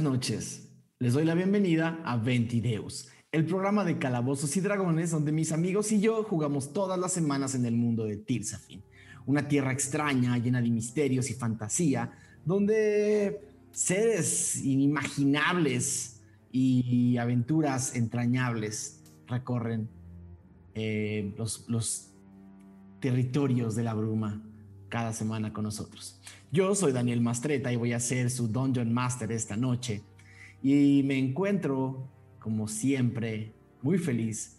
Noches. 0.00 0.68
Les 0.98 1.12
doy 1.12 1.24
la 1.24 1.34
bienvenida 1.34 2.00
a 2.04 2.16
Ventideus, 2.16 3.08
el 3.32 3.44
programa 3.46 3.84
de 3.84 3.98
calabozos 3.98 4.56
y 4.56 4.60
dragones 4.60 5.10
donde 5.10 5.32
mis 5.32 5.52
amigos 5.52 5.92
y 5.92 6.00
yo 6.00 6.22
jugamos 6.24 6.72
todas 6.72 6.98
las 6.98 7.12
semanas 7.12 7.54
en 7.54 7.64
el 7.64 7.76
mundo 7.76 8.04
de 8.04 8.16
Tirsafin, 8.16 8.82
una 9.26 9.48
tierra 9.48 9.72
extraña 9.72 10.36
llena 10.38 10.60
de 10.60 10.70
misterios 10.70 11.30
y 11.30 11.34
fantasía, 11.34 12.12
donde 12.44 13.40
seres 13.72 14.64
inimaginables 14.64 16.20
y 16.52 17.16
aventuras 17.16 17.94
entrañables 17.94 19.02
recorren 19.26 19.88
eh, 20.74 21.34
los 21.36 22.10
territorios 23.00 23.74
de 23.74 23.82
la 23.84 23.94
bruma 23.94 24.42
cada 24.88 25.12
semana 25.12 25.52
con 25.52 25.64
nosotros. 25.64 26.20
Yo 26.50 26.74
soy 26.74 26.92
Daniel 26.92 27.20
Mastreta 27.20 27.70
y 27.70 27.76
voy 27.76 27.92
a 27.92 28.00
ser 28.00 28.30
su 28.30 28.48
Dungeon 28.48 28.90
Master 28.90 29.30
esta 29.32 29.54
noche. 29.54 30.00
Y 30.62 31.02
me 31.04 31.18
encuentro, 31.18 32.08
como 32.38 32.68
siempre, 32.68 33.52
muy 33.82 33.98
feliz 33.98 34.56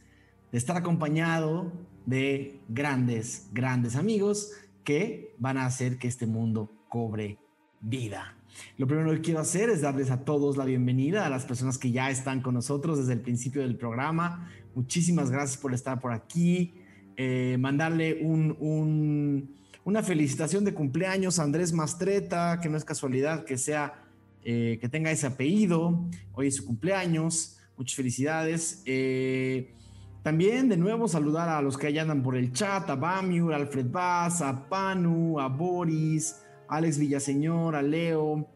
de 0.52 0.60
estar 0.60 0.78
acompañado 0.78 1.74
de 2.06 2.60
grandes, 2.70 3.50
grandes 3.54 3.96
amigos 3.96 4.52
que 4.84 5.34
van 5.40 5.58
a 5.58 5.66
hacer 5.66 5.98
que 5.98 6.08
este 6.08 6.28
mundo 6.28 6.72
cobre 6.90 7.40
vida. 7.82 8.38
Lo 8.78 8.86
primero 8.86 9.12
que 9.12 9.22
quiero 9.22 9.40
hacer 9.40 9.72
es 9.72 9.82
darles 9.82 10.12
a 10.12 10.24
todos 10.24 10.58
la 10.58 10.66
bienvenida, 10.66 11.26
a 11.26 11.30
las 11.30 11.46
personas 11.46 11.80
que 11.80 11.92
ya 11.92 12.12
están 12.12 12.42
con 12.42 12.54
nosotros 12.54 13.00
desde 13.00 13.14
el 13.14 13.22
principio 13.22 13.64
del 13.64 13.78
programa. 13.78 14.48
Muchísimas 14.76 15.32
gracias 15.32 15.58
por 15.58 15.74
estar 15.74 16.00
por 16.00 16.14
aquí. 16.14 16.76
Eh, 17.18 17.58
mandarle 17.60 18.20
un 18.22 19.59
una 19.84 20.04
felicitación 20.04 20.66
de 20.66 20.74
cumpleaños 20.74 21.40
a 21.40 21.44
Andrés 21.44 21.74
Mastreta, 21.74 22.60
que 22.62 22.70
no 22.70 22.78
es 22.78 22.86
casualidad 22.86 23.46
que 23.46 23.58
sea, 23.58 24.04
eh, 24.44 24.78
que 24.82 24.90
tenga 24.90 25.12
ese 25.12 25.28
apellido. 25.28 26.06
Hoy 26.34 26.48
es 26.48 26.58
su 26.58 26.66
cumpleaños. 26.66 27.58
Muchas 27.78 27.96
felicidades. 27.96 28.84
Eh, 28.86 29.74
también 30.22 30.68
de 30.68 30.78
nuevo 30.78 31.08
saludar 31.08 31.48
a 31.48 31.62
los 31.62 31.78
que 31.78 31.88
allá 31.88 32.02
andan 32.02 32.22
por 32.22 32.36
el 32.36 32.52
chat, 32.52 32.90
a 32.90 32.96
Bamiur, 32.96 33.54
a 33.54 33.56
Alfred 33.56 33.90
Vaz, 33.90 34.42
a 34.42 34.68
Panu, 34.68 35.40
a 35.40 35.48
Boris, 35.48 36.42
a 36.68 36.76
Alex 36.76 37.00
Villaseñor, 37.00 37.76
a 37.76 37.82
Leo, 37.82 38.48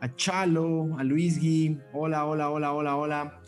a 0.00 0.16
Chalo, 0.16 0.98
a 0.98 1.04
Luis 1.04 1.38
Gui. 1.38 1.78
Hola, 1.92 2.26
hola, 2.26 2.50
hola, 2.50 2.72
hola, 2.72 2.96
hola. 2.96 3.40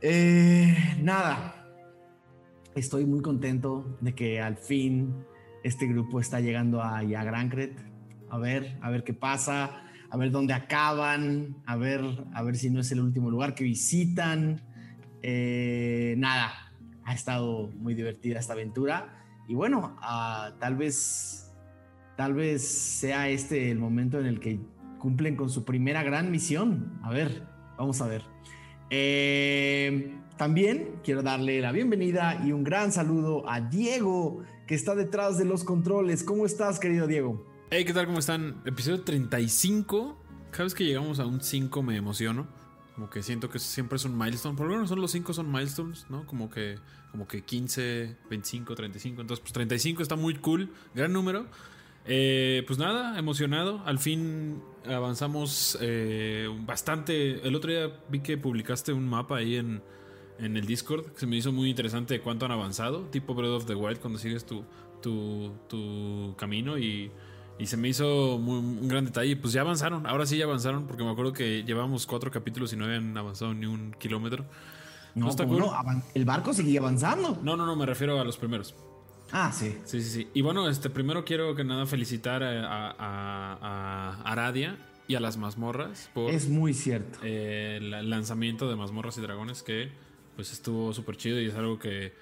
Eh, 0.00 0.96
nada, 1.02 1.54
estoy 2.74 3.04
muy 3.04 3.20
contento 3.20 3.98
de 4.00 4.14
que 4.14 4.40
al 4.40 4.56
fin 4.56 5.26
este 5.62 5.86
grupo 5.86 6.20
está 6.20 6.40
llegando 6.40 6.82
a, 6.82 7.02
Grancret. 7.02 7.78
A 8.30 8.38
ver, 8.38 8.78
a 8.80 8.90
ver 8.90 9.04
qué 9.04 9.12
pasa, 9.12 9.82
a 10.10 10.16
ver 10.16 10.30
dónde 10.30 10.54
acaban, 10.54 11.56
a 11.66 11.76
ver, 11.76 12.00
a 12.32 12.42
ver 12.42 12.56
si 12.56 12.70
no 12.70 12.80
es 12.80 12.90
el 12.92 13.00
último 13.00 13.30
lugar 13.30 13.54
que 13.54 13.64
visitan. 13.64 14.62
Eh, 15.22 16.14
nada, 16.18 16.72
ha 17.04 17.14
estado 17.14 17.68
muy 17.76 17.94
divertida 17.94 18.38
esta 18.38 18.54
aventura. 18.54 19.22
Y 19.48 19.54
bueno, 19.54 19.96
ah, 20.00 20.54
tal 20.60 20.76
vez, 20.76 21.52
tal 22.16 22.34
vez 22.34 22.66
sea 22.66 23.28
este 23.28 23.70
el 23.70 23.78
momento 23.78 24.18
en 24.18 24.26
el 24.26 24.40
que 24.40 24.60
cumplen 24.98 25.36
con 25.36 25.50
su 25.50 25.64
primera 25.64 26.02
gran 26.02 26.30
misión. 26.30 26.98
A 27.02 27.10
ver, 27.10 27.42
vamos 27.76 28.00
a 28.00 28.06
ver. 28.06 28.22
Eh, 28.88 30.14
también 30.36 31.00
quiero 31.02 31.22
darle 31.22 31.60
la 31.60 31.72
bienvenida 31.72 32.40
y 32.44 32.52
un 32.52 32.64
gran 32.64 32.92
saludo 32.92 33.48
a 33.48 33.60
Diego, 33.60 34.42
que 34.66 34.74
está 34.74 34.94
detrás 34.94 35.38
de 35.38 35.44
los 35.44 35.64
controles. 35.64 36.22
¿Cómo 36.22 36.46
estás, 36.46 36.78
querido 36.78 37.06
Diego? 37.06 37.46
Hey, 37.70 37.84
¿qué 37.84 37.92
tal? 37.92 38.06
¿Cómo 38.06 38.18
están? 38.18 38.62
Episodio 38.64 39.02
35. 39.02 40.18
Cada 40.50 40.64
vez 40.64 40.74
que 40.74 40.84
llegamos 40.84 41.18
a 41.18 41.26
un 41.26 41.40
5 41.40 41.82
me 41.82 41.96
emociono. 41.96 42.46
Como 42.94 43.08
que 43.08 43.22
siento 43.22 43.48
que 43.48 43.58
siempre 43.58 43.96
es 43.96 44.04
un 44.04 44.16
milestone. 44.16 44.56
Por 44.56 44.66
lo 44.66 44.74
menos 44.74 44.88
son 44.88 45.00
los 45.00 45.10
5 45.10 45.32
son 45.32 45.50
milestones, 45.50 46.06
¿no? 46.10 46.26
Como 46.26 46.50
que, 46.50 46.78
como 47.10 47.26
que 47.26 47.42
15, 47.42 48.16
25, 48.28 48.74
35. 48.74 49.20
Entonces, 49.22 49.40
pues 49.40 49.52
35 49.52 50.02
está 50.02 50.16
muy 50.16 50.34
cool. 50.36 50.70
Gran 50.94 51.12
número. 51.12 51.46
Eh, 52.04 52.64
pues 52.66 52.78
nada, 52.78 53.18
emocionado. 53.18 53.82
Al 53.86 53.98
fin 53.98 54.62
avanzamos 54.86 55.78
eh, 55.80 56.48
bastante. 56.66 57.46
El 57.46 57.54
otro 57.54 57.70
día 57.70 58.00
vi 58.10 58.20
que 58.20 58.36
publicaste 58.36 58.92
un 58.92 59.08
mapa 59.08 59.38
ahí 59.38 59.56
en, 59.56 59.82
en 60.38 60.56
el 60.56 60.66
Discord, 60.66 61.06
que 61.12 61.20
se 61.20 61.26
me 61.26 61.36
hizo 61.36 61.52
muy 61.52 61.70
interesante 61.70 62.20
cuánto 62.20 62.46
han 62.46 62.52
avanzado, 62.52 63.02
tipo 63.10 63.34
Breath 63.34 63.50
of 63.50 63.66
the 63.66 63.74
Wild, 63.74 64.00
cuando 64.00 64.18
sigues 64.18 64.44
tu, 64.44 64.64
tu, 65.00 65.52
tu 65.68 66.34
camino 66.36 66.78
y, 66.78 67.10
y, 67.58 67.66
se 67.66 67.76
me 67.76 67.88
hizo 67.88 68.38
muy, 68.38 68.58
un 68.58 68.88
gran 68.88 69.04
detalle. 69.04 69.36
Pues 69.36 69.52
ya 69.52 69.60
avanzaron, 69.60 70.06
ahora 70.06 70.26
sí 70.26 70.36
ya 70.36 70.44
avanzaron, 70.44 70.86
porque 70.86 71.04
me 71.04 71.10
acuerdo 71.10 71.32
que 71.32 71.64
llevamos 71.64 72.06
cuatro 72.06 72.30
capítulos 72.30 72.72
y 72.72 72.76
no 72.76 72.84
habían 72.84 73.16
avanzado 73.16 73.54
ni 73.54 73.66
un 73.66 73.92
kilómetro. 73.98 74.44
No, 75.14 75.28
está 75.28 75.44
no, 75.44 75.72
el 76.14 76.24
barco 76.24 76.54
seguía 76.54 76.80
avanzando. 76.80 77.38
No, 77.42 77.56
no, 77.56 77.66
no, 77.66 77.76
me 77.76 77.84
refiero 77.84 78.18
a 78.18 78.24
los 78.24 78.38
primeros. 78.38 78.74
Ah, 79.30 79.52
sí. 79.52 79.78
Sí, 79.84 80.02
sí, 80.02 80.10
sí. 80.10 80.28
Y 80.34 80.42
bueno, 80.42 80.68
este, 80.68 80.90
primero 80.90 81.24
quiero 81.24 81.54
que 81.54 81.64
nada 81.64 81.86
felicitar 81.86 82.42
a, 82.42 82.90
a, 82.90 82.96
a 82.98 84.22
Aradia 84.24 84.78
y 85.08 85.14
a 85.14 85.20
las 85.20 85.36
mazmorras 85.36 86.10
por... 86.14 86.30
Es 86.30 86.48
muy 86.48 86.74
cierto. 86.74 87.18
Eh, 87.22 87.78
el 87.80 88.10
lanzamiento 88.10 88.68
de 88.68 88.76
mazmorras 88.76 89.18
y 89.18 89.20
dragones 89.20 89.62
que 89.62 89.90
pues 90.34 90.52
estuvo 90.52 90.92
súper 90.92 91.16
chido 91.16 91.40
y 91.40 91.46
es 91.46 91.54
algo 91.54 91.78
que, 91.78 92.12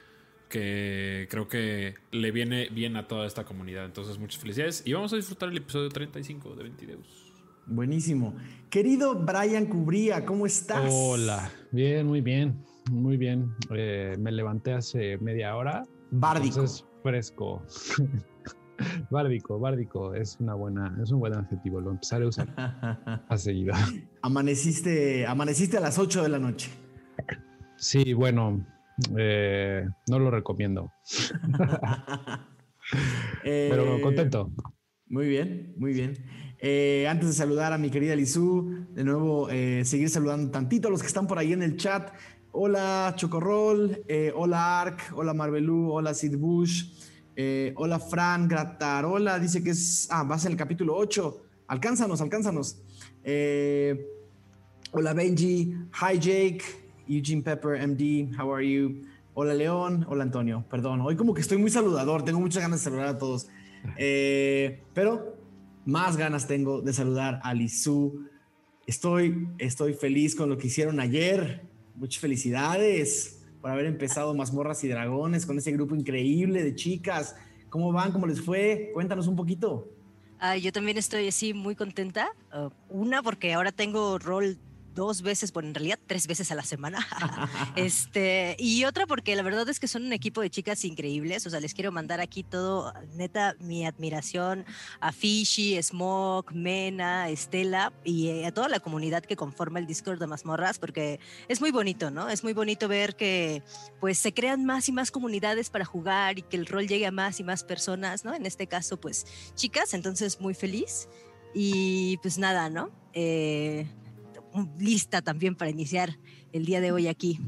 que 0.49 1.27
creo 1.31 1.49
que 1.49 1.95
le 2.11 2.31
viene 2.31 2.69
bien 2.71 2.97
a 2.97 3.07
toda 3.09 3.27
esta 3.27 3.45
comunidad. 3.45 3.85
Entonces, 3.85 4.19
muchas 4.19 4.41
felicidades 4.41 4.83
y 4.85 4.93
vamos 4.93 5.13
a 5.13 5.17
disfrutar 5.17 5.49
el 5.49 5.57
episodio 5.57 5.89
35 5.89 6.55
de 6.55 6.63
Ventideus. 6.65 7.33
Buenísimo. 7.67 8.35
Querido 8.69 9.15
Brian 9.15 9.67
Cubría, 9.67 10.27
¿cómo 10.27 10.45
estás? 10.47 10.91
Hola, 10.93 11.51
bien, 11.71 12.07
muy 12.07 12.21
bien, 12.21 12.65
muy 12.91 13.17
bien. 13.17 13.55
Eh, 13.71 14.17
me 14.19 14.33
levanté 14.33 14.73
hace 14.73 15.19
media 15.19 15.55
hora. 15.55 15.85
Bárdico. 16.11 16.65
fresco. 17.03 17.63
bárdico, 19.11 19.59
bárdico, 19.59 20.15
es 20.15 20.37
una 20.41 20.55
buena, 20.55 20.99
es 21.03 21.11
un 21.11 21.21
buen 21.21 21.35
adjetivo, 21.35 21.81
lo 21.81 21.91
empezaré 21.91 22.25
a 22.25 22.29
usar 22.29 22.49
a 23.29 23.37
seguida. 23.37 23.75
Amaneciste, 24.23 25.27
amaneciste 25.27 25.77
a 25.77 25.81
las 25.81 25.99
8 25.99 26.23
de 26.23 26.29
la 26.29 26.39
noche. 26.39 26.71
Sí, 27.81 28.13
bueno, 28.13 28.67
eh, 29.17 29.89
no 30.07 30.19
lo 30.19 30.31
recomiendo. 30.31 30.93
Pero 33.43 33.97
eh, 33.97 34.01
contento. 34.03 34.53
Muy 35.07 35.27
bien, 35.27 35.73
muy 35.79 35.95
bien. 35.95 36.19
Eh, 36.59 37.07
antes 37.09 37.29
de 37.29 37.35
saludar 37.35 37.73
a 37.73 37.79
mi 37.79 37.91
querida 37.91 38.15
Lizú, 38.15 38.87
de 38.91 39.03
nuevo 39.03 39.49
seguir 39.49 40.11
saludando 40.11 40.51
tantito 40.51 40.89
a 40.89 40.91
los 40.91 41.01
que 41.01 41.07
están 41.07 41.27
por 41.27 41.39
ahí 41.39 41.55
en 41.55 41.63
el 41.63 41.79
chat. 41.79 42.13
Hola 42.53 43.15
Chocorrol, 43.17 44.05
hola 44.35 44.83
Ark, 44.83 45.13
hola 45.15 45.33
Marvelú, 45.33 45.91
hola 45.91 46.13
Sid 46.13 46.37
Bush, 46.37 46.85
hola 47.77 47.99
Fran 47.99 48.47
Gratarola, 48.47 49.39
dice 49.39 49.65
que 49.65 49.71
es, 49.71 50.07
ah, 50.11 50.25
va 50.25 50.35
a 50.35 50.39
ser 50.39 50.51
el 50.51 50.59
capítulo 50.59 50.95
8. 50.97 51.45
Alcánzanos, 51.69 52.21
alcánzanos. 52.21 52.83
hola 54.93 55.15
Benji, 55.15 55.75
hi 55.95 56.19
Jake, 56.19 56.80
Eugene 57.11 57.43
Pepper, 57.43 57.77
MD, 57.89 58.31
how 58.39 58.55
are 58.55 58.65
you? 58.65 59.03
Hola 59.35 59.53
León, 59.53 60.07
hola 60.09 60.23
Antonio, 60.23 60.65
perdón, 60.71 61.01
hoy 61.01 61.17
como 61.17 61.35
que 61.35 61.41
estoy 61.41 61.59
muy 61.59 61.71
saludador, 61.71 62.25
tengo 62.25 62.39
muchas 62.39 62.63
ganas 62.63 62.81
de 62.81 62.85
saludar 62.85 63.07
a 63.09 63.19
todos, 63.19 63.49
eh, 63.99 64.81
pero 64.95 65.37
más 65.85 66.17
ganas 66.17 66.47
tengo 66.47 66.83
de 66.83 66.93
saludar 66.93 67.41
a 67.43 67.53
Lizu. 67.53 68.27
Estoy, 68.87 69.49
estoy 69.59 69.95
feliz 69.95 70.37
con 70.37 70.49
lo 70.49 70.57
que 70.57 70.69
hicieron 70.69 71.01
ayer, 71.01 71.69
muchas 71.97 72.21
felicidades 72.21 73.41
por 73.61 73.71
haber 73.71 73.87
empezado 73.87 74.33
Mazmorras 74.35 74.85
y 74.85 74.89
Dragones 74.89 75.47
con 75.47 75.59
ese 75.59 75.73
grupo 75.73 75.95
increíble 75.97 76.63
de 76.63 76.75
chicas. 76.75 77.35
¿Cómo 77.69 77.93
van? 77.93 78.13
¿Cómo 78.13 78.27
les 78.27 78.41
fue? 78.41 78.91
Cuéntanos 78.95 79.27
un 79.27 79.37
poquito. 79.37 79.89
Ah, 80.39 80.57
yo 80.57 80.73
también 80.73 80.97
estoy 80.97 81.29
así 81.29 81.53
muy 81.53 81.75
contenta. 81.75 82.31
Uh, 82.53 82.71
una, 82.89 83.23
porque 83.23 83.53
ahora 83.53 83.71
tengo 83.71 84.19
rol 84.19 84.59
dos 84.95 85.23
veces, 85.23 85.53
bueno, 85.53 85.69
en 85.69 85.75
realidad 85.75 85.99
tres 86.07 86.27
veces 86.27 86.51
a 86.51 86.55
la 86.55 86.63
semana. 86.63 86.99
este, 87.77 88.57
y 88.59 88.85
otra 88.85 89.07
porque 89.07 89.37
la 89.37 89.43
verdad 89.43 89.69
es 89.69 89.81
que 89.81 89.89
son 89.89 90.05
un 90.05 90.13
equipo 90.13 90.41
de 90.41 90.51
chicas 90.51 90.85
increíbles. 90.85 91.47
O 91.47 91.51
sea, 91.51 91.61
les 91.61 91.75
quiero 91.75 91.93
mandar 91.93 92.21
aquí 92.21 92.43
todo, 92.43 92.93
neta, 93.15 93.57
mi 93.61 93.87
admiración 93.87 94.65
a 95.01 95.13
Fishy, 95.13 95.81
Smoke, 95.83 96.53
Mena, 96.53 97.29
Estela 97.29 97.93
y 98.05 98.29
eh, 98.29 98.47
a 98.47 98.53
toda 98.53 98.69
la 98.69 98.81
comunidad 98.81 99.23
que 99.23 99.37
conforma 99.37 99.79
el 99.79 99.87
Discord 99.87 100.19
de 100.19 100.27
Mazmorras, 100.27 100.79
porque 100.79 101.21
es 101.49 101.61
muy 101.61 101.71
bonito, 101.71 102.11
¿no? 102.11 102.29
Es 102.29 102.43
muy 102.43 102.53
bonito 102.53 102.89
ver 102.89 103.17
que 103.17 103.63
pues 104.01 104.19
se 104.19 104.33
crean 104.33 104.65
más 104.65 104.89
y 104.89 104.93
más 104.93 105.11
comunidades 105.11 105.71
para 105.71 105.85
jugar 105.85 106.39
y 106.39 106.43
que 106.43 106.57
el 106.57 106.67
rol 106.67 106.87
llegue 106.87 107.07
a 107.07 107.13
más 107.13 107.41
y 107.41 107.45
más 107.45 107.65
personas, 107.65 108.25
¿no? 108.25 108.35
En 108.35 108.47
este 108.47 108.67
caso, 108.67 108.99
pues 108.99 109.27
chicas, 109.55 109.95
entonces 109.95 110.41
muy 110.41 110.55
feliz. 110.55 111.09
Y 111.53 112.17
pues 112.19 112.39
nada, 112.39 112.71
¿no? 112.71 112.91
Eh, 113.13 113.87
lista 114.79 115.23
también 115.23 115.55
para 115.55 115.71
iniciar 115.71 116.19
el 116.53 116.65
día 116.65 116.81
de 116.81 116.93
hoy 116.93 117.09
aquí. 117.09 117.41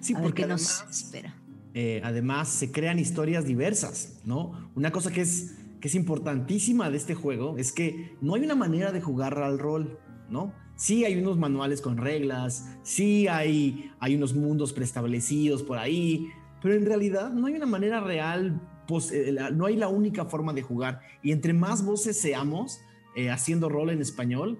Sí, 0.00 0.14
porque 0.14 0.46
nos 0.46 0.84
espera. 0.90 1.34
Eh, 1.74 2.00
además, 2.04 2.48
se 2.48 2.72
crean 2.72 2.98
historias 2.98 3.44
diversas, 3.44 4.20
¿no? 4.24 4.70
Una 4.74 4.90
cosa 4.90 5.12
que 5.12 5.20
es, 5.20 5.56
que 5.80 5.88
es 5.88 5.94
importantísima 5.94 6.90
de 6.90 6.96
este 6.96 7.14
juego 7.14 7.56
es 7.58 7.72
que 7.72 8.16
no 8.20 8.34
hay 8.34 8.42
una 8.42 8.56
manera 8.56 8.92
de 8.92 9.00
jugar 9.00 9.38
al 9.38 9.58
rol, 9.58 9.98
¿no? 10.28 10.52
Sí 10.76 11.04
hay 11.04 11.16
unos 11.16 11.38
manuales 11.38 11.80
con 11.80 11.98
reglas, 11.98 12.76
sí 12.82 13.28
hay, 13.28 13.92
hay 14.00 14.16
unos 14.16 14.34
mundos 14.34 14.72
preestablecidos 14.72 15.62
por 15.62 15.78
ahí, 15.78 16.28
pero 16.62 16.74
en 16.74 16.86
realidad 16.86 17.30
no 17.32 17.46
hay 17.46 17.54
una 17.54 17.66
manera 17.66 18.00
real, 18.00 18.60
pues, 18.88 19.12
eh, 19.12 19.36
no 19.52 19.66
hay 19.66 19.76
la 19.76 19.88
única 19.88 20.24
forma 20.24 20.52
de 20.52 20.62
jugar. 20.62 21.00
Y 21.22 21.32
entre 21.32 21.52
más 21.52 21.84
voces 21.84 22.18
seamos 22.18 22.80
eh, 23.14 23.30
haciendo 23.30 23.68
rol 23.68 23.90
en 23.90 24.00
español, 24.00 24.58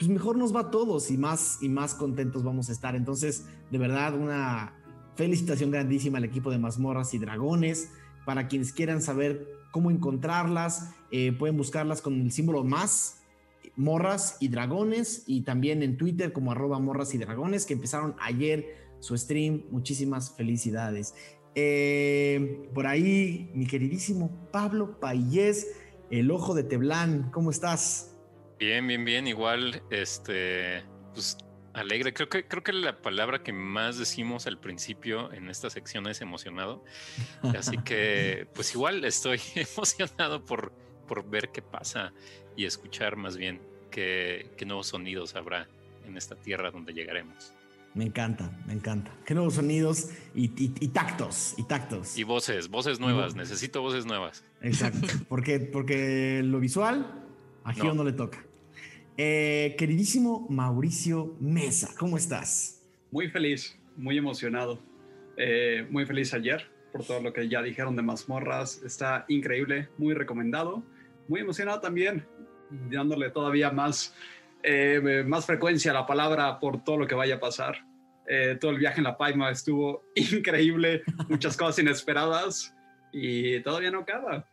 pues 0.00 0.08
mejor 0.08 0.38
nos 0.38 0.56
va 0.56 0.60
a 0.60 0.70
todos 0.70 1.10
y 1.10 1.18
más, 1.18 1.58
y 1.60 1.68
más 1.68 1.94
contentos 1.94 2.42
vamos 2.42 2.70
a 2.70 2.72
estar. 2.72 2.96
Entonces, 2.96 3.44
de 3.70 3.76
verdad, 3.76 4.14
una 4.14 4.72
felicitación 5.14 5.70
grandísima 5.70 6.16
al 6.16 6.24
equipo 6.24 6.50
de 6.50 6.56
mazmorras 6.56 7.12
y 7.12 7.18
dragones. 7.18 7.90
Para 8.24 8.48
quienes 8.48 8.72
quieran 8.72 9.02
saber 9.02 9.46
cómo 9.70 9.90
encontrarlas, 9.90 10.94
eh, 11.10 11.32
pueden 11.38 11.58
buscarlas 11.58 12.00
con 12.00 12.18
el 12.18 12.32
símbolo 12.32 12.64
más, 12.64 13.20
morras 13.76 14.38
y 14.40 14.48
dragones, 14.48 15.24
y 15.26 15.42
también 15.42 15.82
en 15.82 15.98
Twitter 15.98 16.32
como 16.32 16.52
arroba 16.52 16.78
morras 16.78 17.12
y 17.14 17.18
dragones, 17.18 17.66
que 17.66 17.74
empezaron 17.74 18.14
ayer 18.22 18.94
su 19.00 19.14
stream. 19.18 19.64
Muchísimas 19.70 20.34
felicidades. 20.34 21.14
Eh, 21.54 22.70
por 22.72 22.86
ahí, 22.86 23.50
mi 23.52 23.66
queridísimo 23.66 24.48
Pablo 24.50 24.98
Payés, 24.98 25.66
el 26.10 26.30
ojo 26.30 26.54
de 26.54 26.62
Teblán, 26.62 27.30
¿cómo 27.32 27.50
estás? 27.50 28.09
Bien, 28.60 28.86
bien, 28.86 29.06
bien. 29.06 29.26
Igual, 29.26 29.82
este, 29.90 30.84
pues 31.14 31.38
alegre. 31.72 32.12
Creo 32.12 32.28
que, 32.28 32.46
creo 32.46 32.62
que 32.62 32.74
la 32.74 33.00
palabra 33.00 33.42
que 33.42 33.54
más 33.54 33.96
decimos 33.96 34.46
al 34.46 34.58
principio 34.58 35.32
en 35.32 35.48
esta 35.48 35.70
sección 35.70 36.06
es 36.08 36.20
emocionado. 36.20 36.84
Así 37.56 37.78
que, 37.84 38.46
pues 38.54 38.74
igual 38.74 39.02
estoy 39.06 39.40
emocionado 39.54 40.44
por, 40.44 40.72
por 41.08 41.28
ver 41.28 41.48
qué 41.48 41.62
pasa 41.62 42.12
y 42.54 42.66
escuchar 42.66 43.16
más 43.16 43.38
bien 43.38 43.62
qué, 43.90 44.50
qué 44.58 44.66
nuevos 44.66 44.88
sonidos 44.88 45.36
habrá 45.36 45.66
en 46.04 46.18
esta 46.18 46.36
tierra 46.36 46.70
donde 46.70 46.92
llegaremos. 46.92 47.54
Me 47.94 48.04
encanta, 48.04 48.56
me 48.66 48.74
encanta. 48.74 49.10
Qué 49.24 49.34
nuevos 49.34 49.54
sonidos 49.54 50.10
y, 50.34 50.48
tactos, 50.88 51.54
y 51.56 51.64
tactos. 51.64 52.16
Y 52.16 52.24
voces, 52.24 52.68
voces 52.68 53.00
nuevas. 53.00 53.34
Necesito 53.34 53.80
voces 53.80 54.06
nuevas. 54.06 54.44
Exacto. 54.60 55.08
porque, 55.28 55.58
porque 55.58 56.42
lo 56.44 56.60
visual 56.60 57.24
a 57.64 57.72
Gio 57.72 57.94
no. 57.94 58.04
le 58.04 58.12
toca. 58.12 58.44
Eh, 59.16 59.74
queridísimo 59.78 60.46
Mauricio 60.48 61.36
Mesa, 61.40 61.90
¿cómo 61.98 62.16
estás? 62.16 62.82
Muy 63.10 63.28
feliz, 63.28 63.78
muy 63.96 64.16
emocionado. 64.16 64.78
Eh, 65.36 65.86
muy 65.90 66.06
feliz 66.06 66.32
ayer 66.34 66.70
por 66.92 67.04
todo 67.04 67.20
lo 67.20 67.32
que 67.32 67.48
ya 67.48 67.62
dijeron 67.62 67.96
de 67.96 68.02
mazmorras. 68.02 68.82
Está 68.84 69.24
increíble, 69.28 69.88
muy 69.98 70.14
recomendado. 70.14 70.82
Muy 71.28 71.40
emocionado 71.40 71.80
también, 71.80 72.26
dándole 72.90 73.30
todavía 73.30 73.70
más 73.70 74.14
eh, 74.62 75.24
más 75.26 75.46
frecuencia 75.46 75.92
la 75.92 76.06
palabra 76.06 76.58
por 76.60 76.84
todo 76.84 76.98
lo 76.98 77.06
que 77.06 77.14
vaya 77.14 77.36
a 77.36 77.40
pasar. 77.40 77.86
Eh, 78.28 78.56
todo 78.60 78.70
el 78.70 78.78
viaje 78.78 78.98
en 78.98 79.04
la 79.04 79.16
Paima 79.16 79.50
estuvo 79.50 80.04
increíble, 80.14 81.02
muchas 81.28 81.56
cosas 81.56 81.78
inesperadas 81.78 82.74
y 83.12 83.60
todavía 83.60 83.90
no 83.90 84.00
acaba. 84.00 84.46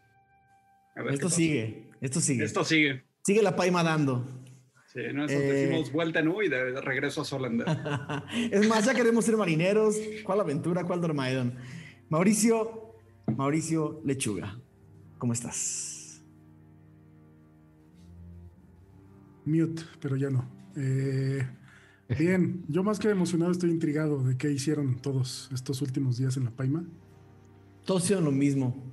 Esto 1.10 1.30
sigue, 1.30 1.90
esto 2.02 2.20
sigue. 2.22 2.44
Esto 2.44 2.64
sigue. 2.64 3.04
Sigue 3.24 3.44
la 3.44 3.56
Paima 3.56 3.84
dando. 3.84 4.26
Sí, 4.98 5.04
nosotros 5.14 5.44
eh, 5.44 5.54
decimos 5.54 5.92
vuelta 5.92 6.22
en 6.22 6.28
U 6.30 6.42
y 6.42 6.50
de, 6.50 6.82
regreso 6.82 7.22
a 7.22 7.26
Solender. 7.26 7.68
es 8.52 8.68
más, 8.68 8.84
ya 8.84 8.96
queremos 8.96 9.26
ser 9.26 9.38
marineros. 9.38 9.96
¿Cuál 10.24 10.40
aventura? 10.40 10.84
¿Cuál 10.86 11.02
Dormaedon? 11.02 11.54
Mauricio, 12.10 12.96
Mauricio 13.28 14.02
Lechuga, 14.04 14.60
¿cómo 15.20 15.34
estás? 15.34 16.24
Mute, 19.46 19.84
pero 20.02 20.16
ya 20.16 20.32
no. 20.32 20.50
Eh, 20.76 21.48
bien, 22.18 22.66
yo 22.68 22.82
más 22.82 22.98
que 22.98 23.08
emocionado 23.12 23.52
estoy 23.52 23.70
intrigado 23.70 24.24
de 24.24 24.36
qué 24.36 24.52
hicieron 24.52 25.00
todos 25.00 25.52
estos 25.54 25.84
últimos 25.84 26.18
días 26.18 26.38
en 26.38 26.46
la 26.46 26.50
Paima. 26.50 26.84
Todos 27.86 28.06
hicieron 28.06 28.26
lo 28.26 28.32
mismo. 28.32 28.84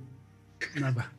Nada. 0.79 1.11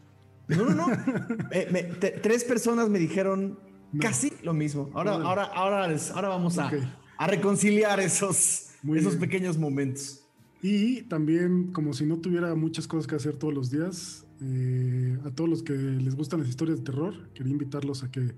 No, 0.47 0.65
no, 0.65 0.75
no. 0.75 0.87
Eh, 1.51 2.19
tres 2.23 2.45
personas 2.45 2.89
me 2.89 3.01
dijeron 3.01 3.66
casi 4.01 4.33
lo 4.43 4.53
mismo. 4.53 4.91
Ahora, 4.95 5.15
ahora, 5.15 5.45
ahora, 5.45 5.97
ahora 6.15 6.29
vamos 6.29 6.59
a, 6.59 6.71
a 7.19 7.27
reconciliar 7.27 8.01
esos, 8.01 8.71
esos 8.95 9.17
pequeños 9.17 9.59
momentos. 9.59 10.23
Y 10.63 11.03
también, 11.03 11.73
como 11.73 11.93
si 11.93 12.05
no 12.07 12.19
tuviera 12.19 12.55
muchas 12.55 12.89
cosas 12.89 13.07
que 13.07 13.15
hacer 13.15 13.35
todos 13.37 13.55
los 13.55 13.71
días, 13.71 14.27
eh, 14.43 15.19
a 15.25 15.31
todos 15.31 15.49
los 15.49 15.63
que 15.63 15.75
les 15.75 16.15
gustan 16.15 16.41
las 16.41 16.49
historias 16.49 16.79
de 16.79 16.85
terror, 16.85 17.31
quería 17.35 17.53
invitarlos 17.53 18.03
a 18.03 18.11
que 18.11 18.35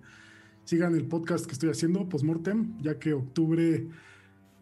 sigan 0.64 0.94
el 0.94 1.06
podcast 1.06 1.46
que 1.46 1.52
estoy 1.52 1.70
haciendo, 1.70 2.08
Postmortem, 2.08 2.80
ya 2.82 2.98
que 2.98 3.14
octubre, 3.14 3.88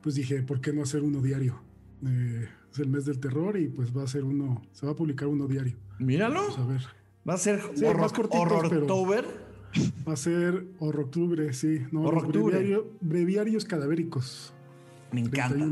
pues 0.02 0.14
dije, 0.14 0.42
¿por 0.42 0.60
qué 0.60 0.72
no 0.72 0.82
hacer 0.82 1.02
uno 1.02 1.20
diario? 1.20 1.60
Eh, 2.06 2.48
es 2.72 2.78
el 2.78 2.88
mes 2.88 3.06
del 3.06 3.18
terror 3.18 3.58
y 3.58 3.68
pues 3.68 3.96
va 3.96 4.04
a 4.04 4.06
ser 4.06 4.22
uno, 4.22 4.62
se 4.72 4.86
va 4.86 4.92
a 4.92 4.96
publicar 4.96 5.28
uno 5.28 5.46
diario. 5.48 5.76
Míralo. 5.98 6.42
Vamos 6.42 6.58
a 6.58 6.66
ver. 6.66 6.82
Va 7.28 7.34
a 7.34 7.38
ser 7.38 7.60
horror, 7.60 8.00
más 8.00 8.12
horror 8.30 9.36
Va 10.06 10.12
a 10.12 10.16
ser 10.16 10.66
octubre, 10.78 11.52
sí. 11.52 11.80
No, 11.90 12.10
breviarios 13.00 13.64
cadavéricos. 13.64 14.54
Me 15.12 15.20
encanta. 15.20 15.66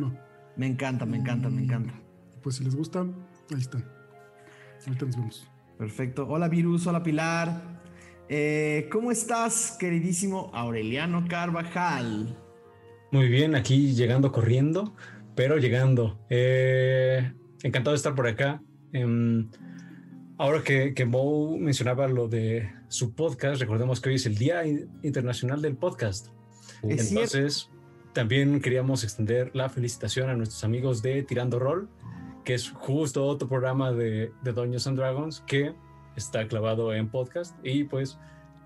Me 0.56 0.66
encanta, 0.66 1.06
me 1.06 1.16
encanta, 1.16 1.48
me 1.48 1.62
encanta. 1.62 1.94
Pues 2.42 2.56
si 2.56 2.64
les 2.64 2.74
gusta, 2.74 3.00
ahí 3.00 3.60
están. 3.60 3.84
Ahorita 4.86 5.06
nos 5.06 5.16
vemos. 5.16 5.50
Perfecto. 5.78 6.26
Hola 6.28 6.48
Virus, 6.48 6.86
hola 6.86 7.02
Pilar. 7.02 7.80
Eh, 8.28 8.88
¿Cómo 8.90 9.10
estás, 9.10 9.76
queridísimo 9.78 10.50
Aureliano 10.54 11.24
Carvajal? 11.28 12.36
Muy 13.10 13.28
bien, 13.28 13.54
aquí 13.54 13.94
llegando 13.94 14.32
corriendo, 14.32 14.94
pero 15.34 15.58
llegando. 15.58 16.18
Eh, 16.30 17.32
encantado 17.62 17.92
de 17.92 17.96
estar 17.96 18.14
por 18.14 18.26
acá. 18.26 18.62
Em, 18.92 19.48
ahora 20.38 20.62
que, 20.62 20.94
que 20.94 21.04
Mo 21.04 21.56
mencionaba 21.58 22.08
lo 22.08 22.28
de 22.28 22.70
su 22.94 23.12
podcast, 23.12 23.60
recordemos 23.60 24.00
que 24.00 24.10
hoy 24.10 24.14
es 24.14 24.26
el 24.26 24.36
Día 24.36 24.64
Internacional 25.02 25.60
del 25.60 25.74
Podcast. 25.74 26.28
Entonces, 26.80 27.68
también 28.12 28.60
queríamos 28.60 29.02
extender 29.02 29.50
la 29.52 29.68
felicitación 29.68 30.30
a 30.30 30.36
nuestros 30.36 30.62
amigos 30.62 31.02
de 31.02 31.24
Tirando 31.24 31.58
Roll, 31.58 31.88
que 32.44 32.54
es 32.54 32.70
justo 32.70 33.26
otro 33.26 33.48
programa 33.48 33.90
de, 33.90 34.30
de 34.44 34.52
Dungeons 34.52 34.86
and 34.86 34.96
Dragons 34.96 35.40
que 35.40 35.74
está 36.14 36.46
clavado 36.46 36.94
en 36.94 37.08
podcast 37.08 37.56
y 37.64 37.82
pues 37.82 38.16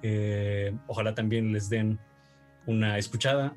eh, 0.03 0.77
ojalá 0.89 1.15
también 1.15 1.51
les 1.55 1.71
den 1.71 1.99
una 2.67 2.99
escuchada 2.99 3.57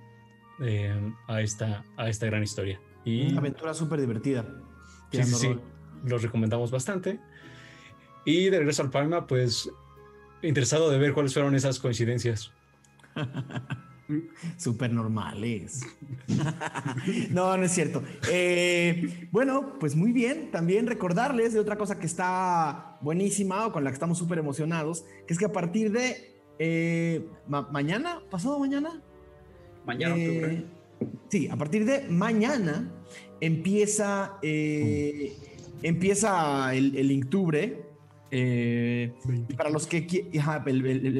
eh, 0.62 0.96
a, 1.28 1.42
esta, 1.42 1.84
a 1.98 2.08
esta 2.08 2.28
gran 2.28 2.44
historia. 2.44 2.80
Y, 3.04 3.30
una 3.32 3.40
aventura 3.40 3.74
súper 3.74 4.00
divertida. 4.00 4.46
Sí, 5.12 5.22
sí, 5.24 5.36
sí, 5.36 5.60
los 6.06 6.24
recomendamos 6.24 6.72
bastante. 6.72 7.20
Y 8.24 8.50
de 8.50 8.60
regreso 8.60 8.84
al 8.84 8.90
Palma, 8.90 9.28
pues 9.28 9.70
interesado 10.44 10.90
de 10.90 10.98
ver 10.98 11.14
cuáles 11.14 11.34
fueron 11.34 11.56
esas 11.56 11.80
coincidencias. 11.80 12.52
Súper 14.58 14.92
normales. 14.92 15.82
no, 17.30 17.56
no 17.56 17.64
es 17.64 17.72
cierto. 17.72 18.04
Eh, 18.30 19.28
bueno, 19.32 19.78
pues 19.80 19.96
muy 19.96 20.12
bien. 20.12 20.52
También 20.52 20.88
recordarles 20.88 21.54
de 21.54 21.60
otra 21.60 21.78
cosa 21.78 21.98
que 21.98 22.06
está 22.06 22.98
buenísima 23.02 23.68
o 23.68 23.72
con 23.72 23.84
la 23.84 23.90
que 23.90 23.96
estamos 23.96 24.18
súper 24.18 24.40
emocionados, 24.40 25.06
que 25.26 25.34
es 25.34 25.40
que 25.40 25.46
a 25.46 25.52
partir 25.52 25.92
de 25.92 26.42
eh, 26.60 27.26
mañana, 27.48 28.22
pasado 28.30 28.60
mañana. 28.60 29.02
Mañana, 29.86 30.16
eh, 30.18 30.66
Sí, 31.30 31.48
a 31.50 31.56
partir 31.56 31.86
de 31.86 32.08
mañana 32.10 32.92
empieza, 33.40 34.38
empieza 35.82 36.76
el, 36.76 36.96
el 36.96 37.12
Inktubre 37.12 37.91
eh, 38.32 39.14
para 39.58 39.70
los 39.70 39.86
que 39.86 40.30
el, 40.66 40.86
el, 40.86 41.18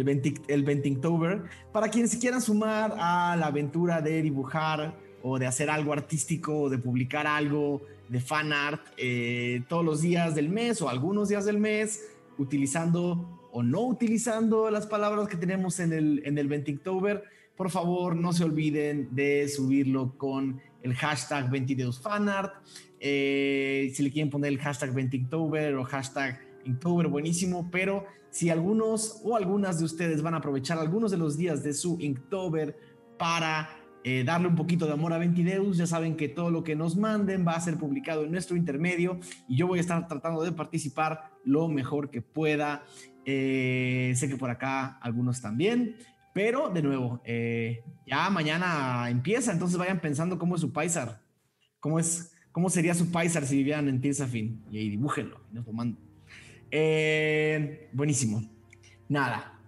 el, 0.48 1.50
para 1.74 1.90
quienes 1.90 2.16
quieran 2.16 2.42
sumar 2.42 2.96
a 2.98 3.36
la 3.38 3.48
aventura 3.48 4.02
de 4.02 4.22
dibujar 4.22 4.96
o 5.22 5.38
de 5.38 5.46
hacer 5.46 5.70
algo 5.70 5.92
artístico 5.92 6.62
o 6.62 6.70
de 6.70 6.78
publicar 6.78 7.28
algo 7.28 7.82
de 8.08 8.22
fan 8.22 8.54
art 8.54 8.82
eh, 8.98 9.62
todos 9.68 9.84
los 9.84 10.02
días 10.02 10.36
del 10.36 10.50
mes 10.50 10.82
o 10.82 10.90
algunos 10.90 11.30
días 11.30 11.46
del 11.46 11.60
mes, 11.60 12.02
utilizando 12.38 13.50
o 13.52 13.62
no 13.62 13.82
utilizando 13.82 14.72
las 14.72 14.88
palabras 14.88 15.28
que 15.28 15.36
tenemos 15.36 15.80
en 15.80 15.92
el, 15.92 16.22
en 16.26 16.38
el 16.38 16.48
Ventictober, 16.48 17.24
por 17.58 17.70
favor 17.70 18.16
no 18.16 18.32
se 18.32 18.46
olviden 18.46 19.10
de 19.12 19.50
subirlo 19.50 20.18
con 20.18 20.62
el 20.82 20.96
hashtag 20.96 21.50
22 21.52 22.00
fanart. 22.02 22.54
Eh, 23.00 23.92
si 23.94 24.04
le 24.04 24.12
quieren 24.12 24.30
poner 24.30 24.54
el 24.54 24.60
hashtag 24.60 24.94
Ventictober 24.94 25.76
o 25.76 25.84
hashtag 25.84 26.51
Inktober 26.66 27.08
buenísimo, 27.08 27.70
pero 27.72 28.06
si 28.30 28.50
algunos 28.50 29.22
o 29.24 29.36
algunas 29.36 29.80
de 29.80 29.86
ustedes 29.86 30.22
van 30.22 30.34
a 30.34 30.38
aprovechar 30.38 30.78
algunos 30.78 31.12
de 31.12 31.18
los 31.18 31.38
días 31.38 31.64
de 31.64 31.74
su 31.74 31.98
Inktober 32.00 32.78
para 33.18 33.70
eh, 34.04 34.24
darle 34.24 34.48
un 34.48 34.56
poquito 34.56 34.88
de 34.88 34.94
amor 34.94 35.14
a 35.14 35.20
Ventideus, 35.20 35.78
ya 35.78 35.86
saben 35.86 36.16
que 36.16 36.28
todo 36.28 36.50
lo 36.50 36.64
que 36.64 36.76
nos 36.76 36.98
manden 36.98 37.46
va 37.46 37.54
a 37.54 37.62
ser 37.62 37.78
publicado 37.78 38.24
en 38.24 38.32
nuestro 38.32 38.58
intermedio 38.58 39.20
y 39.48 39.58
yo 39.58 39.68
voy 39.68 39.78
a 39.78 39.82
estar 39.82 40.08
tratando 40.08 40.42
de 40.42 40.52
participar 40.52 41.30
lo 41.44 41.68
mejor 41.68 42.10
que 42.10 42.22
pueda. 42.22 42.84
Eh, 43.26 44.14
sé 44.16 44.28
que 44.28 44.38
por 44.38 44.50
acá 44.50 44.98
algunos 45.02 45.42
también. 45.42 45.98
Pero 46.34 46.70
de 46.70 46.82
nuevo, 46.82 47.22
eh, 47.26 47.84
ya 48.08 48.30
mañana 48.30 49.10
empieza, 49.10 49.52
entonces 49.52 49.78
vayan 49.78 50.00
pensando 50.00 50.40
cómo 50.40 50.56
es 50.56 50.62
su 50.62 50.72
paisar, 50.72 51.22
cómo 51.80 52.00
es, 52.00 52.32
cómo 52.54 52.70
sería 52.70 52.94
su 52.94 53.12
paisar 53.12 53.46
si 53.46 53.58
vivieran 53.58 53.90
en 53.90 54.00
Tirsafin 54.00 54.64
y 54.72 54.78
ahí 54.78 54.90
dibújenlo, 54.90 55.42
nos 55.52 55.66
lo 55.66 55.74
mando. 55.74 56.11
Eh, 56.72 57.90
buenísimo. 57.94 58.42
Nada, 59.10 59.60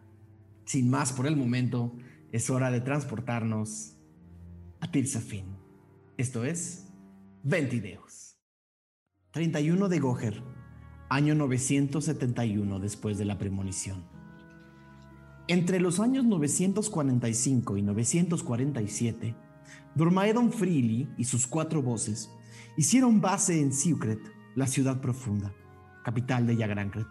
sin 0.65 0.89
más 0.89 1.11
por 1.11 1.27
el 1.27 1.35
momento, 1.35 1.95
es 2.31 2.49
hora 2.49 2.71
de 2.71 2.81
transportarnos 2.81 3.97
a 4.79 4.89
Tirsafin. 4.89 5.45
Esto 6.17 6.45
es 6.45 6.89
Ventideos. 7.43 8.37
31 9.31 9.89
de 9.89 9.99
Goher, 9.99 10.43
año 11.09 11.35
971 11.35 12.79
después 12.79 13.17
de 13.17 13.25
la 13.25 13.37
premonición. 13.37 14.05
Entre 15.47 15.79
los 15.79 15.99
años 15.99 16.23
945 16.23 17.77
y 17.77 17.81
947, 17.81 19.35
Dormaedon 19.95 20.51
Freely 20.53 21.09
y 21.17 21.25
sus 21.25 21.47
cuatro 21.47 21.81
voces 21.81 22.31
hicieron 22.77 23.19
base 23.19 23.59
en 23.59 23.73
Siukret, 23.73 24.21
la 24.55 24.67
ciudad 24.67 25.01
profunda, 25.01 25.53
capital 26.03 26.45
de 26.45 26.55
Yagrancret. 26.57 27.07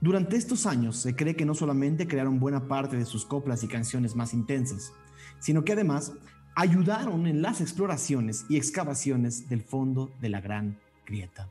Durante 0.00 0.36
estos 0.36 0.66
años 0.66 0.96
se 0.96 1.16
cree 1.16 1.34
que 1.34 1.44
no 1.44 1.54
solamente 1.54 2.06
crearon 2.06 2.38
buena 2.38 2.68
parte 2.68 2.96
de 2.96 3.04
sus 3.04 3.26
coplas 3.26 3.64
y 3.64 3.68
canciones 3.68 4.14
más 4.14 4.32
intensas, 4.32 4.92
sino 5.40 5.64
que 5.64 5.72
además 5.72 6.12
ayudaron 6.54 7.26
en 7.26 7.42
las 7.42 7.60
exploraciones 7.60 8.44
y 8.48 8.56
excavaciones 8.56 9.48
del 9.48 9.62
fondo 9.62 10.10
de 10.20 10.28
la 10.28 10.40
Gran 10.40 10.78
Grieta. 11.06 11.48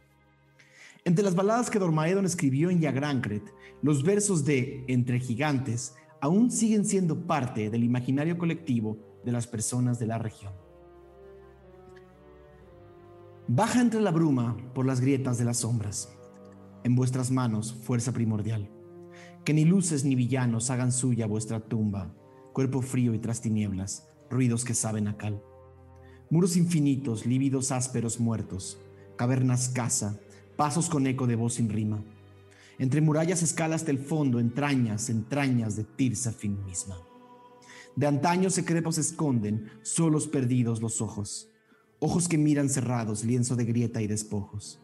Entre 1.04 1.24
las 1.24 1.36
baladas 1.36 1.70
que 1.70 1.80
Dormaedon 1.80 2.26
escribió 2.26 2.70
en 2.70 2.82
Yagrancret, 2.82 3.44
los 3.82 4.04
versos 4.04 4.44
de 4.44 4.84
Entre 4.88 5.20
Gigantes 5.20 5.96
aún 6.20 6.52
siguen 6.52 6.84
siendo 6.84 7.28
parte 7.28 7.70
del 7.70 7.84
imaginario 7.84 8.38
colectivo 8.38 8.98
de 9.24 9.32
las 9.32 9.48
personas 9.48 10.00
de 10.00 10.08
la 10.08 10.18
región. 10.18 10.54
Baja 13.48 13.80
entre 13.80 14.02
la 14.02 14.12
bruma 14.12 14.58
por 14.74 14.86
las 14.86 15.00
grietas 15.00 15.38
de 15.38 15.46
las 15.46 15.60
sombras. 15.60 16.17
En 16.88 16.96
vuestras 16.96 17.32
manos, 17.32 17.74
fuerza 17.84 18.14
primordial. 18.14 18.70
Que 19.44 19.54
ni 19.54 19.66
luces 19.66 20.06
ni 20.06 20.16
villanos 20.16 20.70
hagan 20.70 20.94
suya 20.94 21.28
vuestra 21.28 21.60
tumba, 21.60 22.16
cuerpo 22.54 22.82
frío 22.82 23.14
y 23.14 23.20
tras 23.20 23.42
tinieblas, 23.42 24.08
ruidos 24.30 24.64
que 24.64 24.74
saben 24.74 25.10
a 25.10 25.18
cal. 25.18 25.44
Muros 26.30 26.56
infinitos, 26.56 27.26
lívidos 27.26 27.74
ásperos 27.74 28.22
muertos, 28.22 28.80
cavernas 29.18 29.68
casa, 29.68 30.18
pasos 30.56 30.88
con 30.88 31.08
eco 31.08 31.28
de 31.28 31.36
voz 31.36 31.56
sin 31.56 31.68
rima. 31.68 32.06
Entre 32.80 33.02
murallas 33.02 33.44
escalas 33.44 33.86
del 33.86 34.00
fondo, 34.00 34.40
entrañas, 34.40 35.10
entrañas 35.10 35.76
de 35.76 35.84
Tirsafin 35.84 36.64
misma. 36.64 36.98
De 37.98 38.08
antaño 38.08 38.50
secretos 38.50 38.98
esconden, 38.98 39.72
solos 39.82 40.26
perdidos 40.26 40.82
los 40.82 41.02
ojos. 41.02 41.50
Ojos 42.00 42.30
que 42.30 42.38
miran 42.38 42.70
cerrados, 42.70 43.26
lienzo 43.26 43.58
de 43.58 43.66
grieta 43.66 44.02
y 44.02 44.08
despojos. 44.08 44.80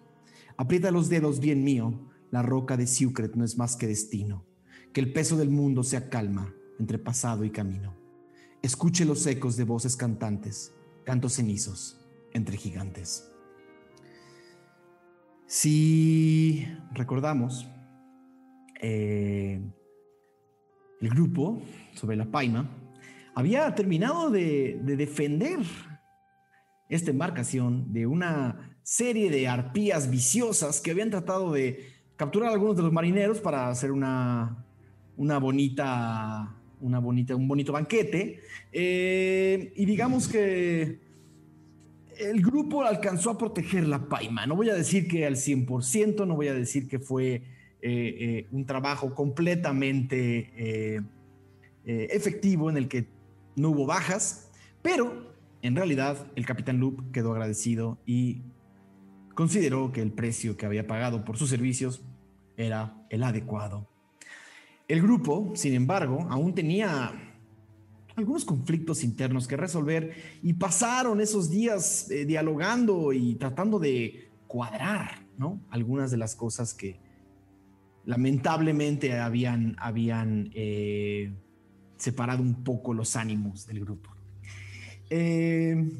Aprieta 0.57 0.91
los 0.91 1.09
dedos, 1.09 1.39
bien 1.39 1.63
mío, 1.63 2.11
la 2.31 2.41
roca 2.41 2.77
de 2.77 2.87
Siucret 2.87 3.35
no 3.35 3.43
es 3.43 3.57
más 3.57 3.75
que 3.75 3.87
destino. 3.87 4.45
Que 4.91 5.01
el 5.01 5.11
peso 5.11 5.37
del 5.37 5.49
mundo 5.49 5.83
sea 5.83 6.09
calma 6.09 6.53
entre 6.79 6.99
pasado 6.99 7.43
y 7.43 7.49
camino. 7.49 7.95
Escuche 8.61 9.05
los 9.05 9.25
ecos 9.27 9.57
de 9.57 9.63
voces 9.63 9.95
cantantes, 9.95 10.73
cantos 11.03 11.33
cenizos 11.33 11.99
entre 12.33 12.57
gigantes. 12.57 13.29
Si 15.45 16.65
recordamos, 16.93 17.67
eh, 18.81 19.61
el 21.01 21.09
grupo 21.09 21.61
sobre 21.93 22.15
la 22.15 22.25
Paima 22.25 22.69
había 23.35 23.73
terminado 23.75 24.29
de, 24.29 24.79
de, 24.83 24.95
defender 24.95 25.59
esta 26.89 27.11
embarcación 27.11 27.93
de 27.93 28.07
una 28.07 28.72
serie 28.83 29.31
de 29.31 29.47
arpías 29.47 30.09
viciosas 30.09 30.81
que 30.81 30.91
habían 30.91 31.09
tratado 31.09 31.51
de 31.51 31.87
capturar 32.15 32.49
a 32.49 32.53
algunos 32.53 32.75
de 32.75 32.83
los 32.83 32.91
marineros 32.91 33.39
para 33.39 33.69
hacer 33.69 33.91
una, 33.91 34.65
una 35.17 35.39
bonita, 35.39 36.55
una 36.81 36.99
bonita, 36.99 37.35
un 37.35 37.47
bonito 37.47 37.71
banquete. 37.71 38.41
Eh, 38.71 39.73
y 39.75 39.85
digamos 39.85 40.27
que 40.27 40.99
el 42.17 42.41
grupo 42.41 42.83
alcanzó 42.83 43.31
a 43.31 43.37
proteger 43.37 43.87
la 43.87 44.07
paima. 44.07 44.45
No 44.45 44.55
voy 44.55 44.69
a 44.69 44.75
decir 44.75 45.07
que 45.07 45.25
al 45.25 45.35
100%, 45.35 46.27
no 46.27 46.35
voy 46.35 46.49
a 46.49 46.53
decir 46.53 46.87
que 46.87 46.99
fue 46.99 47.35
eh, 47.35 47.41
eh, 47.81 48.47
un 48.51 48.65
trabajo 48.65 49.15
completamente 49.15 51.01
efectivo 51.85 52.69
en 52.69 52.77
el 52.77 52.87
que 52.87 53.07
no 53.57 53.71
hubo 53.71 53.85
bajas, 53.85 54.49
pero 54.81 55.33
en 55.61 55.75
realidad 55.75 56.27
el 56.35 56.45
capitán 56.45 56.79
Loop 56.79 57.11
quedó 57.11 57.33
agradecido 57.33 57.97
y 58.05 58.41
consideró 59.33 59.91
que 59.91 60.01
el 60.01 60.11
precio 60.11 60.57
que 60.57 60.65
había 60.65 60.87
pagado 60.87 61.23
por 61.25 61.37
sus 61.37 61.49
servicios 61.49 62.01
era 62.57 62.95
el 63.09 63.23
adecuado. 63.23 63.87
El 64.87 65.01
grupo, 65.01 65.53
sin 65.55 65.73
embargo, 65.73 66.27
aún 66.29 66.53
tenía 66.53 67.33
algunos 68.15 68.45
conflictos 68.45 69.03
internos 69.03 69.47
que 69.47 69.57
resolver 69.57 70.13
y 70.43 70.53
pasaron 70.53 71.19
esos 71.19 71.49
días 71.49 72.11
eh, 72.11 72.25
dialogando 72.25 73.11
y 73.13 73.35
tratando 73.35 73.79
de 73.79 74.29
cuadrar. 74.47 75.23
Algunas 75.71 76.09
de 76.09 76.15
las 76.15 76.37
cosas 76.37 76.73
que 76.73 77.01
lamentablemente 78.05 79.19
habían, 79.19 79.75
habían 79.77 80.51
eh, 80.53 81.33
separado 81.97 82.41
un 82.41 82.63
poco 82.63 82.93
los 82.93 83.17
ánimos 83.17 83.67
del 83.67 83.81
grupo. 83.81 84.09
Eh, 85.09 85.91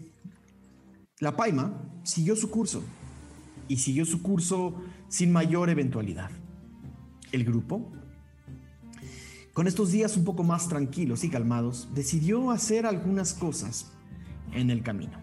la 1.19 1.35
Paima 1.35 1.81
siguió 2.03 2.37
su 2.37 2.49
curso 2.49 2.83
y 3.67 3.77
siguió 3.77 4.05
su 4.05 4.21
curso 4.21 4.81
sin 5.07 5.31
mayor 5.31 5.69
eventualidad. 5.69 6.31
El 7.31 7.43
grupo 7.43 7.91
con 9.53 9.67
estos 9.67 9.91
días 9.91 10.17
un 10.17 10.23
poco 10.23 10.43
más 10.43 10.67
tranquilos 10.67 11.23
y 11.23 11.29
calmados, 11.29 11.87
decidió 11.93 12.49
hacer 12.49 12.87
algunas 12.87 13.35
cosas 13.35 13.91
en 14.51 14.71
el 14.71 14.81
camino. 14.81 15.21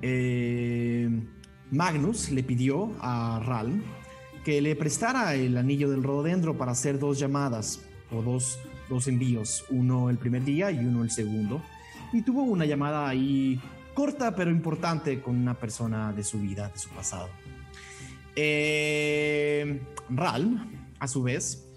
Eh, 0.00 1.10
Magnus 1.72 2.30
le 2.30 2.44
pidió 2.44 2.92
a 3.00 3.42
Ral 3.44 3.82
que 4.44 4.62
le 4.62 4.76
prestara 4.76 5.34
el 5.34 5.56
anillo 5.56 5.90
del 5.90 6.04
rododendro 6.04 6.56
para 6.56 6.72
hacer 6.72 7.00
dos 7.00 7.18
llamadas 7.18 7.80
o 8.12 8.22
dos, 8.22 8.60
dos 8.88 9.08
envíos, 9.08 9.64
uno 9.70 10.08
el 10.08 10.18
primer 10.18 10.44
día 10.44 10.70
y 10.70 10.78
uno 10.78 11.02
el 11.02 11.10
segundo. 11.10 11.62
Y 12.12 12.22
tuvo 12.22 12.42
una 12.42 12.64
llamada 12.64 13.08
ahí 13.08 13.60
corta 13.94 14.36
pero 14.36 14.50
importante 14.50 15.20
con 15.20 15.36
una 15.36 15.54
persona 15.54 16.12
de 16.12 16.22
su 16.22 16.40
vida, 16.40 16.68
de 16.68 16.78
su 16.78 16.90
pasado. 16.90 17.28
Eh, 18.36 19.80
a 20.98 21.08
su 21.08 21.22
vez, 21.22 21.68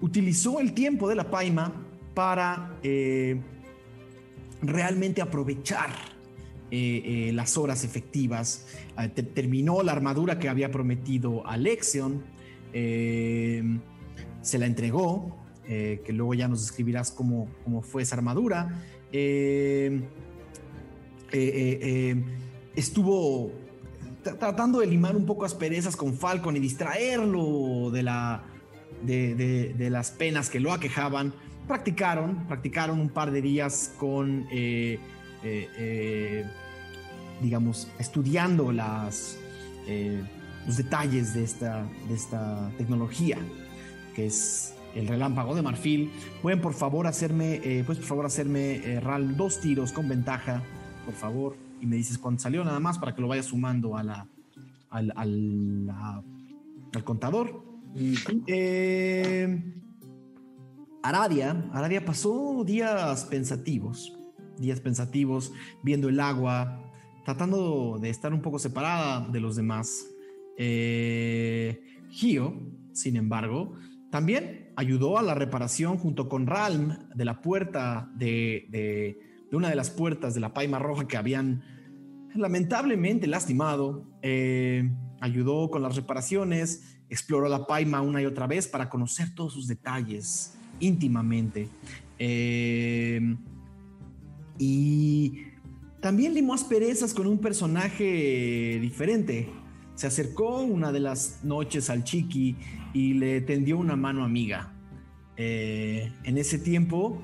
utilizó 0.00 0.60
el 0.60 0.72
tiempo 0.72 1.08
de 1.08 1.14
la 1.14 1.30
Paima 1.30 1.86
para 2.14 2.78
eh, 2.82 3.40
realmente 4.62 5.20
aprovechar 5.20 5.90
eh, 6.70 7.28
eh, 7.28 7.32
las 7.32 7.56
horas 7.56 7.84
efectivas. 7.84 8.66
Te- 9.14 9.22
terminó 9.22 9.82
la 9.82 9.92
armadura 9.92 10.38
que 10.38 10.48
había 10.48 10.70
prometido 10.70 11.46
a 11.46 11.56
Lexion, 11.56 12.24
se 12.72 14.58
la 14.58 14.66
entregó, 14.66 15.36
que 15.66 16.12
luego 16.12 16.34
ya 16.34 16.46
nos 16.48 16.60
describirás 16.60 17.10
cómo, 17.10 17.48
cómo 17.64 17.82
fue 17.82 18.02
esa 18.02 18.16
armadura. 18.16 18.82
Estuvo 22.74 23.52
tratando 24.34 24.80
de 24.80 24.86
limar 24.86 25.16
un 25.16 25.24
poco 25.24 25.44
asperezas 25.44 25.96
con 25.96 26.14
Falcon 26.14 26.56
y 26.56 26.60
distraerlo 26.60 27.90
de 27.90 28.02
la, 28.02 28.42
de, 29.02 29.88
las 29.90 30.10
penas 30.10 30.50
que 30.50 30.60
lo 30.60 30.72
aquejaban. 30.72 31.32
Practicaron, 31.66 32.46
practicaron 32.46 33.00
un 33.00 33.08
par 33.08 33.30
de 33.30 33.42
días 33.42 33.92
con, 33.98 34.46
eh, 34.50 34.98
eh, 35.42 35.68
eh, 35.78 36.44
digamos, 37.40 37.88
estudiando 37.98 38.72
las, 38.72 39.38
los 40.66 40.76
detalles 40.76 41.34
de 41.34 41.44
esta, 41.44 41.86
de 42.08 42.14
esta 42.14 42.70
tecnología, 42.78 43.38
que 44.14 44.26
es 44.26 44.74
el 44.94 45.08
relámpago 45.08 45.54
de 45.54 45.62
marfil. 45.62 46.12
Pueden 46.42 46.60
por 46.60 46.74
favor 46.74 47.06
hacerme, 47.06 47.60
puedes 47.84 47.98
por 47.98 48.08
favor 48.08 48.26
hacerme, 48.26 49.00
Ral, 49.00 49.36
dos 49.36 49.60
tiros 49.60 49.92
con 49.92 50.08
ventaja, 50.08 50.62
por 51.04 51.14
favor, 51.14 51.65
y 51.80 51.86
me 51.86 51.96
dices 51.96 52.18
cuándo 52.18 52.40
salió 52.40 52.64
nada 52.64 52.80
más 52.80 52.98
para 52.98 53.14
que 53.14 53.22
lo 53.22 53.28
vaya 53.28 53.42
sumando 53.42 53.96
a 53.96 54.02
la, 54.02 54.28
al, 54.90 55.12
al, 55.16 55.90
al 56.94 57.04
contador. 57.04 57.64
Eh, 58.46 59.74
Aradia, 61.02 61.70
Aradia 61.72 62.04
pasó 62.04 62.64
días 62.64 63.24
pensativos, 63.26 64.18
días 64.58 64.80
pensativos, 64.80 65.52
viendo 65.82 66.08
el 66.08 66.20
agua, 66.20 66.82
tratando 67.24 67.98
de 68.00 68.10
estar 68.10 68.32
un 68.34 68.42
poco 68.42 68.58
separada 68.58 69.26
de 69.28 69.40
los 69.40 69.56
demás. 69.56 70.06
Eh, 70.58 71.80
Gio, 72.10 72.60
sin 72.92 73.16
embargo, 73.16 73.74
también 74.10 74.72
ayudó 74.76 75.18
a 75.18 75.22
la 75.22 75.34
reparación 75.34 75.98
junto 75.98 76.28
con 76.28 76.46
Ralm 76.46 76.96
de 77.14 77.24
la 77.24 77.40
puerta 77.40 78.10
de, 78.14 78.66
de, 78.70 79.18
de 79.50 79.56
una 79.56 79.68
de 79.68 79.76
las 79.76 79.90
puertas 79.90 80.34
de 80.34 80.40
la 80.40 80.52
Paima 80.52 80.78
Roja 80.78 81.06
que 81.06 81.16
habían 81.16 81.62
lamentablemente 82.34 83.26
lastimado. 83.26 84.04
Eh, 84.22 84.90
ayudó 85.20 85.70
con 85.70 85.82
las 85.82 85.96
reparaciones, 85.96 86.98
exploró 87.08 87.48
la 87.48 87.66
Paima 87.66 88.00
una 88.00 88.20
y 88.22 88.26
otra 88.26 88.46
vez 88.46 88.66
para 88.66 88.88
conocer 88.88 89.34
todos 89.34 89.52
sus 89.52 89.66
detalles 89.66 90.54
íntimamente. 90.80 91.68
Eh, 92.18 93.36
y 94.58 95.44
también 96.00 96.34
limó 96.34 96.54
asperezas 96.54 97.14
con 97.14 97.26
un 97.26 97.38
personaje 97.38 98.78
diferente. 98.80 99.48
Se 99.94 100.06
acercó 100.06 100.60
una 100.60 100.92
de 100.92 101.00
las 101.00 101.42
noches 101.42 101.88
al 101.88 102.04
Chiqui 102.04 102.56
y 102.92 103.14
le 103.14 103.40
tendió 103.40 103.78
una 103.78 103.96
mano 103.96 104.24
amiga. 104.24 104.72
Eh, 105.38 106.12
en 106.24 106.38
ese 106.38 106.58
tiempo, 106.58 107.22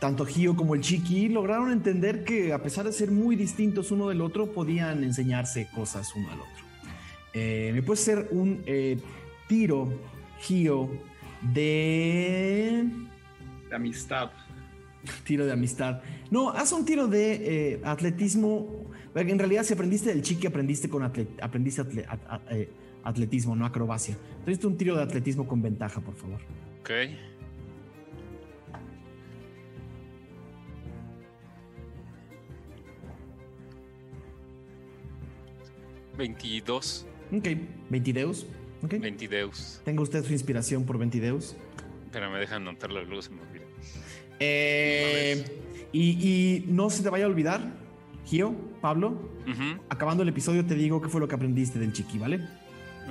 tanto 0.00 0.24
Gio 0.24 0.56
como 0.56 0.74
el 0.74 0.80
Chiqui 0.80 1.28
lograron 1.28 1.70
entender 1.70 2.24
que 2.24 2.52
a 2.52 2.62
pesar 2.62 2.86
de 2.86 2.92
ser 2.92 3.10
muy 3.10 3.36
distintos 3.36 3.90
uno 3.90 4.08
del 4.08 4.20
otro, 4.20 4.52
podían 4.52 5.04
enseñarse 5.04 5.68
cosas 5.74 6.14
uno 6.16 6.28
al 6.30 6.40
otro. 6.40 6.64
me 7.34 7.82
puede 7.82 8.00
ser 8.00 8.28
un 8.30 8.62
tiro, 9.46 9.92
Gio, 10.40 10.90
de... 11.42 12.84
De 13.68 13.76
amistad. 13.76 14.30
Tiro 15.24 15.46
de 15.46 15.52
amistad. 15.52 16.02
No, 16.30 16.50
haz 16.50 16.72
un 16.72 16.84
tiro 16.84 17.08
de 17.08 17.72
eh, 17.72 17.80
atletismo. 17.84 18.90
En 19.14 19.38
realidad, 19.38 19.64
si 19.64 19.72
aprendiste 19.72 20.10
del 20.10 20.22
chiqui, 20.22 20.46
aprendiste 20.46 20.88
con 20.88 21.02
aprendiste 21.02 21.82
eh, 22.50 22.70
atletismo, 23.02 23.56
no 23.56 23.64
acrobacia. 23.64 24.16
Entonces, 24.38 24.64
un 24.64 24.76
tiro 24.76 24.96
de 24.96 25.02
atletismo 25.02 25.46
con 25.46 25.62
ventaja, 25.62 26.00
por 26.00 26.14
favor. 26.14 26.40
Ok. 26.80 26.90
Veintidós. 36.20 37.06
Ok, 37.32 37.48
veintideus. 37.88 38.46
Okay. 38.82 38.98
Ventideus. 38.98 39.80
Tenga 39.84 40.02
usted 40.02 40.22
su 40.22 40.34
inspiración 40.34 40.84
por 40.84 40.98
Ventideus. 40.98 41.56
Pero 42.12 42.30
me 42.30 42.38
dejan 42.38 42.62
anotar 42.62 42.90
la 42.90 43.02
luz, 43.02 43.30
me 43.30 43.40
olvida. 43.40 43.64
Eh, 44.38 45.44
y, 45.92 46.10
y, 46.10 46.64
no 46.68 46.90
se 46.90 47.02
te 47.02 47.08
vaya 47.08 47.24
a 47.24 47.28
olvidar, 47.28 47.62
Gio, 48.26 48.54
Pablo, 48.82 49.08
uh 49.46 49.50
-huh. 49.50 49.80
acabando 49.88 50.22
el 50.22 50.28
episodio 50.28 50.64
te 50.66 50.74
digo 50.74 51.00
qué 51.00 51.08
fue 51.08 51.20
lo 51.20 51.28
que 51.28 51.34
aprendiste 51.34 51.78
del 51.78 51.92
chiqui, 51.92 52.18
¿vale? 52.18 52.36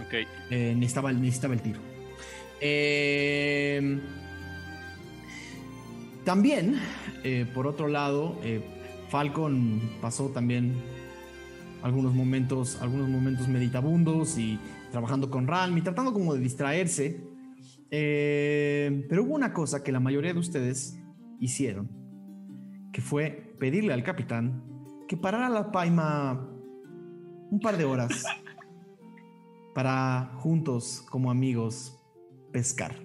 Ok. 0.06 0.14
Eh, 0.52 0.74
necesitaba, 0.76 1.12
necesitaba 1.12 1.56
el 1.56 1.62
tiro. 1.62 1.80
Eh, 2.62 4.00
también, 6.26 6.80
eh, 7.24 7.48
por 7.56 7.66
otro 7.66 7.88
lado, 7.88 8.40
Falcon 9.10 9.82
pasó 10.00 10.30
también 10.30 10.76
algunos 11.82 12.14
momentos, 12.14 12.82
algunos 12.82 13.10
momentos 13.10 13.48
meditabundos 13.48 14.38
y 14.38 14.60
trabajando 14.92 15.30
con 15.30 15.48
Ralm 15.48 15.78
y 15.78 15.82
tratando 15.82 16.14
como 16.14 16.34
de 16.34 16.40
distraerse. 16.40 17.24
Eh, 17.92 19.06
pero 19.10 19.24
hubo 19.24 19.36
una 19.36 19.54
cosa 19.54 19.84
que 19.84 19.92
la 19.92 20.00
mayoría 20.00 20.34
de 20.34 20.40
ustedes 20.40 21.00
hicieron, 21.40 21.90
que 22.94 23.02
fue 23.02 23.56
pedirle 23.60 23.94
al 23.94 24.04
capitán 24.04 24.64
que 25.08 25.18
parara 25.18 25.50
la 25.50 25.72
paima 25.72 26.48
un 27.50 27.60
par 27.60 27.78
de 27.78 27.84
horas 27.84 28.24
para 29.74 30.32
juntos 30.36 31.04
como 31.10 31.32
amigos 31.32 32.00
pescar. 32.52 32.96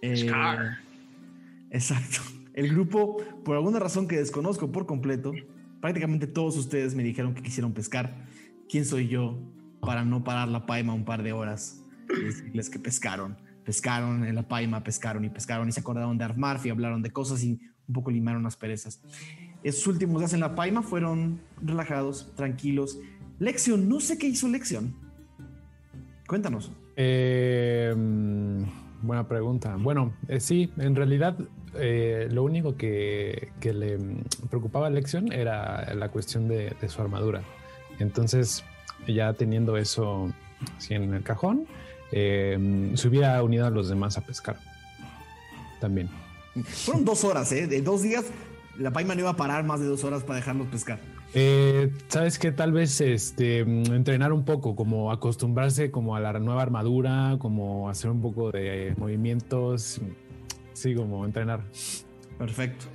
Pescar. 0.00 0.64
Eh, 0.64 1.68
exacto. 1.72 2.20
El 2.54 2.70
grupo, 2.70 3.18
por 3.44 3.56
alguna 3.56 3.78
razón 3.78 4.08
que 4.08 4.16
desconozco 4.16 4.72
por 4.72 4.86
completo, 4.86 5.32
prácticamente 5.82 6.28
todos 6.28 6.56
ustedes 6.56 6.94
me 6.94 7.02
dijeron 7.02 7.34
que 7.34 7.42
quisieron 7.42 7.72
pescar. 7.72 8.24
¿Quién 8.70 8.86
soy 8.86 9.08
yo 9.08 9.36
para 9.80 10.04
no 10.04 10.22
parar 10.22 10.48
la 10.48 10.64
paima 10.64 10.94
un 10.94 11.04
par 11.04 11.24
de 11.24 11.32
horas 11.32 11.84
y 12.08 12.24
decirles 12.24 12.70
que 12.70 12.78
pescaron? 12.78 13.36
Pescaron 13.64 14.24
en 14.24 14.36
la 14.36 14.46
paima, 14.46 14.84
pescaron 14.84 15.24
y 15.24 15.28
pescaron 15.28 15.68
y 15.68 15.72
se 15.72 15.80
acordaron 15.80 16.16
de 16.16 16.24
Armarf 16.24 16.64
y 16.64 16.70
hablaron 16.70 17.02
de 17.02 17.10
cosas 17.10 17.42
y 17.42 17.60
un 17.88 17.94
poco 17.94 18.12
limaron 18.12 18.44
las 18.44 18.56
perezas. 18.56 19.02
Esos 19.64 19.86
últimos 19.88 20.20
días 20.20 20.32
en 20.32 20.40
la 20.40 20.54
paima 20.54 20.82
fueron 20.82 21.40
relajados, 21.60 22.32
tranquilos. 22.36 23.00
Lección, 23.40 23.88
no 23.88 23.98
sé 23.98 24.18
qué 24.18 24.28
hizo 24.28 24.48
Lección. 24.48 24.94
Cuéntanos. 26.28 26.70
Eh, 26.94 27.92
buena 29.02 29.26
pregunta. 29.26 29.76
Bueno, 29.76 30.14
eh, 30.28 30.38
sí, 30.38 30.70
en 30.76 30.94
realidad 30.94 31.36
eh, 31.74 32.28
lo 32.30 32.44
único 32.44 32.76
que, 32.76 33.52
que, 33.60 33.72
le 33.72 33.98
preocupaba 34.50 34.88
a 34.88 34.90
Lección 34.90 35.32
era 35.32 35.94
la 35.94 36.08
cuestión 36.10 36.48
de, 36.48 36.74
de, 36.80 36.88
su 36.88 37.00
armadura. 37.00 37.42
Entonces, 37.98 38.64
ya 39.06 39.32
teniendo 39.32 39.76
eso 39.76 40.32
así 40.76 40.94
en 40.94 41.14
el 41.14 41.22
cajón, 41.22 41.66
eh, 42.12 42.92
se 42.94 43.08
hubiera 43.08 43.42
unido 43.42 43.66
a 43.66 43.70
los 43.70 43.88
demás 43.88 44.18
a 44.18 44.20
pescar. 44.20 44.56
También. 45.80 46.08
Fueron 46.64 47.04
dos 47.04 47.24
horas, 47.24 47.50
¿eh? 47.52 47.66
De 47.66 47.80
dos 47.80 48.02
días, 48.02 48.26
la 48.78 48.90
paima 48.90 49.14
no 49.14 49.22
iba 49.22 49.30
a 49.30 49.36
parar 49.36 49.64
más 49.64 49.80
de 49.80 49.86
dos 49.86 50.04
horas 50.04 50.22
para 50.22 50.36
dejarnos 50.36 50.68
pescar. 50.68 51.00
Eh, 51.34 51.90
Sabes 52.08 52.38
que 52.38 52.52
tal 52.52 52.72
vez 52.72 53.00
este, 53.00 53.60
entrenar 53.60 54.34
un 54.34 54.44
poco, 54.44 54.76
como 54.76 55.10
acostumbrarse 55.10 55.90
como 55.90 56.14
a 56.14 56.20
la 56.20 56.38
nueva 56.38 56.60
armadura, 56.60 57.36
como 57.38 57.88
hacer 57.88 58.10
un 58.10 58.20
poco 58.20 58.52
de 58.52 58.94
movimientos, 58.98 60.00
sí, 60.82 60.94
como 60.94 61.24
entrenar. 61.24 61.64
Perfecto. 62.38 62.86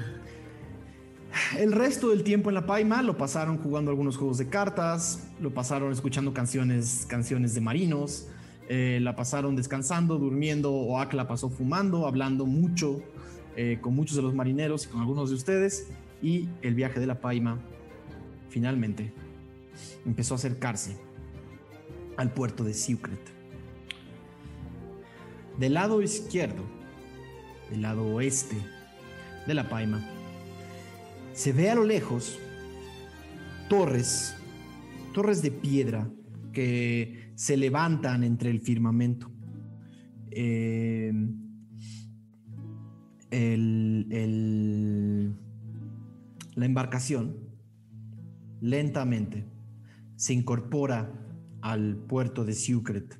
El 1.58 1.71
resto 1.71 2.10
del 2.10 2.23
tiempo 2.23 2.50
en 2.50 2.56
la 2.56 2.65
Paima 2.65 3.02
lo 3.02 3.17
pasaron 3.17 3.58
jugando 3.58 3.91
algunos 3.91 4.17
juegos 4.17 4.38
de 4.38 4.47
cartas, 4.47 5.30
lo 5.39 5.54
pasaron 5.54 5.91
escuchando 5.91 6.34
canciones, 6.34 7.06
canciones 7.08 7.54
de 7.54 7.62
marinos, 7.62 8.28
eh, 8.69 9.00
la 9.02 9.15
pasaron 9.15 9.56
descansando, 9.56 10.17
durmiendo, 10.17 10.73
Oak 10.73 11.13
la 11.13 11.28
pasó 11.28 11.50
fumando, 11.50 12.08
hablando 12.08 12.45
mucho 12.45 13.02
eh, 13.56 13.78
con 13.82 13.95
muchos 13.95 14.17
de 14.17 14.23
los 14.23 14.34
marineros 14.34 14.86
y 14.86 14.89
con 14.89 15.02
algunos 15.02 15.30
de 15.30 15.36
ustedes, 15.36 15.88
y 16.21 16.50
el 16.62 16.76
viaje 16.76 17.00
de 17.00 17.08
la 17.08 17.21
Paima 17.21 17.60
finalmente 18.50 19.13
empezó 20.06 20.34
a 20.34 20.38
acercarse 20.38 20.97
al 22.17 22.34
puerto 22.34 22.63
de 22.63 22.73
Secret. 22.73 23.19
Del 25.58 25.76
lado 25.76 26.02
izquierdo, 26.02 26.77
del 27.69 27.82
lado 27.82 28.06
oeste 28.13 28.58
de 29.45 29.53
la 29.53 29.69
Paima, 29.69 30.06
se 31.34 31.53
ve 31.53 31.69
a 31.69 31.75
lo 31.75 31.84
lejos 31.84 32.39
torres, 33.69 34.36
torres 35.13 35.41
de 35.41 35.51
piedra 35.51 36.10
que 36.51 37.32
se 37.36 37.58
levantan 37.58 38.23
entre 38.23 38.49
el 38.49 38.60
firmamento. 38.60 39.30
Eh, 40.32 41.13
la 46.56 46.65
embarcación 46.65 47.36
lentamente 48.62 49.45
se 50.15 50.34
incorpora 50.34 51.12
al 51.62 51.95
puerto 51.95 52.45
de 52.45 52.53
Sucret 52.53 53.19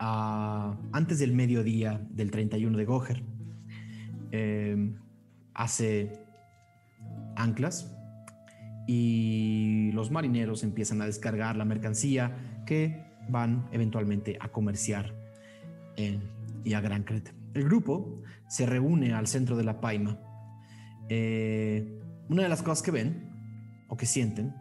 uh, 0.00 0.74
antes 0.92 1.18
del 1.18 1.34
mediodía 1.34 2.06
del 2.10 2.30
31 2.30 2.76
de 2.76 2.84
Goher. 2.84 3.27
Eh, 4.32 4.94
hace 5.54 6.12
anclas 7.36 7.94
y 8.86 9.90
los 9.92 10.10
marineros 10.10 10.62
empiezan 10.62 11.02
a 11.02 11.06
descargar 11.06 11.56
la 11.56 11.64
mercancía 11.64 12.62
que 12.66 13.04
van 13.28 13.68
eventualmente 13.72 14.38
a 14.40 14.48
comerciar 14.48 15.14
en 15.96 16.22
Yagrancret. 16.64 17.34
El 17.54 17.64
grupo 17.64 18.22
se 18.48 18.66
reúne 18.66 19.12
al 19.12 19.26
centro 19.26 19.56
de 19.56 19.64
la 19.64 19.80
paima. 19.80 20.18
Eh, 21.08 22.00
una 22.28 22.42
de 22.42 22.48
las 22.48 22.62
cosas 22.62 22.82
que 22.82 22.90
ven 22.90 23.30
o 23.88 23.96
que 23.96 24.06
sienten 24.06 24.54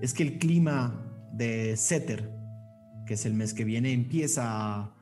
es 0.00 0.14
que 0.14 0.22
el 0.22 0.38
clima 0.38 1.02
de 1.32 1.76
Setter, 1.76 2.30
que 3.06 3.14
es 3.14 3.26
el 3.26 3.34
mes 3.34 3.54
que 3.54 3.64
viene, 3.64 3.92
empieza 3.92 4.44
a 4.46 4.94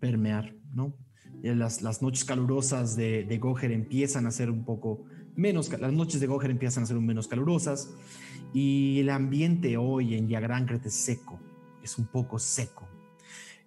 permear, 0.00 0.54
¿no? 0.74 0.96
Las, 1.42 1.82
las 1.82 2.02
noches 2.02 2.24
calurosas 2.24 2.94
de, 2.94 3.24
de 3.24 3.38
Goher 3.38 3.72
empiezan 3.72 4.26
a 4.26 4.30
ser 4.30 4.48
un 4.48 4.64
poco 4.64 5.04
menos, 5.34 5.68
las 5.80 5.92
noches 5.92 6.20
de 6.20 6.26
Goher 6.26 6.50
empiezan 6.50 6.84
a 6.84 6.86
ser 6.86 6.96
menos 6.98 7.26
calurosas 7.26 7.90
y 8.52 9.00
el 9.00 9.10
ambiente 9.10 9.76
hoy 9.76 10.14
en 10.14 10.28
Yagrancret 10.28 10.84
es 10.86 10.94
seco, 10.94 11.40
es 11.82 11.98
un 11.98 12.06
poco 12.06 12.38
seco. 12.38 12.88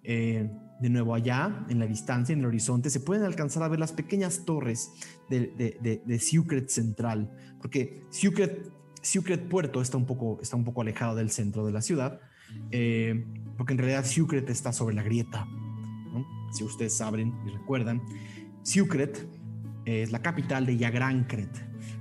Eh, 0.02 0.48
de 0.80 0.90
nuevo 0.90 1.14
allá, 1.14 1.66
en 1.68 1.78
la 1.78 1.86
distancia, 1.86 2.32
en 2.32 2.40
el 2.40 2.46
horizonte, 2.46 2.90
se 2.90 3.00
pueden 3.00 3.24
alcanzar 3.24 3.62
a 3.62 3.68
ver 3.68 3.80
las 3.80 3.92
pequeñas 3.92 4.44
torres 4.44 4.92
de, 5.28 5.48
de, 5.48 5.78
de, 5.80 6.02
de 6.04 6.68
Central, 6.68 7.30
porque 7.60 8.02
Sucret 8.10 9.48
Puerto 9.48 9.80
está 9.80 9.96
un, 9.96 10.06
poco, 10.06 10.38
está 10.40 10.54
un 10.54 10.64
poco 10.64 10.82
alejado 10.82 11.16
del 11.16 11.30
centro 11.30 11.66
de 11.66 11.72
la 11.72 11.82
ciudad, 11.82 12.20
eh, 12.70 13.24
porque 13.56 13.72
en 13.72 13.78
realidad 13.78 14.04
Sucret 14.04 14.48
está 14.48 14.72
sobre 14.72 14.94
la 14.94 15.02
grieta 15.02 15.48
si 16.50 16.64
ustedes 16.64 16.96
saben 16.96 17.34
y 17.46 17.50
recuerdan, 17.50 18.02
Siucret 18.62 19.28
es 19.84 20.10
la 20.10 20.22
capital 20.22 20.66
de 20.66 20.76
Yagrancret, 20.76 21.50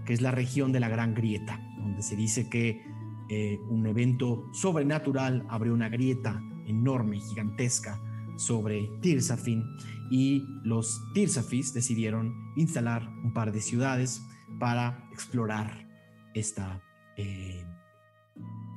que 0.06 0.14
es 0.14 0.22
la 0.22 0.32
región 0.32 0.72
de 0.72 0.80
la 0.80 0.90
Gran 0.90 1.14
Grieta, 1.14 1.60
donde 1.78 2.02
se 2.02 2.16
dice 2.16 2.50
que 2.50 2.82
eh, 3.30 3.60
un 3.70 3.86
evento 3.86 4.50
sobrenatural 4.54 5.46
abrió 5.50 5.74
una 5.74 5.90
grieta 5.90 6.42
enorme, 6.68 7.20
gigantesca, 7.20 8.00
sobre 8.38 8.90
Tirsafin 9.02 9.64
y 10.10 10.46
los 10.64 11.02
Tirsafis 11.14 11.74
decidieron 11.74 12.34
instalar 12.56 13.10
un 13.24 13.34
par 13.34 13.52
de 13.52 13.62
ciudades 13.62 14.22
para 14.60 15.08
explorar 15.12 15.88
esta, 16.34 16.82
eh, 17.18 17.64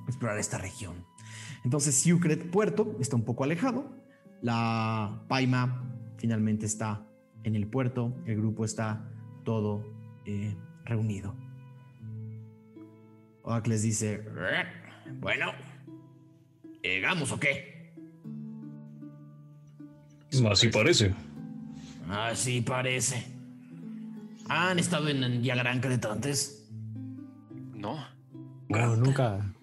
explorar 0.07 0.39
esta 0.39 0.59
región. 0.59 1.05
Entonces, 1.65 1.95
Siucret 1.97 2.51
Puerto 2.51 2.97
está 3.01 3.17
un 3.17 3.25
poco 3.25 3.45
alejado. 3.45 3.98
La 4.42 5.22
Paima 5.29 5.85
finalmente 6.16 6.66
está 6.66 7.05
en 7.44 7.57
el 7.57 7.66
puerto. 7.66 8.14
El 8.27 8.37
grupo 8.37 8.64
está 8.64 9.09
todo 9.44 9.85
eh, 10.27 10.55
reunido. 10.85 11.35
Oak 13.42 13.66
les 13.66 13.83
dice: 13.83 14.22
Bueno, 15.20 15.53
¿llegamos 16.83 17.33
o 17.33 17.40
qué? 17.40 17.92
Así 20.51 20.68
parece. 20.68 21.14
Así 22.09 22.61
parece. 22.61 23.27
¿Han 24.48 24.79
estado 24.79 25.09
en 25.09 25.42
Yagran 25.42 25.81
antes? 26.11 26.70
No. 27.74 27.98
No, 28.68 28.96
nunca. 28.96 29.55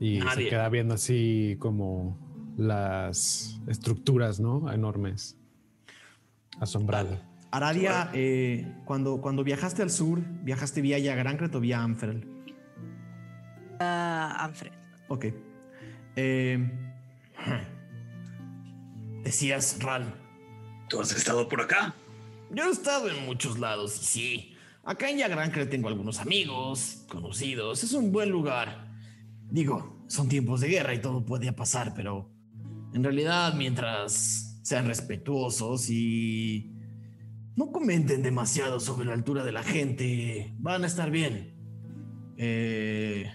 Y 0.00 0.20
se 0.20 0.48
queda 0.48 0.68
viendo 0.68 0.94
así 0.94 1.56
como 1.58 2.27
las 2.58 3.60
estructuras, 3.68 4.40
¿no? 4.40 4.70
Enormes. 4.70 5.36
Asombrado. 6.60 7.18
Aradia, 7.50 8.10
eh, 8.12 8.66
cuando, 8.84 9.22
cuando 9.22 9.44
viajaste 9.44 9.80
al 9.80 9.90
sur, 9.90 10.20
¿viajaste 10.42 10.82
vía 10.82 10.98
Yagrancret 10.98 11.54
o 11.54 11.60
vía 11.60 11.80
Amferel? 11.80 12.28
Ah, 13.80 14.36
Anfred. 14.40 14.72
Ok. 15.06 15.26
Eh, 16.16 16.70
decías, 19.24 19.78
Ral. 19.80 20.12
¿Tú 20.88 21.00
has 21.00 21.12
estado 21.12 21.48
por 21.48 21.60
acá? 21.60 21.94
Yo 22.50 22.64
he 22.64 22.70
estado 22.70 23.08
en 23.08 23.24
muchos 23.24 23.58
lados 23.58 24.00
y 24.02 24.04
sí. 24.04 24.56
Acá 24.84 25.08
en 25.10 25.18
Yagrancret 25.18 25.70
tengo 25.70 25.88
algunos 25.88 26.18
amigos, 26.18 27.04
conocidos. 27.08 27.84
Es 27.84 27.92
un 27.92 28.10
buen 28.10 28.30
lugar. 28.30 28.88
Digo, 29.48 30.02
son 30.08 30.28
tiempos 30.28 30.60
de 30.60 30.68
guerra 30.68 30.94
y 30.94 31.00
todo 31.00 31.24
puede 31.24 31.52
pasar, 31.52 31.92
pero 31.94 32.37
en 32.94 33.04
realidad 33.04 33.54
mientras 33.54 34.60
sean 34.62 34.86
respetuosos 34.86 35.88
y 35.90 36.72
no 37.56 37.72
comenten 37.72 38.22
demasiado 38.22 38.80
sobre 38.80 39.06
la 39.06 39.14
altura 39.14 39.44
de 39.44 39.52
la 39.52 39.62
gente, 39.62 40.54
van 40.58 40.84
a 40.84 40.86
estar 40.86 41.10
bien. 41.10 41.54
Eh, 42.36 43.30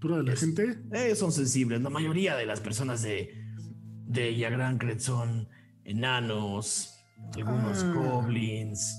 ¿Pura 0.00 0.16
de 0.18 0.22
la 0.24 0.32
Es- 0.32 0.40
gente? 0.40 0.78
eh, 0.92 1.14
son 1.14 1.30
sensibles. 1.32 1.82
La 1.82 1.90
mayoría 1.90 2.36
de 2.36 2.46
las 2.46 2.60
personas 2.60 3.02
de, 3.02 3.34
de 4.06 4.34
Yagrancret 4.36 4.98
son 5.00 5.48
enanos, 5.84 6.94
algunos 7.34 7.82
Ah. 7.84 7.92
goblins, 7.94 8.96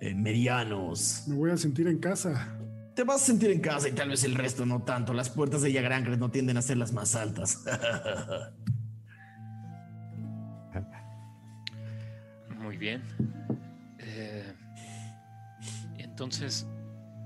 eh, 0.00 0.14
medianos. 0.14 1.24
Me 1.26 1.34
voy 1.34 1.50
a 1.50 1.56
sentir 1.56 1.88
en 1.88 1.98
casa. 1.98 2.56
Te 2.94 3.02
vas 3.02 3.22
a 3.22 3.26
sentir 3.26 3.50
en 3.50 3.60
casa 3.60 3.88
y 3.88 3.92
tal 3.92 4.10
vez 4.10 4.22
el 4.22 4.36
resto 4.36 4.64
no 4.64 4.82
tanto. 4.84 5.12
Las 5.12 5.28
puertas 5.28 5.62
de 5.62 5.72
Yagrancret 5.72 6.20
no 6.20 6.30
tienden 6.30 6.56
a 6.56 6.62
ser 6.62 6.76
las 6.76 6.92
más 6.92 7.16
altas. 7.16 7.64
Bien. 12.76 13.02
Eh, 13.98 14.52
entonces, 15.98 16.66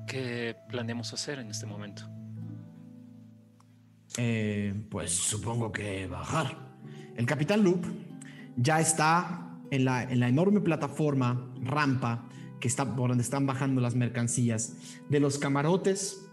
¿qué 0.06 0.56
planeamos 0.68 1.12
hacer 1.12 1.38
en 1.38 1.50
este 1.50 1.66
momento? 1.66 2.02
Eh, 4.16 4.74
pues 4.90 5.12
supongo 5.12 5.72
que 5.72 6.06
bajar. 6.06 6.56
El 7.16 7.26
capitán 7.26 7.64
Loop 7.64 7.84
ya 8.56 8.80
está 8.80 9.58
en 9.70 9.84
la, 9.84 10.02
en 10.02 10.20
la 10.20 10.28
enorme 10.28 10.60
plataforma, 10.60 11.52
rampa, 11.62 12.28
que 12.60 12.68
está 12.68 12.96
por 12.96 13.10
donde 13.10 13.22
están 13.22 13.46
bajando 13.46 13.80
las 13.80 13.94
mercancías. 13.94 14.76
De 15.08 15.20
los 15.20 15.38
camarotes, 15.38 16.26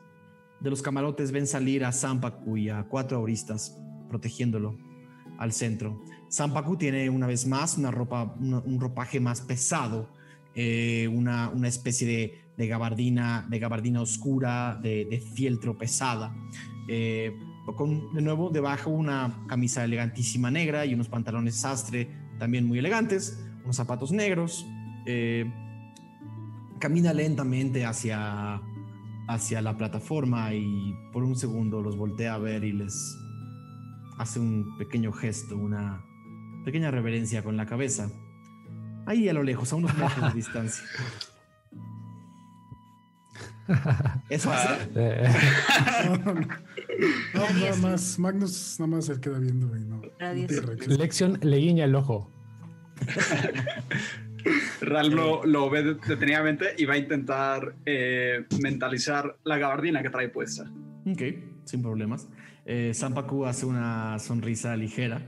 de 0.60 0.70
los 0.70 0.82
camarotes 0.82 1.32
ven 1.32 1.48
salir 1.48 1.86
a 1.86 1.92
Sampaku 1.92 2.58
y 2.58 2.70
a 2.70 2.84
cuatro 2.84 3.18
auristas 3.18 3.78
protegiéndolo 4.10 4.78
al 5.38 5.52
centro. 5.52 6.02
Sampaku 6.30 6.78
tiene 6.78 7.10
una 7.10 7.28
vez 7.28 7.46
más 7.48 7.78
una 7.78 7.92
ropa, 7.92 8.36
un 8.40 8.80
ropaje 8.80 9.20
más 9.20 9.42
pesado, 9.42 10.10
eh, 10.54 11.08
una, 11.12 11.50
una 11.50 11.68
especie 11.68 12.08
de, 12.08 12.42
de 12.58 12.68
gabardina, 12.68 13.46
de 13.50 13.60
gabardina 13.60 14.02
oscura, 14.02 14.80
de, 14.82 15.06
de 15.06 15.20
fieltro 15.20 15.78
pesada. 15.78 16.36
Eh, 16.88 17.38
con 17.76 18.14
de 18.14 18.22
nuevo 18.22 18.52
debajo 18.52 18.92
una 18.92 19.44
camisa 19.48 19.84
elegantísima 19.84 20.52
negra 20.52 20.86
y 20.86 20.94
unos 20.94 21.10
pantalones 21.10 21.56
sastre 21.56 22.08
también 22.38 22.66
muy 22.66 22.80
elegantes, 22.80 23.44
unos 23.64 23.76
zapatos 23.76 24.12
negros. 24.12 24.66
eh, 25.06 25.46
camina 26.80 27.14
lentamente 27.14 27.86
hacia, 27.86 28.62
hacia 29.28 29.62
la 29.62 29.78
plataforma 29.78 30.54
y 30.54 30.94
por 31.12 31.24
un 31.24 31.36
segundo 31.36 31.82
los 31.82 31.98
voltea 31.98 32.36
a 32.36 32.38
ver 32.38 32.64
y 32.64 32.74
les 32.74 33.18
hace 34.18 34.40
un 34.40 34.78
pequeño 34.78 35.12
gesto, 35.12 35.58
una 35.58 36.04
pequeña 36.66 36.92
reverencia 36.92 37.44
con 37.44 37.56
la 37.56 37.66
cabeza. 37.66 38.10
Ahí 39.06 39.30
a 39.30 39.34
lo 39.34 39.44
lejos, 39.44 39.72
a 39.72 39.76
unos 39.76 39.96
metros 39.98 40.34
de 40.34 40.34
distancia. 40.36 40.84
Eso 44.30 44.52
hace. 44.52 44.68
Eh, 44.96 45.28
No, 46.08 46.18
no, 46.18 46.34
no. 46.34 46.48
No, 47.34 47.50
nada 47.60 47.76
más. 47.82 48.18
Magnus 48.20 48.78
nada 48.80 48.88
más 48.96 49.06
se 49.06 49.20
queda 49.20 49.40
viendo 49.40 49.76
y 49.78 49.82
no. 49.86 50.02
Lección 50.88 51.40
le 51.42 51.58
guiña 51.58 51.86
el 51.86 51.96
ojo. 51.96 52.32
Ral 54.82 55.10
lo, 55.10 55.44
lo 55.46 55.70
ve 55.70 55.84
de- 55.84 55.96
detenidamente 55.96 56.76
y 56.78 56.86
va 56.86 56.94
a 56.94 56.98
intentar 56.98 57.76
eh, 57.86 58.46
mentalizar 58.62 59.38
la 59.44 59.58
gabardina 59.58 60.02
que 60.04 60.10
trae 60.12 60.30
puesta. 60.30 60.72
Ok, 61.06 61.22
sin 61.66 61.82
problemas. 61.82 62.28
Eh, 62.66 62.92
Sampaku 62.94 63.46
hace 63.46 63.66
una 63.66 64.18
sonrisa 64.20 64.76
ligera, 64.78 65.22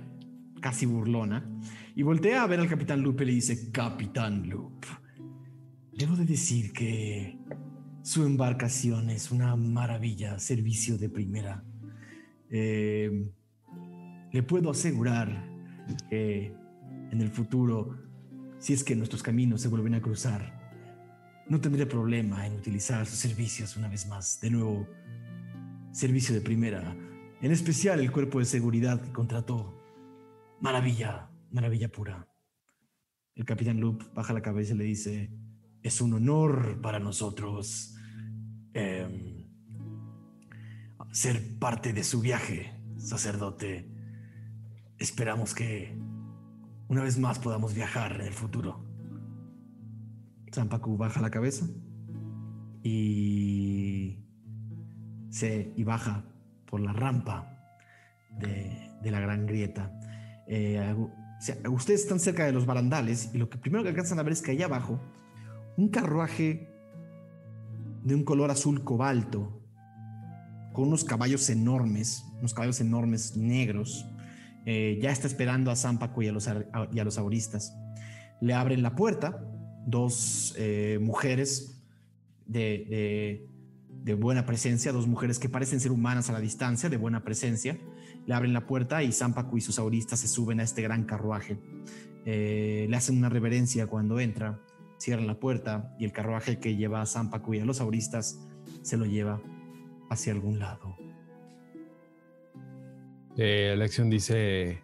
casi 0.61 0.85
burlona, 0.85 1.49
y 1.95 2.03
voltea 2.03 2.43
a 2.43 2.47
ver 2.47 2.59
al 2.59 2.67
Capitán 2.67 3.01
Loop 3.01 3.21
y 3.21 3.25
le 3.25 3.31
dice, 3.33 3.71
Capitán 3.71 4.47
Loop, 4.47 4.85
debo 5.93 6.15
de 6.15 6.25
decir 6.25 6.71
que 6.71 7.37
su 8.03 8.25
embarcación 8.25 9.09
es 9.09 9.31
una 9.31 9.55
maravilla, 9.55 10.39
servicio 10.39 10.97
de 10.97 11.09
primera. 11.09 11.63
Eh, 12.49 13.31
le 14.31 14.43
puedo 14.43 14.71
asegurar 14.71 15.45
que 16.09 16.53
en 17.11 17.21
el 17.21 17.29
futuro, 17.29 17.97
si 18.59 18.73
es 18.73 18.83
que 18.83 18.95
nuestros 18.95 19.23
caminos 19.23 19.61
se 19.61 19.67
vuelven 19.67 19.95
a 19.95 20.01
cruzar, 20.01 20.57
no 21.49 21.59
tendré 21.61 21.85
problema 21.85 22.45
en 22.45 22.53
utilizar 22.53 23.05
sus 23.05 23.19
servicios 23.19 23.77
una 23.77 23.87
vez 23.87 24.07
más. 24.07 24.39
De 24.41 24.49
nuevo, 24.49 24.87
servicio 25.91 26.35
de 26.35 26.41
primera, 26.41 26.95
en 27.41 27.51
especial 27.51 27.99
el 27.99 28.11
cuerpo 28.11 28.39
de 28.39 28.45
seguridad 28.45 29.01
que 29.01 29.11
contrató. 29.11 29.76
Maravilla, 30.59 31.29
maravilla 31.51 31.87
pura. 31.87 32.27
El 33.35 33.45
capitán 33.45 33.79
Loop 33.79 34.11
baja 34.15 34.33
la 34.33 34.41
cabeza 34.41 34.73
y 34.73 34.77
le 34.77 34.83
dice, 34.85 35.31
es 35.83 36.01
un 36.01 36.13
honor 36.13 36.81
para 36.81 36.97
nosotros 36.99 37.95
em, 38.73 39.45
ser 41.11 41.59
parte 41.59 41.93
de 41.93 42.03
su 42.03 42.21
viaje, 42.21 42.73
sacerdote. 42.97 43.87
Esperamos 44.97 45.53
que 45.53 45.95
una 46.87 47.03
vez 47.03 47.19
más 47.19 47.37
podamos 47.37 47.75
viajar 47.75 48.13
en 48.13 48.21
el 48.21 48.33
futuro. 48.33 48.83
Zampaku 50.51 50.97
baja 50.97 51.21
la 51.21 51.29
cabeza 51.29 51.67
y 52.81 54.25
se 55.29 55.71
y 55.75 55.83
baja 55.83 56.25
por 56.65 56.79
la 56.79 56.93
rampa 56.93 57.53
de 58.39 59.11
la 59.11 59.19
gran 59.19 59.45
grieta. 59.45 59.93
Eh, 60.47 60.95
ustedes 61.69 62.01
están 62.01 62.19
cerca 62.19 62.45
de 62.45 62.51
los 62.51 62.65
barandales 62.65 63.31
y 63.33 63.37
lo 63.37 63.49
que 63.49 63.57
primero 63.57 63.83
que 63.83 63.89
alcanzan 63.89 64.19
a 64.19 64.23
ver 64.23 64.33
es 64.33 64.41
que 64.41 64.51
allá 64.51 64.65
abajo 64.65 64.99
un 65.77 65.89
carruaje 65.89 66.69
de 68.03 68.15
un 68.15 68.23
color 68.23 68.49
azul 68.49 68.83
cobalto 68.83 69.61
con 70.73 70.87
unos 70.87 71.03
caballos 71.03 71.49
enormes, 71.49 72.23
unos 72.39 72.53
caballos 72.53 72.79
enormes 72.81 73.35
negros, 73.35 74.05
eh, 74.65 74.99
ya 75.01 75.11
está 75.11 75.27
esperando 75.27 75.71
a 75.71 75.75
Zampaco 75.75 76.21
y 76.21 76.27
a 76.27 76.31
los, 76.31 76.49
y 76.91 76.99
a 76.99 77.03
los 77.03 77.17
auristas. 77.17 77.75
Le 78.41 78.53
abren 78.53 78.81
la 78.83 78.95
puerta 78.95 79.43
dos 79.85 80.53
eh, 80.57 80.99
mujeres 81.01 81.83
de- 82.45 83.45
de 84.03 84.13
buena 84.13 84.45
presencia, 84.45 84.91
dos 84.93 85.07
mujeres 85.07 85.37
que 85.39 85.49
parecen 85.49 85.79
ser 85.81 85.91
humanas 85.91 86.29
a 86.29 86.33
la 86.33 86.39
distancia, 86.39 86.87
de 86.89 86.97
buena 86.97 87.23
presencia. 87.23 87.77
Le 88.27 88.35
abren 88.35 88.53
la 88.53 88.67
puerta 88.67 89.01
y 89.01 89.11
Zampacu 89.11 89.57
y 89.57 89.61
sus 89.61 89.79
auristas 89.79 90.19
se 90.19 90.27
suben 90.27 90.59
a 90.59 90.63
este 90.63 90.83
gran 90.83 91.05
carruaje. 91.05 91.57
Eh, 92.25 92.85
le 92.89 92.95
hacen 92.95 93.17
una 93.17 93.29
reverencia 93.29 93.87
cuando 93.87 94.19
entra, 94.19 94.59
cierran 94.99 95.25
la 95.25 95.39
puerta 95.39 95.95
y 95.97 96.05
el 96.05 96.11
carruaje 96.11 96.59
que 96.59 96.75
lleva 96.75 97.01
a 97.01 97.05
Zampacu 97.05 97.55
y 97.55 97.59
a 97.59 97.65
los 97.65 97.81
auristas 97.81 98.39
se 98.81 98.97
lo 98.97 99.05
lleva 99.05 99.41
hacia 100.09 100.33
algún 100.33 100.59
lado. 100.59 100.95
Eh, 103.37 103.75
la 103.77 103.85
acción 103.85 104.09
dice, 104.09 104.81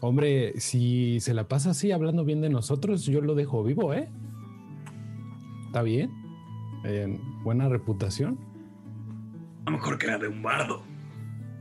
hombre, 0.00 0.60
si 0.60 1.20
se 1.20 1.34
la 1.34 1.48
pasa 1.48 1.70
así 1.70 1.92
hablando 1.92 2.24
bien 2.24 2.40
de 2.40 2.50
nosotros, 2.50 3.06
yo 3.06 3.20
lo 3.20 3.34
dejo 3.34 3.64
vivo, 3.64 3.94
¿eh? 3.94 4.10
¿Está 5.66 5.82
bien? 5.82 6.10
Eh, 6.84 7.18
buena 7.42 7.68
reputación. 7.68 8.38
A 9.64 9.70
lo 9.70 9.78
mejor 9.78 9.98
que 9.98 10.08
la 10.08 10.18
de 10.18 10.28
un 10.28 10.42
bardo. 10.42 10.82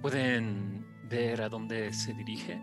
¿Pueden 0.02 0.71
ver 1.12 1.42
a 1.42 1.50
dónde 1.50 1.94
se 1.94 2.14
dirige? 2.14 2.60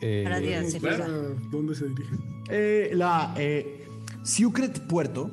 Eh, 0.00 0.22
Para 0.24 0.40
Dios. 0.40 0.62
¿Nos 0.62 0.72
se 0.72 0.78
ves 0.78 0.96
fija. 0.96 1.06
a 1.06 1.48
¿Dónde 1.50 1.74
se 1.74 1.88
dirige? 1.88 2.16
Eh, 2.50 2.90
la 2.94 3.34
eh, 3.36 3.88
Secret 4.22 4.86
Puerto. 4.86 5.30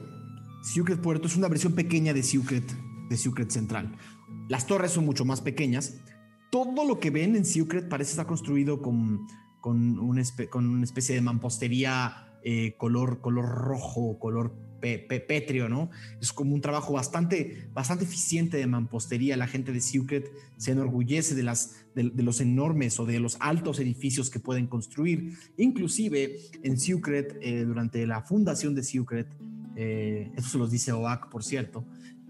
Secret 0.63 0.99
Puerto 1.01 1.27
es 1.27 1.35
una 1.35 1.49
versión 1.49 1.73
pequeña 1.73 2.13
de 2.13 2.23
Secret, 2.23 2.63
de 3.09 3.17
Secret 3.17 3.49
Central. 3.51 3.95
Las 4.47 4.65
torres 4.65 4.91
son 4.91 5.05
mucho 5.05 5.25
más 5.25 5.41
pequeñas. 5.41 5.99
Todo 6.51 6.85
lo 6.87 6.99
que 6.99 7.09
ven 7.09 7.35
en 7.35 7.45
Secret 7.45 7.89
parece 7.89 8.11
estar 8.11 8.25
construido 8.25 8.81
con, 8.81 9.27
con, 9.59 9.99
una, 9.99 10.21
espe- 10.21 10.49
con 10.49 10.67
una 10.69 10.83
especie 10.83 11.15
de 11.15 11.21
mampostería 11.21 12.37
eh, 12.43 12.75
color, 12.77 13.19
color 13.19 13.45
rojo, 13.45 14.17
color 14.19 14.55
pétreo, 14.83 15.69
¿no? 15.69 15.89
Es 16.21 16.33
como 16.33 16.53
un 16.53 16.61
trabajo 16.61 16.93
bastante, 16.93 17.67
bastante 17.73 18.03
eficiente 18.03 18.57
de 18.57 18.67
mampostería. 18.67 19.37
La 19.37 19.47
gente 19.47 19.71
de 19.71 19.81
Secret 19.81 20.31
se 20.57 20.71
enorgullece 20.71 21.35
de, 21.35 21.43
las, 21.43 21.85
de, 21.95 22.11
los 22.23 22.41
enormes 22.41 22.99
o 22.99 23.05
de 23.05 23.19
los 23.19 23.37
altos 23.39 23.79
edificios 23.79 24.29
que 24.29 24.39
pueden 24.39 24.67
construir. 24.67 25.37
Inclusive 25.57 26.37
en 26.63 26.77
Secret, 26.77 27.37
eh, 27.41 27.63
durante 27.65 28.05
la 28.05 28.21
fundación 28.21 28.75
de 28.75 28.83
Secret, 28.83 29.27
eh, 29.75 30.31
eso 30.35 30.49
se 30.49 30.57
los 30.57 30.69
dice 30.69 30.91
OAC, 30.91 31.29
por 31.29 31.43
cierto, 31.43 31.85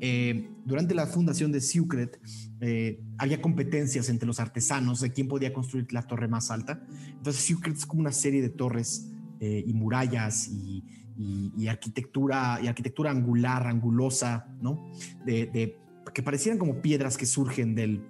eh, 0.05 0.49
durante 0.65 0.93
la 0.93 1.07
fundación 1.07 1.53
de 1.53 1.61
Secret 1.61 2.19
eh, 2.59 2.99
había 3.17 3.41
competencias 3.41 4.09
entre 4.09 4.27
los 4.27 4.41
artesanos 4.41 4.99
de 4.99 5.13
quién 5.13 5.29
podía 5.29 5.53
construir 5.53 5.87
la 5.93 6.01
torre 6.01 6.27
más 6.27 6.51
alta. 6.51 6.85
Entonces 7.07 7.41
Secret 7.41 7.77
es 7.77 7.85
como 7.85 8.01
una 8.01 8.11
serie 8.11 8.41
de 8.41 8.49
torres 8.49 9.09
eh, 9.39 9.63
y 9.65 9.73
murallas 9.73 10.49
y, 10.49 10.83
y- 11.17 11.67
arquitectura 11.67 12.59
y 12.61 12.67
arquitectura 12.67 13.11
angular, 13.11 13.67
angulosa, 13.67 14.47
¿no? 14.61 14.91
De, 15.25 15.77
que 16.13 16.21
parecieran 16.23 16.59
como 16.59 16.81
piedras 16.81 17.17
que 17.17 17.25
surgen 17.25 17.75
del, 17.75 18.03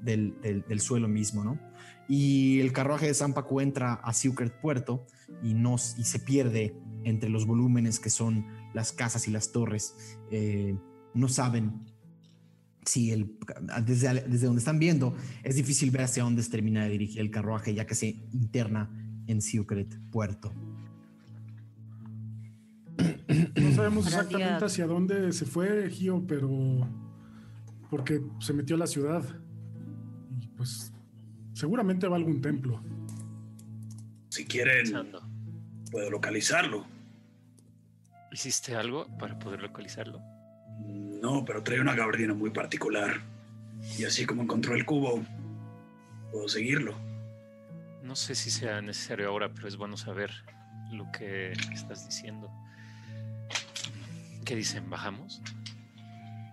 del, 0.00 0.80
suelo 0.80 1.08
mismo, 1.08 1.44
¿no? 1.44 1.58
Y 2.08 2.60
el 2.60 2.72
carruaje 2.72 3.06
de 3.06 3.14
Zampacu 3.14 3.60
entra 3.60 3.94
a 3.94 4.12
Secret 4.12 4.60
Puerto 4.60 5.06
y, 5.42 5.54
nos, 5.54 5.98
y 5.98 6.04
se 6.04 6.20
pierde 6.20 6.76
entre 7.04 7.28
los 7.28 7.46
volúmenes 7.46 7.98
que 7.98 8.10
son 8.10 8.46
las 8.74 8.92
casas 8.92 9.26
y 9.28 9.30
las 9.32 9.52
torres. 9.52 10.18
Eh, 10.30 10.76
no 11.14 11.28
saben 11.28 11.84
si 12.84 13.10
el, 13.10 13.36
desde, 13.84 14.22
desde 14.22 14.46
donde 14.46 14.60
están 14.60 14.78
viendo 14.78 15.14
es 15.42 15.56
difícil 15.56 15.90
ver 15.90 16.02
hacia 16.02 16.22
dónde 16.22 16.42
termina 16.44 16.84
de 16.84 16.90
dirigir 16.90 17.20
el 17.20 17.30
carruaje 17.30 17.74
ya 17.74 17.86
que 17.86 17.94
se 17.94 18.08
interna 18.32 18.90
en 19.26 19.42
Secret 19.42 19.98
Puerto. 20.10 20.54
No 23.54 23.72
sabemos 23.74 24.06
exactamente 24.06 24.64
hacia 24.64 24.86
dónde 24.86 25.32
se 25.32 25.44
fue 25.44 25.90
Gio, 25.90 26.24
pero 26.26 26.48
porque 27.90 28.20
se 28.40 28.52
metió 28.52 28.76
a 28.76 28.78
la 28.80 28.86
ciudad. 28.86 29.24
Y 30.40 30.48
pues 30.48 30.92
seguramente 31.52 32.06
va 32.08 32.16
a 32.16 32.18
algún 32.18 32.40
templo. 32.40 32.80
Si 34.28 34.44
quieren, 34.44 35.10
puedo 35.90 36.10
localizarlo. 36.10 36.86
¿Hiciste 38.32 38.74
algo 38.74 39.06
para 39.18 39.38
poder 39.38 39.62
localizarlo? 39.62 40.20
No, 40.78 41.44
pero 41.44 41.62
trae 41.62 41.80
una 41.80 41.94
gabardina 41.94 42.34
muy 42.34 42.50
particular. 42.50 43.20
Y 43.98 44.04
así 44.04 44.26
como 44.26 44.42
encontró 44.42 44.74
el 44.74 44.84
cubo, 44.84 45.22
puedo 46.32 46.48
seguirlo. 46.48 46.94
No 48.02 48.14
sé 48.14 48.34
si 48.34 48.50
sea 48.50 48.80
necesario 48.82 49.28
ahora, 49.28 49.52
pero 49.52 49.68
es 49.68 49.76
bueno 49.76 49.96
saber 49.96 50.30
lo 50.92 51.10
que 51.12 51.52
estás 51.72 52.06
diciendo. 52.06 52.50
¿Qué 54.46 54.54
dicen? 54.56 54.88
¿Bajamos? 54.88 55.42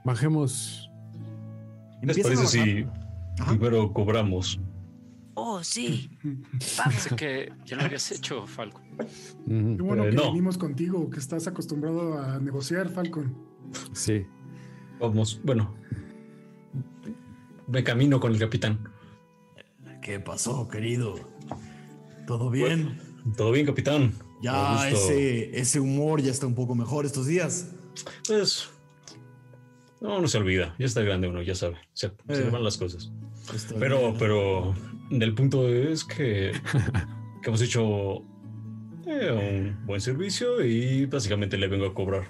Bajemos. 0.03 0.89
¿Les 2.01 2.19
parece 2.19 2.47
si. 2.47 2.85
Ajá. 3.39 3.51
primero 3.51 3.93
cobramos? 3.93 4.59
Oh, 5.35 5.63
sí. 5.63 6.09
Pensé 6.83 7.15
que 7.15 7.53
ya 7.65 7.77
lo 7.77 7.83
habías 7.83 8.11
hecho, 8.11 8.45
Falco. 8.47 8.81
Ujú, 9.47 9.77
Qué 9.77 9.83
bueno 9.83 10.03
Eh, 10.05 10.09
que 10.09 10.15
no. 10.15 10.23
venimos 10.25 10.57
contigo, 10.57 11.09
que 11.09 11.19
estás 11.19 11.47
acostumbrado 11.47 12.19
a 12.21 12.39
negociar, 12.39 12.89
Falcon. 12.89 13.35
Sí. 13.93 14.25
Vamos, 14.99 15.39
bueno. 15.43 15.73
Me 17.67 17.83
camino 17.83 18.19
con 18.19 18.31
el 18.33 18.39
capitán. 18.39 18.79
¿Qué 20.01 20.19
pasó, 20.19 20.67
querido? 20.67 21.15
¿Todo 22.27 22.49
bien? 22.49 22.99
¿Todo 23.37 23.51
bien, 23.51 23.65
capitán? 23.65 24.13
Ya 24.41 24.89
ese, 24.89 25.57
ese 25.57 25.79
humor 25.79 26.21
ya 26.21 26.31
está 26.31 26.45
un 26.45 26.55
poco 26.55 26.75
mejor 26.75 27.05
estos 27.05 27.25
días. 27.27 27.73
Pues. 28.27 28.69
No, 30.01 30.19
no 30.19 30.27
se 30.27 30.37
olvida. 30.37 30.75
Ya 30.79 30.85
está 30.85 31.01
grande 31.01 31.27
uno, 31.27 31.41
ya 31.41 31.55
sabe. 31.55 31.77
Se, 31.93 32.11
se 32.27 32.47
Eh. 32.47 32.49
van 32.51 32.63
las 32.63 32.77
cosas. 32.77 33.11
Pero, 33.79 33.99
bien. 33.99 34.15
pero. 34.19 34.75
El 35.11 35.33
punto 35.35 35.67
es 35.69 36.03
que. 36.03 36.51
que 37.41 37.47
hemos 37.49 37.61
hecho. 37.61 38.23
eh, 39.05 39.75
un 39.77 39.85
buen 39.85 39.99
servicio 40.01 40.63
y 40.65 41.05
básicamente 41.05 41.57
le 41.57 41.67
vengo 41.67 41.85
a 41.87 41.93
cobrar. 41.93 42.23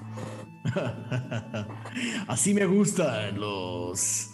Así 2.27 2.53
me 2.53 2.65
gustan 2.65 3.39
los. 3.39 4.29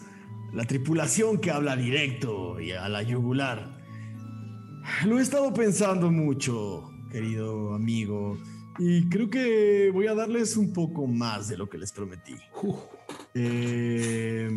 La 0.54 0.64
tripulación 0.66 1.38
que 1.40 1.52
habla 1.52 1.76
directo 1.76 2.60
y 2.60 2.72
a 2.72 2.90
la 2.90 3.04
yugular. 3.04 3.78
Lo 5.06 5.20
he 5.20 5.22
estado 5.22 5.54
pensando 5.54 6.10
mucho, 6.12 6.90
querido 7.12 7.76
amigo. 7.76 8.38
Y 8.80 9.10
creo 9.10 9.30
que 9.30 9.92
voy 9.94 10.08
a 10.08 10.16
darles 10.16 10.56
un 10.56 10.72
poco 10.72 11.06
más 11.06 11.50
de 11.50 11.58
lo 11.58 11.70
que 11.70 11.78
les 11.78 11.92
prometí. 11.92 12.36
Eh. 13.36 14.50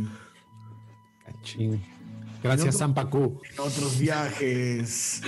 Gracias, 2.41 2.79
Zampacu. 2.79 3.41
en 3.53 3.61
otros 3.61 3.99
viajes, 3.99 5.23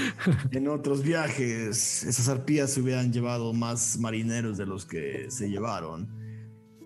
en 0.53 0.69
otros 0.69 1.03
viajes, 1.03 2.05
esas 2.05 2.29
arpías 2.29 2.73
se 2.73 2.81
hubieran 2.81 3.13
llevado 3.13 3.53
más 3.53 3.99
marineros 3.99 4.59
de 4.59 4.67
los 4.67 4.87
que 4.87 5.27
se 5.29 5.51
llevaron. 5.51 6.09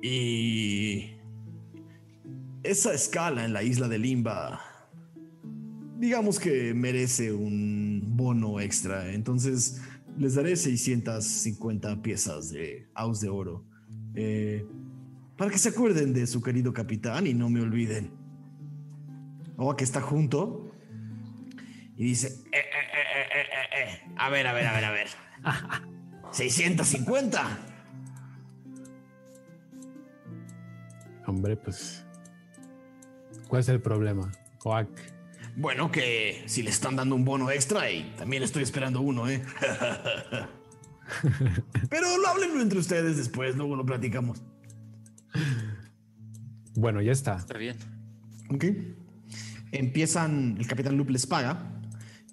Y 0.02 1.12
esa 2.62 2.94
escala 2.94 3.44
en 3.44 3.52
la 3.52 3.62
isla 3.62 3.86
de 3.86 3.98
Limba, 3.98 4.60
digamos 5.98 6.38
que 6.38 6.72
merece 6.72 7.32
un 7.32 8.02
bono 8.16 8.60
extra. 8.60 9.12
Entonces 9.12 9.80
les 10.18 10.34
daré 10.34 10.56
650 10.56 12.02
piezas 12.02 12.50
de 12.50 12.88
aus 12.94 13.20
de 13.20 13.28
oro. 13.28 13.64
eh, 14.14 14.66
para 15.36 15.50
que 15.52 15.58
se 15.58 15.68
acuerden 15.68 16.12
de 16.12 16.26
su 16.26 16.42
querido 16.42 16.72
capitán 16.72 17.26
y 17.28 17.34
no 17.34 17.48
me 17.48 17.60
olviden. 17.60 18.10
O 19.56 19.76
que 19.76 19.84
está 19.84 20.00
junto 20.00 20.72
y 21.96 22.04
dice, 22.06 22.26
"Eh, 22.52 22.58
eh, 22.58 22.58
eh, 22.58 23.06
eh, 23.14 23.26
eh, 23.32 23.40
eh, 23.40 23.84
eh, 23.84 24.14
a 24.16 24.28
ver, 24.30 24.46
a 24.48 24.52
ver, 24.52 24.66
a 24.66 24.72
ver, 24.72 24.84
a 24.84 24.90
ver. 24.90 25.08
650. 26.32 27.58
Hombre, 31.26 31.56
pues. 31.56 32.04
¿Cuál 33.48 33.60
es 33.60 33.68
el 33.68 33.80
problema? 33.80 34.32
Oak. 34.64 34.88
Bueno, 35.58 35.90
que 35.90 36.44
si 36.46 36.62
le 36.62 36.70
están 36.70 36.94
dando 36.94 37.16
un 37.16 37.24
bono 37.24 37.50
extra 37.50 37.90
y 37.90 38.14
también 38.16 38.44
estoy 38.44 38.62
esperando 38.62 39.00
uno, 39.00 39.28
¿eh? 39.28 39.42
Pero 41.90 42.16
lo 42.16 42.28
háblenlo 42.28 42.62
entre 42.62 42.78
ustedes 42.78 43.16
después, 43.16 43.56
luego 43.56 43.74
lo 43.74 43.84
platicamos. 43.84 44.40
Bueno, 46.76 47.02
ya 47.02 47.10
está. 47.10 47.38
Está 47.38 47.58
bien. 47.58 47.76
Ok. 48.50 48.66
Empiezan, 49.72 50.58
el 50.60 50.68
capitán 50.68 50.96
Loop 50.96 51.10
les 51.10 51.26
paga. 51.26 51.80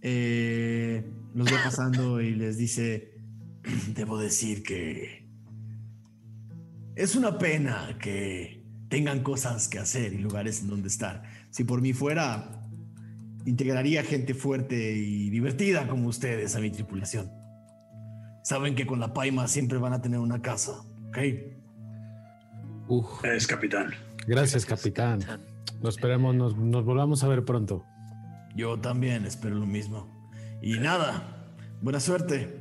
eh, 0.03 1.03
los 1.33 1.49
ve 1.49 1.57
pasando 1.63 2.21
y 2.21 2.35
les 2.35 2.59
dice, 2.59 3.17
debo 3.95 4.19
decir 4.19 4.61
que 4.61 5.27
es 6.95 7.15
una 7.15 7.39
pena 7.39 7.97
que 7.99 8.63
tengan 8.87 9.23
cosas 9.23 9.67
que 9.67 9.79
hacer 9.79 10.13
y 10.13 10.19
lugares 10.19 10.61
en 10.61 10.67
donde 10.67 10.89
estar. 10.89 11.23
Si 11.49 11.63
por 11.63 11.81
mí 11.81 11.91
fuera, 11.91 12.61
integraría 13.45 14.03
gente 14.03 14.33
fuerte 14.33 14.75
y 14.93 15.29
divertida 15.29 15.87
como 15.87 16.07
ustedes 16.07 16.55
a 16.55 16.59
mi 16.59 16.71
tripulación. 16.71 17.31
Saben 18.43 18.75
que 18.75 18.85
con 18.85 18.99
la 18.99 19.13
Paima 19.13 19.47
siempre 19.47 19.77
van 19.77 19.93
a 19.93 20.01
tener 20.01 20.19
una 20.19 20.41
casa, 20.41 20.71
¿ok? 21.09 21.17
Uf, 22.87 23.23
Es 23.25 23.47
capitán. 23.47 23.91
gracias, 24.27 24.65
capitán. 24.65 25.19
Nos 25.81 25.95
esperemos, 25.97 26.35
nos, 26.35 26.55
nos 26.55 26.85
volvamos 26.85 27.23
a 27.23 27.27
ver 27.27 27.43
pronto. 27.43 27.83
Yo 28.55 28.79
también 28.79 29.25
espero 29.25 29.55
lo 29.55 29.65
mismo. 29.65 30.07
Y 30.61 30.79
nada, 30.79 31.47
buena 31.81 31.99
suerte. 31.99 32.57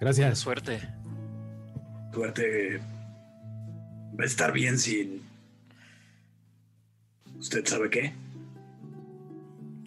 Gracias. 0.00 0.38
Suerte. 0.38 0.80
Suerte. 2.12 2.78
Va 4.18 4.24
a 4.24 4.26
estar 4.26 4.52
bien 4.52 4.78
sin. 4.78 5.22
¿Usted 7.38 7.64
sabe 7.66 7.88
qué? 7.90 8.12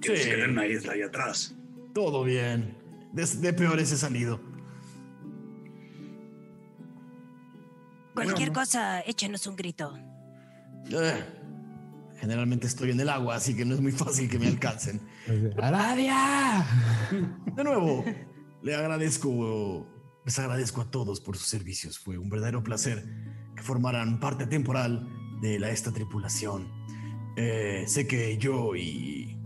Tienes 0.01 0.23
Sí. 0.23 0.29
que 0.29 0.35
tener 0.35 0.49
una 0.49 0.65
isla 0.65 0.93
ahí 0.93 1.01
atrás. 1.01 1.55
Todo 1.93 2.23
bien. 2.23 2.75
De, 3.13 3.25
de 3.25 3.53
peores 3.53 3.91
he 3.91 3.97
salido. 3.97 4.39
Cualquier 8.13 8.51
cosa, 8.51 9.01
échenos 9.01 9.47
un 9.47 9.55
grito. 9.55 9.97
Eh, 10.89 11.23
generalmente 12.19 12.67
estoy 12.67 12.91
en 12.91 12.99
el 12.99 13.09
agua, 13.09 13.35
así 13.35 13.55
que 13.55 13.63
no 13.65 13.73
es 13.75 13.81
muy 13.81 13.91
fácil 13.91 14.29
que 14.29 14.37
me 14.37 14.47
alcancen. 14.47 15.01
¡Aradia! 15.61 16.65
De 17.55 17.63
nuevo, 17.63 18.03
le 18.61 18.75
agradezco, 18.75 19.87
les 20.25 20.37
agradezco 20.39 20.81
a 20.81 20.91
todos 20.91 21.21
por 21.21 21.37
sus 21.37 21.47
servicios. 21.47 21.99
Fue 21.99 22.17
un 22.17 22.29
verdadero 22.29 22.63
placer 22.63 23.05
que 23.55 23.63
formaran 23.63 24.19
parte 24.19 24.45
temporal 24.45 25.07
de 25.41 25.59
la, 25.59 25.69
esta 25.69 25.91
tripulación. 25.93 26.69
Eh, 27.37 27.85
sé 27.87 28.07
que 28.07 28.37
yo 28.37 28.75
y 28.75 29.40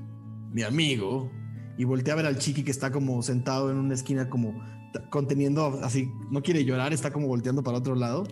mi 0.55 0.63
amigo, 0.63 1.29
y 1.77 1.83
volteé 1.83 2.13
a 2.13 2.15
ver 2.15 2.25
al 2.25 2.37
chiqui 2.37 2.63
que 2.63 2.71
está 2.71 2.89
como 2.89 3.21
sentado 3.21 3.69
en 3.69 3.75
una 3.75 3.93
esquina 3.93 4.29
como 4.29 4.63
conteniendo 5.09 5.81
así, 5.83 6.09
no 6.31 6.41
quiere 6.41 6.63
llorar, 6.63 6.93
está 6.93 7.11
como 7.11 7.27
volteando 7.27 7.61
para 7.61 7.77
otro 7.77 7.93
lado. 7.93 8.23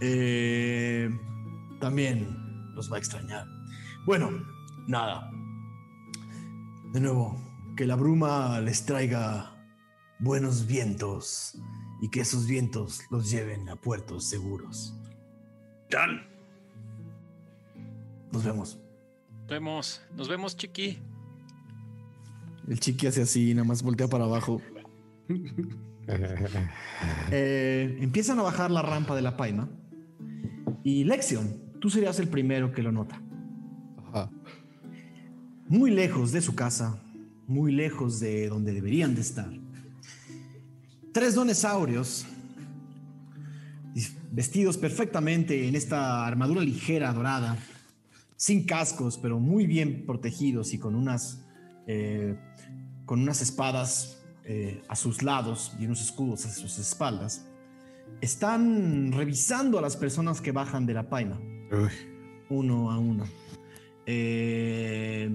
Eh, 0.00 1.08
también 1.80 2.26
los 2.74 2.90
va 2.90 2.96
a 2.96 2.98
extrañar. 2.98 3.46
Bueno, 4.04 4.30
nada. 4.88 5.30
De 6.92 6.98
nuevo, 6.98 7.40
que 7.76 7.86
la 7.86 7.94
bruma 7.94 8.60
les 8.60 8.84
traiga 8.84 9.54
buenos 10.18 10.66
vientos 10.66 11.56
y 12.02 12.10
que 12.10 12.22
esos 12.22 12.48
vientos 12.48 13.02
los 13.12 13.30
lleven 13.30 13.68
a 13.68 13.76
puertos 13.76 14.24
seguros. 14.24 14.92
Dan, 15.88 16.26
Nos 18.32 18.42
vemos. 18.42 18.80
Nos 19.42 19.48
vemos. 19.48 20.02
Nos 20.16 20.28
vemos, 20.28 20.56
chiqui. 20.56 20.98
El 22.68 22.80
chiqui 22.80 23.06
hace 23.06 23.22
así, 23.22 23.54
nada 23.54 23.66
más 23.66 23.82
voltea 23.82 24.08
para 24.08 24.24
abajo. 24.24 24.60
Eh, 27.30 27.98
empiezan 28.00 28.38
a 28.38 28.42
bajar 28.42 28.70
la 28.70 28.80
rampa 28.80 29.14
de 29.14 29.20
la 29.20 29.36
paima. 29.36 29.68
Y 30.82 31.04
Lexion, 31.04 31.54
tú 31.80 31.90
serías 31.90 32.18
el 32.18 32.28
primero 32.28 32.72
que 32.72 32.82
lo 32.82 32.90
nota. 32.90 33.20
Ajá. 34.08 34.30
Muy 35.68 35.90
lejos 35.90 36.32
de 36.32 36.40
su 36.40 36.54
casa, 36.54 36.98
muy 37.46 37.72
lejos 37.72 38.20
de 38.20 38.48
donde 38.48 38.72
deberían 38.72 39.14
de 39.14 39.20
estar. 39.20 39.50
Tres 41.12 41.34
donesaurios, 41.34 42.24
vestidos 44.32 44.78
perfectamente 44.78 45.68
en 45.68 45.74
esta 45.74 46.26
armadura 46.26 46.62
ligera 46.62 47.12
dorada, 47.12 47.58
sin 48.36 48.64
cascos, 48.64 49.18
pero 49.18 49.40
muy 49.40 49.66
bien 49.66 50.06
protegidos 50.06 50.72
y 50.72 50.78
con 50.78 50.94
unas, 50.94 51.44
eh, 51.86 52.36
con 53.08 53.20
unas 53.22 53.40
espadas 53.40 54.22
eh, 54.44 54.82
a 54.86 54.94
sus 54.94 55.22
lados 55.22 55.72
y 55.80 55.86
unos 55.86 56.00
escudos 56.02 56.44
a 56.44 56.50
sus 56.50 56.78
espaldas, 56.78 57.46
están 58.20 59.12
revisando 59.12 59.78
a 59.78 59.82
las 59.82 59.96
personas 59.96 60.40
que 60.42 60.52
bajan 60.52 60.84
de 60.86 60.92
la 60.94 61.08
paima 61.08 61.40
uno 62.50 62.90
a 62.90 62.98
uno. 62.98 63.24
Eh, 64.06 65.30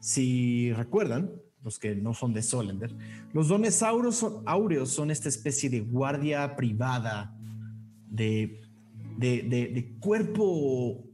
si 0.00 0.72
recuerdan, 0.72 1.30
los 1.62 1.78
que 1.78 1.94
no 1.94 2.12
son 2.12 2.32
de 2.34 2.42
Solender, 2.42 2.92
los 3.32 3.46
donesauros 3.48 4.16
son, 4.16 4.42
áureos 4.46 4.90
son 4.90 5.10
esta 5.12 5.28
especie 5.28 5.70
de 5.70 5.80
guardia 5.80 6.56
privada 6.56 7.36
de, 8.08 8.60
de, 9.16 9.42
de- 9.42 9.68
de 9.68 9.94
cuerpo 10.00 11.04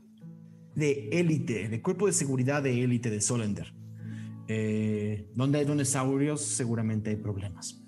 de 0.74 1.08
élite, 1.12 1.68
de 1.68 1.82
cuerpo 1.82 2.06
de 2.06 2.12
seguridad 2.12 2.62
de 2.62 2.82
élite 2.82 3.10
de 3.10 3.20
Solender. 3.20 3.74
Eh, 4.48 5.30
donde 5.34 5.58
hay 5.58 5.64
donesaurios, 5.66 6.40
seguramente 6.40 7.10
hay 7.10 7.16
problemas. 7.16 7.78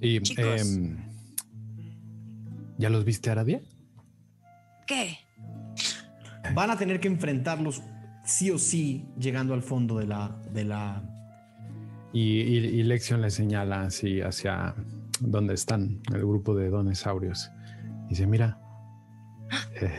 Y, 0.00 0.20
Chicos. 0.20 0.62
em, 0.62 0.96
¿Ya 2.78 2.90
los 2.90 3.04
viste, 3.04 3.30
Aradia? 3.30 3.60
¿Qué? 4.86 5.18
Van 6.54 6.70
a 6.70 6.76
tener 6.76 7.00
que 7.00 7.08
enfrentarlos 7.08 7.82
sí 8.24 8.50
o 8.50 8.58
sí 8.58 9.06
llegando 9.18 9.54
al 9.54 9.62
fondo 9.62 9.98
de 9.98 10.06
la, 10.06 10.40
de 10.52 10.64
la, 10.64 11.02
Y, 12.12 12.40
y, 12.40 12.56
y 12.56 12.82
Lexion 12.82 13.20
le 13.20 13.30
señala 13.30 13.82
así 13.82 14.20
hacia 14.20 14.74
donde 15.20 15.54
están 15.54 16.00
el 16.12 16.20
grupo 16.20 16.54
de 16.54 16.68
donesaurios. 16.70 17.50
Dice, 18.08 18.26
mira, 18.26 18.58
eh, 19.80 19.92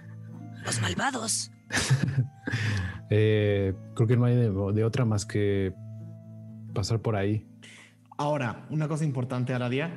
Los 0.64 0.80
malvados. 0.80 1.50
eh, 3.10 3.74
creo 3.94 4.08
que 4.08 4.16
no 4.16 4.24
hay 4.24 4.36
de, 4.36 4.50
de 4.50 4.84
otra 4.84 5.04
más 5.04 5.26
que 5.26 5.72
pasar 6.72 7.00
por 7.00 7.16
ahí. 7.16 7.46
Ahora, 8.16 8.66
una 8.70 8.88
cosa 8.88 9.04
importante, 9.04 9.54
Aradia. 9.54 9.92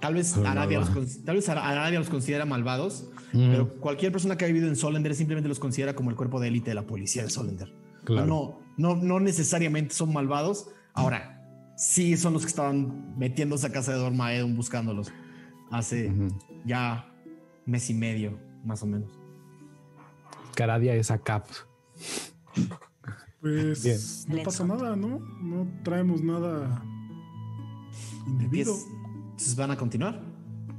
Tal 0.00 0.14
vez 0.14 0.36
Oh, 0.36 0.46
Aradia, 0.46 0.78
los, 0.78 1.24
tal 1.24 1.36
vez 1.36 1.48
Aradia 1.48 1.98
los 1.98 2.08
considera 2.08 2.44
malvados, 2.44 3.10
Mm, 3.32 3.50
pero 3.50 3.68
cualquier 3.80 4.12
persona 4.12 4.36
que 4.36 4.44
haya 4.44 4.54
vivido 4.54 4.70
en 4.70 4.76
Solender 4.76 5.14
simplemente 5.14 5.48
los 5.48 5.58
considera 5.58 5.94
como 5.94 6.10
el 6.10 6.16
cuerpo 6.16 6.40
de 6.40 6.48
élite 6.48 6.70
de 6.70 6.74
la 6.74 6.86
policía 6.86 7.22
de 7.22 7.30
Solender. 7.30 7.72
claro. 8.04 8.26
No, 8.26 8.60
no, 8.76 8.96
no 8.96 9.20
necesariamente 9.20 9.94
son 9.94 10.12
malvados. 10.12 10.70
Ahora, 10.94 11.42
sí 11.76 12.16
son 12.16 12.32
los 12.32 12.42
que 12.42 12.48
estaban 12.48 13.16
metiéndose 13.18 13.66
a 13.66 13.72
casa 13.72 13.92
de 13.92 13.98
Dormaedon 13.98 14.56
buscándolos 14.56 15.12
hace 15.70 16.10
ya 16.64 17.12
mes 17.66 17.90
y 17.90 17.94
medio, 17.94 18.38
más 18.64 18.82
o 18.82 18.86
menos. 18.86 19.17
Que 20.58 20.64
Aradia 20.64 20.92
es 20.96 21.12
a 21.12 21.18
Cap. 21.18 21.46
Pues 23.40 23.84
Bien. 23.84 24.38
no 24.38 24.42
pasa 24.42 24.66
nada, 24.66 24.96
¿no? 24.96 25.20
No 25.40 25.68
traemos 25.84 26.20
nada 26.20 26.82
indebido. 28.26 28.74
Entonces 29.30 29.54
van 29.54 29.70
a 29.70 29.76
continuar. 29.76 30.20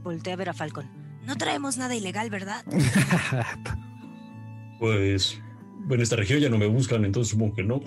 Volteé 0.03 0.33
a 0.33 0.35
ver 0.35 0.49
a 0.49 0.53
Falcon. 0.53 0.85
No 1.25 1.37
traemos 1.37 1.77
nada 1.77 1.95
ilegal, 1.95 2.29
¿verdad? 2.29 2.65
Pues 4.81 5.41
en 5.89 6.01
esta 6.01 6.17
región 6.17 6.41
ya 6.41 6.49
no 6.49 6.57
me 6.57 6.67
buscan, 6.67 7.05
entonces 7.05 7.31
supongo 7.31 7.55
que 7.55 7.63
no. 7.63 7.79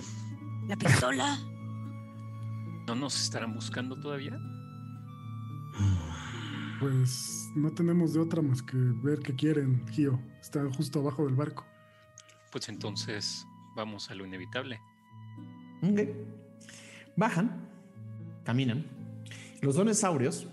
La 0.69 0.77
pistola. 0.77 1.39
¿No 2.87 2.95
nos 2.95 3.23
estarán 3.23 3.53
buscando 3.53 4.01
todavía? 4.01 4.41
Pues 6.81 7.51
no 7.55 7.71
tenemos 7.71 8.15
de 8.15 8.21
otra 8.21 8.41
más 8.41 8.63
que 8.63 8.79
ver 8.79 9.19
qué 9.19 9.35
quieren, 9.35 9.87
Gio. 9.91 10.19
Está 10.41 10.65
justo 10.73 11.01
abajo 11.01 11.27
del 11.27 11.35
barco. 11.35 11.67
Pues 12.53 12.69
entonces 12.69 13.47
vamos 13.75 14.11
a 14.11 14.15
lo 14.15 14.27
inevitable. 14.27 14.79
Ok. 15.83 16.01
Bajan, 17.17 17.69
caminan. 18.45 18.85
Los 19.63 19.77
donesaurios 19.77 20.47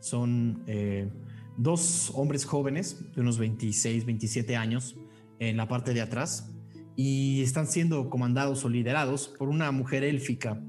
son 0.00 0.62
eh, 0.66 1.08
dos 1.56 2.12
hombres 2.14 2.44
jóvenes 2.44 3.10
de 3.14 3.22
unos 3.22 3.38
26, 3.38 4.04
27 4.04 4.54
años 4.54 4.96
en 5.38 5.56
la 5.56 5.66
parte 5.66 5.94
de 5.94 6.02
atrás 6.02 6.52
y 6.94 7.40
están 7.42 7.66
siendo 7.66 8.10
comandados 8.10 8.64
o 8.64 8.68
liderados 8.68 9.28
por 9.28 9.48
una 9.48 9.72
mujer 9.72 10.04
élfica 10.04 10.60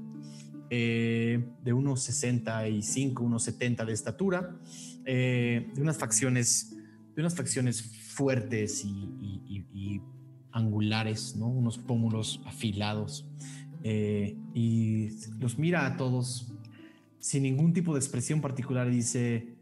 eh, 0.70 1.46
de 1.62 1.72
unos 1.74 2.02
65, 2.02 3.22
unos 3.22 3.42
70 3.44 3.84
de 3.84 3.92
estatura, 3.92 4.56
eh, 5.04 5.70
de 5.74 5.82
unas 5.82 5.98
facciones, 5.98 6.76
de 7.14 7.20
unas 7.20 7.34
facciones 7.34 7.82
fuertes 7.82 8.84
y 8.84 10.02
angulares, 10.52 11.36
¿no? 11.36 11.46
unos 11.46 11.78
pómulos 11.78 12.40
afilados 12.46 13.26
eh, 13.84 14.36
y 14.54 15.10
los 15.38 15.58
mira 15.58 15.86
a 15.86 15.96
todos 15.96 16.52
sin 17.20 17.42
ningún 17.44 17.72
tipo 17.72 17.92
de 17.94 17.98
expresión 18.00 18.40
particular 18.40 18.88
y 18.88 18.96
dice, 18.96 19.54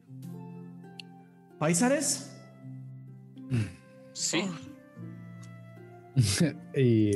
¿Paisares? 1.58 2.32
Sí. 4.12 4.42
y, 6.76 7.10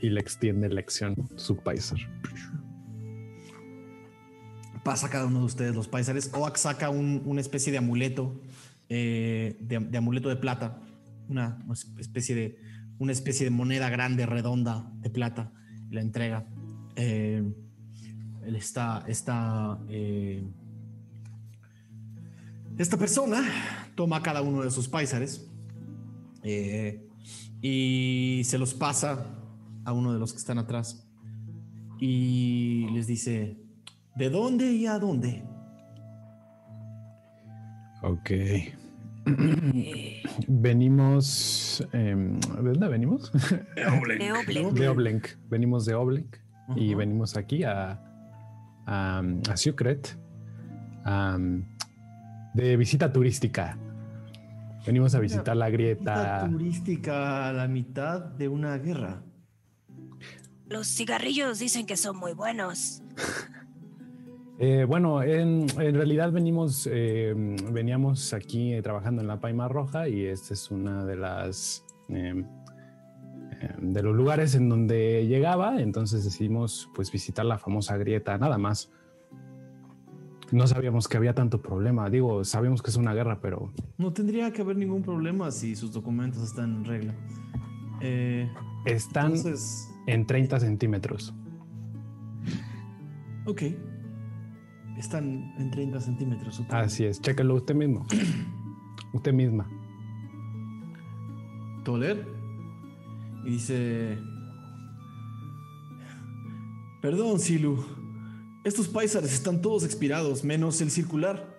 y 0.00 0.10
le 0.10 0.20
extiende 0.20 0.68
lección 0.68 1.14
su 1.36 1.56
paiser. 1.56 1.98
Pasa 4.84 5.10
cada 5.10 5.26
uno 5.26 5.40
de 5.40 5.44
ustedes 5.44 5.74
los 5.74 5.88
paisares. 5.88 6.30
Oak 6.34 6.56
saca 6.56 6.88
un- 6.90 7.22
una 7.26 7.40
especie 7.40 7.70
de 7.72 7.78
amuleto, 7.78 8.40
eh, 8.88 9.56
de, 9.60 9.78
de 9.80 9.98
amuleto 9.98 10.28
de 10.30 10.36
plata, 10.36 10.80
una, 11.28 11.58
especie 11.98 12.34
de 12.34 12.58
una 12.98 13.12
especie 13.12 13.44
de 13.44 13.50
moneda 13.50 13.88
grande, 13.90 14.26
redonda 14.26 14.90
de 15.00 15.10
plata, 15.10 15.52
la 15.90 16.00
entrega. 16.00 16.46
Eh, 16.96 17.42
él 18.44 18.56
está, 18.56 19.04
está 19.06 19.78
eh, 19.88 20.42
Esta 22.76 22.96
persona 22.96 23.42
toma 23.94 24.22
cada 24.22 24.42
uno 24.42 24.62
de 24.62 24.70
sus 24.70 24.88
paisares 24.88 25.48
eh, 26.42 27.06
y 27.60 28.42
se 28.44 28.58
los 28.58 28.74
pasa 28.74 29.26
a 29.84 29.92
uno 29.92 30.12
de 30.12 30.18
los 30.18 30.32
que 30.32 30.38
están 30.38 30.58
atrás 30.58 31.08
y 32.00 32.86
les 32.92 33.06
dice, 33.06 33.58
¿de 34.14 34.30
dónde 34.30 34.72
y 34.72 34.86
a 34.86 34.98
dónde? 34.98 35.44
Ok. 38.02 38.30
Venimos. 40.48 41.86
em, 41.92 42.38
¿De 42.40 42.62
dónde 42.70 42.88
venimos? 42.88 43.32
De 43.32 43.86
Oblenk. 43.86 44.20
De 44.20 44.32
Oblenk. 44.32 44.72
de 44.78 44.88
Oblenk. 44.88 45.26
Venimos 45.48 45.84
de 45.86 45.94
Oblenk 45.94 46.36
y 46.76 46.94
venimos 46.94 47.36
aquí 47.36 47.64
a, 47.64 48.00
a, 48.86 49.22
a 49.50 49.56
Sucret 49.56 50.18
am, 51.04 51.64
de 52.54 52.76
visita 52.76 53.12
turística. 53.12 53.78
Venimos 54.86 55.14
a 55.14 55.18
visitar 55.20 55.56
la 55.56 55.68
Visita 55.68 55.76
grieta. 55.76 56.48
turística 56.50 57.48
a 57.48 57.52
la 57.52 57.68
mitad 57.68 58.20
de 58.20 58.48
una 58.48 58.78
guerra. 58.78 59.22
Los 60.66 60.86
cigarrillos 60.86 61.58
dicen 61.58 61.86
que 61.86 61.96
son 61.96 62.16
muy 62.16 62.32
buenos. 62.32 63.02
Eh, 64.60 64.84
bueno, 64.88 65.22
en, 65.22 65.66
en 65.78 65.94
realidad 65.94 66.32
venimos, 66.32 66.88
eh, 66.90 67.32
veníamos 67.70 68.34
aquí 68.34 68.74
eh, 68.74 68.82
trabajando 68.82 69.22
en 69.22 69.28
la 69.28 69.38
Paima 69.38 69.68
Roja 69.68 70.08
y 70.08 70.24
esta 70.24 70.52
es 70.54 70.70
una 70.72 71.04
de 71.04 71.16
las 71.16 71.84
de 73.80 74.02
los 74.02 74.16
lugares 74.16 74.54
en 74.56 74.68
donde 74.68 75.26
llegaba. 75.28 75.80
Entonces 75.80 76.24
decidimos 76.24 76.90
pues 76.94 77.12
visitar 77.12 77.44
la 77.44 77.58
famosa 77.58 77.96
grieta, 77.96 78.36
nada 78.36 78.58
más. 78.58 78.90
No 80.50 80.66
sabíamos 80.66 81.06
que 81.06 81.18
había 81.18 81.34
tanto 81.34 81.60
problema. 81.60 82.08
Digo, 82.10 82.42
sabíamos 82.42 82.82
que 82.82 82.90
es 82.90 82.96
una 82.96 83.14
guerra, 83.14 83.40
pero 83.40 83.70
No 83.96 84.12
tendría 84.12 84.50
que 84.52 84.62
haber 84.62 84.76
ningún 84.76 85.02
problema 85.02 85.50
si 85.50 85.76
sus 85.76 85.92
documentos 85.92 86.42
están 86.42 86.76
en 86.76 86.84
regla. 86.84 87.14
Están 88.86 89.36
entonces, 89.36 89.88
en 90.06 90.26
30 90.26 90.58
centímetros. 90.60 91.34
ok. 93.44 93.62
Están 94.98 95.54
en 95.58 95.70
30 95.70 96.00
centímetros. 96.00 96.56
supongo. 96.56 96.76
Así 96.82 97.04
es, 97.04 97.20
chéquelo 97.20 97.54
usted 97.54 97.74
mismo. 97.74 98.06
usted 99.12 99.32
misma. 99.32 99.68
Toler 101.84 102.26
y 103.44 103.50
dice: 103.50 104.18
Perdón, 107.00 107.38
Silu. 107.38 107.84
Estos 108.64 108.88
paisares 108.88 109.32
están 109.32 109.62
todos 109.62 109.84
expirados, 109.84 110.44
menos 110.44 110.80
el 110.80 110.90
circular. 110.90 111.56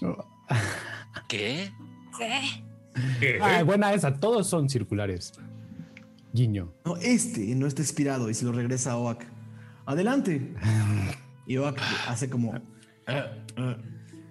¿Qué? 1.28 1.72
¿Qué? 2.18 3.38
Ah, 3.40 3.62
buena 3.64 3.92
esa, 3.94 4.14
todos 4.14 4.46
son 4.46 4.68
circulares. 4.68 5.32
Guiño. 6.32 6.72
No, 6.84 6.96
este 6.96 7.54
no 7.54 7.66
está 7.66 7.82
expirado 7.82 8.28
y 8.28 8.34
se 8.34 8.44
lo 8.44 8.52
regresa 8.52 8.92
a 8.92 8.98
Oak. 8.98 9.24
Adelante. 9.86 10.54
Y 11.48 11.56
Oak 11.56 11.80
hace 12.06 12.28
como. 12.28 12.54
"Eh, 12.54 12.62
eh". 13.56 13.76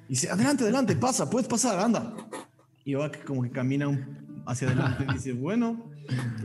Y 0.07 0.09
dice: 0.09 0.29
Adelante, 0.29 0.63
adelante, 0.63 0.95
pasa, 0.95 1.29
puedes 1.29 1.47
pasar, 1.49 1.79
anda. 1.79 2.13
Y 2.85 2.95
Oak 2.95 3.25
como 3.25 3.41
que 3.43 3.49
camina 3.49 3.87
hacia 4.45 4.67
adelante 4.69 5.05
y 5.09 5.13
dice: 5.13 5.33
Bueno, 5.33 5.91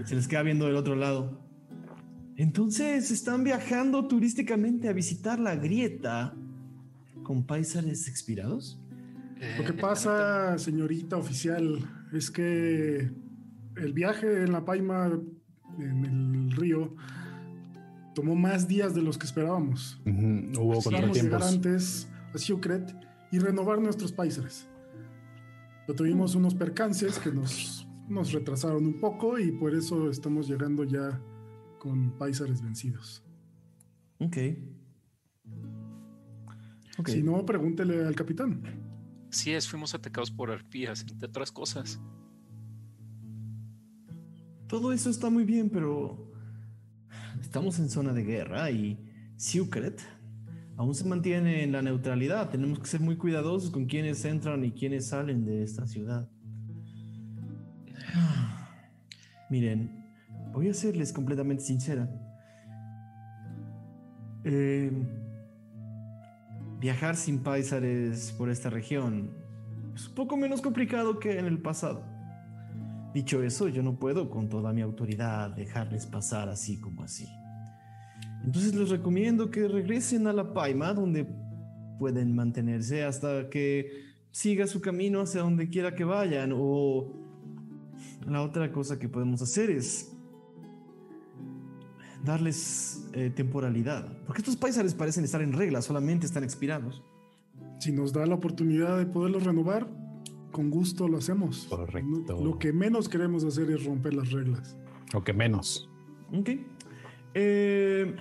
se 0.04 0.16
les 0.16 0.26
queda 0.26 0.42
viendo 0.42 0.66
del 0.66 0.76
otro 0.76 0.96
lado. 0.96 1.40
Entonces 2.36 3.10
están 3.10 3.44
viajando 3.44 4.08
turísticamente 4.08 4.88
a 4.88 4.92
visitar 4.92 5.38
la 5.38 5.54
grieta 5.54 6.34
con 7.22 7.44
paisares 7.44 8.08
expirados. 8.08 8.80
Lo 9.58 9.64
que 9.64 9.74
pasa, 9.74 10.56
señorita 10.58 11.16
oficial, 11.16 11.78
es 12.12 12.30
que 12.30 13.10
el 13.76 13.92
viaje 13.92 14.44
en 14.44 14.52
la 14.52 14.64
Paima, 14.64 15.10
en 15.78 16.04
el 16.04 16.52
río, 16.52 16.94
tomó 18.14 18.34
más 18.34 18.68
días 18.68 18.94
de 18.94 19.02
los 19.02 19.18
que 19.18 19.26
esperábamos. 19.26 20.00
Ujú, 20.06 20.60
Hubo 20.62 20.78
Esperamos 20.78 21.16
llegar 21.16 21.40
contratiempos. 21.40 21.52
antes 21.54 22.08
a 22.34 22.38
Siucret 22.38 22.94
y 23.30 23.38
renovar 23.38 23.80
nuestros 23.80 24.12
paisares. 24.12 24.68
Pero 25.86 25.96
tuvimos 25.96 26.34
unos 26.34 26.54
percances 26.54 27.18
que 27.18 27.32
nos, 27.32 27.88
nos 28.08 28.32
retrasaron 28.32 28.86
un 28.86 29.00
poco 29.00 29.38
y 29.38 29.50
por 29.52 29.74
eso 29.74 30.10
estamos 30.10 30.48
llegando 30.48 30.84
ya 30.84 31.20
con 31.78 32.16
paisares 32.18 32.62
vencidos. 32.62 33.24
Ok. 34.18 34.36
Ok. 36.98 37.08
Si 37.08 37.22
no, 37.22 37.44
pregúntele 37.44 38.04
al 38.06 38.14
capitán. 38.14 38.62
Sí 39.30 39.50
es, 39.52 39.66
fuimos 39.68 39.94
atacados 39.94 40.30
por 40.30 40.50
arpías, 40.50 41.00
entre 41.00 41.26
otras 41.26 41.50
cosas. 41.50 42.00
Todo 44.68 44.92
eso 44.92 45.10
está 45.10 45.28
muy 45.30 45.44
bien, 45.44 45.68
pero 45.70 46.31
estamos 47.40 47.78
en 47.78 47.88
zona 47.88 48.12
de 48.12 48.24
guerra 48.24 48.70
y 48.70 48.98
Sucret 49.36 50.00
aún 50.76 50.94
se 50.94 51.04
mantiene 51.04 51.62
en 51.62 51.72
la 51.72 51.82
neutralidad. 51.82 52.50
Tenemos 52.50 52.78
que 52.78 52.86
ser 52.86 53.00
muy 53.00 53.16
cuidadosos 53.16 53.70
con 53.70 53.86
quienes 53.86 54.24
entran 54.24 54.64
y 54.64 54.72
quienes 54.72 55.06
salen 55.08 55.44
de 55.44 55.62
esta 55.62 55.86
ciudad. 55.86 56.28
Miren, 59.50 60.04
voy 60.52 60.68
a 60.68 60.74
serles 60.74 61.12
completamente 61.12 61.62
sincera. 61.62 62.08
Eh, 64.44 64.90
viajar 66.80 67.14
sin 67.16 67.38
paisares 67.38 68.32
por 68.32 68.50
esta 68.50 68.70
región 68.70 69.30
es 69.94 70.08
un 70.08 70.14
poco 70.14 70.36
menos 70.36 70.60
complicado 70.60 71.18
que 71.18 71.38
en 71.38 71.46
el 71.46 71.58
pasado. 71.58 72.11
Dicho 73.14 73.42
eso, 73.42 73.68
yo 73.68 73.82
no 73.82 73.98
puedo 73.98 74.30
con 74.30 74.48
toda 74.48 74.72
mi 74.72 74.80
autoridad 74.80 75.50
dejarles 75.50 76.06
pasar 76.06 76.48
así 76.48 76.80
como 76.80 77.02
así. 77.02 77.28
Entonces 78.44 78.74
les 78.74 78.88
recomiendo 78.88 79.50
que 79.50 79.68
regresen 79.68 80.26
a 80.26 80.32
la 80.32 80.52
Paima, 80.52 80.94
donde 80.94 81.26
pueden 81.98 82.34
mantenerse 82.34 83.04
hasta 83.04 83.48
que 83.50 84.12
siga 84.30 84.66
su 84.66 84.80
camino 84.80 85.20
hacia 85.20 85.42
donde 85.42 85.68
quiera 85.68 85.94
que 85.94 86.04
vayan. 86.04 86.52
O 86.56 87.12
la 88.26 88.42
otra 88.42 88.72
cosa 88.72 88.98
que 88.98 89.08
podemos 89.08 89.42
hacer 89.42 89.70
es 89.70 90.10
darles 92.24 93.08
eh, 93.12 93.30
temporalidad. 93.30 94.16
Porque 94.26 94.40
estos 94.40 94.56
paisares 94.56 94.94
parecen 94.94 95.24
estar 95.24 95.42
en 95.42 95.52
regla, 95.52 95.82
solamente 95.82 96.26
están 96.26 96.44
expirados. 96.44 97.02
Si 97.78 97.92
nos 97.92 98.12
da 98.12 98.24
la 98.26 98.34
oportunidad 98.34 98.96
de 98.98 99.06
poderlos 99.06 99.44
renovar, 99.44 99.88
con 100.52 100.70
gusto 100.70 101.08
lo 101.08 101.18
hacemos. 101.18 101.66
Correcto. 101.68 102.40
Lo 102.44 102.58
que 102.58 102.72
menos 102.72 103.08
queremos 103.08 103.42
hacer 103.44 103.70
es 103.70 103.84
romper 103.84 104.14
las 104.14 104.30
reglas. 104.30 104.76
O 105.14 105.24
que 105.24 105.32
menos. 105.32 105.90
Ok. 106.32 106.50
Eh, 107.34 108.14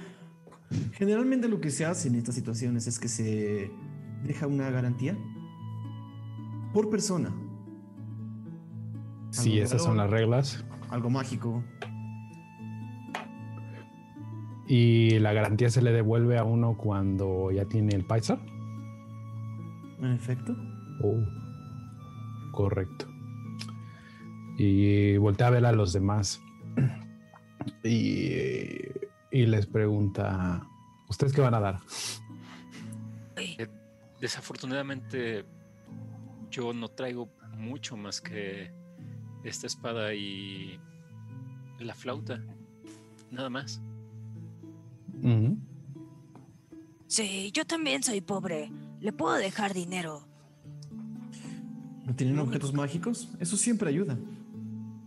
generalmente 0.94 1.48
lo 1.48 1.62
que 1.62 1.70
se 1.70 1.86
hace 1.86 2.08
en 2.08 2.16
estas 2.16 2.34
situaciones 2.34 2.88
es 2.88 2.98
que 2.98 3.08
se 3.08 3.72
deja 4.24 4.48
una 4.48 4.70
garantía 4.72 5.18
por 6.74 6.90
persona. 6.90 7.34
Si 9.30 9.52
Algo 9.52 9.64
esas 9.64 9.84
son 9.84 9.98
las 9.98 10.10
reglas. 10.10 10.66
Algo 10.90 11.10
mágico. 11.10 11.64
Y 14.68 15.20
la 15.20 15.34
garantía 15.34 15.70
se 15.70 15.82
le 15.82 15.92
devuelve 15.92 16.38
a 16.38 16.46
uno 16.46 16.78
cuando 16.78 17.52
ya 17.52 17.66
tiene 17.66 17.94
el 17.94 18.06
paisa. 18.06 18.40
En 20.00 20.14
efecto. 20.14 20.56
Oh, 21.04 21.41
correcto. 22.52 23.08
Y 24.58 25.18
voltea 25.18 25.48
a 25.48 25.52
ver 25.52 25.66
a 25.66 25.72
los 25.72 25.94
demás. 25.94 26.42
Y, 27.84 28.72
y 29.32 29.46
les 29.46 29.66
pregunta, 29.66 30.68
¿ustedes 31.10 31.34
qué 31.34 31.42
van 31.42 31.54
a 31.54 31.60
dar? 31.60 31.80
Eh, 33.38 33.68
Desafortunadamente, 34.22 35.46
yo 36.52 36.74
no 36.74 36.90
traigo 36.90 37.28
mucho 37.58 37.98
más 37.98 38.22
que 38.22 38.72
esta 39.44 39.66
espada 39.66 40.14
y 40.14 40.80
la 41.80 41.96
flauta. 41.96 42.40
Nada 43.32 43.50
más. 43.50 43.82
Sí, 47.08 47.52
yo 47.52 47.66
también 47.66 48.04
soy 48.04 48.22
pobre. 48.22 48.72
Le 49.00 49.12
puedo 49.12 49.34
dejar 49.34 49.74
dinero. 49.74 50.28
¿No 52.06 52.16
tienen 52.16 52.40
objetos 52.40 52.74
mágicos? 52.74 53.30
Eso 53.40 53.58
siempre 53.58 53.90
ayuda. 53.90 54.18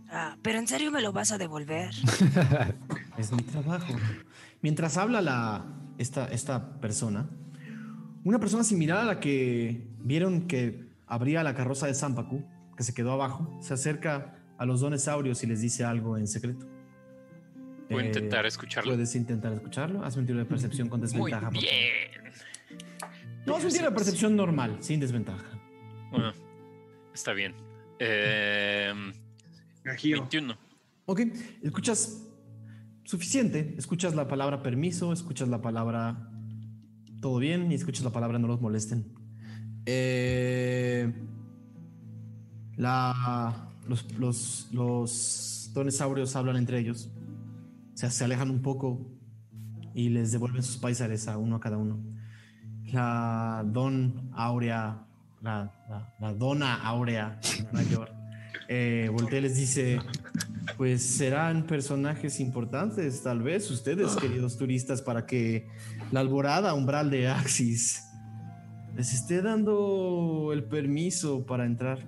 Ah, 0.09 0.37
pero 0.41 0.59
en 0.59 0.67
serio 0.67 0.91
me 0.91 1.01
lo 1.01 1.11
vas 1.11 1.31
a 1.31 1.37
devolver. 1.37 1.93
Es 3.17 3.31
mi 3.31 3.41
trabajo. 3.43 3.93
Mientras 4.61 4.97
habla 4.97 5.21
la, 5.21 5.65
esta, 5.97 6.25
esta 6.27 6.79
persona, 6.81 7.29
una 8.25 8.39
persona 8.39 8.63
similar 8.65 8.97
a 8.99 9.03
la 9.05 9.19
que 9.21 9.87
vieron 9.99 10.47
que 10.47 10.89
abría 11.07 11.41
la 11.43 11.53
carroza 11.55 11.87
de 11.87 11.93
Zampacu, 11.93 12.43
que 12.75 12.83
se 12.83 12.93
quedó 12.93 13.13
abajo, 13.13 13.57
se 13.61 13.73
acerca 13.73 14.35
a 14.57 14.65
los 14.65 14.81
donesaurios 14.81 15.43
y 15.43 15.47
les 15.47 15.61
dice 15.61 15.85
algo 15.85 16.17
en 16.17 16.27
secreto. 16.27 16.65
Voy 17.89 18.01
a 18.01 18.05
Eh, 18.05 18.07
intentar 18.07 18.45
escucharlo. 18.45 18.91
Puedes 18.93 19.15
intentar 19.15 19.53
escucharlo. 19.53 20.03
Haz 20.03 20.17
un 20.17 20.25
tiro 20.25 20.39
de 20.39 20.45
percepción 20.45 20.89
con 20.89 20.99
Muy 20.99 21.07
desventaja. 21.07 21.41
favor. 21.45 21.53
bien. 21.61 22.33
No, 23.45 23.57
es 23.57 23.63
un 23.65 23.71
tiro 23.71 23.85
de 23.85 23.91
percepción 23.91 24.35
normal, 24.35 24.77
sin 24.81 24.99
desventaja. 24.99 25.45
Bueno, 26.11 26.33
está 27.15 27.33
bien. 27.33 27.55
Eh, 27.97 28.93
Gajío. 29.83 30.19
21. 30.19 30.57
Ok, 31.05 31.21
escuchas 31.63 32.21
suficiente. 33.03 33.73
Escuchas 33.77 34.13
la 34.13 34.27
palabra 34.27 34.61
permiso, 34.61 35.13
escuchas 35.13 35.47
la 35.47 35.61
palabra 35.61 36.29
todo 37.21 37.39
bien 37.39 37.71
y 37.71 37.75
escuchas 37.75 38.03
la 38.03 38.11
palabra 38.11 38.37
no 38.37 38.47
los 38.47 38.61
molesten. 38.61 39.13
Eh, 39.85 41.11
la, 42.75 43.71
los, 43.87 44.11
los, 44.19 44.67
los 44.71 45.71
donesaurios 45.73 46.35
hablan 46.35 46.57
entre 46.57 46.79
ellos. 46.79 47.09
O 47.93 47.97
sea, 47.97 48.11
se 48.11 48.25
alejan 48.25 48.51
un 48.51 48.61
poco 48.61 49.09
y 49.93 50.09
les 50.09 50.33
devuelven 50.33 50.61
sus 50.61 50.77
paisares 50.77 51.27
a 51.27 51.37
uno 51.37 51.55
a 51.55 51.59
cada 51.61 51.77
uno. 51.77 52.03
La 52.91 53.63
don 53.65 54.29
Aurea, 54.33 55.07
la, 55.45 55.71
la- 55.87 56.13
la 56.19 56.33
dona 56.33 56.73
Aurea 56.83 57.39
mayor, 57.71 58.09
eh, 58.67 59.09
voltea 59.13 59.39
y 59.39 59.41
les 59.43 59.55
dice, 59.55 59.99
pues 60.75 61.03
serán 61.05 61.63
personajes 61.67 62.39
importantes, 62.39 63.21
tal 63.21 63.43
vez 63.43 63.69
ustedes, 63.69 64.15
queridos 64.15 64.57
turistas, 64.57 65.01
para 65.03 65.25
que 65.27 65.67
la 66.11 66.21
alborada 66.21 66.73
umbral 66.73 67.11
de 67.11 67.27
Axis 67.27 68.01
les 68.95 69.13
esté 69.13 69.41
dando 69.43 70.49
el 70.51 70.63
permiso 70.63 71.45
para 71.45 71.65
entrar. 71.65 71.99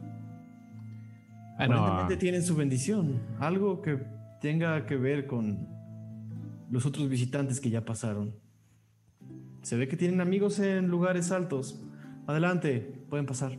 Bueno, 1.58 1.76
Aparentemente 1.76 2.18
tienen 2.18 2.44
su 2.44 2.56
bendición, 2.56 3.20
algo 3.40 3.82
que 3.82 4.00
tenga 4.42 4.86
que 4.86 4.96
ver 4.96 5.28
con 5.28 5.68
los 6.72 6.86
otros 6.86 7.08
visitantes 7.10 7.60
que 7.60 7.70
ya 7.70 7.86
pasaron. 7.86 8.34
Se 9.62 9.76
ve 9.76 9.88
que 9.88 9.98
tienen 9.98 10.22
amigos 10.22 10.60
en 10.60 10.88
lugares 10.88 11.32
altos. 11.32 11.80
Adelante, 12.28 12.80
pueden 13.10 13.26
pasar. 13.26 13.58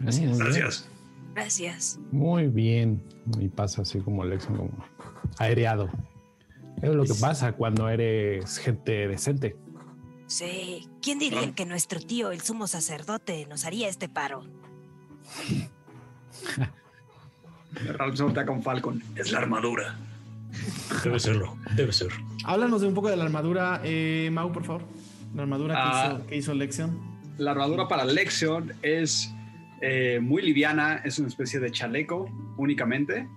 muy 0.00 0.16
bien. 0.18 0.38
Gracias. 0.38 0.88
Gracias. 1.34 2.00
Muy 2.12 2.46
bien. 2.46 3.02
Y 3.38 3.48
pasa 3.48 3.82
así 3.82 3.98
como 4.00 4.24
Lexion, 4.24 4.56
como 4.56 4.84
aereado. 5.38 5.90
Es 6.80 6.94
lo 6.94 7.04
que 7.04 7.14
pasa 7.14 7.52
cuando 7.52 7.88
eres 7.88 8.58
gente 8.58 9.08
decente. 9.08 9.56
Sí. 10.26 10.88
¿Quién 11.02 11.18
diría 11.18 11.52
que 11.54 11.66
nuestro 11.66 12.00
tío, 12.00 12.30
el 12.30 12.40
sumo 12.40 12.66
sacerdote, 12.66 13.46
nos 13.46 13.64
haría 13.64 13.88
este 13.88 14.08
paro? 14.08 14.44
Ralph 17.96 18.16
se 18.16 18.22
voltea 18.22 18.46
con 18.46 18.62
Falcon. 18.62 19.02
Es 19.16 19.32
la 19.32 19.38
armadura. 19.38 19.98
Debe 21.04 21.20
serlo, 21.20 21.56
debe 21.76 21.92
ser. 21.92 22.08
Háblanos 22.44 22.80
de 22.80 22.88
un 22.88 22.94
poco 22.94 23.08
de 23.10 23.16
la 23.16 23.24
armadura, 23.24 23.80
eh, 23.84 24.30
Mau, 24.32 24.52
por 24.52 24.64
favor. 24.64 24.82
La 25.34 25.42
armadura 25.42 25.74
que, 25.74 25.80
Ah. 25.82 26.12
hizo, 26.16 26.26
que 26.26 26.36
hizo 26.36 26.54
Lexion. 26.54 27.18
La 27.38 27.52
armadura 27.52 27.86
para 27.88 28.04
Lexion 28.04 28.72
es 28.82 29.32
eh, 29.80 30.18
muy 30.20 30.42
liviana, 30.42 30.96
es 31.04 31.18
una 31.20 31.28
especie 31.28 31.60
de 31.60 31.70
chaleco 31.70 32.28
únicamente, 32.56 33.28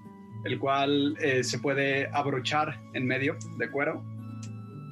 el 0.43 0.57
cual 0.57 1.15
eh, 1.21 1.43
se 1.43 1.59
puede 1.59 2.07
abrochar 2.11 2.79
en 2.93 3.05
medio 3.05 3.37
de 3.59 3.69
cuero 3.69 4.03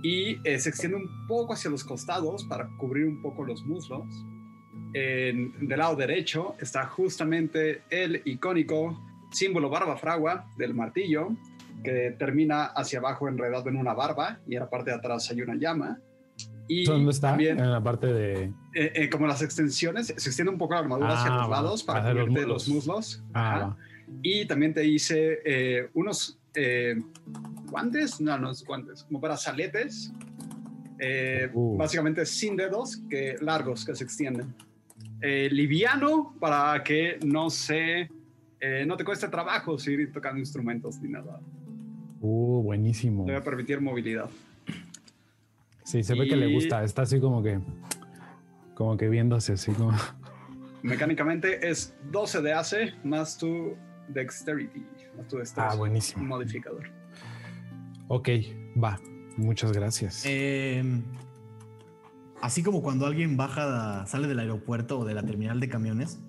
y 0.04 0.38
eh, 0.47 0.60
se 0.60 0.70
extiende 0.70 0.97
un 0.97 1.10
poco 1.28 1.54
hacia 1.54 1.72
los 1.72 1.84
costados 1.84 2.43
para 2.45 2.68
cubrir 2.78 3.06
un 3.08 3.22
poco 3.24 3.43
los 3.43 3.64
muslos. 3.66 4.06
En- 4.93 5.68
del 5.68 5.80
lado 5.80 5.95
derecho 5.95 6.56
está 6.60 6.86
justamente 6.86 7.82
el 7.89 8.22
icónico 8.26 9.00
símbolo 9.32 9.70
barba 9.70 9.97
fragua 9.97 10.45
del 10.58 10.74
martillo, 10.76 11.30
que 11.84 12.16
termina 12.20 12.66
hacia 12.66 13.00
abajo 13.00 13.28
enredado 13.28 13.70
en 13.70 13.78
una 13.78 13.93
barba 13.93 14.39
y 14.47 14.54
en 14.56 14.60
la 14.62 14.70
parte 14.70 14.91
de 14.91 14.97
atrás 14.97 15.30
hay 15.32 15.41
una 15.41 15.56
llama. 15.56 15.97
Y 16.72 16.86
¿Dónde 16.86 17.09
está? 17.11 17.30
también 17.30 17.59
En 17.59 17.72
la 17.72 17.82
parte 17.84 18.07
de. 18.07 18.43
eh, 18.76 18.91
eh, 18.95 19.09
como 19.09 19.26
las 19.28 19.41
extensiones, 19.41 20.07
se 20.15 20.30
extiende 20.30 20.51
un 20.51 20.57
poco 20.59 20.76
la 20.76 20.82
armadura 20.82 21.13
hacia 21.20 21.34
Ah, 21.34 21.38
los 21.39 21.47
va. 21.51 21.61
lados 21.61 21.84
para 21.84 21.99
Hacia 22.01 22.13
los 22.13 22.28
cubrirte 22.30 22.47
los 22.47 22.70
muslos. 22.70 23.24
Ah, 23.34 23.55
Ajá. 23.55 23.78
Y 24.22 24.45
también 24.45 24.74
te 24.74 24.86
hice 24.86 25.39
eh, 25.43 25.89
unos 25.95 26.38
eh, 26.53 26.95
guantes, 27.72 28.22
no, 28.22 28.38
no 28.38 28.51
es 28.51 28.63
guantes, 28.63 29.03
como 29.03 29.20
para 29.20 29.36
saletes, 29.36 30.13
eh, 30.99 31.49
Uh. 31.53 31.76
básicamente 31.78 32.26
sin 32.26 32.55
dedos, 32.55 32.97
que 33.09 33.36
largos, 33.41 33.84
que 33.84 33.95
se 33.95 34.03
extienden. 34.03 34.53
Eh, 35.22 35.49
liviano 35.51 36.36
para 36.39 36.84
que 36.84 37.20
no 37.26 37.49
se, 37.49 38.09
no 38.86 38.95
te 38.95 39.03
cueste 39.03 39.28
trabajo 39.28 39.78
seguir 39.80 40.11
tocando 40.11 40.39
instrumentos 40.39 40.99
ni 41.01 41.09
nada. 41.09 41.39
Uh, 42.22 42.61
buenísimo. 42.61 43.26
Te 43.26 43.32
va 43.34 43.39
a 43.39 43.43
permitir 43.43 43.82
movilidad. 43.82 44.30
Sí, 45.90 46.04
se 46.04 46.14
ve 46.14 46.28
que 46.28 46.36
le 46.36 46.54
gusta. 46.54 46.84
Está 46.84 47.02
así 47.02 47.20
como 47.20 47.42
que. 47.42 47.60
Como 48.76 48.96
que 48.96 49.10
viéndose 49.10 49.54
así 49.54 49.72
como. 49.72 49.92
Mecánicamente 50.84 51.68
es 51.68 51.96
12 52.12 52.44
de 52.44 52.54
AC 52.54 53.04
más 53.04 53.40
tu 53.40 53.76
dexterity, 54.08 54.86
más 55.18 55.28
tu 55.28 55.38
destreza. 55.38 55.72
Ah, 55.72 55.76
buenísimo. 55.76 56.22
Un 56.22 56.28
modificador. 56.28 56.92
Ok, 58.08 58.30
va. 58.82 59.00
Muchas 59.36 59.72
gracias. 59.72 60.26
Eh, 60.28 60.84
así 62.40 62.62
como 62.62 62.84
cuando 62.84 63.08
alguien 63.08 63.36
baja, 63.36 64.06
sale 64.06 64.28
del 64.28 64.38
aeropuerto 64.38 65.00
o 65.00 65.06
de 65.06 65.16
la 65.16 65.24
terminal 65.24 65.60
de 65.60 65.70
camiones, 65.70 66.20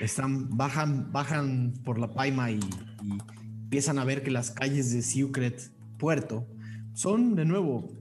están, 0.00 0.56
bajan, 0.56 1.12
bajan 1.12 1.72
por 1.84 2.00
la 2.00 2.10
paima 2.10 2.50
y, 2.50 2.58
y 3.04 3.18
empiezan 3.62 4.00
a 4.00 4.04
ver 4.04 4.24
que 4.24 4.32
las 4.32 4.50
calles 4.50 4.92
de 4.92 5.02
Secret 5.02 5.70
Puerto 5.98 6.48
son 6.94 7.36
de 7.36 7.44
nuevo 7.44 7.97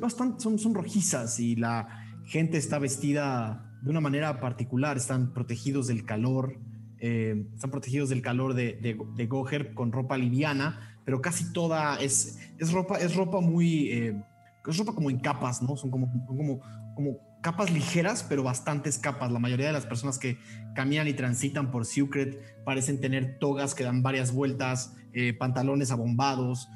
bastante, 0.00 0.40
son, 0.42 0.58
son 0.58 0.74
rojizas 0.74 1.38
y 1.40 1.56
la 1.56 2.04
gente 2.24 2.56
está 2.56 2.78
vestida 2.78 3.70
de 3.82 3.90
una 3.90 4.00
manera 4.00 4.40
particular, 4.40 4.96
están 4.96 5.32
protegidos 5.34 5.86
del 5.86 6.06
calor, 6.06 6.58
eh, 6.98 7.46
están 7.54 7.70
protegidos 7.70 8.08
del 8.08 8.22
calor 8.22 8.54
de, 8.54 8.78
de, 8.80 8.98
de 9.14 9.26
Goher 9.26 9.74
con 9.74 9.92
ropa 9.92 10.16
liviana, 10.16 10.98
pero 11.04 11.20
casi 11.20 11.52
toda 11.52 11.96
es, 11.96 12.38
es 12.58 12.72
ropa, 12.72 12.96
es 12.96 13.14
ropa 13.14 13.40
muy, 13.40 13.90
eh, 13.90 14.24
es 14.66 14.78
ropa 14.78 14.94
como 14.94 15.10
en 15.10 15.18
capas, 15.18 15.60
¿no? 15.60 15.76
Son 15.76 15.90
como, 15.90 16.10
como, 16.26 16.60
como 16.94 17.18
capas 17.42 17.70
ligeras, 17.70 18.24
pero 18.26 18.42
bastantes 18.42 18.98
capas. 18.98 19.30
La 19.30 19.38
mayoría 19.38 19.66
de 19.66 19.74
las 19.74 19.84
personas 19.84 20.18
que 20.18 20.38
caminan 20.74 21.06
y 21.06 21.12
transitan 21.12 21.70
por 21.70 21.84
Secret 21.84 22.64
parecen 22.64 23.02
tener 23.02 23.38
togas 23.38 23.74
que 23.74 23.84
dan 23.84 24.02
varias 24.02 24.32
vueltas, 24.32 24.94
eh, 25.12 25.34
pantalones 25.34 25.90
abombados, 25.90 26.70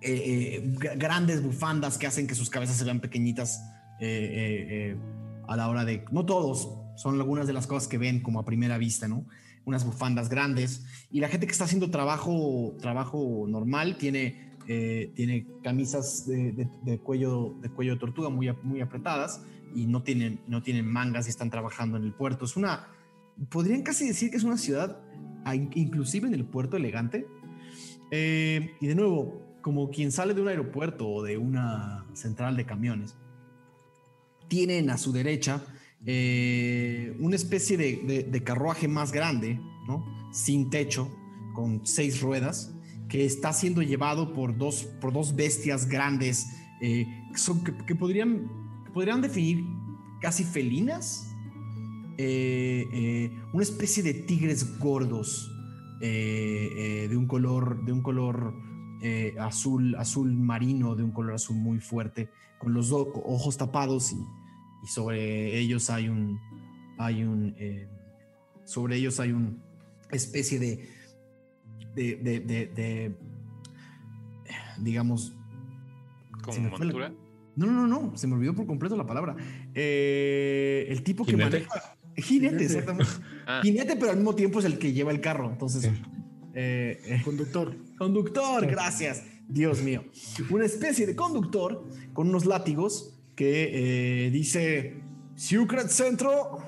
eh, 0.00 0.62
eh, 0.62 0.96
grandes 0.96 1.42
bufandas 1.42 1.98
que 1.98 2.06
hacen 2.06 2.26
que 2.26 2.34
sus 2.34 2.50
cabezas 2.50 2.76
se 2.76 2.84
vean 2.84 3.00
pequeñitas 3.00 3.62
eh, 4.00 4.96
a 5.46 5.56
la 5.56 5.68
hora 5.68 5.84
de... 5.84 6.04
No 6.10 6.24
todos, 6.24 6.70
son 6.96 7.16
algunas 7.20 7.46
de 7.46 7.52
las 7.52 7.66
cosas 7.66 7.88
que 7.88 7.98
ven 7.98 8.20
como 8.20 8.40
a 8.40 8.44
primera 8.44 8.78
vista, 8.78 9.08
¿no? 9.08 9.26
Unas 9.64 9.84
bufandas 9.84 10.28
grandes. 10.28 10.84
Y 11.10 11.20
la 11.20 11.28
gente 11.28 11.46
que 11.46 11.52
está 11.52 11.64
haciendo 11.64 11.90
trabajo, 11.90 12.76
trabajo 12.80 13.46
normal 13.48 13.96
tiene, 13.98 14.54
tiene 14.66 15.46
camisas 15.62 16.26
de, 16.26 16.98
cuello, 17.02 17.56
de 17.60 17.68
cuello 17.68 17.98
tortuga 17.98 18.30
muy, 18.30 18.50
muy 18.62 18.80
apretadas 18.80 19.42
y 19.74 19.86
no 19.86 20.02
tienen, 20.02 20.40
no 20.48 20.62
tienen 20.62 20.86
mangas 20.86 21.26
y 21.26 21.30
están 21.30 21.50
trabajando 21.50 21.96
en 21.98 22.04
el 22.04 22.12
puerto. 22.12 22.44
Es 22.46 22.56
una... 22.56 22.88
Podrían 23.50 23.82
casi 23.82 24.06
decir 24.06 24.30
que 24.30 24.36
es 24.38 24.44
una 24.44 24.56
ciudad, 24.56 24.98
in- 25.52 25.70
inclusive 25.74 26.26
en 26.26 26.34
el 26.34 26.44
puerto 26.44 26.76
elegante. 26.76 27.26
Y 28.10 28.86
de 28.86 28.94
nuevo, 28.94 29.49
como 29.62 29.90
quien 29.90 30.12
sale 30.12 30.34
de 30.34 30.40
un 30.40 30.48
aeropuerto 30.48 31.08
o 31.08 31.22
de 31.22 31.38
una 31.38 32.06
central 32.14 32.56
de 32.56 32.66
camiones, 32.66 33.16
tienen 34.48 34.90
a 34.90 34.98
su 34.98 35.12
derecha 35.12 35.62
eh, 36.06 37.14
una 37.20 37.36
especie 37.36 37.76
de, 37.76 38.42
carruaje 38.42 38.88
más 38.88 39.12
grande, 39.12 39.60
¿no? 39.86 40.04
Sin 40.32 40.70
techo, 40.70 41.10
con 41.54 41.86
seis 41.86 42.20
ruedas, 42.20 42.74
que 43.08 43.24
está 43.24 43.52
siendo 43.52 43.82
llevado 43.82 44.32
por 44.32 44.56
dos, 44.56 44.84
por 45.00 45.12
dos 45.12 45.34
bestias 45.34 45.88
grandes 45.88 46.46
eh, 46.80 47.06
que, 47.86 47.94
podrían, 47.94 48.50
podrían 48.94 49.20
definir 49.20 49.64
casi 50.20 50.44
felinas. 50.44 51.26
Eh, 52.22 53.30
una 53.54 53.62
especie 53.62 54.02
de 54.02 54.12
tigres 54.12 54.78
gordos 54.78 55.50
de 56.00 57.14
un 57.14 57.26
color, 57.26 57.84
de 57.84 57.92
un 57.92 58.02
color 58.02 58.54
eh, 59.02 59.34
azul, 59.38 59.94
azul 59.96 60.32
marino, 60.32 60.94
de 60.94 61.02
un 61.02 61.10
color 61.12 61.34
azul 61.34 61.56
muy 61.56 61.78
fuerte, 61.80 62.28
con 62.58 62.74
los 62.74 62.92
ojos 62.92 63.56
tapados 63.56 64.12
y, 64.12 64.16
y 64.84 64.86
sobre 64.86 65.58
ellos 65.58 65.88
hay 65.90 66.08
un, 66.08 66.38
hay 66.98 67.22
un, 67.24 67.54
eh, 67.58 67.88
sobre 68.64 68.96
ellos 68.96 69.18
hay 69.20 69.32
un 69.32 69.62
especie 70.10 70.58
de, 70.58 70.88
de, 71.94 72.16
de, 72.16 72.40
de- 72.40 72.66
de, 72.66 73.14
digamos, 74.78 75.34
Como 76.42 76.58
la- 76.58 76.70
montura. 76.70 77.12
no, 77.56 77.66
no, 77.66 77.86
no, 77.86 77.86
no, 77.86 78.16
se 78.16 78.26
me 78.26 78.34
olvidó 78.34 78.54
por 78.54 78.66
completo 78.66 78.96
la 78.96 79.06
palabra. 79.06 79.36
Eh, 79.74 80.86
el 80.88 81.02
tipo 81.02 81.24
que 81.24 81.32
¿Jinete? 81.32 81.50
maneja. 81.60 81.96
Jinete, 82.16 82.64
exactamente. 82.64 83.10
Ah, 83.46 83.60
Jinete, 83.62 83.96
pero 83.96 84.10
al 84.10 84.16
mismo 84.16 84.34
tiempo 84.34 84.58
es 84.58 84.64
el 84.64 84.78
que 84.78 84.92
lleva 84.92 85.10
el 85.12 85.20
carro. 85.20 85.50
Entonces, 85.50 85.82
Sí. 85.82 86.02
Eh, 86.54 87.00
eh, 87.04 87.20
Conductor. 87.24 87.76
conductor, 87.98 88.66
gracias. 88.66 89.22
Dios 89.48 89.82
mío. 89.82 90.04
Una 90.50 90.64
especie 90.64 91.06
de 91.06 91.16
conductor 91.16 91.84
con 92.12 92.28
unos 92.28 92.46
látigos 92.46 93.14
que 93.34 94.26
eh, 94.26 94.30
dice 94.30 95.02
Secret 95.34 95.88
Centro. 95.88 96.58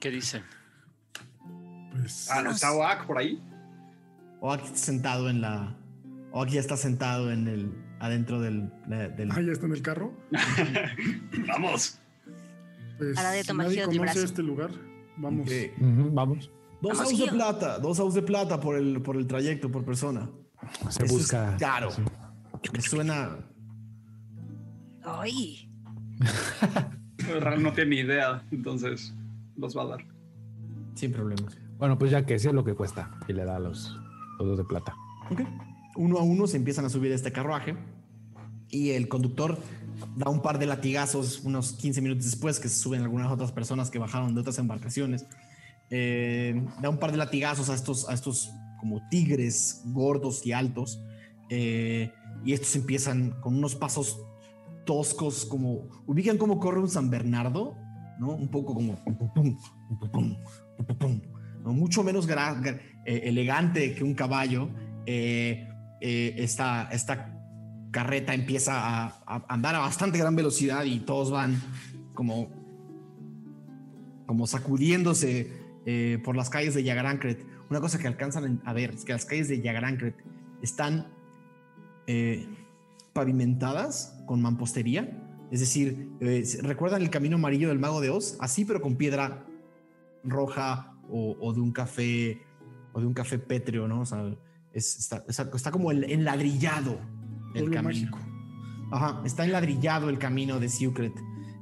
¿Qué 0.00 0.10
dicen? 0.10 0.42
Pues, 1.92 2.28
Ah, 2.30 2.42
no 2.42 2.50
está 2.50 2.72
Oak 2.72 3.06
por 3.06 3.18
ahí. 3.18 3.40
O 4.40 4.52
aquí 4.52 4.66
está 4.66 4.78
sentado 4.78 5.28
en 5.30 5.40
la. 5.40 5.76
O 6.32 6.42
aquí 6.42 6.54
ya 6.54 6.60
está 6.60 6.76
sentado 6.76 7.30
en 7.32 7.48
el. 7.48 7.72
adentro 8.00 8.40
del. 8.40 8.70
del- 8.86 9.30
ah, 9.32 9.40
ya 9.40 9.52
está 9.52 9.66
en 9.66 9.72
el 9.72 9.82
carro. 9.82 10.12
Vamos. 11.48 11.98
Pues, 12.98 13.16
A 13.16 13.22
la 13.22 13.30
de 13.32 13.44
tomar 13.44 13.66
nadie 13.66 13.82
conoce 13.84 14.00
brazo. 14.00 14.24
este 14.24 14.42
lugar, 14.42 14.70
vamos. 15.16 15.48
Vamos. 15.78 16.50
Dos 16.80 17.00
aus 17.00 17.18
de 17.18 17.26
plata, 17.26 17.78
dos 17.78 17.98
aus 17.98 18.14
de 18.14 18.22
plata 18.22 18.60
por 18.60 18.76
el, 18.76 19.02
por 19.02 19.16
el 19.16 19.26
trayecto, 19.26 19.70
por 19.70 19.84
persona. 19.84 20.30
Se 20.88 21.04
Eso 21.04 21.14
busca. 21.14 21.54
Es 21.54 21.60
caro. 21.60 21.90
sí. 21.90 22.02
Me 22.72 22.80
suena. 22.80 23.36
Ay, 25.04 25.68
Ral 27.40 27.62
no 27.62 27.72
tiene 27.72 27.90
ni 27.90 27.96
idea, 28.00 28.44
entonces 28.50 29.14
los 29.56 29.76
va 29.76 29.82
a 29.82 29.86
dar. 29.86 30.04
Sin 30.94 31.12
problemas. 31.12 31.56
Bueno, 31.78 31.98
pues 31.98 32.10
ya 32.10 32.26
que 32.26 32.38
sé 32.38 32.52
lo 32.52 32.64
que 32.64 32.74
cuesta. 32.74 33.10
Y 33.28 33.32
le 33.32 33.44
da 33.44 33.58
los, 33.58 33.96
los 34.38 34.48
dos 34.48 34.58
de 34.58 34.64
plata. 34.64 34.94
Ok. 35.30 35.40
Uno 35.96 36.18
a 36.18 36.22
uno 36.22 36.46
se 36.46 36.56
empiezan 36.56 36.84
a 36.84 36.88
subir 36.88 37.12
a 37.12 37.14
este 37.14 37.32
carruaje 37.32 37.76
y 38.68 38.90
el 38.90 39.08
conductor 39.08 39.58
da 40.16 40.30
un 40.30 40.42
par 40.42 40.58
de 40.58 40.66
latigazos 40.66 41.40
unos 41.44 41.72
15 41.72 42.00
minutos 42.02 42.24
después 42.24 42.60
que 42.60 42.68
se 42.68 42.76
suben 42.78 43.02
algunas 43.02 43.30
otras 43.32 43.50
personas 43.52 43.90
que 43.90 43.98
bajaron 43.98 44.34
de 44.34 44.40
otras 44.40 44.58
embarcaciones. 44.58 45.26
Eh, 45.90 46.62
da 46.82 46.90
un 46.90 46.98
par 46.98 47.12
de 47.12 47.16
latigazos 47.16 47.70
a 47.70 47.74
estos, 47.74 48.08
a 48.10 48.14
estos 48.14 48.52
como 48.78 49.08
tigres 49.08 49.82
gordos 49.86 50.44
y 50.44 50.52
altos 50.52 51.02
eh, 51.48 52.12
y 52.44 52.52
estos 52.52 52.76
empiezan 52.76 53.30
con 53.40 53.56
unos 53.56 53.74
pasos 53.74 54.20
toscos 54.84 55.46
como 55.46 55.88
ubican 56.06 56.36
cómo 56.36 56.60
corre 56.60 56.80
un 56.80 56.90
San 56.90 57.08
Bernardo, 57.08 57.74
¿no? 58.18 58.34
Un 58.34 58.48
poco 58.48 58.74
como 58.74 58.98
mucho 61.64 62.02
menos 62.02 62.28
eh, 62.28 63.22
elegante 63.24 63.94
que 63.94 64.04
un 64.04 64.14
caballo. 64.14 64.68
esta, 66.00 66.90
esta 66.92 67.34
carreta 67.90 68.34
empieza 68.34 69.06
a, 69.06 69.06
a 69.26 69.44
andar 69.48 69.74
a 69.74 69.78
bastante 69.78 70.18
gran 70.18 70.36
velocidad 70.36 70.84
y 70.84 71.00
todos 71.00 71.30
van 71.30 71.60
como, 72.14 72.48
como 74.26 74.46
sacudiéndose 74.46 75.57
eh, 75.90 76.18
por 76.22 76.36
las 76.36 76.50
calles 76.50 76.74
de 76.74 76.82
Yagarancret. 76.82 77.46
Una 77.70 77.80
cosa 77.80 77.98
que 77.98 78.06
alcanzan 78.06 78.60
a 78.66 78.72
ver 78.74 78.90
es 78.92 79.06
que 79.06 79.12
las 79.14 79.24
calles 79.24 79.48
de 79.48 79.62
Yagarancret 79.62 80.14
están 80.60 81.06
eh, 82.06 82.46
pavimentadas 83.14 84.20
con 84.26 84.42
mampostería. 84.42 85.24
Es 85.50 85.60
decir, 85.60 86.10
eh, 86.20 86.44
¿recuerdan 86.62 87.00
el 87.00 87.08
camino 87.08 87.36
amarillo 87.36 87.68
del 87.68 87.78
mago 87.78 88.02
de 88.02 88.10
Oz? 88.10 88.36
Así, 88.38 88.66
pero 88.66 88.82
con 88.82 88.96
piedra 88.96 89.46
roja 90.24 90.94
o, 91.08 91.36
o 91.40 91.52
de 91.54 91.60
un 91.60 91.72
café 91.72 92.42
o 92.92 93.00
de 93.00 93.06
un 93.06 93.14
café 93.14 93.38
pétreo, 93.38 93.88
¿no? 93.88 94.00
O 94.02 94.04
sea, 94.06 94.24
es- 94.74 95.10
está, 95.28 95.70
como 95.70 95.90
el- 95.90 96.04
enladrillado 96.04 97.00
el 97.54 97.62
Pueblo 97.64 97.74
camino. 97.74 98.10
mágico. 98.10 98.18
Ajá, 98.90 99.22
está 99.24 99.44
enladrillado 99.46 100.10
el 100.10 100.18
camino 100.18 100.60
de 100.60 100.68
Secret. 100.68 101.12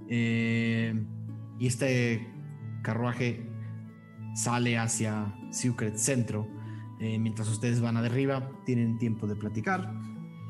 Eh, 0.08 0.94
y 1.60 1.66
este 1.66 2.26
carruaje 2.82 3.45
sale 4.37 4.78
hacia 4.78 5.34
Secret 5.51 5.97
Centro. 5.97 6.47
Eh, 7.01 7.18
mientras 7.18 7.49
ustedes 7.49 7.80
van 7.80 7.97
a 7.97 8.03
derriba, 8.03 8.49
tienen 8.64 8.99
tiempo 8.99 9.26
de 9.26 9.34
platicar, 9.37 9.93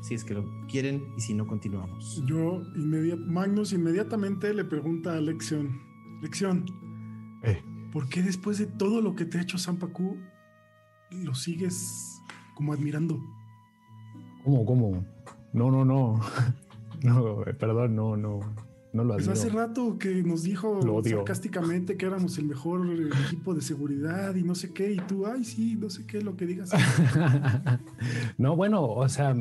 si 0.01 0.13
es 0.13 0.23
que 0.23 0.33
lo 0.33 0.45
quieren, 0.67 1.03
y 1.17 1.21
si 1.21 1.33
no, 1.33 1.45
continuamos. 1.47 2.23
Yo, 2.25 2.61
inmedi- 2.75 3.17
Magnus 3.17 3.73
inmediatamente 3.73 4.53
le 4.53 4.63
pregunta 4.63 5.13
a 5.17 5.21
Lexion, 5.21 5.79
Lexion, 6.21 6.65
Eh, 7.43 7.61
¿por 7.91 8.07
qué 8.09 8.21
después 8.23 8.57
de 8.57 8.65
todo 8.65 9.01
lo 9.01 9.15
que 9.15 9.25
te 9.25 9.37
ha 9.37 9.41
hecho 9.41 9.57
Sampaku, 9.57 10.17
lo 11.11 11.35
sigues 11.35 12.19
como 12.55 12.73
admirando? 12.73 13.19
¿Cómo, 14.43 14.65
cómo? 14.65 15.05
No, 15.53 15.71
no, 15.71 15.83
no. 15.85 16.19
No, 17.03 17.43
eh, 17.45 17.53
perdón, 17.53 17.95
no, 17.95 18.17
no. 18.17 18.39
No 18.97 19.03
lo 19.03 19.13
Pues 19.13 19.27
hace 19.27 19.49
rato 19.49 19.99
que 19.99 20.23
nos 20.23 20.41
dijo 20.41 20.81
sarcásticamente 21.03 21.97
que 21.97 22.07
éramos 22.07 22.39
el 22.39 22.45
mejor 22.45 22.83
eh, 22.87 23.09
equipo 23.27 23.53
de 23.53 23.61
seguridad 23.61 24.33
y 24.33 24.41
no 24.41 24.55
sé 24.55 24.73
qué, 24.73 24.91
y 24.91 24.97
tú, 24.97 25.27
ay, 25.27 25.43
sí, 25.43 25.75
no 25.75 25.87
sé 25.91 26.07
qué, 26.07 26.21
lo 26.21 26.35
que 26.35 26.47
digas. 26.47 26.71
no, 28.39 28.55
bueno, 28.55 28.83
o 28.83 29.07
sea, 29.07 29.35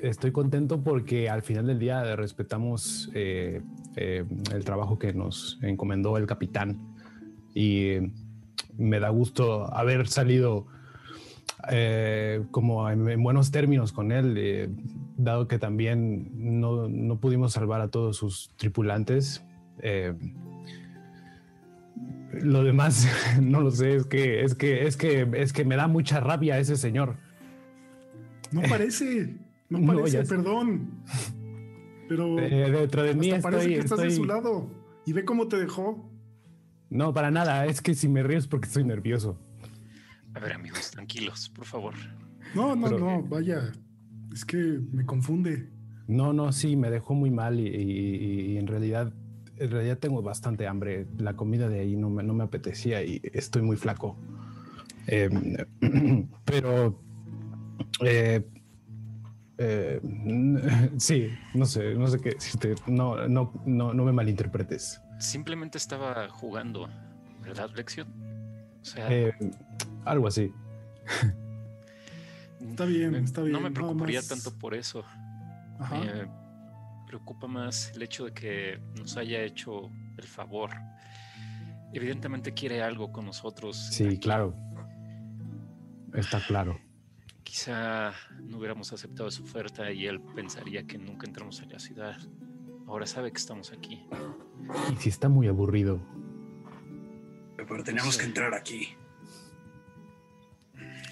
estoy 0.00 0.32
contento 0.32 0.82
porque 0.82 1.30
al 1.30 1.42
final 1.42 1.68
del 1.68 1.78
día 1.78 2.16
respetamos 2.16 3.08
eh, 3.14 3.62
eh, 3.94 4.24
el 4.52 4.64
trabajo 4.64 4.98
que 4.98 5.12
nos 5.12 5.60
encomendó 5.62 6.16
el 6.16 6.26
capitán 6.26 6.76
y 7.54 7.98
me 8.76 8.98
da 8.98 9.10
gusto 9.10 9.72
haber 9.72 10.08
salido 10.08 10.66
eh, 11.70 12.42
como 12.50 12.88
en, 12.90 13.08
en 13.08 13.22
buenos 13.22 13.50
términos 13.50 13.92
con 13.92 14.12
él, 14.12 14.34
eh, 14.38 14.68
dado 15.16 15.48
que 15.48 15.58
también 15.58 16.30
no, 16.60 16.88
no 16.88 17.18
pudimos 17.20 17.52
salvar 17.52 17.80
a 17.80 17.88
todos 17.88 18.16
sus 18.16 18.50
tripulantes. 18.56 19.44
eh, 19.80 20.14
lo 22.42 22.64
demás 22.64 23.08
no 23.40 23.60
lo 23.60 23.70
sé, 23.70 23.96
es 23.96 24.06
que 24.06 24.42
es 24.42 24.54
que 24.54 24.86
es 24.86 24.96
que 24.96 25.28
es 25.34 25.52
que 25.52 25.64
me 25.64 25.76
da 25.76 25.88
mucha 25.88 26.20
rabia 26.20 26.58
ese 26.58 26.76
señor. 26.76 27.16
No 28.52 28.62
parece, 28.62 29.36
no 29.68 29.80
parece, 29.94 30.22
perdón. 30.24 30.90
Pero 32.08 32.36
dentro 32.36 33.02
de 33.02 33.14
mí 33.14 33.30
hasta 33.32 33.42
parece 33.50 33.62
estoy, 33.62 33.74
que 33.74 33.80
estás 33.80 33.98
de 33.98 34.06
estoy- 34.08 34.16
su 34.16 34.24
lado. 34.26 34.70
Y 35.06 35.12
ve 35.12 35.24
cómo 35.24 35.48
te 35.48 35.56
dejó. 35.56 36.08
No, 36.90 37.12
para 37.12 37.30
nada. 37.30 37.66
Es 37.66 37.80
que 37.80 37.94
si 37.94 38.08
me 38.08 38.22
río 38.22 38.38
es 38.38 38.46
porque 38.46 38.66
estoy 38.68 38.84
nervioso. 38.84 39.38
A 40.36 40.38
ver, 40.38 40.52
amigos, 40.52 40.90
tranquilos, 40.90 41.48
por 41.48 41.64
favor. 41.64 41.94
No, 42.54 42.76
no, 42.76 42.88
Pero- 42.88 42.98
no, 42.98 43.22
vaya. 43.22 43.72
Es 44.32 44.44
que 44.44 44.80
me 44.92 45.06
confunde. 45.06 45.70
No, 46.08 46.32
no, 46.32 46.52
sí, 46.52 46.76
me 46.76 46.90
dejó 46.90 47.14
muy 47.14 47.30
mal 47.30 47.58
y, 47.58 47.66
y- 47.66 48.52
y 48.52 48.58
en 48.58 48.66
realidad, 48.66 49.12
en 49.56 49.70
realidad 49.70 49.98
tengo 49.98 50.20
bastante 50.22 50.66
hambre. 50.66 51.06
La 51.18 51.34
comida 51.34 51.68
de 51.68 51.80
ahí 51.80 51.96
no 51.96 52.10
me, 52.10 52.22
no 52.22 52.34
me 52.34 52.44
apetecía 52.44 53.02
y 53.02 53.20
estoy 53.32 53.62
muy 53.62 53.76
flaco. 53.76 54.16
Eh, 55.06 55.30
pero, 56.44 57.00
eh, 58.04 58.46
eh, 59.58 60.00
sí, 60.98 61.28
no 61.54 61.64
sé, 61.64 61.94
no 61.94 62.06
sé 62.08 62.20
qué 62.20 62.30
decirte. 62.34 62.74
No, 62.86 63.26
no, 63.26 63.52
no, 63.64 63.94
no 63.94 64.04
me 64.04 64.12
malinterpretes. 64.12 65.00
Simplemente 65.18 65.78
estaba 65.78 66.28
jugando, 66.28 66.88
¿verdad, 67.42 67.70
Lección? 67.74 68.08
O 68.82 68.84
sea, 68.84 69.08
Eh, 69.10 69.32
algo 70.06 70.26
así. 70.28 70.52
Está 72.60 72.84
bien, 72.86 73.14
está 73.16 73.42
bien, 73.42 73.52
No 73.52 73.60
me 73.60 73.70
preocuparía 73.70 74.18
más. 74.20 74.28
tanto 74.28 74.52
por 74.58 74.74
eso. 74.74 75.04
Ajá. 75.78 76.00
Me 76.00 76.28
preocupa 77.06 77.46
más 77.46 77.92
el 77.94 78.02
hecho 78.02 78.24
de 78.26 78.32
que 78.32 78.80
nos 78.98 79.16
haya 79.16 79.42
hecho 79.42 79.90
el 80.16 80.24
favor. 80.26 80.70
Evidentemente 81.92 82.52
quiere 82.54 82.82
algo 82.82 83.12
con 83.12 83.26
nosotros. 83.26 83.76
Sí, 83.76 84.06
aquí. 84.06 84.18
claro. 84.18 84.54
Está 86.14 86.40
claro. 86.46 86.80
Quizá 87.44 88.12
no 88.42 88.58
hubiéramos 88.58 88.92
aceptado 88.92 89.30
su 89.30 89.44
oferta 89.44 89.90
y 89.92 90.06
él 90.06 90.20
pensaría 90.34 90.86
que 90.86 90.98
nunca 90.98 91.26
entramos 91.26 91.60
a 91.62 91.66
la 91.66 91.78
ciudad. 91.78 92.16
Ahora 92.86 93.06
sabe 93.06 93.30
que 93.32 93.38
estamos 93.38 93.72
aquí. 93.72 94.06
Y 94.92 94.96
si 94.96 95.08
está 95.08 95.28
muy 95.28 95.46
aburrido. 95.48 96.00
Pero 97.56 97.82
tenemos 97.84 98.16
que 98.16 98.24
entrar 98.24 98.54
aquí. 98.54 98.88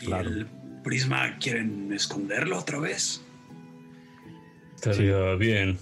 ¿Y 0.05 0.07
Claro. 0.07 0.29
el 0.29 0.47
prisma 0.83 1.39
quieren 1.39 1.91
esconderlo 1.93 2.59
otra 2.59 2.79
vez? 2.79 3.25
Estaría 4.75 5.35
bien. 5.37 5.79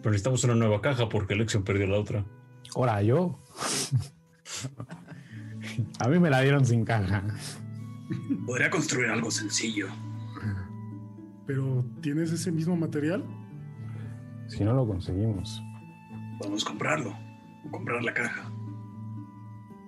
Pero 0.00 0.10
necesitamos 0.12 0.44
una 0.44 0.54
nueva 0.54 0.80
caja 0.80 1.08
porque 1.08 1.34
Lexion 1.34 1.64
perdió 1.64 1.88
la 1.88 1.98
otra. 1.98 2.24
Ahora 2.76 3.02
yo. 3.02 3.40
A 5.98 6.08
mí 6.08 6.18
me 6.20 6.30
la 6.30 6.40
dieron 6.42 6.64
sin 6.64 6.84
caja. 6.84 7.24
Podría 8.46 8.70
construir 8.70 9.08
algo 9.08 9.30
sencillo. 9.32 9.88
Pero 11.46 11.84
¿tienes 12.00 12.30
ese 12.30 12.52
mismo 12.52 12.76
material? 12.76 13.24
Si 14.46 14.62
no 14.62 14.72
lo 14.74 14.86
conseguimos. 14.86 15.60
Podemos 16.38 16.64
comprarlo. 16.64 17.16
O 17.66 17.70
comprar 17.72 18.04
la 18.04 18.14
caja. 18.14 18.48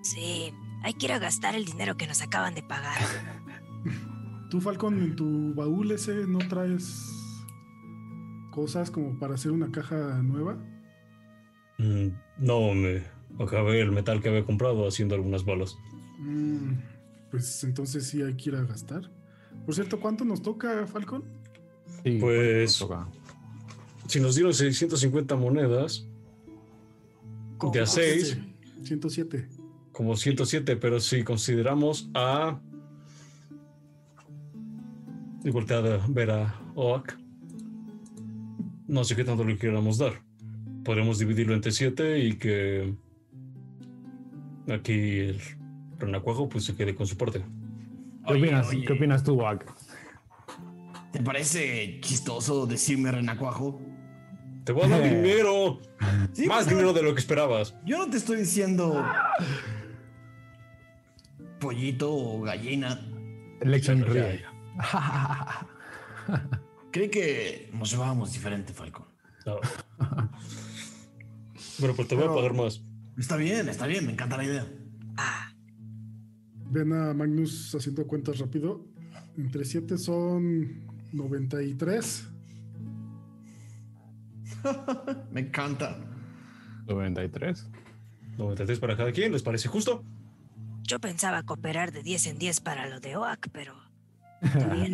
sí, 0.02 0.52
hay 0.82 0.94
que 0.94 1.06
ir 1.06 1.12
a 1.12 1.18
gastar 1.18 1.54
el 1.54 1.64
dinero 1.64 1.96
que 1.96 2.06
nos 2.06 2.22
acaban 2.22 2.54
de 2.54 2.62
pagar. 2.62 2.98
¿Tú, 4.50 4.60
Falcon, 4.60 5.02
en 5.02 5.16
tu 5.16 5.54
baúl 5.54 5.90
ese 5.92 6.26
no 6.26 6.38
traes 6.38 7.04
cosas 8.50 8.90
como 8.90 9.18
para 9.18 9.34
hacer 9.34 9.52
una 9.52 9.70
caja 9.70 10.20
nueva? 10.22 10.56
Mm, 11.78 12.08
no, 12.38 12.74
me 12.74 13.02
acabé 13.38 13.80
el 13.80 13.92
metal 13.92 14.20
que 14.22 14.28
había 14.30 14.44
comprado 14.44 14.86
haciendo 14.88 15.14
algunas 15.14 15.44
balas. 15.44 15.76
Mm, 16.18 16.72
pues 17.30 17.62
entonces 17.64 18.06
sí 18.06 18.22
hay 18.22 18.34
que 18.36 18.50
ir 18.50 18.56
a 18.56 18.64
gastar. 18.64 19.10
Por 19.66 19.74
cierto, 19.74 20.00
¿cuánto 20.00 20.24
nos 20.24 20.40
toca, 20.42 20.86
Falcon? 20.86 21.24
Sí, 22.02 22.18
Pues- 22.20 22.78
toca. 22.78 23.06
si 24.06 24.20
nos 24.20 24.34
dieron 24.34 24.54
650 24.54 25.36
monedas, 25.36 26.06
de 27.72 27.80
a 27.80 27.86
6, 27.86 28.38
107. 28.84 29.48
Como 29.98 30.14
107, 30.14 30.76
pero 30.76 31.00
si 31.00 31.24
consideramos 31.24 32.08
a. 32.14 32.60
Y 35.42 35.50
voltear 35.50 35.84
a 35.84 36.06
ver 36.08 36.30
a 36.30 36.54
Oak. 36.76 37.18
No 38.86 39.02
sé 39.02 39.16
qué 39.16 39.24
tanto 39.24 39.42
le 39.42 39.58
queramos 39.58 39.98
dar. 39.98 40.22
Podremos 40.84 41.18
dividirlo 41.18 41.52
entre 41.52 41.72
7 41.72 42.20
y 42.20 42.34
que. 42.34 42.94
Aquí 44.72 45.18
el 45.18 45.40
renacuajo 45.98 46.48
pues 46.48 46.64
se 46.64 46.76
quede 46.76 46.94
con 46.94 47.08
su 47.08 47.16
parte. 47.16 47.44
¿Qué 48.24 48.34
opinas, 48.34 48.68
oye. 48.68 48.84
¿Qué 48.84 48.92
opinas 48.92 49.24
tú, 49.24 49.34
Wak? 49.34 49.66
¿Te 51.10 51.20
parece 51.24 51.98
chistoso 52.02 52.68
decirme 52.68 53.10
renacuajo? 53.10 53.80
¡Te 54.62 54.70
voy 54.70 54.84
a 54.84 54.88
dar 54.90 55.02
dinero! 55.02 55.80
Sí, 56.34 56.46
Más 56.46 56.58
pues, 56.58 56.68
dinero 56.68 56.92
de 56.92 57.02
lo 57.02 57.14
que 57.14 57.20
esperabas. 57.20 57.74
Yo 57.84 57.98
no 57.98 58.08
te 58.08 58.16
estoy 58.16 58.36
diciendo 58.36 59.04
pollito 61.58 62.12
o 62.12 62.42
gallina. 62.42 63.00
Lexion 63.62 64.00
Ya, 64.00 64.06
ya, 64.06 64.12
ríe. 64.12 64.44
Creí 66.90 67.08
que 67.08 67.70
nos 67.72 67.90
llevábamos 67.90 68.32
diferente, 68.32 68.72
Falcon. 68.72 69.06
No. 69.46 69.60
Bueno, 71.78 71.94
pues 71.94 72.08
te 72.08 72.14
voy 72.14 72.24
a 72.24 72.34
pagar 72.34 72.54
más. 72.54 72.82
Está 73.16 73.36
bien, 73.36 73.68
está 73.68 73.86
bien, 73.86 74.06
me 74.06 74.12
encanta 74.12 74.36
la 74.36 74.44
idea. 74.44 74.66
Ah, 75.16 75.52
Ven 76.70 76.92
a 76.92 77.14
Magnus 77.14 77.74
haciendo 77.74 78.06
cuentas 78.06 78.38
rápido. 78.38 78.84
Entre 79.36 79.64
7 79.64 79.96
son 79.96 80.86
93. 81.12 82.28
Me 85.32 85.40
encanta. 85.40 85.98
93. 86.86 87.68
93 88.36 88.78
para 88.78 88.96
cada 88.96 89.12
quien, 89.12 89.32
¿les 89.32 89.42
parece 89.42 89.68
justo? 89.68 90.04
Yo 90.88 90.98
pensaba 90.98 91.42
cooperar 91.44 91.92
de 91.92 92.02
10 92.02 92.26
en 92.28 92.38
10 92.38 92.60
para 92.60 92.86
lo 92.88 92.98
de 92.98 93.16
OAK, 93.16 93.48
pero... 93.52 93.74
bien. 94.72 94.92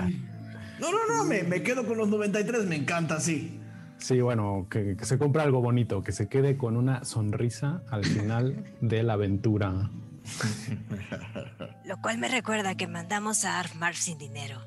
No, 0.80 0.90
no, 0.90 0.98
no, 1.08 1.24
me, 1.24 1.44
me 1.44 1.62
quedo 1.62 1.86
con 1.86 1.96
los 1.96 2.08
93, 2.08 2.66
me 2.66 2.74
encanta, 2.76 3.20
sí. 3.20 3.60
Sí, 3.98 4.20
bueno, 4.20 4.66
que, 4.68 4.96
que 4.96 5.04
se 5.06 5.18
compre 5.18 5.42
algo 5.42 5.60
bonito, 5.62 6.02
que 6.02 6.10
se 6.12 6.28
quede 6.28 6.56
con 6.56 6.76
una 6.76 7.04
sonrisa 7.04 7.82
al 7.90 8.04
final 8.04 8.64
de 8.80 9.02
la 9.04 9.12
aventura. 9.14 9.88
Lo 11.86 11.96
cual 12.00 12.18
me 12.18 12.28
recuerda 12.28 12.74
que 12.74 12.88
mandamos 12.88 13.44
a 13.44 13.60
Arfmar 13.60 13.94
sin 13.94 14.18
dinero. 14.18 14.60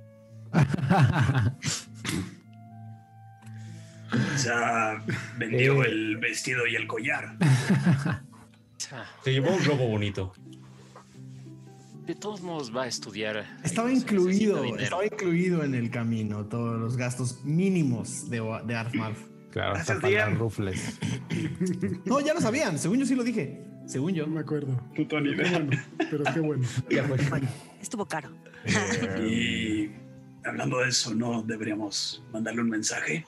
Vendió 5.38 5.84
Eh. 5.84 5.88
el 5.88 6.18
vestido 6.18 6.66
y 6.68 6.76
el 6.76 6.88
collar. 6.88 7.36
Se 9.24 9.34
llevó 9.34 9.52
un 9.52 9.64
globo 9.64 9.88
bonito. 9.88 10.34
De 12.08 12.16
todos 12.16 12.42
modos 12.42 12.74
va 12.74 12.84
a 12.84 12.88
estudiar. 12.88 13.46
Estaba 13.66 13.92
incluido, 13.92 14.64
estaba 14.78 15.06
incluido 15.06 15.62
en 15.66 15.76
el 15.76 15.92
camino 15.92 16.46
todos 16.46 16.80
los 16.80 16.96
gastos 16.96 17.44
mínimos 17.44 18.30
de, 18.30 18.42
de 18.66 18.76
Arfmarf. 18.76 19.20
Claro, 19.52 19.76
hasta 19.76 19.96
Gracias, 19.96 20.30
las 20.30 20.38
rufles. 20.40 21.00
No, 22.06 22.22
ya 22.22 22.34
lo 22.34 22.40
sabían, 22.40 22.80
según 22.80 23.00
yo 23.00 23.06
sí 23.06 23.14
lo 23.14 23.26
dije. 23.26 23.62
Según 23.86 24.14
yo. 24.14 24.26
No 24.26 24.36
me 24.36 24.40
acuerdo. 24.40 24.82
Puto 24.96 25.20
ni 25.20 25.36
Qué 25.36 25.42
idea. 25.42 25.60
bueno, 25.60 25.84
pero 26.10 26.24
qué 26.34 26.40
bueno. 26.40 26.68
Estuvo 27.82 28.06
caro. 28.06 28.30
Y 29.22 29.90
hablando 30.46 30.78
de 30.78 30.88
eso, 30.88 31.14
¿no 31.14 31.44
deberíamos 31.44 32.24
mandarle 32.32 32.62
un 32.62 32.70
mensaje? 32.70 33.26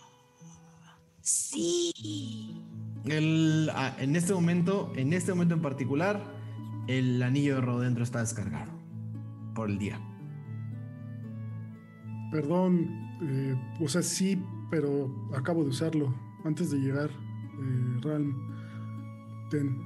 Sí. 1.19 2.63
El, 3.03 3.69
ah, 3.73 3.93
en 3.99 4.15
este 4.15 4.33
momento, 4.33 4.93
en 4.95 5.11
este 5.11 5.33
momento 5.33 5.55
en 5.55 5.61
particular, 5.61 6.38
el 6.89 7.21
anillo 7.21 7.55
de 7.55 7.61
rodentro 7.61 8.03
está 8.03 8.19
descargado 8.19 8.71
por 9.53 9.69
el 9.69 9.77
día. 9.77 9.99
Perdón, 12.31 12.87
eh, 13.23 13.55
o 13.79 13.87
sea, 13.87 14.01
sí, 14.01 14.41
pero 14.69 15.09
acabo 15.35 15.63
de 15.63 15.69
usarlo 15.69 16.13
antes 16.45 16.71
de 16.71 16.77
llegar. 16.79 17.09
Eh, 17.09 17.99
Ralm, 18.01 18.35
ten, 19.49 19.77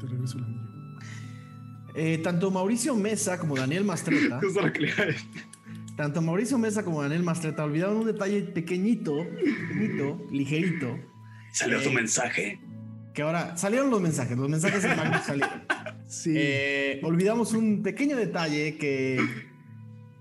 te 0.00 0.06
regreso 0.06 0.38
el 0.38 0.44
anillo. 0.44 0.66
Eh, 1.94 2.18
tanto 2.18 2.50
Mauricio 2.50 2.94
Mesa 2.94 3.38
como 3.38 3.56
Daniel 3.56 3.84
Mastreta, 3.84 4.38
tanto 5.96 6.20
Mauricio 6.20 6.58
Mesa 6.58 6.84
como 6.84 7.02
Daniel 7.02 7.22
Mastreta 7.22 7.64
olvidaron 7.64 7.96
un 7.98 8.06
detalle 8.06 8.42
pequeñito, 8.42 9.14
pequeñito, 9.24 10.22
ligerito, 10.30 10.98
¿Salió 11.52 11.82
tu 11.82 11.88
Eh. 11.90 11.94
mensaje? 11.94 12.60
que 13.14 13.22
ahora 13.22 13.56
salieron 13.56 13.88
los 13.88 14.02
mensajes, 14.02 14.36
los 14.36 14.48
mensajes 14.50 14.84
en 14.84 14.94
Magnus 14.96 15.22
salieron. 15.22 15.62
Sí, 16.06 16.32
Eh, 16.36 17.00
olvidamos 17.02 17.52
un 17.52 17.82
pequeño 17.82 18.16
detalle 18.16 18.76
que 18.76 19.18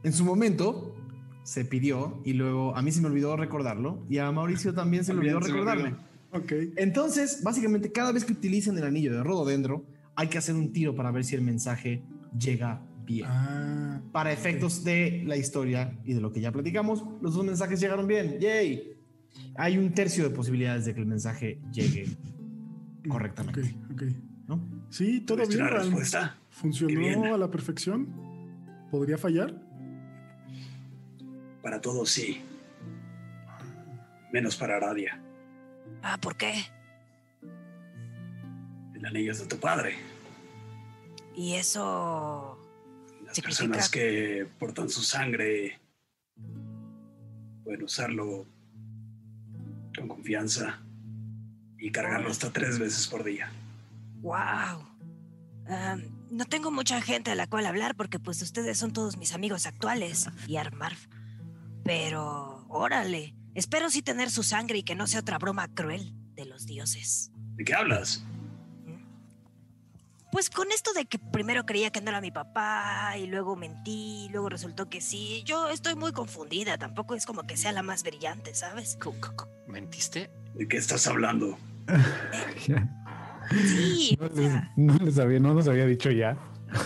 en 0.03 0.13
su 0.13 0.25
momento 0.25 0.95
se 1.43 1.63
pidió 1.65 2.21
y 2.25 2.33
luego 2.33 2.75
a 2.75 2.81
mí 2.81 2.91
se 2.91 3.01
me 3.01 3.07
olvidó 3.07 3.37
recordarlo 3.37 4.03
y 4.09 4.17
a 4.17 4.31
Mauricio 4.31 4.73
también 4.73 5.03
se 5.05 5.13
le 5.13 5.19
olvidó 5.19 5.41
se 5.41 5.51
recordarme. 5.51 5.95
olvidó. 6.31 6.71
Entonces, 6.77 7.41
básicamente, 7.43 7.91
cada 7.91 8.11
vez 8.11 8.25
que 8.25 8.33
utilicen 8.33 8.77
el 8.77 8.83
anillo 8.83 9.13
de 9.13 9.23
rododendro, 9.23 9.85
hay 10.15 10.27
que 10.27 10.37
hacer 10.37 10.55
un 10.55 10.73
tiro 10.73 10.95
para 10.95 11.11
ver 11.11 11.23
si 11.23 11.35
el 11.35 11.41
mensaje 11.41 12.03
llega 12.37 12.81
bien. 13.05 13.25
Ah, 13.29 14.01
Para 14.11 14.31
efectos 14.33 14.83
de 14.83 15.23
la 15.25 15.37
historia 15.37 15.97
y 16.03 16.13
de 16.13 16.19
lo 16.21 16.31
que 16.31 16.41
ya 16.41 16.51
platicamos, 16.51 17.05
los 17.21 17.35
dos 17.35 17.45
mensajes 17.45 17.79
llegaron 17.79 18.07
bien. 18.07 18.37
¡Yay! 18.39 18.93
Hay 19.55 19.77
un 19.77 19.93
tercio 19.93 20.23
de 20.23 20.31
posibilidades 20.31 20.85
de 20.85 20.93
que 20.95 20.99
el 21.01 21.05
mensaje 21.05 21.59
llegue 21.71 22.05
correctamente. 23.07 23.61
ok, 23.91 23.93
ok. 23.93 24.03
¿no? 24.47 24.74
Sí, 24.89 25.21
todo 25.21 25.37
¿Tuviste 25.37 25.55
bien, 25.61 25.69
respuesta? 25.69 26.37
Funcionó 26.49 26.99
bien. 26.99 27.25
a 27.25 27.37
la 27.37 27.49
perfección. 27.51 28.07
¿Podría 28.91 29.17
fallar? 29.17 29.53
Para 31.61 31.81
todos 31.81 32.09
sí. 32.09 32.41
Menos 34.31 34.55
para 34.55 34.77
Aradia. 34.77 35.19
Ah, 36.01 36.17
¿por 36.21 36.35
qué? 36.37 36.53
El 38.93 39.05
anillo 39.05 39.31
es 39.31 39.39
de 39.39 39.47
tu 39.47 39.57
padre. 39.57 39.95
Y 41.35 41.53
eso... 41.55 42.57
Las 43.25 43.35
Significa- 43.35 43.41
personas 43.65 43.89
que 43.89 44.47
portan 44.59 44.87
su 44.89 45.01
sangre 45.01 45.79
pueden 47.63 47.83
usarlo 47.83 48.45
con 49.97 50.07
confianza 50.07 50.79
y 51.79 51.91
cargarlo 51.91 52.29
hasta 52.29 52.53
tres 52.53 52.77
veces 52.79 53.07
por 53.07 53.23
día. 53.23 53.49
¡Wow! 54.21 54.95
No 56.29 56.45
tengo 56.45 56.71
mucha 56.71 57.01
gente 57.01 57.31
a 57.31 57.35
la 57.35 57.47
cual 57.47 57.65
hablar 57.65 57.95
porque 57.95 58.19
pues 58.19 58.41
ustedes 58.41 58.77
son 58.77 58.93
todos 58.93 59.17
mis 59.17 59.33
amigos 59.33 59.65
actuales 59.65 60.29
y 60.47 60.57
Armarf. 60.57 61.07
Pero, 61.83 62.65
órale, 62.67 63.35
espero 63.53 63.89
sí 63.89 64.01
tener 64.01 64.31
su 64.31 64.43
sangre 64.43 64.79
y 64.79 64.83
que 64.83 64.95
no 64.95 65.07
sea 65.07 65.21
otra 65.21 65.37
broma 65.37 65.67
cruel 65.67 66.13
de 66.33 66.45
los 66.45 66.65
dioses. 66.65 67.31
¿De 67.55 67.63
qué 67.63 67.73
hablas? 67.73 68.23
Pues 70.31 70.49
con 70.49 70.69
esto 70.73 70.91
de 70.91 71.05
que 71.05 71.17
primero 71.17 71.65
creía 71.65 71.91
que 71.91 72.01
no 72.01 72.09
era 72.09 72.19
mi 72.19 72.31
papá 72.31 73.15
y 73.17 73.25
luego 73.25 73.55
mentí, 73.55 74.25
y 74.25 74.29
luego 74.29 74.49
resultó 74.49 74.89
que 74.89 74.99
sí, 74.99 75.43
yo 75.45 75.69
estoy 75.69 75.95
muy 75.95 76.11
confundida, 76.11 76.77
tampoco 76.77 77.15
es 77.15 77.25
como 77.25 77.43
que 77.43 77.55
sea 77.55 77.71
la 77.71 77.83
más 77.83 78.03
brillante, 78.03 78.53
¿sabes? 78.53 78.97
¿Mentiste? 79.65 80.29
¿De 80.55 80.67
qué 80.67 80.75
estás 80.75 81.07
hablando? 81.07 81.57
Sí, 83.49 84.17
No 84.19 84.27
les, 84.29 84.53
no 84.75 84.97
les 84.97 85.19
había, 85.19 85.39
no 85.39 85.53
nos 85.53 85.67
había 85.67 85.85
dicho 85.85 86.11
ya. 86.11 86.37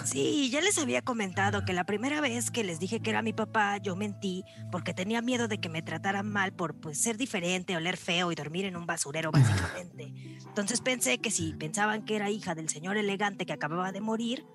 Sí, 0.04 0.50
ya 0.52 0.62
les 0.62 0.78
había 0.78 1.02
comentado 1.02 1.66
que 1.66 1.74
la 1.74 1.84
primera 1.84 2.22
vez 2.22 2.52
que 2.52 2.64
les 2.64 2.80
dije 2.80 3.00
que 3.00 3.10
era 3.10 3.22
mi 3.22 3.34
papá, 3.34 3.78
yo 3.78 3.96
mentí 3.96 4.44
porque 4.72 4.94
tenía 4.94 5.22
miedo 5.22 5.48
de 5.48 5.60
que 5.60 5.70
me 5.70 5.82
trataran 5.82 6.30
mal 6.30 6.54
por 6.54 6.76
pues, 6.76 7.02
ser 7.02 7.18
diferente, 7.18 7.76
oler 7.76 7.98
feo 7.98 8.32
y 8.32 8.36
dormir 8.36 8.66
en 8.66 8.76
un 8.76 8.86
basurero, 8.86 9.32
básicamente. 9.32 10.14
Entonces 10.46 10.82
pensé 10.82 11.20
que 11.20 11.32
si 11.32 11.54
pensaban 11.54 12.04
que 12.04 12.16
era 12.16 12.30
hija 12.30 12.56
del 12.56 12.70
señor 12.70 12.98
elegante 12.98 13.46
que 13.46 13.54
acababa 13.54 13.92
de 13.92 14.02
morir, 14.02 14.46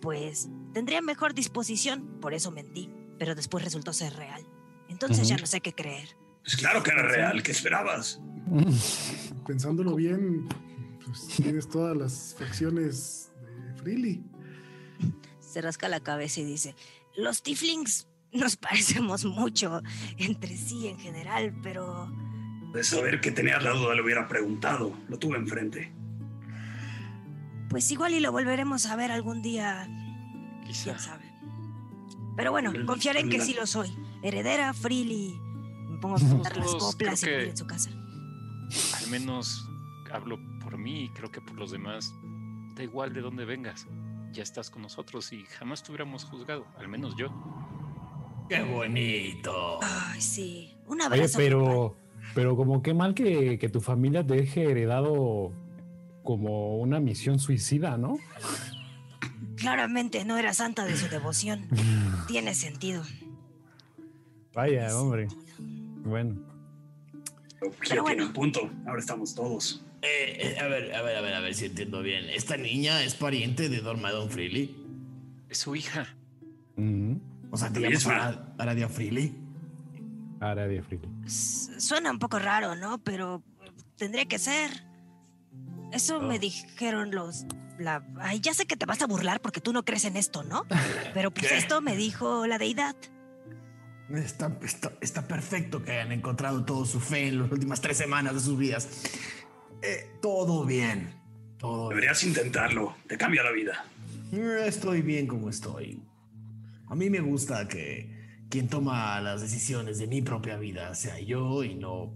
pues 0.00 0.48
tendría 0.72 1.02
mejor 1.02 1.34
disposición, 1.34 2.20
por 2.20 2.32
eso 2.34 2.50
mentí, 2.50 2.90
pero 3.18 3.34
después 3.34 3.64
resultó 3.64 3.92
ser 3.92 4.14
real. 4.14 4.46
Entonces 4.88 5.28
ya 5.28 5.36
no 5.36 5.46
sé 5.46 5.60
qué 5.60 5.72
creer. 5.72 6.16
Pues 6.42 6.56
claro 6.56 6.82
que 6.82 6.90
era 6.90 7.02
real, 7.02 7.42
¿qué 7.42 7.50
esperabas? 7.50 8.20
Pensándolo 9.46 9.94
bien, 9.94 10.48
pues 11.08 11.26
tienes 11.28 11.68
todas 11.68 11.96
las 11.96 12.34
facciones 12.38 13.30
de 13.42 13.74
Freely. 13.82 14.22
Se 15.40 15.60
rasca 15.62 15.88
la 15.88 16.00
cabeza 16.00 16.40
y 16.40 16.44
dice, 16.44 16.74
los 17.16 17.42
tieflings 17.42 18.06
nos 18.32 18.56
parecemos 18.58 19.24
mucho 19.24 19.82
entre 20.18 20.56
sí 20.56 20.88
en 20.88 20.98
general, 20.98 21.54
pero... 21.62 22.10
De 22.74 22.84
saber 22.84 23.20
que 23.22 23.30
tenías 23.30 23.62
la 23.62 23.70
duda, 23.70 23.94
le 23.94 24.02
hubiera 24.02 24.28
preguntado. 24.28 24.92
Lo 25.08 25.18
tuve 25.18 25.38
enfrente. 25.38 25.90
Pues 27.70 27.90
igual 27.90 28.12
y 28.14 28.20
lo 28.20 28.30
volveremos 28.32 28.86
a 28.86 28.96
ver 28.96 29.10
algún 29.10 29.40
día, 29.42 29.88
Quizá. 30.66 30.84
quién 30.84 30.98
sabe. 30.98 31.24
Pero 32.36 32.50
bueno, 32.50 32.70
El- 32.72 32.84
confiaré 32.86 33.20
en 33.20 33.30
que 33.30 33.40
sí 33.40 33.54
lo 33.54 33.66
soy. 33.66 33.90
Heredera, 34.22 34.72
Freely. 34.74 35.34
Me 35.88 35.98
pongo 35.98 36.16
a 36.16 36.18
cantar 36.18 36.56
las 36.58 36.74
coplas 36.74 37.22
y 37.22 37.26
que- 37.26 37.48
en 37.50 37.56
su 37.56 37.66
casa. 37.66 37.90
al 37.90 39.10
menos 39.10 39.66
hablo 40.12 40.38
por 40.68 40.76
mí 40.76 41.04
y 41.04 41.08
creo 41.08 41.30
que 41.30 41.40
por 41.40 41.56
los 41.56 41.70
demás, 41.70 42.14
da 42.74 42.82
igual 42.82 43.14
de 43.14 43.22
dónde 43.22 43.46
vengas, 43.46 43.86
ya 44.32 44.42
estás 44.42 44.68
con 44.68 44.82
nosotros 44.82 45.32
y 45.32 45.44
jamás 45.46 45.82
te 45.82 45.90
hubiéramos 45.90 46.24
juzgado, 46.24 46.66
al 46.76 46.88
menos 46.88 47.16
yo. 47.16 47.28
¡Qué 48.50 48.62
bonito! 48.62 49.78
Ay, 49.82 50.20
sí. 50.20 50.76
Un 50.86 51.00
Oye, 51.00 51.06
abrazo. 51.06 51.38
pero, 51.38 51.96
pero 52.34 52.54
como 52.54 52.82
qué 52.82 52.92
mal 52.92 53.14
que, 53.14 53.58
que 53.58 53.68
tu 53.70 53.80
familia 53.80 54.26
te 54.26 54.34
deje 54.34 54.70
heredado 54.70 55.52
como 56.22 56.76
una 56.76 57.00
misión 57.00 57.38
suicida, 57.38 57.96
¿no? 57.96 58.18
Claramente 59.56 60.26
no 60.26 60.36
era 60.36 60.52
santa 60.52 60.84
de 60.84 60.98
su 60.98 61.08
devoción. 61.08 61.66
Tiene 62.28 62.54
sentido. 62.54 63.02
Vaya, 64.52 64.94
hombre. 64.98 65.28
Bueno. 66.04 66.36
Pero 67.58 67.72
Pero 67.72 67.76
tiene 67.80 68.00
bueno. 68.02 68.26
un 68.26 68.32
punto. 68.34 68.70
Ahora 68.86 69.00
estamos 69.00 69.34
todos. 69.34 69.82
Eh, 70.02 70.54
eh, 70.56 70.60
a 70.60 70.66
ver, 70.68 70.94
a 70.94 71.02
ver, 71.02 71.16
a 71.16 71.20
ver, 71.20 71.34
a 71.34 71.40
ver 71.40 71.54
si 71.54 71.66
entiendo 71.66 72.02
bien. 72.02 72.28
¿Esta 72.30 72.56
niña 72.56 73.02
es 73.02 73.14
pariente 73.14 73.68
de 73.68 73.80
Dormadon 73.80 74.30
Freely? 74.30 74.76
Es 75.48 75.58
su 75.58 75.74
hija. 75.74 76.06
Ujú. 76.76 77.20
O 77.50 77.56
sea, 77.56 77.72
¿te 77.72 77.80
La 77.80 77.88
llamas. 77.88 78.06
Ara- 78.06 78.54
Aradia 78.58 78.88
Freely? 78.88 79.34
Aradia 80.40 80.82
Freely. 80.82 81.08
S- 81.26 81.80
Suena 81.80 82.10
un 82.10 82.18
poco 82.18 82.38
raro, 82.38 82.76
¿no? 82.76 82.98
Pero 83.02 83.42
tendría 83.96 84.26
que 84.26 84.38
ser. 84.38 84.70
Eso 85.92 86.20
me 86.20 86.38
dijeron 86.38 87.10
los. 87.12 87.44
La... 87.78 88.04
Ay, 88.20 88.40
ya 88.40 88.54
sé 88.54 88.66
que 88.66 88.76
te 88.76 88.86
vas 88.86 89.00
a 89.02 89.06
burlar 89.06 89.40
porque 89.40 89.60
tú 89.60 89.72
no 89.72 89.84
crees 89.84 90.04
en 90.04 90.16
esto, 90.16 90.42
¿no? 90.44 90.64
Pero 91.14 91.30
pues 91.32 91.48
¿Qué? 91.48 91.56
esto 91.58 91.80
me 91.80 91.96
dijo 91.96 92.46
la 92.46 92.58
deidad. 92.58 92.94
Está, 94.10 94.56
está, 94.62 94.92
está 95.02 95.28
perfecto 95.28 95.82
que 95.84 95.92
hayan 95.92 96.12
encontrado 96.12 96.64
todo 96.64 96.84
su 96.86 96.98
fe 96.98 97.28
en 97.28 97.42
las 97.42 97.52
últimas 97.52 97.80
tres 97.80 97.96
semanas 97.98 98.34
de 98.34 98.40
sus 98.40 98.56
vidas. 98.58 98.88
Eh, 99.82 100.18
todo 100.20 100.64
bien. 100.64 101.12
Todo 101.58 101.88
bien. 101.88 102.00
Deberías 102.00 102.24
intentarlo. 102.24 102.94
Te 103.06 103.16
cambia 103.16 103.42
la 103.42 103.52
vida. 103.52 103.84
Estoy 104.66 105.02
bien 105.02 105.26
como 105.26 105.48
estoy. 105.48 106.02
A 106.86 106.94
mí 106.94 107.10
me 107.10 107.20
gusta 107.20 107.66
que 107.68 108.18
quien 108.48 108.68
toma 108.68 109.20
las 109.20 109.40
decisiones 109.40 109.98
de 109.98 110.06
mi 110.06 110.22
propia 110.22 110.56
vida 110.56 110.94
sea 110.94 111.20
yo 111.20 111.64
y 111.64 111.74
no 111.74 112.14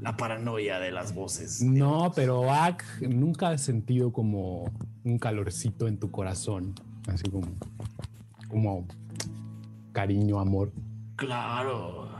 la 0.00 0.16
paranoia 0.16 0.78
de 0.80 0.90
las 0.90 1.14
voces. 1.14 1.62
No, 1.62 2.12
pero 2.14 2.52
Ak, 2.52 2.84
nunca 3.02 3.50
has 3.50 3.62
sentido 3.62 4.12
como 4.12 4.64
un 5.04 5.18
calorcito 5.18 5.86
en 5.86 5.98
tu 5.98 6.10
corazón. 6.10 6.74
Así 7.06 7.30
como, 7.30 7.48
como 8.48 8.86
cariño, 9.92 10.40
amor. 10.40 10.72
Claro. 11.16 12.10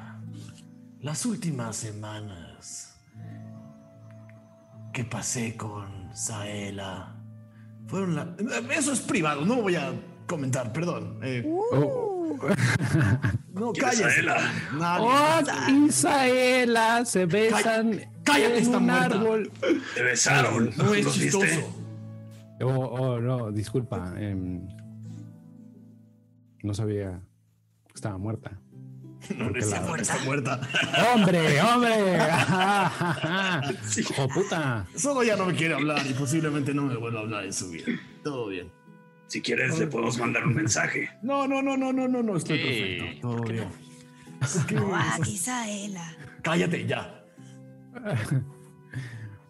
Las 1.00 1.26
últimas 1.26 1.76
semanas 1.76 2.91
que 4.93 5.05
pasé 5.05 5.57
con 5.57 6.14
Saela 6.14 7.16
fueron 7.86 8.14
la... 8.14 8.36
Eso 8.76 8.93
es 8.93 9.01
privado, 9.01 9.45
no 9.45 9.62
voy 9.62 9.76
a 9.76 9.93
comentar, 10.26 10.72
perdón. 10.72 11.18
Eh, 11.22 11.43
no, 13.53 13.72
¿Quién 13.72 13.88
es 13.88 14.01
cállese. 14.01 14.11
Saela? 14.11 14.53
Nadie. 14.78 15.09
Ak 15.11 15.68
y 15.68 15.93
Saela 15.93 17.05
se 17.05 17.26
besan 17.26 18.01
cállate, 18.24 18.57
en 18.59 18.62
está 18.62 18.78
un 18.78 18.86
muerta. 18.86 19.05
árbol. 19.16 19.53
Te 19.95 20.03
besaron. 20.03 20.70
No 20.76 20.95
es 20.95 21.12
chistoso. 21.12 21.78
Oh, 22.61 22.68
oh, 22.68 23.20
no, 23.20 23.51
disculpa. 23.51 24.14
em, 24.18 24.66
no 26.62 26.74
sabía 26.74 27.20
que 27.88 27.95
estaba 27.95 28.16
muerta. 28.18 28.59
No, 29.37 29.51
no 29.51 29.59
es 29.59 29.70
la- 29.70 29.79
cierto, 29.79 29.97
está 29.97 30.18
muerta. 30.25 30.61
¡Hombre, 31.14 31.61
hombre! 31.62 32.18
¡Hijo 33.99 34.29
puta! 34.29 34.87
Solo 34.97 35.23
ya 35.23 35.37
no 35.37 35.47
me 35.47 35.55
quiere 35.55 35.75
hablar 35.75 36.05
y 36.09 36.12
posiblemente 36.12 36.75
no 36.75 36.83
me 36.83 36.97
vuelva 36.97 37.20
a 37.20 37.23
hablar 37.23 37.45
en 37.45 37.53
su 37.53 37.70
vida. 37.70 37.87
Todo 38.23 38.49
bien. 38.49 38.70
Si 39.29 39.41
quieres, 39.41 39.79
le 39.79 39.87
podemos 39.87 40.18
mandar 40.18 40.47
un 40.47 40.55
mensaje. 40.55 41.09
No, 41.23 41.47
no, 41.49 41.62
no, 41.62 41.77
no, 41.77 41.93
no, 41.93 42.07
no, 42.07 42.23
no, 42.23 42.37
estoy 42.37 42.59
perfecto. 42.59 43.29
Todo 43.29 43.43
bien. 43.45 43.68
Ah, 44.93 45.18
quizá. 45.23 45.64
Cállate 46.43 46.87
ya. 46.87 47.25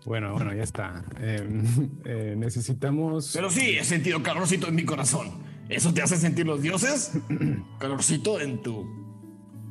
Bueno, 0.04 0.34
bueno, 0.34 0.54
ya 0.54 0.62
está. 0.62 1.04
Em, 1.20 1.64
eh, 2.04 2.34
necesitamos. 2.36 3.32
Pero 3.34 3.50
sí, 3.50 3.76
he 3.78 3.84
sentido 3.84 4.22
calorcito 4.22 4.68
en 4.68 4.74
mi 4.74 4.84
corazón. 4.84 5.30
¿Eso 5.68 5.94
te 5.94 6.02
hace 6.02 6.16
sentir 6.16 6.46
los 6.46 6.60
dioses? 6.60 7.12
Calorcito 7.80 8.40
en 8.40 8.62
tu 8.62 9.01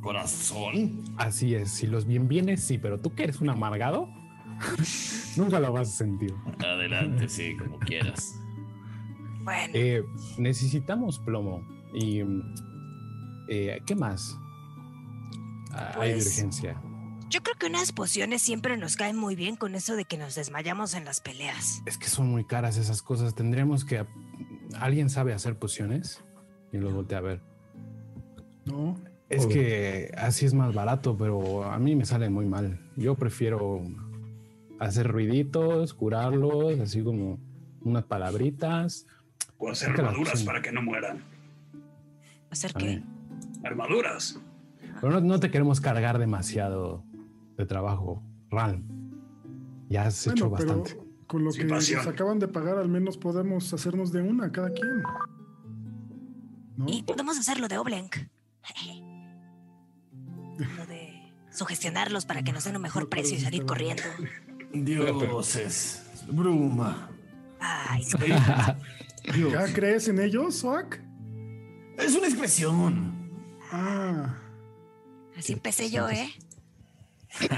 corazón. 0.02 1.02
Así 1.16 1.54
es, 1.54 1.70
si 1.70 1.86
los 1.86 2.04
bien 2.06 2.28
vienes, 2.28 2.62
sí, 2.62 2.76
pero 2.78 3.00
tú 3.00 3.14
que 3.14 3.24
eres 3.24 3.40
un 3.40 3.48
amargado, 3.48 4.08
nunca 5.36 5.58
lo 5.60 5.72
vas 5.72 5.88
a 5.88 5.92
sentir. 5.92 6.34
Adelante, 6.58 7.28
sí, 7.28 7.56
como 7.56 7.78
quieras. 7.78 8.34
Bueno, 9.44 9.72
Eh, 9.74 10.04
necesitamos 10.38 11.18
plomo. 11.20 11.66
¿Y 11.94 12.20
eh, 13.48 13.80
qué 13.86 13.94
más? 13.96 14.36
Ah, 15.72 15.92
Hay 16.00 16.12
Pues- 16.12 16.26
urgencia. 16.38 16.80
yo 17.28 17.42
creo 17.42 17.56
que 17.58 17.66
unas 17.66 17.92
pociones 17.92 18.42
siempre 18.42 18.76
nos 18.76 18.96
caen 18.96 19.16
muy 19.16 19.34
bien 19.34 19.56
con 19.56 19.74
eso 19.74 19.96
de 19.96 20.04
que 20.04 20.16
nos 20.18 20.34
desmayamos 20.34 20.94
en 20.94 21.04
las 21.04 21.20
peleas. 21.20 21.82
Es 21.86 21.96
que 21.98 22.08
son 22.08 22.28
muy 22.28 22.44
caras 22.44 22.76
esas 22.76 23.02
cosas. 23.02 23.34
Tendríamos 23.34 23.84
que. 23.84 24.04
¿Alguien 24.78 25.10
sabe 25.10 25.32
hacer 25.34 25.58
pociones? 25.58 26.22
Y 26.72 26.78
los 26.78 26.92
voltea 26.94 27.18
a 27.18 27.22
ver. 27.22 27.40
No, 28.64 28.96
Es 29.32 29.46
Obvio. 29.46 29.54
que 29.56 30.12
así 30.18 30.44
es 30.44 30.52
más 30.52 30.74
barato, 30.74 31.16
pero 31.16 31.64
a 31.64 31.78
mí 31.78 31.96
me 31.96 32.04
sale 32.04 32.28
muy 32.28 32.44
mal. 32.44 32.78
Yo 32.96 33.14
prefiero 33.14 33.80
hacer 34.78 35.08
ruiditos, 35.08 35.94
curarlos, 35.94 36.78
así 36.80 37.02
como 37.02 37.38
unas 37.82 38.04
palabritas. 38.04 39.06
O 39.56 39.70
hacer 39.70 39.90
armaduras 39.92 40.42
para 40.44 40.60
que 40.60 40.70
no 40.70 40.82
mueran. 40.82 41.24
¿Hacer 42.50 42.74
qué? 42.74 43.02
Armaduras. 43.64 44.38
Pero 45.00 45.12
no, 45.14 45.20
no 45.22 45.40
te 45.40 45.50
queremos 45.50 45.80
cargar 45.80 46.18
demasiado 46.18 47.02
de 47.56 47.64
trabajo, 47.64 48.22
Ral. 48.50 48.82
Ya 49.88 50.04
has 50.06 50.26
hecho 50.26 50.50
pero 50.54 50.74
bastante. 50.74 50.98
con 51.26 51.42
lo 51.42 51.52
Sin 51.52 51.62
que 51.62 51.68
pasión. 51.70 52.04
nos 52.04 52.06
acaban 52.12 52.38
de 52.38 52.48
pagar, 52.48 52.76
al 52.76 52.90
menos 52.90 53.16
podemos 53.16 53.72
hacernos 53.72 54.12
de 54.12 54.20
una 54.20 54.52
cada 54.52 54.70
quien. 54.72 55.02
¿No? 56.76 56.84
Y 56.86 57.02
podemos 57.02 57.38
hacerlo 57.38 57.66
de 57.68 57.78
Oblenk. 57.78 58.16
Lo 60.76 60.86
de 60.86 61.32
sugestionarlos 61.50 62.24
para 62.26 62.42
que 62.42 62.52
nos 62.52 62.64
den 62.64 62.76
un 62.76 62.82
mejor 62.82 63.04
No, 63.04 63.10
precio 63.10 63.36
y 63.36 63.40
salir 63.40 63.64
corriendo. 63.66 64.02
Dioses. 64.72 66.02
Bruma. 66.28 67.10
Ay, 67.60 68.04
Dios. 69.34 69.52
¿Ya 69.52 69.72
crees 69.72 70.08
en 70.08 70.18
ellos, 70.20 70.56
Soak? 70.56 71.00
Es 71.98 72.14
una 72.16 72.26
expresión. 72.26 73.30
Ah, 73.70 74.36
así 75.36 75.52
empecé 75.52 75.90
yo, 75.90 76.08
¿eh? 76.08 76.30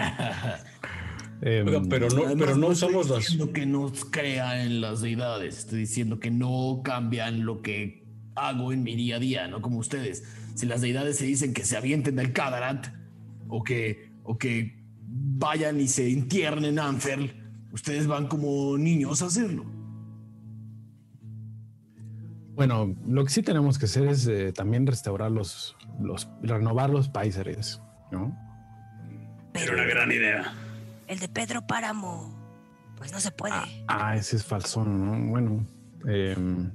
Em, 1.43 1.67
Oiga, 1.67 1.83
pero 1.91 2.09
no, 2.09 2.25
Además, 2.25 2.35
pero 2.39 2.57
no 2.57 2.73
estoy 2.73 2.89
usamos 2.89 3.11
las. 3.11 3.19
diciendo 3.19 3.53
que 3.53 3.67
no 3.67 3.93
crea 4.11 4.63
en 4.65 4.81
las 4.81 5.01
deidades. 5.03 5.59
Estoy 5.59 5.81
diciendo 5.81 6.19
que 6.21 6.31
no 6.31 6.81
cambian 6.85 7.45
lo 7.45 7.61
que 7.61 8.07
hago 8.35 8.73
en 8.73 8.83
mi 8.83 8.95
día 8.97 9.17
a 9.17 9.19
día, 9.19 9.49
no 9.49 9.61
como 9.61 9.79
ustedes. 9.79 10.23
Si 10.55 10.67
las 10.67 10.81
deidades 10.81 11.17
se 11.17 11.27
dicen 11.27 11.53
que 11.53 11.65
se 11.65 11.77
avienten 11.77 12.17
del 12.17 12.33
Kadarat 12.33 12.89
o 13.49 13.63
que, 13.63 14.11
o 14.23 14.39
que 14.39 14.85
vayan 15.07 15.81
y 15.81 15.89
se 15.89 16.11
entierren 16.11 16.65
en 16.65 16.79
Anferl, 16.79 17.33
ustedes 17.73 18.07
van 18.07 18.29
como 18.29 18.79
niños 18.79 19.23
a 19.23 19.27
hacerlo. 19.27 19.65
Bueno, 22.55 22.95
lo 23.07 23.25
que 23.25 23.31
sí 23.31 23.43
tenemos 23.43 23.79
que 23.79 23.87
hacer 23.87 24.07
es 24.07 24.27
eh, 24.29 24.53
también 24.53 24.87
restaurar 24.87 25.31
los, 25.33 25.77
los, 26.01 26.29
renovar 26.41 26.89
los 26.89 27.09
paisares, 27.09 27.81
¿no? 28.13 28.37
Era 29.55 29.73
una 29.73 29.85
gran 29.85 30.13
idea. 30.13 30.53
El 31.09 31.19
de 31.19 31.29
Pedro 31.29 31.67
Páramo, 31.67 32.33
pues 32.97 33.13
no 33.13 33.19
se 33.19 33.33
puede. 33.33 33.55
Ah, 33.89 34.15
ese 34.17 34.37
es 34.37 34.45
falsón, 34.45 35.05
¿no? 35.05 35.31
Bueno, 35.31 35.67
em, 36.07 36.71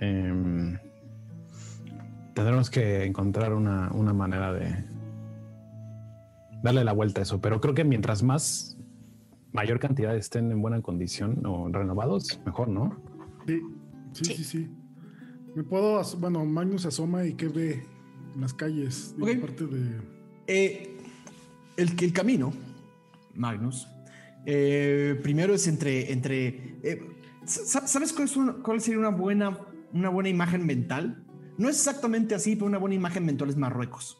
em, 0.00 0.78
tendremos 2.34 2.70
que 2.70 3.04
encontrar 3.04 3.52
una, 3.52 3.90
una 3.92 4.12
manera 4.12 4.52
de 4.52 4.84
darle 6.62 6.84
la 6.84 6.92
vuelta 6.92 7.20
a 7.20 7.22
eso, 7.22 7.40
pero 7.40 7.60
creo 7.60 7.74
que 7.74 7.84
mientras 7.84 8.22
más 8.22 8.76
mayor 9.52 9.80
cantidad 9.80 10.14
estén 10.16 10.50
en 10.52 10.60
buena 10.62 10.80
condición 10.82 11.44
o 11.46 11.68
renovados, 11.68 12.40
mejor, 12.44 12.68
¿no? 12.68 12.96
sí, 13.46 13.60
sí, 14.12 14.24
Sí. 14.24 14.34
sí, 14.34 14.44
sí. 14.44 14.70
Me 15.54 15.64
puedo, 15.64 16.00
bueno, 16.18 16.44
Magnus 16.44 16.86
asoma 16.86 17.24
y 17.26 17.34
qué 17.34 17.48
ve 17.48 17.84
en 18.34 18.40
las 18.40 18.54
calles, 18.54 19.14
aparte 19.20 19.66
de... 19.66 20.00
Eh, 20.46 20.96
el, 21.76 21.90
el 22.00 22.12
camino, 22.12 22.52
Magnus, 23.34 23.88
eh, 24.46 25.18
primero 25.22 25.54
es 25.54 25.66
entre... 25.66 26.12
entre 26.12 26.46
eh, 26.82 27.02
sa- 27.44 27.86
¿Sabes 27.86 28.12
cuál, 28.12 28.26
es 28.26 28.36
una- 28.36 28.52
cuál 28.62 28.80
sería 28.80 29.00
una 29.00 29.08
buena, 29.10 29.58
una 29.92 30.08
buena 30.10 30.28
imagen 30.28 30.64
mental? 30.66 31.24
No 31.60 31.68
es 31.68 31.76
exactamente 31.76 32.34
así, 32.34 32.56
pero 32.56 32.68
una 32.68 32.78
buena 32.78 32.94
imagen 32.94 33.26
mental 33.26 33.50
es 33.50 33.56
Marruecos. 33.58 34.16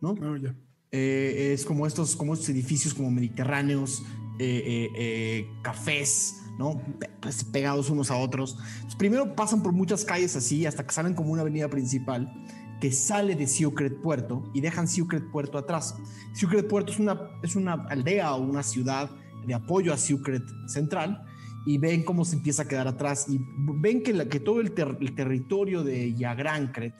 ¿no? 0.00 0.16
Ah. 0.20 0.52
Eh, 0.90 1.52
es 1.54 1.64
como 1.64 1.86
estos, 1.86 2.16
como 2.16 2.34
estos 2.34 2.48
edificios 2.48 2.92
como 2.92 3.08
mediterráneos, 3.08 4.02
eh, 4.40 4.90
eh, 4.96 5.48
cafés, 5.62 6.42
¿no? 6.58 6.82
Pues, 7.20 7.44
pegados 7.44 7.88
unos 7.88 8.10
a 8.10 8.16
otros. 8.16 8.58
Pues, 8.82 8.96
primero 8.96 9.36
pasan 9.36 9.62
por 9.62 9.70
muchas 9.70 10.04
calles 10.04 10.34
así 10.34 10.66
hasta 10.66 10.84
que 10.84 10.92
salen 10.92 11.14
como 11.14 11.30
una 11.30 11.42
avenida 11.42 11.68
principal 11.68 12.32
que 12.80 12.90
sale 12.90 13.36
de 13.36 13.46
Secret 13.46 14.02
Puerto 14.02 14.50
y 14.52 14.60
dejan 14.60 14.88
Secret 14.88 15.30
Puerto 15.30 15.58
atrás. 15.58 15.94
Secret 16.34 16.66
Puerto 16.66 16.90
es 16.90 16.98
una, 16.98 17.30
es 17.44 17.54
una 17.54 17.74
aldea 17.74 18.34
o 18.34 18.42
una 18.42 18.64
ciudad 18.64 19.08
de 19.46 19.54
apoyo 19.54 19.94
a 19.94 19.96
Secret 19.96 20.42
Central 20.66 21.24
y 21.66 21.78
ven 21.78 22.04
cómo 22.04 22.24
se 22.24 22.36
empieza 22.36 22.62
a 22.62 22.68
quedar 22.68 22.86
atrás 22.88 23.26
y 23.28 23.38
ven 23.58 24.02
que, 24.02 24.12
la, 24.12 24.26
que 24.28 24.40
todo 24.40 24.60
el, 24.60 24.72
ter- 24.72 24.96
el 25.00 25.14
territorio 25.14 25.82
de 25.82 26.14
Yagrancret 26.14 26.94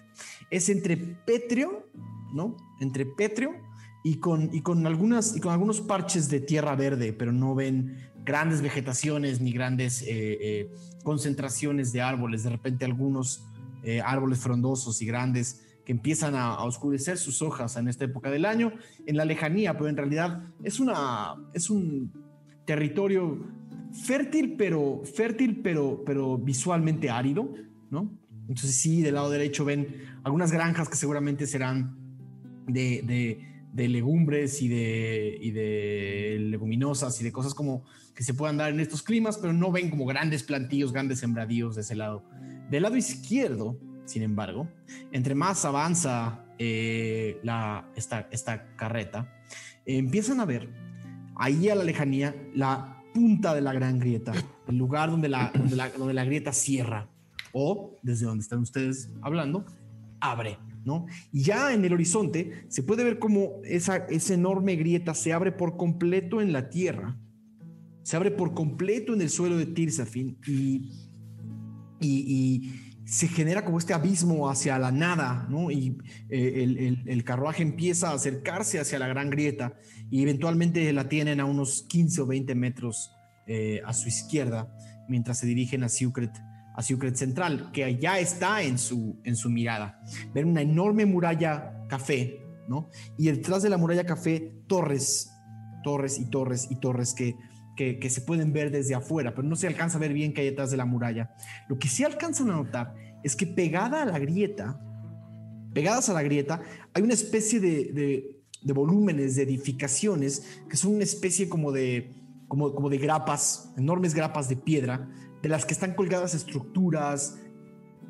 es 0.51 0.69
entre 0.69 0.97
pétreo, 0.97 1.89
¿no? 2.35 2.57
Entre 2.81 3.07
pétreo 3.07 3.53
y 4.05 4.17
con, 4.17 4.53
y 4.53 4.61
con, 4.63 4.87
algunas, 4.87 5.37
y 5.37 5.41
con 5.41 5.53
algunos 5.53 5.81
parches 5.81 6.29
de 6.29 6.41
tierra 6.41 6.75
verde, 6.77 7.13
pero 7.13 7.33
no 7.33 7.55
ven 7.55 7.97
grandes 8.25 8.61
vegetaciones 8.61 9.41
ni 9.41 9.53
grandes 9.53 10.03
eh, 10.03 10.07
eh, 10.09 10.71
concentraciones 11.05 11.93
de 11.93 12.03
árboles. 12.03 12.43
De 12.43 12.51
repente 12.51 12.85
algunos 12.85 13.45
eh, 13.85 14.01
árboles 14.01 14.41
frondosos 14.41 15.01
y 15.01 15.07
grandes 15.07 15.63
que 15.85 15.93
empiezan 15.93 16.35
a, 16.35 16.55
a 16.55 16.65
oscurecer 16.65 17.19
sus 17.19 17.41
hojas 17.41 17.77
en 17.77 17.87
esta 17.87 18.05
época 18.05 18.31
del 18.31 18.45
año, 18.45 18.73
en 19.07 19.17
la 19.17 19.25
lejanía, 19.25 19.75
pero 19.75 19.89
en 19.89 19.97
realidad 19.97 20.43
es, 20.65 20.81
una, 20.81 21.37
es 21.55 21.71
un 21.71 22.13
territorio 22.65 23.47
fértil, 24.05 24.57
pero, 24.57 25.03
fértil, 25.05 25.61
pero, 25.63 26.03
pero 26.05 26.39
visualmente 26.39 27.11
árido, 27.11 27.53
¿no? 27.91 28.11
Entonces 28.49 28.77
sí, 28.77 29.03
del 29.03 29.15
lado 29.15 29.31
derecho 29.31 29.65
ven 29.65 29.89
algunas 30.23 30.53
granjas 30.53 30.89
que 30.89 30.97
seguramente 30.97 31.47
serán 31.47 31.97
de, 32.67 33.39
de, 33.73 33.89
legumbres 33.89 34.63
y 34.63 34.69
de, 34.69 35.39
y 35.41 35.51
de 35.51 36.39
leguminosas 36.41 37.21
y 37.21 37.25
de 37.25 37.33
cosas 37.33 37.55
como 37.55 37.85
que 38.15 38.23
se 38.23 38.35
puedan 38.35 38.57
dar 38.57 38.71
en 38.71 38.81
estos 38.81 39.03
climas, 39.03 39.37
pero 39.37 39.53
no 39.53 39.71
ven 39.71 39.91
como 39.91 40.07
grandes 40.07 40.43
plantillos, 40.43 40.93
grandes 40.93 41.19
sembradíos 41.19 41.75
de 41.75 41.83
ese 41.83 41.95
lado. 41.95 42.25
Del 42.71 42.83
lado 42.83 42.97
izquierdo, 42.97 43.79
sin 44.07 44.23
embargo, 44.23 44.69
entre 45.13 45.35
más 45.35 45.65
avanza 45.65 46.47
eh, 46.59 47.39
la, 47.43 47.91
esta, 47.97 48.29
esta 48.31 48.75
carreta, 48.77 49.35
eh, 49.85 49.99
empiezan 49.99 50.41
a 50.41 50.47
ver 50.47 50.71
ahí 51.37 51.69
a 51.69 51.75
la 51.75 51.85
lejanía 51.85 52.35
la 52.55 52.96
punta 53.17 53.55
de 53.55 53.63
la 53.63 53.73
gran 53.73 53.99
grieta, 53.99 54.35
el 54.69 54.77
lugar 54.77 55.11
donde 55.11 55.31
la, 55.31 55.51
donde 55.55 56.13
la, 56.13 56.25
grieta 56.27 56.53
cierra 56.53 57.09
o 57.51 57.97
desde 58.03 58.27
donde 58.27 58.43
están 58.43 58.59
ustedes 58.59 59.11
hablando, 59.23 59.65
abre, 60.21 60.59
¿no? 60.85 61.07
Y 61.33 61.43
ya 61.43 61.73
en 61.73 61.83
el 61.87 61.95
horizonte 61.95 62.67
se 62.69 62.83
puede 62.83 63.05
ver 63.05 63.19
cómo 63.19 63.63
esa, 63.65 63.97
esa 64.11 64.35
enorme 64.35 64.77
grieta 64.77 65.15
se 65.15 65.33
abre 65.33 65.51
por 65.51 65.79
completo 65.79 66.43
en 66.43 66.53
la 66.53 66.69
tierra, 66.69 67.19
se 68.03 68.17
abre 68.17 68.31
por 68.31 68.53
completo 68.53 69.15
en 69.15 69.23
el 69.23 69.31
suelo 69.31 69.57
de 69.57 69.65
Tirsafin 69.65 70.37
y, 70.47 70.91
y, 71.99 72.21
y 72.29 72.86
se 73.07 73.29
genera 73.29 73.65
como 73.65 73.79
este 73.79 73.95
abismo 73.95 74.51
hacia 74.51 74.79
la 74.79 74.91
nada, 74.91 75.47
¿no? 75.49 75.71
Y 75.71 75.97
eh, 76.29 76.65
el, 76.65 77.03
el- 77.07 77.25
carruaje 77.25 77.63
empieza 77.63 78.11
a 78.11 78.15
acercarse 78.15 78.81
hacia 78.81 78.99
la 78.99 79.07
gran 79.07 79.31
grieta 79.31 79.75
y 80.11 80.23
eventualmente 80.23 80.93
la 80.93 81.09
tienen 81.09 81.41
a 81.41 81.45
unos 81.45 81.85
15 81.89 82.23
o 82.23 82.27
20 82.27 82.55
metros 82.57 83.13
eh, 83.47 83.81
a 83.87 83.93
su 83.93 84.09
izquierda 84.09 84.69
mientras 85.09 85.39
se 85.39 85.47
dirigen 85.47 85.85
a 85.85 85.89
Secret, 85.89 86.33
a 86.75 86.83
Secret 86.83 87.15
Central, 87.15 87.71
que 87.73 87.97
ya 87.97 88.19
está 88.19 88.63
en 88.63 88.77
su, 88.77 89.21
en 89.25 89.37
su 89.37 89.51
mirada. 89.51 90.01
Ven 90.35 90.49
una 90.49 90.63
enorme 90.63 91.07
muralla 91.07 91.87
café, 91.89 92.41
¿no? 92.69 92.91
Y 93.17 93.27
detrás 93.27 93.63
de 93.63 93.71
la 93.71 93.77
muralla 93.79 94.05
café, 94.05 94.53
torres, 94.67 95.31
torres 95.85 96.19
y 96.19 96.29
torres 96.29 96.67
y 96.71 96.77
torres 96.81 97.15
que, 97.15 97.37
que, 97.77 98.11
se 98.11 98.21
pueden 98.23 98.53
ver 98.53 98.71
desde 98.71 98.95
afuera, 98.95 99.35
pero 99.35 99.47
no 99.47 99.55
se 99.55 99.67
alcanza 99.67 99.99
a 99.99 100.01
ver 100.01 100.13
bien 100.13 100.33
qué 100.33 100.41
hay 100.41 100.49
detrás 100.51 100.71
de 100.71 100.77
la 100.79 100.87
muralla. 100.87 101.35
Lo 101.69 101.79
que 101.79 101.89
sí 101.89 102.03
alcanzan 102.03 102.51
a 102.51 102.55
notar 102.55 102.95
es 103.23 103.37
que 103.37 103.47
pegada 103.47 104.03
a 104.03 104.07
la 104.07 104.19
grieta, 104.19 104.81
pegadas 105.75 106.09
a 106.09 106.15
la 106.15 106.23
grieta, 106.23 106.63
hay 106.95 107.03
una 107.03 107.15
especie 107.15 107.61
de, 107.61 107.93
de- 107.93 108.33
de 108.63 108.73
volúmenes, 108.73 109.37
de 109.37 109.43
edificaciones, 109.45 110.61
que 110.69 110.77
son 110.77 110.95
una 110.95 111.05
especie 111.05 111.49
como 111.49 111.71
de, 111.71 112.15
como, 112.49 112.75
como 112.75 112.89
de 112.89 112.99
grapas, 112.99 113.73
enormes 113.77 114.13
grapas 114.15 114.49
de 114.49 114.57
piedra, 114.57 115.09
de 115.43 115.49
las 115.49 115.65
que 115.65 115.75
están 115.75 115.95
colgadas 115.95 116.35
estructuras, 116.35 117.39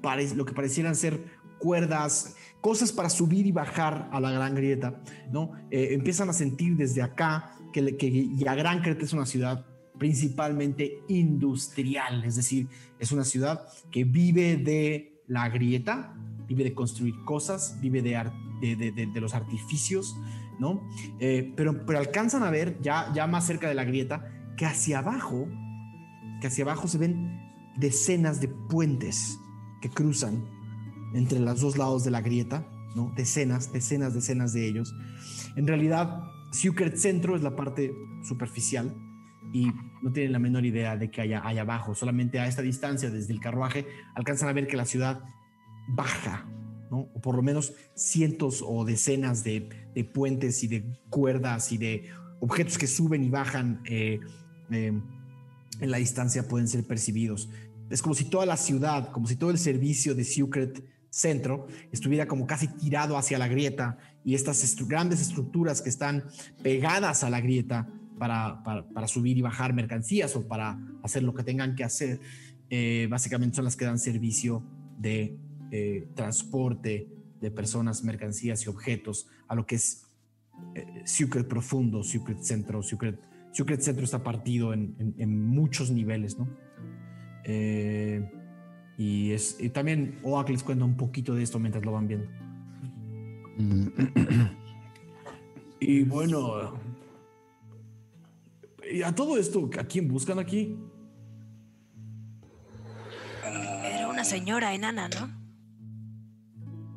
pare- 0.01 0.35
lo 0.35 0.47
que 0.47 0.55
parecieran 0.55 0.95
ser 0.95 1.25
cuerdas, 1.59 2.37
cosas 2.61 2.93
para 2.93 3.11
subir 3.11 3.47
y 3.47 3.53
bajar 3.53 4.09
a 4.13 4.21
la 4.21 4.31
gran 4.31 4.55
grieta, 4.55 5.01
¿no? 5.31 5.53
Eh, 5.71 5.89
empiezan 5.93 6.29
a 6.31 6.33
sentir 6.33 6.77
desde 6.77 7.03
acá 7.03 7.53
que, 7.83 7.97
que 7.97 8.35
ya 8.37 8.55
Gran 8.55 8.81
Creta 8.81 9.05
es 9.05 9.13
una 9.13 9.27
ciudad 9.27 9.67
principalmente 9.99 11.03
industrial, 11.09 12.25
es 12.25 12.37
decir, 12.37 12.69
es 12.99 13.13
una 13.13 13.25
ciudad 13.25 13.67
que 13.91 14.05
vive 14.05 14.57
de 14.57 15.23
la 15.27 15.49
grieta, 15.49 16.15
vive 16.47 16.65
de 16.65 16.75
construir 16.75 17.15
cosas, 17.25 17.79
vive 17.81 18.03
de 18.03 19.21
los 19.21 19.35
artificios, 19.35 20.17
¿no? 20.59 20.83
Eh, 21.19 21.53
pero, 21.57 21.85
pero 21.85 21.99
alcanzan 21.99 22.43
a 22.43 22.51
ver 22.51 22.79
ya, 22.81 23.13
ya 23.15 23.27
más 23.27 23.47
cerca 23.47 23.69
de 23.69 23.75
la 23.75 23.85
grieta 23.85 24.31
que 24.57 24.67
hacia 24.67 24.99
abajo, 24.99 25.49
que 26.41 26.47
hacia 26.47 26.65
abajo 26.65 26.89
se 26.89 26.99
ven 26.99 27.41
decenas 27.77 28.41
de 28.41 28.49
puentes 28.49 29.39
que 29.83 29.91
cruzan 29.91 30.45
entre 31.15 31.41
los 31.41 31.61
dos 31.61 31.77
lados 31.77 32.05
de 32.05 32.11
la 32.11 32.21
grieta, 32.21 32.67
¿no? 32.95 33.13
Decenas, 33.17 33.73
decenas, 33.73 34.15
decenas 34.15 34.53
de 34.53 34.67
ellos. 34.67 34.95
En 35.57 35.67
realidad, 35.67 36.23
Secret 36.57 36.97
Centro 36.97 37.37
es 37.37 37.43
la 37.43 37.55
parte 37.55 37.95
superficial 38.27 38.95
y 39.53 39.71
no 40.03 40.11
tienen 40.11 40.33
la 40.33 40.39
menor 40.39 40.65
idea 40.65 40.97
de 40.97 41.11
que 41.11 41.21
haya 41.21 41.41
abajo. 41.61 41.95
Solamente 41.95 42.41
a 42.41 42.47
esta 42.47 42.63
distancia, 42.63 43.11
desde 43.11 43.33
el 43.35 43.41
carruaje, 43.41 43.87
alcanzan 44.15 44.49
a 44.49 44.53
ver 44.53 44.67
que 44.67 44.77
la 44.77 44.87
ciudad 44.87 45.21
baja, 45.89 46.49
¿no? 46.91 47.09
O 47.15 47.21
por 47.21 47.37
lo 47.37 47.43
menos 47.43 47.75
cientos 47.95 48.65
o 48.67 48.85
decenas 48.87 49.45
de, 49.45 49.69
puentes 50.15 50.65
y 50.65 50.69
de 50.69 50.85
cuerdas 51.11 51.73
y 51.73 51.79
de 51.79 52.09
objetos 52.41 52.79
que 52.79 52.87
suben 52.87 53.23
y 53.23 53.29
bajan 53.29 53.83
eh, 53.85 54.21
eh, 54.71 54.93
en 55.81 55.91
la 55.91 55.99
distancia 55.99 56.49
pueden 56.49 56.69
ser 56.69 56.87
percibidos. 56.87 57.51
Es 57.91 58.01
como 58.01 58.15
si 58.15 58.25
toda 58.25 58.47
la 58.47 58.57
ciudad, 58.57 59.13
como 59.13 59.27
si 59.27 59.37
todo 59.37 59.51
el 59.51 59.59
servicio 59.59 60.15
de 60.15 60.25
Secret 60.25 60.83
Centro 61.11 61.67
estuviera 61.93 62.27
como 62.27 62.47
casi 62.47 62.69
tirado 62.69 63.17
hacia 63.17 63.39
la 63.39 63.49
grieta 63.49 63.99
y 64.27 64.35
estas 64.35 64.63
estru- 64.63 64.87
grandes 64.87 65.21
estructuras 65.23 65.81
que 65.81 65.89
están 65.89 66.25
pegadas 66.63 67.25
a 67.25 67.31
la 67.31 67.41
grieta 67.41 67.89
para, 68.19 68.63
para- 68.65 68.87
para 68.89 69.07
subir 69.07 69.39
y 69.39 69.41
bajar 69.43 69.73
mercancías 69.73 70.35
o 70.37 70.47
para 70.47 70.79
hacer 71.03 71.23
lo 71.23 71.33
que 71.33 71.43
tengan 71.45 71.75
que 71.77 71.85
hacer, 71.85 72.21
eh, 72.69 73.07
básicamente 73.09 73.55
son 73.57 73.65
las 73.65 73.77
que 73.77 73.85
dan 73.85 73.99
servicio 73.99 74.63
de 74.99 75.39
eh, 75.71 76.09
transporte 76.15 77.09
de 77.41 77.51
personas, 77.51 78.03
mercancías 78.05 78.65
y 78.67 78.69
objetos 78.69 79.29
a 79.49 79.55
lo 79.55 79.65
que 79.67 79.77
es 79.77 80.07
eh, 80.75 81.03
Secret 81.05 81.47
Profundo, 81.47 82.03
Secret 82.03 82.41
Centro, 82.43 82.83
Secret, 82.83 83.21
Secret 83.53 83.81
Centro 83.81 84.05
está 84.05 84.23
partido 84.25 84.73
en, 84.73 84.95
en- 84.99 85.15
en 85.19 85.47
muchos 85.47 85.91
niveles, 85.91 86.39
¿no? 86.39 86.49
Eh, 87.45 88.29
y, 88.99 89.31
es, 89.33 89.59
y 89.61 89.69
también 89.69 90.19
Oak 90.25 90.49
les 90.49 90.63
cuenta 90.65 90.85
un 90.85 90.97
poquito 90.97 91.35
de 91.35 91.43
esto 91.43 91.59
mientras 91.61 91.85
lo 91.85 91.93
van 91.93 92.09
viendo. 92.09 92.27
Y 95.81 96.03
bueno, 96.05 96.79
y 98.91 99.03
a 99.03 99.15
todo 99.15 99.37
esto, 99.39 99.69
¿a 99.79 99.85
quién 99.85 100.09
buscan 100.09 100.39
aquí? 100.39 100.77
Era 103.45 104.09
una 104.09 104.25
señora 104.25 104.75
enana, 104.75 105.09
¿no? 105.09 105.29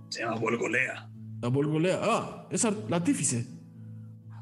Se 0.09 0.21
llama 0.21 0.37
Volgolea. 0.37 1.09
La 1.41 1.47
Volgolea. 1.49 1.99
Ah, 2.01 2.47
es 2.51 2.65
ar- 2.65 2.75
la 2.89 2.97
artífice. 2.97 3.45
¿La 4.29 4.35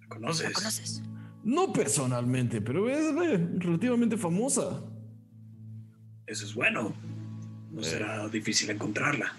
¿La 0.00 0.08
conoces? 0.08 0.52
conoces? 0.52 1.02
No 1.44 1.72
personalmente, 1.72 2.60
pero 2.60 2.88
es 2.88 2.98
eh, 2.98 3.48
relativamente 3.58 4.16
famosa. 4.16 4.82
Eso 6.26 6.44
es 6.46 6.54
bueno. 6.54 6.92
No 7.70 7.82
será 7.82 8.28
difícil 8.28 8.70
encontrarla. 8.70 9.32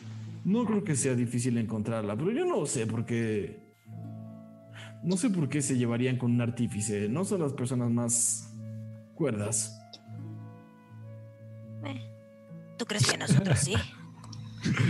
No 0.45 0.63
creo 0.63 0.83
que 0.83 0.95
sea 0.95 1.15
difícil 1.15 1.57
encontrarla, 1.57 2.15
pero 2.15 2.31
yo 2.31 2.45
no 2.45 2.65
sé 2.65 2.85
por 2.87 3.05
qué. 3.05 3.59
No 5.03 5.17
sé 5.17 5.29
por 5.29 5.49
qué 5.49 5.61
se 5.61 5.77
llevarían 5.77 6.17
con 6.17 6.31
un 6.31 6.41
artífice. 6.41 7.09
No 7.09 7.25
son 7.25 7.41
las 7.41 7.51
personas 7.53 7.89
más 7.91 8.55
cuerdas. 9.15 9.77
Eh, 11.83 11.99
¿Tú 12.77 12.85
crees 12.85 13.11
que 13.11 13.17
nosotros 13.17 13.59
sí? 13.59 13.73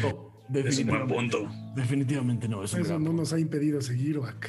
No, 0.01 0.35
Es 0.53 0.77
un 0.79 0.87
buen 0.87 1.07
definitivamente, 1.07 1.15
punto. 1.37 1.51
definitivamente 1.75 2.47
no. 2.47 2.63
Es 2.63 2.73
un 2.73 2.81
Eso 2.81 2.89
gran 2.89 3.01
no 3.03 3.07
punto. 3.09 3.21
nos 3.23 3.33
ha 3.33 3.39
impedido 3.39 3.81
seguir, 3.81 4.17
Oak. 4.19 4.47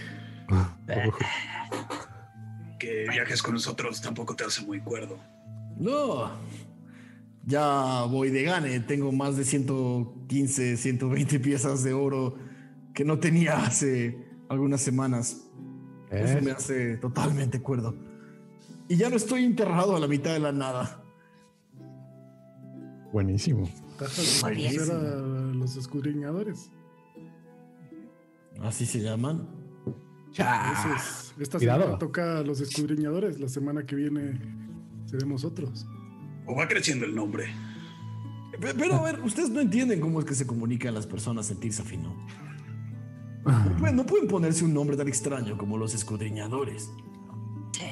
Que 2.79 3.07
viajes 3.11 3.43
con 3.43 3.55
nosotros 3.55 4.01
tampoco 4.01 4.37
te 4.37 4.45
hace 4.45 4.65
muy 4.65 4.81
cuerdo. 4.81 5.19
No. 5.79 6.31
Ya 7.47 8.03
voy 8.03 8.31
de 8.31 8.43
gane. 8.43 8.81
Tengo 8.81 9.13
más 9.13 9.37
de 9.37 9.45
115, 9.45 10.77
120 10.77 11.39
piezas 11.41 11.85
de 11.85 11.93
oro 11.93 12.37
que 12.93 13.05
no 13.05 13.21
tenía 13.21 13.65
hace 13.65 14.19
algunas 14.49 14.81
semanas. 14.81 15.47
Eso 16.11 16.39
¿Eh? 16.39 16.43
me 16.43 16.51
hace 16.51 16.97
totalmente 16.97 17.63
cuerdo. 17.63 17.95
Y 18.89 18.97
ya 18.97 19.11
no 19.11 19.17
estoy 19.17 19.45
enterrado 19.45 19.97
a 19.97 20.01
la 20.01 20.09
mitad 20.09 20.33
de 20.33 20.41
la 20.41 20.53
nada. 20.53 21.03
Buenísimo. 23.13 23.71
Conocer 23.97 24.91
a 24.91 25.17
los 25.55 25.77
escudriñadores. 25.77 26.71
Así 28.61 28.87
se 28.87 29.01
llaman. 29.01 29.49
Entonces, 30.39 31.35
esta 31.39 31.59
cuidado. 31.59 31.83
semana 31.83 31.99
toca 31.99 32.39
a 32.39 32.43
los 32.43 32.61
escudriñadores. 32.61 33.39
La 33.39 33.49
semana 33.49 33.87
que 33.87 33.97
viene 33.97 34.41
seremos 35.07 35.45
otros. 35.45 35.87
O 36.47 36.55
va 36.55 36.69
creciendo 36.69 37.05
el 37.05 37.15
nombre. 37.15 37.47
Pe- 38.61 38.75
Pero 38.75 38.95
a 38.95 39.03
ver, 39.03 39.21
ustedes 39.23 39.51
no 39.51 39.61
entienden 39.61 40.01
cómo 40.01 40.21
es 40.21 40.25
que 40.27 40.35
se 40.35 40.47
comunican 40.47 40.95
las 40.95 41.07
personas 41.07 41.51
en 41.51 41.59
Tirsafin, 41.59 42.03
¿no? 42.05 42.15
No 43.45 43.77
pueden, 43.77 43.97
no 43.97 44.07
pueden 44.07 44.27
ponerse 44.29 44.65
un 44.65 44.75
nombre 44.75 44.97
tan 44.97 45.07
extraño 45.09 45.57
como 45.57 45.77
los 45.79 45.95
escudriñadores. 45.95 46.91
Sí. 47.73 47.85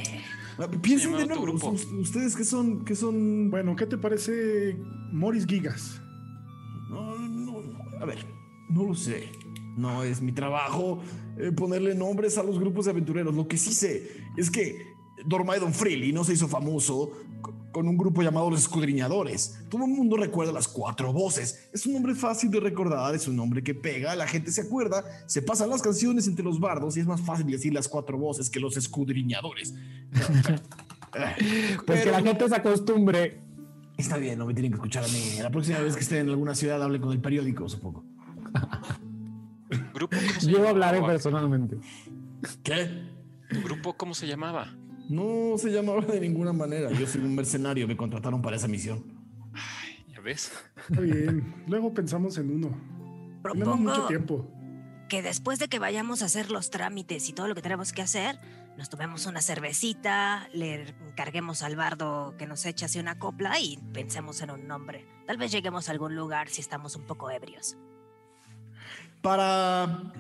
Ah, 0.58 0.68
Piensen 0.82 1.16
de 1.16 1.26
nuevo, 1.26 1.52
ustedes 2.00 2.34
que 2.36 2.44
son, 2.44 2.84
que 2.84 2.94
son 2.94 3.50
Bueno, 3.50 3.74
¿qué 3.76 3.86
te 3.86 3.98
parece 3.98 4.76
Morris 5.12 5.46
Gigas? 5.46 6.00
No, 6.90 7.18
no, 7.18 7.60
no, 7.60 7.78
a 8.00 8.04
ver, 8.04 8.24
no 8.68 8.84
lo 8.84 8.94
sé. 8.94 9.30
No 9.76 10.04
es 10.04 10.22
mi 10.22 10.30
trabajo 10.32 11.00
eh, 11.38 11.50
ponerle 11.50 11.94
nombres 11.96 12.38
a 12.38 12.42
los 12.44 12.58
grupos 12.60 12.84
de 12.84 12.92
aventureros. 12.92 13.34
Lo 13.34 13.48
que 13.48 13.56
sí 13.56 13.72
sé 13.72 14.08
es 14.36 14.50
que 14.50 14.94
Dormaedon 15.26 15.72
Freely 15.74 16.12
no 16.12 16.22
se 16.24 16.32
hizo 16.34 16.46
famoso 16.48 17.10
con 17.74 17.88
un 17.88 17.96
grupo 17.98 18.22
llamado 18.22 18.48
Los 18.50 18.60
Escudriñadores. 18.60 19.58
Todo 19.68 19.84
el 19.84 19.90
mundo 19.90 20.16
recuerda 20.16 20.52
las 20.52 20.68
cuatro 20.68 21.12
voces. 21.12 21.68
Es 21.72 21.84
un 21.86 21.94
nombre 21.94 22.14
fácil 22.14 22.48
de 22.52 22.60
recordar, 22.60 23.12
es 23.16 23.26
un 23.26 23.34
nombre 23.34 23.64
que 23.64 23.74
pega, 23.74 24.14
la 24.14 24.28
gente 24.28 24.52
se 24.52 24.60
acuerda, 24.60 25.04
se 25.26 25.42
pasan 25.42 25.70
las 25.70 25.82
canciones 25.82 26.28
entre 26.28 26.44
los 26.44 26.60
bardos 26.60 26.96
y 26.96 27.00
es 27.00 27.06
más 27.06 27.20
fácil 27.20 27.46
decir 27.46 27.74
las 27.74 27.88
cuatro 27.88 28.16
voces 28.16 28.48
que 28.48 28.60
los 28.60 28.76
escudriñadores. 28.78 29.74
Pues 31.14 31.36
que 31.36 31.76
pero- 31.86 32.10
la 32.10 32.22
gente 32.22 32.48
se 32.48 32.56
acostumbre. 32.56 33.40
Está 33.96 34.16
bien, 34.16 34.36
no 34.36 34.46
me 34.46 34.52
tienen 34.54 34.72
que 34.72 34.76
escuchar 34.78 35.04
a 35.04 35.06
mí. 35.06 35.36
La 35.40 35.48
próxima 35.48 35.78
vez 35.78 35.94
que 35.94 36.00
estén 36.02 36.22
en 36.22 36.30
alguna 36.30 36.56
ciudad, 36.56 36.82
hablen 36.82 37.00
con 37.00 37.12
el 37.12 37.20
periódico, 37.20 37.68
supongo. 37.68 38.04
¿Grupo 39.94 40.16
Yo 40.40 40.68
hablaré 40.68 41.00
personalmente. 41.02 41.76
¿Qué? 42.64 43.04
¿Tu 43.48 43.62
grupo 43.62 43.96
cómo 43.96 44.12
se 44.12 44.26
llamaba? 44.26 44.74
No 45.08 45.56
se 45.58 45.70
llamaba 45.70 46.00
de 46.02 46.20
ninguna 46.20 46.52
manera. 46.52 46.90
Yo 46.92 47.06
soy 47.06 47.20
un 47.22 47.34
mercenario, 47.34 47.86
me 47.86 47.96
contrataron 47.96 48.40
para 48.40 48.56
esa 48.56 48.68
misión. 48.68 49.04
¿Ya 50.12 50.20
ves? 50.20 50.52
Está 50.88 51.00
bien. 51.00 51.64
Luego 51.66 51.92
pensamos 51.92 52.38
en 52.38 52.50
uno. 52.50 52.68
Tenemos 53.42 53.78
mucho 53.78 53.92
Propongo 53.92 54.08
tiempo. 54.08 54.50
que 55.08 55.20
después 55.22 55.58
de 55.58 55.68
que 55.68 55.78
vayamos 55.78 56.22
a 56.22 56.26
hacer 56.26 56.50
los 56.50 56.70
trámites 56.70 57.28
y 57.28 57.32
todo 57.34 57.48
lo 57.48 57.54
que 57.54 57.60
tenemos 57.62 57.92
que 57.92 58.00
hacer, 58.00 58.38
nos 58.78 58.88
tomemos 58.88 59.26
una 59.26 59.42
cervecita, 59.42 60.48
le 60.54 60.88
encarguemos 61.10 61.62
al 61.62 61.76
bardo 61.76 62.34
que 62.38 62.46
nos 62.46 62.64
eche 62.64 62.86
así 62.86 62.98
una 62.98 63.18
copla 63.18 63.60
y 63.60 63.78
pensemos 63.92 64.40
en 64.40 64.50
un 64.50 64.66
nombre. 64.66 65.04
Tal 65.26 65.36
vez 65.36 65.52
lleguemos 65.52 65.88
a 65.88 65.92
algún 65.92 66.16
lugar 66.16 66.48
si 66.48 66.60
estamos 66.62 66.96
un 66.96 67.02
poco 67.06 67.30
ebrios. 67.30 67.76
Para 69.22 70.12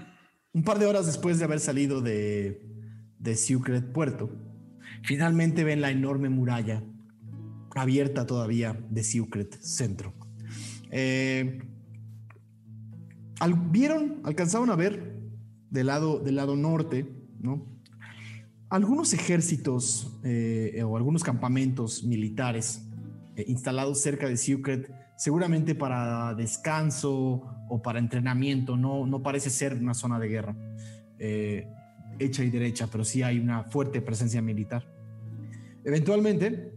un 0.52 0.62
par 0.62 0.78
de 0.78 0.86
horas 0.86 1.06
después 1.06 1.38
de 1.38 1.44
haber 1.46 1.60
salido 1.60 2.00
de, 2.00 2.62
de 3.18 3.36
Secret 3.36 3.90
Puerto, 3.92 4.30
finalmente 5.04 5.64
ven 5.64 5.82
la 5.82 5.90
enorme 5.90 6.30
muralla 6.30 6.82
abierta 7.74 8.26
todavía 8.26 8.78
de 8.90 9.04
Secret 9.04 9.60
Centro. 9.60 10.14
Eh, 10.90 11.60
vieron, 13.70 14.20
alcanzaron 14.24 14.70
a 14.70 14.76
ver 14.76 15.20
del 15.70 15.88
lado, 15.88 16.20
del 16.20 16.36
lado 16.36 16.56
norte, 16.56 17.06
¿no? 17.40 17.66
Algunos 18.70 19.12
ejércitos 19.12 20.18
eh, 20.24 20.82
o 20.84 20.96
algunos 20.96 21.22
campamentos 21.22 22.02
militares 22.04 22.88
eh, 23.36 23.44
instalados 23.46 24.00
cerca 24.00 24.26
de 24.26 24.36
Secret, 24.36 24.90
seguramente 25.18 25.74
para 25.74 26.34
descanso 26.34 27.42
o 27.68 27.82
para 27.82 27.98
entrenamiento, 27.98 28.76
no, 28.76 29.06
no 29.06 29.22
parece 29.22 29.50
ser 29.50 29.74
una 29.74 29.94
zona 29.94 30.18
de 30.18 30.28
guerra 30.28 30.56
hecha 32.18 32.44
y 32.44 32.50
derecha, 32.50 32.86
pero 32.90 33.04
sí 33.04 33.22
hay 33.22 33.38
una 33.38 33.64
fuerte 33.64 34.00
presencia 34.00 34.40
militar. 34.42 34.93
Eventualmente, 35.84 36.74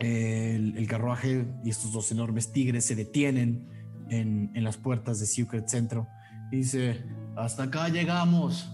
eh, 0.00 0.54
el, 0.56 0.76
el 0.76 0.86
carruaje 0.86 1.46
y 1.64 1.70
estos 1.70 1.92
dos 1.92 2.10
enormes 2.12 2.52
tigres 2.52 2.84
se 2.84 2.94
detienen 2.94 3.68
en, 4.10 4.50
en 4.54 4.64
las 4.64 4.76
puertas 4.76 5.18
de 5.20 5.26
Secret 5.26 5.66
Centro 5.68 6.06
y 6.52 6.56
dice, 6.58 7.02
hasta 7.36 7.64
acá 7.64 7.88
llegamos. 7.88 8.70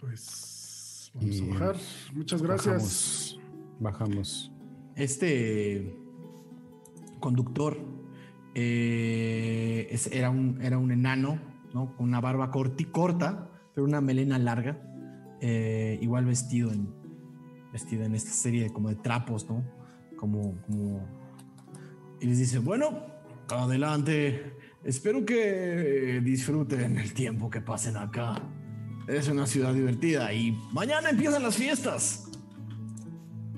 Pues 0.00 1.10
vamos 1.14 1.36
Y 1.36 1.42
a 1.42 1.52
bajar. 1.54 1.76
Muchas 2.14 2.42
gracias. 2.42 2.74
Bajamos. 2.74 3.40
Bajamos. 3.80 4.52
Este 4.96 5.96
conductor 7.20 7.78
eh, 8.54 9.86
es- 9.90 10.08
era, 10.12 10.30
un, 10.30 10.60
era 10.62 10.78
un 10.78 10.90
enano, 10.90 11.38
¿no? 11.74 11.96
Con 11.96 12.06
una 12.08 12.20
barba 12.20 12.50
corti, 12.50 12.84
corta, 12.84 13.50
pero 13.74 13.86
una 13.86 14.00
melena 14.00 14.38
larga. 14.38 14.82
Eh, 15.40 15.98
igual 16.00 16.24
vestido 16.24 16.72
en, 16.72 16.88
vestido 17.72 18.04
en 18.04 18.14
esta 18.14 18.30
serie 18.30 18.70
como 18.72 18.88
de 18.88 18.96
trapos, 18.96 19.48
¿no? 19.48 19.64
Como, 20.16 20.60
como... 20.62 21.06
Y 22.20 22.26
les 22.26 22.38
dice, 22.38 22.58
bueno, 22.58 23.06
adelante. 23.48 24.54
Espero 24.84 25.24
que 25.24 26.20
disfruten 26.22 26.98
el 26.98 27.12
tiempo 27.12 27.50
que 27.50 27.60
pasen 27.60 27.96
acá. 27.96 28.40
Es 29.06 29.28
una 29.28 29.46
ciudad 29.46 29.74
divertida 29.74 30.32
y 30.32 30.52
mañana 30.72 31.10
empiezan 31.10 31.42
las 31.42 31.56
fiestas. 31.56 32.26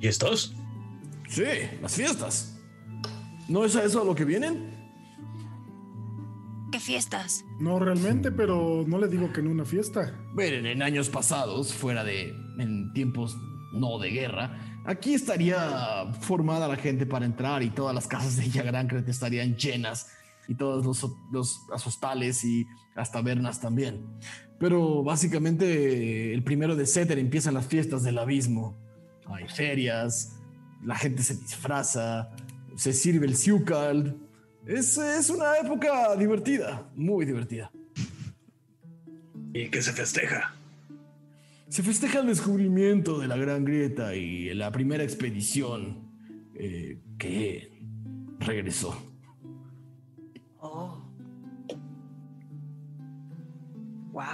¿Y 0.01 0.09
estos? 0.09 0.55
Sí, 1.29 1.45
las 1.83 1.95
fiestas. 1.95 2.59
¿No 3.49 3.65
es 3.65 3.77
a 3.77 3.85
eso 3.85 4.01
a 4.01 4.05
lo 4.05 4.15
que 4.15 4.25
vienen? 4.25 4.70
¿Qué 6.71 6.79
fiestas? 6.79 7.45
No 7.59 7.79
realmente, 7.79 8.31
pero 8.31 8.85
no 8.87 8.99
le 8.99 9.09
digo 9.09 9.33
que 9.33 9.41
en 9.41 9.49
una 9.49 9.65
fiesta. 9.65 10.17
Miren, 10.35 10.67
en 10.67 10.83
años 10.83 11.09
pasados, 11.09 11.75
fuera 11.75 12.05
de. 12.05 12.35
en 12.59 12.93
tiempos 12.93 13.37
no 13.73 13.99
de 13.99 14.11
guerra, 14.11 14.59
aquí 14.85 15.15
estaría 15.15 16.13
formada 16.21 16.69
la 16.69 16.77
gente 16.77 17.07
para 17.07 17.25
entrar 17.25 17.63
y 17.63 17.71
todas 17.71 17.95
las 17.95 18.07
casas 18.07 18.37
de 18.37 18.49
Yagrancret 18.49 19.09
estarían 19.09 19.57
llenas 19.57 20.09
y 20.49 20.55
todos 20.57 20.85
los, 20.85 21.13
los 21.31 21.61
las 21.69 21.87
hostales 21.87 22.45
y 22.45 22.67
hasta 22.97 23.21
Bernas 23.23 23.61
también. 23.61 24.05
Pero 24.59 25.03
básicamente, 25.03 26.35
el 26.35 26.43
primero 26.43 26.77
de 26.77 26.87
Seter 26.87 27.19
empiezan 27.19 27.55
las 27.55 27.67
fiestas 27.67 28.03
del 28.03 28.19
abismo. 28.19 28.77
Hay 29.27 29.49
ferias, 29.49 30.37
la 30.85 30.97
gente 30.97 31.23
se 31.23 31.37
disfraza, 31.37 32.31
se 32.77 32.93
sirve 32.93 33.27
el 33.27 33.37
Siukal. 33.37 34.19
Es, 34.67 34.99
es 34.99 35.31
una 35.31 35.57
época 35.57 36.15
divertida, 36.17 36.89
muy 36.95 37.25
divertida. 37.25 37.71
¿Y 39.53 39.69
qué 39.69 39.83
se 39.83 39.93
festeja? 39.93 40.55
Se 41.69 41.83
festeja 41.83 42.21
el 42.21 42.27
descubrimiento 42.27 43.19
de 43.19 43.29
la 43.29 43.37
Gran 43.37 43.65
Grieta 43.65 44.15
y 44.15 44.53
la 44.55 44.71
primera 44.71 45.03
expedición 45.03 46.11
eh, 46.55 46.99
que 47.19 47.73
regresó. 48.39 49.01
Oh. 50.61 51.01
Wow. 54.13 54.25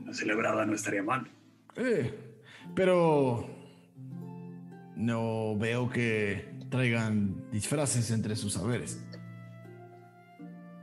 Una 0.00 0.14
celebrada 0.14 0.64
no 0.64 0.74
estaría 0.74 1.02
mal. 1.02 1.26
Eh, 1.76 2.14
pero 2.74 3.48
no 4.96 5.56
veo 5.58 5.90
que 5.90 6.48
traigan 6.70 7.50
disfraces 7.50 8.10
entre 8.10 8.36
sus 8.36 8.52
saberes. 8.54 9.02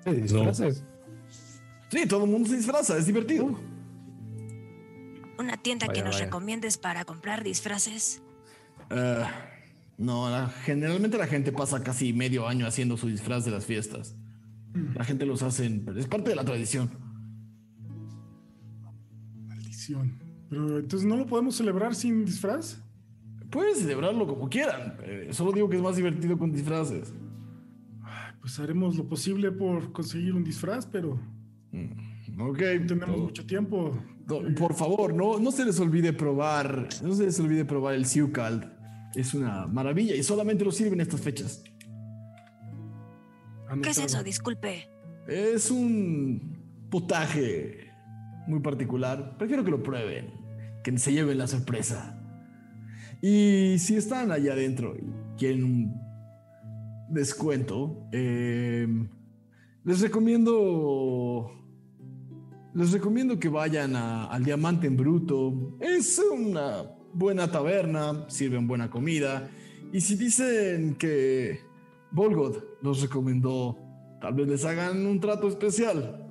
Sí, 0.06 0.12
disfraces. 0.22 0.84
Sí, 1.90 2.06
todo 2.08 2.26
el 2.26 2.32
mundo 2.32 2.50
se 2.50 2.58
disfraza, 2.58 2.98
es 2.98 3.06
divertido. 3.08 3.58
¿Una 5.38 5.58
tienda 5.58 5.88
que 5.88 5.94
Vaya, 6.00 6.04
nos 6.06 6.16
vaya. 6.16 6.26
recomiendes 6.26 6.78
para 6.78 7.06
comprar 7.06 7.44
disfraces? 7.44 8.22
Eh, 8.90 9.24
no, 9.98 10.30
la- 10.30 10.48
generalmente 10.50 11.18
la 11.18 11.28
gente 11.28 11.52
pasa 11.52 11.84
casi 11.84 12.14
medio 12.14 12.48
año 12.48 12.66
haciendo 12.68 12.98
su 12.98 13.08
disfraz 13.08 13.46
de 13.46 13.52
las 13.52 13.66
fiestas. 13.66 14.16
La 14.94 15.04
gente 15.06 15.26
los 15.26 15.42
hace, 15.44 15.66
en- 15.66 15.86
es 15.98 16.08
parte 16.08 16.30
de 16.30 16.36
la 16.36 16.44
tradición. 16.46 16.90
Maldición. 19.48 20.18
Pero 20.50 20.80
entonces 20.80 21.08
no 21.08 21.18
lo 21.18 21.26
podemos 21.26 21.56
celebrar 21.56 21.96
sin 21.96 22.26
disfraz. 22.26 22.78
Pueden 23.50 23.76
celebrarlo 23.76 24.28
como 24.28 24.50
quieran. 24.50 24.98
eh, 25.04 25.30
solo 25.32 25.52
digo 25.52 25.70
que 25.70 25.78
es 25.78 25.82
más 25.84 25.96
divertido 25.96 26.38
con 26.38 26.52
disfraces. 26.52 27.14
Pues 28.46 28.60
haremos 28.60 28.96
lo 28.96 29.10
posible 29.10 29.52
por 29.52 29.92
conseguir 29.92 30.36
un 30.36 30.44
disfraz, 30.44 30.86
pero 30.86 31.14
Ok. 32.38 32.60
no 32.80 32.86
tenemos 32.86 33.06
todo- 33.16 33.24
mucho 33.24 33.44
tiempo. 33.48 33.98
No, 34.28 34.54
por 34.54 34.76
favor, 34.76 35.16
no, 35.16 35.40
no 35.40 35.52
se 35.52 35.66
les 35.66 35.80
olvide 35.80 36.14
probar, 36.14 36.88
no 37.02 37.16
se 37.16 37.26
les 37.26 37.40
olvide 37.40 37.66
probar 37.66 37.96
el 37.96 38.06
Siukald. 38.06 38.72
Es 39.16 39.34
una 39.34 39.66
maravilla 39.66 40.14
y 40.16 40.22
solamente 40.22 40.64
lo 40.64 40.72
sirven 40.72 41.02
estas 41.02 41.22
fechas. 41.22 41.64
¿Qué 41.64 41.72
es 43.90 43.98
Anotado. 43.98 44.06
eso? 44.06 44.24
Disculpe. 44.24 44.90
Es 45.28 45.72
un 45.72 46.88
potaje 46.92 47.90
muy 48.46 48.60
particular. 48.60 49.40
Prefiero 49.40 49.64
que 49.64 49.72
lo 49.72 49.82
prueben, 49.82 50.28
que 50.84 50.96
se 51.00 51.12
lleven 51.14 51.40
la 51.40 51.48
sorpresa. 51.48 52.22
Y 53.24 53.78
si 53.80 53.96
están 53.96 54.32
allá 54.32 54.54
adentro 54.54 54.96
y 54.96 55.02
quieren 55.36 55.64
un 55.64 56.05
descuento, 57.10 58.08
eh, 58.12 58.88
les 59.84 60.02
recomiendo. 60.02 61.52
Les 62.74 62.92
recomiendo 62.92 63.40
que 63.40 63.48
vayan 63.48 63.96
a- 63.96 64.26
al 64.26 64.44
Diamante 64.44 64.88
en 64.88 64.98
Bruto. 64.98 65.78
Es 65.80 66.20
una 66.34 66.84
buena 67.14 67.50
taberna, 67.50 68.26
sirven 68.30 68.68
buena 68.68 68.90
comida. 68.90 69.50
Y 69.94 70.02
si 70.02 70.16
dicen 70.18 70.96
que 70.96 71.62
Volgod 72.12 72.58
los 72.82 73.02
recomendó, 73.02 73.78
tal 74.20 74.34
vez 74.34 74.48
les 74.50 74.66
hagan 74.66 75.06
un 75.06 75.20
trato 75.22 75.48
especial. 75.48 76.22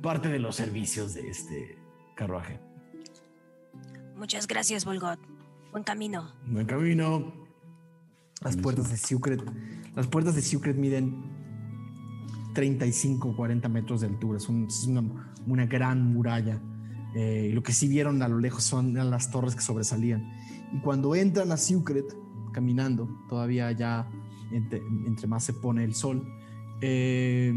Parte 0.00 0.28
de 0.28 0.38
los 0.38 0.56
servicios 0.56 1.12
de 1.14 1.28
este 1.28 1.76
carruaje. 2.14 2.58
Muchas 4.16 4.46
gracias, 4.46 4.84
Volgot. 4.84 5.18
Buen 5.72 5.84
camino. 5.84 6.32
Buen 6.46 6.66
camino. 6.66 7.32
Las 8.42 8.56
puertas 8.56 8.90
de 8.90 8.96
Secret. 8.96 9.42
Las 9.96 10.06
puertas 10.08 10.34
de 10.34 10.42
Secret 10.42 10.76
miden 10.76 11.22
35, 12.54 13.36
40 13.36 13.68
metros 13.68 14.00
de 14.00 14.08
altura. 14.08 14.38
Es, 14.38 14.48
un- 14.48 14.66
es 14.66 14.86
una, 15.46 15.66
gran 15.66 16.12
muralla. 16.12 16.60
Eh, 17.14 17.50
lo 17.54 17.62
que 17.62 17.72
sí 17.72 17.88
vieron 17.88 18.22
a 18.22 18.28
lo 18.28 18.38
lejos 18.38 18.64
son 18.64 18.94
las 18.94 19.30
torres 19.30 19.54
que 19.54 19.60
sobresalían. 19.62 20.24
Y 20.72 20.80
cuando 20.80 21.14
entran 21.14 21.52
a 21.52 21.56
Secret, 21.56 22.06
caminando, 22.52 23.08
todavía 23.28 23.70
ya 23.72 24.08
entre, 24.52 24.80
más 25.26 25.44
se 25.44 25.52
pone 25.52 25.84
el 25.84 25.94
sol, 25.94 26.26
eh, 26.80 27.52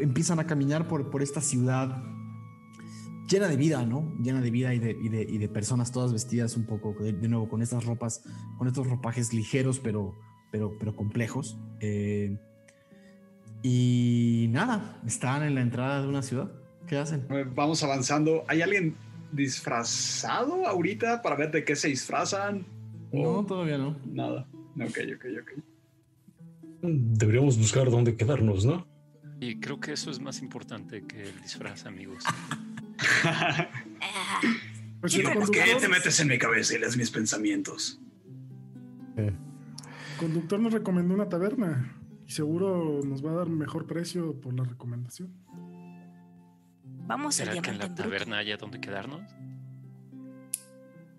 empiezan 0.00 0.38
a 0.40 0.46
caminar 0.46 0.86
por, 0.88 1.10
por 1.10 1.22
esta 1.22 1.40
ciudad 1.40 2.02
llena 3.28 3.46
de 3.46 3.56
vida, 3.56 3.84
¿no? 3.86 4.12
Llena 4.20 4.40
de 4.40 4.50
vida 4.50 4.74
y 4.74 4.78
de, 4.80 4.90
y 5.00 5.08
de- 5.08 5.22
y 5.22 5.38
de 5.38 5.48
personas 5.48 5.92
todas 5.92 6.12
vestidas 6.12 6.56
un 6.56 6.66
poco, 6.66 6.92
de 7.00 7.12
nuevo, 7.28 7.48
con 7.48 7.62
estas 7.62 7.84
ropas, 7.84 8.22
con 8.58 8.66
estos 8.66 8.88
ropajes 8.88 9.32
ligeros 9.32 9.78
pero, 9.78 10.14
pero, 10.50 10.76
pero 10.78 10.94
complejos. 10.94 11.58
Eh, 11.80 12.36
y 13.62 14.46
nada, 14.50 15.00
están 15.06 15.42
en 15.42 15.54
la 15.54 15.60
entrada 15.60 16.02
de 16.02 16.08
una 16.08 16.22
ciudad. 16.22 16.50
¿Qué 16.86 16.96
hacen? 16.96 17.26
Eh, 17.30 17.44
Vamos 17.54 17.82
avanzando. 17.82 18.44
¿Hay 18.48 18.62
alguien 18.62 18.96
disfrazado 19.32 20.66
ahorita 20.66 21.22
para 21.22 21.36
ver 21.36 21.50
de 21.50 21.64
qué 21.64 21.76
se 21.76 21.88
disfrazan? 21.88 22.66
No, 23.12 23.44
todavía 23.44 23.78
no. 23.78 23.96
Nada. 24.06 24.46
Ok, 24.80 24.98
ok, 25.16 25.24
ok. 25.42 25.62
Deberíamos 26.82 27.58
buscar 27.58 27.90
dónde 27.90 28.16
quedarnos, 28.16 28.64
¿no? 28.64 28.86
Y 29.40 29.60
creo 29.60 29.80
que 29.80 29.92
eso 29.92 30.10
es 30.10 30.20
más 30.20 30.40
importante 30.42 31.02
que 31.06 31.22
el 31.22 31.40
disfraz, 31.42 31.86
amigos. 31.86 32.24
Ah, 34.02 34.40
Pues 35.00 35.18
¿Por 35.18 35.50
qué 35.50 35.76
te 35.80 35.88
metes 35.88 36.20
en 36.20 36.28
mi 36.28 36.36
cabeza 36.38 36.74
y 36.74 36.78
lees 36.78 36.96
mis 36.98 37.10
pensamientos? 37.10 37.98
Conductor 40.20 40.60
nos 40.60 40.72
recomendó 40.74 41.14
una 41.14 41.28
taberna 41.30 41.96
y 42.26 42.30
seguro 42.30 43.00
nos 43.02 43.24
va 43.24 43.30
a 43.30 43.34
dar 43.36 43.48
mejor 43.48 43.86
precio 43.86 44.38
por 44.38 44.52
la 44.52 44.64
recomendación. 44.64 45.32
vamos 47.06 47.36
¿Será 47.36 47.60
que 47.60 47.70
en 47.70 47.78
la 47.78 47.94
taberna 47.94 48.36
haya 48.38 48.58
donde 48.58 48.80
quedarnos? 48.80 49.22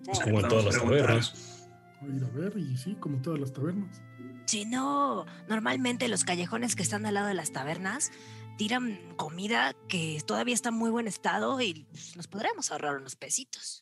Pues 0.06 0.20
como 0.20 0.40
en 0.40 0.48
todas 0.48 0.66
las 0.66 0.78
tabernas. 0.80 1.68
A 2.00 2.06
ir 2.06 2.24
a 2.24 2.30
ver 2.30 2.58
y 2.58 2.78
sí, 2.78 2.96
como 3.00 3.22
todas 3.22 3.40
las 3.40 3.52
tabernas. 3.52 4.02
Si 4.46 4.66
no, 4.66 5.26
normalmente 5.50 6.08
los 6.08 6.24
callejones 6.24 6.76
que 6.76 6.84
están 6.84 7.06
al 7.08 7.16
lado 7.16 7.28
de 7.28 7.34
las 7.34 7.52
tabernas 7.52 8.12
tiran 8.58 9.00
comida 9.16 9.74
que 9.88 10.22
todavía 10.26 10.54
está 10.54 10.70
en 10.70 10.76
muy 10.76 10.92
buen 10.92 11.08
estado 11.08 11.60
y 11.60 11.88
pues, 11.92 12.16
nos 12.16 12.28
podremos 12.28 12.72
ahorrar 12.72 12.98
unos 12.98 13.16
pesitos. 13.16 13.81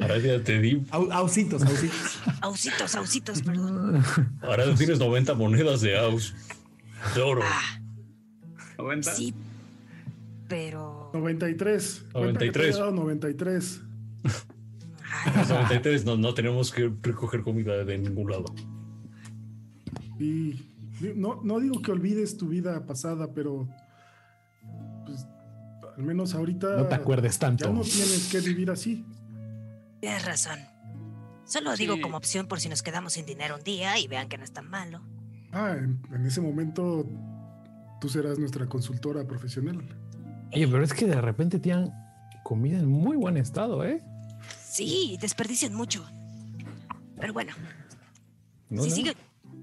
Ahora 0.00 0.18
ya 0.18 0.42
te 0.42 0.60
di. 0.60 0.82
Au- 0.90 1.10
Ausitos, 1.12 1.62
ausitos. 1.62 2.18
Ausitos, 2.42 2.94
ausitos, 2.94 3.42
perdón. 3.42 4.02
Ahora 4.42 4.64
ya 4.66 4.74
tienes 4.74 4.98
90 4.98 5.34
monedas 5.34 5.80
de 5.80 5.98
aus. 5.98 6.34
De 7.14 7.20
oro. 7.22 7.42
Ah, 7.44 7.80
90. 8.78 9.12
sí, 9.14 9.34
pero... 10.48 11.10
93. 11.14 12.04
Cuenta 12.12 12.38
que 12.40 12.50
te 12.52 12.58
93. 12.58 12.74
he 12.74 12.78
dado 12.78 12.90
93. 12.92 13.80
Ay, 15.24 15.32
Los 15.36 15.48
93 15.48 16.04
no, 16.04 16.16
no 16.16 16.34
tenemos 16.34 16.70
que 16.72 16.92
recoger 17.02 17.42
comida 17.42 17.84
de 17.84 17.98
ningún 17.98 18.30
lado. 18.30 18.44
Y 20.18 20.60
no, 21.16 21.40
no 21.42 21.58
digo 21.60 21.80
que 21.82 21.90
olvides 21.92 22.36
tu 22.36 22.48
vida 22.48 22.86
pasada, 22.86 23.28
pero 23.34 23.66
pues, 25.06 25.26
al 25.96 26.04
menos 26.04 26.34
ahorita 26.34 26.76
No 26.76 26.86
te 26.86 26.94
acuerdes 26.94 27.34
ya 27.34 27.38
tanto. 27.40 27.72
no 27.72 27.80
tienes 27.82 28.28
que 28.30 28.40
vivir 28.40 28.70
así. 28.70 29.04
Tienes 30.00 30.24
razón. 30.24 30.58
Solo 31.44 31.74
digo 31.76 31.96
Sí. 31.96 32.00
como 32.00 32.16
opción 32.16 32.46
por 32.46 32.60
si 32.60 32.68
nos 32.68 32.82
quedamos 32.82 33.14
sin 33.14 33.26
dinero 33.26 33.56
un 33.56 33.62
día 33.64 33.98
y 33.98 34.06
vean 34.08 34.28
que 34.28 34.38
no 34.38 34.44
es 34.44 34.52
tan 34.52 34.68
malo. 34.70 35.00
Ah, 35.52 35.74
en, 35.76 36.00
en 36.14 36.26
ese 36.26 36.40
momento 36.40 37.04
tú 38.00 38.08
serás 38.08 38.38
nuestra 38.38 38.66
consultora 38.66 39.26
profesional. 39.26 39.78
Oye, 40.52 40.66
pero 40.68 40.82
es 40.84 40.94
que 40.94 41.06
de 41.06 41.20
repente 41.20 41.58
tienen 41.58 41.90
comida 42.44 42.78
en 42.78 42.86
muy 42.88 43.16
buen 43.16 43.36
estado, 43.36 43.84
¿eh? 43.84 44.02
Sí, 44.64 45.18
desperdician 45.20 45.74
mucho. 45.74 46.04
Pero 47.20 47.32
bueno, 47.32 47.52
No, 48.68 48.82
si 48.82 48.88
no. 48.90 48.94
sigue, 48.94 49.16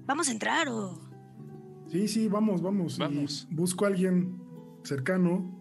vamos 0.06 0.28
a 0.28 0.32
entrar 0.32 0.68
o... 0.68 1.00
Sí, 1.90 2.06
sí, 2.06 2.28
vamos, 2.28 2.60
vamos. 2.60 2.96
Y 2.96 3.00
Vamos. 3.00 3.48
busco 3.50 3.86
a 3.86 3.88
alguien 3.88 4.38
cercano 4.84 5.58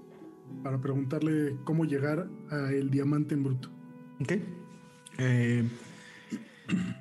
para 0.62 0.80
preguntarle 0.82 1.56
cómo 1.64 1.86
llegar 1.86 2.28
a 2.52 2.70
el 2.72 2.90
diamante 2.90 3.34
en 3.34 3.44
bruto. 3.44 3.70
Ok. 4.22 4.34
Eh, 5.18 5.68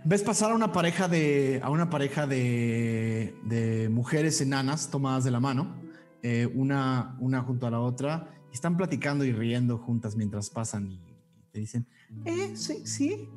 Ves 0.04 0.22
pasar 0.22 0.52
a 0.52 0.54
una 0.54 0.70
pareja 0.72 1.08
de. 1.08 1.60
a 1.62 1.70
una 1.70 1.90
pareja 1.90 2.26
de. 2.28 3.34
de 3.44 3.88
mujeres 3.88 4.40
enanas 4.40 4.90
tomadas 4.90 5.24
de 5.24 5.30
la 5.32 5.40
mano. 5.40 5.74
eh, 6.22 6.46
una, 6.54 7.16
una 7.20 7.42
junto 7.42 7.66
a 7.66 7.70
la 7.70 7.80
otra. 7.80 8.28
Y 8.52 8.54
están 8.54 8.76
platicando 8.76 9.24
y 9.24 9.32
riendo 9.32 9.78
juntas 9.78 10.14
mientras 10.16 10.50
pasan 10.50 10.90
y, 10.92 11.00
te 11.52 11.60
dicen. 11.60 11.86
Eh, 12.24 12.52
sí, 12.54 12.86
sí. 12.86 13.28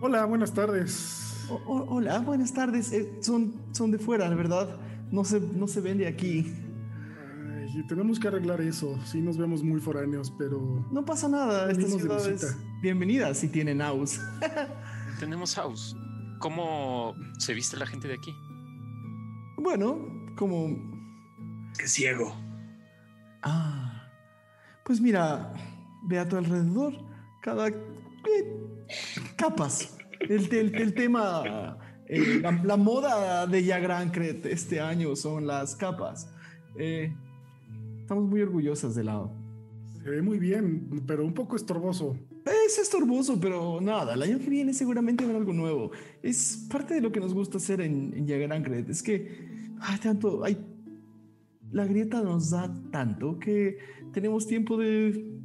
Hola, 0.00 0.24
buenas 0.26 0.52
tardes. 0.54 1.46
O- 1.50 1.54
o- 1.54 1.94
hola, 1.96 2.20
buenas 2.20 2.52
tardes. 2.54 2.92
Eh, 2.92 3.10
son, 3.20 3.54
son 3.72 3.90
de 3.90 3.98
fuera, 3.98 4.28
de 4.30 4.36
verdad. 4.36 4.78
No 5.10 5.24
se, 5.24 5.40
no 5.40 5.66
se 5.66 5.80
ven 5.80 5.98
de 5.98 6.06
aquí. 6.06 6.52
Tenemos 7.82 8.18
que 8.20 8.28
arreglar 8.28 8.60
eso. 8.60 8.98
Sí, 9.04 9.20
nos 9.20 9.36
vemos 9.36 9.62
muy 9.62 9.80
foráneos, 9.80 10.32
pero 10.38 10.86
No 10.92 11.04
pasa 11.04 11.28
nada. 11.28 11.70
Esta 11.70 11.82
Venimos 11.82 11.92
de 11.94 11.98
ciudad 12.00 12.28
es 12.32 12.40
visita. 12.42 12.58
bienvenida 12.82 13.34
si 13.34 13.48
tienen 13.48 13.80
house. 13.80 14.20
Tenemos 15.20 15.54
house. 15.56 15.96
¿Cómo 16.40 17.14
se 17.38 17.54
viste 17.54 17.76
la 17.76 17.86
gente 17.86 18.08
de 18.08 18.14
aquí? 18.14 18.32
Bueno, 19.56 19.98
como 20.36 20.68
Qué 21.78 21.88
ciego. 21.88 22.34
Ah, 23.42 24.08
pues 24.84 25.00
mira, 25.00 25.52
ve 26.06 26.18
a 26.18 26.28
tu 26.28 26.36
alrededor, 26.36 26.94
cada 27.42 27.68
eh, 27.68 27.74
capas. 29.36 29.96
El, 30.20 30.52
el- 30.54 30.74
el 30.74 30.94
tema, 30.94 31.76
eh, 32.08 32.38
la, 32.42 32.52
la 32.62 32.76
moda 32.76 33.46
de 33.46 33.64
Yagrancret 33.64 34.46
este 34.46 34.80
año 34.80 35.14
son 35.16 35.46
las 35.46 35.76
capas. 35.76 36.30
Eh, 36.76 37.14
estamos 38.04 38.28
muy 38.28 38.42
orgullosas 38.42 38.94
de 38.94 39.02
la. 39.02 39.26
se 40.02 40.10
ve 40.10 40.20
muy 40.20 40.38
bien, 40.38 41.02
pero 41.06 41.24
un 41.24 41.32
poco 41.32 41.56
estorboso. 41.56 42.18
Es 42.66 42.78
estorboso, 42.78 43.40
pero 43.40 43.80
nada, 43.80 44.12
el 44.12 44.20
año 44.20 44.38
que 44.38 44.50
viene 44.50 44.74
seguramente 44.74 45.24
habrá 45.24 45.38
algo 45.38 45.54
nuevo. 45.54 45.90
Es 46.22 46.66
parte 46.70 46.92
de 46.92 47.00
lo 47.00 47.10
que 47.10 47.18
nos 47.18 47.32
gusta 47.32 47.56
hacer 47.56 47.80
en, 47.80 48.12
en 48.14 48.26
Yagrancret. 48.26 48.90
Es 48.90 49.02
que 49.02 49.72
hay 49.80 49.98
tanto, 49.98 50.44
hay, 50.44 50.58
la 51.72 51.86
grieta 51.86 52.22
nos 52.22 52.50
da 52.50 52.70
tanto 52.90 53.38
que 53.38 53.78
tenemos 54.12 54.46
tiempo 54.46 54.76
de 54.76 55.40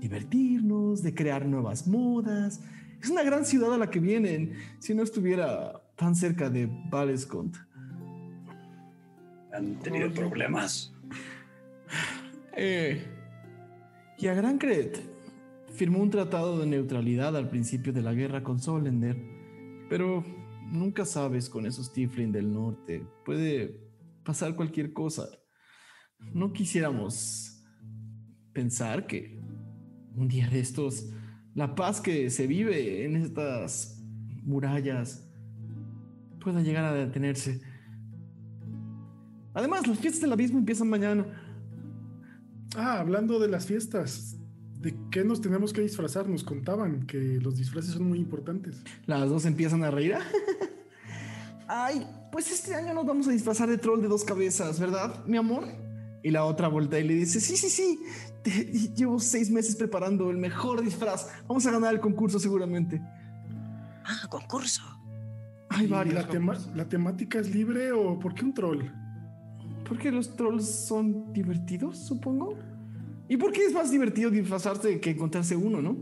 divertirnos, 0.00 1.00
de 1.00 1.14
crear 1.14 1.46
nuevas 1.46 1.86
modas. 1.86 2.60
Es 3.00 3.08
una 3.08 3.22
gran 3.22 3.44
ciudad 3.44 3.72
a 3.72 3.78
la 3.78 3.88
que 3.88 4.00
vienen 4.00 4.54
si 4.80 4.94
no 4.94 5.04
estuviera 5.04 5.80
tan 5.94 6.16
cerca 6.16 6.50
de 6.50 6.68
Valescont. 6.90 7.56
Han 9.52 9.78
tenido 9.78 10.12
problemas. 10.12 10.93
Eh, 12.56 13.04
y 14.18 14.26
a 14.26 14.34
Grancret 14.34 15.00
firmó 15.74 16.00
un 16.00 16.10
tratado 16.10 16.58
de 16.58 16.66
neutralidad 16.66 17.36
al 17.36 17.48
principio 17.48 17.92
de 17.92 18.02
la 18.02 18.14
guerra 18.14 18.42
con 18.42 18.60
Solender, 18.60 19.16
pero 19.88 20.24
nunca 20.70 21.04
sabes 21.04 21.48
con 21.48 21.66
esos 21.66 21.92
Tiflin 21.92 22.32
del 22.32 22.52
norte. 22.52 23.06
Puede 23.24 23.80
pasar 24.24 24.54
cualquier 24.54 24.92
cosa. 24.92 25.28
No 26.32 26.52
quisiéramos 26.52 27.62
pensar 28.52 29.06
que 29.06 29.40
un 30.14 30.28
día 30.28 30.48
de 30.48 30.60
estos 30.60 31.10
la 31.54 31.74
paz 31.74 32.00
que 32.00 32.30
se 32.30 32.46
vive 32.46 33.04
en 33.04 33.16
estas 33.16 34.02
murallas 34.42 35.28
pueda 36.40 36.60
llegar 36.60 36.84
a 36.84 36.92
detenerse. 36.92 37.60
Además, 39.54 39.86
las 39.86 39.98
fiestas 39.98 40.20
del 40.20 40.32
abismo 40.32 40.58
empiezan 40.58 40.88
mañana. 40.88 41.43
Ah, 42.76 42.98
hablando 43.00 43.38
de 43.38 43.48
las 43.48 43.66
fiestas, 43.66 44.36
¿de 44.80 44.94
qué 45.10 45.24
nos 45.24 45.40
tenemos 45.40 45.72
que 45.72 45.80
disfrazar? 45.80 46.28
Nos 46.28 46.42
contaban 46.44 47.06
que 47.06 47.38
los 47.40 47.56
disfraces 47.56 47.92
son 47.92 48.08
muy 48.08 48.18
importantes. 48.18 48.82
Las 49.06 49.28
dos 49.28 49.44
empiezan 49.46 49.84
a 49.84 49.90
reír. 49.90 50.16
Ay, 51.68 52.06
pues 52.30 52.50
este 52.52 52.74
año 52.74 52.92
nos 52.94 53.06
vamos 53.06 53.26
a 53.28 53.30
disfrazar 53.30 53.68
de 53.68 53.78
troll 53.78 54.00
de 54.02 54.08
dos 54.08 54.24
cabezas, 54.24 54.78
¿verdad, 54.78 55.24
mi 55.26 55.36
amor? 55.36 55.64
Y 56.22 56.30
la 56.30 56.44
otra 56.44 56.68
voltea 56.68 57.00
y 57.00 57.08
le 57.08 57.14
dice, 57.14 57.40
sí, 57.40 57.56
sí, 57.56 57.68
sí, 57.70 58.00
te- 58.42 58.64
llevo 58.94 59.18
seis 59.20 59.50
meses 59.50 59.76
preparando 59.76 60.30
el 60.30 60.36
mejor 60.38 60.82
disfraz. 60.82 61.28
Vamos 61.46 61.66
a 61.66 61.70
ganar 61.70 61.94
el 61.94 62.00
concurso 62.00 62.38
seguramente. 62.38 63.00
Ah, 64.04 64.26
concurso. 64.28 64.82
Hay 65.70 65.86
¿Y 65.86 65.88
varios. 65.88 66.14
la, 66.14 66.28
tema- 66.28 66.58
¿La 66.74 66.88
temática 66.88 67.38
es 67.38 67.54
libre 67.54 67.92
o 67.92 68.18
por 68.18 68.34
qué 68.34 68.44
un 68.44 68.54
troll? 68.54 68.84
Porque 69.86 70.10
los 70.10 70.34
trolls 70.36 70.66
son 70.66 71.32
divertidos, 71.32 71.98
supongo. 71.98 72.56
¿Y 73.28 73.36
por 73.36 73.52
qué 73.52 73.64
es 73.66 73.72
más 73.72 73.90
divertido 73.90 74.30
disfrazarse 74.30 75.00
que 75.00 75.10
encontrarse 75.10 75.56
uno, 75.56 75.80
no? 75.80 75.96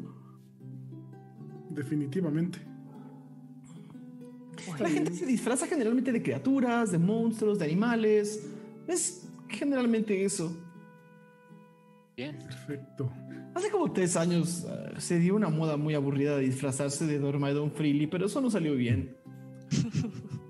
Definitivamente. 1.71 2.59
La 4.79 4.89
gente 4.89 5.13
se 5.13 5.27
disfraza 5.27 5.67
generalmente 5.67 6.13
de 6.13 6.23
criaturas, 6.23 6.93
de 6.93 6.99
monstruos, 6.99 7.59
de 7.59 7.65
animales. 7.65 8.49
Es 8.87 9.29
generalmente 9.49 10.25
eso. 10.25 10.57
Bien. 12.17 12.39
Perfecto. 12.39 13.11
Hace 13.55 13.71
como 13.71 13.93
tres 13.93 14.17
años 14.17 14.67
eh, 14.69 14.95
se 14.99 15.19
dio 15.19 15.35
una 15.35 15.49
moda 15.49 15.77
muy 15.77 15.95
aburrida 15.95 16.37
de 16.37 16.43
disfrazarse 16.43 17.07
de 17.07 17.19
Dormaidon 17.19 17.73
Freely, 17.73 18.07
pero 18.07 18.27
eso 18.27 18.41
no 18.41 18.51
salió 18.51 18.75
bien. 18.75 19.17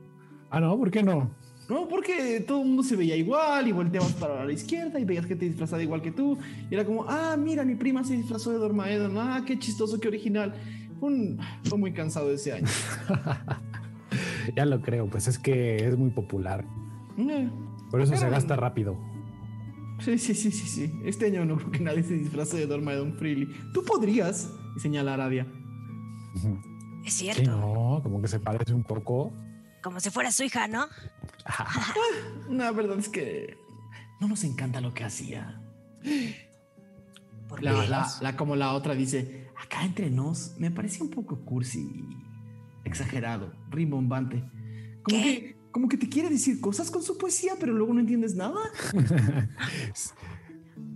Ah, 0.54 0.60
no, 0.60 0.76
¿por 0.76 0.90
qué 0.90 1.02
no? 1.02 1.34
No, 1.72 1.88
porque 1.88 2.40
todo 2.46 2.60
el 2.62 2.68
mundo 2.68 2.82
se 2.82 2.96
veía 2.96 3.16
igual 3.16 3.66
y 3.66 3.72
volteabas 3.72 4.12
para 4.12 4.44
la 4.44 4.52
izquierda 4.52 5.00
y 5.00 5.04
veías 5.06 5.24
gente 5.24 5.46
disfrazada 5.46 5.82
igual 5.82 6.02
que 6.02 6.12
tú. 6.12 6.36
Y 6.70 6.74
era 6.74 6.84
como, 6.84 7.04
ah, 7.08 7.34
mira, 7.38 7.64
mi 7.64 7.74
prima 7.76 8.04
se 8.04 8.14
disfrazó 8.14 8.50
de 8.50 8.58
Dormaedon. 8.58 9.16
Ah, 9.16 9.42
qué 9.46 9.58
chistoso, 9.58 9.98
qué 9.98 10.08
original. 10.08 10.54
Fue, 11.00 11.08
un- 11.08 11.38
fue 11.64 11.78
muy 11.78 11.92
cansado 11.92 12.30
ese 12.30 12.52
año. 12.52 12.66
Ya 14.56 14.66
lo 14.66 14.82
creo, 14.82 15.06
pues 15.08 15.28
es 15.28 15.38
que 15.38 15.76
es 15.86 15.96
muy 15.96 16.10
popular. 16.10 16.64
Eh, 17.16 17.48
Por 17.90 18.02
eso 18.02 18.14
se 18.16 18.28
gasta 18.28 18.56
rápido. 18.56 18.98
Sí, 20.00 20.18
sí, 20.18 20.34
sí, 20.34 20.50
sí, 20.50 20.66
sí. 20.66 20.92
Este 21.04 21.26
año 21.26 21.44
no 21.46 21.56
creo 21.56 21.70
que 21.70 21.80
nadie 21.80 22.02
se 22.02 22.14
disfrace 22.14 22.56
de 22.58 22.66
Dormaedon 22.66 23.14
Freely. 23.14 23.48
Tú 23.72 23.82
podrías, 23.84 24.52
y 24.76 24.80
señala 24.80 25.12
a 25.12 25.14
Aradia. 25.14 25.46
Es 27.04 27.14
Sí, 27.14 27.30
cierto. 27.32 27.50
no, 27.50 28.00
como 28.02 28.20
que 28.20 28.28
se 28.28 28.40
parece 28.40 28.74
un 28.74 28.82
poco. 28.84 29.32
Como 29.82 30.00
si 30.00 30.10
fuera 30.10 30.30
su 30.32 30.42
hija, 30.44 30.68
¿no? 30.68 30.86
La 32.48 32.70
verdad 32.72 32.98
es 32.98 33.08
que 33.08 33.56
no 34.20 34.28
nos 34.28 34.44
encanta 34.44 34.80
lo 34.80 34.94
que 34.94 35.04
hacía. 35.04 35.60
¿Por 37.48 37.62
La, 37.62 37.72
la- 37.86 38.12
la- 38.20 38.36
como 38.36 38.56
la 38.56 38.72
otra 38.72 38.94
dice, 38.94 39.48
acá 39.60 39.84
entre 39.84 40.10
nos, 40.10 40.54
me 40.58 40.70
parece 40.70 41.02
un 41.02 41.10
poco 41.10 41.44
cursi 41.44 41.80
y 41.80 42.04
exagerado, 42.84 43.52
rimbombante. 43.70 44.40
Como 45.02 45.04
¿Qué? 45.04 45.22
que, 45.22 45.56
como 45.72 45.88
que 45.88 45.96
te 45.96 46.08
quiere 46.08 46.30
decir 46.30 46.60
cosas 46.60 46.90
con 46.90 47.02
su 47.02 47.18
poesía, 47.18 47.54
pero 47.58 47.72
luego 47.72 47.92
no 47.92 48.00
entiendes 48.00 48.34
nada. 48.34 48.60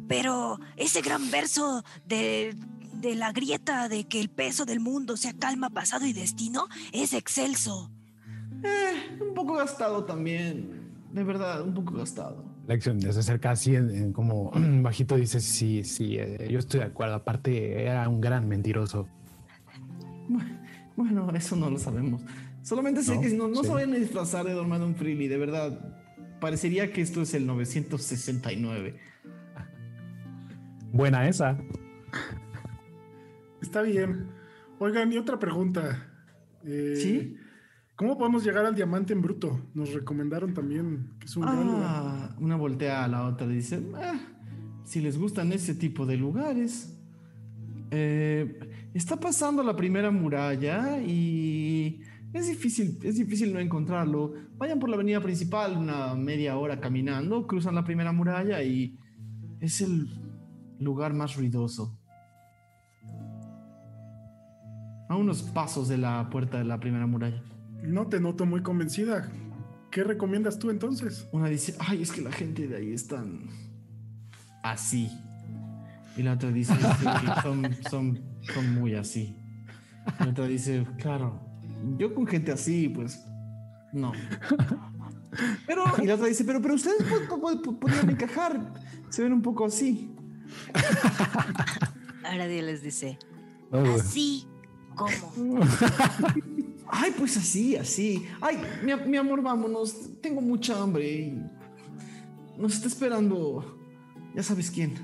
Pero 0.08 0.60
ese 0.76 1.00
gran 1.02 1.30
verso 1.32 1.82
de, 2.06 2.56
de 2.92 3.14
la 3.16 3.32
grieta 3.32 3.88
de 3.88 4.04
que 4.04 4.20
el 4.20 4.28
peso 4.28 4.64
del 4.64 4.78
mundo 4.78 5.16
sea 5.16 5.32
calma, 5.32 5.70
pasado 5.70 6.06
y 6.06 6.12
destino 6.12 6.68
es 6.92 7.12
excelso. 7.12 7.90
Eh, 8.64 9.18
un 9.20 9.34
poco 9.34 9.54
gastado 9.54 10.04
también. 10.04 10.86
De 11.12 11.24
verdad, 11.24 11.62
un 11.62 11.74
poco 11.74 11.94
gastado. 11.94 12.44
Lección 12.66 13.00
se 13.00 13.08
acerca 13.10 13.52
así 13.52 13.76
en, 13.76 13.90
en 13.90 14.12
como 14.12 14.50
bajito 14.82 15.16
dice, 15.16 15.40
sí, 15.40 15.84
sí, 15.84 16.18
eh, 16.18 16.48
yo 16.50 16.58
estoy 16.58 16.80
de 16.80 16.86
acuerdo. 16.86 17.14
Aparte, 17.14 17.82
era 17.82 18.08
un 18.08 18.20
gran 18.20 18.48
mentiroso. 18.48 19.08
Bueno, 20.96 21.30
eso 21.34 21.56
no 21.56 21.70
lo 21.70 21.78
sabemos. 21.78 22.22
Solamente 22.62 23.02
sé 23.02 23.14
¿No? 23.14 23.20
que 23.20 23.28
no, 23.30 23.48
no 23.48 23.62
Sí. 23.62 23.68
se 23.68 23.74
vayan 23.74 23.92
a 23.92 23.96
disfrazar 23.96 24.44
de 24.44 24.52
Dormadon 24.52 24.96
Freely, 24.96 25.28
de 25.28 25.36
verdad. 25.38 25.94
Parecería 26.40 26.92
que 26.92 27.00
esto 27.02 27.22
es 27.22 27.32
el 27.34 27.46
969. 27.46 28.98
Buena 30.92 31.28
esa. 31.28 31.58
Está 33.62 33.82
bien. 33.82 34.28
Oigan, 34.78 35.12
y 35.12 35.18
otra 35.18 35.38
pregunta. 35.38 36.08
Eh, 36.64 36.94
¿Sí? 36.96 37.36
¿Cómo 37.96 38.18
podemos 38.18 38.44
llegar 38.44 38.66
al 38.66 38.74
diamante 38.74 39.14
en 39.14 39.22
bruto? 39.22 39.58
Nos 39.72 39.94
recomendaron 39.94 40.52
también 40.52 41.14
que 41.18 41.24
es 41.24 41.36
un 41.36 41.44
gran. 41.44 41.56
Ah, 41.82 42.36
una 42.38 42.56
voltea 42.56 43.04
a 43.04 43.08
la 43.08 43.26
otra 43.26 43.46
y 43.46 43.54
dice, 43.54 43.82
"Ah, 43.94 44.20
si 44.84 45.00
les 45.00 45.18
gustan 45.18 45.50
ese 45.52 45.74
tipo 45.74 46.04
de 46.04 46.18
lugares, 46.18 46.94
eh, 47.90 48.60
está 48.92 49.18
pasando 49.18 49.62
la 49.62 49.74
primera 49.74 50.10
muralla 50.10 50.98
y 51.00 52.02
es 52.34 52.48
difícil, 52.48 52.98
es 53.02 53.16
difícil 53.16 53.54
no 53.54 53.60
encontrarlo. 53.60 54.34
Vayan 54.58 54.78
por 54.78 54.90
la 54.90 54.96
avenida 54.96 55.20
principal 55.20 55.78
una 55.78 56.14
media 56.14 56.58
hora 56.58 56.78
caminando, 56.78 57.46
cruzan 57.46 57.74
la 57.74 57.84
primera 57.84 58.12
muralla 58.12 58.62
y 58.62 58.98
es 59.60 59.80
el 59.80 60.06
lugar 60.80 61.14
más 61.14 61.34
ruidoso. 61.34 61.98
A 65.08 65.16
unos 65.16 65.42
pasos 65.42 65.88
de 65.88 65.96
la 65.96 66.28
puerta 66.28 66.58
de 66.58 66.64
la 66.64 66.78
primera 66.78 67.06
muralla. 67.06 67.42
No 67.82 68.06
te 68.08 68.20
noto 68.20 68.46
muy 68.46 68.62
convencida. 68.62 69.30
¿Qué 69.90 70.04
recomiendas 70.04 70.58
tú 70.58 70.70
entonces? 70.70 71.26
Una 71.32 71.48
dice, 71.48 71.74
ay, 71.78 72.02
es 72.02 72.12
que 72.12 72.20
la 72.20 72.32
gente 72.32 72.66
de 72.68 72.76
ahí 72.76 72.92
es 72.92 73.06
tan 73.06 73.48
así. 74.62 75.10
Y 76.16 76.22
la 76.22 76.32
otra 76.34 76.50
dice, 76.50 76.74
"Sí, 76.74 77.06
son, 77.42 77.76
son, 77.90 78.20
son 78.54 78.74
muy 78.74 78.94
así. 78.94 79.36
Y 80.20 80.24
la 80.24 80.30
otra 80.30 80.46
dice, 80.46 80.86
claro, 80.98 81.40
yo 81.98 82.14
con 82.14 82.26
gente 82.26 82.52
así, 82.52 82.88
pues, 82.88 83.22
no. 83.92 84.12
Pero, 85.66 85.84
y 86.02 86.06
la 86.06 86.14
otra 86.14 86.26
dice, 86.26 86.44
pero, 86.44 86.60
pero 86.62 86.74
ustedes 86.74 87.02
po- 87.02 87.38
po- 87.40 87.62
po- 87.62 87.78
podrían 87.80 88.08
encajar. 88.10 88.72
Se 89.10 89.22
ven 89.22 89.32
un 89.34 89.42
poco 89.42 89.66
así. 89.66 90.10
Ahora 92.24 92.46
Dios 92.46 92.64
les 92.64 92.82
dice, 92.82 93.18
Oh, 93.70 93.78
así 93.96 94.46
como. 94.94 95.60
Ay, 96.88 97.12
pues 97.16 97.36
así, 97.36 97.76
así. 97.76 98.26
Ay, 98.40 98.58
mi, 98.84 98.94
mi 99.08 99.16
amor, 99.16 99.42
vámonos. 99.42 100.10
Tengo 100.20 100.40
mucha 100.40 100.80
hambre 100.80 101.10
y 101.10 101.42
nos 102.58 102.74
está 102.74 102.88
esperando. 102.88 103.78
Ya 104.34 104.42
sabes 104.42 104.70
quién. 104.70 104.94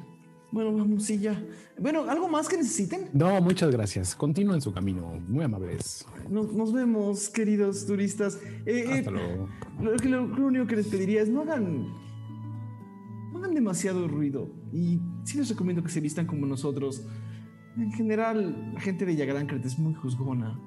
Bueno, 0.53 0.77
vamos, 0.77 1.05
sí, 1.05 1.19
ya. 1.19 1.43
Bueno, 1.79 2.05
¿algo 2.11 2.29
más 2.29 2.47
que 2.47 2.59
necesiten? 2.59 3.09
No, 3.15 3.41
muchas 3.41 3.71
gracias. 3.71 4.15
Continúen 4.15 4.61
su 4.61 4.71
camino. 4.73 5.19
Muy 5.27 5.45
amables. 5.45 6.07
Nos, 6.29 6.53
nos 6.53 6.73
vemos, 6.75 7.31
queridos 7.31 7.87
turistas. 7.87 8.39
Eh, 8.67 8.85
eh, 8.87 8.99
Hasta 8.99 9.11
luego. 9.11 9.49
lo, 9.81 10.47
único 10.47 10.67
que 10.67 10.77
les 10.77 10.87
pediría 10.89 11.23
es 11.23 11.31
no 11.31 11.41
hagan. 11.41 11.87
No 13.33 13.39
hagan 13.39 13.55
demasiado 13.55 14.07
ruido. 14.07 14.51
Y 14.75 15.01
sí 15.25 15.39
les 15.39 15.49
recomiendo 15.49 15.83
que 15.83 15.89
se 15.89 16.01
vistan 16.01 16.27
como 16.27 16.47
nosotros. 16.47 17.03
En 17.79 17.91
general, 17.93 18.73
la 18.75 18.81
gente 18.81 19.07
de 19.07 19.17
Yagarankret 19.17 19.65
es 19.65 19.79
muy 19.79 19.95
juzgona. 19.95 20.61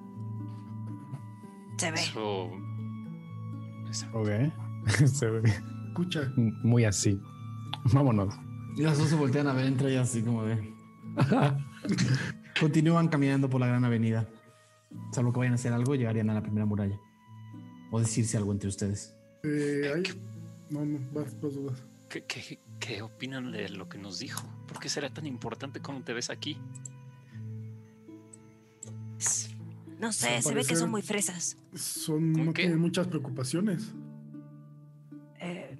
Se 1.78 1.92
ve. 1.92 2.00
Eso. 3.90 4.08
Ok. 4.14 4.30
Se 5.08 5.30
ve 5.30 5.42
Escucha, 5.90 6.32
muy 6.36 6.84
así. 6.86 7.20
Vámonos. 7.94 8.36
Y 8.76 8.82
las 8.82 8.98
dos 8.98 9.08
se 9.10 9.16
voltean 9.16 9.48
a 9.48 9.54
ver 9.54 9.66
entre 9.68 9.92
ellas 9.92 10.10
así 10.10 10.22
como 10.22 10.44
de... 10.44 10.74
Continúan 12.60 13.08
caminando 13.08 13.50
por 13.50 13.62
la 13.62 13.68
gran 13.68 13.86
avenida. 13.86 14.28
Salvo 15.14 15.32
que 15.32 15.40
vayan 15.40 15.54
a 15.54 15.56
hacer 15.56 15.72
algo, 15.72 15.96
llegarían 15.96 16.30
a 16.30 16.34
la 16.34 16.42
primera 16.42 16.66
muralla. 16.66 16.98
O 17.92 18.00
decirse 18.00 18.36
algo 18.38 18.52
entre 18.52 18.68
ustedes. 18.70 19.16
eh, 19.44 19.92
hay- 19.96 20.04
No, 20.70 20.84
no, 20.86 21.00
vas, 21.14 21.40
vas, 21.42 21.64
vas. 21.64 21.84
¿Qué, 22.10 22.24
qué, 22.26 22.60
qué 22.80 23.02
opinan 23.02 23.52
de 23.54 23.70
lo 23.70 23.88
que 23.88 23.98
nos 23.98 24.20
dijo? 24.20 24.46
¿Por 24.68 24.80
qué 24.80 24.90
será 24.90 25.10
tan 25.10 25.26
importante 25.26 25.80
cómo 25.80 26.02
te 26.02 26.14
ves 26.14 26.30
aquí? 26.30 26.58
No 30.00 30.12
sé, 30.12 30.42
se 30.42 30.54
ve 30.54 30.64
que 30.66 30.76
son 30.76 30.92
muy 30.92 31.02
fresas. 31.02 31.58
Son, 31.74 32.32
no 32.34 32.54
qué? 32.54 32.64
tienen 32.64 32.80
muchas 32.80 33.08
preocupaciones. 33.08 33.94
Eh, 35.40 35.78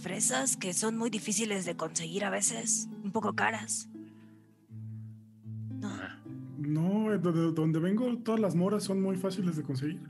fresas 0.00 0.56
que 0.56 0.72
son 0.72 0.96
muy 0.96 1.10
difíciles 1.10 1.64
de 1.64 1.76
conseguir 1.76 2.24
a 2.24 2.30
veces, 2.30 2.88
un 3.04 3.12
poco 3.12 3.34
caras. 3.34 3.88
No, 5.80 5.88
Ah, 5.88 6.18
No, 6.58 7.12
eh, 7.12 7.18
de- 7.18 7.32
de 7.32 7.52
donde 7.52 7.78
vengo, 7.78 8.16
todas 8.18 8.40
las 8.40 8.54
moras 8.56 8.82
son 8.84 9.00
muy 9.00 9.16
fáciles 9.16 9.56
de 9.56 9.62
conseguir. 9.62 10.02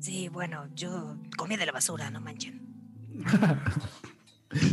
sí, 0.00 0.28
bueno, 0.28 0.66
yo 0.74 1.16
comí 1.38 1.56
de 1.56 1.64
la 1.66 1.72
basura, 1.72 2.10
no 2.10 2.20
manchen. 2.20 2.60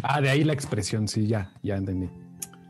Ah, 0.04 0.20
de 0.20 0.30
ahí 0.30 0.44
la 0.44 0.52
expresión, 0.52 1.08
sí, 1.08 1.26
ya, 1.26 1.54
ya 1.64 1.78
entendí. 1.78 2.10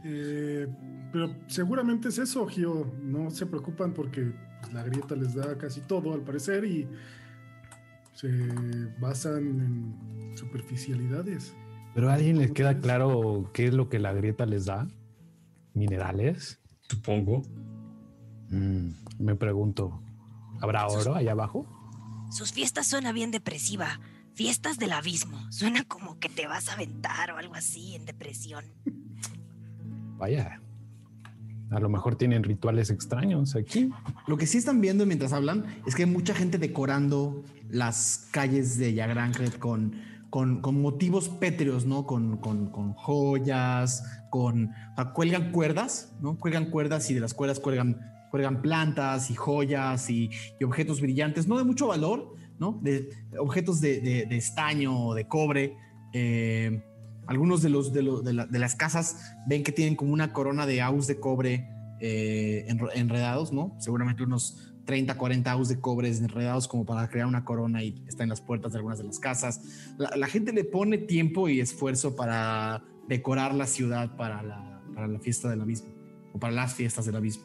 Eh, 0.04 0.68
pero 1.12 1.36
seguramente 1.48 2.10
es 2.10 2.20
eso, 2.20 2.46
Gio. 2.46 2.94
No 3.02 3.32
se 3.32 3.48
preocupan 3.48 3.96
porque 3.96 4.32
pues, 4.62 4.74
la 4.74 4.84
grieta 4.84 5.16
les 5.16 5.34
da 5.34 5.58
casi 5.58 5.82
todo, 5.82 6.14
al 6.14 6.22
parecer, 6.22 6.66
y 6.66 6.88
se 8.14 8.30
basan 9.00 9.44
en 9.44 10.38
superficialidades. 10.38 11.56
Pero 11.94 12.10
a 12.10 12.14
alguien 12.14 12.38
les 12.38 12.52
queda 12.52 12.78
claro 12.80 13.50
qué 13.54 13.68
es 13.68 13.74
lo 13.74 13.90
que 13.90 14.00
la 14.00 14.14
grieta 14.14 14.46
les 14.46 14.66
da. 14.66 14.88
Minerales. 15.74 16.60
Supongo. 16.82 17.42
Mm, 18.50 18.92
me 19.20 19.36
pregunto, 19.36 20.02
¿habrá 20.60 20.88
oro 20.88 21.16
allá 21.16 21.32
abajo? 21.32 21.68
Sus 22.32 22.52
fiestas 22.52 22.88
suena 22.88 23.12
bien 23.12 23.32
depresiva. 23.32 24.00
Fiestas 24.34 24.78
del 24.78 24.94
abismo. 24.94 25.52
Suena 25.52 25.84
como 25.84 26.20
que 26.20 26.30
te 26.30 26.48
vas 26.48 26.70
a 26.70 26.74
aventar 26.74 27.32
o 27.32 27.38
algo 27.38 27.56
así 27.56 27.96
en 27.96 28.06
depresión. 28.06 28.66
Vaya. 30.18 30.62
A 31.72 31.80
lo 31.80 31.90
mejor 31.90 32.16
tienen 32.16 32.44
rituales 32.44 32.90
extraños 32.90 33.56
aquí. 33.56 33.90
Lo 34.28 34.38
que 34.38 34.48
sí 34.48 34.58
están 34.58 34.82
viendo 34.82 35.06
mientras 35.06 35.34
hablan 35.34 35.66
es 35.86 35.96
que 35.96 36.04
hay 36.04 36.10
mucha 36.10 36.34
gente 36.34 36.58
decorando 36.58 37.44
las 37.70 38.28
calles 38.32 38.78
de 38.78 38.94
Yagrancret 38.96 39.60
con, 39.60 39.94
con, 40.32 40.62
con 40.62 40.82
motivos 40.82 41.30
pétreos, 41.30 41.86
¿no? 41.86 42.06
Con, 42.08 42.38
con, 42.38 42.72
con 42.72 42.94
joyas, 42.94 44.04
con. 44.32 44.72
cuelgan 45.14 45.52
cuerdas, 45.52 46.16
¿no? 46.22 46.38
Cuelgan 46.38 46.72
cuerdas 46.72 47.10
y 47.12 47.14
de 47.14 47.20
las 47.20 47.34
cuerdas 47.36 47.60
cuelgan, 47.60 48.00
cuelgan 48.32 48.62
plantas 48.62 49.30
y 49.30 49.36
joyas 49.36 50.10
y, 50.10 50.30
y 50.60 50.64
objetos 50.64 51.02
brillantes, 51.02 51.48
no 51.48 51.58
de 51.58 51.64
mucho 51.64 51.88
valor, 51.88 52.34
¿no? 52.58 52.80
De 52.82 53.10
objetos 53.40 53.80
de, 53.80 54.02
de- 54.02 54.26
de 54.26 54.38
estaño 54.38 55.08
o 55.08 55.14
de 55.14 55.28
cobre. 55.28 55.76
eh, 56.14 56.84
algunos 57.30 57.62
de, 57.62 57.70
los, 57.70 57.94
de, 57.94 58.02
los- 58.04 58.24
de 58.24 58.34
la- 58.34 58.46
de 58.48 58.60
las 58.60 58.76
casas 58.76 59.34
ven 59.48 59.64
que 59.64 59.72
tienen 59.72 59.96
como 59.96 60.12
una 60.12 60.34
corona 60.34 60.66
de 60.66 60.82
aus 60.82 61.08
de 61.08 61.20
cobre 61.20 61.70
eh, 62.02 62.66
enredados, 62.96 63.52
¿no? 63.54 63.76
Seguramente 63.80 64.24
unos 64.24 64.74
30, 64.86 65.16
40 65.18 65.52
aus 65.52 65.70
de 65.70 65.80
cobre 65.80 66.10
enredados 66.10 66.68
como 66.68 66.86
para 66.86 67.08
crear 67.10 67.28
una 67.28 67.46
corona 67.46 67.84
y 67.84 68.04
está 68.08 68.24
en 68.24 68.30
las 68.30 68.42
puertas 68.42 68.72
de 68.74 68.80
algunas 68.80 68.98
de 68.98 69.04
las 69.06 69.20
casas. 69.20 69.62
La, 69.98 70.10
la 70.16 70.28
gente 70.28 70.52
le 70.54 70.64
pone 70.64 70.98
tiempo 70.98 71.48
y 71.50 71.60
esfuerzo 71.60 72.16
para 72.16 72.84
decorar 73.08 73.54
la 73.54 73.68
ciudad 73.68 74.16
para 74.18 74.42
la, 74.42 74.82
para 74.96 75.08
la 75.08 75.20
fiesta 75.20 75.50
del 75.50 75.62
abismo 75.62 75.90
o 76.34 76.40
para 76.40 76.54
las 76.54 76.74
fiestas 76.74 77.06
del 77.06 77.16
abismo. 77.18 77.44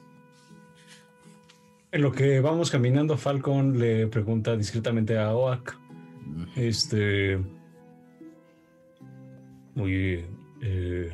En 1.93 2.03
lo 2.03 2.11
que 2.13 2.41
vamos 2.41 2.71
caminando, 2.71 3.17
Falcon 3.17 3.79
le 3.79 4.07
pregunta 4.09 4.57
discretamente 4.57 5.19
a 5.19 5.35
Oak. 5.35 5.77
Este. 6.57 7.39
Oye, 9.77 10.27
eh, 10.61 11.13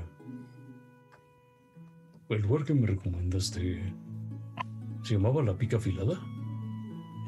el 2.29 2.43
lugar 2.43 2.65
que 2.65 2.75
me 2.75 2.87
recomendaste 2.87 3.95
se 5.03 5.15
llamaba 5.15 5.43
La 5.43 5.57
Pica 5.57 5.79
Afilada. 5.79 6.21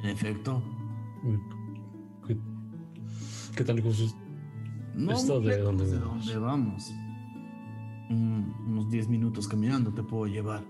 En 0.02 0.10
efecto. 0.10 0.62
¿Qué, 2.26 2.36
qué 3.56 3.64
tal 3.64 3.82
cosas? 3.82 4.14
No 4.94 5.12
¿Esto 5.12 5.40
muy 5.40 5.48
de 5.50 5.56
lejos 5.56 5.64
dónde 5.78 5.86
de 5.86 5.98
vamos? 5.98 6.26
dónde 6.26 6.38
vamos. 6.38 6.92
Mm, 8.10 8.70
unos 8.72 8.90
10 8.90 9.09
minutos 9.09 9.48
caminando 9.48 9.92
te 9.92 10.02
puedo 10.02 10.26
llevar. 10.26 10.62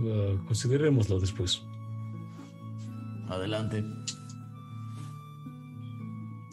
Ah, 0.00 0.42
considerémoslo 0.46 1.20
después. 1.20 1.62
Adelante. 3.28 3.84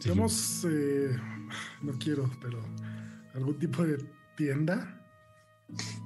Tenemos, 0.02 0.66
eh, 0.70 1.18
no 1.82 1.94
quiero, 1.94 2.30
pero 2.42 2.60
algún 3.38 3.58
tipo 3.60 3.84
de 3.84 3.98
tienda. 4.36 5.00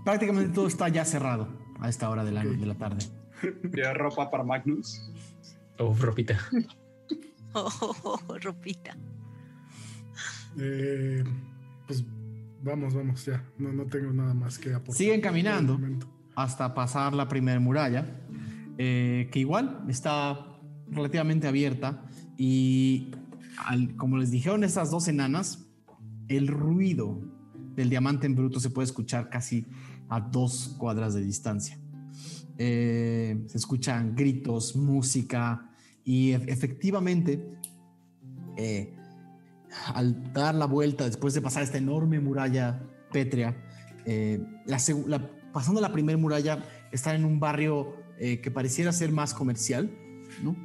Prácticamente 0.06 0.54
todo 0.54 0.68
está 0.68 0.90
ya 0.90 1.06
cerrado 1.06 1.48
a 1.80 1.90
esta 1.90 2.10
hora 2.10 2.24
de 2.24 2.32
la, 2.32 2.42
Ok. 2.42 2.48
de 2.48 2.66
la 2.66 2.76
tarde. 2.76 3.06
Ya 3.76 3.94
ropa 3.94 4.30
para 4.30 4.44
Magnus. 4.44 5.12
Oh, 5.80 5.96
ropita. 6.00 6.38
Oh, 7.54 8.38
ropita. 8.42 8.96
Eh, 10.58 11.22
pues 11.86 12.06
vamos, 12.64 12.94
vamos, 12.94 13.26
ya. 13.26 13.44
No, 13.58 13.74
no 13.74 13.86
tengo 13.88 14.14
nada 14.14 14.34
más 14.34 14.58
que 14.58 14.70
aportar. 14.74 14.96
Siguen 14.96 15.20
caminando. 15.20 15.74
el 15.74 15.80
momento. 15.80 16.08
hasta 16.36 16.74
pasar 16.74 17.14
la 17.14 17.28
primera 17.28 17.60
muralla, 17.60 18.06
eh, 18.78 19.28
que 19.34 19.40
igual 19.40 19.84
está 19.90 20.48
relativamente 20.90 21.46
abierta 21.48 22.06
y 22.38 23.12
al- 23.58 23.98
como 23.98 24.18
les 24.18 24.32
dijeron 24.32 24.64
estas 24.64 24.90
dos 24.92 25.10
enanas, 25.10 25.68
el 26.38 26.48
ruido 26.48 27.22
del 27.76 27.90
diamante 27.90 28.26
en 28.28 28.36
bruto 28.36 28.60
se 28.60 28.70
puede 28.70 28.86
escuchar 28.86 29.30
casi 29.30 29.66
a 30.10 30.20
dos 30.20 30.76
cuadras 30.78 31.14
de 31.14 31.22
distancia. 31.22 31.78
Eh, 32.58 33.44
se 33.48 33.58
escuchan 33.58 34.16
gritos, 34.16 34.76
música 34.76 35.72
y 36.04 36.32
efectivamente 36.32 37.58
eh, 38.58 38.94
al 39.94 40.34
dar 40.34 40.54
la 40.56 40.66
vuelta 40.66 41.06
después 41.06 41.34
de 41.34 41.42
pasar 41.42 41.64
esta 41.64 41.78
enorme 41.78 42.20
muralla 42.20 42.84
pétrea, 43.12 43.56
eh, 44.06 44.44
pasando 45.54 45.80
la 45.82 45.92
primera 45.92 46.18
muralla, 46.18 46.64
están 46.92 47.16
en 47.16 47.26
un 47.26 47.40
barrio 47.40 47.96
que 48.20 48.52
pareciera 48.52 48.92
ser 48.92 49.12
más 49.12 49.34
comercial, 49.34 49.90
¿no? 50.44 50.56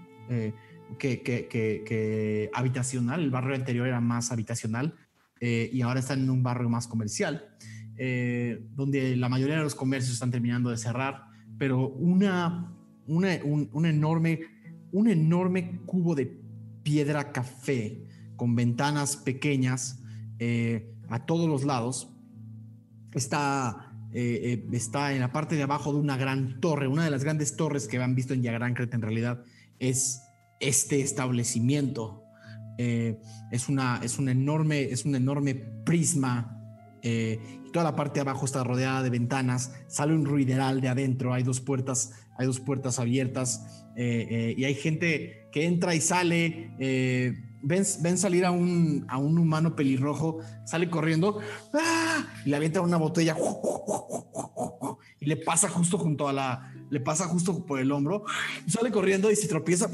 Que- 0.98 1.22
que 1.22 2.50
habitacional. 2.52 3.22
El 3.22 3.30
barrio 3.30 3.54
anterior 3.54 3.86
era 3.86 4.00
más 4.00 4.30
habitacional 4.32 4.94
eh, 5.40 5.70
y 5.72 5.82
ahora 5.82 6.00
están 6.00 6.20
en 6.20 6.30
un 6.30 6.42
barrio 6.42 6.68
más 6.68 6.86
comercial, 6.86 7.48
eh, 7.96 8.66
donde 8.74 9.16
la 9.16 9.28
mayoría 9.28 9.56
de 9.56 9.62
los 9.62 9.74
comercios 9.74 10.14
están 10.14 10.30
terminando 10.30 10.70
de 10.70 10.76
cerrar, 10.76 11.24
pero 11.58 11.88
una, 11.88 12.72
una, 13.06 13.38
un, 13.44 13.68
un 13.72 13.86
enorme, 13.86 14.40
un 14.92 15.08
enorme 15.08 15.80
cubo 15.86 16.14
de 16.14 16.40
piedra 16.82 17.32
café 17.32 18.06
con 18.36 18.54
ventanas 18.54 19.16
pequeñas 19.16 20.00
eh, 20.38 20.94
a 21.08 21.24
todos 21.24 21.48
los 21.48 21.64
lados 21.64 22.10
está, 23.12 23.92
eh, 24.12 24.62
eh, 24.62 24.68
está 24.72 25.12
en 25.12 25.20
la 25.20 25.32
parte 25.32 25.56
de 25.56 25.62
abajo 25.62 25.92
de 25.92 25.98
una 25.98 26.16
gran 26.16 26.60
torre. 26.60 26.88
Una 26.88 27.04
de 27.04 27.10
las 27.10 27.24
grandes 27.24 27.56
torres 27.56 27.88
que 27.88 27.98
han 27.98 28.14
visto 28.14 28.34
en 28.34 28.42
Yagrancret 28.42 28.92
en 28.94 29.02
realidad 29.02 29.42
es 29.78 30.22
este 30.60 31.00
establecimiento. 31.00 32.22
Eh, 32.78 33.18
es, 33.50 33.68
una, 33.68 34.00
es, 34.02 34.18
un 34.18 34.28
enorme, 34.28 34.82
es 34.82 35.04
un 35.04 35.14
enorme 35.14 35.54
prisma. 35.54 36.52
eh, 37.02 37.38
toda 37.72 37.84
la 37.84 37.96
parte 37.96 38.14
de 38.14 38.20
abajo 38.22 38.44
está 38.46 38.64
rodeada 38.64 39.02
de 39.02 39.10
ventanas. 39.10 39.72
Sale 39.88 40.14
un 40.14 40.24
ruideral 40.24 40.80
de 40.80 40.88
adentro. 40.88 41.32
Hay 41.34 41.42
dos 41.42 41.60
puertas, 41.60 42.12
hay 42.38 42.46
dos 42.46 42.60
puertas 42.60 42.98
abiertas. 42.98 43.84
eh, 43.96 44.54
y 44.56 44.64
hay 44.64 44.74
gente 44.74 45.48
que 45.52 45.66
entra 45.66 45.94
y 45.94 46.00
sale. 46.00 46.70
ven, 47.62 47.84
ven 48.00 48.18
salir 48.18 48.44
a 48.44 48.50
un, 48.50 49.04
a 49.08 49.18
un 49.18 49.38
humano 49.38 49.74
pelirrojo. 49.76 50.40
Sale 50.64 50.88
corriendo. 50.90 51.40
¡ah! 51.74 52.26
Y 52.44 52.50
le 52.50 52.56
avienta 52.56 52.80
una 52.80 52.96
botella. 52.96 53.36
Y 55.20 55.26
le 55.26 55.36
pasa 55.36 55.68
justo 55.68 55.98
junto 55.98 56.28
a 56.28 56.32
la. 56.32 56.72
Le 56.90 57.00
pasa 57.00 57.26
justo 57.26 57.64
por 57.66 57.78
el 57.80 57.90
hombro. 57.90 58.24
Sale 58.66 58.90
corriendo 58.90 59.30
y 59.30 59.36
se 59.36 59.48
tropieza. 59.48 59.90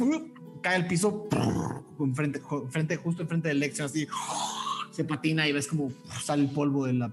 Cae 0.62 0.76
al 0.76 0.86
piso. 0.86 1.28
Enfrente, 1.98 2.40
frente, 2.70 2.96
justo 2.96 3.22
enfrente 3.22 3.48
de 3.48 3.54
Lexion. 3.54 3.86
Así. 3.86 4.06
Se 4.92 5.04
patina 5.04 5.48
y 5.48 5.52
ves 5.52 5.66
como 5.66 5.90
sale 6.22 6.44
el 6.44 6.50
polvo 6.50 6.86
de 6.86 6.92
la. 6.94 7.12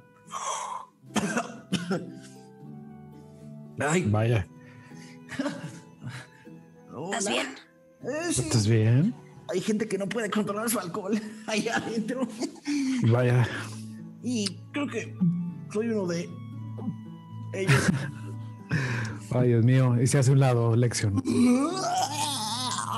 Ay, 3.80 4.04
Vaya. 4.04 4.48
¿Estás 7.06 7.30
bien? 7.30 7.48
Eh, 8.04 8.34
sí. 8.34 8.42
¿Estás 8.42 8.68
bien? 8.68 9.16
Hay 9.52 9.62
gente 9.62 9.88
que 9.88 9.98
no 9.98 10.08
puede 10.08 10.30
controlar 10.30 10.70
su 10.70 10.80
alcohol 10.80 11.20
ahí 11.48 11.68
adentro. 11.68 12.28
Vaya. 13.10 13.48
Y 14.22 14.60
creo 14.72 14.88
que 14.88 15.18
soy 15.72 15.88
uno 15.90 16.06
de 16.08 16.30
ellos. 17.54 17.92
Ay, 19.32 19.50
Dios 19.50 19.66
mío. 19.66 20.00
Y 20.02 20.08
se 20.08 20.20
hace 20.20 20.32
un 20.32 20.40
lado, 20.40 20.76
Lexion. 20.76 21.24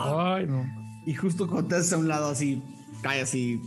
Ay, 0.04 0.48
no. 0.48 0.66
Y 1.06 1.14
justo 1.14 1.48
cuando 1.48 1.70
te 1.70 1.76
haces 1.76 1.94
a 1.94 1.98
un 1.98 2.08
lado 2.08 2.30
así, 2.30 2.62
cae 3.02 3.22
así, 3.22 3.62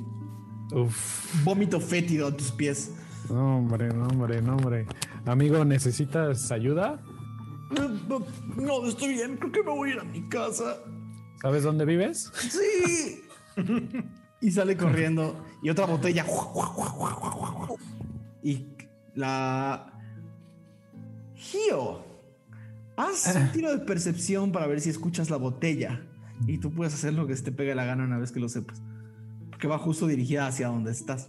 Uf. 0.72 1.42
vómito 1.44 1.80
fétido 1.80 2.28
a 2.28 2.36
tus 2.36 2.50
pies. 2.52 2.92
No, 3.28 3.58
hombre, 3.58 3.88
no, 3.88 4.06
hombre, 4.06 4.40
no, 4.42 4.56
hombre. 4.56 4.86
Amigo, 5.26 5.64
¿necesitas 5.64 6.50
ayuda? 6.52 7.00
Eh, 7.76 7.88
No, 8.08 8.22
no, 8.56 8.86
estoy 8.86 9.14
bien, 9.14 9.36
creo 9.36 9.50
que 9.52 9.62
me 9.62 9.70
voy 9.70 9.90
a 9.90 9.94
ir 9.94 10.00
a 10.00 10.04
mi 10.04 10.28
casa. 10.28 10.76
¿Sabes 11.40 11.62
dónde 11.64 11.84
vives? 11.84 12.30
Sí. 12.50 13.22
y 14.40 14.50
sale 14.50 14.76
corriendo. 14.76 15.42
Y 15.62 15.70
otra 15.70 15.86
botella. 15.86 16.24
Y 18.42 18.66
la. 19.14 19.92
Gio. 21.34 22.04
Haz 22.96 23.34
un 23.34 23.52
tiro 23.52 23.72
de 23.76 23.84
percepción 23.84 24.52
para 24.52 24.66
ver 24.66 24.80
si 24.80 24.90
escuchas 24.90 25.30
la 25.30 25.36
botella. 25.36 26.00
Y 26.46 26.58
tú 26.58 26.70
puedes 26.70 26.92
hacer 26.94 27.14
lo 27.14 27.26
que 27.26 27.36
se 27.36 27.42
te 27.44 27.52
pegue 27.52 27.74
la 27.74 27.84
gana 27.84 28.04
una 28.04 28.18
vez 28.18 28.32
que 28.32 28.40
lo 28.40 28.48
sepas. 28.48 28.82
Porque 29.50 29.68
va 29.68 29.78
justo 29.78 30.06
dirigida 30.06 30.46
hacia 30.46 30.68
donde 30.68 30.90
estás. 30.90 31.28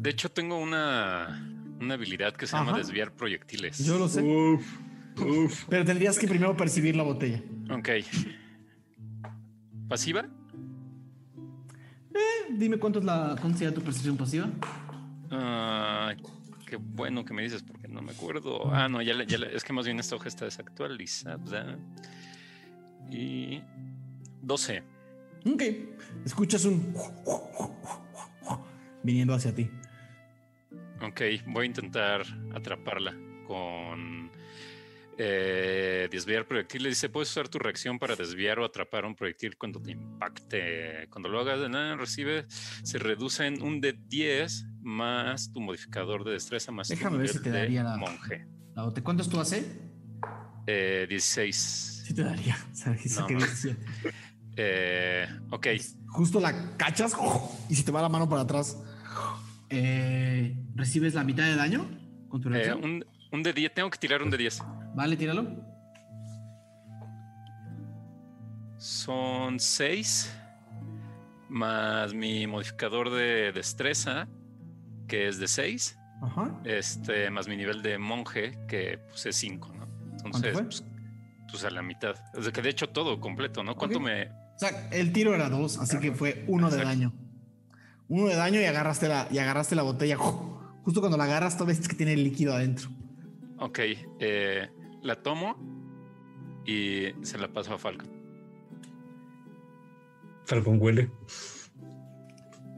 De 0.00 0.10
hecho, 0.10 0.30
tengo 0.30 0.58
una, 0.58 1.54
una 1.80 1.94
habilidad 1.94 2.34
que 2.34 2.46
se 2.46 2.56
llama 2.56 2.76
desviar 2.76 3.12
proyectiles. 3.12 3.84
Yo 3.84 3.98
lo 3.98 4.08
sé. 4.08 4.22
Uf, 4.22 4.66
uf. 5.20 5.64
Pero 5.68 5.84
tendrías 5.84 6.18
que 6.18 6.26
primero 6.26 6.56
percibir 6.56 6.96
la 6.96 7.02
botella. 7.02 7.42
Ok. 7.70 7.88
¿Pasiva? 9.88 10.26
Dime 12.50 12.78
cuánto 12.78 12.98
es 13.00 13.04
la. 13.04 13.36
¿Cuánto 13.40 13.58
sería 13.58 13.74
tu 13.74 13.80
percepción 13.82 14.16
pasiva? 14.16 14.48
Ah, 15.30 16.14
qué 16.66 16.76
bueno 16.76 17.24
que 17.24 17.34
me 17.34 17.42
dices 17.42 17.62
porque 17.62 17.88
no 17.88 18.00
me 18.02 18.12
acuerdo. 18.12 18.72
Ah, 18.72 18.88
no, 18.88 19.02
ya, 19.02 19.14
le- 19.14 19.26
ya 19.26 19.36
es 19.38 19.64
que 19.64 19.72
más 19.72 19.84
bien 19.86 19.98
esta 19.98 20.14
hoja 20.16 20.28
está 20.28 20.44
desactualizada. 20.44 21.78
Y 23.10 23.60
12. 24.46 24.82
Ok. 25.46 25.62
Escuchas 26.24 26.64
un 26.64 26.94
viniendo 29.02 29.34
hacia 29.34 29.54
ti. 29.54 29.70
Ok, 31.02 31.20
voy 31.48 31.64
a 31.64 31.66
intentar 31.66 32.22
atraparla 32.54 33.14
con 33.46 34.30
eh, 35.18 36.08
desviar 36.10 36.46
proyectiles. 36.46 36.92
Dice, 36.92 37.08
puedes 37.10 37.30
usar 37.30 37.48
tu 37.48 37.58
reacción 37.58 37.98
para 37.98 38.16
desviar 38.16 38.58
o 38.58 38.64
atrapar 38.64 39.04
un 39.04 39.14
proyectil 39.14 39.56
cuando 39.58 39.80
te 39.80 39.92
impacte. 39.92 41.06
Cuando 41.10 41.28
lo 41.28 41.40
hagas, 41.40 41.68
nada, 41.68 41.96
recibe, 41.96 42.46
se 42.48 42.98
reduce 42.98 43.46
en 43.46 43.62
un 43.62 43.80
de 43.80 43.92
10 44.08 44.66
más 44.82 45.52
tu 45.52 45.60
modificador 45.60 46.24
de 46.24 46.32
destreza 46.32 46.72
más 46.72 46.88
tu 46.88 46.94
Déjame 46.94 47.18
ver 47.18 47.28
si 47.28 47.42
te 47.42 47.50
daría 47.50 47.82
la- 47.82 47.96
monje. 47.98 48.46
La 48.74 48.84
bote- 48.84 49.02
¿Cuántos 49.02 49.28
tú 49.28 49.38
hace? 49.40 49.64
Eh, 50.66 51.06
16. 51.08 52.02
Sí 52.06 52.14
te 52.14 52.22
daría. 52.22 52.56
O 52.72 52.74
sea, 52.74 52.92
No, 53.20 53.26
que 53.26 53.34
no. 53.34 53.40
17. 53.40 53.86
Eh, 54.56 55.26
ok, 55.50 55.66
Justo 56.08 56.38
la 56.38 56.76
cachas 56.76 57.16
y 57.68 57.74
si 57.74 57.82
te 57.82 57.90
va 57.90 58.00
la 58.00 58.08
mano 58.08 58.28
para 58.28 58.42
atrás, 58.42 58.80
eh, 59.68 60.56
recibes 60.76 61.14
la 61.14 61.24
mitad 61.24 61.44
de 61.44 61.56
daño 61.56 61.86
con 62.28 62.40
tu 62.40 62.52
eh, 62.54 62.72
un, 62.72 63.04
un 63.32 63.42
de 63.42 63.52
10, 63.52 63.74
tengo 63.74 63.90
que 63.90 63.98
tirar 63.98 64.22
un 64.22 64.30
de 64.30 64.36
10. 64.36 64.62
Vale, 64.94 65.16
tíralo. 65.16 65.44
Son 68.78 69.58
6 69.58 70.40
más 71.48 72.14
mi 72.14 72.46
modificador 72.46 73.10
de 73.10 73.52
destreza, 73.52 74.28
que 75.08 75.28
es 75.28 75.38
de 75.38 75.48
6. 75.48 75.98
Ajá. 76.22 76.58
este, 76.64 77.28
más 77.28 77.48
mi 77.48 77.56
nivel 77.56 77.82
de 77.82 77.98
monje, 77.98 78.58
que 78.66 78.98
pues 79.08 79.26
es 79.26 79.36
5, 79.36 79.72
¿no? 79.74 79.88
Entonces, 80.12 80.52
pues, 80.52 80.84
pues, 81.50 81.64
a 81.64 81.70
la 81.70 81.82
mitad. 81.82 82.14
O 82.34 82.42
sea, 82.42 82.52
que 82.52 82.62
de 82.62 82.70
hecho 82.70 82.88
todo 82.88 83.20
completo, 83.20 83.62
¿no? 83.62 83.74
¿Cuánto 83.74 84.00
me...? 84.00 84.43
O 84.54 84.58
sea, 84.58 84.88
el 84.92 85.12
tiro 85.12 85.34
era 85.34 85.48
dos, 85.48 85.78
así 85.78 85.98
que 85.98 86.12
fue 86.12 86.44
uno 86.48 86.70
de 86.70 86.76
Exacto. 86.76 86.88
daño. 86.98 87.12
Uno 88.08 88.28
de 88.28 88.36
daño 88.36 88.60
y 88.60 88.64
agarraste 88.64 89.08
la, 89.08 89.26
y 89.30 89.38
agarraste 89.38 89.74
la 89.74 89.82
botella. 89.82 90.16
Justo 90.16 91.00
cuando 91.00 91.16
la 91.16 91.24
agarras, 91.24 91.56
tú 91.56 91.64
ves 91.64 91.88
que 91.88 91.96
tiene 91.96 92.16
líquido 92.16 92.54
adentro. 92.54 92.90
Ok, 93.58 93.78
eh, 94.20 94.68
la 95.02 95.16
tomo 95.22 95.56
y 96.66 97.06
se 97.22 97.38
la 97.38 97.48
paso 97.48 97.74
a 97.74 97.78
Falcon. 97.78 98.08
Falcon 100.44 100.78
huele. 100.80 101.10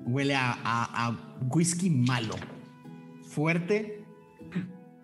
Huele 0.07 0.35
a, 0.37 0.53
a- 0.53 1.07
a 1.09 1.39
whisky 1.53 1.91
malo. 1.91 2.37
Fuerte, 3.29 4.05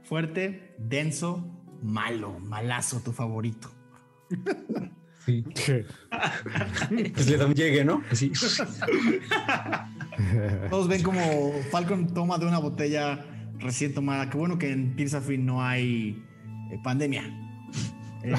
fuerte, 0.04 0.74
denso, 0.78 1.44
malo, 1.82 2.38
malazo, 2.38 3.00
tu 3.00 3.12
favorito. 3.12 3.68
Sí. 5.24 5.44
Pues 7.14 7.28
le 7.28 7.36
da 7.36 7.46
un 7.46 7.54
llegue, 7.54 7.84
¿no? 7.84 8.02
Así. 8.10 8.32
Todos 10.70 10.88
ven 10.88 11.02
como 11.02 11.52
Falcon 11.70 12.12
toma 12.12 12.38
de 12.38 12.46
una 12.46 12.58
botella 12.58 13.24
recién 13.58 13.94
tomada. 13.94 14.28
Qué 14.30 14.36
bueno 14.36 14.58
que 14.58 14.70
en 14.72 14.94
Tirsafin 14.96 15.44
no 15.46 15.62
hay 15.64 16.22
eh, 16.72 16.78
pandemia. 16.82 17.22
Eh, 18.24 18.34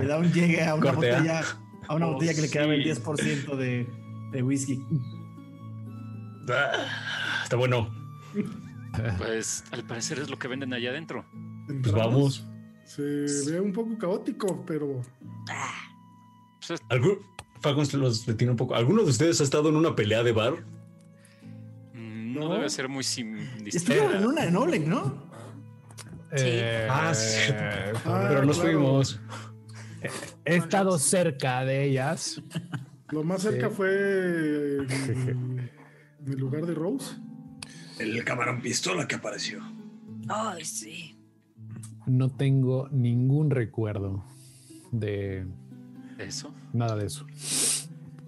le 0.00 0.06
da 0.06 0.18
un 0.18 0.32
llegue 0.32 0.62
a 0.64 0.74
una 0.74 0.90
¿ah? 0.90 0.92
botella, 0.94 1.42
a 1.88 1.94
una 1.94 2.06
Oh, 2.08 2.12
botella 2.14 2.34
que 2.34 2.42
le 2.42 2.50
quedaba 2.50 2.74
el 2.74 2.82
sí. 2.84 3.00
10% 3.02 3.56
de, 3.56 3.86
de 4.32 4.42
whisky. 4.42 4.82
Ah, 6.48 7.42
Está 7.44 7.56
bueno. 7.56 7.90
Pues 9.18 9.64
al 9.72 9.84
parecer 9.84 10.18
es 10.18 10.30
lo 10.30 10.38
que 10.38 10.48
venden 10.48 10.72
allá 10.72 10.90
adentro. 10.90 11.24
Pues 11.66 11.92
vamos. 11.92 12.46
Se 12.84 13.02
ve 13.02 13.60
un 13.60 13.72
poco 13.72 13.98
caótico, 13.98 14.64
pero 14.66 15.00
es- 15.00 15.10
¿Algún- 16.88 17.18
Falcon 17.60 17.86
se 17.86 17.96
los 17.96 18.26
detiene 18.26 18.50
un 18.52 18.56
poco. 18.56 18.74
¿Alguno 18.74 19.02
de 19.02 19.10
ustedes 19.10 19.40
ha 19.40 19.44
estado 19.44 19.68
en 19.70 19.76
una 19.76 19.96
pelea 19.96 20.22
de 20.22 20.32
bar? 20.32 20.54
mm, 21.94 22.34
no, 22.34 22.48
No. 22.48 22.54
debe 22.54 22.68
ser 22.70 22.88
muy 22.88 23.02
Estuvieron 23.66 24.14
en 24.16 24.26
una 24.26 24.44
en 24.44 24.56
Oleg, 24.56 24.86
¿no? 24.86 25.26
Sí. 26.34 26.44
Eh, 26.48 26.86
Ah, 26.90 27.14
sí. 27.14 27.52
Ah, 28.04 28.26
Pero 28.28 28.44
nos 28.44 28.58
claro. 28.58 28.72
fuimos. 28.78 29.20
He 30.44 30.56
estado 30.56 30.98
cerca 30.98 31.64
de 31.64 31.84
ellas. 31.84 32.42
lo 33.10 33.24
más 33.24 33.42
cerca 33.42 33.68
Sí. 33.70 33.74
fue 33.74 34.78
en, 34.82 35.70
en 36.26 36.32
el 36.32 36.38
lugar 36.38 36.66
de 36.66 36.74
Rose. 36.74 37.14
El 37.98 38.22
camarón 38.24 38.60
pistola 38.60 39.08
que 39.08 39.14
apareció. 39.14 39.60
Ay, 40.28 40.64
sí. 40.64 41.16
No 42.06 42.28
tengo 42.28 42.88
ningún 42.90 43.50
recuerdo 43.50 44.24
de 44.92 45.46
Eso. 46.18 46.54
nada 46.72 46.96
de 46.96 47.06
eso. 47.06 47.26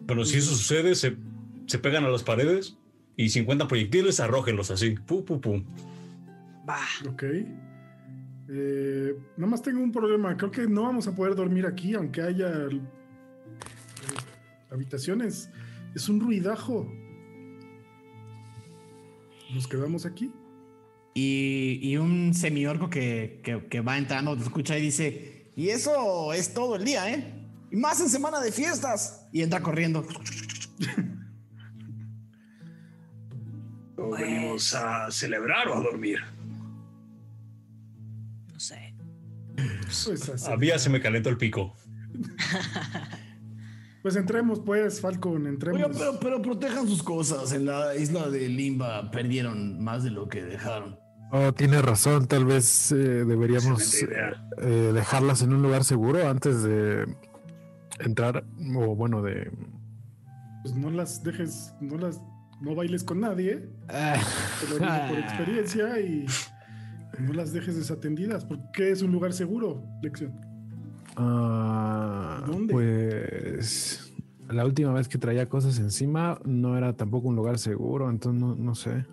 Bueno, 0.07 0.25
si 0.25 0.39
eso 0.39 0.55
sucede, 0.55 0.95
se, 0.95 1.17
se 1.67 1.79
pegan 1.79 2.05
a 2.05 2.09
las 2.09 2.23
paredes 2.23 2.77
y 3.17 3.31
si 3.31 3.39
encuentran 3.41 3.69
proyectiles, 3.69 4.21
arrójenlos 4.21 4.71
así. 4.71 4.91
Pu, 4.91 5.25
pu, 5.25 5.41
pu. 5.41 5.63
Va. 6.69 6.79
Ok. 7.09 7.25
Eh, 8.51 9.15
nada 9.37 9.51
más 9.51 9.63
tengo 9.63 9.81
un 9.83 9.93
problema. 9.93 10.37
Creo 10.37 10.51
que 10.51 10.67
no 10.67 10.83
vamos 10.83 11.07
a 11.07 11.15
poder 11.15 11.35
dormir 11.35 11.67
aquí, 11.67 11.95
aunque 11.95 12.23
haya 12.23 12.49
eh, 12.49 12.81
habitaciones. 14.71 15.51
Es 15.95 16.09
un 16.09 16.21
ruidajo. 16.21 16.91
¿Nos 19.53 19.67
quedamos 19.67 20.07
aquí? 20.07 20.31
Y, 21.15 21.81
y 21.83 21.97
un 21.97 22.33
semiorco 22.35 22.89
que, 22.89 23.41
que, 23.43 23.67
que 23.67 23.81
va 23.81 23.99
entrando, 23.99 24.37
te 24.37 24.43
escucha 24.43 24.79
y 24.79 24.83
dice: 24.83 25.51
Y 25.57 25.71
eso 25.71 26.33
es 26.33 26.55
todo 26.55 26.77
el 26.77 26.85
día, 26.85 27.13
¿eh? 27.13 27.35
Y 27.71 27.77
más 27.77 28.01
en 28.01 28.09
semana 28.09 28.41
de 28.41 28.53
fiestas. 28.53 29.27
Y 29.33 29.43
entra 29.43 29.63
corriendo. 29.63 30.07
¿O 33.97 34.11
venimos 34.11 34.75
a 34.75 35.11
celebrar 35.11 35.69
o 35.69 35.77
a 35.77 35.81
dormir? 35.81 36.19
No 38.53 38.61
sé. 38.61 38.95
Pues, 39.57 40.29
así. 40.29 40.51
A 40.51 40.57
mí 40.57 40.69
ya 40.69 40.79
se 40.79 40.91
me 40.91 41.01
calentó 41.01 41.29
el 41.29 41.37
pico. 41.37 41.75
Pues 44.01 44.15
entremos, 44.15 44.61
pues, 44.61 45.01
Falcon, 45.01 45.47
entremos. 45.49 45.83
Pero, 45.93 46.19
pero 46.21 46.41
protejan 46.41 46.87
sus 46.87 47.03
cosas. 47.03 47.53
En 47.53 47.67
la 47.67 47.95
isla 47.97 48.31
de 48.31 48.49
Limba 48.49 49.11
perdieron 49.11 49.83
más 49.83 50.05
de 50.05 50.11
lo 50.11 50.29
que 50.29 50.43
dejaron. 50.45 50.99
Oh, 51.31 51.53
tiene 51.53 51.83
razón, 51.83 52.27
tal 52.27 52.47
vez 52.47 52.91
eh, 52.91 52.95
deberíamos 52.95 54.03
eh, 54.03 54.93
dejarlas 54.95 55.43
en 55.43 55.53
un 55.53 55.61
lugar 55.61 55.85
seguro 55.85 56.27
antes 56.27 56.63
de 56.63 57.05
entrar, 58.01 58.45
o 58.77 58.95
bueno, 58.95 59.23
de... 59.23 59.51
Pues 60.63 60.75
no 60.75 60.91
las 60.91 61.23
dejes, 61.23 61.75
no 61.81 61.97
las, 61.97 62.21
no 62.61 62.75
bailes 62.75 63.05
con 63.05 63.21
nadie. 63.21 63.69
Ah, 63.89 64.17
Te 64.61 64.69
lo 64.69 64.79
digo 64.79 65.09
por 65.09 65.19
experiencia 65.19 66.01
y 66.01 66.27
no 67.19 67.33
las 67.33 67.53
dejes 67.53 67.77
desatendidas. 67.77 68.45
Porque 68.45 68.91
es 68.91 69.03
un 69.03 69.13
lugar 69.13 69.33
seguro, 69.33 69.83
lección. 70.03 70.33
Ah, 71.17 72.43
¿Dónde? 72.47 72.73
Pues 72.73 74.13
la 74.51 74.65
última 74.65 74.93
vez 74.93 75.09
que 75.09 75.19
traía 75.19 75.49
cosas 75.49 75.79
encima 75.79 76.41
no 76.45 76.77
era 76.77 76.97
tampoco 76.97 77.29
un 77.29 77.37
lugar 77.37 77.59
seguro, 77.59 78.11
entonces 78.11 78.41
no, 78.41 78.55
no 78.55 78.75
sé. 78.75 79.05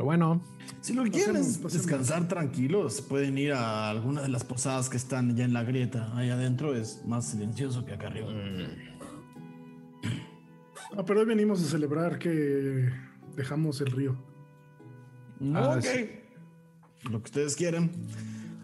Pero 0.00 0.06
bueno, 0.06 0.40
Si 0.80 0.94
lo 0.94 1.04
que 1.04 1.10
quieren 1.10 1.36
es 1.36 1.62
descansar 1.62 2.26
tranquilos, 2.26 3.02
pueden 3.02 3.36
ir 3.36 3.52
a 3.52 3.90
alguna 3.90 4.22
de 4.22 4.28
las 4.30 4.44
posadas 4.44 4.88
que 4.88 4.96
están 4.96 5.36
ya 5.36 5.44
en 5.44 5.52
la 5.52 5.62
grieta. 5.62 6.10
Ahí 6.16 6.30
adentro 6.30 6.74
es 6.74 7.04
más 7.04 7.26
silencioso 7.26 7.84
que 7.84 7.92
acá 7.92 8.06
arriba. 8.06 8.30
Ah, 10.96 11.04
pero 11.06 11.20
hoy 11.20 11.26
venimos 11.26 11.62
a 11.62 11.66
celebrar 11.66 12.18
que 12.18 12.90
dejamos 13.36 13.82
el 13.82 13.90
río. 13.90 14.16
Ah, 15.54 15.74
ok. 15.76 15.82
sí. 15.82 16.10
Lo 17.10 17.18
que 17.18 17.26
ustedes 17.26 17.54
quieren. 17.54 17.90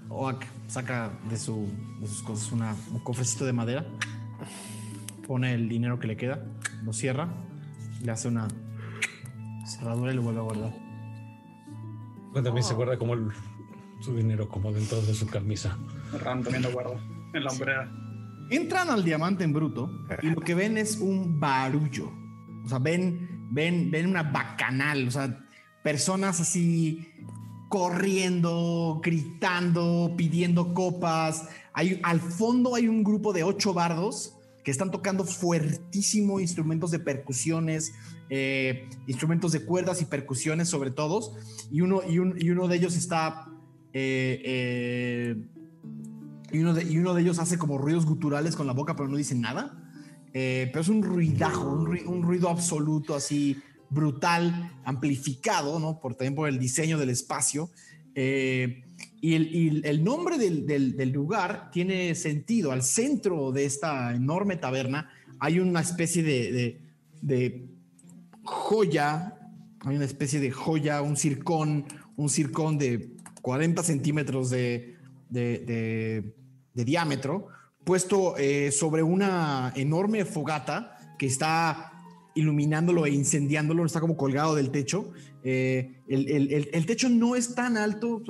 Oak 0.09 0.47
saca 0.69 1.13
de, 1.29 1.37
su, 1.37 1.69
de 2.01 2.07
sus 2.07 2.23
cosas 2.23 2.51
una, 2.51 2.75
un 2.91 3.01
cofrecito 3.01 3.45
de 3.45 3.53
madera. 3.53 3.85
Pone 5.27 5.53
el 5.53 5.69
dinero 5.69 5.99
que 5.99 6.07
le 6.07 6.17
queda, 6.17 6.43
lo 6.83 6.95
cierra, 6.95 7.29
le 8.03 8.11
hace 8.11 8.29
una 8.29 8.49
cerradura 9.67 10.13
y 10.13 10.17
lo 10.17 10.23
vuelve 10.23 10.41
a 10.41 10.45
guardar. 10.45 10.86
También 12.43 12.65
se 12.65 12.75
guarda 12.75 12.99
como 12.99 13.15
el- 13.15 13.29
su 14.01 14.15
dinero 14.15 14.49
como 14.49 14.73
dentro 14.73 15.01
de 15.03 15.15
su 15.15 15.27
camisa. 15.27 15.77
Ram 16.23 16.43
también 16.43 16.63
lo 16.63 16.71
guardo 16.73 17.01
en 17.33 17.45
la 17.45 17.51
hombrera. 17.51 17.91
Entran 18.51 18.91
al 18.91 19.05
diamante 19.05 19.43
en 19.45 19.53
bruto 19.53 19.91
y 20.23 20.27
lo 20.31 20.41
que 20.41 20.55
ven 20.55 20.77
es 20.79 20.99
un 20.99 21.41
barullo. 21.41 22.11
O 22.65 22.69
sea, 22.69 22.79
ven, 22.79 23.49
ven, 23.51 23.91
ven 23.91 24.07
una 24.07 24.23
bacanal. 24.23 25.09
O 25.09 25.11
sea, 25.11 25.45
personas 25.83 26.41
así 26.41 27.09
corriendo, 27.69 29.01
gritando, 29.03 30.15
pidiendo 30.17 30.75
copas. 30.75 31.49
Hay, 31.73 32.01
al 32.03 32.21
fondo 32.21 32.75
hay 32.75 32.89
un 32.89 33.03
grupo 33.05 33.33
de 33.33 33.43
ocho 33.45 33.73
bardos 33.75 34.35
que 34.65 34.71
están 34.71 34.91
tocando 34.91 35.25
fuertísimo 35.25 36.41
instrumentos 36.41 36.91
de 36.91 36.99
percusiones, 36.99 37.95
eh, 38.31 38.89
instrumentos 39.07 39.53
de 39.53 39.65
cuerdas 39.65 40.03
y 40.03 40.07
percusiones 40.07 40.69
sobre 40.69 40.91
todos, 40.91 41.33
y 41.71 41.81
uno, 41.81 42.01
y 42.09 42.19
un- 42.19 42.37
y 42.41 42.51
uno 42.51 42.69
de 42.69 42.77
ellos 42.77 42.97
está... 42.97 43.47
eh, 43.93 44.43
eh, 44.45 45.37
y, 46.53 46.59
uno 46.59 46.75
de, 46.75 46.85
y 46.85 46.99
uno 46.99 47.15
de 47.15 47.23
ellos 47.23 47.39
hace 47.39 47.59
como 47.59 47.77
ruidos 47.79 48.07
guturales 48.07 48.55
con 48.57 48.67
la 48.67 48.73
boca, 48.73 48.95
pero 48.97 49.09
no 49.09 49.17
dice 49.17 49.35
nada. 49.35 49.83
Pero 50.33 50.81
es 50.81 50.89
un 50.89 51.03
ruidajo, 51.03 51.67
un, 51.71 51.87
rui- 51.87 52.05
un 52.07 52.23
ruido 52.23 52.51
absoluto 52.51 53.15
así 53.15 53.57
brutal, 53.89 54.71
amplificado, 54.85 55.81
¿no? 55.81 55.99
Por, 55.99 56.15
también 56.15 56.47
el 56.47 56.59
diseño 56.59 56.99
del 56.99 57.09
espacio. 57.09 57.71
Y 58.15 59.35
el, 59.35 60.05
nombre 60.05 60.37
del, 60.37 61.11
lugar 61.13 61.71
tiene 61.73 62.15
sentido. 62.15 62.71
Al 62.73 62.83
centro 62.83 63.51
de 63.51 63.65
esta 63.65 64.15
enorme 64.15 64.57
taberna 64.57 65.09
hay 65.39 65.59
una 65.59 65.81
especie 65.81 66.23
de 66.23 67.76
joya, 68.47 69.39
hay 69.81 69.97
una 69.97 70.05
especie 70.05 70.41
de 70.41 70.51
joya, 70.51 71.03
un 71.03 71.17
circón, 71.17 71.85
un 72.17 72.29
circón 72.29 72.79
de 72.79 73.15
40 73.43 73.83
centímetros 73.83 74.51
de, 74.51 74.97
de- 75.29 76.33
de- 76.75 76.85
diámetro, 76.85 77.49
puesto 77.85 78.37
eh, 78.37 78.71
sobre 78.73 79.03
una 79.03 79.73
enorme 79.77 80.25
fogata 80.25 81.15
que 81.19 81.27
está 81.27 81.93
iluminándolo 82.35 83.07
e 83.07 83.11
incendiándolo, 83.11 83.85
está 83.85 84.01
como 84.01 84.17
colgado 84.17 84.55
del 84.55 84.71
techo. 84.71 85.13
Eh, 85.43 86.03
el, 86.09 86.29
el- 86.29 86.69
el- 86.73 86.87
techo 86.87 87.09
no 87.09 87.35
es 87.37 87.55
tan 87.55 87.77
alto, 87.77 88.23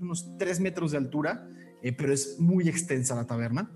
unos 0.00 0.36
3 0.38 0.60
metros 0.60 0.92
de 0.92 0.98
altura, 0.98 1.48
eh, 1.82 1.92
pero 1.92 2.12
es 2.12 2.38
muy 2.38 2.68
extensa 2.68 3.14
la 3.16 3.26
taberna. 3.26 3.70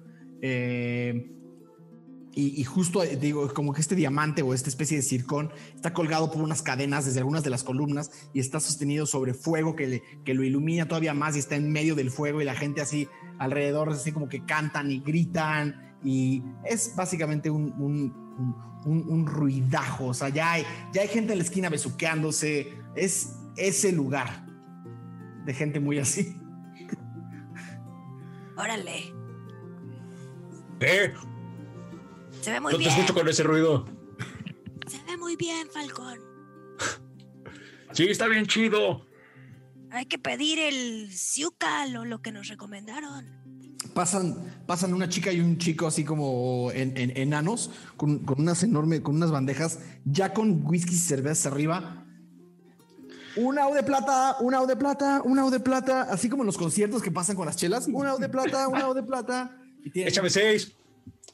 Y, 2.37 2.61
y 2.61 2.65
justo 2.65 3.03
eh, 3.03 3.17
digo, 3.17 3.53
como 3.55 3.73
que 3.73 3.81
este 3.81 3.95
diamante 3.95 4.43
o 4.43 4.55
esta 4.55 4.69
especie 4.69 4.97
de 4.97 5.03
circón 5.03 5.51
está 5.75 5.93
colgado 5.93 6.31
por 6.31 6.43
unas 6.43 6.63
cadenas 6.63 7.05
desde 7.07 7.21
algunas 7.21 7.45
de 7.45 7.51
las 7.51 7.63
columnas 7.65 8.11
y 8.33 8.41
está 8.41 8.61
sostenido 8.61 9.07
sobre 9.07 9.35
fuego 9.35 9.77
que, 9.77 9.87
le- 9.87 10.03
que 10.25 10.35
lo 10.35 10.43
ilumina 10.45 10.87
todavía 10.89 11.15
más 11.15 11.37
y 11.37 11.39
está 11.39 11.57
en 11.57 11.71
medio 11.71 11.95
del 11.95 12.11
fuego 12.11 12.41
y 12.43 12.45
la 12.45 12.55
gente 12.55 12.81
así 12.81 13.09
alrededor, 13.39 13.91
así 13.91 14.13
como 14.13 14.29
que 14.29 14.45
cantan 14.45 14.91
y 14.91 15.01
gritan 15.01 15.97
y 16.03 16.43
es 16.65 16.95
básicamente 16.97 17.51
un, 17.51 17.73
un- 17.79 18.13
un- 18.39 18.75
un- 18.85 19.09
un 19.11 19.27
ruidajo, 19.27 20.07
o 20.09 20.15
sea, 20.15 20.29
ya 20.29 20.53
hay, 20.53 20.65
ya 20.93 21.03
hay 21.03 21.09
gente 21.09 21.33
en 21.33 21.39
la 21.39 21.45
esquina 21.45 21.71
besuqueándose, 21.71 22.75
es 22.95 23.37
ese 23.57 23.93
lugar 23.93 24.45
de 25.47 25.55
gente 25.55 25.81
muy 25.81 25.99
así. 25.99 26.37
Órale. 28.57 29.13
¿Qué? 30.81 31.13
Se 32.45 32.51
ve 32.53 32.61
muy 32.61 32.73
No 32.73 32.79
te 32.79 32.85
bien. 32.85 32.95
escucho 32.95 33.15
con 33.15 33.29
ese 33.29 33.43
ruido. 33.43 33.87
Se 34.87 35.03
ve 35.05 35.17
muy 35.17 35.37
bien, 35.37 35.69
Falcón. 35.73 36.19
Sí, 37.93 38.09
está 38.09 38.27
bien 38.27 38.45
chido. 38.47 39.07
Hay 39.93 40.07
que 40.07 40.19
pedir 40.19 40.59
el 40.59 41.13
Siucal 41.13 41.97
o 41.97 42.05
lo 42.05 42.21
que 42.23 42.33
nos 42.33 42.49
recomendaron. 42.49 43.25
pasan, 43.95 44.63
pasan 44.67 44.93
una 44.93 45.09
chica 45.09 45.33
y 45.33 45.39
un 45.41 45.59
chico 45.59 45.87
así 45.87 46.05
como 46.05 46.73
en, 46.73 46.97
en- 46.97 47.17
enanos 47.17 47.71
con, 47.97 48.19
con 48.25 48.41
unas 48.41 48.65
enormes, 48.65 49.01
con 49.03 49.15
unas 49.15 49.31
bandejas 49.31 49.79
ya 50.05 50.35
con 50.35 50.67
whisky 50.67 50.95
y 50.95 50.99
cervezas 50.99 51.47
arriba. 51.53 52.05
Una 53.37 53.69
O 53.69 53.75
de 53.75 53.85
plata, 53.85 54.37
una 54.41 54.61
O 54.61 54.67
de 54.67 54.75
plata, 54.75 55.23
una 55.25 55.45
O 55.47 55.51
de 55.53 55.61
plata, 55.61 56.03
así 56.11 56.29
como 56.29 56.43
en 56.43 56.47
los 56.47 56.59
conciertos 56.59 57.01
que 57.01 57.13
pasan 57.13 57.37
con 57.37 57.47
las 57.47 57.57
chelas. 57.57 57.87
Una 57.87 58.15
O 58.15 58.19
de 58.19 58.29
plata, 58.29 58.67
una 58.67 58.89
O 58.89 58.95
de 58.95 59.05
plata. 59.05 59.57
Y 59.85 59.91
tiene, 59.91 60.11
Échame 60.11 60.31
seis. 60.31 60.73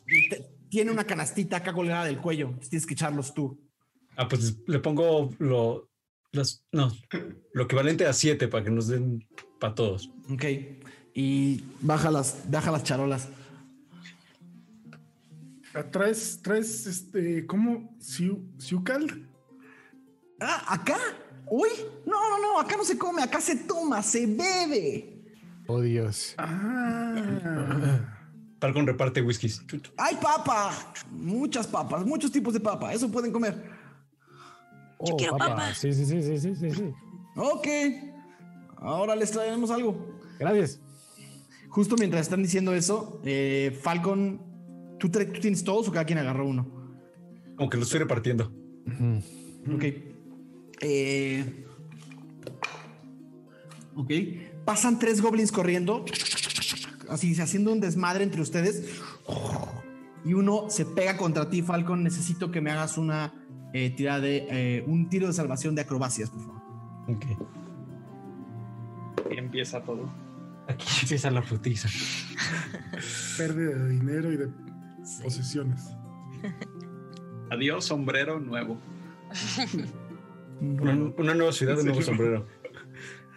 y 0.07 0.29
te- 0.29 0.47
tiene 0.71 0.91
una 0.91 1.05
canastita 1.05 1.59
acá 1.59 1.73
colgada 1.73 2.05
del 2.07 2.19
cuello. 2.19 2.55
Tienes 2.69 2.87
que 2.87 2.95
echarlos 2.95 3.35
tú. 3.35 3.61
Ah, 4.17 4.29
pues 4.29 4.57
le 4.67 4.79
pongo 4.79 5.31
lo, 5.39 5.91
las, 6.33 6.65
no, 6.73 6.91
lo 7.53 7.65
equivalente 7.65 8.07
a 8.07 8.13
siete 8.13 8.49
para 8.49 8.65
que 8.65 8.71
nos 8.71 8.87
den 8.89 9.27
para 9.59 9.75
todos. 9.75 10.11
Ok. 10.33 10.45
Y 11.13 11.65
baja 11.81 12.11
las, 12.11 12.49
baja 12.51 12.71
las 12.71 12.85
charolas. 12.85 13.29
Ah, 15.75 15.85
¿Traes, 15.91 16.41
traes, 16.43 16.87
este, 16.87 17.47
cómo? 17.47 17.97
Siu- 18.01 18.45
¿Siucal? 18.59 19.29
Ah, 20.41 20.75
acá. 20.75 20.97
Uy, 21.51 21.69
no, 22.07 22.13
no, 22.31 22.41
no, 22.41 22.61
acá 22.61 22.77
no 22.77 22.85
se 22.85 22.97
come, 22.97 23.23
acá 23.23 23.41
se 23.41 23.57
toma, 23.57 24.03
se 24.03 24.27
bebe. 24.27 25.17
Oh, 25.67 25.81
Dios. 25.81 26.35
Ah. 26.39 28.20
Falcon 28.61 28.87
reparte 28.87 29.23
whiskies. 29.23 29.63
Hay 29.97 30.17
papa, 30.17 30.93
muchas 31.11 31.67
papas, 31.67 32.05
muchos 32.05 32.31
tipos 32.31 32.53
de 32.53 32.61
papa, 32.61 32.93
eso 32.93 33.11
pueden 33.11 33.33
comer. 33.33 33.71
Oh, 34.99 35.17
quiero 35.17 35.37
papa. 35.37 35.75
Sí, 35.75 35.93
sí, 35.95 36.05
sí, 36.05 36.23
sí, 36.23 36.55
sí, 36.55 36.71
sí. 36.71 36.95
Ok, 37.37 37.67
ahora 38.77 39.17
les 39.17 39.31
traeremos 39.31 39.71
algo. 39.71 40.21
Gracias. 40.39 40.79
Justo 41.71 41.97
mientras 41.97 42.23
están 42.23 42.43
diciendo 42.43 42.75
eso, 42.75 43.21
eh, 43.25 43.79
Falcon, 43.83 44.41
¿tú, 44.99 45.09
tienes 45.09 45.65
todos 45.65 45.89
o 45.89 45.93
cada 45.93 46.05
quien 46.05 46.19
agarró 46.19 46.47
uno? 46.47 46.69
Como 47.57 47.71
que 47.71 47.77
lo 47.77 47.85
estoy 47.85 48.01
repartiendo. 48.01 48.53
Ok. 49.73 49.85
Eh, 50.83 51.65
ok. 53.95 54.11
Pasan 54.65 54.99
tres 54.99 55.23
goblins 55.23 55.53
corriendo, 55.53 56.05
así 57.11 57.39
haciendo 57.41 57.73
un 57.73 57.81
desmadre 57.81 58.25
entre 58.25 58.41
ustedes. 58.41 58.85
Y 60.25 60.35
uno 60.35 60.69
se 60.69 60.85
pega 60.85 61.17
contra 61.17 61.49
ti, 61.49 61.63
Falcon. 61.63 62.03
Necesito 62.03 62.51
que 62.51 62.61
me 62.61 62.71
hagas 62.71 62.99
una 62.99 63.33
eh, 63.73 63.91
tirada 63.91 64.21
de 64.21 64.47
eh, 64.51 64.85
un 64.87 65.09
tiro 65.09 65.27
de 65.27 65.33
salvación 65.33 65.75
de 65.75 65.83
acrobacias, 65.83 66.31
por 66.31 66.41
favor. 66.41 66.63
Ok. 67.09 67.25
Y 69.31 69.39
empieza 69.39 69.83
todo. 69.83 70.09
Aquí 70.69 70.87
empieza 71.03 71.31
la 71.31 71.43
frutiza. 71.43 71.89
Pérdida 73.37 73.71
de 73.71 73.89
dinero 73.89 74.33
y 74.33 74.37
de 74.37 74.49
posesiones. 75.23 75.97
Adiós, 77.51 77.85
sombrero 77.85 78.39
nuevo. 78.39 78.79
Una, 80.61 80.93
una 81.17 81.35
nueva 81.35 81.53
ciudad, 81.53 81.79
un 81.79 81.87
nuevo 81.87 82.03
sombrero. 82.03 82.47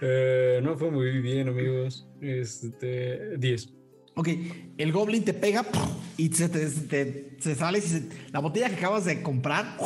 Eh, 0.06 0.60
no 0.62 0.78
fue 0.78 0.92
muy 0.92 1.20
bien, 1.22 1.48
amigos. 1.48 2.06
Este, 2.20 3.38
10. 3.38 3.70
Ok, 4.16 4.28
el 4.78 4.92
goblin 4.92 5.24
te 5.24 5.34
pega 5.34 5.66
y 6.18 6.28
se, 6.34 6.50
te, 6.50 6.70
te- 6.70 7.38
se 7.40 7.56
sale. 7.56 7.78
y 7.80 7.82
se- 7.82 8.10
la 8.32 8.40
botella 8.40 8.68
que 8.70 8.76
acabas 8.76 9.06
de 9.06 9.24
comprar 9.24 9.78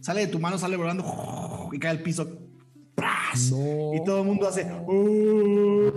sale 0.00 0.22
de 0.22 0.26
tu 0.26 0.40
mano, 0.40 0.58
sale 0.58 0.76
volando 0.76 1.68
y 1.72 1.78
cae 1.78 1.92
al 1.92 2.02
piso. 2.02 2.38
Y 3.94 4.04
todo 4.04 4.20
el 4.20 4.26
mundo 4.26 4.48
hace. 4.48 4.64
"Uh". 4.86 5.92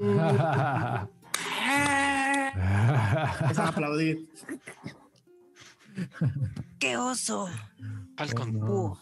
A 3.57 3.67
aplaudir. 3.67 4.29
¡Qué 6.79 6.97
oso! 6.97 7.49
Falcon, 8.15 8.55
Uh, 8.63 8.95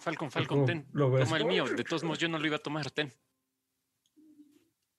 Falcon, 0.00 0.30
Falcon, 0.30 0.46
¿Cómo 0.58 0.64
ten. 0.66 0.86
lo 0.92 1.10
ves? 1.10 1.24
Toma 1.24 1.36
el 1.38 1.44
mío. 1.46 1.64
De 1.66 1.84
todos 1.84 2.02
modos, 2.02 2.18
yo 2.18 2.28
no 2.28 2.38
lo 2.38 2.46
iba 2.46 2.56
a 2.56 2.60
tomar, 2.60 2.90
ten. 2.90 3.12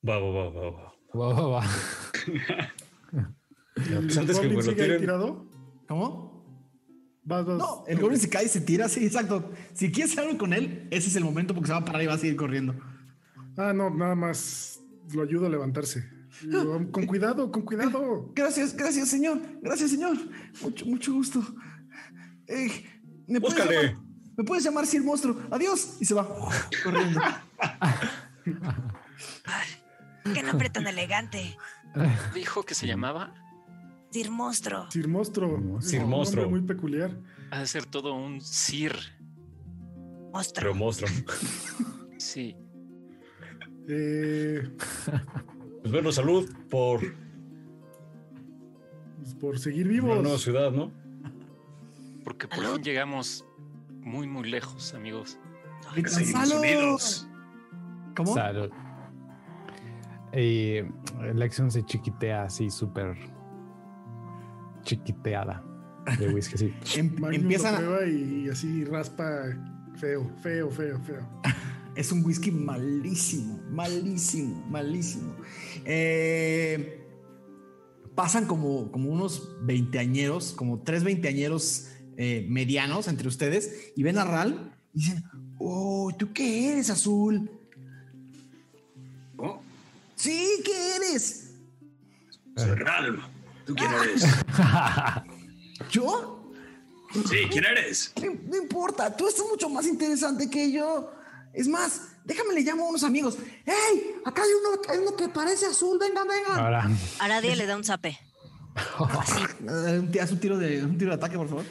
Va, 0.08 0.20
va, 0.20 0.30
va, 0.30 0.50
va, 0.50 0.70
va. 0.70 0.94
Va, 1.16 1.34
va, 1.34 1.48
va. 1.48 1.64
Pues 3.76 4.18
antes 4.18 4.40
que 4.40 4.48
¿El 4.48 4.58
ahí 4.58 4.76
tiren. 4.76 5.02
tirado? 5.02 5.46
¿Cómo? 5.88 6.28
Vas, 7.24 7.46
vas. 7.46 7.58
No, 7.58 7.84
el 7.88 8.00
goblin 8.00 8.20
se 8.20 8.30
cae 8.30 8.46
y 8.46 8.48
se 8.48 8.62
tira, 8.62 8.88
sí, 8.88 9.06
exacto. 9.06 9.52
Si 9.74 9.92
quieres 9.92 10.14
hacer 10.14 10.26
algo 10.26 10.38
con 10.38 10.54
él, 10.54 10.88
ese 10.92 11.10
es 11.10 11.16
el 11.16 11.24
momento 11.24 11.54
porque 11.54 11.68
se 11.68 11.74
va 11.74 11.80
a 11.80 11.86
parar 11.86 12.02
y 12.02 12.08
va 12.08 12.14
a 12.14 12.18
seguir 12.18 12.36
corriendo. 12.36 12.76
Ah, 13.58 13.74
no, 13.74 13.90
nada 13.90 14.16
más 14.16 14.80
lo 15.14 15.24
ayudo 15.24 15.48
a 15.48 15.50
levantarse. 15.50 16.08
Con 16.92 17.06
cuidado, 17.06 17.52
con 17.52 17.64
cuidado. 17.64 18.32
Gracias, 18.36 18.76
gracias, 18.76 19.10
señor. 19.10 19.40
Gracias, 19.62 19.92
señor. 19.92 20.18
Mucho, 20.62 20.86
mucho 20.86 21.14
gusto. 21.14 21.42
Eh, 22.48 22.86
¿me, 23.28 23.42
puedes 23.42 23.58
llamar, 23.58 23.98
¿Me 24.38 24.44
puedes 24.44 24.64
llamar 24.64 24.86
Sir 24.86 25.04
Monstruo? 25.04 25.38
Adiós. 25.52 25.98
Y 26.00 26.06
se 26.06 26.14
va 26.14 26.28
corriendo. 26.84 27.20
¡Qué 30.34 30.44
nombre 30.44 30.70
tan 30.70 30.88
elegante! 30.88 31.58
Dijo 32.34 32.64
que 32.64 32.74
se 32.76 32.88
llamaba. 32.88 33.34
Sir 34.12 34.32
Monstruo. 34.32 34.90
Sir 34.92 35.08
Monstruo. 35.08 35.82
Sir 35.82 36.04
un 36.04 36.10
Monstruo. 36.10 36.44
nombre 36.44 36.60
muy 36.62 36.68
peculiar. 36.68 37.12
Ha 37.52 37.60
de 37.60 37.68
ser 37.68 37.86
todo 37.86 38.14
un 38.14 38.40
sir. 38.42 38.94
Pero 40.54 40.74
Monstruo. 40.74 40.76
monstruo. 40.76 41.10
Sí. 42.18 42.56
Eh, 43.90 44.70
Pues 45.82 45.92
bueno, 45.92 46.12
salud 46.12 46.50
por 46.70 47.00
pues, 49.20 49.34
por 49.36 49.60
seguir 49.60 49.86
una 49.86 49.94
vivos. 49.94 50.24
nueva 50.24 50.38
ciudad, 50.38 50.72
¿no? 50.72 50.92
Porque 52.24 52.48
por 52.48 52.66
fin 52.74 52.84
llegamos 52.84 53.46
muy, 54.02 54.28
muy 54.28 54.50
lejos, 54.50 54.94
amigos. 54.94 55.40
Seguimos 56.08 56.48
"Salud". 56.50 56.60
unidos. 56.62 57.28
¿Cómo? 58.16 58.34
Salud. 58.34 58.70
Y 60.36 60.80
la 61.34 61.46
acción 61.46 61.72
se 61.72 61.84
chiquitea 61.86 62.44
así, 62.44 62.70
súper 62.70 63.16
chiquiteada. 64.84 65.64
de 66.20 66.30
whisky, 66.30 66.58
sí. 66.58 66.74
Em- 66.96 67.16
empiezan 67.34 67.76
a- 67.76 68.06
y 68.08 68.48
así 68.50 68.86
raspa 68.86 69.26
feo, 69.96 70.30
feo, 70.42 70.70
feo, 70.72 71.00
feo. 71.02 71.28
Es 71.96 72.12
un 72.12 72.24
whisky 72.24 72.52
malísimo, 72.52 73.60
malísimo, 73.72 74.64
malísimo. 74.70 75.34
Eh, 75.84 77.04
pasan 78.14 78.46
como, 78.46 78.92
como 78.92 79.10
unos 79.10 79.56
veinteañeros, 79.64 80.54
como 80.54 80.84
tres 80.84 81.04
veinteañeros 81.04 81.88
eh, 82.18 82.46
medianos 82.52 83.08
entre 83.08 83.28
ustedes 83.28 83.94
y 83.96 84.04
ven 84.04 84.20
a 84.20 84.26
Ral 84.26 84.76
y 84.94 85.00
dicen, 85.00 85.24
oh, 85.58 86.12
¿tú 86.20 86.32
qué 86.34 86.72
eres, 86.74 86.92
Azul? 86.92 87.50
Sí, 90.18 90.62
¿qué 90.66 90.96
eres? 90.96 91.52
soy 92.56 92.72
Ralm. 92.72 93.22
¿Tú 93.66 93.76
quién 93.76 93.92
eres? 93.94 94.26
¿Yo? 95.92 96.52
Sí, 97.30 97.48
¿quién 97.52 97.66
eres? 97.66 98.14
No, 98.22 98.34
no 98.50 98.58
importa, 98.58 99.16
tú 99.16 99.28
estás 99.28 99.46
mucho 99.48 99.70
más 99.70 99.86
interesante 99.86 100.50
que 100.50 100.72
yo. 100.72 101.12
Es 101.54 101.68
más, 101.68 102.02
déjame 102.26 102.56
le 102.56 102.62
llamo 102.62 102.86
a 102.86 102.90
unos 102.90 103.04
amigos. 103.04 103.38
¡Hey! 103.66 104.16
Acá 104.26 104.42
hay 104.42 104.50
uno, 104.50 104.82
hay 104.90 104.98
uno 105.00 105.16
que 105.16 105.30
parece 105.30 105.68
azul, 105.68 105.98
vengan, 106.00 106.28
vengan. 106.28 106.60
Ahora, 106.60 106.90
Aradia 107.20 107.56
le 107.56 107.66
da 107.66 107.78
un 107.78 107.84
zape. 107.84 108.18
Así. 108.76 109.42
Eh, 109.70 110.20
Haz 110.22 110.32
un 110.32 110.40
tiro 110.40 110.58
de, 110.58 110.84
un 110.84 110.98
tiro 110.98 111.12
de 111.12 111.16
ataque, 111.18 111.36
por 111.36 111.50
favor. 111.50 111.66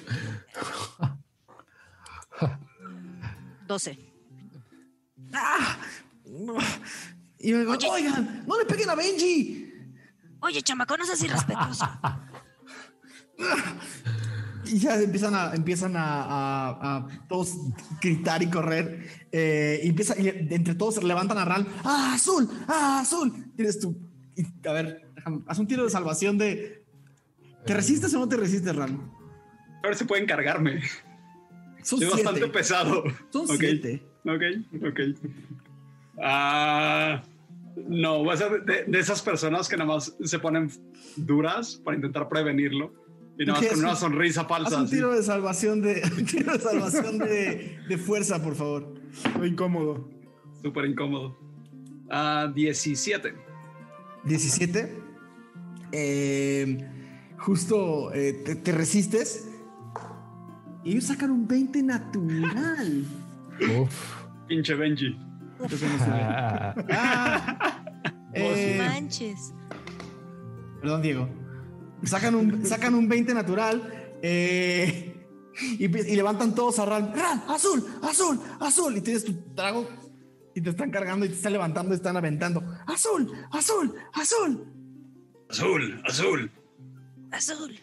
12. 3.67 3.99
¡Ah! 5.33 5.79
Y 7.47 7.53
me 7.53 7.61
digo, 7.61 7.73
Oye. 7.73 7.89
oigan, 7.89 8.45
no 8.47 8.59
le 8.59 8.65
peguen 8.65 8.91
a 8.91 8.95
Benji. 8.97 9.71
Oye, 10.41 10.63
chamaco, 10.63 10.97
no 10.97 11.05
seas 11.07 11.23
irrespetuoso. 11.23 11.87
Y 14.69 14.79
ya 14.81 15.01
empiezan 15.01 15.33
a, 15.35 15.55
empiezan 15.55 15.97
a, 15.97 16.23
a- 16.25 16.97
a 16.97 17.07
todos 17.29 17.55
gritar 18.03 18.43
y 18.43 18.51
correr. 18.51 19.29
eh, 19.31 19.81
y 19.85 19.89
empieza, 19.91 20.19
y 20.21 20.29
entre 20.29 20.75
todos 20.75 20.97
se 20.97 21.05
levantan 21.05 21.39
a 21.39 21.45
Ral. 21.45 21.69
¡Ah, 21.85 22.15
azul! 22.15 22.49
¡Ah, 22.67 22.99
azul! 23.01 23.33
Tienes 23.55 23.79
tú. 23.79 23.97
y, 24.35 24.43
a 24.69 24.73
ver, 24.73 25.09
haz 25.47 25.59
un 25.61 25.69
tiro 25.69 25.85
de 25.85 25.91
salvación 25.91 26.37
de. 26.37 26.85
¿Te 27.65 27.75
resistes 27.75 28.13
o 28.15 28.19
no 28.19 28.29
te 28.29 28.37
resistes, 28.37 28.75
Ral? 28.75 28.99
A 29.85 29.87
ver 29.87 29.95
si 29.97 30.05
pueden 30.05 30.27
cargarme. 30.27 30.83
Son 31.85 32.01
siete. 32.01 32.15
bastante 32.15 32.49
pesado. 32.49 33.05
Son 33.31 33.43
Ok, 33.45 33.57
siete. 33.61 34.03
Ok, 34.25 34.43
ok. 34.85 35.01
Ah, 36.21 37.23
no, 37.77 38.25
voy 38.25 38.35
a 38.35 38.37
ser 38.37 38.65
de, 38.65 38.85
de 38.85 38.99
esas 38.99 39.23
personas 39.23 39.69
que 39.69 39.77
nada 39.77 39.95
más 39.95 40.17
se 40.25 40.39
ponen 40.39 40.71
duras 41.17 41.81
para 41.85 41.97
intentar 41.97 42.29
prevenirlo. 42.29 42.93
Y 43.39 43.45
nada 43.45 43.61
más 43.61 43.69
con 43.71 43.79
una 43.81 43.97
sonrisa 43.97 44.41
Haz 44.43 44.49
falsa. 44.49 44.81
un 44.81 44.89
tiro 44.89 45.15
de 45.15 45.23
salvación 45.23 45.83
de, 45.83 46.03
un 46.19 46.25
tiro 46.25 46.53
de 46.55 46.59
salvación 46.59 47.19
de, 47.19 47.79
de 47.87 47.99
fuerza, 47.99 48.43
por 48.43 48.55
favor. 48.55 48.95
Estoy 49.13 49.51
incómodo. 49.51 50.09
Súper 50.63 50.87
incómodo. 50.87 51.37
Ah, 52.11 52.51
17. 52.55 53.35
17. 54.25 55.03
Eh, 55.93 56.79
justo 57.39 58.13
eh, 58.15 58.33
te, 58.45 58.57
te 58.57 58.73
resistes. 58.73 59.51
Y 60.83 60.93
ellos 60.93 61.05
sacan 61.05 61.31
un 61.31 61.47
20 61.47 61.83
natural. 61.83 63.05
uf. 63.81 64.25
Pinche 64.49 64.75
Benji. 64.75 65.19
Eso 65.65 65.87
no 65.89 65.99
se 65.99 66.11
ve. 66.11 66.21
Ah, 66.23 66.75
Ah, 68.39 68.39
eh, 68.39 68.77
Manches. 68.79 69.55
perdón, 70.81 71.01
Diego. 71.01 71.29
Sacan 72.05 72.35
un, 72.35 72.67
sacan 72.67 72.95
un 72.95 73.09
20 73.09 73.33
natural. 73.33 74.17
eh, 74.23 75.13
y, 75.79 75.85
y 75.85 76.17
levantan 76.17 76.55
todos 76.55 76.79
a 76.79 76.85
Ral. 76.85 77.13
¡Ral! 77.17 77.43
¡Azul! 77.49 77.83
¡Azul! 78.03 78.39
¡Azul! 78.61 78.95
Y 78.99 79.01
tienes 79.01 79.25
tu 79.25 79.33
trago. 79.55 79.89
Y 80.55 80.61
te 80.61 80.69
están 80.71 80.91
cargando 80.91 81.25
y 81.25 81.31
te 81.31 81.35
están 81.35 81.53
levantando 81.55 81.95
y 81.95 81.97
están 81.97 82.17
aventando. 82.19 82.63
¡Azul! 82.87 83.33
¡Azul! 83.51 83.95
¡Azul! 84.13 84.67
Azul, 85.49 86.03
azul. 86.05 86.51
Azul. 87.31 87.79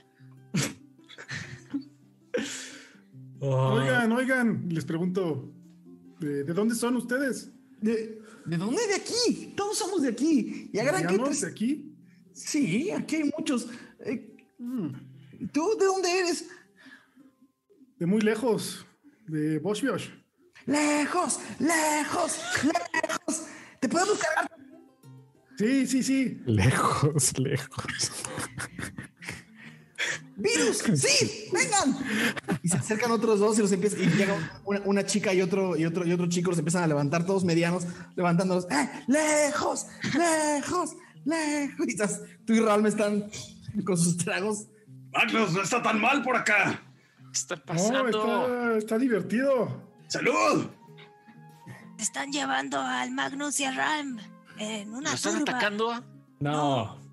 Oh, 3.39 3.73
Oigan, 3.73 4.11
oigan, 4.11 4.69
les 4.69 4.85
pregunto, 4.85 5.51
¿de, 6.19 6.43
de 6.43 6.53
dónde 6.53 6.75
son 6.75 6.95
ustedes? 6.97 7.51
¿De, 7.83 8.21
¿De 8.45 8.57
dónde? 8.57 8.87
De 8.87 8.95
aquí. 8.95 9.53
Todos 9.57 9.77
somos 9.77 10.03
de 10.03 10.09
aquí. 10.09 10.69
Y 10.71 10.71
que 10.71 10.83
¿Llanos 10.83 11.41
de 11.41 11.47
aquí? 11.47 11.93
Sí, 12.31 12.89
aquí 12.91 13.17
hay 13.17 13.31
muchos. 13.37 13.67
Eh, 13.99 14.37
¿Tú 15.51 15.77
de 15.77 15.85
dónde 15.85 16.19
eres? 16.19 16.47
De 17.99 18.05
muy 18.05 18.21
lejos, 18.21 18.85
de 19.27 19.59
Boschbiosch. 19.59 20.09
Lejos, 20.65 21.41
lejos, 21.59 22.39
lejos. 22.63 23.47
¿Te 23.81 23.89
podemos 23.89 24.17
cargar? 24.17 24.49
Sí, 25.57 25.85
sí, 25.85 26.03
sí. 26.03 26.41
lejos, 26.45 27.37
lejos. 27.37 27.85
¡Virus! 30.35 30.77
¡Sí! 30.99 31.49
¡Vengan! 31.51 31.97
Y 32.63 32.69
se 32.69 32.77
acercan 32.77 33.11
otros 33.11 33.39
dos 33.39 33.57
y 33.59 33.61
los 33.61 33.71
empiezan. 33.71 34.01
Y 34.01 34.07
llega 34.07 34.61
una, 34.65 34.81
una 34.85 35.05
chica 35.05 35.33
y 35.33 35.41
otro, 35.41 35.75
y 35.77 35.85
otro 35.85 36.05
y 36.05 36.11
otro 36.11 36.27
chico 36.27 36.49
los 36.49 36.59
empiezan 36.59 36.83
a 36.83 36.87
levantar, 36.87 37.25
todos 37.25 37.43
medianos, 37.43 37.85
levantándolos. 38.15 38.65
¡Eh! 38.71 38.89
¡Lejos! 39.07 39.85
¡Lejos! 40.15 40.95
¡Lejos! 41.25 41.87
Y 41.87 41.91
estás- 41.91 42.21
tú 42.45 42.53
y 42.53 42.59
Raúl 42.59 42.81
me 42.81 42.89
están 42.89 43.29
con 43.85 43.97
sus 43.97 44.17
tragos. 44.17 44.67
Magnus, 45.11 45.51
no 45.53 45.61
está 45.61 45.81
tan 45.83 46.01
mal 46.01 46.23
por 46.23 46.35
acá. 46.35 46.81
¿Qué 47.17 47.31
está 47.39 47.55
No, 47.55 47.63
pasando? 47.65 48.07
está, 48.07 48.77
está 48.77 48.97
divertido. 48.97 49.83
¡Salud! 50.07 50.65
Te 51.97 52.03
están 52.03 52.31
llevando 52.31 52.79
al 52.79 53.11
Magnus 53.11 53.59
y 53.59 53.65
al 53.65 53.75
Ram 53.75 54.17
en 54.57 54.93
una 54.93 55.09
¿Lo 55.11 55.15
están 55.15 55.39
turba. 55.39 55.51
atacando? 55.57 56.03
no. 56.39 57.03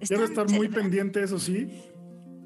Quiero 0.00 0.24
Están 0.26 0.44
estar 0.46 0.56
muy 0.56 0.68
pendiente, 0.68 1.20
eso 1.24 1.40
sí, 1.40 1.82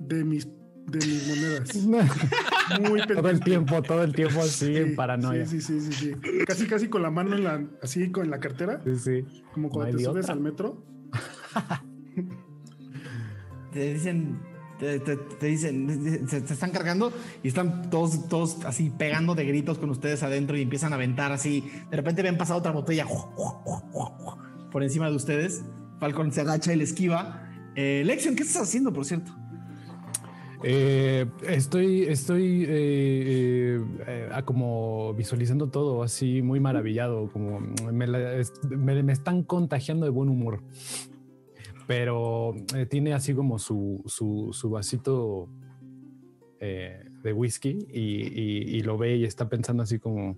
de 0.09 0.25
mis, 0.25 0.47
de 0.47 0.99
mis 1.07 1.29
monedas. 1.29 1.75
Muy 2.89 3.03
todo 3.07 3.29
el 3.29 3.41
tiempo, 3.41 3.83
todo 3.83 4.03
el 4.03 4.15
tiempo 4.15 4.41
así 4.41 4.77
en 4.77 4.91
Sí, 4.91 4.95
paranoia. 4.95 5.47
Sí, 5.47 5.61
sí, 5.61 5.81
sí, 5.81 5.93
sí, 5.93 6.13
sí. 6.23 6.45
Casi, 6.47 6.67
casi 6.67 6.89
con 6.89 7.03
la 7.03 7.11
mano 7.11 7.37
en 7.37 7.45
la, 7.45 7.65
así 7.83 8.11
con 8.11 8.31
la 8.31 8.41
cartera, 8.41 8.81
Sí, 8.85 8.97
sí. 8.99 9.43
como 9.53 9.69
No 9.69 9.73
cuando 9.75 9.97
hay 9.99 10.05
te 10.05 10.11
subes 10.11 10.25
otra. 10.25 10.35
al 10.35 10.41
metro. 10.41 10.85
Te 13.73 13.95
dicen, 13.95 14.39
te, 14.79 15.01
te- 15.01 15.17
te 15.17 15.47
dicen, 15.47 16.29
se, 16.29 16.47
se 16.47 16.53
están 16.55 16.73
cargando 16.73 17.11
y 17.43 17.49
están 17.49 17.89
todos, 17.89 18.29
todos 18.29 18.65
así 18.67 18.91
pegando 18.91 19.35
de 19.35 19.47
gritos 19.47 19.79
con 19.79 19.89
ustedes 19.89 20.23
adentro 20.23 20.59
y 20.59 20.63
empiezan 20.63 20.93
a 20.93 20.97
aventar 20.97 21.33
así. 21.33 21.65
De 21.91 21.97
repente 21.97 22.21
ven 22.23 22.37
pasar 22.37 22.57
otra 22.59 22.71
botella 22.73 23.07
por 24.71 24.83
encima 24.83 25.09
de 25.09 25.17
ustedes. 25.17 25.63
Falcon 26.01 26.33
se 26.33 26.43
agacha 26.43 26.73
y 26.73 26.77
le 26.77 26.85
esquiva. 26.85 27.49
Eh, 27.75 28.03
Lexion, 28.05 28.37
¿qué 28.37 28.43
estás 28.43 28.63
haciendo, 28.65 28.93
por 28.93 29.07
cierto? 29.07 29.33
Eh, 30.65 31.27
estoy, 31.49 32.03
estoy 32.03 32.65
eh, 32.65 32.67
eh, 32.69 33.85
eh, 34.07 34.43
como 34.45 35.13
visualizando 35.15 35.69
todo 35.71 36.03
así 36.03 36.41
muy 36.43 36.61
maravillado, 36.61 37.29
como 37.33 37.59
me, 37.61 38.07
me- 38.07 39.03
me 39.03 39.13
están 39.13 39.43
contagiando 39.43 40.05
de 40.07 40.11
buen 40.11 40.29
humor. 40.29 40.63
Pero 41.87 42.55
tiene 42.89 43.13
así 43.13 43.35
como 43.35 43.59
su, 43.59 44.03
su, 44.07 44.51
su 44.53 44.71
vasito 44.71 45.49
de 46.61 47.33
whisky 47.33 47.77
y 47.93 48.81
lo 48.83 48.97
ve 48.97 49.17
y 49.17 49.25
está 49.25 49.49
pensando 49.49 49.83
así 49.83 49.99
como 49.99 50.37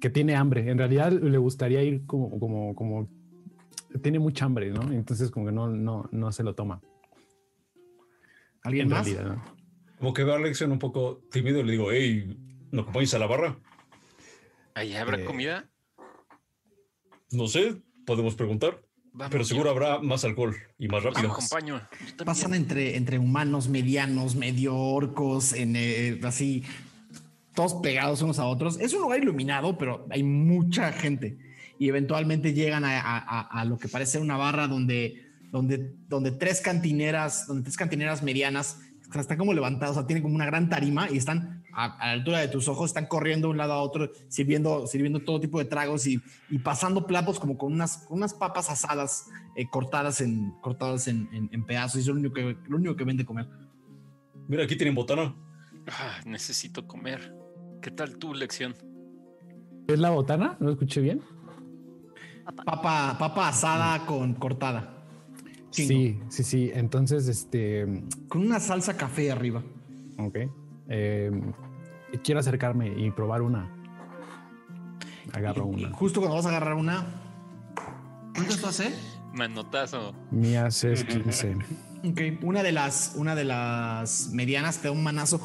que 0.00 0.10
tiene 0.10 0.36
hambre. 0.36 0.70
En 0.70 0.78
realidad 0.78 1.10
le 1.10 1.38
gustaría 1.38 1.82
ir 1.82 2.06
como, 2.06 2.38
como, 2.38 2.74
como 2.76 3.08
tiene 4.00 4.20
mucha 4.20 4.44
hambre, 4.44 4.70
¿no? 4.70 4.92
Entonces 4.92 5.28
como 5.32 5.46
que 5.46 5.52
no, 5.52 5.68
no, 5.68 6.08
no 6.12 6.30
se 6.30 6.44
lo 6.44 6.54
toma. 6.54 6.80
¿Alguien 8.62 8.86
En 8.86 8.90
más? 8.90 9.06
realidad, 9.06 9.36
¿no? 9.36 9.44
Como 9.98 10.14
que 10.14 10.24
veo 10.24 10.34
a 10.34 10.38
Lexion 10.38 10.70
un 10.72 10.78
poco 10.78 11.22
tímido 11.30 11.60
y 11.60 11.64
le 11.64 11.72
digo, 11.72 11.90
hey, 11.92 12.36
¿nos 12.70 12.82
acompañas 12.82 13.14
a 13.14 13.18
la 13.18 13.26
barra? 13.26 13.58
¿Ahí 14.74 14.94
habrá 14.94 15.18
Eh, 15.20 15.24
comida? 15.24 15.68
No 17.30 17.46
sé, 17.46 17.82
podemos 18.06 18.34
preguntar. 18.34 18.80
Vamos, 19.12 19.30
Pero 19.32 19.42
yo- 19.42 19.48
seguro 19.48 19.70
habrá 19.70 19.98
más 19.98 20.24
alcohol 20.24 20.54
y 20.78 20.86
más 20.88 21.02
Yo 21.02 21.10
rápido. 21.10 21.32
acompaño. 21.32 21.78
Yo 21.78 21.88
también. 22.16 22.24
Pasan 22.26 22.54
entre, 22.54 22.96
entre 22.96 23.18
humanos 23.18 23.68
medianos, 23.68 24.36
medio 24.36 24.76
orcos, 24.76 25.52
en, 25.52 25.74
eh, 25.76 26.20
así, 26.22 26.62
todos 27.54 27.74
pegados 27.82 28.22
unos 28.22 28.38
a 28.38 28.44
otros. 28.46 28.78
Es 28.80 28.92
un 28.94 29.02
lugar 29.02 29.20
iluminado, 29.20 29.76
pero 29.76 30.06
hay 30.10 30.22
mucha 30.22 30.92
gente. 30.92 31.36
Y 31.80 31.88
eventualmente 31.88 32.52
llegan 32.54 32.84
a, 32.84 33.00
a- 33.00 33.18
a- 33.18 33.60
a 33.60 33.64
lo 33.64 33.78
que 33.78 33.88
parece 33.88 34.18
una 34.20 34.36
barra 34.36 34.68
donde, 34.68 35.27
donde, 35.50 35.94
donde 36.08 36.30
tres 36.32 36.60
cantineras, 36.60 37.46
donde 37.46 37.62
tres 37.64 37.76
cantineras 37.76 38.22
medianas 38.22 38.80
están 39.14 39.38
como 39.38 39.54
levantadas, 39.54 39.92
o 39.96 40.00
sea, 40.00 40.06
tienen 40.06 40.22
como 40.22 40.34
una 40.34 40.44
gran 40.44 40.68
tarima 40.68 41.08
y 41.10 41.16
están 41.16 41.64
a, 41.72 41.86
a 41.98 42.06
la 42.08 42.12
altura 42.12 42.40
de 42.40 42.48
tus 42.48 42.68
ojos, 42.68 42.90
están 42.90 43.06
corriendo 43.06 43.48
de 43.48 43.52
un 43.52 43.56
lado 43.56 43.72
a 43.72 43.80
otro, 43.82 44.10
sirviendo, 44.28 44.86
sirviendo 44.86 45.20
todo 45.20 45.40
tipo 45.40 45.58
de 45.58 45.64
tragos 45.64 46.06
y, 46.06 46.20
y 46.50 46.58
pasando 46.58 47.06
platos 47.06 47.40
como 47.40 47.56
con 47.56 47.72
unas, 47.72 47.98
con 48.06 48.18
unas 48.18 48.34
papas 48.34 48.68
asadas 48.68 49.24
eh, 49.56 49.66
cortadas, 49.70 50.20
en, 50.20 50.50
cortadas 50.60 51.08
en, 51.08 51.26
en- 51.32 51.48
en 51.52 51.64
pedazos. 51.64 51.96
Y 51.96 52.00
es 52.00 52.06
lo 52.08 52.12
único, 52.14 52.34
que, 52.34 52.56
lo 52.68 52.76
único 52.76 52.96
que 52.96 53.04
ven 53.04 53.16
de 53.16 53.24
comer. 53.24 53.48
Mira, 54.46 54.64
aquí 54.64 54.76
tienen 54.76 54.94
botana. 54.94 55.34
Ah, 55.86 56.20
necesito 56.26 56.86
comer. 56.86 57.34
¿Qué 57.80 57.90
tal 57.90 58.18
tu 58.18 58.34
lección? 58.34 58.74
¿Es 59.86 59.98
la 59.98 60.10
botana? 60.10 60.58
¿No 60.60 60.66
lo 60.66 60.72
escuché 60.72 61.00
bien? 61.00 61.22
Papa, 62.66 63.16
papa 63.18 63.48
asada 63.48 64.04
con 64.04 64.34
cortada. 64.34 64.97
Chingo. 65.70 65.88
Sí, 65.88 66.20
sí, 66.28 66.42
sí. 66.44 66.70
Entonces, 66.74 67.28
este. 67.28 68.02
Con 68.28 68.42
una 68.46 68.60
salsa 68.60 68.96
café 68.96 69.30
arriba. 69.30 69.62
Ok. 70.18 70.36
Eh, 70.88 71.30
quiero 72.24 72.40
acercarme 72.40 72.88
y 72.96 73.10
probar 73.10 73.42
una. 73.42 73.70
Agarro 75.32 75.70
Y 75.76 75.84
una. 75.84 75.94
justo 75.96 76.20
cuando 76.20 76.36
vas 76.36 76.46
a 76.46 76.48
agarrar 76.50 76.74
una. 76.74 77.06
¿Cuánto 78.34 78.54
esto 78.54 78.68
hace? 78.68 78.94
Manotazo. 79.34 80.14
Mías 80.30 80.82
es 80.84 81.04
15. 81.04 81.56
Ok, 82.08 82.20
una 82.42 82.62
de 82.62 82.72
las, 82.72 83.12
una 83.16 83.34
de 83.34 83.44
las 83.44 84.30
medianas 84.32 84.78
te 84.78 84.88
da 84.88 84.92
un 84.92 85.02
manazo. 85.02 85.40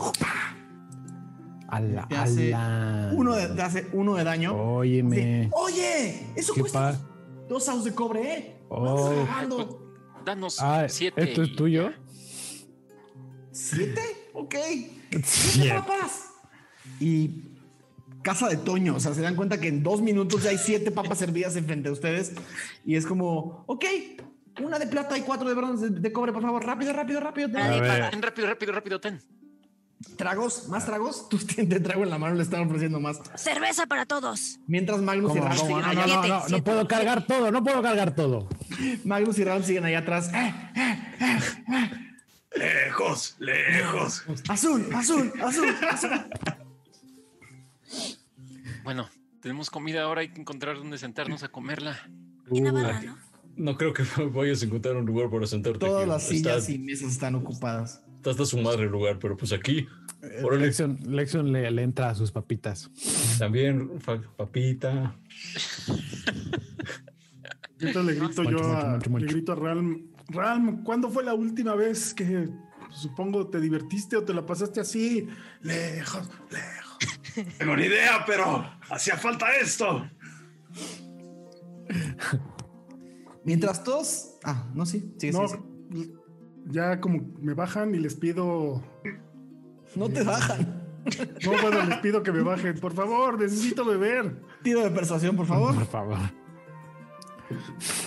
A 1.68 1.80
la, 1.80 2.08
Te 2.08 2.16
a 2.16 2.22
hace 2.24 2.50
la- 2.52 3.12
Uno 3.16 3.34
de, 3.34 3.48
te 3.48 3.62
hace 3.62 3.88
uno 3.94 4.14
de 4.16 4.24
daño. 4.24 4.56
Óyeme. 4.56 5.50
Oye, 5.54 6.28
eso 6.36 6.54
¿Qué 6.54 6.62
cuesta 6.62 6.92
pa- 6.92 7.00
dos 7.50 7.66
saus 7.66 7.84
de 7.84 7.94
cobre, 7.94 8.34
¿eh? 8.38 8.62
Oh. 8.70 9.80
Danos 10.26 10.58
Ah, 10.62 10.86
siete. 10.90 11.22
¿esto 11.24 11.44
es 11.44 11.56
tuyo? 11.56 11.92
¿Siete? 13.52 14.02
Ok. 14.34 14.56
¡Siete 15.12 15.24
Siete. 15.26 15.76
papas! 15.76 16.30
Y 17.00 17.30
casa 18.24 18.48
de 18.50 18.58
Toño. 18.58 18.96
O 18.96 19.00
sea, 19.00 19.14
se 19.14 19.22
dan 19.22 19.36
cuenta 19.36 19.60
que 19.60 19.68
en 19.68 19.84
dos 19.84 20.02
minutos 20.02 20.44
ya 20.44 20.50
hay 20.50 20.58
siete 20.58 20.92
papas 20.92 21.18
servidas 21.20 21.56
enfrente 21.56 21.90
de 21.90 21.94
ustedes. 21.94 22.34
Y 22.86 22.96
es 22.96 23.06
como, 23.06 23.64
ok, 23.68 23.86
una 24.64 24.80
de 24.80 24.88
plata 24.88 25.18
y 25.18 25.22
cuatro 25.22 25.48
de 25.48 25.56
bronce 25.56 25.90
de, 25.90 26.00
de 26.00 26.12
cobre, 26.12 26.32
por 26.34 26.42
favor. 26.42 26.66
Rápido, 26.66 26.94
rápido, 26.94 27.20
rápido. 27.20 27.50
Ten, 27.52 28.22
rápido, 28.22 28.48
rápido, 28.48 28.72
rápido, 28.72 29.00
ten. 29.00 29.20
Tragos, 30.18 30.68
más 30.70 30.86
tragos. 30.86 31.28
Tú 31.30 31.38
te, 31.38 31.66
trago 31.80 32.04
en 32.04 32.10
la 32.10 32.18
mano, 32.18 32.36
le 32.36 32.44
están 32.44 32.62
ofreciendo 32.66 33.00
más. 33.00 33.20
Cerveza 33.36 33.86
para 33.88 34.06
todos. 34.06 34.60
Mientras 34.68 35.02
Magnus 35.02 35.36
y 35.36 35.40
¿Cómo, 35.40 35.50
Ram 35.50 35.58
cómo? 35.58 35.68
siguen 35.68 35.96
No, 35.96 36.02
allá, 36.02 36.28
no, 36.28 36.48
no, 36.50 36.64
puedo 36.64 36.88
cargar 36.88 37.26
todo, 37.28 37.52
no 37.52 37.64
puedo 37.64 37.82
cargar 37.82 38.16
todo. 38.16 38.48
Magnus 39.04 39.38
y 39.40 39.44
Ram 39.44 39.64
siguen 39.64 39.86
allá 39.86 40.00
atrás. 40.00 40.32
¡Eh, 40.34 40.54
Lejos, 42.56 43.36
lejos. 43.40 44.24
azul, 44.48 44.88
azul, 44.94 45.34
azul, 45.42 45.68
azul! 45.90 46.10
Bueno, 48.84 49.10
tenemos 49.42 49.70
comida 49.72 50.04
ahora, 50.04 50.22
hay 50.22 50.30
que 50.30 50.42
encontrar 50.42 50.78
dónde 50.78 50.98
sentarnos 51.00 51.42
a 51.44 51.50
comerla. 51.50 51.98
Y 52.52 52.62
Uh, 52.62 52.64
Navarra, 52.64 53.02
¿no? 53.02 53.18
No 53.56 53.78
creo 53.78 53.94
que 53.94 54.04
vayas 54.34 54.62
a 54.62 54.66
encontrar 54.66 54.96
un 54.96 55.06
lugar 55.06 55.30
para 55.32 55.48
sentarte. 55.48 55.80
Todas 55.80 56.02
aquí. 56.04 56.10
las 56.10 56.24
sillas 56.28 56.58
está, 56.64 56.72
y 56.74 56.78
mesas 56.78 57.12
están 57.12 57.36
ocupadas. 57.36 58.04
Está 58.24 58.32
hasta 58.32 58.46
su 58.46 58.58
madre 58.58 58.84
el 58.84 58.90
lugar, 58.90 59.20
pero 59.20 59.36
pues 59.36 59.52
aquí. 59.52 59.86
Órale. 60.44 60.68
Lexion, 60.68 60.98
Lexion 61.06 61.52
le, 61.52 61.70
le 61.70 61.82
entra 61.84 62.10
a 62.10 62.16
sus 62.16 62.32
papitas. 62.32 62.90
También 63.38 64.00
fa- 64.00 64.22
papita. 64.38 65.14
Ahorita 67.82 68.02
le 68.02 68.14
grito 68.16 68.44
yo 68.44 68.60
a, 68.78 68.98
le 68.98 69.26
grito 69.28 69.52
a 69.52 69.56
Realm. 69.56 70.08
Realm, 70.30 70.84
¿cuándo 70.86 71.10
fue 71.10 71.26
la 71.26 71.34
última 71.34 71.76
vez 71.76 72.14
que 72.14 72.48
supongo 72.92 73.50
te 73.50 73.60
divertiste 73.60 74.16
o 74.16 74.24
te 74.24 74.34
la 74.34 74.46
pasaste 74.46 74.80
así? 74.80 75.28
Lejos, 75.62 76.30
lejos. 76.50 76.98
Tengo 77.58 77.76
ni 77.76 77.84
idea, 77.88 78.24
pero 78.26 78.66
hacía 78.90 79.18
falta 79.18 79.48
esto. 79.58 80.08
Mientras 83.44 83.84
todos. 83.84 84.36
Ah, 84.46 84.66
no, 84.74 84.86
sí, 84.86 85.14
sigue, 85.18 85.34
No, 85.34 85.46
sigue, 85.50 85.62
sigue. 85.92 86.14
Ya 86.70 87.00
como 87.00 87.22
me 87.42 87.54
bajan 87.54 87.94
y 87.96 88.00
les 88.00 88.16
pido. 88.16 88.84
No 89.96 90.10
te 90.10 90.24
bajan. 90.24 90.82
No, 91.46 91.52
bueno, 91.62 91.84
les 91.84 91.98
pido 92.00 92.24
que 92.24 92.32
me 92.32 92.42
bajen. 92.42 92.80
Por 92.80 92.94
favor, 92.94 93.40
necesito 93.40 93.84
beber. 93.86 94.42
Tiro 94.64 94.82
de 94.84 94.90
persuasión, 94.92 95.36
por 95.36 95.46
favor. 95.46 95.76
Por 95.76 95.86
favor. 95.86 96.18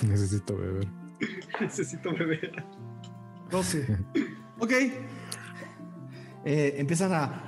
Necesito 0.02 0.56
beber. 0.56 0.88
Necesito 1.60 2.12
beber. 2.12 2.64
12. 3.50 3.98
Ok. 4.58 4.72
Eh, 6.48 6.74
empiezan 6.78 7.12
a, 7.12 7.42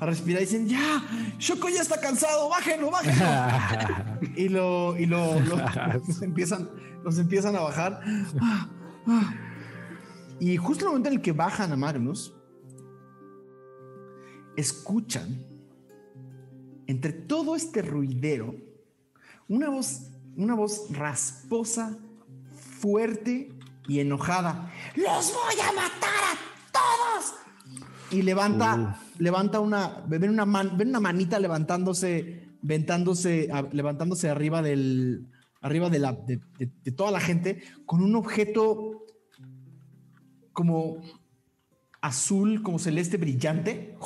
a 0.00 0.06
respirar 0.06 0.42
y 0.42 0.44
dicen, 0.44 0.66
ya, 0.68 1.02
Shoko 1.38 1.68
ya 1.68 1.80
está 1.82 2.00
cansado, 2.00 2.48
bájenlo, 2.50 2.90
bájenlo. 2.90 4.20
y 4.36 4.48
lo, 4.48 4.96
y 4.98 5.06
lo, 5.06 5.38
lo- 5.40 5.56
los, 5.94 6.22
empiezan, 6.22 6.68
los 7.04 7.18
empiezan 7.18 7.56
a 7.56 7.60
bajar. 7.60 8.00
Y 10.42 10.56
justo 10.56 10.82
en 10.84 10.88
el 10.88 10.90
momento 10.94 11.08
en 11.10 11.14
el 11.14 11.22
que 11.22 11.30
bajan 11.30 11.70
a 11.70 11.76
Magnus, 11.76 12.34
escuchan 14.56 15.46
entre 16.88 17.12
todo 17.12 17.54
este 17.54 17.80
ruidero 17.80 18.56
una 19.46 19.70
voz, 19.70 20.10
una 20.36 20.56
voz 20.56 20.86
rasposa, 20.90 21.96
fuerte 22.80 23.50
y 23.86 24.00
enojada. 24.00 24.68
¡Los 24.96 25.32
voy 25.32 25.60
a 25.62 25.72
matar 25.72 26.24
a 26.32 26.72
todos! 26.72 27.34
Y 28.10 28.22
levanta, 28.22 28.98
levanta 29.18 29.60
una, 29.60 30.04
ven 30.08 30.28
una, 30.28 30.44
man- 30.44 30.76
ven 30.76 30.88
una 30.88 30.98
manita 31.00 31.38
levantándose, 31.38 32.48
ventándose, 32.62 33.48
levantándose 33.70 34.28
arriba 34.28 34.60
del, 34.60 35.28
arriba 35.60 35.88
de 35.88 35.98
la, 36.00 36.12
de, 36.14 36.40
de- 36.58 36.72
de 36.82 36.90
toda 36.90 37.12
la 37.12 37.20
gente 37.20 37.62
con 37.86 38.02
un 38.02 38.16
objeto 38.16 39.04
como 40.52 41.00
azul, 42.00 42.62
como 42.62 42.78
celeste 42.78 43.16
brillante. 43.16 43.96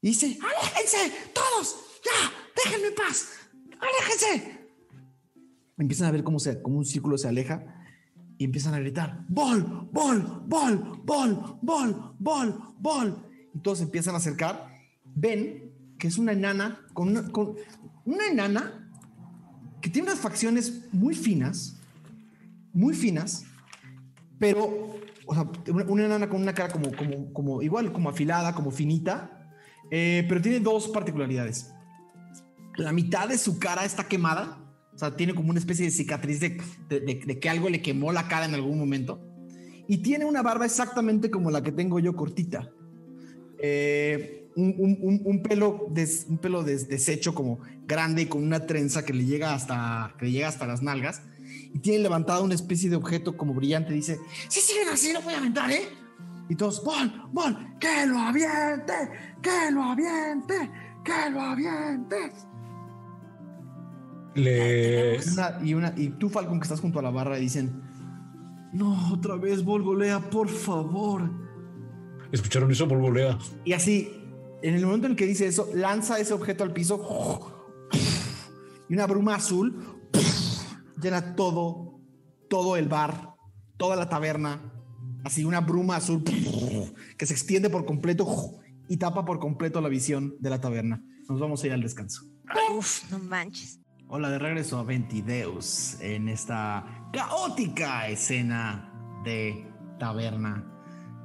Y 0.00 0.08
dice, 0.08 0.38
aléjense, 0.40 1.12
todos, 1.32 1.76
ya, 2.04 2.32
déjenme 2.64 2.88
en 2.88 2.94
paz, 2.94 3.28
aléjense. 3.80 4.68
Empiezan 5.78 6.08
a 6.08 6.10
ver 6.10 6.24
cómo, 6.24 6.38
se, 6.38 6.62
cómo 6.62 6.78
un 6.78 6.86
círculo 6.86 7.18
se 7.18 7.28
aleja 7.28 7.84
y 8.38 8.44
empiezan 8.44 8.74
a 8.74 8.78
gritar, 8.78 9.24
bol, 9.28 9.88
bol, 9.92 10.44
bol, 10.46 11.02
bol, 11.04 11.58
bol, 11.60 12.14
bol, 12.18 12.74
bol. 12.78 13.26
Y 13.54 13.58
todos 13.60 13.80
empiezan 13.80 14.14
a 14.14 14.18
acercar. 14.18 14.74
Ven 15.04 15.72
que 15.98 16.08
es 16.08 16.18
una 16.18 16.32
enana 16.32 16.80
con 16.92 17.08
una, 17.08 17.28
con 17.30 17.56
una 18.04 18.26
enana 18.26 18.90
que 19.80 19.90
tiene 19.90 20.08
unas 20.08 20.20
facciones 20.20 20.92
muy 20.92 21.14
finas, 21.14 21.76
muy 22.72 22.94
finas, 22.94 23.44
pero, 24.38 24.96
o 25.26 25.34
sea, 25.34 25.48
una, 25.88 26.04
enana 26.04 26.28
con 26.28 26.40
una 26.42 26.54
cara 26.54 26.72
como, 26.72 26.90
como, 26.94 27.32
como 27.32 27.62
igual, 27.62 27.92
como 27.92 28.10
afilada, 28.10 28.54
como 28.54 28.70
finita, 28.70 29.50
eh, 29.90 30.24
pero 30.28 30.40
tiene 30.42 30.60
dos 30.60 30.88
particularidades. 30.88 31.72
La 32.76 32.92
mitad 32.92 33.28
de 33.28 33.38
su 33.38 33.58
cara 33.58 33.84
está 33.84 34.04
quemada, 34.08 34.58
o 34.94 34.98
sea, 34.98 35.16
tiene 35.16 35.34
como 35.34 35.50
una 35.50 35.58
especie 35.58 35.84
de 35.86 35.90
cicatriz 35.90 36.40
de, 36.40 36.60
de- 36.88 37.00
de- 37.00 37.38
que 37.38 37.48
algo 37.48 37.68
le 37.68 37.82
quemó 37.82 38.12
la 38.12 38.28
cara 38.28 38.46
en 38.46 38.54
algún 38.54 38.78
momento. 38.78 39.20
Y 39.88 39.98
tiene 39.98 40.24
una 40.24 40.42
barba 40.42 40.64
exactamente 40.66 41.30
como 41.30 41.50
la 41.50 41.62
que 41.62 41.72
tengo 41.72 41.98
yo 42.00 42.16
cortita. 42.16 42.70
Eh, 43.58 44.48
un, 44.56 44.74
un- 44.78 45.20
un- 45.24 45.42
pelo, 45.42 45.86
un 46.28 46.38
pelo 46.38 46.62
des- 46.62 46.88
deshecho 46.88 47.34
como 47.34 47.60
grande 47.86 48.22
y 48.22 48.26
con 48.26 48.42
una 48.42 48.66
trenza 48.66 49.04
que 49.04 49.12
le 49.12 49.24
llega 49.24 49.54
hasta, 49.54 50.14
que 50.18 50.26
le 50.26 50.32
llega 50.32 50.48
hasta 50.48 50.66
las 50.66 50.82
nalgas. 50.82 51.22
Y 51.76 51.78
tiene 51.78 52.04
levantado 52.04 52.42
una 52.42 52.54
especie 52.54 52.88
de 52.88 52.96
objeto 52.96 53.36
como 53.36 53.52
brillante. 53.52 53.92
Dice, 53.92 54.18
si 54.48 54.62
siguen 54.62 54.88
así, 54.88 55.12
no 55.12 55.20
voy 55.20 55.34
a 55.34 55.36
aventar, 55.36 55.70
¿eh? 55.70 55.86
Y 56.48 56.54
todos, 56.54 56.82
¡Bol, 56.82 57.12
bol! 57.32 57.54
¡Que 57.78 58.06
lo 58.06 58.18
aviente! 58.18 58.94
¡Que 59.42 59.70
lo 59.70 59.82
aviente! 59.82 60.70
¡Que 61.04 61.30
lo 61.30 61.38
aviente! 61.42 62.32
Le. 64.36 65.18
Una- 65.34 65.58
y, 65.62 65.74
una, 65.74 65.92
y 65.98 66.08
tú, 66.08 66.30
Falcon, 66.30 66.58
que 66.60 66.62
estás 66.64 66.80
junto 66.80 66.98
a 66.98 67.02
la 67.02 67.10
barra, 67.10 67.36
dicen: 67.36 67.82
No, 68.72 69.12
otra 69.12 69.36
vez, 69.36 69.62
Volgolea, 69.62 70.30
por 70.30 70.48
favor. 70.48 71.30
¿Escucharon 72.32 72.70
eso? 72.70 72.86
Volvolea. 72.86 73.36
Y 73.66 73.74
así, 73.74 74.10
en 74.62 74.76
el 74.76 74.86
momento 74.86 75.08
en 75.08 75.14
que 75.16 75.26
dice 75.26 75.46
eso, 75.46 75.68
lanza 75.74 76.18
ese 76.18 76.32
objeto 76.32 76.64
al 76.64 76.72
piso 76.72 77.52
y 78.88 78.94
una 78.94 79.06
bruma 79.06 79.34
azul 79.34 79.84
llena 81.00 81.34
todo, 81.34 82.00
todo 82.48 82.76
el 82.76 82.88
bar, 82.88 83.34
toda 83.76 83.96
la 83.96 84.08
taberna. 84.08 84.72
Así, 85.24 85.44
una 85.44 85.60
bruma 85.60 85.96
azul 85.96 86.22
que 86.22 87.26
se 87.26 87.34
extiende 87.34 87.68
por 87.70 87.84
completo 87.84 88.26
y 88.88 88.96
tapa 88.96 89.24
por 89.24 89.38
completo 89.38 89.80
la 89.80 89.88
visión 89.88 90.34
de 90.38 90.50
la 90.50 90.60
taberna. 90.60 91.02
Nos 91.28 91.40
vamos 91.40 91.62
a 91.62 91.66
ir 91.66 91.72
al 91.72 91.82
descanso. 91.82 92.22
Uf, 92.76 93.10
no 93.10 93.18
manches. 93.18 93.80
Hola, 94.08 94.30
de 94.30 94.38
regreso 94.38 94.78
a 94.78 94.84
Ventideus 94.84 96.00
en 96.00 96.28
esta 96.28 97.08
caótica 97.12 98.08
escena 98.08 98.92
de 99.24 99.66
taberna. 99.98 100.64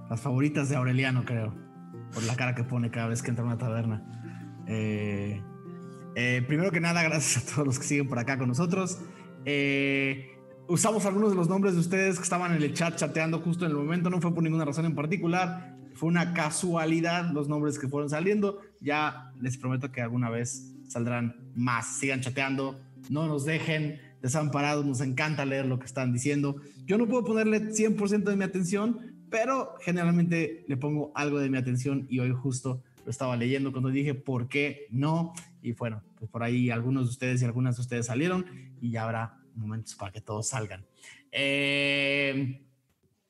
Las 0.09 0.19
favoritas 0.19 0.67
de 0.69 0.77
Aureliano, 0.77 1.23
creo, 1.23 1.53
por 2.11 2.23
la 2.23 2.35
cara 2.35 2.55
que 2.55 2.63
pone 2.63 2.89
cada 2.89 3.07
vez 3.07 3.21
que 3.21 3.29
entra 3.29 3.43
a 3.43 3.47
una 3.47 3.57
taberna. 3.59 4.63
Eh, 4.65 5.43
eh, 6.15 6.43
primero 6.47 6.71
que 6.71 6.81
nada, 6.81 7.03
gracias 7.03 7.43
a 7.43 7.53
todos 7.53 7.67
los 7.67 7.79
que 7.79 7.85
siguen 7.85 8.07
por 8.07 8.17
acá 8.17 8.39
con 8.39 8.47
nosotros. 8.47 8.97
Eh, 9.45 10.37
usamos 10.67 11.05
algunos 11.05 11.31
de 11.31 11.35
los 11.35 11.49
nombres 11.49 11.73
de 11.73 11.79
ustedes 11.79 12.17
que 12.17 12.23
estaban 12.23 12.55
en 12.55 12.61
el 12.61 12.73
chat 12.73 12.95
chateando 12.95 13.39
justo 13.39 13.65
en 13.65 13.71
el 13.71 13.77
momento, 13.77 14.09
no 14.09 14.21
fue 14.21 14.33
por 14.33 14.43
ninguna 14.43 14.65
razón 14.65 14.85
en 14.85 14.95
particular, 14.95 15.75
fue 15.93 16.09
una 16.09 16.33
casualidad 16.33 17.31
los 17.31 17.47
nombres 17.47 17.77
que 17.77 17.87
fueron 17.87 18.09
saliendo. 18.09 18.59
Ya 18.79 19.31
les 19.39 19.57
prometo 19.57 19.91
que 19.91 20.01
alguna 20.01 20.29
vez 20.29 20.73
saldrán 20.87 21.35
más. 21.55 21.97
Sigan 21.97 22.21
chateando, 22.21 22.79
no 23.09 23.27
nos 23.27 23.45
dejen 23.45 23.99
desamparados, 24.21 24.85
nos 24.85 25.01
encanta 25.01 25.45
leer 25.45 25.65
lo 25.65 25.79
que 25.79 25.85
están 25.85 26.13
diciendo. 26.13 26.55
Yo 26.85 26.97
no 26.97 27.07
puedo 27.07 27.23
ponerle 27.23 27.71
100% 27.71 28.23
de 28.23 28.35
mi 28.35 28.43
atención, 28.43 29.15
pero 29.29 29.75
generalmente 29.81 30.65
le 30.67 30.77
pongo 30.77 31.11
algo 31.15 31.39
de 31.39 31.49
mi 31.49 31.57
atención 31.57 32.05
y 32.09 32.19
hoy 32.19 32.31
justo 32.31 32.81
lo 33.03 33.11
estaba 33.11 33.35
leyendo 33.35 33.71
cuando 33.71 33.89
dije 33.89 34.13
por 34.13 34.47
qué 34.47 34.87
no. 34.91 35.33
Y 35.61 35.73
bueno, 35.73 36.03
pues 36.17 36.29
por 36.29 36.43
ahí 36.43 36.69
algunos 36.69 37.05
de 37.05 37.09
ustedes 37.09 37.41
y 37.41 37.45
algunas 37.45 37.77
de 37.77 37.81
ustedes 37.81 38.07
salieron 38.07 38.45
y 38.81 38.91
ya 38.91 39.03
habrá 39.03 39.39
momentos 39.55 39.95
para 39.95 40.11
que 40.11 40.21
todos 40.21 40.49
salgan. 40.49 40.85
Eh, 41.31 42.61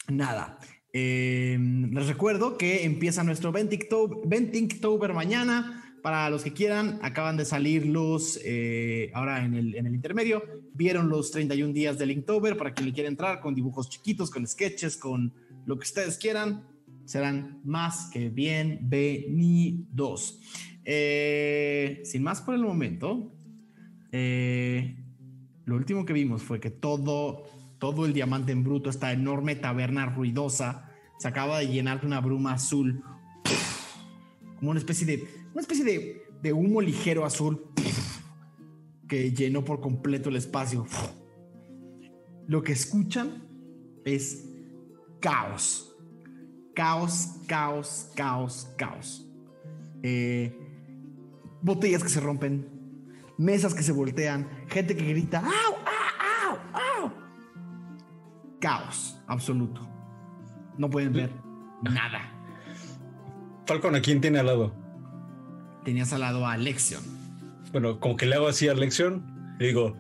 nada. 0.08 0.58
Eh, 0.94 1.58
les 1.92 2.08
recuerdo 2.08 2.58
que 2.58 2.86
empieza 2.86 3.24
nuestro 3.24 3.52
Ventingtober 3.52 5.14
mañana. 5.14 5.78
Para 6.02 6.32
los 6.32 6.44
que 6.44 6.52
quieran, 6.52 6.98
acaban 7.04 7.38
de 7.38 7.46
salir 7.46 7.86
los, 7.86 8.40
eh, 8.44 9.12
ahora 9.14 9.46
en 9.46 9.54
el, 9.54 9.76
en 9.76 9.86
el 9.86 9.94
intermedio, 9.94 10.42
vieron 10.74 11.10
los 11.10 11.30
31 11.30 11.74
días 11.74 12.00
del 12.00 12.10
Inktober 12.10 12.58
para 12.58 12.74
quien 12.74 12.88
le 12.88 12.94
quiera 12.94 13.08
entrar 13.08 13.40
con 13.40 13.54
dibujos 13.54 13.88
chiquitos, 13.88 14.32
con 14.32 14.48
sketches, 14.48 14.98
con 14.98 15.32
lo 15.68 15.78
que 15.78 15.84
ustedes 15.84 16.18
quieran. 16.18 16.66
Serán 17.06 17.62
más 17.64 18.10
que 18.12 18.30
bienvenidos. 18.30 20.40
Eh, 20.84 22.02
sin 22.04 22.24
más 22.24 22.42
por 22.42 22.56
el 22.56 22.62
momento, 22.62 23.32
eh, 24.12 25.01
lo 25.66 25.76
último 25.76 26.06
que 26.06 26.14
vimos 26.14 26.42
fue 26.44 26.60
que 26.60 26.70
todo, 26.70 27.44
todo 27.80 28.06
el 28.06 28.14
diamante 28.14 28.52
en 28.52 28.64
bruto, 28.64 28.90
esta 28.90 29.12
enorme 29.12 29.56
taberna 29.56 30.06
ruidosa, 30.08 30.90
se 31.20 31.28
acaba 31.28 31.60
de 31.60 31.68
llenar 31.68 32.02
de 32.02 32.08
una 32.08 32.20
bruma 32.20 32.54
azul, 32.54 33.04
como 34.58 34.72
una 34.72 34.80
especie 34.80 35.06
de, 35.06 35.28
una 35.54 35.62
especie 35.62 35.86
de, 35.86 36.24
de 36.42 36.54
humo 36.54 36.82
ligero 36.82 37.26
azul 37.26 37.68
que 39.08 39.32
llenó 39.32 39.66
por 39.66 39.82
completo 39.82 40.30
el 40.30 40.38
espacio. 40.38 40.86
Lo 42.48 42.64
que 42.64 42.72
escuchan 42.72 43.44
es 44.06 44.46
caos. 45.20 45.96
Caos, 46.74 47.36
caos, 47.48 48.10
caos, 48.16 48.70
caos. 48.78 49.28
Eh, 50.02 50.58
botellas 51.62 52.04
que 52.04 52.10
se 52.10 52.20
rompen, 52.20 52.68
mesas 53.42 53.74
que 53.74 53.84
se 53.84 53.92
voltean, 53.92 54.48
gente 54.68 54.96
que 54.96 55.04
grita, 55.04 55.40
¡au, 55.40 55.76
au, 55.76 56.58
au, 56.74 57.04
au! 57.04 57.12
Caos 58.60 59.20
absoluto. 59.28 59.82
No 60.78 60.90
pueden 60.90 61.14
ver 61.14 61.32
nada. 61.82 62.32
Falcon, 63.66 63.96
¿a 63.96 64.02
quién 64.02 64.22
tiene 64.22 64.40
al 64.40 64.46
lado? 64.46 64.76
Tenías 65.84 66.14
al 66.14 66.22
lado 66.22 66.46
a 66.46 66.56
Lexion. 66.58 67.02
Bueno, 67.72 68.00
como 68.00 68.16
que 68.16 68.26
le 68.26 68.36
hago 68.36 68.48
así 68.48 68.68
a 68.68 68.74
Lexion, 68.74 69.56
le 69.60 69.68
digo, 69.68 69.98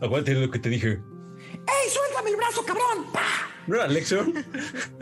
de 0.00 0.34
lo 0.34 0.50
que 0.50 0.58
te 0.58 0.68
dije. 0.68 1.00
¡Ey, 1.52 1.90
suéltame 1.90 2.30
el 2.30 2.36
brazo, 2.36 2.64
cabrón! 2.64 3.06
¡Pah! 3.12 3.20
¿No 3.66 3.76
era 3.76 3.86
Lexion? 3.86 4.32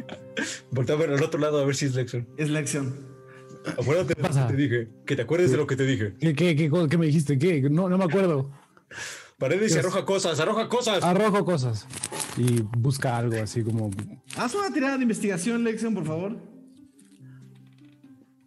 Voltea 0.70 0.97
a 0.97 0.99
ver 0.99 1.11
al 1.12 1.23
otro 1.23 1.41
lado 1.41 1.61
a 1.61 1.65
ver 1.65 1.74
si 1.74 1.86
es 1.86 1.95
Lexion. 1.95 2.28
Es 2.36 2.51
Lexion. 2.51 3.14
Acuérdate 3.66 4.15
de 4.15 4.23
lo 4.23 4.28
que 4.35 4.53
te 4.53 4.57
dije. 4.57 4.89
Que 5.07 5.16
te 5.16 5.23
acuerdes 5.23 5.51
de 5.51 5.57
lo 5.57 5.66
que 5.66 5.77
te 5.77 5.86
dije. 5.86 6.15
¿Qué, 6.20 6.35
qué, 6.35 6.57
qué, 6.57 6.99
me 6.99 7.07
dijiste? 7.07 7.39
¿Qué? 7.39 7.62
No, 7.62 7.89
no 7.89 7.99
me 7.99 8.05
acuerdo. 8.05 8.51
Paredes 9.39 9.74
y 9.74 9.78
arroja 9.78 10.05
cosas, 10.05 10.39
arroja 10.39 10.69
cosas. 10.69 11.03
Arrojo 11.03 11.45
cosas. 11.45 11.86
Y 12.36 12.62
busca 12.78 13.16
algo 13.16 13.36
así 13.43 13.62
como 13.62 13.91
Haz 14.36 14.55
una 14.55 14.73
tirada 14.73 14.97
de 14.97 15.03
investigación, 15.03 15.65
Lexion, 15.65 15.95
por 15.95 16.05
favor. 16.05 16.36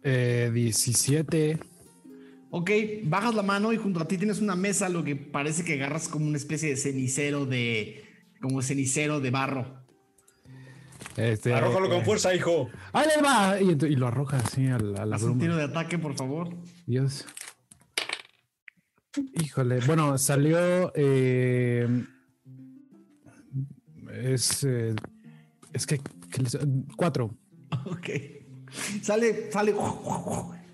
eh, 0.02 0.50
17. 0.52 1.58
Ok, 2.50 2.70
bajas 3.04 3.34
la 3.34 3.42
mano 3.42 3.72
y 3.72 3.76
junto 3.76 4.00
a 4.00 4.08
ti 4.08 4.16
tienes 4.16 4.40
una 4.40 4.56
mesa, 4.56 4.88
lo 4.88 5.04
que 5.04 5.16
parece 5.16 5.64
que 5.64 5.74
agarras 5.74 6.08
como 6.08 6.26
una 6.26 6.38
especie 6.38 6.70
de 6.70 6.76
cenicero 6.76 7.44
de. 7.44 8.04
como 8.40 8.62
cenicero 8.62 9.20
de 9.20 9.30
barro. 9.30 9.77
Este, 11.16 11.52
Arrójalo 11.54 11.88
con 11.88 11.98
eh, 11.98 12.04
fuerza, 12.04 12.34
hijo. 12.34 12.68
¡Ahí 12.92 13.06
le 13.16 13.22
va! 13.22 13.60
Y, 13.60 13.96
lo 13.96 14.06
arroja 14.06 14.38
así 14.38 14.66
a 14.68 14.78
la, 14.78 15.02
a 15.02 15.06
la 15.06 15.16
Haz 15.16 15.22
un 15.22 15.38
tiro 15.38 15.56
de 15.56 15.64
ataque, 15.64 15.98
por 15.98 16.14
favor. 16.14 16.48
Dios. 16.86 17.26
Híjole. 19.34 19.80
Bueno, 19.86 20.16
salió. 20.18 20.92
eh, 20.94 21.88
es. 24.12 24.64
eh, 24.64 24.94
es 25.72 25.86
que. 25.86 26.00
que 26.30 26.42
les- 26.42 26.58
cuatro. 26.96 27.36
Ok. 27.86 28.08
Sale, 29.02 29.50
sale. 29.50 29.74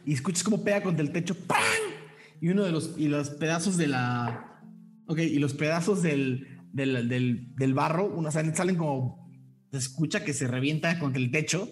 Y 0.04 0.14
escuchas 0.14 0.42
como 0.44 0.62
pega 0.62 0.82
contra 0.82 1.02
el 1.04 1.12
techo. 1.12 1.34
¡pam! 1.46 1.58
Y 2.40 2.48
uno 2.48 2.64
de 2.64 2.72
los. 2.72 2.94
Y 2.98 3.08
los 3.08 3.30
pedazos 3.30 3.76
de 3.76 3.86
la. 3.86 4.60
Ok, 5.06 5.18
y 5.20 5.38
los 5.38 5.54
pedazos 5.54 6.02
del. 6.02 6.48
Del, 6.72 7.08
del, 7.08 7.54
del 7.54 7.72
barro, 7.72 8.06
uno, 8.06 8.30
salen, 8.32 8.54
salen 8.56 8.76
como. 8.76 9.23
Se 9.74 9.78
escucha 9.78 10.24
que 10.24 10.32
se 10.32 10.46
revienta 10.46 11.00
contra 11.00 11.20
el 11.20 11.32
techo. 11.32 11.68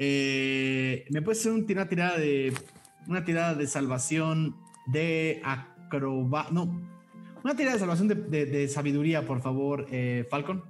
Eh, 0.00 1.04
¿Me 1.10 1.22
puedes 1.22 1.38
hacer 1.38 1.52
un- 1.52 1.64
una 1.70 1.88
tirada 1.88 2.18
de. 2.18 2.52
Una 3.06 3.24
tirada 3.24 3.54
de 3.54 3.68
salvación 3.68 4.56
de 4.88 5.40
acroba. 5.44 6.48
No. 6.50 6.82
Una 7.44 7.54
tirada 7.54 7.74
de 7.74 7.78
salvación 7.78 8.08
de, 8.08 8.16
de- 8.16 8.46
de 8.46 8.66
sabiduría, 8.66 9.24
por 9.24 9.40
favor, 9.42 9.86
eh, 9.92 10.26
Falcon. 10.28 10.64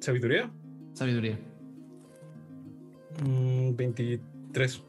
¿Sabiduría? 0.00 0.50
Sabiduría. 0.94 1.38
Mm, 3.24 3.74
23. 3.76 4.82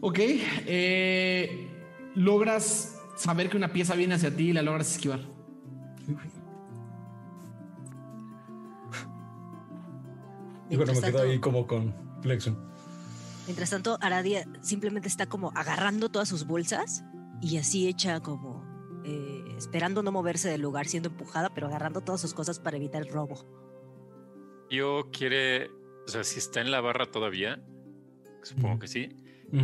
Ok, 0.00 0.18
eh, 0.20 1.68
logras 2.14 3.00
saber 3.16 3.48
que 3.50 3.56
una 3.56 3.72
pieza 3.72 3.94
viene 3.94 4.14
hacia 4.14 4.34
ti 4.34 4.50
y 4.50 4.52
la 4.52 4.62
logras 4.62 4.90
esquivar. 4.92 5.20
Y 10.70 10.76
bueno, 10.76 10.92
me 10.94 11.00
Mientras 11.00 11.12
quedo 11.12 11.22
ahí 11.22 11.32
tanto- 11.32 11.40
como 11.50 11.66
con 11.66 11.94
Lexion. 12.22 12.56
Mientras 13.46 13.70
tanto, 13.70 13.98
Aradia 14.00 14.48
simplemente 14.62 15.08
está 15.08 15.26
como 15.26 15.52
agarrando 15.54 16.08
todas 16.08 16.28
sus 16.28 16.46
bolsas 16.46 17.04
y 17.42 17.58
así 17.58 17.86
hecha 17.86 18.20
como 18.20 18.64
eh, 19.04 19.44
esperando 19.58 20.02
no 20.02 20.10
moverse 20.10 20.48
del 20.48 20.62
lugar, 20.62 20.86
siendo 20.86 21.10
empujada, 21.10 21.50
pero 21.52 21.66
agarrando 21.66 22.00
todas 22.00 22.20
sus 22.22 22.32
cosas 22.32 22.58
para 22.58 22.78
evitar 22.78 23.02
el 23.02 23.08
robo. 23.12 23.44
Yo 24.70 25.10
quiere, 25.12 25.68
o 25.68 26.08
sea, 26.08 26.24
si 26.24 26.38
está 26.38 26.62
en 26.62 26.70
la 26.70 26.80
barra 26.80 27.10
todavía, 27.10 27.62
supongo 28.42 28.78
que 28.78 28.88
sí, 28.88 29.14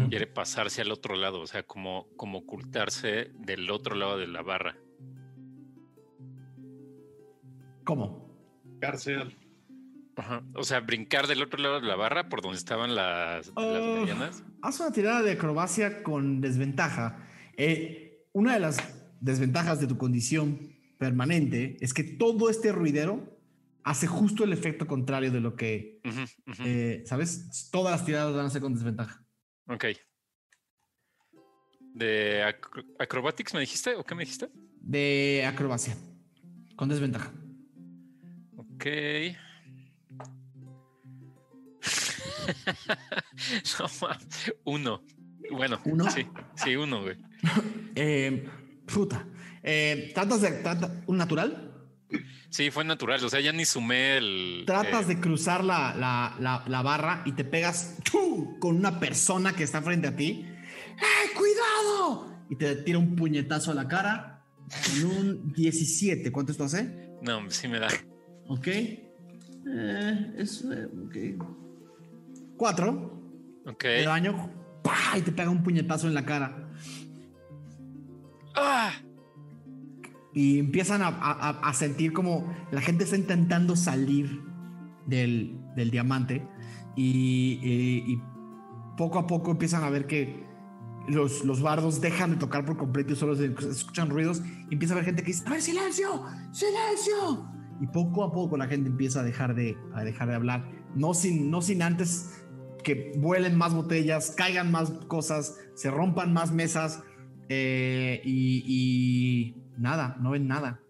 Quiere 0.08 0.26
pasarse 0.28 0.82
al 0.82 0.92
otro 0.92 1.16
lado, 1.16 1.40
o 1.40 1.46
sea, 1.46 1.64
como, 1.64 2.06
como 2.16 2.38
ocultarse 2.38 3.32
del 3.38 3.68
otro 3.70 3.96
lado 3.96 4.18
de 4.18 4.28
la 4.28 4.42
barra. 4.42 4.76
¿Cómo? 7.84 8.30
Cárcel. 8.80 9.36
Ajá. 10.16 10.42
O 10.54 10.62
sea, 10.64 10.80
brincar 10.80 11.26
del 11.26 11.42
otro 11.42 11.60
lado 11.60 11.80
de 11.80 11.86
la 11.86 11.96
barra 11.96 12.28
por 12.28 12.42
donde 12.42 12.58
estaban 12.58 12.94
las, 12.94 13.48
las 13.48 13.54
Oh. 13.56 14.00
medianas. 14.00 14.44
Haz 14.62 14.80
una 14.80 14.92
tirada 14.92 15.22
de 15.22 15.32
acrobacia 15.32 16.02
con 16.02 16.40
desventaja. 16.40 17.26
Eh, 17.56 18.26
una 18.32 18.54
de 18.54 18.60
las 18.60 18.78
desventajas 19.20 19.80
de 19.80 19.86
tu 19.86 19.96
condición 19.98 20.72
permanente 20.98 21.78
es 21.80 21.94
que 21.94 22.04
todo 22.04 22.50
este 22.50 22.70
ruidero 22.72 23.38
hace 23.82 24.06
justo 24.06 24.44
el 24.44 24.52
efecto 24.52 24.86
contrario 24.86 25.30
de 25.30 25.40
lo 25.40 25.56
que, 25.56 26.00
eh, 26.64 27.02
¿sabes? 27.06 27.68
Todas 27.72 27.92
las 27.92 28.04
tiradas 28.04 28.34
van 28.34 28.46
a 28.46 28.50
ser 28.50 28.60
con 28.60 28.74
desventaja. 28.74 29.24
Ok. 29.70 29.84
¿De 31.94 32.42
acro- 32.44 32.84
acrobatics 32.98 33.54
me 33.54 33.60
dijiste 33.60 33.94
o 33.96 34.04
qué 34.04 34.14
me 34.14 34.22
dijiste? 34.24 34.50
De 34.80 35.44
acrobacia. 35.46 35.96
Con 36.76 36.88
desventaja. 36.88 37.32
Ok. 38.56 38.86
no, 43.78 43.86
uno. 44.64 45.02
Bueno, 45.52 45.80
¿Uno? 45.84 46.10
sí, 46.10 46.26
sí, 46.54 46.76
uno, 46.76 47.02
güey. 47.02 47.16
Eh, 47.96 48.48
puta. 48.92 49.26
Eh, 49.62 50.12
¿Tratas 50.14 50.40
de... 50.42 50.50
trata- 50.62 51.02
¿Un 51.06 51.16
natural? 51.16 51.69
Sí, 52.48 52.70
fue 52.70 52.84
natural. 52.84 53.24
O 53.24 53.28
sea, 53.28 53.40
ya 53.40 53.52
ni 53.52 53.64
sumé 53.64 54.16
el. 54.16 54.64
Tratas 54.66 55.04
eh, 55.04 55.14
de 55.14 55.20
cruzar 55.20 55.64
la, 55.64 55.94
la- 55.94 56.34
la- 56.40 56.64
la 56.66 56.82
barra 56.82 57.22
y 57.24 57.32
te 57.32 57.44
pegas 57.44 57.96
¡chu! 58.02 58.56
con 58.58 58.76
una 58.76 58.98
persona 58.98 59.52
que 59.54 59.62
está 59.62 59.80
frente 59.82 60.08
a 60.08 60.16
ti. 60.16 60.44
¡Eh, 60.46 61.30
cuidado! 61.36 62.34
Y 62.50 62.56
te 62.56 62.74
tira 62.76 62.98
un 62.98 63.14
puñetazo 63.14 63.70
a 63.70 63.74
la 63.74 63.86
cara 63.86 64.44
con 65.02 65.04
un 65.10 65.52
17. 65.52 66.32
¿Cuánto 66.32 66.52
esto 66.52 66.64
hace? 66.64 67.10
No, 67.22 67.48
sí 67.50 67.68
me 67.68 67.78
da. 67.78 67.88
Ok. 68.48 68.66
Eh, 68.66 70.32
es. 70.36 70.64
eh, 70.64 70.86
ok. 71.06 71.46
Cuatro 72.56 73.22
Ok. 73.66 73.84
de 73.84 74.04
daño. 74.04 74.50
¡pah! 74.82 75.16
y 75.18 75.20
te 75.22 75.30
pega 75.30 75.50
un 75.50 75.62
puñetazo 75.62 76.08
en 76.08 76.14
la 76.14 76.24
cara. 76.24 76.68
¡Ah! 78.56 78.92
Y 80.32 80.58
empiezan 80.58 81.02
a, 81.02 81.08
a- 81.08 81.72
sentir 81.74 82.12
como 82.12 82.52
la 82.70 82.80
gente 82.80 83.04
está 83.04 83.16
intentando 83.16 83.74
salir 83.74 84.42
del, 85.06 85.58
del 85.76 85.90
diamante 85.90 86.46
y, 86.96 88.18
poco 88.96 89.18
a 89.18 89.26
poco 89.26 89.50
empiezan 89.50 89.82
a 89.82 89.90
ver 89.90 90.06
que 90.06 90.44
los, 91.08 91.44
los 91.44 91.62
bardos 91.62 92.00
dejan 92.00 92.32
de 92.32 92.36
tocar 92.36 92.64
por 92.66 92.76
completo 92.76 93.14
y 93.14 93.16
solo 93.16 93.34
se 93.34 93.46
escuchan 93.46 94.10
ruidos 94.10 94.42
y 94.68 94.74
empieza 94.74 94.92
a 94.94 94.96
haber 94.96 95.06
gente 95.06 95.22
que 95.22 95.28
dice, 95.28 95.42
a 95.46 95.50
ver, 95.50 95.62
silencio, 95.62 96.22
silencio. 96.52 97.48
Y 97.80 97.86
poco 97.86 98.22
a 98.24 98.30
poco 98.30 98.58
la 98.58 98.66
gente 98.66 98.90
empieza 98.90 99.20
a 99.20 99.22
dejar 99.22 99.54
de, 99.54 99.76
a 99.94 100.04
dejar 100.04 100.28
de 100.28 100.34
hablar, 100.34 100.70
no 100.94 101.14
sin, 101.14 101.50
no 101.50 101.62
sin 101.62 101.80
antes 101.82 102.44
que 102.84 103.12
vuelen 103.16 103.56
más 103.56 103.72
botellas, 103.72 104.34
caigan 104.36 104.70
más 104.70 104.90
cosas, 105.08 105.56
se 105.74 105.90
rompan 105.90 106.34
más 106.34 106.52
mesas 106.52 107.02
eh, 107.48 108.20
y 108.24 109.54
nada, 109.80 110.16
no 110.20 110.30
ven 110.30 110.46
nada. 110.46 110.80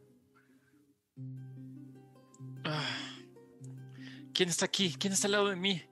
Ah. 2.65 2.85
¿Quién 4.35 4.49
está 4.49 4.65
aquí? 4.67 4.95
¿Quién 4.99 5.12
está 5.12 5.27
al 5.29 5.33
lado 5.33 5.49
de 5.49 5.57
mí? 5.57 5.83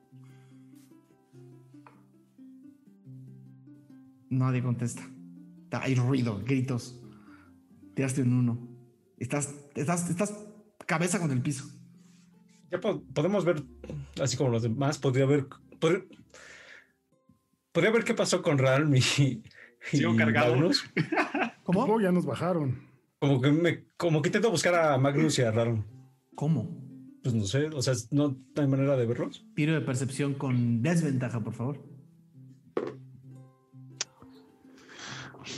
Nadie 4.30 4.62
contesta. 4.62 5.02
Hay 5.72 5.94
ruido, 5.94 6.42
gritos. 6.44 7.00
Tiraste 7.94 8.22
un 8.22 8.32
uno. 8.34 8.68
Estás, 9.18 9.54
estás, 9.74 10.08
estás 10.10 10.46
cabeza 10.86 11.18
con 11.20 11.30
el 11.30 11.42
piso. 11.42 11.64
Ya 12.70 12.80
po- 12.80 13.02
podemos 13.14 13.44
ver, 13.44 13.62
así 14.22 14.36
como 14.36 14.50
los 14.50 14.62
demás, 14.62 14.98
podría 14.98 15.26
ver. 15.26 15.46
Podría, 15.80 16.04
podría 17.72 17.90
ver 17.92 18.04
qué 18.04 18.14
pasó 18.14 18.42
con 18.42 18.58
Ralm 18.58 18.94
y. 18.94 18.98
y 18.98 19.42
Sigo 19.90 20.14
cargado. 20.16 20.54
Magnus. 20.54 20.84
¿Cómo? 21.64 22.00
Ya 22.00 22.12
nos 22.12 22.26
bajaron. 22.26 22.87
Como 23.18 23.40
que, 23.40 23.50
me, 23.50 23.84
como 23.96 24.22
que 24.22 24.28
intento 24.28 24.50
buscar 24.50 24.74
a 24.74 24.96
Magnus 24.98 25.38
y 25.38 25.42
a 25.42 25.50
Ralm. 25.50 25.84
¿Cómo? 26.36 26.68
Pues 27.22 27.34
no 27.34 27.44
sé, 27.44 27.66
o 27.66 27.82
sea, 27.82 27.94
no 28.12 28.36
hay 28.56 28.66
manera 28.68 28.96
de 28.96 29.06
verlos. 29.06 29.44
Tiro 29.56 29.74
de 29.74 29.80
percepción 29.80 30.34
con 30.34 30.82
desventaja, 30.82 31.40
por 31.40 31.52
favor. 31.54 31.82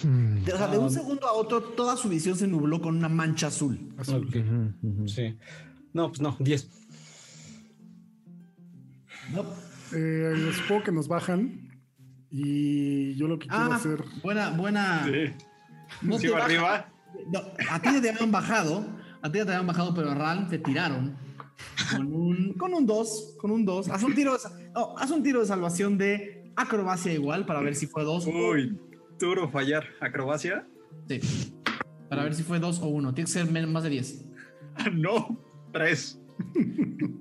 Hmm. 0.02 0.44
De- 0.44 0.52
o 0.54 0.56
sea, 0.56 0.68
de 0.68 0.78
un 0.78 0.90
segundo 0.90 1.26
a 1.26 1.32
otro, 1.32 1.60
toda 1.62 1.96
su 1.96 2.08
visión 2.08 2.36
se 2.36 2.46
nubló 2.46 2.80
con 2.80 2.96
una 2.96 3.08
mancha 3.08 3.48
azul. 3.48 3.92
Azul. 3.98 4.26
Ok, 4.26 4.36
Ujú, 4.36 4.72
ujú. 5.00 5.08
Sí. 5.08 5.36
No, 5.92 6.08
pues 6.08 6.20
no, 6.20 6.36
10. 6.40 6.68
No. 9.34 9.44
Eh, 9.92 10.32
les 10.36 10.56
supongo 10.56 10.84
que 10.84 10.92
nos 10.92 11.08
bajan. 11.08 11.68
Y 12.30 13.14
yo 13.16 13.26
lo 13.26 13.38
que 13.38 13.48
quiero 13.48 13.72
Ah, 13.72 13.74
hacer. 13.74 14.02
buena, 14.22 14.50
buena. 14.50 15.04
Sí. 15.04 15.34
No 16.02 16.16
te 16.16 16.34
arriba. 16.34 16.88
No, 17.32 17.40
a 17.70 17.80
ti 17.80 18.00
te 18.00 18.10
habían 18.10 18.32
bajado, 18.32 18.84
a 19.22 19.26
ti 19.30 19.32
te 19.32 19.42
habían 19.42 19.66
bajado, 19.66 19.94
pero 19.94 20.10
a 20.10 20.14
Ral 20.14 20.48
te 20.48 20.58
tiraron 20.58 21.16
con 21.94 22.12
un 22.12 22.52
con 22.54 22.74
un 22.74 22.86
2, 22.86 23.36
con 23.38 23.50
un 23.50 23.64
2. 23.64 23.88
Haz 23.88 24.02
un 24.02 24.14
tiro 24.14 24.32
de, 24.32 24.38
no, 24.74 24.96
haz 24.96 25.10
un 25.10 25.22
tiro 25.22 25.40
de 25.40 25.46
salvación 25.46 25.98
de 25.98 26.52
acrobacia 26.56 27.12
igual 27.12 27.46
para 27.46 27.60
ver 27.60 27.74
si 27.74 27.86
fue 27.86 28.04
2 28.04 28.26
Uy, 28.26 28.78
duro 29.18 29.48
fallar. 29.50 29.84
Acrobacia. 30.00 30.66
Sí. 31.08 31.20
Para 32.08 32.24
ver 32.24 32.34
si 32.34 32.42
fue 32.42 32.58
2 32.58 32.80
o 32.80 32.88
1. 32.88 33.14
Tiene 33.14 33.26
que 33.26 33.32
ser 33.32 33.66
más 33.66 33.82
de 33.84 33.90
10. 33.90 34.24
Ah, 34.76 34.90
no. 34.92 35.38
Tres. 35.72 36.20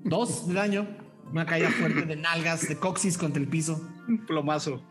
2 0.04 0.48
de 0.48 0.54
daño. 0.54 0.88
Una 1.30 1.46
caída 1.46 1.70
fuerte 1.70 2.02
de 2.02 2.16
nalgas, 2.16 2.68
de 2.68 2.76
coxis 2.76 3.16
contra 3.16 3.40
el 3.40 3.48
piso. 3.48 3.80
Un 4.08 4.26
plomazo. 4.26 4.82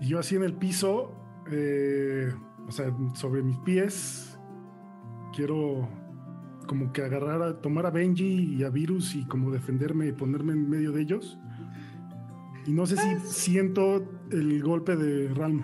Y 0.00 0.08
yo 0.08 0.18
así 0.18 0.34
en 0.34 0.42
el 0.42 0.54
piso, 0.54 1.14
eh, 1.52 2.32
o 2.66 2.72
sea, 2.72 2.94
sobre 3.14 3.42
mis 3.42 3.58
pies, 3.58 4.38
quiero 5.34 5.88
como 6.66 6.92
que 6.92 7.02
agarrar, 7.02 7.42
a, 7.42 7.60
tomar 7.60 7.86
a 7.86 7.90
Benji 7.90 8.56
y 8.56 8.62
a 8.62 8.70
Virus 8.70 9.14
y 9.14 9.26
como 9.26 9.50
defenderme 9.50 10.08
y 10.08 10.12
ponerme 10.12 10.52
en 10.52 10.70
medio 10.70 10.92
de 10.92 11.02
ellos. 11.02 11.38
Y 12.66 12.72
no 12.72 12.86
sé 12.86 12.96
si 12.96 13.28
siento 13.28 14.08
el 14.30 14.62
golpe 14.62 14.96
de 14.96 15.28
Ralm. 15.34 15.62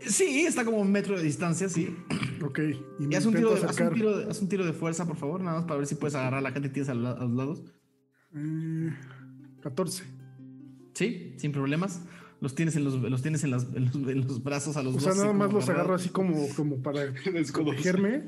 Sí, 0.00 0.44
está 0.46 0.64
como 0.64 0.78
un 0.78 0.90
metro 0.90 1.16
de 1.16 1.22
distancia, 1.22 1.68
sí. 1.68 1.96
Ok. 2.42 2.58
Y 2.98 3.06
me 3.06 3.14
Y 3.14 3.16
haz 3.16 3.24
un, 3.24 3.34
tiro 3.34 3.54
de, 3.54 3.64
haz, 3.64 3.78
un 3.78 3.94
tiro 3.94 4.18
de, 4.18 4.28
haz 4.28 4.42
un 4.42 4.48
tiro 4.48 4.66
de 4.66 4.72
fuerza, 4.72 5.06
por 5.06 5.16
favor, 5.16 5.40
nada 5.40 5.58
más 5.58 5.64
para 5.64 5.76
ver 5.76 5.86
si 5.86 5.94
puedes 5.94 6.16
agarrar 6.16 6.40
a 6.40 6.42
la 6.42 6.50
gente 6.50 6.68
que 6.68 6.74
tienes 6.74 6.88
a 6.88 6.94
los 6.94 7.30
lados. 7.30 7.62
Eh, 8.34 8.92
14. 9.60 10.02
Sí, 10.94 11.34
sin 11.36 11.52
problemas. 11.52 12.02
Los 12.42 12.54
tienes 12.54 12.76
en 12.76 12.84
los, 12.84 12.94
los, 12.94 13.22
tienes 13.22 13.42
en, 13.44 13.52
las- 13.52 13.64
en 13.72 13.86
los, 13.86 13.94
en 13.94 14.26
los 14.26 14.42
brazos 14.42 14.76
a 14.76 14.82
los 14.82 14.94
O 14.96 14.98
dos. 14.98 15.04
sea, 15.04 15.14
nada 15.14 15.32
más 15.32 15.50
los 15.52 15.66
agarro 15.68 15.94
así 15.94 16.10
como, 16.10 16.46
como 16.56 16.82
para 16.82 17.10
protegerme. 17.54 18.24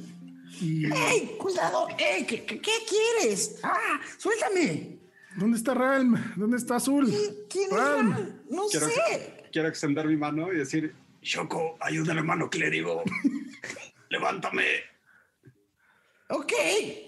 Y. 0.61 0.87
¡Ey! 0.87 1.37
¡Cuidado! 1.39 1.89
¡Ey! 1.99 2.25
¿Qué, 2.25 2.47
quieres? 2.47 3.59
¡Ah! 3.63 4.01
¡Suéltame! 4.17 4.99
¿Dónde 5.37 5.57
está 5.59 5.75
Ralm? 5.75 6.17
¿Dónde 6.37 6.57
está 6.57 6.77
Azul? 6.77 7.13
¿Quién 7.51 7.65
es 7.65 7.77
Ralm. 7.77 8.13
Ral? 8.13 8.43
No 8.51 8.63
Quiero, 8.71 8.87
sé. 8.87 9.45
quiero 9.53 9.67
extender 9.69 10.07
mi 10.07 10.17
mano 10.17 10.53
y 10.53 10.59
decir, 10.59 10.95
Shoko, 11.21 11.77
ayúdame, 11.81 12.21
hermano 12.21 12.49
clérigo. 12.49 13.03
Levántame. 14.11 14.63
Ok. 16.29 16.53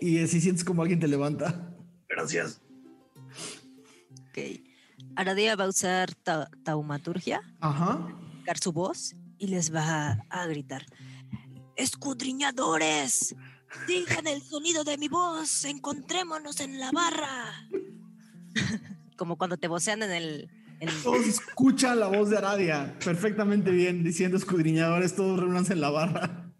Y 0.00 0.26
si 0.26 0.40
sientes 0.40 0.64
como 0.64 0.82
alguien 0.82 0.98
te 0.98 1.06
levanta. 1.06 1.72
Gracias. 2.08 2.60
Ok. 4.30 4.38
Aradia 5.16 5.56
va 5.56 5.64
a 5.64 5.68
usar 5.68 6.14
ta- 6.14 6.48
taumaturgia, 6.64 7.40
Ajá. 7.60 8.06
sacar 8.40 8.59
su 8.59 8.72
voz 8.72 9.14
y 9.38 9.48
les 9.48 9.74
va 9.74 10.18
a 10.30 10.47
gritar. 10.47 10.84
¡Escudriñadores! 11.76 13.34
Digan 13.86 14.26
el 14.26 14.40
sonido 14.43 14.84
de 14.84 14.97
mi 14.97 15.09
voz. 15.09 15.64
Encontrémonos 15.64 16.60
en 16.60 16.78
la 16.78 16.90
barra. 16.93 17.52
Como 19.16 19.36
cuando 19.36 19.56
te 19.56 19.68
vocean 19.68 20.02
en 20.02 20.10
el... 20.12 20.51
en- 20.80 21.02
Todos 21.02 21.26
escuchan 21.26 21.98
la 22.01 22.06
voz 22.09 22.30
de 22.30 22.38
Aradia 22.38 22.94
perfectamente 23.05 23.70
bien 23.70 24.05
diciendo 24.05 24.36
escudriñadores, 24.36 25.16
todos 25.16 25.40
reúnanse 25.40 25.72
en 25.72 25.80
la 25.80 25.90
barra. 25.90 26.51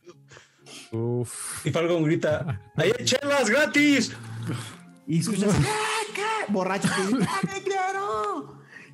Uf. 0.93 1.65
Y 1.67 1.71
Falcon 1.71 2.03
grita: 2.05 2.61
¡Ahí 2.77 2.93
hay 2.99 3.05
chelas 3.05 3.49
gratis! 3.51 4.13
Y 5.07 5.21
escuchas, 5.21 5.55
¡ah! 5.55 6.45
Borracho 6.49 6.89
¡ah, 7.29 7.41
qué 7.43 7.63
quiero! 7.63 8.36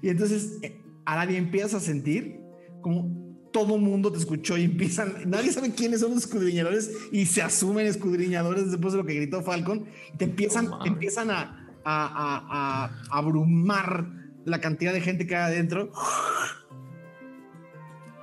Y 0.02 0.08
entonces 0.10 0.58
eh, 0.62 0.82
Aradia 1.06 1.38
empieza 1.38 1.76
a 1.78 1.80
sentir 1.80 2.40
como 2.80 3.22
todo 3.52 3.78
mundo 3.78 4.10
te 4.10 4.18
escuchó 4.18 4.56
y 4.56 4.64
empiezan, 4.64 5.14
nadie 5.26 5.52
sabe 5.52 5.70
quiénes 5.72 6.00
son 6.00 6.10
los 6.14 6.24
escudriñadores 6.24 6.90
y 7.12 7.26
se 7.26 7.42
asumen 7.42 7.86
escudriñadores 7.86 8.70
después 8.70 8.92
de 8.94 8.98
lo 8.98 9.06
que 9.06 9.14
gritó 9.14 9.42
Falcon. 9.42 9.84
Y 10.14 10.16
te 10.16 10.24
empiezan, 10.24 10.70
te 10.82 10.88
empiezan 10.88 11.30
a, 11.30 11.68
a, 11.84 12.06
a- 12.06 12.84
a 12.86 13.18
abrumar 13.18 14.06
la 14.44 14.60
cantidad 14.60 14.92
de 14.92 15.00
gente 15.02 15.26
que 15.26 15.36
hay 15.36 15.52
adentro. 15.52 15.92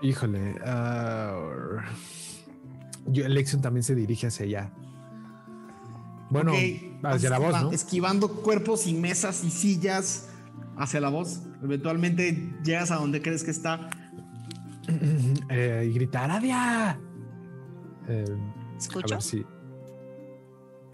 Híjole. 0.02 0.56
ah, 0.66 1.84
yo, 3.08 3.28
Lexion 3.28 3.62
también 3.62 3.84
se 3.84 3.96
dirige 3.96 4.28
hacia 4.28 4.46
allá. 4.46 4.74
Bueno, 6.30 6.54
hacia 7.04 7.30
la 7.30 7.40
voz. 7.40 7.74
Esquivando 7.74 8.30
cuerpos 8.42 8.88
y 8.88 8.94
mesas 8.94 9.44
y 9.44 9.50
sillas 9.50 10.30
hacia 10.78 11.02
la 11.02 11.10
voz. 11.10 11.42
Eventualmente 11.64 12.54
llegas 12.64 12.92
a 12.92 12.96
donde 12.96 13.22
crees 13.22 13.44
que 13.44 13.52
está. 13.52 13.90
Eh, 15.52 15.88
y 15.90 15.94
grita, 15.94 16.24
¡Aradia! 16.24 17.00
Eh, 18.08 18.26
ver 19.08 19.22
si. 19.22 19.46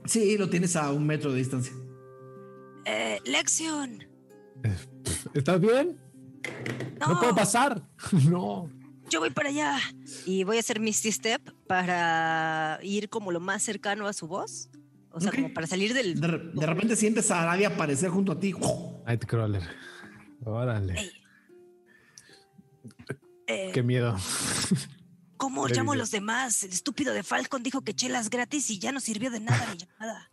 Sí, 0.05 0.37
lo 0.37 0.49
tienes 0.49 0.75
a 0.75 0.91
un 0.91 1.05
metro 1.05 1.31
de 1.31 1.37
distancia. 1.39 1.73
Eh, 2.85 3.19
Lexion. 3.25 4.03
¿Estás 5.33 5.59
bien? 5.61 5.97
No, 6.99 7.13
No, 7.13 7.19
puedo 7.19 7.35
pasar. 7.35 7.81
no. 8.29 8.69
yo 9.09 9.19
voy 9.19 9.29
para 9.29 9.49
allá. 9.49 9.77
Y 10.25 10.43
voy 10.43 10.57
a 10.57 10.59
hacer 10.59 10.79
Misty 10.79 11.11
Step 11.11 11.41
para 11.67 12.79
ir 12.83 13.09
como 13.09 13.31
lo 13.31 13.39
más 13.39 13.63
cercano 13.63 14.07
a 14.07 14.13
su 14.13 14.27
voz. 14.27 14.69
O 15.11 15.21
sea, 15.21 15.31
como 15.31 15.53
para 15.53 15.65
salir 15.67 15.93
del... 15.93 16.19
De, 16.19 16.27
re- 16.27 16.51
de 16.53 16.65
repente 16.65 16.95
sientes 16.97 17.31
a 17.31 17.43
Aradia 17.43 17.69
aparecer 17.69 18.09
junto 18.09 18.33
a 18.33 18.39
ti. 18.39 18.53
Nightcrawler. 19.07 19.63
Órale. 20.43 21.11
Eh, 23.47 23.71
Qué 23.73 23.83
miedo. 23.83 24.17
¿Cómo 25.37 25.67
llamo 25.67 25.93
a 25.93 25.95
los 25.95 26.11
demás? 26.11 26.63
El 26.63 26.71
estúpido 26.71 27.13
de 27.13 27.23
Falcon 27.23 27.61
dijo 27.61 27.81
que 27.81 27.93
chelas 27.93 28.29
gratis 28.29 28.69
y 28.69 28.79
ya 28.79 28.91
no 28.91 28.99
sirvió 28.99 29.29
de 29.29 29.39
nada 29.39 29.67
mi 29.71 29.77
llamada. 29.77 30.31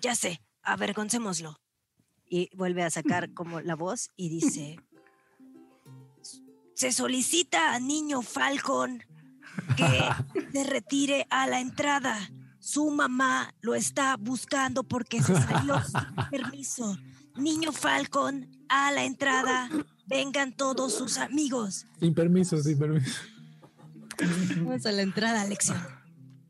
Ya 0.00 0.14
sé, 0.14 0.40
avergoncémoslo. 0.62 1.60
Y 2.28 2.48
vuelve 2.56 2.82
a 2.82 2.90
sacar 2.90 3.32
como 3.34 3.60
la 3.60 3.74
voz 3.74 4.10
y 4.16 4.28
dice: 4.28 4.78
Se 6.74 6.92
solicita 6.92 7.74
a 7.74 7.80
niño 7.80 8.22
Falcon 8.22 9.02
que 9.76 10.00
se 10.52 10.64
retire 10.64 11.26
a 11.30 11.46
la 11.46 11.60
entrada. 11.60 12.18
Su 12.58 12.90
mamá 12.90 13.54
lo 13.60 13.74
está 13.74 14.16
buscando 14.16 14.82
porque 14.82 15.22
se 15.22 15.34
salió 15.34 15.80
sin 15.82 16.30
permiso. 16.30 16.98
Niño 17.38 17.72
Falcon, 17.72 18.48
a 18.68 18.92
la 18.92 19.04
entrada. 19.04 19.68
Vengan 20.06 20.52
todos 20.56 20.94
sus 20.94 21.18
amigos. 21.18 21.86
Sin 22.00 22.14
permiso, 22.14 22.56
sin 22.58 22.78
permiso. 22.78 23.20
Vamos 24.56 24.86
a 24.86 24.92
la 24.92 25.02
entrada, 25.02 25.44
lección. 25.46 25.78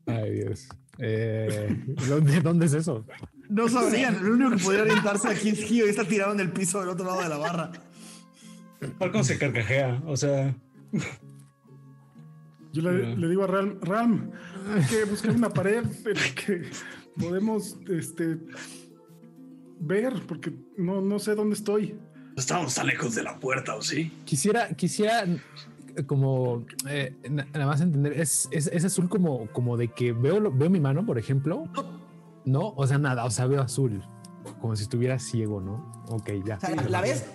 Ay, 0.05 0.31
Dios. 0.31 0.67
Eh, 0.99 1.83
¿dónde, 2.07 2.39
¿Dónde 2.41 2.65
es 2.65 2.73
eso? 2.73 3.05
No 3.49 3.67
sabrían. 3.67 4.15
El 4.15 4.31
único 4.31 4.51
que 4.51 4.63
podría 4.63 4.83
orientarse 4.83 5.27
aquí 5.27 5.49
es 5.49 5.59
Gio 5.63 5.85
y 5.85 5.89
está 5.89 6.05
tirado 6.05 6.33
en 6.33 6.39
el 6.39 6.51
piso 6.51 6.79
del 6.79 6.89
otro 6.89 7.05
lado 7.05 7.21
de 7.21 7.29
la 7.29 7.37
barra. 7.37 7.71
Falcon 8.97 9.25
se 9.25 9.37
carcajea, 9.37 10.01
o 10.05 10.15
sea. 10.15 10.55
Yo 12.73 12.81
le, 12.81 13.15
le 13.15 13.27
digo 13.27 13.43
a 13.43 13.47
Realm, 13.47 13.79
Realm, 13.81 14.31
hay 14.75 14.85
que 14.85 15.05
buscar 15.05 15.31
una 15.31 15.49
pared 15.49 15.83
en 16.05 16.13
la 16.13 16.35
que 16.35 16.69
podemos 17.19 17.77
este, 17.89 18.37
ver, 19.79 20.13
porque 20.27 20.53
no, 20.77 21.01
no 21.01 21.19
sé 21.19 21.35
dónde 21.35 21.55
estoy. 21.55 21.93
No 22.15 22.39
Estamos 22.41 22.75
tan 22.75 22.87
lejos 22.87 23.15
de 23.15 23.23
la 23.23 23.39
puerta, 23.39 23.75
¿o 23.75 23.81
sí? 23.81 24.11
Quisiera, 24.25 24.69
quisiera 24.69 25.23
eh, 25.23 26.03
como 26.05 26.65
eh, 26.87 27.15
na- 27.29 27.45
nada 27.53 27.65
más 27.65 27.81
entender, 27.81 28.13
es, 28.19 28.47
es, 28.51 28.67
es 28.67 28.85
azul 28.85 29.09
como, 29.09 29.47
como 29.51 29.75
de 29.77 29.87
que 29.89 30.13
veo, 30.13 30.39
lo- 30.39 30.51
veo 30.51 30.69
mi 30.69 30.79
mano, 30.79 31.05
por 31.05 31.17
ejemplo. 31.17 31.63
No, 32.45 32.73
o 32.75 32.87
sea, 32.87 32.97
nada, 32.97 33.25
o 33.25 33.31
sea, 33.31 33.47
veo 33.47 33.61
azul, 33.61 34.03
como 34.61 34.75
si 34.75 34.83
estuviera 34.83 35.17
ciego, 35.19 35.59
¿no? 35.61 35.91
Ok, 36.09 36.29
ya. 36.45 36.57
O 36.57 36.59
sea, 36.59 36.75
la, 36.75 36.83
la 36.83 37.01
ves, 37.01 37.25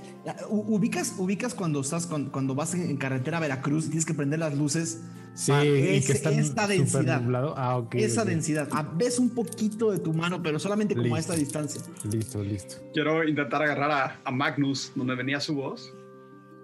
ubicas, 0.49 1.15
ubicas 1.19 1.55
cuando 1.55 1.81
estás 1.81 2.07
cuando, 2.07 2.31
cuando 2.31 2.55
vas 2.55 2.75
en, 2.75 2.97
carretera 2.97 3.39
a 3.39 3.41
Veracruz 3.41 3.87
y 3.87 3.89
tienes 3.89 4.07
que 4.07 4.15
prender 4.15 4.39
las 4.39 4.57
luces. 4.57 5.03
Sí, 5.35 5.51
Ah, 5.51 5.65
y 5.65 6.01
que 6.03 6.13
está 6.13 6.31
esta 6.31 6.67
densidad. 6.67 7.21
nublado. 7.23 7.55
Ah, 7.57 7.79
ok. 7.79 7.95
esa 7.95 8.23
ok. 8.23 8.29
densidad. 8.29 8.69
Ah, 8.71 8.87
ves 8.97 9.19
un 9.19 9.31
poquito 9.31 9.91
de 9.91 9.99
tu 9.99 10.13
mano, 10.13 10.43
pero 10.43 10.59
solamente 10.59 10.95
como 10.95 11.15
a 11.15 11.19
Listo. 11.19 11.33
esta 11.33 11.35
distancia. 11.43 11.83
Listo, 12.11 12.43
listo. 12.43 12.77
Quiero 12.93 13.27
intentar 13.27 13.63
agarrar 13.63 13.91
a, 13.91 14.21
a 14.25 14.31
Magnus, 14.31 14.93
donde 14.95 15.15
venía 15.15 15.41
su 15.41 15.55
voz, 15.55 15.91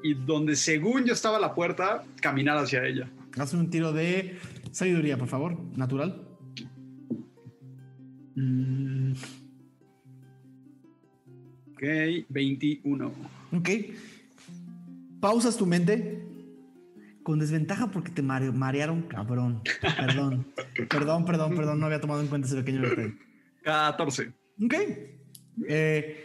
y 0.02 0.12
donde 0.14 0.54
según 0.54 1.04
yo 1.06 1.14
estaba 1.14 1.40
la 1.40 1.54
puerta, 1.54 2.04
caminar 2.20 2.58
hacia 2.58 2.84
ella. 2.84 3.10
Haz 3.38 3.54
un 3.54 3.70
tiro 3.70 3.92
de 3.92 4.38
sabiduría, 4.70 5.16
por 5.16 5.28
favor. 5.28 5.56
Natural. 5.76 6.22
Mm. 8.36 9.12
Ok, 11.72 11.82
21. 12.28 13.12
Ok. 13.52 13.68
Pausas 15.20 15.56
tu 15.56 15.66
mente. 15.66 16.24
Con 17.22 17.38
desventaja 17.38 17.90
porque 17.90 18.10
te 18.10 18.22
mare- 18.22 18.52
marearon, 18.52 19.02
cabrón. 19.02 19.60
Perdón. 19.96 20.46
perdón, 20.88 21.24
perdón, 21.26 21.54
perdón. 21.56 21.80
No 21.80 21.86
había 21.86 22.00
tomado 22.00 22.20
en 22.22 22.28
cuenta 22.28 22.46
ese 22.48 22.56
pequeño 22.56 22.80
detalle. 22.82 23.14
14. 23.64 24.32
Ok. 24.64 24.74
Eh, 25.68 26.24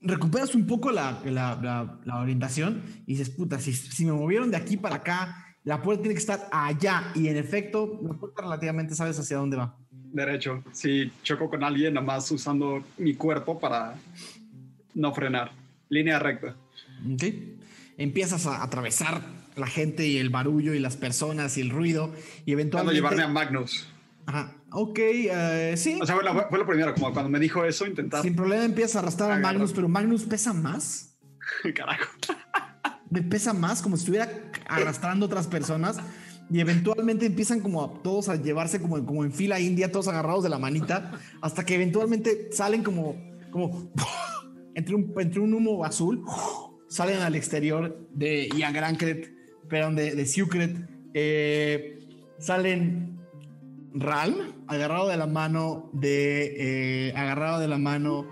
recuperas 0.00 0.54
un 0.54 0.66
poco 0.66 0.90
la, 0.90 1.20
la- 1.26 1.58
la- 1.62 1.98
la 2.04 2.20
orientación 2.20 2.82
y 3.06 3.12
dices, 3.12 3.28
puta, 3.30 3.58
si, 3.58 3.72
si 3.74 4.06
me 4.06 4.12
movieron 4.12 4.50
de 4.50 4.56
aquí 4.56 4.76
para 4.78 4.96
acá, 4.96 5.44
la 5.64 5.82
puerta 5.82 6.02
tiene 6.04 6.14
que 6.14 6.20
estar 6.20 6.48
allá. 6.50 7.12
Y 7.14 7.28
en 7.28 7.36
efecto, 7.36 8.00
la 8.02 8.14
puerta 8.14 8.40
relativamente 8.42 8.94
sabes 8.94 9.18
hacia 9.18 9.36
dónde 9.36 9.58
va. 9.58 9.76
Derecho. 9.90 10.64
Si 10.72 11.12
choco 11.22 11.50
con 11.50 11.62
alguien, 11.62 11.92
nada 11.92 12.06
más 12.06 12.30
usando 12.30 12.82
mi 12.96 13.12
cuerpo 13.14 13.58
para 13.58 13.94
no 14.94 15.12
frenar. 15.12 15.50
Línea 15.88 16.18
recta. 16.18 16.56
Ok. 17.12 17.24
Empiezas 17.96 18.46
a 18.46 18.62
atravesar 18.62 19.22
la 19.56 19.66
gente 19.66 20.06
y 20.06 20.18
el 20.18 20.30
barullo 20.30 20.72
y 20.74 20.78
las 20.78 20.96
personas 20.96 21.58
y 21.58 21.62
el 21.62 21.70
ruido 21.70 22.12
y 22.46 22.52
Cuando 22.52 22.52
eventualmente... 22.52 22.94
llevarme 22.94 23.22
a 23.22 23.28
Magnus. 23.28 23.88
Ajá. 24.26 24.54
Ok, 24.70 24.98
eh, 25.00 25.74
sí. 25.76 25.98
O 26.00 26.06
sea, 26.06 26.14
fue, 26.14 26.24
la- 26.24 26.46
fue 26.48 26.58
lo 26.58 26.66
primero, 26.66 26.92
como 26.94 27.12
cuando 27.12 27.30
me 27.30 27.38
dijo 27.40 27.64
eso, 27.64 27.86
intentar. 27.86 28.22
Sin 28.22 28.36
problema 28.36 28.64
empiezas 28.64 28.96
a 28.96 28.98
arrastrar 29.00 29.32
a. 29.32 29.38
Magnus, 29.38 29.72
pero 29.72 29.88
Magnus 29.88 30.24
pesa 30.24 30.52
más. 30.52 31.16
Carajo. 31.74 32.10
Me 33.10 33.22
pesa 33.22 33.54
más, 33.54 33.80
como 33.80 33.96
si 33.96 34.02
estuviera 34.02 34.28
arrastrando 34.68 35.24
otras 35.26 35.46
personas. 35.46 35.96
Y 36.50 36.60
eventualmente 36.60 37.26
empiezan 37.26 37.60
como 37.60 37.82
a 37.84 38.02
todos 38.02 38.28
a 38.28 38.36
llevarse 38.36 38.80
como, 38.80 39.04
como 39.04 39.24
en 39.24 39.32
fila 39.32 39.58
india, 39.60 39.90
todos 39.92 40.08
agarrados 40.08 40.42
de 40.44 40.50
la 40.50 40.58
manita, 40.58 41.12
hasta 41.42 41.64
que 41.66 41.74
eventualmente 41.74 42.50
salen 42.52 42.82
como, 42.82 43.16
como 43.50 43.90
entre, 44.78 44.94
un, 44.94 45.12
entre 45.18 45.40
un 45.40 45.52
humo 45.54 45.84
azul, 45.84 46.24
salen 46.88 47.20
al 47.20 47.34
exterior 47.34 48.08
de 48.12 48.48
Yagrancret, 48.56 49.32
perdón, 49.68 49.96
de, 49.96 50.14
de 50.14 50.26
Sucret. 50.26 50.76
Eh, 51.14 51.98
salen 52.38 53.18
Ralm, 53.92 54.36
agarrado 54.68 55.08
de 55.08 55.16
la 55.16 55.26
mano 55.26 55.90
de, 55.92 57.08
eh, 57.08 57.12
agarrado 57.16 57.58
de 57.58 57.68
la 57.68 57.78
mano 57.78 58.26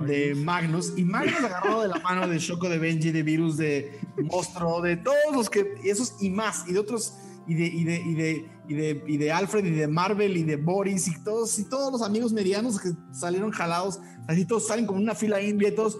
de 0.00 0.34
Magnus 0.34 0.94
y 0.96 1.04
Magnus 1.04 1.44
agarrado 1.44 1.82
de 1.82 1.88
la 1.88 1.98
mano 1.98 2.26
de 2.26 2.38
Shoko, 2.38 2.68
de 2.68 2.78
Benji, 2.78 3.10
de 3.10 3.22
Virus, 3.22 3.56
de 3.56 3.92
Monstro, 4.16 4.80
de 4.80 4.96
todos 4.96 5.34
los 5.34 5.50
que, 5.50 5.74
esos 5.84 6.16
y 6.20 6.30
más, 6.30 6.64
y 6.68 6.72
de 6.72 6.78
otros, 6.78 7.18
y 7.46 7.54
de, 7.54 7.66
y 7.66 7.84
de, 7.84 7.96
y 7.96 8.14
de, 8.14 8.48
y 8.68 8.74
de, 8.74 9.04
y 9.06 9.16
de 9.16 9.32
Alfred, 9.32 9.64
y 9.64 9.70
de 9.70 9.88
Marvel, 9.88 10.36
y 10.36 10.44
de 10.44 10.56
Boris, 10.56 11.08
y 11.08 11.22
todos, 11.22 11.58
y 11.58 11.68
todos 11.68 11.92
los 11.92 12.02
amigos 12.02 12.32
medianos 12.32 12.80
que 12.80 12.90
salieron 13.12 13.50
jalados, 13.50 14.00
así 14.28 14.46
todos 14.46 14.66
salen 14.66 14.86
como 14.86 15.00
una 15.00 15.14
fila 15.14 15.40
india, 15.40 15.68
y 15.68 15.74
todos, 15.74 15.98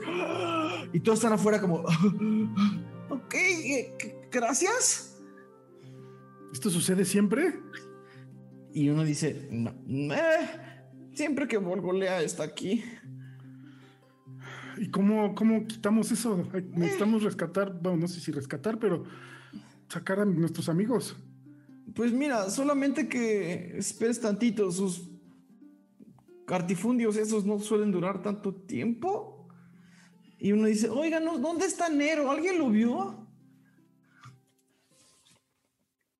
y 0.92 1.00
todos 1.00 1.18
están 1.18 1.32
afuera 1.32 1.60
como, 1.60 1.76
ok, 3.10 3.34
eh, 3.34 4.28
gracias. 4.30 5.20
¿Esto 6.52 6.70
sucede 6.70 7.04
siempre? 7.04 7.60
Y 8.74 8.88
uno 8.88 9.04
dice, 9.04 9.48
no, 9.50 9.74
eh, 10.14 10.48
siempre 11.14 11.48
que 11.48 11.56
Volgolea 11.56 12.22
está 12.22 12.44
aquí. 12.44 12.84
¿Y 14.78 14.90
cómo, 14.90 15.34
cómo 15.34 15.66
quitamos 15.66 16.10
eso? 16.12 16.48
Necesitamos 16.74 17.22
rescatar, 17.22 17.78
bueno, 17.80 17.98
no 17.98 18.08
sé 18.08 18.20
si 18.20 18.32
rescatar, 18.32 18.78
pero 18.78 19.04
sacar 19.88 20.20
a 20.20 20.24
nuestros 20.24 20.68
amigos. 20.68 21.16
Pues 21.94 22.12
mira, 22.12 22.48
solamente 22.50 23.08
que 23.08 23.76
esperes 23.76 24.20
tantito, 24.20 24.70
sus 24.70 25.12
artifundios 26.46 27.16
esos 27.16 27.44
no 27.44 27.58
suelen 27.58 27.90
durar 27.90 28.22
tanto 28.22 28.54
tiempo. 28.54 29.48
Y 30.38 30.52
uno 30.52 30.66
dice, 30.66 30.88
oiga, 30.88 31.20
no, 31.20 31.38
¿dónde 31.38 31.66
está 31.66 31.88
Nero? 31.88 32.30
¿Alguien 32.30 32.58
lo 32.58 32.68
vio? 32.70 33.28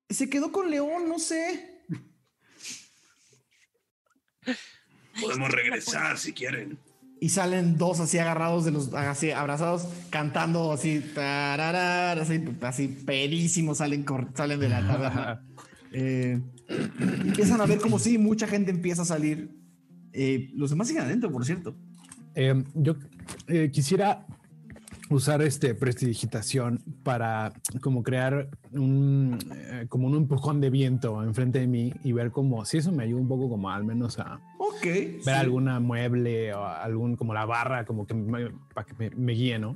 Se 0.09 0.29
quedó 0.29 0.51
con 0.51 0.69
León, 0.69 1.09
no 1.09 1.19
sé. 1.19 1.85
Podemos 5.21 5.51
regresar 5.51 6.17
si 6.17 6.33
quieren. 6.33 6.77
Y 7.19 7.29
salen 7.29 7.77
dos 7.77 7.99
así 7.99 8.17
agarrados 8.17 8.65
de 8.65 8.71
los, 8.71 8.93
así 8.93 9.31
abrazados, 9.31 9.87
cantando 10.09 10.73
así, 10.73 10.99
tararar, 10.99 12.19
así, 12.19 12.43
así 12.61 12.87
pedísimos, 12.87 13.77
salen, 13.77 14.05
salen 14.35 14.59
de 14.59 14.69
la 14.69 14.85
taberna. 14.85 15.45
Eh, 15.93 16.41
empiezan 17.25 17.61
a 17.61 17.65
ver 17.65 17.79
como 17.79 17.99
si 17.99 18.17
mucha 18.17 18.47
gente 18.47 18.71
empieza 18.71 19.03
a 19.03 19.05
salir. 19.05 19.49
Eh, 20.11 20.49
los 20.55 20.69
demás 20.69 20.87
siguen 20.87 21.03
adentro, 21.03 21.31
por 21.31 21.45
cierto. 21.45 21.75
Eh, 22.35 22.63
yo 22.75 22.95
quisiera 23.71 24.25
usar 25.09 25.41
este 25.43 25.75
prestidigitación 25.75 26.81
para 27.03 27.53
como 27.81 28.01
crear 28.03 28.49
un 28.71 29.37
eh, 29.55 29.85
como 29.89 30.07
un 30.07 30.15
empujón 30.15 30.59
de 30.61 30.69
viento 30.71 31.21
enfrente 31.23 31.59
de 31.59 31.67
mí 31.67 31.93
y 32.03 32.13
ver 32.13 32.31
como 32.31 32.63
si 32.65 32.77
eso 32.77 32.91
me 32.91 33.03
ayuda 33.03 33.21
un 33.21 33.27
poco 33.27 33.49
como 33.49 33.69
al 33.69 33.83
menos 33.83 34.17
a 34.17 34.39
Ok. 34.57 34.83
ver 34.83 35.21
sí. 35.23 35.29
alguna 35.29 35.79
mueble 35.79 36.53
o 36.53 36.65
algún 36.65 37.15
como 37.15 37.33
la 37.33 37.45
barra 37.45 37.85
como 37.85 38.07
que 38.07 38.13
me- 38.15 38.49
para 38.73 38.87
que 38.87 38.93
me, 38.97 39.09
me 39.15 39.33
guíe, 39.33 39.59
¿no? 39.59 39.75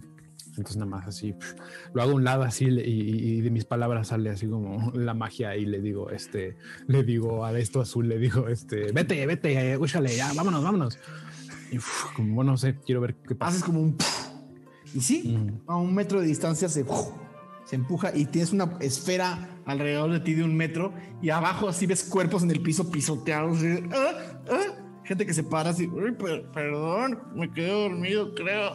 Entonces 0.58 0.78
nada 0.78 0.90
más 0.90 1.08
así 1.08 1.34
pf, 1.34 1.56
lo 1.94 2.02
hago 2.02 2.12
a 2.12 2.16
un 2.16 2.24
lado 2.24 2.44
así 2.44 2.66
y, 2.66 2.80
y- 2.80 3.38
y 3.38 3.42
de 3.42 3.50
mis 3.52 3.66
palabras 3.66 4.08
sale 4.10 4.30
así 4.30 4.48
como 4.48 4.92
la 4.96 5.14
magia 5.14 5.56
y 5.56 5.66
le 5.66 5.80
digo 5.82 6.10
este 6.10 6.58
le 6.88 7.04
digo 7.04 7.46
a 7.46 7.58
esto 7.58 7.80
azul 7.82 8.08
le 8.10 8.18
digo 8.18 8.48
este 8.50 8.92
vete 8.92 9.26
vete 9.26 9.78
úchale 9.78 10.16
ya 10.16 10.32
vámonos 10.34 10.64
vámonos 10.64 11.00
y 11.72 11.78
como 12.16 12.36
bueno 12.36 12.52
no 12.52 12.58
sé 12.58 12.76
quiero 12.86 13.02
ver 13.02 13.16
qué 13.16 13.36
pasa 13.36 13.52
Haces 13.52 13.64
como 13.64 13.82
un... 13.82 13.96
Y 14.94 15.02
sí, 15.02 15.36
Mm. 15.38 15.70
a 15.70 15.76
un 15.78 15.94
metro 15.94 16.22
de 16.22 16.28
distancia 16.28 16.70
se, 16.70 16.86
se 17.66 17.76
empuja 17.76 18.16
y 18.16 18.26
tienes 18.26 18.54
una 18.54 18.78
esfera 18.80 19.50
alrededor 19.66 20.12
de 20.14 20.22
ti 20.22 20.34
de 20.34 20.44
un 20.46 20.56
metro 20.56 20.94
y 21.22 21.30
abajo 21.30 21.68
así 21.68 21.86
ves 21.86 22.06
cuerpos 22.06 22.42
en 22.44 22.52
el 22.52 22.62
piso 22.62 22.90
pisoteados. 22.90 23.58
así, 23.58 23.84
"Ah, 23.92 24.40
ah". 24.50 24.84
Gente 25.04 25.26
que 25.26 25.34
se 25.34 25.44
para 25.44 25.72
así, 25.72 25.88
"Uy, 25.88 26.14
per- 26.14 26.50
perdón, 26.52 27.20
me 27.36 27.52
quedé 27.52 27.70
dormido, 27.70 28.34
creo. 28.34 28.72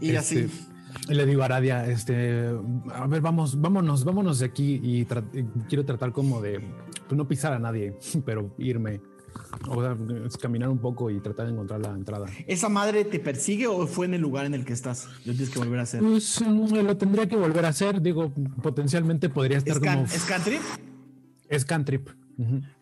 Y 0.00 0.10
Este, 0.10 0.44
así. 0.44 0.69
Y 1.08 1.14
le 1.14 1.26
digo 1.26 1.42
a 1.42 1.46
Aradia, 1.46 1.86
este, 1.86 2.50
a 2.92 3.06
ver, 3.06 3.20
vamos, 3.20 3.60
vámonos, 3.60 4.04
vámonos 4.04 4.38
de 4.38 4.46
aquí 4.46 4.80
y, 4.82 5.04
tra- 5.06 5.24
y 5.32 5.44
quiero 5.68 5.84
tratar 5.84 6.12
como 6.12 6.40
de 6.40 6.60
pues, 7.08 7.16
no 7.16 7.26
pisar 7.28 7.52
a 7.52 7.58
nadie, 7.58 7.96
pero 8.24 8.54
irme. 8.58 9.00
O 9.68 9.80
sea, 9.80 9.96
caminar 10.40 10.68
un 10.70 10.78
poco 10.78 11.08
y 11.08 11.20
tratar 11.20 11.46
de 11.46 11.52
encontrar 11.52 11.80
la 11.80 11.90
entrada. 11.90 12.26
¿Esa 12.48 12.68
madre 12.68 13.04
te 13.04 13.20
persigue 13.20 13.68
o 13.68 13.86
fue 13.86 14.06
en 14.06 14.14
el 14.14 14.20
lugar 14.20 14.44
en 14.44 14.54
el 14.54 14.64
que 14.64 14.72
estás? 14.72 15.06
Lo 15.24 15.32
tienes 15.32 15.50
que 15.50 15.60
volver 15.60 15.78
a 15.78 15.82
hacer. 15.82 16.00
Pues 16.02 16.40
mm, 16.44 16.74
lo 16.84 16.96
tendría 16.96 17.28
que 17.28 17.36
volver 17.36 17.64
a 17.64 17.68
hacer. 17.68 18.02
Digo, 18.02 18.32
potencialmente 18.60 19.28
podría 19.28 19.58
estar 19.58 19.74
¿Es, 19.76 19.78
como 19.80 20.04
¿es 20.04 20.24
country? 20.24 20.58
es 21.48 21.64
cantrip. 21.64 22.08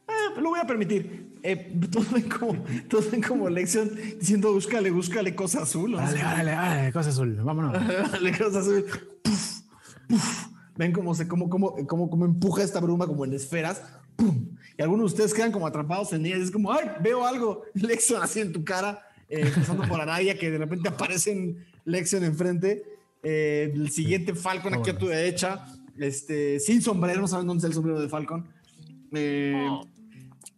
Ah, 0.09 0.41
lo 0.41 0.49
voy 0.49 0.61
a 0.61 0.67
permitir. 0.67 1.28
Eh, 1.43 1.79
todos, 1.91 2.13
ven 2.13 2.29
como, 2.29 2.65
todos 2.89 3.11
ven 3.11 3.23
como 3.23 3.49
lección 3.49 3.91
diciendo, 4.19 4.53
búscale, 4.53 4.91
búscale 4.91 5.35
cosa 5.35 5.63
azul. 5.63 5.93
¿no? 5.93 5.99
Dale, 5.99 6.19
dale, 6.21 6.51
dale, 6.53 6.93
cosa 6.93 7.11
azul, 7.11 7.35
vámonos. 7.37 7.73
Dale, 8.13 8.37
cosa 8.37 8.61
azul. 8.61 8.85
Puf, 9.23 9.61
puf. 10.09 10.47
Ven 10.77 10.93
cómo 10.93 11.15
se, 11.15 11.27
cómo, 11.27 11.49
cómo, 11.51 11.75
cómo, 11.87 12.09
cómo 12.09 12.25
empuja 12.25 12.63
esta 12.63 12.81
bruma 12.81 13.07
como 13.07 13.25
en 13.25 13.33
esferas. 13.33 13.83
¡Pum! 14.17 14.57
Y 14.77 14.83
algunos 14.83 15.11
de 15.11 15.15
ustedes 15.15 15.35
quedan 15.35 15.51
como 15.53 15.67
atrapados 15.67 16.13
en 16.13 16.25
ellas. 16.25 16.41
Es 16.41 16.51
como, 16.51 16.73
ay, 16.73 16.87
veo 17.03 17.27
algo. 17.27 17.63
Lexion 17.75 18.23
así 18.23 18.41
en 18.41 18.53
tu 18.53 18.65
cara, 18.65 19.03
eh, 19.29 19.51
pasando 19.55 19.87
por 19.89 20.01
Arabia, 20.01 20.39
que 20.39 20.51
de 20.51 20.59
repente 20.59 20.89
aparecen 20.89 21.65
Lexion 21.85 22.23
enfrente. 22.25 22.85
Eh, 23.23 23.73
el 23.75 23.91
siguiente 23.91 24.35
Falcon 24.35 24.75
aquí 24.75 24.91
a 24.91 24.99
tu 24.99 25.09
derecha, 25.09 25.65
este, 25.99 26.61
sin 26.61 26.81
sombrero, 26.81 27.21
no 27.21 27.27
saben 27.27 27.49
dónde 27.49 27.59
está 27.59 27.67
el 27.67 27.75
sombrero 27.75 28.01
de 28.01 28.09
Falcon. 28.09 28.47
Eh, 29.13 29.53
De- 29.53 29.89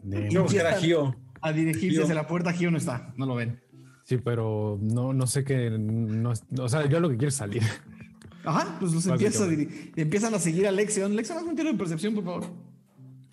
y 0.04 0.08
Voy 0.08 0.36
a 0.36 0.40
buscar 0.40 0.66
a 0.66 0.70
empiezan 0.74 0.80
Gio. 0.80 1.16
a 1.40 1.52
dirigirse 1.52 1.88
Gio. 1.90 2.02
hacia 2.02 2.14
la 2.14 2.26
puerta. 2.26 2.52
Gio 2.52 2.70
no 2.70 2.78
está, 2.78 3.12
no 3.16 3.26
lo 3.26 3.34
ven. 3.34 3.60
Sí, 4.04 4.16
pero 4.18 4.78
no, 4.80 5.12
no 5.12 5.26
sé 5.26 5.44
qué. 5.44 5.70
No, 5.70 6.32
o 6.58 6.68
sea, 6.68 6.86
yo 6.88 6.98
lo 7.00 7.08
que 7.10 7.16
quiero 7.16 7.28
es 7.28 7.34
salir. 7.36 7.62
Ajá, 8.44 8.76
pues 8.80 8.92
los 8.92 9.06
empieza 9.06 9.44
a 9.44 9.48
empiezan 9.96 10.34
a 10.34 10.38
seguir 10.38 10.66
a 10.66 10.72
Lexion. 10.72 11.14
Lexion, 11.14 11.38
haz 11.38 11.44
un 11.44 11.54
tiro 11.54 11.70
de 11.70 11.78
percepción, 11.78 12.14
por 12.14 12.24
favor. 12.24 12.44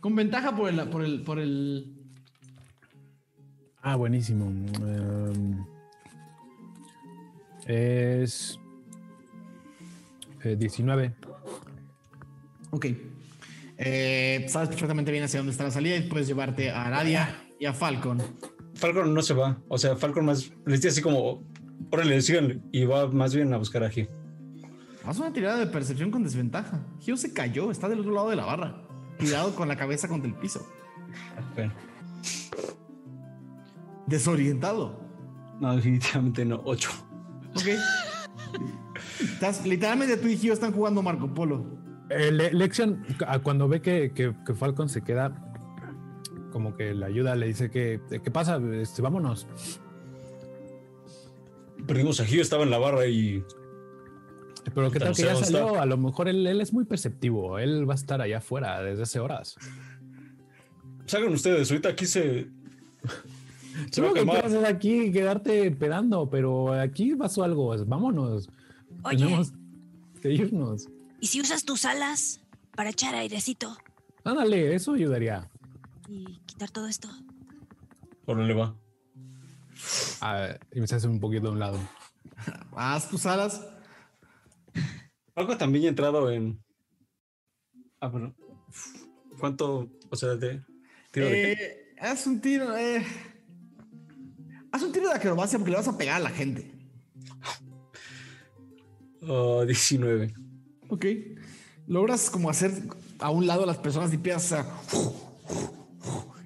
Con 0.01 0.15
ventaja 0.15 0.55
por 0.55 0.69
el, 0.69 0.89
por 0.89 1.03
el, 1.03 1.23
por 1.23 1.39
el. 1.39 1.93
Ah, 3.81 3.95
buenísimo. 3.95 4.45
Em, 4.47 5.65
es. 7.65 8.59
eh, 10.43 10.55
19. 10.57 11.13
Ok. 12.71 12.85
Eh, 13.77 14.45
sabes 14.49 14.69
perfectamente 14.69 15.11
bien 15.11 15.23
hacia 15.23 15.39
dónde 15.39 15.51
está 15.51 15.63
la 15.63 15.71
salida 15.71 15.95
y 15.95 16.01
puedes 16.01 16.27
llevarte 16.27 16.71
a 16.71 16.85
Aradia 16.85 17.43
y 17.59 17.65
a 17.65 17.73
Falcon. 17.73 18.21
Falcon 18.75 19.13
no 19.13 19.21
se 19.21 19.33
va. 19.33 19.59
O 19.67 19.77
sea, 19.77 19.95
Falcon 19.95 20.25
más 20.25 20.51
les 20.65 20.81
dice 20.81 20.89
así 20.89 21.01
como, 21.01 21.43
órale, 21.91 22.21
síganle. 22.21 22.59
Y 22.71 22.85
va 22.85 23.07
más 23.07 23.33
bien 23.35 23.53
a 23.53 23.57
buscar 23.57 23.83
a 23.83 23.89
Gio. 23.89 24.07
Haz 25.05 25.19
una 25.19 25.31
tirada 25.31 25.57
de 25.57 25.67
percepción 25.67 26.11
con 26.11 26.23
desventaja. 26.23 26.85
Gio 26.99 27.15
se 27.17 27.33
cayó, 27.33 27.71
está 27.71 27.87
del 27.87 27.99
otro 27.99 28.11
lado 28.13 28.29
de 28.29 28.35
la 28.35 28.45
barra. 28.45 28.83
Tirado 29.17 29.55
con 29.55 29.67
la 29.67 29.75
cabeza 29.77 30.07
contra 30.07 30.29
el 30.29 30.35
piso. 30.35 30.67
Bueno, 31.55 31.73
Desorientado. 34.05 34.99
no, 35.59 35.75
definitivamente 35.75 36.45
no. 36.45 36.61
8. 36.65 36.89
Ok. 37.55 37.63
Estás, 39.19 39.65
literalmente 39.65 40.17
tú 40.17 40.27
y 40.27 40.37
Gio 40.37 40.53
están 40.53 40.71
jugando 40.71 41.01
Marco 41.01 41.33
Polo. 41.33 41.65
Eh, 42.09 42.31
Le- 42.31 42.53
Lexion, 42.53 43.03
cuando 43.43 43.67
ve 43.67 43.81
que, 43.81 44.11
que- 44.13 44.33
que 44.45 44.53
Falcon 44.53 44.87
se 44.89 45.01
queda, 45.03 45.43
como 46.51 46.75
que 46.75 46.93
le 46.93 47.05
ayuda, 47.05 47.35
le 47.35 47.47
dice 47.47 47.69
que, 47.69 47.99
¿qué 48.09 48.31
pasa? 48.31 48.59
Este, 48.73 49.01
vámonos. 49.01 49.47
Perdimos 51.85 52.19
a 52.19 52.25
Gio, 52.25 52.41
estaba 52.41 52.63
en 52.63 52.69
la 52.71 52.77
barra 52.79 53.05
y 53.07 53.43
Pero 54.73 54.91
qué 54.91 54.99
tal 54.99 55.15
que 55.15 55.21
ya 55.23 55.35
salió, 55.35 55.67
está. 55.67 55.81
a 55.81 55.85
lo 55.85 55.97
mejor 55.97 56.27
él, 56.27 56.45
él 56.47 56.59
es 56.59 56.73
muy 56.73 56.85
perceptivo, 56.85 57.59
él 57.59 57.87
va 57.89 57.93
a 57.93 57.95
estar 57.95 58.21
allá 58.21 58.39
afuera 58.39 58.81
desde 58.81 59.03
hace 59.03 59.19
horas. 59.19 59.55
salgan 61.05 61.33
ustedes. 61.33 61.69
Ahorita 61.71 61.89
aquí 61.89 62.05
se. 62.05 62.47
Se 63.91 64.01
va 64.01 64.09
a 64.09 64.13
que 64.13 64.21
quemar. 64.21 64.41
quieres 64.41 64.53
es 64.53 64.63
aquí 64.67 65.11
quedarte 65.11 65.69
pedando, 65.69 66.27
pero 66.31 66.73
aquí 66.73 67.15
pasó 67.15 67.43
algo, 67.43 67.75
vámonos. 67.85 68.49
Oye, 69.03 69.17
Tenemos 69.17 69.53
que 70.19 70.31
irnos. 70.33 70.89
¿Y 71.19 71.27
si 71.27 71.41
usas 71.41 71.63
tus 71.65 71.85
alas 71.85 72.41
para 72.75 72.89
echar 72.89 73.15
airecito 73.15 73.77
Ándale, 74.23 74.75
eso 74.75 74.93
ayudaría. 74.93 75.49
y 76.09 76.39
quitar 76.45 76.69
todo 76.69 76.87
esto? 76.87 77.09
Órale, 78.25 78.53
va. 78.53 78.75
Ah, 80.19 80.57
y 80.73 80.81
me 80.81 80.87
se 80.87 80.95
hace 80.95 81.07
un 81.07 81.19
poquito 81.19 81.47
a 81.47 81.51
un 81.51 81.59
lado. 81.59 81.79
Haz 82.75 83.09
tus 83.09 83.25
alas. 83.25 83.65
Algo 85.35 85.57
también 85.57 85.85
ha 85.85 85.87
entrado 85.89 86.29
en. 86.29 86.61
Ah, 88.01 88.07
bueno. 88.07 88.35
¿Cuánto? 89.39 89.89
O 90.09 90.15
sea, 90.15 90.35
de. 90.35 90.61
Tiro 91.11 91.27
de. 91.27 91.51
Eh, 91.53 91.95
haz 92.01 92.27
un 92.27 92.41
tiro. 92.41 92.75
Eh. 92.75 93.05
Haz 94.71 94.83
un 94.83 94.91
tiro 94.91 95.07
de 95.07 95.15
acrobacia 95.15 95.57
porque 95.57 95.71
le 95.71 95.77
vas 95.77 95.87
a 95.87 95.97
pegar 95.97 96.17
a 96.17 96.23
la 96.23 96.29
gente. 96.31 96.73
Ah, 99.21 99.63
19. 99.65 100.33
Ok. 100.89 101.05
Logras 101.87 102.29
como 102.29 102.49
hacer 102.49 102.71
a 103.19 103.29
un 103.31 103.47
lado 103.47 103.63
a 103.63 103.65
las 103.65 103.77
personas 103.77 104.11
y 104.11 104.15
empiezas 104.15 104.51
a. 104.53 104.65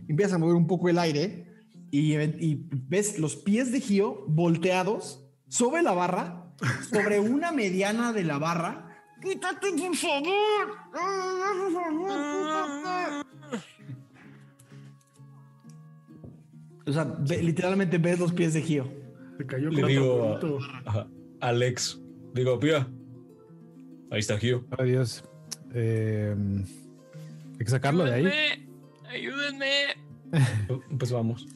Empiezas 0.07 0.33
a 0.33 0.37
mover 0.37 0.55
un 0.55 0.67
poco 0.67 0.89
el 0.89 0.99
aire 0.99 1.45
y, 1.89 2.15
y 2.17 2.67
ves 2.71 3.17
los 3.17 3.35
pies 3.35 3.71
de 3.71 3.79
Gio 3.79 4.25
volteados 4.27 5.25
sobre 5.47 5.81
la 5.83 5.93
barra, 5.93 6.53
sobre 6.91 7.19
una 7.19 7.51
mediana 7.51 8.11
de 8.13 8.23
la 8.23 8.37
barra. 8.37 8.87
¡Quítate, 9.21 9.67
por 9.71 9.95
favor! 9.95 10.71
O 16.87 16.91
sea, 16.91 17.03
ve- 17.19 17.43
literalmente 17.43 17.97
ves 17.97 18.19
los 18.19 18.33
pies 18.33 18.53
de 18.53 18.61
Gio. 18.61 18.87
Se 19.37 19.45
cayó 19.45 19.69
Le 19.69 19.81
con 19.81 19.89
digo 19.89 20.27
otro 20.35 20.59
a, 20.61 20.89
ajá, 20.89 21.07
Alex. 21.39 21.99
Digo, 22.33 22.59
pía. 22.59 22.87
Ahí 24.11 24.19
está 24.19 24.37
Gio. 24.37 24.65
Adiós. 24.77 25.23
Eh, 25.73 26.35
hay 27.53 27.57
que 27.65 27.71
sacarlo 27.71 28.03
de 28.03 28.13
ahí. 28.13 28.27
Ayúdenme. 29.09 29.71
Pues 30.97 31.11
vamos. 31.11 31.47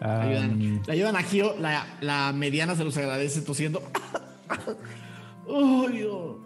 Ayudan, 0.00 0.82
le 0.86 0.92
ayudan 0.92 1.16
a 1.16 1.22
Gio, 1.22 1.56
la, 1.58 1.86
la 2.02 2.32
mediana 2.34 2.74
se 2.74 2.84
los 2.84 2.94
agradece 2.98 3.40
tosiendo. 3.40 3.80
Ay, 5.48 5.96
Dios. 5.98 6.36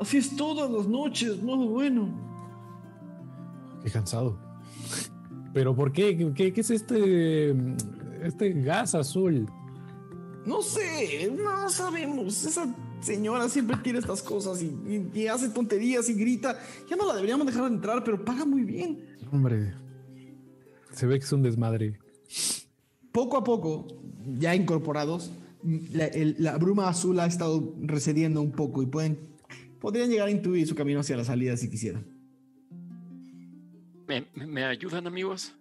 Así 0.00 0.16
es 0.18 0.34
todas 0.36 0.68
las 0.70 0.86
noches, 0.88 1.40
no 1.42 1.56
bueno. 1.68 2.08
qué 3.84 3.90
cansado. 3.90 4.36
Pero 5.54 5.74
¿por 5.76 5.92
qué? 5.92 6.16
¿Qué, 6.16 6.32
qué- 6.34 6.52
qué 6.52 6.60
es 6.60 6.70
este, 6.70 7.54
este 8.22 8.52
gas 8.62 8.94
azul? 8.96 9.48
No 10.44 10.60
sé, 10.60 11.30
no 11.30 11.68
sabemos. 11.70 12.44
Esa 12.44 12.66
señora 13.00 13.48
siempre 13.48 13.76
tiene 13.78 13.98
estas 13.98 14.22
cosas 14.22 14.62
y, 14.62 14.66
y- 14.66 15.10
y 15.22 15.26
hace 15.28 15.48
tonterías 15.50 16.08
y 16.08 16.14
grita. 16.14 16.58
Ya 16.88 16.96
no 16.96 17.06
la 17.06 17.14
deberíamos 17.14 17.46
dejar 17.46 17.70
entrar, 17.70 18.02
pero 18.04 18.24
paga 18.24 18.44
muy 18.44 18.62
bien. 18.64 18.98
Hombre, 19.32 19.74
se 20.92 21.06
ve 21.06 21.18
que 21.18 21.24
es 21.24 21.32
un 21.32 21.42
desmadre. 21.42 21.98
Poco 23.12 23.36
a 23.36 23.44
poco, 23.44 23.86
ya 24.38 24.54
incorporados, 24.54 25.30
la, 25.92 26.06
el- 26.06 26.36
la 26.38 26.56
bruma 26.58 26.88
azul 26.88 27.18
ha 27.20 27.26
estado 27.26 27.74
recediendo 27.82 28.40
un 28.42 28.52
poco 28.52 28.82
y 28.82 28.86
pueden, 28.86 29.18
podrían 29.80 30.10
llegar 30.10 30.28
a 30.28 30.30
intuir 30.30 30.66
su 30.66 30.74
camino 30.74 31.00
hacia 31.00 31.16
la 31.16 31.24
salida 31.24 31.56
si 31.56 31.68
quisieran. 31.70 32.04
¿Me, 34.06 34.26
me- 34.34 34.46
me 34.46 34.64
ayudan, 34.64 35.06
amigos? 35.06 35.54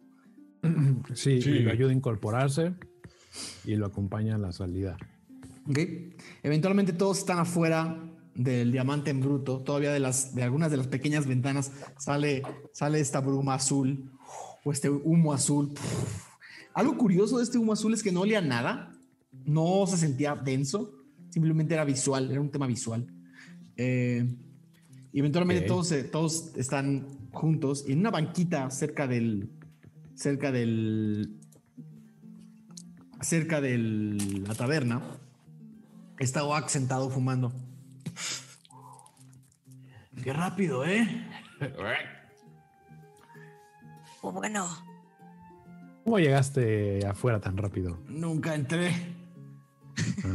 Sí, 1.14 1.42
Sí. 1.42 1.50
y 1.52 1.60
lo 1.60 1.72
ayuda 1.72 1.90
a 1.92 1.94
incorporarse 1.94 2.74
y 3.66 3.76
lo 3.76 3.86
acompaña 3.86 4.36
a 4.36 4.38
la 4.40 4.52
salida. 4.52 4.98
¿Ok? 5.70 5.80
Eventualmente 6.44 6.94
todos 6.94 7.20
están 7.20 7.40
afuera 7.40 8.12
del 8.36 8.72
diamante 8.72 9.10
en 9.10 9.22
bruto. 9.22 9.60
Todavía 9.60 9.92
de, 9.92 10.00
las, 10.00 10.36
de 10.36 10.44
algunas 10.44 10.70
de 10.70 10.78
las 10.78 10.88
pequeñas 10.88 11.26
ventanas 11.26 11.72
sale, 11.98 12.44
sale 12.72 13.00
esta 13.00 13.22
bruma 13.22 13.56
azul 13.56 14.12
o 14.64 14.72
este 14.72 14.90
humo 14.90 15.34
azul. 15.34 15.74
Algo 16.74 16.98
curioso 16.98 17.38
de 17.38 17.44
este 17.44 17.58
humo 17.58 17.74
azul 17.74 17.94
es 17.94 18.04
que 18.04 18.12
no 18.12 18.22
olía 18.22 18.42
nada. 18.42 18.92
No 19.46 19.86
se 19.88 19.98
sentía 19.98 20.36
denso. 20.36 20.94
Simplemente 21.30 21.74
era 21.74 21.86
visual, 21.86 22.30
era 22.30 22.42
un 22.42 22.52
tema 22.52 22.68
visual. 22.68 23.08
Eh, 23.78 24.26
eventualmente 25.14 25.66
todos, 25.66 25.94
todos 26.12 26.56
están 26.56 27.30
juntos 27.32 27.86
en 27.88 28.00
una 28.00 28.12
banquita 28.12 28.70
cerca 28.70 29.08
del... 29.08 29.50
Cerca 30.14 30.52
del... 30.52 31.40
Cerca 33.22 33.62
de 33.62 33.78
la 34.46 34.54
taberna 34.54 35.02
está 36.20 36.44
Oak 36.44 36.70
sentado 36.70 37.10
fumando. 37.10 37.52
Qué 40.24 40.34
rápido, 40.34 40.86
¿eh? 40.86 41.08
O 44.22 44.32
bueno, 44.32 44.68
¿Cómo 46.04 46.20
llegaste 46.20 47.06
afuera 47.08 47.40
tan 47.40 47.58
rápido? 47.58 48.00
Nunca 48.08 48.54
entré. 48.56 48.92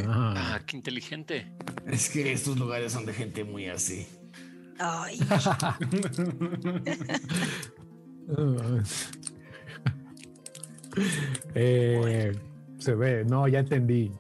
Ah, 0.06 0.54
Ah, 0.54 0.60
qué 0.66 0.76
inteligente. 0.76 1.52
Es 1.86 2.10
que 2.10 2.32
estos 2.32 2.58
lugares 2.58 2.92
son 2.92 3.06
de 3.06 3.12
gente 3.12 3.44
muy 3.44 3.66
así. 3.68 4.06
ay, 4.78 5.18
Eh, 11.54 12.32
se 12.78 12.94
ve, 12.94 13.24
no, 13.24 13.46
ya 13.48 13.60
entendí. 13.60 14.12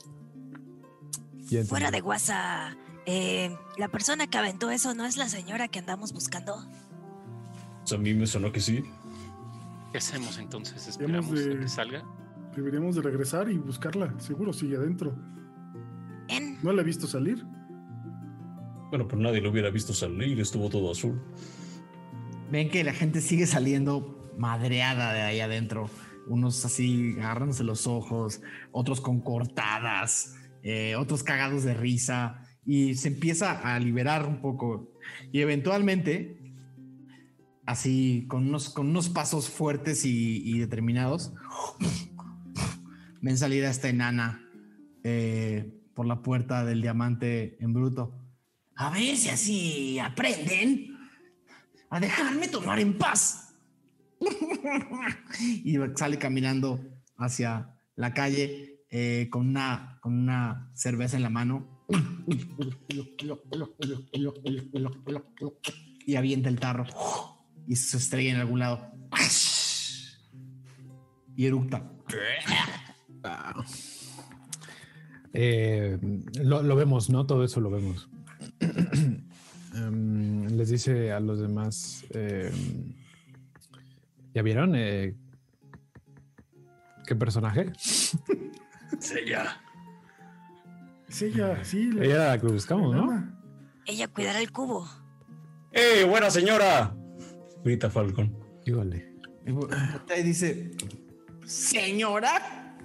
Ya 1.50 1.64
fuera 1.64 1.90
de 1.90 2.00
guasa. 2.00 2.76
eh, 3.06 3.56
la 3.76 3.88
persona 3.88 4.26
que 4.28 4.38
aventó 4.38 4.70
eso 4.70 4.94
no 4.94 5.04
es 5.04 5.16
la 5.16 5.28
señora 5.28 5.68
que 5.68 5.78
andamos 5.80 6.12
buscando. 6.12 6.64
Pues 7.80 7.92
a 7.92 7.98
mí 7.98 8.14
me 8.14 8.26
sonó 8.26 8.52
que 8.52 8.60
sí. 8.60 8.84
¿Qué 9.92 9.98
hacemos 9.98 10.38
entonces? 10.38 10.96
Deberíamos 10.98 11.30
¿Esperamos 11.32 11.54
a 11.54 11.54
de- 11.58 11.60
que 11.64 11.68
salga? 11.68 12.04
Deberíamos 12.54 12.94
de 12.96 13.02
regresar 13.02 13.50
y 13.50 13.58
buscarla. 13.58 14.14
Seguro 14.20 14.52
sigue 14.52 14.76
adentro. 14.76 15.14
Bien. 16.28 16.58
No 16.62 16.72
la 16.72 16.82
he 16.82 16.84
visto 16.84 17.06
salir. 17.06 17.44
Bueno, 18.90 19.06
pero 19.08 19.20
nadie 19.22 19.40
lo 19.40 19.50
hubiera 19.50 19.70
visto 19.70 19.92
salir, 19.92 20.38
estuvo 20.40 20.68
todo 20.68 20.90
azul. 20.92 21.20
Ven 22.50 22.68
que 22.68 22.82
la 22.84 22.92
gente 22.92 23.20
sigue 23.20 23.46
saliendo 23.46 24.30
madreada 24.36 25.12
de 25.12 25.22
ahí 25.22 25.40
adentro. 25.40 25.88
Unos 26.28 26.64
así 26.64 27.14
agarrándose 27.18 27.64
los 27.64 27.86
ojos, 27.86 28.40
otros 28.72 29.00
con 29.00 29.20
cortadas, 29.20 30.34
eh, 30.62 30.96
otros 30.96 31.22
cagados 31.22 31.64
de 31.64 31.74
risa. 31.74 32.46
Y 32.64 32.94
se 32.94 33.08
empieza 33.08 33.52
a 33.60 33.78
liberar 33.78 34.26
un 34.26 34.40
poco. 34.40 34.92
Y 35.32 35.40
eventualmente, 35.40 36.38
así 37.66 38.26
con 38.28 38.48
unos, 38.48 38.68
con 38.70 38.88
unos 38.88 39.08
pasos 39.08 39.48
fuertes 39.48 40.04
y, 40.04 40.58
determinados, 40.58 41.32
ven 43.20 43.38
salir 43.38 43.64
a 43.64 43.70
esta 43.70 43.88
enana 43.88 44.46
eh, 45.02 45.72
por 45.94 46.06
la 46.06 46.22
puerta 46.22 46.64
del 46.64 46.82
diamante 46.82 47.56
en 47.60 47.72
bruto. 47.72 48.14
A 48.76 48.90
ver 48.90 49.16
si 49.16 49.28
así 49.28 49.98
aprenden 49.98 50.96
a 51.90 52.00
dejarme 52.00 52.48
tomar 52.48 52.78
en 52.78 52.96
paz. 52.96 53.54
y 55.40 55.76
sale 55.96 56.18
caminando 56.18 56.80
hacia 57.16 57.74
la 57.96 58.14
calle 58.14 58.84
eh, 58.90 59.28
con, 59.30 59.48
una, 59.48 59.89
con 60.00 60.14
una 60.14 60.70
cerveza 60.74 61.16
en 61.16 61.22
la 61.22 61.30
mano. 61.30 61.84
Y 66.06 66.16
avienta 66.16 66.48
el 66.48 66.58
tarro. 66.58 66.86
Y 67.66 67.76
se 67.76 67.98
estrella 67.98 68.30
en 68.30 68.36
algún 68.40 68.58
lado. 68.58 68.92
Y 71.36 71.46
eructa. 71.46 71.90
Eh, 75.32 75.98
lo, 76.42 76.62
lo 76.62 76.76
vemos, 76.76 77.08
¿no? 77.10 77.26
Todo 77.26 77.44
eso 77.44 77.60
lo 77.60 77.70
vemos. 77.70 78.08
Em, 79.72 80.46
les 80.48 80.68
dice 80.70 81.12
a 81.12 81.20
los 81.20 81.38
demás, 81.38 82.04
em, 82.10 82.96
¿ya 84.34 84.42
vieron? 84.42 84.74
eh, 84.74 85.14
¿Qué 87.06 87.14
personaje? 87.14 87.72
Es 87.78 89.12
ella. 89.12 89.60
Es 91.10 91.22
ella, 91.22 91.62
sí. 91.64 91.90
la- 91.92 92.04
Ella 92.04 92.14
era 92.14 92.26
la 92.28 92.40
que 92.40 92.46
buscamos, 92.46 92.94
¿no? 92.94 93.36
Ella 93.84 94.06
cuidará 94.08 94.38
el 94.40 94.52
cubo. 94.52 94.88
¡Eh, 95.72 96.04
buena 96.08 96.30
señora! 96.30 96.94
Grita 97.64 97.90
Falcon. 97.90 98.34
Híjole. 98.64 99.16
Y 100.16 100.22
dice: 100.22 100.70
Señora, 101.44 102.76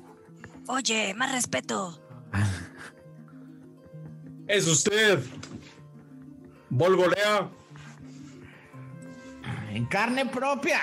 Oye, 0.68 1.14
más 1.14 1.32
respeto. 1.32 2.02
¡Es 4.48 4.68
usted! 4.68 5.20
¡Volgolea! 6.70 7.50
en 9.72 9.86
carne 9.88 10.26
propia. 10.26 10.80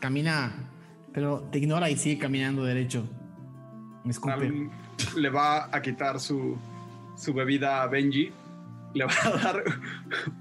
Camina, 0.00 0.52
pero 1.12 1.42
te 1.52 1.58
ignora 1.58 1.88
y 1.88 1.96
sigue 1.96 2.18
caminando 2.18 2.64
derecho. 2.64 3.08
Me 4.04 4.10
escupe. 4.10 4.68
Le 5.16 5.30
va 5.30 5.68
a 5.74 5.80
quitar 5.82 6.18
su, 6.20 6.56
su 7.16 7.32
bebida 7.34 7.82
a 7.82 7.86
Benji. 7.86 8.30
Le 8.94 9.04
va 9.04 9.12
a 9.24 9.30
dar 9.38 9.62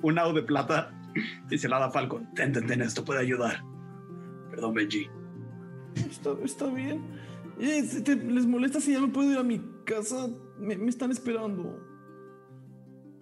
un 0.01 0.17
au 0.19 0.33
de 0.33 0.41
plata 0.43 0.91
y 1.49 1.57
se 1.57 1.67
la 1.69 1.79
da 1.79 1.85
a 1.85 1.91
Falcon. 1.91 2.27
Ten, 2.35 2.51
ten, 2.51 2.65
ten, 2.67 2.81
esto 2.81 3.03
puede 3.05 3.19
ayudar. 3.21 3.63
Perdón, 4.49 4.73
Benji. 4.73 5.07
Está, 6.09 6.31
está 6.43 6.65
bien. 6.67 7.01
Eh, 7.59 7.83
si 7.83 8.01
te- 8.01 8.15
¿Les 8.15 8.45
molesta 8.45 8.79
si 8.79 8.93
ya 8.93 8.99
no 9.01 9.11
puedo 9.11 9.31
ir 9.31 9.37
a 9.37 9.43
mi 9.43 9.61
casa? 9.85 10.29
Me, 10.59 10.77
me 10.77 10.89
están 10.89 11.11
esperando. 11.11 11.85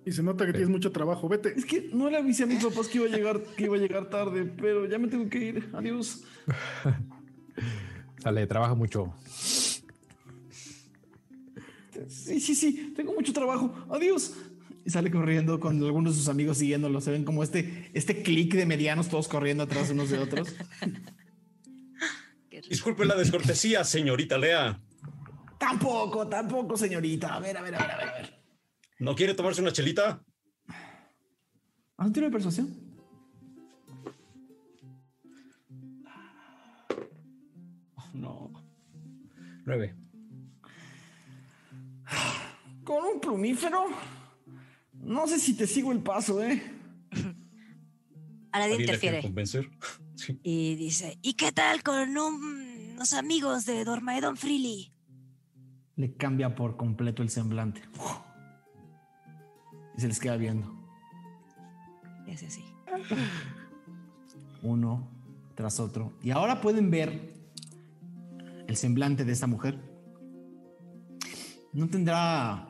Y 0.06 0.12
se 0.14 0.24
nota 0.24 0.46
que 0.46 0.52
tienes 0.54 0.70
mucho 0.70 0.92
trabajo. 0.92 1.28
Vete. 1.28 1.54
Es 1.58 1.66
que 1.66 1.90
no 1.94 2.10
le 2.10 2.18
avisé 2.18 2.44
a 2.44 2.46
mis 2.46 2.64
papás 2.64 2.88
que 2.88 3.00
iba 3.00 3.08
a 3.08 3.10
llegar, 3.10 3.42
que 3.58 3.66
iba 3.66 3.76
a 3.76 3.80
llegar 3.80 4.10
tarde, 4.10 4.46
pero 4.46 4.86
ya 4.86 4.98
me 5.00 5.08
tengo 5.10 5.30
que 5.30 5.40
ir. 5.40 5.70
Adiós. 5.74 6.24
Sale, 8.24 8.48
trabaja 8.48 8.74
mucho. 8.76 9.14
Sí, 12.08 12.40
sí, 12.40 12.56
sí, 12.56 12.94
tengo 12.96 13.14
mucho 13.14 13.34
trabajo. 13.34 13.74
Adiós. 13.90 14.34
Y 14.86 14.90
sale 14.90 15.12
corriendo 15.12 15.60
con 15.60 15.84
algunos 15.84 16.14
de 16.16 16.20
sus 16.20 16.30
amigos 16.30 16.58
siguiéndolo. 16.60 17.02
Se 17.02 17.12
ven 17.12 17.26
como 17.26 17.44
este, 17.44 17.90
este 17.94 18.24
clic 18.24 18.54
de 18.54 18.66
medianos 18.66 19.10
todos 19.10 19.28
corriendo 19.28 19.64
atrás 19.64 19.90
unos 19.90 20.10
de 20.10 20.20
otros. 20.20 20.56
Disculpe 22.70 23.06
la 23.06 23.16
descortesía, 23.16 23.84
señorita 23.84 24.38
Lea. 24.38 24.82
tampoco, 25.60 26.28
tampoco, 26.28 26.76
señorita. 26.78 27.36
A 27.36 27.40
ver, 27.40 27.58
a 27.58 27.62
ver, 27.62 27.76
a 27.76 27.80
ver, 27.80 27.92
a 27.92 27.98
ver. 27.98 28.08
a 28.08 28.14
ver. 28.14 28.44
¿No 29.00 29.16
quiere 29.16 29.34
tomarse 29.34 29.62
una 29.62 29.72
chelita? 29.72 30.24
¿Haz 31.98 32.08
un 32.08 32.14
tiro 32.14 32.26
de 32.28 32.32
persuasión? 32.32 32.88
No. 38.14 38.52
Nueve. 39.66 39.96
¿Con 42.88 43.04
un 43.04 43.20
plumífero? 43.20 43.86
No 44.94 45.28
sé 45.28 45.40
si 45.40 45.56
te 45.58 45.68
sigo 45.68 45.92
el 45.92 46.00
paso, 46.02 46.42
¿eh? 46.42 46.64
Aladín 48.54 48.54
¿Alguien 48.54 48.70
la 48.70 48.76
quiere 48.78 48.84
interfiere 48.84 49.22
convencer? 49.22 49.70
Sí. 50.16 50.40
y 50.42 50.74
dice: 50.76 51.20
¿Y 51.22 51.34
qué 51.36 51.52
tal 51.52 51.84
con 51.84 52.18
un- 52.18 52.92
unos 52.96 53.14
amigos 53.14 53.66
de 53.66 53.84
Dormaedon 53.84 54.36
Freely? 54.36 54.92
Le 55.96 56.16
cambia 56.16 56.56
por 56.56 56.76
completo 56.78 57.22
el 57.22 57.30
semblante. 57.30 57.82
Y 59.96 60.02
se 60.02 60.08
les 60.08 60.20
queda 60.20 60.38
viendo. 60.38 60.74
Y 62.26 62.32
hace 62.32 62.48
así. 62.48 62.64
uno 64.64 65.08
tras 65.56 65.80
otro. 65.80 66.14
Y 66.24 66.32
ahora 66.32 66.62
pueden 66.62 66.90
ver 66.90 67.36
el 68.68 68.76
semblante 68.76 69.24
de 69.24 69.34
esta 69.34 69.46
mujer. 69.46 69.78
No 71.74 71.88
tendrá 71.90 72.67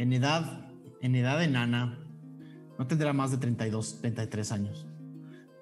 en 0.00 0.12
edad, 0.14 0.66
en 1.02 1.14
edad 1.14 1.42
enana, 1.42 1.98
no 2.78 2.86
tendrá 2.86 3.12
más 3.12 3.30
de 3.32 3.36
32, 3.36 4.00
33 4.00 4.52
años. 4.52 4.86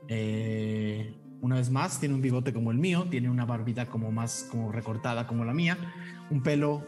Eh, 0.08 1.14
una 1.40 1.56
vez 1.56 1.70
más, 1.70 1.98
tiene 1.98 2.14
un 2.14 2.22
bigote 2.22 2.52
como 2.52 2.70
el 2.70 2.78
mío, 2.78 3.06
tiene 3.10 3.30
una 3.30 3.44
barbita 3.44 3.86
como 3.86 4.12
más 4.12 4.46
como 4.50 4.70
recortada 4.70 5.26
como 5.26 5.44
la 5.44 5.52
mía, 5.54 5.76
un 6.30 6.42
pelo 6.42 6.84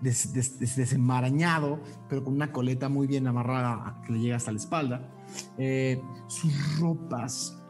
des- 0.00 0.32
des- 0.32 0.58
des- 0.58 0.76
desenmarañado, 0.76 1.80
pero 2.08 2.24
con 2.24 2.34
una 2.34 2.52
coleta 2.52 2.88
muy 2.88 3.06
bien 3.06 3.26
amarrada 3.26 4.00
que 4.06 4.12
le 4.14 4.20
llega 4.20 4.36
hasta 4.36 4.50
la 4.52 4.58
espalda. 4.58 5.10
Eh, 5.58 6.00
sus 6.26 6.78
ropas, 6.80 7.62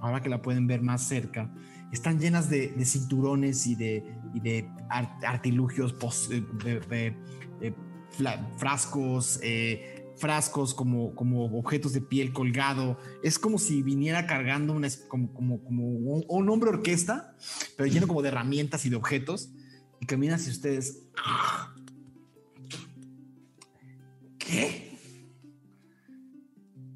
ahora 0.00 0.20
que 0.20 0.28
la 0.28 0.42
pueden 0.42 0.66
ver 0.66 0.82
más 0.82 1.02
cerca, 1.02 1.48
están 1.92 2.18
llenas 2.18 2.50
de, 2.50 2.74
cinturones 2.84 3.68
y 3.68 3.76
de, 3.76 4.68
artilugios, 5.22 5.94
eh, 6.32 7.16
frascos, 8.56 9.38
eh, 9.42 10.12
frascos 10.16 10.74
como, 10.74 11.14
como 11.14 11.44
objetos 11.58 11.92
de 11.92 12.00
piel 12.00 12.32
colgado. 12.32 12.98
Es 13.22 13.38
como 13.38 13.58
si 13.58 13.82
viniera 13.82 14.26
cargando 14.26 14.72
una, 14.72 14.86
es- 14.86 14.98
como, 15.08 15.32
como, 15.34 15.62
como 15.64 15.86
un, 15.88 16.24
un 16.28 16.48
hombre 16.50 16.70
orquesta, 16.70 17.36
pero 17.76 17.88
lleno 17.88 18.06
como 18.06 18.22
de 18.22 18.28
herramientas 18.28 18.84
y 18.86 18.90
de 18.90 18.96
objetos. 18.96 19.50
Y 20.00 20.06
camina 20.06 20.34
hacia 20.36 20.52
ustedes. 20.52 21.02
¿Qué? 24.38 24.98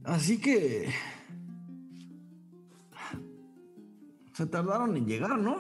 Así 0.05 0.39
que... 0.39 0.89
Se 4.33 4.47
tardaron 4.47 4.97
en 4.97 5.05
llegar, 5.07 5.37
¿no? 5.37 5.59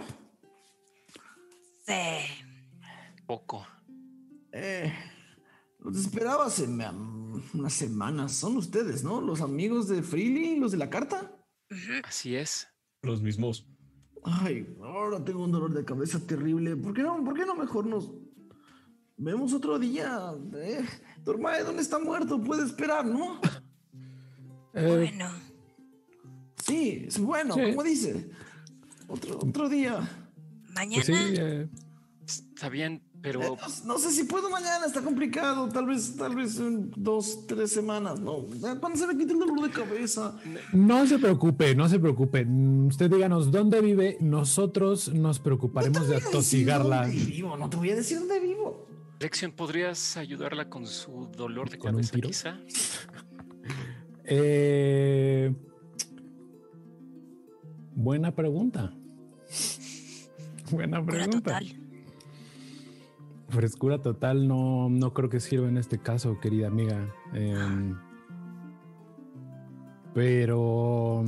Sí. 1.84 1.94
Poco. 3.26 3.66
Eh, 4.52 4.92
los 5.78 5.96
esperaba 5.96 6.46
hace 6.46 6.64
unas 7.54 7.72
semanas. 7.72 8.32
Son 8.32 8.56
ustedes, 8.56 9.04
¿no? 9.04 9.20
Los 9.20 9.40
amigos 9.40 9.88
de 9.88 10.02
Freely, 10.02 10.56
los 10.58 10.72
de 10.72 10.78
la 10.78 10.90
carta. 10.90 11.34
Así 12.04 12.34
es. 12.36 12.68
Los 13.02 13.22
mismos. 13.22 13.66
Ay, 14.24 14.66
ahora 14.82 15.24
tengo 15.24 15.44
un 15.44 15.52
dolor 15.52 15.72
de 15.72 15.84
cabeza 15.84 16.18
terrible. 16.26 16.76
¿Por 16.76 16.92
qué 16.94 17.02
no, 17.02 17.22
por 17.24 17.34
qué 17.34 17.46
no 17.46 17.54
mejor 17.54 17.86
nos 17.86 18.10
vemos 19.16 19.52
otro 19.52 19.78
día? 19.78 20.32
Eh, 20.54 20.84
Dormae, 21.24 21.62
¿dónde 21.62 21.82
está 21.82 21.98
muerto? 21.98 22.40
Puede 22.42 22.64
esperar, 22.64 23.04
¿no? 23.06 23.40
Eh, 24.74 24.86
Bueno, 24.86 25.30
Sí, 26.62 27.04
es 27.06 27.18
bueno, 27.18 27.54
Sí. 27.54 27.60
como 27.70 27.82
dice. 27.82 28.30
Otro, 29.08 29.38
otro 29.38 29.68
día. 29.68 30.06
mañana. 30.74 31.02
pues 31.06 31.06
sí, 31.06 31.34
eh, 31.38 31.68
Está 32.26 32.68
bien. 32.68 33.02
Pero 33.20 33.42
Eh, 33.42 33.46
no, 33.48 33.94
no 33.94 33.98
sé 33.98 34.10
si 34.12 34.24
puedo 34.24 34.48
mañana, 34.48 34.86
está 34.86 35.02
complicado. 35.02 35.68
Tal 35.68 35.86
vez, 35.86 36.16
tal 36.16 36.36
vez 36.36 36.58
en 36.60 36.90
dos, 36.96 37.46
tres 37.46 37.72
semanas. 37.72 38.20
No, 38.20 38.38
Eh, 38.38 38.76
cuando 38.80 38.96
se 38.96 39.06
me 39.08 39.16
quite 39.16 39.32
el 39.32 39.40
dolor 39.40 39.60
de 39.62 39.70
cabeza. 39.70 40.36
No 40.72 41.04
se 41.06 41.18
preocupe, 41.18 41.74
no 41.74 41.88
se 41.88 41.98
preocupe. 41.98 42.46
Usted 42.86 43.10
díganos 43.10 43.50
dónde 43.50 43.80
vive, 43.80 44.18
nosotros 44.20 45.12
nos 45.12 45.40
preocuparemos 45.40 46.08
de 46.08 46.16
atosigarla. 46.16 47.06
vivo, 47.06 47.56
no 47.56 47.68
te 47.68 47.76
voy 47.76 47.90
a 47.90 47.96
decir 47.96 48.18
dónde 48.20 48.38
vivo. 48.40 48.86
Lexion, 49.20 49.50
¿podrías 49.50 50.16
ayudarla 50.16 50.70
con 50.70 50.86
su 50.86 51.26
dolor 51.36 51.70
de 51.70 51.78
¿Con 51.78 51.88
un 51.90 51.94
cabeza, 51.96 52.12
tiro? 52.12 52.28
quizá? 52.28 52.58
Eh, 54.30 55.54
buena 57.94 58.34
pregunta. 58.34 58.92
Buena 60.70 61.02
pregunta. 61.04 61.38
total. 61.38 61.87
Frescura 63.48 64.02
total 64.02 64.46
no, 64.46 64.88
no 64.90 65.14
creo 65.14 65.28
que 65.30 65.40
sirva 65.40 65.68
en 65.68 65.78
este 65.78 65.98
caso, 65.98 66.38
querida 66.40 66.66
amiga. 66.68 67.08
Em, 67.32 67.96
pero 70.14 71.24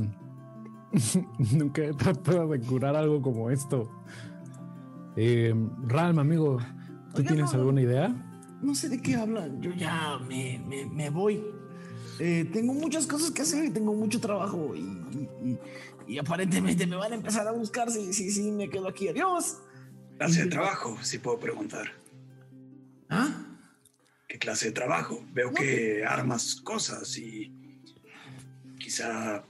nunca 1.53 1.83
he 1.83 1.93
tratado 1.93 2.49
de 2.49 2.59
curar 2.59 2.95
algo 2.95 3.21
como 3.21 3.49
esto. 3.49 3.89
Em, 5.15 5.69
Ralm, 5.87 6.19
amigo, 6.19 6.57
¿tú 7.13 7.17
Oiga, 7.21 7.33
tienes 7.33 7.53
no, 7.53 7.59
alguna 7.59 7.81
idea? 7.81 8.13
No 8.61 8.75
sé 8.75 8.89
de 8.89 9.01
qué 9.01 9.15
hablan. 9.15 9.61
Yo 9.61 9.71
ya 9.73 10.19
me, 10.27 10.61
me, 10.67 10.85
me 10.85 11.09
voy. 11.09 11.43
Eh, 12.19 12.47
tengo 12.53 12.73
muchas 12.73 13.07
cosas 13.07 13.31
que 13.31 13.41
hacer 13.41 13.65
y 13.65 13.71
tengo 13.71 13.93
mucho 13.93 14.19
trabajo. 14.19 14.75
Y, 14.75 14.79
y- 14.81 15.29
y- 15.49 15.59
y 16.07 16.17
aparentemente 16.17 16.85
me 16.85 16.97
van 16.97 17.13
a 17.13 17.15
empezar 17.15 17.47
a 17.47 17.51
buscar 17.51 17.89
si, 17.89 18.11
si, 18.13 18.31
si 18.31 18.51
me 18.51 18.69
quedo 18.69 18.87
aquí. 18.87 19.07
Adiós. 19.07 19.59
Clase 20.17 20.43
de 20.43 20.49
trabajo, 20.49 20.97
si 21.01 21.17
puedo 21.19 21.39
preguntar. 21.39 21.85
¿Ah? 23.11 23.29
¿Qué 24.25 24.39
clase 24.39 24.67
de 24.67 24.71
trabajo? 24.71 25.21
Veo 25.33 25.53
que 25.53 26.05
armas 26.05 26.55
cosas 26.63 27.17
y 27.17 27.51
quizá 28.79 29.43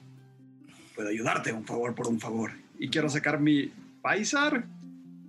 pueda 0.95 1.09
ayudarte 1.09 1.53
un 1.53 1.63
favor 1.63 1.93
por 1.93 2.07
un 2.07 2.19
favor. 2.19 2.51
Y 2.79 2.89
quiero 2.89 3.07
sacar 3.07 3.39
mi 3.39 3.71
Paisar 4.01 4.65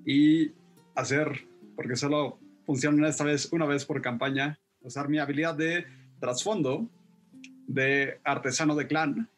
y 0.07 0.51
hacer, 0.95 1.47
porque 1.77 1.95
solo 1.95 2.39
funciona 2.65 3.07
esta 3.07 3.25
vez 3.25 3.53
una 3.53 3.67
vez 3.67 3.85
por 3.85 4.01
campaña, 4.01 4.59
usar 4.81 5.11
mi 5.11 5.19
habilidad 5.19 5.55
de 5.55 5.87
trasfondo 6.19 6.89
de 7.67 8.19
artesano 8.25 8.75
de 8.75 8.87
clan, 8.87 9.29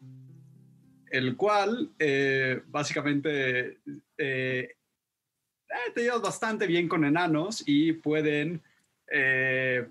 el 1.11 1.35
cual 1.35 1.91
eh, 1.99 2.61
básicamente 2.69 3.77
eh, 4.17 4.75
eh, 5.67 5.91
te 5.93 6.01
llevas 6.01 6.21
bastante 6.21 6.65
bien 6.65 6.87
con 6.87 7.03
enanos 7.03 7.61
y 7.65 7.91
pueden 7.91 8.61
eh, 9.11 9.87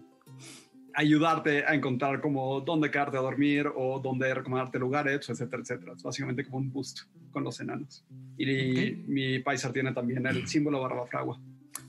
ayudarte 0.94 1.64
a 1.64 1.74
encontrar 1.74 2.20
como 2.20 2.60
dónde 2.60 2.90
quedarte 2.90 3.16
a 3.16 3.20
dormir 3.20 3.68
o 3.74 3.98
dónde 4.00 4.32
recomendarte 4.32 4.78
lugares, 4.78 5.28
etcétera, 5.28 5.62
etcétera. 5.62 5.92
Es 5.96 6.02
básicamente 6.02 6.44
como 6.44 6.58
un 6.58 6.72
boost 6.72 7.00
con 7.30 7.44
los 7.44 7.60
enanos. 7.60 8.04
Y 8.38 8.92
Ok. 9.00 9.08
mi 9.08 9.38
paisar 9.40 9.72
tiene 9.72 9.92
también 9.92 10.26
el 10.26 10.46
símbolo 10.46 10.80
barba 10.80 11.06
fragua. 11.06 11.40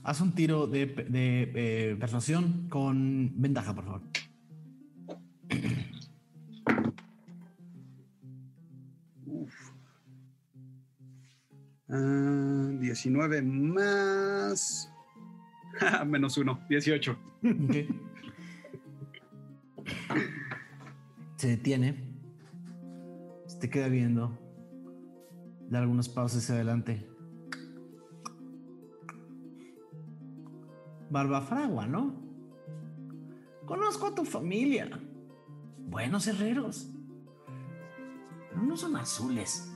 Haz 0.02 0.20
un 0.20 0.34
tiro 0.34 0.66
de, 0.66 0.86
de, 0.86 1.52
eh, 1.54 1.96
persuasión 1.98 2.68
con 2.68 3.32
ventaja, 3.40 3.74
por 3.74 3.84
favor. 3.84 4.02
Ah, 11.88 12.68
19 12.80 13.42
más... 13.42 14.90
Menos 16.06 16.36
uno, 16.38 16.60
18. 16.68 17.12
Ok. 17.12 17.76
Se 21.36 21.48
detiene. 21.48 21.94
Se 23.46 23.58
te 23.58 23.70
queda 23.70 23.88
viendo. 23.88 24.38
Da 25.68 25.80
algunos 25.80 26.08
pasos 26.08 26.42
hacia 26.42 26.54
adelante. 26.54 27.06
Barbafragua, 31.10 31.86
¿no? 31.86 32.14
Conozco 33.64 34.06
a 34.06 34.14
tu 34.14 34.24
familia. 34.24 34.88
Buenos 35.78 36.26
herreros. 36.26 36.90
Pero 38.50 38.62
no 38.62 38.76
son 38.76 38.96
azules. 38.96 39.72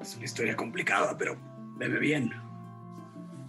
Es 0.00 0.16
una 0.16 0.24
historia 0.24 0.56
complicada, 0.56 1.16
pero 1.16 1.36
bebe 1.76 1.98
bien. 1.98 2.32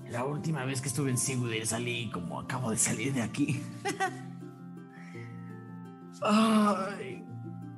La 0.10 0.26
última 0.26 0.66
vez 0.66 0.82
que 0.82 0.90
estuve 0.90 1.10
en 1.10 1.18
Sigurd 1.18 1.66
salí 1.66 2.10
como 2.12 2.40
acabo 2.40 2.72
de 2.72 2.78
salir 2.78 3.14
de 3.14 3.22
aquí. 3.22 3.62
Ay, 6.22 7.24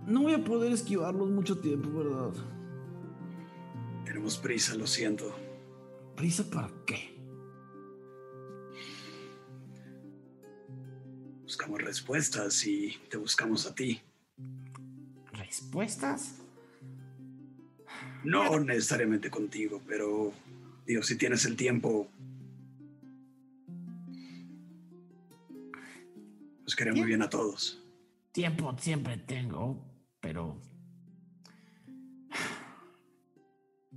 no 0.06 0.24
voy 0.24 0.34
a 0.34 0.44
poder 0.44 0.72
esquivarlos 0.72 1.30
mucho 1.30 1.60
tiempo, 1.60 1.90
¿verdad? 1.92 2.34
Tenemos 4.04 4.38
prisa, 4.38 4.76
lo 4.76 4.86
siento. 4.86 5.34
¿Prisa 6.16 6.44
para 6.50 6.70
qué? 6.86 7.16
Buscamos 11.44 11.82
respuestas 11.82 12.66
y 12.68 12.98
te 13.10 13.18
buscamos 13.18 13.66
a 13.66 13.74
ti. 13.74 14.02
¿Respuestas? 15.32 16.36
No 18.24 18.60
necesariamente 18.60 19.30
contigo, 19.30 19.82
pero 19.88 20.34
digo, 20.86 21.04
si 21.04 21.18
tienes 21.18 21.46
el 21.46 21.56
tiempo. 21.56 22.08
Nos 26.66 26.76
queremos 26.76 27.00
muy 27.00 27.08
bien 27.08 27.22
a 27.22 27.30
todos. 27.30 27.82
Tiempo 28.34 28.76
siempre 28.78 29.18
tengo, 29.18 29.82
pero... 30.20 30.62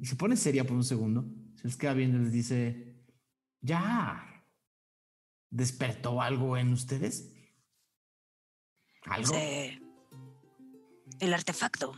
Y 0.00 0.06
se 0.06 0.14
pone 0.14 0.36
seria 0.36 0.64
por 0.64 0.76
un 0.76 0.84
segundo. 0.84 1.24
Se 1.56 1.66
les 1.66 1.76
queda 1.76 1.94
viendo 1.94 2.18
y 2.18 2.20
les 2.20 2.32
dice, 2.32 3.02
ya. 3.60 4.44
¿Despertó 5.50 6.22
algo 6.22 6.56
en 6.56 6.72
ustedes? 6.72 7.34
¿Algo? 9.06 9.34
Sí. 9.34 9.80
El 11.18 11.34
artefacto, 11.34 11.92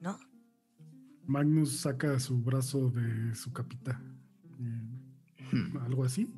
¿no? 0.00 0.20
Magnus 1.24 1.78
saca 1.78 2.20
su 2.20 2.40
brazo 2.40 2.90
de 2.90 3.34
su 3.34 3.52
capita. 3.52 4.00
Eh, 4.60 5.02
Hmm. 5.52 5.76
¿Algo 5.84 6.04
así? 6.04 6.32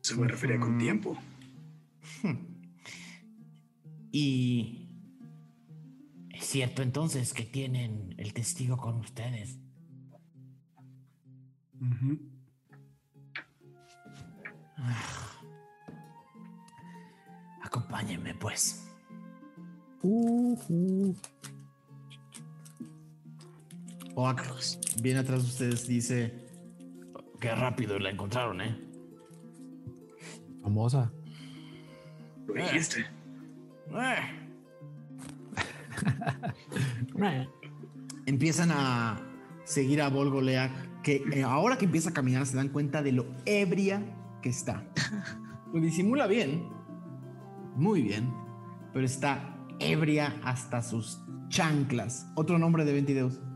Se 0.00 0.16
me 0.16 0.26
refería 0.26 0.58
con 0.58 0.76
tiempo. 0.76 1.16
Y 4.16 4.88
es 6.30 6.46
cierto 6.46 6.82
entonces 6.82 7.34
que 7.34 7.42
tienen 7.42 8.14
el 8.16 8.32
testigo 8.32 8.76
con 8.76 9.00
ustedes. 9.00 9.58
Ujú. 11.80 12.20
Acompáñenme, 17.60 18.36
pues. 18.36 18.88
Oak 24.14 24.46
Vamos. 24.46 24.78
viene 25.02 25.18
atrás 25.18 25.42
de 25.42 25.48
ustedes, 25.48 25.88
dice: 25.88 26.46
Qué 27.40 27.52
rápido 27.52 27.98
la 27.98 28.10
encontraron, 28.10 28.60
¿eh? 28.60 28.78
Famosa. 30.62 31.12
Lo 32.46 32.54
dijiste. 32.54 33.04
Empiezan 38.26 38.70
a 38.72 39.20
seguir 39.64 40.02
a 40.02 40.08
Volgolea, 40.08 40.70
que 41.02 41.22
eh, 41.32 41.42
ahora 41.42 41.76
que 41.76 41.84
empieza 41.84 42.10
a 42.10 42.12
caminar 42.12 42.46
se 42.46 42.56
dan 42.56 42.68
cuenta 42.68 43.02
de 43.02 43.12
lo 43.12 43.26
ebria 43.44 44.02
que 44.42 44.48
está. 44.48 44.84
Lo 45.72 45.80
disimula 45.80 46.26
bien, 46.26 46.68
muy 47.76 48.02
bien, 48.02 48.32
pero 48.92 49.04
está 49.04 49.56
ebria 49.78 50.40
hasta 50.42 50.82
sus 50.82 51.20
chanclas. 51.48 52.26
Otro 52.34 52.58
nombre 52.58 52.84
de 52.84 52.92
Ventideus. 52.92 53.40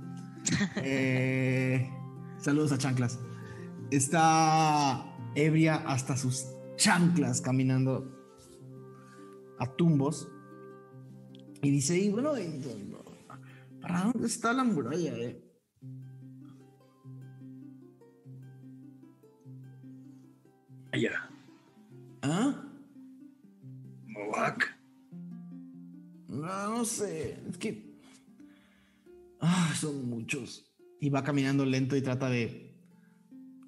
Eh, 0.77 1.91
saludos 2.39 2.73
a 2.73 2.79
chanclas. 2.79 3.19
Está 3.91 5.05
ebria 5.35 5.77
hasta 5.77 6.17
sus 6.17 6.47
chanclas 6.77 7.43
caminando 7.43 8.18
a 9.59 9.77
tumbos. 9.77 10.29
Y 11.63 11.71
dice, 11.71 11.99
y 11.99 12.11
bueno, 12.11 12.33
¿para 13.81 14.05
dónde 14.05 14.27
está 14.27 14.53
la 14.53 14.65
muralla? 14.65 15.17
eh? 15.17 15.45
Allá. 20.93 21.31
¿Ah? 22.23 22.65
No, 26.29 26.71
no 26.71 26.85
sé, 26.85 27.39
es 27.49 27.59
que... 27.59 27.89
Ah, 29.41 29.73
son 29.75 30.09
muchos. 30.09 30.65
Y 31.01 31.11
va 31.11 31.23
caminando 31.23 31.65
lento 31.65 31.97
y 31.97 32.03
trata 32.03 32.29
de 32.29 32.69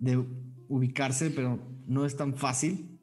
de 0.01 0.25
ubicarse, 0.69 1.31
pero 1.31 1.61
no 1.87 2.05
es 2.05 2.17
tan 2.17 2.35
fácil. 2.35 2.99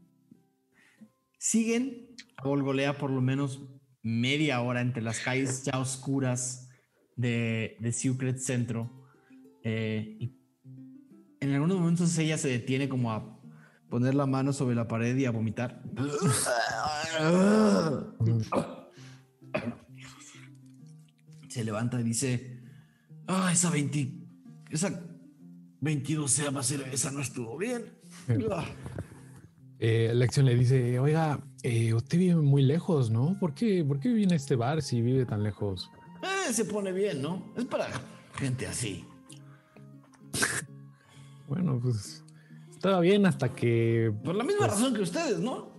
Siguen 1.38 2.07
a 2.38 2.48
Volgolea 2.48 2.98
por 2.98 3.10
lo 3.10 3.22
menos 3.22 3.62
media 4.04 4.62
hora 4.62 4.82
entre 4.82 5.02
las 5.02 5.20
calles 5.20 5.64
ya 5.64 5.80
oscuras 5.80 6.70
de, 7.16 7.78
de 7.80 7.92
Secret 7.92 8.38
Centro. 8.38 9.08
Eh, 9.64 10.18
y 10.20 10.38
en 11.40 11.54
algunos 11.54 11.78
momentos 11.78 12.18
ella 12.18 12.38
se 12.38 12.48
detiene 12.48 12.88
como 12.88 13.12
a 13.12 13.40
poner 13.90 14.16
la 14.16 14.26
mano 14.26 14.54
sobre 14.54 14.76
la 14.76 14.88
pared 14.88 15.18
y 15.18 15.26
a 15.26 15.32
vomitar. 15.32 15.84
Se 21.50 21.64
levanta 21.64 22.00
y 22.00 22.04
dice, 22.04 22.62
ah, 23.28 23.50
esa 23.52 23.72
20, 23.72 24.12
esa 24.70 25.04
22 25.82 26.40
esa 26.92 27.12
no 27.12 27.22
estuvo 27.22 27.58
bien. 27.58 27.84
Eh, 29.80 30.12
Lección 30.14 30.46
le 30.46 30.56
dice, 30.56 31.00
oiga, 31.00 31.40
eh, 31.64 31.94
usted 31.94 32.18
vive 32.18 32.36
muy 32.36 32.62
lejos, 32.62 33.10
¿no? 33.10 33.38
¿Por 33.40 33.54
qué, 33.54 33.84
¿Por 33.84 34.00
qué 34.00 34.10
vive 34.10 34.24
en 34.24 34.34
este 34.34 34.56
bar 34.56 34.82
si 34.82 35.02
vive 35.02 35.26
tan 35.26 35.44
lejos? 35.44 35.90
Eh, 36.22 36.54
se 36.54 36.66
pone 36.66 36.92
bien, 36.92 37.22
¿no? 37.22 37.44
Es 37.56 37.66
para 37.66 37.88
gente 38.36 38.68
así. 38.68 39.06
bueno, 41.48 41.80
pues 41.82 42.24
estaba 42.72 43.00
bien 43.00 43.26
hasta 43.26 43.54
que... 43.54 44.14
Por 44.24 44.36
la 44.36 44.44
misma 44.44 44.68
pues, 44.68 44.72
razón 44.72 44.94
que 44.94 45.02
ustedes, 45.02 45.40
¿no? 45.40 45.72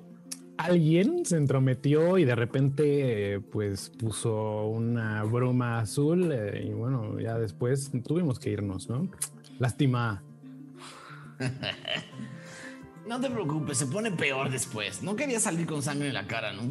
Alguien 0.57 1.25
se 1.25 1.37
entrometió 1.37 2.19
y 2.19 2.25
de 2.25 2.35
repente 2.35 3.35
eh, 3.35 3.41
pues 3.41 3.91
puso 3.91 4.67
una 4.67 5.23
bruma 5.23 5.79
azul 5.79 6.33
eh, 6.33 6.67
y 6.69 6.73
bueno, 6.73 7.21
ya 7.21 7.39
después 7.39 7.93
tuvimos 8.05 8.41
que 8.41 8.51
irnos, 8.51 8.89
¿no? 8.89 9.09
Lástima. 9.61 10.25
no 13.09 13.21
te 13.21 13.31
preocupes, 13.31 13.79
se 13.79 13.87
pone 13.87 14.11
peor 14.11 14.51
después. 14.51 15.03
No 15.03 15.17
quería 15.17 15.41
salir 15.41 15.67
con 15.67 15.83
sangre 15.83 16.09
en 16.09 16.15
la 16.15 16.27
cara, 16.27 16.53
¿no? 16.53 16.63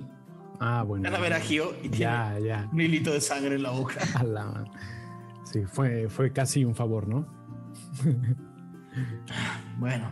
Ah, 0.59 0.83
bueno. 0.83 1.03
Van 1.03 1.15
a 1.15 1.19
ver 1.19 1.33
a 1.33 1.39
Gio 1.39 1.71
y 1.83 1.89
tiene 1.89 1.97
ya, 1.97 2.39
ya. 2.39 2.69
un 2.71 2.79
hilito 2.81 3.11
de 3.11 3.21
sangre 3.21 3.55
en 3.55 3.63
la 3.63 3.71
boca. 3.71 3.99
A 4.15 4.23
la- 4.23 4.65
Sí, 5.43 5.61
fue, 5.65 6.09
fue 6.09 6.33
casi 6.33 6.65
un 6.65 6.75
favor, 6.75 7.07
¿no? 7.07 7.25
Bueno, 9.79 10.11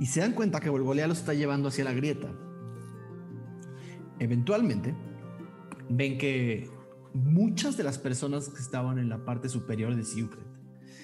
y 0.00 0.06
se 0.06 0.20
dan 0.20 0.32
cuenta 0.32 0.58
que 0.60 0.68
Volgolea 0.70 1.06
los 1.06 1.18
está 1.18 1.34
llevando 1.34 1.68
hacia 1.68 1.84
la 1.84 1.92
grieta. 1.92 2.28
Eventualmente, 4.18 4.94
ven 5.88 6.18
que 6.18 6.68
muchas 7.14 7.76
de 7.76 7.84
las 7.84 7.98
personas 7.98 8.48
que 8.48 8.60
estaban 8.60 8.98
en 8.98 9.08
la 9.08 9.24
parte 9.24 9.48
superior 9.48 9.94
de 9.94 10.04
Secret 10.04 10.46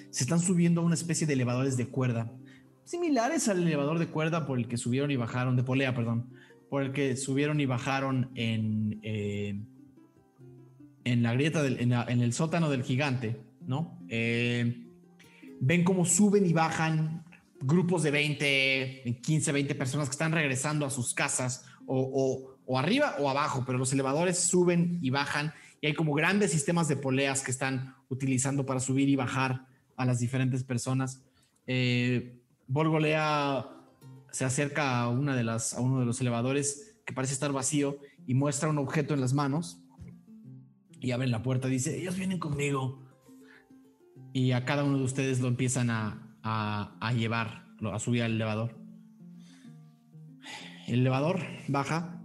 se 0.09 0.23
están 0.25 0.39
subiendo 0.39 0.81
a 0.81 0.83
una 0.83 0.95
especie 0.95 1.25
de 1.25 1.33
elevadores 1.33 1.77
de 1.77 1.87
cuerda, 1.87 2.31
similares 2.85 3.47
al 3.49 3.61
elevador 3.63 3.99
de 3.99 4.07
cuerda 4.07 4.45
por 4.45 4.57
el 4.57 4.67
que 4.67 4.77
subieron 4.77 5.11
y 5.11 5.15
bajaron, 5.17 5.55
de 5.55 5.63
polea, 5.63 5.93
perdón, 5.93 6.29
por 6.69 6.83
el 6.83 6.91
que 6.93 7.17
subieron 7.17 7.59
y 7.59 7.65
bajaron 7.65 8.31
en, 8.35 8.99
eh, 9.03 9.59
en 11.03 11.23
la 11.23 11.33
grieta, 11.33 11.61
del- 11.61 11.79
en, 11.79 12.21
el 12.21 12.33
sótano 12.33 12.69
del 12.69 12.83
gigante, 12.83 13.37
¿no? 13.67 13.99
Eh, 14.09 14.87
ven 15.59 15.83
cómo 15.83 16.05
suben 16.05 16.45
y 16.45 16.53
bajan 16.53 17.23
grupos 17.61 18.03
de 18.03 18.11
20, 18.11 19.19
15, 19.21 19.51
20 19.51 19.75
personas 19.75 20.07
que 20.07 20.13
están 20.13 20.31
regresando 20.31 20.85
a 20.85 20.89
sus 20.89 21.13
casas 21.13 21.65
o, 21.85 21.99
o- 21.99 22.55
o 22.67 22.79
arriba 22.79 23.15
o 23.19 23.29
abajo, 23.29 23.63
pero 23.65 23.77
los 23.77 23.93
elevadores 23.93 24.39
suben 24.39 24.97
y 25.01 25.11
bajan 25.11 25.53
y 25.81 25.87
hay 25.87 25.93
como 25.93 26.13
grandes 26.15 26.51
sistemas 26.51 26.87
de 26.87 26.95
poleas 26.97 27.43
que 27.43 27.51
están 27.51 27.93
utilizando 28.09 28.65
para 28.65 28.79
subir 28.79 29.07
y 29.07 29.15
bajar 29.15 29.67
a 29.95 30.05
las 30.05 30.19
diferentes 30.19 30.63
personas. 30.63 31.21
Eh, 31.67 32.39
Volgolea 32.67 33.67
se 34.31 34.45
acerca 34.45 35.01
a, 35.01 35.09
una 35.09 35.35
de 35.35 35.43
las, 35.43 35.73
a 35.73 35.81
uno 35.81 35.99
de 35.99 36.05
los 36.05 36.19
elevadores 36.21 36.97
que 37.05 37.13
parece 37.13 37.33
estar 37.33 37.51
vacío 37.51 37.97
y 38.27 38.33
muestra 38.33 38.69
un 38.69 38.77
objeto 38.79 39.13
en 39.13 39.21
las 39.21 39.33
manos 39.33 39.79
y 40.99 41.11
abren 41.11 41.31
la 41.31 41.43
puerta. 41.43 41.67
Dice, 41.67 41.99
ellos 41.99 42.15
vienen 42.17 42.39
conmigo 42.39 43.03
y 44.33 44.51
a 44.51 44.65
cada 44.65 44.83
uno 44.83 44.97
de 44.97 45.03
ustedes 45.03 45.39
lo 45.39 45.47
empiezan 45.47 45.89
a, 45.89 46.37
a- 46.43 46.97
a 46.99 47.13
llevar, 47.13 47.65
a 47.93 47.99
subir 47.99 48.23
al 48.23 48.33
elevador. 48.33 48.77
El 50.87 50.99
elevador 51.01 51.39
baja 51.67 52.23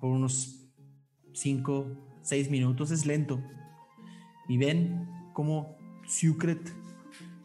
por 0.00 0.10
unos 0.10 0.68
5, 1.32 2.18
6 2.22 2.50
minutos, 2.50 2.90
es 2.90 3.06
lento. 3.06 3.42
Y 4.48 4.58
ven 4.58 5.08
cómo 5.34 5.76
Secret, 6.06 6.72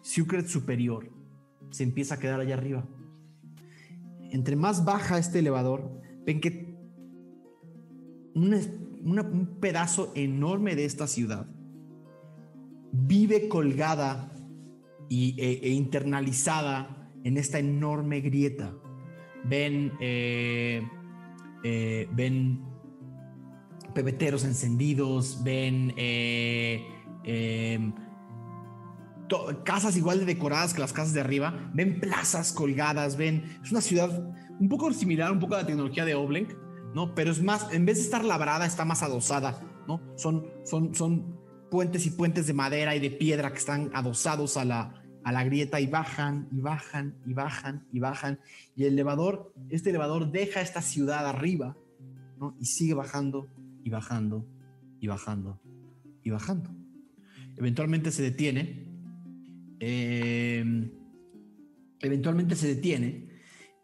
Secret 0.01 0.47
Superior 0.47 1.11
se 1.71 1.83
empieza 1.83 2.15
a 2.15 2.19
quedar 2.19 2.39
allá 2.39 2.53
arriba. 2.53 2.87
Entre 4.31 4.55
más 4.55 4.85
baja 4.85 5.17
este 5.17 5.39
elevador, 5.39 5.91
ven 6.25 6.39
que 6.39 6.69
un 8.33 9.57
pedazo 9.59 10.13
enorme 10.15 10.75
de 10.75 10.85
esta 10.85 11.07
ciudad 11.07 11.47
vive 12.91 13.49
colgada 13.49 14.31
y, 15.09 15.35
e, 15.41 15.67
e 15.67 15.69
internalizada 15.71 17.11
en 17.23 17.37
esta 17.37 17.59
enorme 17.59 18.21
grieta. 18.21 18.73
Ven, 19.43 19.93
eh, 19.99 20.87
eh, 21.63 22.07
ven 22.13 22.61
pebeteros 23.93 24.43
encendidos, 24.45 25.43
ven 25.43 25.93
eh, 25.97 26.83
to- 29.27 29.64
casas 29.64 29.95
igual 29.98 30.19
de 30.19 30.25
decoradas 30.25 30.74
que 30.74 30.80
las 30.82 30.93
casas 30.93 31.14
de 31.14 31.22
arriba, 31.22 31.69
ven 31.74 31.99
plazas 31.99 32.51
colgadas, 32.51 33.17
ven, 33.17 33.43
es 33.64 33.72
una 33.72 33.82
ciudad 33.82 34.09
un 34.59 34.69
poco 34.69 34.91
similar, 34.93 35.32
un 35.32 35.40
poco 35.40 35.56
a 35.56 35.59
la 35.61 35.67
tecnología 35.67 36.06
de 36.06 36.16
Oblenk, 36.16 36.53
¿no? 36.93 37.14
Pero 37.16 37.32
es 37.32 37.41
más, 37.41 37.72
en 37.72 37.85
vez 37.85 37.98
de 37.98 38.03
estar 38.03 38.25
labrada, 38.25 38.66
está 38.66 38.83
más 38.85 39.03
adosada, 39.03 39.61
¿no? 39.88 40.01
Son, 40.16 40.48
son, 40.66 40.93
son 40.95 41.38
puentes 41.69 42.06
y 42.06 42.11
puentes 42.11 42.48
de 42.48 42.53
madera 42.53 42.95
y 42.95 42.99
de 42.99 43.11
piedra 43.11 43.51
que 43.51 43.59
están 43.59 43.91
adosados 43.93 44.58
a 44.58 44.66
la, 44.66 45.03
a 45.24 45.32
la 45.32 45.43
grieta 45.43 45.80
y 45.80 45.88
bajan 45.88 46.48
y 46.51 46.61
bajan 46.61 47.16
y 47.25 47.33
bajan 47.33 47.85
y 47.93 47.99
bajan. 47.99 48.40
Y 48.75 48.85
el 48.85 48.93
elevador, 48.93 49.53
este 49.69 49.91
elevador 49.91 50.32
deja 50.32 50.61
esta 50.61 50.82
ciudad 50.82 51.27
arriba, 51.27 51.77
¿no? 52.40 52.56
Y 52.59 52.66
sigue 52.66 52.95
bajando 52.95 53.48
y 53.83 53.90
bajando 53.91 54.45
y 54.99 55.08
bajando 55.08 55.59
y 56.24 56.32
bajando. 56.32 56.78
Eventualmente 57.59 58.11
se 58.11 58.23
detiene. 58.23 58.88
eh, 59.81 60.63
eventualmente 62.01 62.55
se 62.55 62.67
detiene 62.75 63.29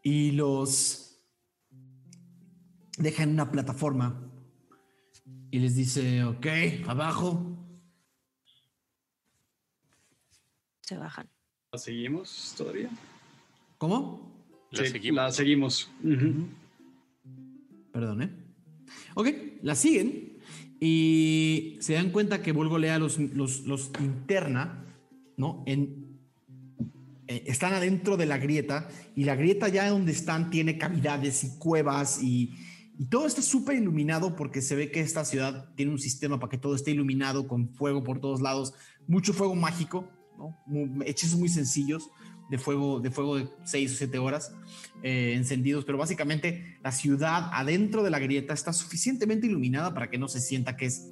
y 0.01 0.31
los 0.31 1.19
deja 2.97 3.23
en 3.23 3.31
una 3.31 3.51
plataforma 3.51 4.31
y 5.51 5.59
les 5.59 5.75
dice, 5.75 6.23
ok, 6.23 6.45
abajo. 6.87 7.57
Se 10.81 10.97
bajan. 10.97 11.29
¿La 11.71 11.79
seguimos 11.79 12.53
todavía? 12.57 12.89
¿Cómo? 13.77 14.45
La 14.71 14.83
Sí, 14.85 14.91
seguimos. 14.91 15.23
La 15.23 15.31
seguimos. 15.31 15.91
Ujú. 16.03 16.47
Perdón, 17.91 18.21
¿eh? 18.21 18.29
Ok, 19.15 19.27
la 19.61 19.75
siguen 19.75 20.34
y 20.79 21.77
se 21.79 21.93
dan 21.93 22.11
cuenta 22.11 22.41
que 22.41 22.51
Volgolea 22.51 22.99
los, 22.99 23.17
los, 23.19 23.91
interna, 23.99 24.85
¿no? 25.37 25.63
En, 25.65 26.19
eh, 27.27 27.43
están 27.47 27.73
adentro 27.73 28.17
de 28.17 28.25
la 28.25 28.37
grieta 28.37 28.87
y 29.15 29.23
la 29.23 29.35
grieta 29.35 29.67
ya 29.67 29.89
donde 29.89 30.11
están 30.11 30.49
tiene 30.49 30.77
cavidades 30.77 31.43
y 31.43 31.57
cuevas 31.57 32.21
y, 32.21 32.53
todo 33.09 33.27
está 33.27 33.41
súper 33.41 33.75
iluminado 33.75 34.37
porque 34.37 34.61
se 34.61 34.73
ve 34.73 34.89
que 34.89 35.01
esta 35.01 35.25
ciudad 35.25 35.73
tiene 35.75 35.91
un 35.91 35.99
sistema 35.99 36.39
para 36.39 36.49
que 36.49 36.57
todo 36.57 36.75
esté 36.75 36.91
iluminado 36.91 37.45
con 37.45 37.67
fuego 37.73 38.05
por 38.05 38.21
todos 38.21 38.41
lados, 38.41 38.73
mucho 39.05 39.33
fuego 39.33 39.53
mágico, 39.53 40.07
¿no? 40.37 40.57
Mu- 40.65 41.03
hechizos 41.03 41.37
muy 41.37 41.49
sencillos 41.49 42.09
de 42.49 42.57
fuego 42.57 42.99
de 42.99 43.09
fuego 43.11 43.37
de 43.37 43.47
6 43.63 43.93
o 43.93 43.95
7 43.97 44.19
horas 44.19 44.53
eh, 45.03 45.33
encendidos, 45.35 45.83
pero 45.85 45.97
básicamente 45.97 46.77
la 46.83 46.91
ciudad 46.91 47.49
adentro 47.53 48.03
de 48.03 48.09
la 48.11 48.19
grieta 48.19 48.53
está 48.53 48.71
suficientemente 48.73 49.47
iluminada 49.47 49.93
para 49.93 50.09
que 50.09 50.17
no 50.17 50.27
se 50.27 50.39
sienta 50.39 50.77
que 50.77 50.85
es 50.85 51.11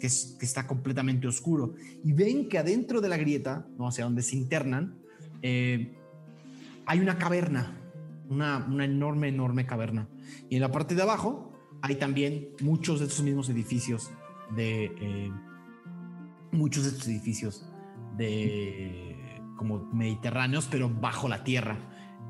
que, 0.00 0.06
es- 0.06 0.36
que 0.38 0.44
está 0.46 0.66
completamente 0.66 1.26
oscuro. 1.26 1.74
Y 2.04 2.12
ven 2.12 2.48
que 2.48 2.58
adentro 2.58 3.00
de 3.00 3.08
la 3.08 3.16
grieta, 3.16 3.66
¿no? 3.78 3.88
hacia 3.88 4.04
donde 4.04 4.22
se 4.22 4.36
internan, 4.36 4.96
eh, 5.42 5.96
hay 6.86 7.00
una 7.00 7.18
caverna, 7.18 7.76
una, 8.28 8.64
una 8.70 8.84
enorme, 8.84 9.28
enorme 9.28 9.66
caverna. 9.66 10.08
Y 10.48 10.54
en 10.56 10.60
la 10.60 10.70
parte 10.70 10.94
de 10.94 11.02
abajo 11.02 11.52
hay 11.82 11.96
también 11.96 12.48
muchos 12.60 13.00
de 13.00 13.06
estos 13.06 13.24
mismos 13.24 13.48
edificios 13.48 14.10
de... 14.54 14.84
eh, 15.00 15.32
muchos 16.52 16.84
de 16.84 16.90
estos 16.90 17.08
edificios 17.08 17.64
de 18.16 19.07
como 19.58 19.90
mediterráneos, 19.92 20.66
pero 20.70 20.88
bajo 20.88 21.28
la 21.28 21.44
tierra. 21.44 21.76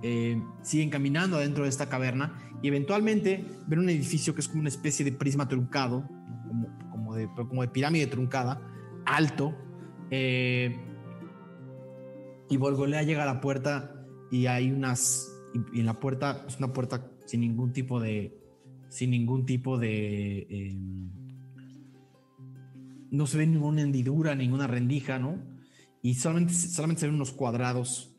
Eh, 0.02 0.42
siguen 0.62 0.90
caminando 0.90 1.36
adentro 1.36 1.62
de 1.62 1.70
esta 1.70 1.89
caverna 1.89 2.39
y 2.62 2.68
eventualmente 2.68 3.44
ven 3.66 3.81
un 3.81 3.89
edificio 3.89 4.34
que 4.34 4.40
es 4.40 4.48
como 4.48 4.60
una 4.60 4.68
especie 4.68 5.05
de 5.05 5.12
prisma 5.12 5.47
truncado, 5.47 6.08
como, 6.90 7.15
como, 7.48 7.62
de, 7.62 7.68
pirámide 7.68 8.08
truncada, 8.08 8.60
alto, 9.07 9.55
Eh, 10.10 10.74
y 12.50 12.57
Volgolea 12.57 13.02
llega 13.02 13.24
a 13.24 13.26
la 13.26 13.42
puerta 13.42 13.94
y 14.31 14.47
hay 14.47 14.73
unas. 14.73 15.31
Y, 15.52 15.76
y 15.76 15.81
en 15.81 15.86
la 15.86 16.00
puerta 16.00 16.47
es 16.48 16.57
una 16.57 16.73
puerta 16.73 17.10
sin 17.26 17.40
ningún 17.40 17.73
tipo 17.73 18.00
de. 18.00 18.34
Sin 18.89 19.10
ningún 19.10 19.44
tipo 19.44 19.76
de. 19.76 20.47
em, 20.48 21.10
no 23.10 23.26
se 23.26 23.39
ve 23.39 23.47
ninguna 23.47 23.82
hendidura, 23.82 24.34
ninguna 24.34 24.66
rendija, 24.66 25.18
¿no? 25.18 25.39
Y 26.02 26.14
solamente, 26.14 26.54
solamente 26.54 27.00
se 27.00 27.06
ven 27.06 27.16
unos 27.16 27.32
cuadrados 27.32 28.14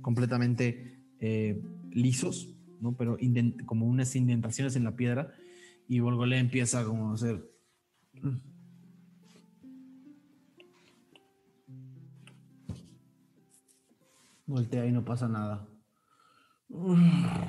completamente 0.00 1.00
eh, 1.20 1.62
lisos, 1.90 2.54
¿no? 2.80 2.96
Pero 2.96 3.18
como 3.66 3.86
unas 3.86 4.14
indentaciones 4.16 4.76
en 4.76 4.84
la 4.84 4.96
piedra. 4.96 5.32
Y 5.88 6.00
Volgolea 6.00 6.38
empieza 6.38 6.84
como 6.84 7.10
a 7.10 7.14
hacer. 7.14 7.50
Voltea 14.46 14.86
y 14.86 14.92
no 14.92 15.04
pasa 15.04 15.28
nada. 15.28 15.68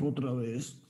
Otra 0.01 0.33
vez. 0.33 0.81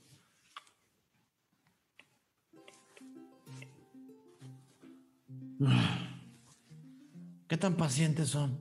¿Qué 7.48 7.56
tan 7.56 7.76
pacientes 7.76 8.28
son? 8.28 8.58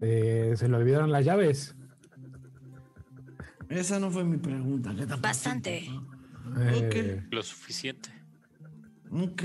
Eh, 0.00 0.54
se 0.56 0.68
le 0.68 0.76
olvidaron 0.76 1.10
las 1.12 1.24
llaves. 1.24 1.74
Esa 3.68 3.98
no 3.98 4.10
fue 4.10 4.24
mi 4.24 4.36
pregunta. 4.38 4.94
¿Qué 4.96 5.06
tan 5.06 5.20
Bastante. 5.22 5.86
pacientes 6.54 6.96
Eh, 6.96 7.26
Lo 7.30 7.42
suficiente. 7.42 8.10
Ok. 9.10 9.42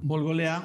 Volgolea 0.00 0.62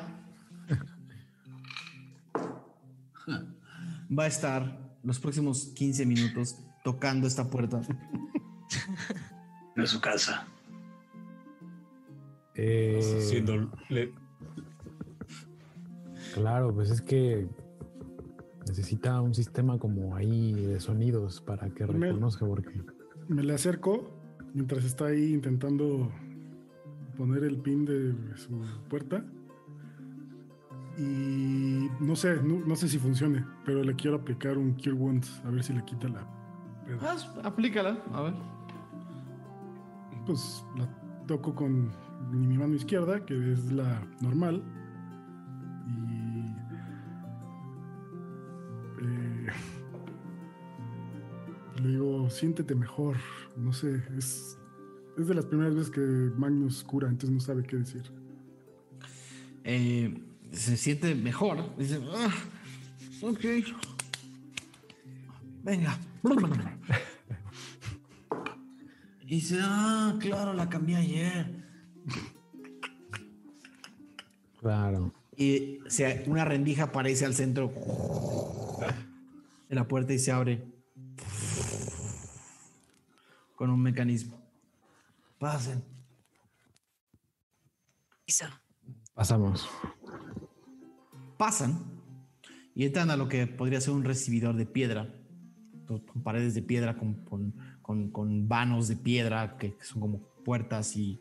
va 4.17 4.23
a 4.23 4.27
estar 4.27 4.79
los 5.03 5.19
próximos 5.19 5.71
15 5.75 6.05
minutos 6.05 6.57
tocando 6.83 7.25
esta 7.27 7.49
puerta. 7.49 7.81
No 9.75 9.83
es 9.83 9.89
su 9.89 9.99
casa. 10.01 10.45
eh, 12.55 12.99
Siendo- 13.27 13.71
le- 13.89 14.13
Claro, 16.33 16.73
pues 16.73 16.89
es 16.89 17.01
que 17.01 17.47
necesita 18.67 19.21
un 19.21 19.33
sistema 19.33 19.77
como 19.77 20.15
ahí 20.15 20.53
de 20.53 20.79
sonidos 20.79 21.41
para 21.41 21.69
que 21.69 21.85
Me- 21.87 22.07
reconozca 22.07 22.45
porque 22.45 22.81
Me 23.27 23.43
le 23.43 23.53
acerco 23.53 24.09
mientras 24.53 24.83
está 24.85 25.07
ahí 25.07 25.33
intentando 25.33 26.11
poner 27.17 27.43
el 27.43 27.57
pin 27.57 27.85
de 27.85 28.15
su 28.37 28.59
puerta. 28.89 29.23
Y 30.97 31.87
no 31.99 32.15
sé, 32.15 32.41
no, 32.43 32.59
no 32.65 32.75
sé 32.75 32.87
si 32.87 32.99
funcione, 32.99 33.43
pero 33.65 33.83
le 33.83 33.95
quiero 33.95 34.17
aplicar 34.17 34.57
un 34.59 34.73
Cure 34.73 34.93
Wounds 34.93 35.41
a 35.45 35.49
ver 35.49 35.63
si 35.63 35.73
le 35.73 35.83
quita 35.85 36.07
la. 36.07 36.21
Ah, 37.01 37.15
aplícala, 37.43 37.97
a 38.13 38.21
ver. 38.23 38.33
Pues 40.25 40.63
la 40.77 40.87
toco 41.27 41.55
con 41.55 41.89
mi 42.31 42.57
mano 42.57 42.75
izquierda, 42.75 43.25
que 43.25 43.53
es 43.53 43.71
la 43.71 44.05
normal. 44.21 44.61
Y. 45.87 46.12
le 51.83 51.91
digo, 51.91 52.29
siéntete 52.29 52.75
mejor. 52.75 53.17
No 53.57 53.73
sé, 53.73 54.01
es. 54.17 54.57
Es 55.17 55.27
de 55.27 55.35
las 55.35 55.45
primeras 55.45 55.75
veces 55.75 55.91
que 55.91 56.01
Magnus 56.01 56.83
cura, 56.83 57.07
entonces 57.07 57.29
no 57.29 57.39
sabe 57.39 57.63
qué 57.63 57.77
decir. 57.77 58.01
Eh, 59.63 60.19
se 60.51 60.75
siente 60.75 61.13
mejor. 61.13 61.75
Dice, 61.77 62.01
"Ah, 62.15 62.33
ok. 63.21 63.45
Venga. 65.63 65.97
Y 69.25 69.35
dice, 69.35 69.57
ah, 69.61 70.15
claro, 70.19 70.53
la 70.53 70.69
cambié 70.69 70.97
ayer. 70.97 71.63
claro. 74.59 75.13
Y 75.35 75.79
se, 75.87 76.23
una 76.27 76.45
rendija 76.45 76.83
aparece 76.83 77.25
al 77.25 77.33
centro 77.33 77.71
de 79.69 79.75
la 79.75 79.87
puerta 79.87 80.13
y 80.13 80.19
se 80.19 80.31
abre 80.31 80.63
con 83.55 83.69
un 83.69 83.81
mecanismo. 83.81 84.41
Pasen. 85.39 85.83
Eso. 88.25 88.45
Pasamos. 89.13 89.67
pasan 91.37 91.77
y 92.73 92.85
entran 92.85 93.11
a 93.11 93.17
lo 93.17 93.27
que 93.27 93.45
podría 93.47 93.81
ser 93.81 93.93
un 93.93 94.03
recibidor 94.03 94.55
de 94.55 94.65
piedra, 94.65 95.13
con 95.85 95.99
con 95.99 96.23
paredes 96.23 96.53
de 96.55 96.61
piedra, 96.61 96.97
con, 96.97 97.15
con- 97.25 97.53
con- 97.81 98.09
con 98.11 98.47
vanos 98.47 98.87
de 98.87 98.95
piedra 98.95 99.57
que 99.57 99.75
son 99.81 99.99
como 100.01 100.19
puertas 100.45 100.95
y 100.95 101.19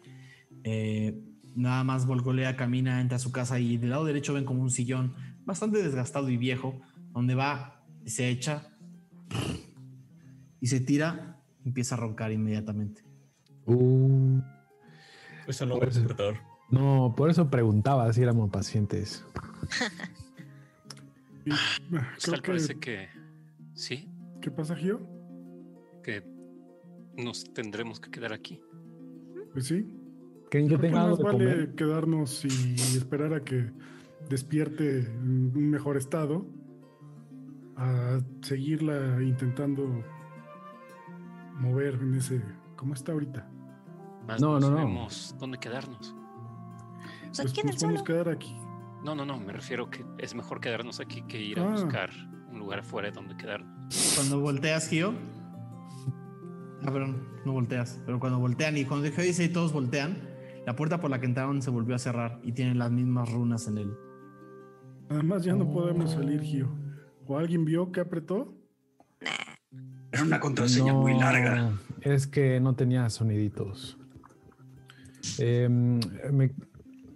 eh, 0.64 1.20
nada 1.56 1.82
más 1.84 2.06
Volgolea 2.06 2.56
camina, 2.56 3.00
entra 3.00 3.16
a 3.16 3.18
su 3.18 3.32
casa 3.32 3.58
y 3.58 3.76
del 3.76 3.90
lado 3.90 4.04
derecho 4.04 4.32
ven 4.32 4.44
como 4.44 4.62
un 4.62 4.70
sillón 4.70 5.14
bastante 5.44 5.82
desgastado 5.82 6.30
y 6.30 6.36
viejo, 6.36 6.80
donde 7.12 7.34
va, 7.34 7.84
se 8.06 8.28
echa 8.30 8.68
y 10.60 10.66
se 10.68 10.80
tira, 10.80 11.31
empieza 11.64 11.94
a 11.94 11.98
roncar 11.98 12.32
inmediatamente. 12.32 13.02
Uh, 13.66 14.40
Eso 15.46 15.66
no 15.66 15.78
va 15.78 15.84
a 15.84 15.86
despertar. 15.86 16.40
no, 16.70 17.14
por 17.16 17.30
eso 17.30 17.48
preguntaba 17.50 18.12
si 18.12 18.22
éramos 18.22 18.50
pacientes. 18.50 19.24
Y, 21.44 21.50
ah, 21.50 22.14
Pues 22.24 22.40
parece 22.40 22.78
que 22.78 23.08
sí, 23.74 24.08
¿Qué 24.40 24.50
pasa, 24.52 24.76
Gio? 24.76 25.00
que 26.04 26.22
nos 27.16 27.44
tendremos 27.52 27.98
que 27.98 28.10
quedar 28.12 28.32
aquí. 28.32 28.60
Pues 29.52 29.66
sí. 29.66 29.84
¿Creen 30.50 30.68
que 30.68 30.78
tenga 30.78 31.02
algo 31.02 31.16
de 31.16 31.22
vale 31.24 31.38
comer? 31.38 31.74
quedarnos 31.74 32.44
y 32.44 32.74
esperar 32.96 33.34
a 33.34 33.42
que 33.42 33.70
despierte 34.28 35.00
en 35.00 35.52
un 35.56 35.70
mejor 35.70 35.96
estado 35.96 36.46
a 37.76 38.20
seguirla 38.42 39.20
intentando 39.22 40.04
mover 41.62 41.94
en 41.94 42.14
ese 42.14 42.42
¿cómo 42.76 42.94
está 42.94 43.12
ahorita? 43.12 43.48
Más 44.26 44.40
No, 44.40 44.54
no, 44.54 44.60
no, 44.60 44.70
no. 44.70 44.76
sabemos 44.76 45.36
dónde 45.38 45.58
quedarnos. 45.58 46.14
Pues 47.36 47.52
¿quién 47.52 47.66
nos 47.66 47.76
el 47.76 47.80
podemos 47.82 48.02
quedar 48.02 48.28
aquí. 48.28 48.54
No, 49.04 49.14
no, 49.14 49.24
no, 49.24 49.38
me 49.40 49.52
refiero 49.52 49.88
que 49.90 50.04
es 50.18 50.34
mejor 50.34 50.60
quedarnos 50.60 51.00
aquí 51.00 51.22
que 51.22 51.40
ir 51.40 51.58
a 51.58 51.64
Ah. 51.66 51.70
buscar 51.72 52.10
un 52.50 52.58
lugar 52.58 52.80
afuera 52.80 53.10
donde 53.10 53.36
quedarnos. 53.36 54.12
Cuando 54.16 54.40
volteas, 54.40 54.88
Gio. 54.88 55.14
Ah, 56.84 56.90
perdón, 56.92 57.26
no 57.44 57.52
volteas. 57.52 58.00
Pero 58.04 58.20
cuando 58.20 58.38
voltean 58.38 58.76
y 58.76 58.84
cuando 58.84 59.08
Gio 59.10 59.24
dice 59.24 59.44
y 59.44 59.48
todos 59.48 59.72
voltean, 59.72 60.18
la 60.66 60.76
puerta 60.76 61.00
por 61.00 61.10
la 61.10 61.18
que 61.20 61.26
entraron 61.26 61.62
se 61.62 61.70
volvió 61.70 61.94
a 61.94 61.98
cerrar 61.98 62.38
y 62.44 62.52
tienen 62.52 62.78
las 62.78 62.90
mismas 62.90 63.32
runas 63.32 63.66
en 63.68 63.78
él. 63.78 63.92
Además 65.08 65.42
ya 65.44 65.54
no 65.54 65.68
podemos 65.70 66.12
salir, 66.12 66.40
Gio. 66.42 66.68
¿O 67.26 67.38
alguien 67.38 67.64
vio 67.64 67.90
que 67.92 68.00
apretó? 68.00 68.54
Era 70.12 70.22
una 70.22 70.40
contraseña 70.40 70.92
muy 70.92 71.18
larga. 71.18 71.72
Es 72.02 72.26
que 72.26 72.60
no 72.60 72.74
tenía 72.74 73.08
soniditos. 73.10 73.96
Eh, 75.38 75.68
me, 75.68 76.52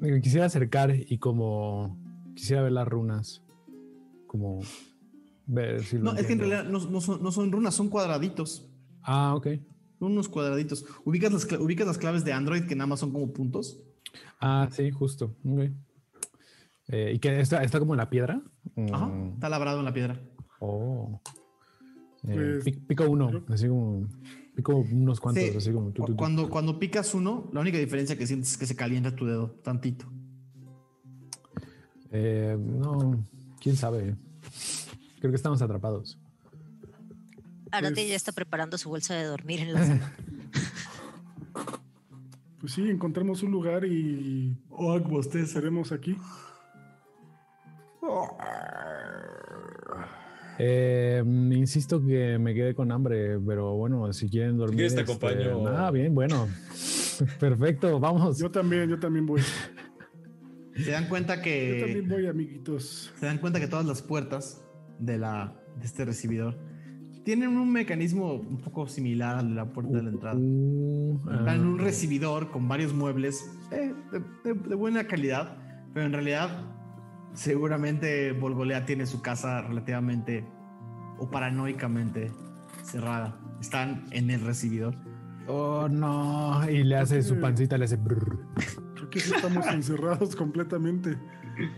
me 0.00 0.20
quisiera 0.20 0.46
acercar 0.46 0.94
y 0.94 1.18
como 1.18 1.98
quisiera 2.34 2.62
ver 2.62 2.72
las 2.72 2.88
runas. 2.88 3.42
Como 4.26 4.60
ver 5.46 5.82
si 5.84 5.98
lo 5.98 6.04
No, 6.04 6.14
es 6.18 6.26
que 6.26 6.32
en 6.32 6.38
realidad 6.38 6.64
no, 6.64 6.78
no 6.78 7.00
son, 7.00 7.22
no 7.22 7.32
son 7.32 7.52
runas, 7.52 7.74
son 7.74 7.88
cuadraditos. 7.88 8.68
Ah, 9.02 9.34
ok. 9.34 9.48
Unos 10.00 10.28
cuadraditos. 10.28 10.84
¿Ubicas 11.04 11.32
las, 11.32 11.60
ubicas 11.60 11.86
las 11.86 11.98
claves 11.98 12.24
de 12.24 12.32
Android 12.32 12.64
que 12.66 12.76
nada 12.76 12.86
más 12.86 13.00
son 13.00 13.12
como 13.12 13.32
puntos? 13.32 13.80
Ah, 14.40 14.68
sí, 14.70 14.90
justo. 14.90 15.36
Ok. 15.44 15.70
Eh, 16.88 17.12
¿Y 17.14 17.18
que 17.18 17.40
está, 17.40 17.62
está 17.62 17.78
como 17.78 17.94
en 17.94 17.98
la 17.98 18.08
piedra? 18.10 18.40
Ajá. 18.92 19.06
Mm, 19.06 19.34
Está 19.34 19.48
labrado 19.48 19.80
en 19.80 19.84
la 19.84 19.92
piedra. 19.92 20.20
Oh. 20.60 21.20
Eh, 22.28 22.60
Pues, 22.60 22.64
pi- 22.64 22.72
pico 22.80 23.04
uno, 23.08 23.44
así 23.48 23.68
como. 23.68 24.06
Pico 24.54 24.74
unos 24.76 25.20
cuantos, 25.20 25.44
Sí, 25.44 25.56
así 25.56 25.72
como. 25.72 25.90
tu, 25.90 26.02
tu, 26.02 26.12
tu. 26.12 26.16
Cuando, 26.16 26.48
cuando 26.48 26.78
picas 26.78 27.14
uno, 27.14 27.48
la 27.52 27.60
única 27.60 27.78
diferencia 27.78 28.16
que 28.16 28.26
sientes 28.26 28.50
es 28.52 28.56
que 28.58 28.66
se 28.66 28.74
calienta 28.74 29.14
tu 29.14 29.26
dedo 29.26 29.50
tantito. 29.62 30.06
Eh, 32.10 32.56
no, 32.58 33.22
quién 33.60 33.76
sabe. 33.76 34.16
Creo 35.20 35.30
que 35.30 35.36
estamos 35.36 35.60
atrapados. 35.62 36.18
Arate 37.70 37.94
Pues- 37.94 38.08
ya 38.08 38.16
está 38.16 38.32
preparando 38.32 38.78
su 38.78 38.88
bolsa 38.88 39.14
de 39.14 39.24
dormir 39.24 39.60
en 39.60 39.72
la 39.74 39.86
sala. 39.86 40.12
Pues 42.58 42.72
sí, 42.72 42.88
encontremos 42.88 43.42
un 43.44 43.52
lugar 43.52 43.84
y 43.84 44.56
Oh, 44.70 44.96
ustedes 45.18 45.48
estaremos 45.48 45.92
aquí. 45.92 46.16
Eh, 50.58 51.22
insisto 51.52 52.04
que 52.04 52.38
me 52.38 52.54
quedé 52.54 52.74
con 52.74 52.90
hambre, 52.92 53.38
pero 53.46 53.74
bueno, 53.74 54.12
si 54.12 54.28
quieren 54.28 54.56
dormir. 54.56 54.76
quieres 54.76 54.94
te 54.94 55.00
este, 55.02 55.12
acompaño. 55.26 55.68
Ah, 55.68 55.90
bien, 55.90 56.14
bueno. 56.14 56.48
Perfecto, 57.40 57.98
vamos. 58.00 58.38
Yo 58.38 58.50
también, 58.50 58.88
yo 58.88 58.98
también 58.98 59.26
voy. 59.26 59.40
Se 60.74 60.90
dan 60.90 61.08
cuenta 61.08 61.36
Yo 61.36 61.42
que 61.42 61.78
también 61.80 62.08
voy, 62.08 62.26
amiguitos. 62.26 63.12
se 63.18 63.26
dan 63.26 63.38
cuenta 63.38 63.58
que 63.60 63.66
todas 63.66 63.86
las 63.86 64.02
puertas 64.02 64.62
de 64.98 65.18
la 65.18 65.54
de 65.78 65.86
este 65.86 66.04
recibidor 66.04 66.58
tienen 67.24 67.56
un 67.56 67.72
mecanismo 67.72 68.34
un 68.34 68.58
poco 68.60 68.86
similar 68.86 69.36
al 69.38 69.48
de 69.50 69.54
la 69.56 69.72
puerta 69.72 69.96
de 69.96 70.02
la 70.04 70.10
entrada. 70.10 70.38
Uh, 70.38 71.18
Están 71.30 71.48
ah, 71.48 71.54
en 71.54 71.66
un 71.66 71.78
recibidor 71.78 72.50
con 72.50 72.68
varios 72.68 72.92
muebles 72.94 73.50
eh, 73.72 73.92
de, 74.12 74.20
de- 74.54 74.60
de 74.68 74.74
buena 74.74 75.06
calidad, 75.06 75.56
pero 75.92 76.06
en 76.06 76.12
realidad 76.12 76.50
seguramente 77.36 78.32
Volgolea 78.32 78.84
tiene 78.86 79.06
su 79.06 79.22
casa 79.22 79.62
relativamente 79.62 80.44
o 81.18 81.30
paranoicamente 81.30 82.32
cerrada. 82.82 83.38
Están 83.60 84.06
en 84.10 84.30
el 84.30 84.40
recibidor. 84.40 84.96
Oh, 85.46 85.88
no. 85.88 86.68
Y 86.68 86.82
le 86.82 86.96
hace 86.96 87.22
su 87.22 87.38
pancita, 87.38 87.78
le 87.78 87.84
hace. 87.84 87.96
brrr. 87.96 88.38
Creo 88.94 89.10
que 89.10 89.20
sí 89.20 89.32
estamos 89.34 89.64
encerrados 89.68 90.34
completamente. 90.34 91.16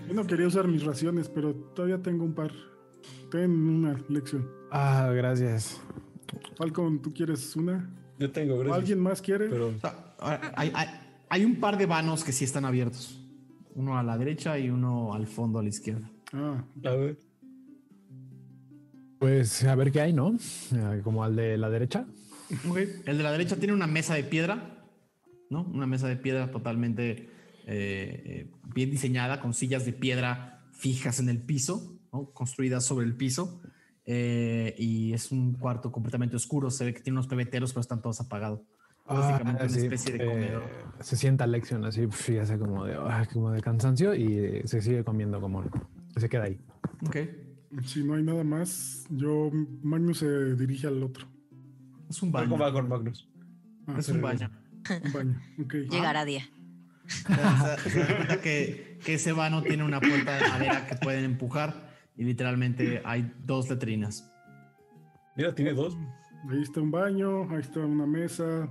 Yo 0.08 0.14
no 0.14 0.26
quería 0.26 0.46
usar 0.46 0.66
mis 0.66 0.84
raciones, 0.84 1.28
pero 1.28 1.54
todavía 1.54 2.00
tengo 2.02 2.24
un 2.24 2.34
par. 2.34 2.50
Ten 3.30 3.50
una 3.50 3.96
lección. 4.08 4.48
Ah, 4.72 5.10
gracias. 5.14 5.80
Falcon, 6.56 7.00
¿tú 7.02 7.12
quieres 7.12 7.54
una? 7.56 7.90
Yo 8.18 8.30
tengo, 8.32 8.54
¿O 8.54 8.58
gracias. 8.58 8.78
¿Alguien 8.78 9.00
más 9.00 9.20
quiere? 9.22 9.48
Pero 9.48 9.68
O 9.68 9.78
sea, 9.80 10.14
ahora, 10.18 10.52
hay, 10.56 10.72
hay- 10.74 10.88
hay 11.30 11.44
un 11.44 11.60
par 11.60 11.76
de 11.76 11.84
vanos 11.86 12.24
que 12.24 12.32
sí 12.32 12.44
están 12.44 12.64
abiertos. 12.64 13.20
Uno 13.78 13.97
a 13.97 14.02
la 14.02 14.18
derecha 14.18 14.58
y 14.58 14.70
uno 14.70 15.15
al 15.15 15.28
fondo 15.28 15.60
a 15.60 15.62
la 15.62 15.68
izquierda. 15.68 16.10
Ah, 16.32 16.65
a 16.84 16.90
ver. 16.97 17.16
Pues 19.20 19.62
a 19.62 19.76
ver 19.76 19.92
qué 19.92 20.00
hay, 20.00 20.12
¿no? 20.12 20.36
Ah, 20.74 20.97
Como 21.05 21.23
al 21.23 21.36
de 21.36 21.57
la 21.57 21.70
derecha. 21.70 22.05
El 23.07 23.18
de 23.18 23.23
la 23.23 23.31
derecha 23.31 23.55
tiene 23.55 23.73
una 23.73 23.86
mesa 23.86 24.16
de 24.16 24.24
piedra, 24.24 24.84
¿no? 25.48 25.62
Una 25.62 25.86
mesa 25.86 26.08
de 26.08 26.16
piedra 26.16 26.50
totalmente 26.50 27.28
eh, 27.68 28.23
eh, 28.26 28.50
bien 28.74 28.90
diseñada, 28.90 29.40
con 29.40 29.55
sillas 29.55 29.86
de 29.86 29.92
piedra 29.92 30.65
fijas 30.73 31.20
en 31.20 31.28
el 31.28 31.40
piso, 31.40 32.00
¿no? 32.12 32.32
Construidas 32.32 32.84
sobre 32.84 33.07
el 33.07 33.15
piso. 33.15 33.62
Eh, 34.07 34.74
y 34.76 35.12
es 35.12 35.31
un 35.31 35.52
cuarto 35.52 35.92
completamente 35.92 36.34
oscuro. 36.34 36.73
Se 36.73 36.84
ve 36.84 36.94
que 36.94 37.00
tiene 37.00 37.15
unos 37.15 37.28
pebeteros, 37.28 37.70
pero 37.73 37.82
están 37.82 38.02
todos 38.02 38.20
apagados. 38.20 38.62
Básicamente 39.08 39.62
Ah, 39.62 39.66
una 39.66 39.74
sí, 39.74 39.80
especie 39.80 40.18
de 40.18 40.24
eh, 40.24 40.26
comedor. 40.26 40.62
se 41.00 41.16
sienta 41.16 41.46
Lexion 41.46 41.84
así, 41.84 42.06
fíjese 42.10 42.58
como 42.58 42.84
de, 42.84 42.94
ah, 42.94 43.26
como 43.32 43.50
de 43.50 43.60
cansancio 43.62 44.14
y 44.14 44.26
eh, 44.38 44.62
se 44.66 44.80
sigue 44.82 45.02
comiendo 45.04 45.40
como 45.40 45.64
se 46.16 46.28
queda 46.28 46.44
ahí. 46.44 46.60
Ok. 47.06 47.16
si 47.84 48.02
no 48.04 48.14
hay 48.14 48.22
nada 48.22 48.44
más, 48.44 49.06
yo 49.10 49.50
Magnus 49.82 50.18
se 50.18 50.54
dirige 50.56 50.86
al 50.86 51.02
otro. 51.02 51.26
Es 52.10 52.22
un 52.22 52.32
baño. 52.32 52.56
va 52.58 52.72
con 52.72 52.88
Magnus. 52.88 53.28
Ah, 53.86 53.96
Es 53.98 54.08
un 54.08 54.20
baño. 54.20 54.50
Un 55.04 55.12
baño. 55.12 55.40
Ok. 55.62 55.74
Llegará 55.90 56.24
día. 56.24 56.42
Se 57.06 57.32
da- 57.32 57.78
se 57.78 57.98
da 58.00 58.16
cuenta 58.16 58.40
que, 58.42 58.98
que 59.04 59.14
ese 59.14 59.32
vano 59.32 59.62
tiene 59.62 59.84
una 59.84 60.00
puerta 60.00 60.36
de 60.36 60.48
madera 60.48 60.86
que 60.86 60.96
pueden 60.96 61.24
empujar 61.24 61.88
y 62.16 62.24
literalmente 62.24 63.00
hay 63.04 63.32
dos 63.44 63.70
letrinas. 63.70 64.30
Mira, 65.36 65.54
tiene 65.54 65.72
dos. 65.72 65.96
Ahí 66.50 66.62
está 66.62 66.80
un 66.80 66.90
baño, 66.90 67.48
ahí 67.50 67.60
está 67.60 67.80
una 67.80 68.06
mesa. 68.06 68.68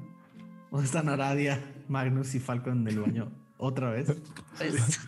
¿Dónde 0.71 0.85
están 0.85 1.09
Aradia, 1.09 1.59
Magnus 1.87 2.35
y 2.35 2.39
Falcon 2.39 2.81
en 2.81 2.87
el 2.87 2.99
baño? 2.99 3.31
¿Otra 3.57 3.89
vez? 3.91 4.15
Pues, 4.57 4.99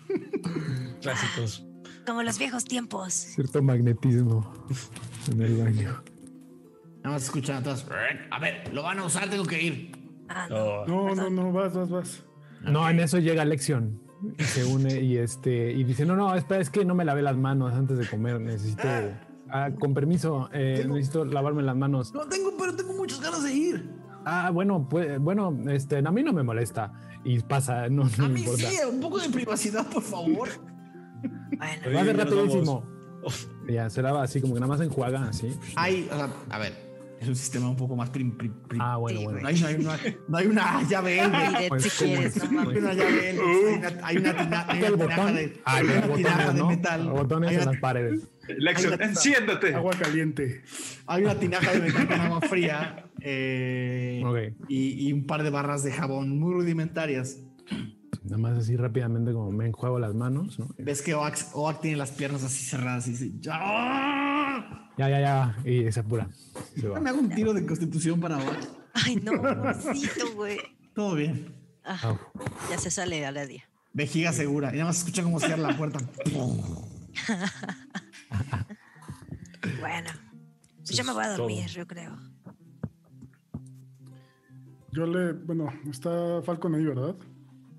Clásicos. 1.01 1.65
como 2.05 2.23
los 2.23 2.39
viejos 2.39 2.65
tiempos. 2.65 3.13
Cierto 3.13 3.61
magnetismo 3.61 4.51
en 5.31 5.41
el 5.41 5.57
baño. 5.57 6.03
Nada 7.03 7.15
más 7.15 7.23
escuchan 7.23 7.57
atrás. 7.57 7.85
A 8.31 8.39
ver, 8.39 8.73
lo 8.73 8.83
van 8.83 8.99
a 8.99 9.05
usar, 9.05 9.29
tengo 9.29 9.45
que 9.45 9.61
ir. 9.61 9.91
Ah, 10.27 10.47
no. 10.49 10.55
Oh, 10.57 10.85
No, 10.87 11.15
no, 11.15 11.29
no, 11.29 11.51
vas, 11.51 11.73
vas, 11.73 11.89
vas. 11.89 12.23
No, 12.61 12.89
en 12.89 12.99
eso 12.99 13.19
llega 13.19 13.45
Lexion 13.45 14.01
y 14.37 14.43
se 14.43 14.65
une 14.65 14.99
y 15.01 15.17
este 15.17 15.71
y 15.71 15.83
dice, 15.85 16.05
no, 16.05 16.15
no, 16.15 16.35
espera, 16.35 16.59
es 16.61 16.69
que 16.69 16.83
no 16.83 16.93
me 16.93 17.05
lavé 17.05 17.21
las 17.21 17.37
manos 17.37 17.73
antes 17.73 17.97
de 17.97 18.05
comer, 18.05 18.41
necesito, 18.41 18.83
ah, 19.49 19.69
con 19.79 19.93
permiso, 19.93 20.49
eh, 20.51 20.85
necesito 20.89 21.23
lavarme 21.23 21.63
las 21.63 21.77
manos. 21.77 22.13
No 22.13 22.27
tengo, 22.27 22.51
pero 22.57 22.75
tengo 22.75 22.93
muchas 22.93 23.21
ganas 23.21 23.43
de 23.43 23.53
ir. 23.53 23.89
Ah, 24.31 24.51
bueno, 24.51 24.87
pues, 24.89 25.19
bueno, 25.19 25.55
este, 25.69 25.97
a 25.97 26.11
mí 26.11 26.23
no 26.23 26.33
me 26.33 26.43
molesta 26.43 26.91
y 27.23 27.39
pasa, 27.39 27.89
no, 27.89 28.03
no 28.17 28.25
A 28.25 28.27
me 28.27 28.33
mí 28.35 28.39
importa. 28.41 28.69
sí, 28.69 28.77
un 28.89 28.99
poco 28.99 29.19
de 29.19 29.29
privacidad, 29.29 29.85
por 29.87 30.03
favor. 30.03 30.49
Bueno, 31.59 31.99
hace 31.99 32.05
ya 32.07 32.13
nos 32.13 32.29
rapidísimo. 32.33 32.83
Ya, 33.67 33.89
se 33.89 34.01
lava 34.01 34.23
así, 34.23 34.39
como 34.39 34.53
que 34.53 34.61
nada 34.61 34.71
más 34.71 34.79
enjuaga 34.81 35.27
así. 35.27 35.53
Hay, 35.75 36.07
o 36.09 36.15
sea, 36.15 36.29
a 36.49 36.57
ver, 36.57 36.73
es 37.19 37.27
un 37.27 37.35
sistema 37.35 37.69
un 37.69 37.75
poco 37.75 37.97
más 37.97 38.09
prim, 38.11 38.37
prim- 38.37 38.53
prim- 38.67 38.81
Ah, 38.81 38.95
bueno, 38.95 39.19
Sí, 39.19 39.25
bueno. 39.25 39.41
No 39.41 39.47
hay, 39.49 39.59
no 39.59 39.67
hay 39.67 39.75
una, 39.75 39.97
no 40.29 40.37
hay 40.37 40.47
una 40.47 40.83
llave 40.87 41.21
Pues, 41.67 41.83
si 41.83 42.05
quieres, 42.05 42.49
no 42.51 42.63
No 42.63 42.69
hay 42.69 42.77
una 42.77 42.93
llave 42.93 43.29
Elvis. 43.31 43.43
Hay 43.43 43.75
una, 43.77 44.07
hay 44.07 44.17
una 44.17 44.37
tina- 44.37 44.65
hay 44.69 44.79
una 44.79 44.87
tinaja 44.91 45.21
botón. 45.21 45.35
de, 45.35 45.61
Ah, 45.65 45.75
hay 45.75 45.83
una 45.85 46.01
tinaja 46.01 46.07
botones, 46.37 46.53
de 46.53 46.59
¿no? 46.61 46.67
metal. 46.69 47.05
Los 47.05 47.13
botones 47.19 47.49
Hay 47.49 47.55
en 47.57 47.61
una- 47.63 47.71
las 47.73 47.81
paredes. 47.81 48.29
Está. 48.57 49.03
enciéndete. 49.03 49.73
Agua 49.75 49.93
caliente. 49.99 50.63
Hay 51.07 51.23
una 51.23 51.35
tinaja 51.39 51.71
de 51.73 51.79
metal 51.81 52.07
con 52.07 52.19
agua 52.21 52.41
fría 52.41 53.05
eh, 53.21 54.21
Ok. 54.25 54.65
y, 54.67 55.07
y 55.07 55.13
un 55.13 55.25
par 55.25 55.43
de 55.43 55.49
barras 55.49 55.83
de 55.83 55.91
jabón 55.91 56.39
muy 56.39 56.53
rudimentarias. 56.53 57.39
Nada 58.23 58.37
más 58.37 58.57
así 58.57 58.75
rápidamente 58.75 59.31
como 59.31 59.51
me 59.51 59.67
enjuago 59.67 59.97
las 59.99 60.13
manos, 60.13 60.59
¿no? 60.59 60.67
Ves 60.77 61.01
que 61.01 61.13
Oak, 61.15 61.37
Oak 61.53 61.81
tiene 61.81 61.97
las 61.97 62.11
piernas 62.11 62.43
así 62.43 62.63
cerradas 62.65 63.07
y 63.07 63.11
dice, 63.11 63.31
¡Ya! 63.39 64.91
Ya, 64.97 65.09
ya, 65.09 65.19
ya. 65.21 65.57
Y 65.65 65.91
se 65.91 66.01
apura. 66.01 66.27
Se 66.75 66.87
va. 66.87 66.99
Me 66.99 67.09
hago 67.09 67.19
un 67.19 67.29
tiro 67.29 67.53
de 67.53 67.65
constitución 67.65 68.19
para 68.19 68.37
Oak. 68.37 68.57
Ay, 68.93 69.15
no, 69.17 69.31
pobrecito, 69.41 70.33
güey. 70.35 70.57
Todo 70.93 71.15
bien. 71.15 71.53
Ah, 71.85 72.17
ya 72.69 72.77
se 72.77 72.91
sale 72.91 73.25
a 73.25 73.31
la 73.31 73.45
día. 73.47 73.63
Vejiga 73.93 74.33
segura. 74.33 74.69
Y 74.69 74.73
nada 74.73 74.85
más 74.85 74.97
escucha 74.99 75.23
cómo 75.23 75.39
cierra 75.39 75.57
la 75.71 75.77
puerta. 75.77 75.99
Bueno, 79.79 80.09
pues 80.77 80.89
ya 80.91 81.03
me 81.03 81.13
voy 81.13 81.23
a 81.23 81.35
dormir, 81.37 81.67
yo 81.67 81.87
creo. 81.87 82.17
Yo 84.91 85.05
le. 85.05 85.33
Bueno, 85.33 85.67
está 85.89 86.41
Falcon 86.43 86.75
ahí, 86.75 86.83
¿verdad? 86.85 87.15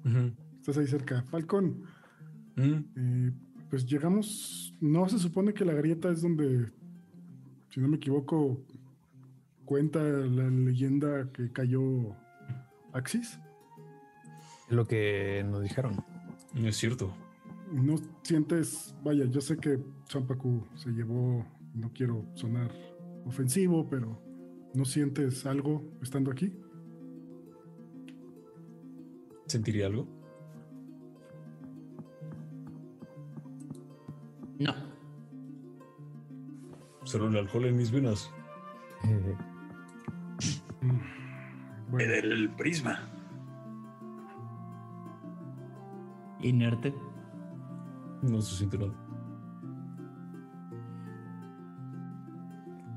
Ujú. 0.05 0.33
Estás 0.61 0.79
ahí 0.79 0.87
cerca. 0.87 1.23
Falcon, 1.25 1.83
Mm. 2.57 2.63
eh, 2.97 3.33
pues 3.69 3.85
llegamos. 3.87 4.75
No 4.81 5.09
se 5.09 5.19
supone 5.19 5.53
que 5.53 5.65
la 5.65 5.73
grieta 5.75 6.11
es 6.11 6.23
donde, 6.23 6.71
si 7.71 7.81
no 7.81 7.89
me 7.89 7.97
equivoco, 7.97 8.61
cuenta 9.65 10.01
la 10.03 10.49
leyenda 10.49 11.31
que 11.33 11.51
cayó 11.53 12.15
Axis. 12.93 13.39
Lo 14.69 14.87
que 14.87 15.45
nos 15.49 15.63
dijeron. 15.63 16.05
No 16.55 16.69
es 16.69 16.77
cierto. 16.77 17.13
No 17.73 17.97
sientes, 18.23 18.95
vaya, 19.03 19.25
yo 19.27 19.41
sé 19.41 19.57
que 19.57 19.79
Champaku 20.07 20.67
se 20.75 20.91
llevó, 20.91 21.45
no 21.75 21.93
quiero 21.93 22.27
sonar 22.35 22.71
ofensivo, 23.25 23.89
pero 23.89 24.21
¿no 24.75 24.85
sientes 24.85 25.47
algo 25.47 25.93
estando 26.03 26.31
aquí? 26.31 26.59
¿Sentiría 29.47 29.87
algo? 29.87 30.07
No. 34.59 34.75
Solo 37.05 37.29
el 37.29 37.37
alcohol 37.37 37.65
en 37.65 37.77
mis 37.77 37.91
venas. 37.91 38.31
Eh, 39.05 39.37
Bueno, 41.91 42.15
El 42.15 42.51
prisma. 42.51 43.09
Inerte. 46.41 46.95
No 48.23 48.41
se 48.41 48.57
siente 48.57 48.79
nada. 48.79 49.10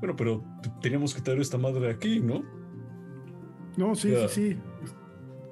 Bueno, 0.04 0.16
pero 0.18 0.44
teníamos 0.82 1.14
que 1.14 1.22
traer 1.22 1.40
esta 1.40 1.56
madre 1.56 1.88
aquí, 1.90 2.20
¿no? 2.20 2.42
no, 3.78 3.94
sí, 3.94 4.10
Ya. 4.10 4.28
sí, 4.28 4.52
sí. 4.52 4.58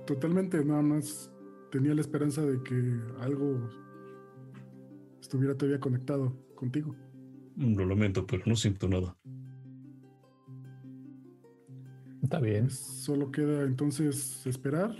Totalmente, 0.07 0.63
nada 0.63 0.83
más 0.83 1.33
tenía 1.71 1.95
la 1.95 2.03
esperanza 2.03 2.43
de 2.43 2.63
que 2.63 3.01
algo 3.21 3.71
estuviera 5.23 5.57
todavía 5.57 5.81
conectado 5.81 6.37
contigo. 6.55 6.95
Mm, 7.57 7.77
Lo 7.77 7.87
lamento, 7.87 8.27
pero 8.27 8.43
no 8.45 8.55
siento 8.55 8.89
nada. 8.91 9.17
está 12.23 12.39
bien. 12.39 12.69
Solo 12.69 13.31
queda 13.33 13.63
entonces 13.63 14.47
esperar 14.47 14.95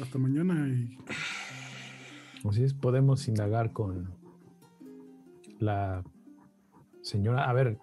hasta 0.00 0.16
mañana 0.18 0.68
y 0.68 0.96
Así 2.48 2.62
es, 2.64 2.72
podemos 2.72 3.28
indagar 3.28 3.74
con 3.74 4.10
la 5.58 6.02
señora. 7.02 7.50
A 7.50 7.52
ver, 7.52 7.78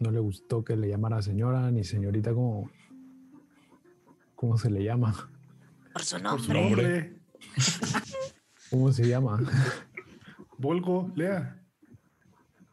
no 0.00 0.10
le 0.10 0.20
gustó 0.20 0.64
que 0.64 0.76
le 0.76 0.88
llamara 0.88 1.22
señora 1.22 1.70
ni 1.70 1.84
señorita, 1.84 2.34
como 2.34 2.70
¿Cómo 4.38 4.56
se 4.56 4.70
le 4.70 4.84
llama? 4.84 5.12
Por 5.92 6.04
su 6.04 6.22
por 6.22 6.40
su 6.40 6.52
nombre. 6.52 7.18
¿Cómo 8.70 8.92
se 8.92 9.08
llama? 9.08 9.40
Volgo 10.58 11.10
Lea. 11.16 11.60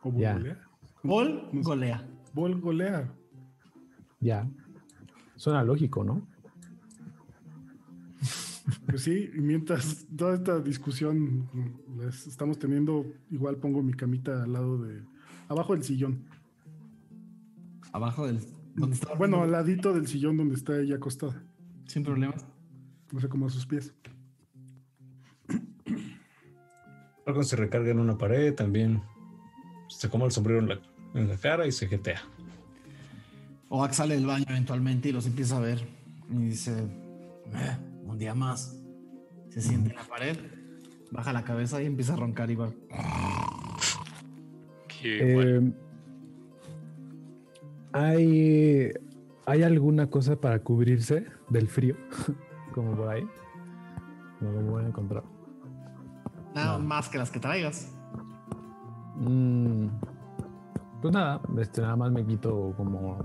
¿O 0.03 0.13
Ya. 0.15 0.33
Volgolea? 0.33 0.61
Gol, 1.01 1.49
golea. 1.53 2.07
Volgo 2.33 2.71
Lea. 2.71 3.11
Ya. 4.19 4.47
Suena 5.37 5.63
lógico, 5.63 6.03
¿no? 6.03 6.27
Pues 8.85 9.01
sí, 9.01 9.31
y 9.33 9.41
mientras 9.41 10.05
toda 10.15 10.35
esta 10.35 10.59
discusión 10.59 11.49
las 11.97 12.27
estamos 12.27 12.59
teniendo, 12.59 13.05
igual 13.31 13.57
pongo 13.57 13.81
mi 13.81 13.93
camita 13.93 14.43
al 14.43 14.53
lado 14.53 14.77
de, 14.77 15.01
abajo 15.47 15.73
del 15.73 15.83
sillón. 15.83 16.25
Abajo 17.95 18.27
del. 18.27 18.41
¿Dónde 18.75 18.95
está? 18.97 19.13
Bueno, 19.13 19.41
al 19.41 19.53
ladito 19.53 19.93
del 19.93 20.05
sillón 20.05 20.35
donde 20.35 20.55
está 20.55 20.77
ella 20.77 20.97
acostada. 20.97 21.41
Sin 21.85 22.03
problemas. 22.03 22.45
No 23.13 23.21
sé 23.21 23.29
cómo 23.29 23.47
a 23.47 23.49
sus 23.49 23.65
pies. 23.65 23.93
Algo 27.25 27.41
se 27.43 27.55
recarga 27.55 27.91
en 27.91 27.99
una 27.99 28.17
pared 28.17 28.53
también. 28.53 29.01
Se 29.87 30.09
come 30.09 30.25
el 30.25 30.31
sombrero 30.31 30.59
en 30.59 30.67
la, 30.67 30.79
en 31.13 31.29
la 31.29 31.37
cara 31.37 31.65
y 31.67 31.71
se 31.71 31.87
jetea. 31.87 32.21
Oak 33.69 33.93
sale 33.93 34.15
del 34.15 34.25
baño 34.25 34.45
eventualmente 34.49 35.07
y 35.07 35.11
los 35.13 35.25
empieza 35.25 35.55
a 35.55 35.61
ver. 35.61 35.87
Y 36.29 36.35
dice: 36.35 36.73
"Eh, 37.53 37.77
Un 38.03 38.17
día 38.17 38.35
más. 38.35 38.77
Se 39.51 39.61
siente 39.61 39.91
en 39.91 39.95
la 39.95 40.03
pared, 40.03 40.37
baja 41.11 41.31
la 41.31 41.45
cabeza 41.45 41.81
y 41.81 41.85
empieza 41.85 42.11
a 42.11 42.17
roncar 42.17 42.51
igual. 42.51 42.75
Qué 45.01 45.33
bueno. 45.33 45.84
¿Hay, 47.95 48.91
¿Hay 49.45 49.63
alguna 49.63 50.09
cosa 50.09 50.35
para 50.35 50.59
cubrirse 50.59 51.25
del 51.49 51.67
frío? 51.67 51.95
Como 52.73 52.95
por 52.95 53.07
ahí. 53.09 53.25
No 54.41 54.51
lo 54.51 54.61
voy 54.61 54.83
a 54.83 54.87
encontrar. 54.87 55.23
Nada 56.53 56.77
No. 56.77 56.83
más 56.85 57.09
que 57.09 57.17
las 57.17 57.31
que 57.31 57.39
traigas. 57.39 57.91
Mm, 59.17 59.87
pues 61.01 61.13
nada, 61.13 61.41
este, 61.59 61.81
nada 61.81 61.95
más 61.95 62.11
me 62.11 62.25
quito 62.25 62.73
como 62.75 63.17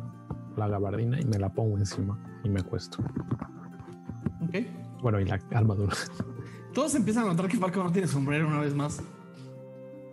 la 0.57 0.69
gabardina 0.69 1.21
y 1.21 1.25
me 1.25 1.37
la 1.39 1.49
pongo 1.53 1.77
encima 1.79 2.17
y 2.45 2.49
me 2.49 2.61
acuesto. 2.61 2.99
Ok. 4.43 4.57
Bueno, 5.03 5.19
y 5.21 5.25
la 5.25 5.41
armadura. 5.53 5.95
Todos 6.73 6.95
empiezan 6.95 7.25
a 7.25 7.29
notar 7.29 7.49
que 7.49 7.57
Falco 7.57 7.83
no 7.83 7.91
tiene 7.91 8.07
sombrero 8.07 8.47
una 8.47 8.61
vez 8.61 8.75
más. 8.75 9.03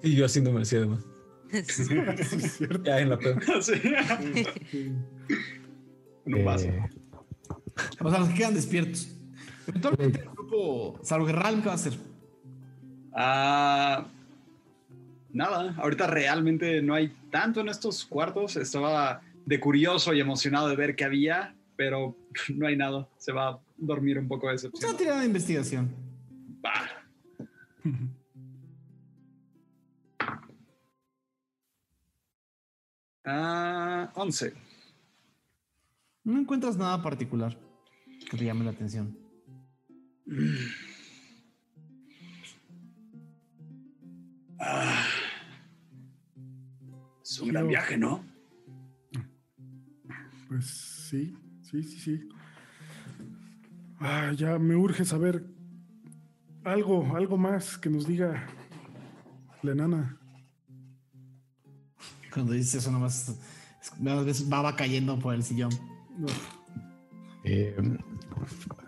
Y 0.02 0.16
yo 0.16 0.26
haciéndome 0.26 0.62
así 0.62 0.76
además. 0.78 1.06
Sí, 1.52 1.84
es 2.20 2.52
cierto. 2.58 2.84
Ya 2.84 3.00
en 3.00 3.10
la 3.10 3.18
peda. 3.20 3.40
Sí. 3.62 4.92
No 6.26 6.44
pasa. 6.44 6.68
Eh, 6.68 6.90
O 8.02 8.10
sea, 8.10 8.20
los 8.20 8.30
que 8.30 8.36
quedan 8.36 8.54
despiertos. 8.54 9.14
Eventualmente 9.68 10.20
el 10.22 10.30
grupo, 10.30 11.00
salvo 11.04 11.26
que 11.26 11.32
Ralm, 11.34 11.62
¿qué 11.62 11.66
va 11.68 11.72
a 11.74 11.76
hacer? 11.76 11.94
Ah, 13.14 14.08
nada, 15.32 15.76
ahorita 15.78 16.08
realmente 16.08 16.82
no 16.82 16.94
hay 16.94 17.14
tanto 17.32 17.62
en 17.62 17.70
estos 17.70 18.06
cuartos. 18.06 18.56
Estaba 18.58 19.22
de 19.46 19.60
curioso 19.60 20.14
y 20.14 20.20
emocionado 20.20 20.68
de 20.70 20.76
ver 20.76 20.96
qué 20.96 21.06
había, 21.06 21.56
pero 21.76 22.16
no 22.56 22.68
hay 22.68 22.76
nada. 22.78 23.08
Se 23.18 23.32
va 23.32 23.50
a 23.50 23.60
dormir 23.78 24.20
un 24.20 24.28
poco 24.28 24.48
de 24.50 24.56
Usted 24.56 24.70
va 24.70 24.72
decepción. 24.72 24.96
a 24.96 24.98
tirar 24.98 25.20
de 25.20 25.26
investigación. 25.26 25.90
Bah. 26.62 26.90
Ah, 33.30 34.10
11. 34.16 34.54
No 36.24 36.40
encuentras 36.40 36.78
nada 36.78 37.04
particular 37.04 37.60
que 38.30 38.38
te 38.38 38.46
llame 38.46 38.64
la 38.64 38.72
atención. 38.72 39.18
Ah. 44.60 45.06
Es 47.22 47.40
un 47.42 47.50
gran 47.50 47.68
viaje, 47.68 47.98
¿no? 47.98 48.24
Pues 50.48 50.66
sí, 51.10 51.38
sí, 51.64 51.84
sí, 51.84 52.00
sí. 52.00 52.30
Ah, 54.00 54.32
ya 54.34 54.58
me 54.58 54.78
urge 54.78 55.04
saber 55.04 55.46
algo, 56.64 57.14
algo 57.14 57.38
más 57.38 57.78
que 57.78 57.90
nos 57.90 58.08
diga 58.08 58.48
la 59.64 59.72
enana. 59.74 60.17
Cuando 62.38 62.54
dices 62.54 62.76
eso, 62.76 62.92
nomás 62.92 63.36
nada 64.00 64.24
más 64.24 64.48
baba 64.48 64.76
cayendo 64.76 65.18
por 65.18 65.34
el 65.34 65.42
sillón. 65.42 65.72
Eh, 67.44 67.76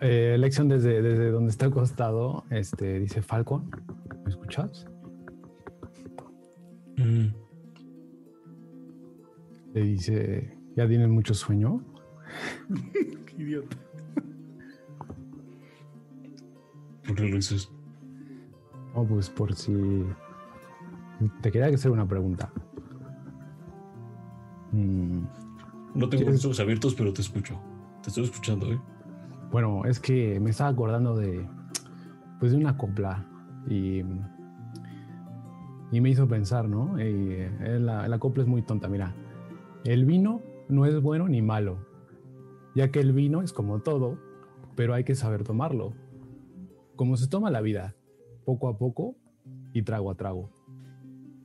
eh, 0.02 0.36
Lexion 0.38 0.68
desde, 0.68 1.02
desde 1.02 1.32
donde 1.32 1.50
está 1.50 1.66
acostado, 1.66 2.46
este, 2.52 3.00
dice 3.00 3.24
Falcon, 3.24 3.72
¿me 4.24 4.30
escuchas? 4.30 4.86
Mm. 6.98 7.30
Le 9.74 9.82
dice, 9.82 10.56
¿ya 10.76 10.88
tienes 10.88 11.10
mucho 11.10 11.34
sueño? 11.34 11.84
qué 13.26 13.36
idiota. 13.42 13.78
¿Por 17.04 17.16
qué 17.16 17.24
lo 17.30 17.36
dices? 17.36 17.68
No, 18.94 19.08
pues 19.08 19.28
por 19.28 19.56
si... 19.56 19.74
Te 21.42 21.52
quería 21.52 21.74
hacer 21.74 21.90
una 21.90 22.08
pregunta. 22.08 22.54
Mm, 24.72 25.24
No 25.96 26.10
tengo 26.10 26.30
los 26.30 26.46
ojos 26.46 26.60
abiertos, 26.60 26.96
pero 26.96 27.14
te 27.14 27.22
escucho. 27.22 27.60
Te 28.04 28.10
estoy 28.10 28.24
escuchando, 28.26 28.72
¿eh? 28.72 28.80
Bueno, 29.52 29.84
es 29.86 30.00
que 30.00 30.40
me 30.40 30.52
estaba 30.52 30.70
acordando 30.70 31.16
de, 31.16 31.48
pues 32.40 32.52
de 32.52 32.58
una 32.58 32.78
copla 32.78 33.26
y, 33.68 34.02
y 35.92 36.02
me 36.02 36.10
hizo 36.10 36.28
pensar, 36.28 36.70
¿no? 36.70 37.00
Y, 37.00 37.04
eh, 37.32 37.78
la, 37.80 38.08
la 38.08 38.20
copla 38.20 38.44
es 38.44 38.50
muy 38.50 38.62
tonta, 38.62 38.88
mira. 38.88 39.14
El 39.86 40.06
vino 40.06 40.42
no 40.68 40.86
es 40.86 41.02
bueno 41.02 41.28
ni 41.28 41.42
malo, 41.42 41.80
ya 42.76 42.92
que 42.92 43.00
el 43.00 43.12
vino 43.14 43.42
es 43.42 43.54
como 43.54 43.80
todo, 43.80 44.20
pero 44.76 44.94
hay 44.94 45.04
que 45.04 45.16
saber 45.16 45.44
tomarlo. 45.44 45.94
Como 46.96 47.18
se 47.18 47.28
toma 47.28 47.50
la 47.50 47.62
vida, 47.62 47.96
poco 48.46 48.68
a 48.68 48.78
poco 48.78 49.16
y 49.74 49.82
trago 49.82 50.12
a 50.12 50.16
trago. 50.16 50.52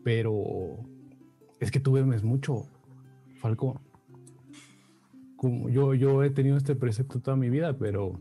Pero 0.03 0.35
es 1.61 1.71
que 1.71 1.81
tú 1.81 1.93
bebes 1.93 2.23
mucho, 2.23 2.67
Como 5.37 5.69
yo, 5.69 5.93
yo 5.95 6.23
he 6.23 6.31
tenido 6.31 6.57
este 6.57 6.75
precepto 6.75 7.21
toda 7.21 7.37
mi 7.37 7.51
vida, 7.51 7.77
pero 7.77 8.19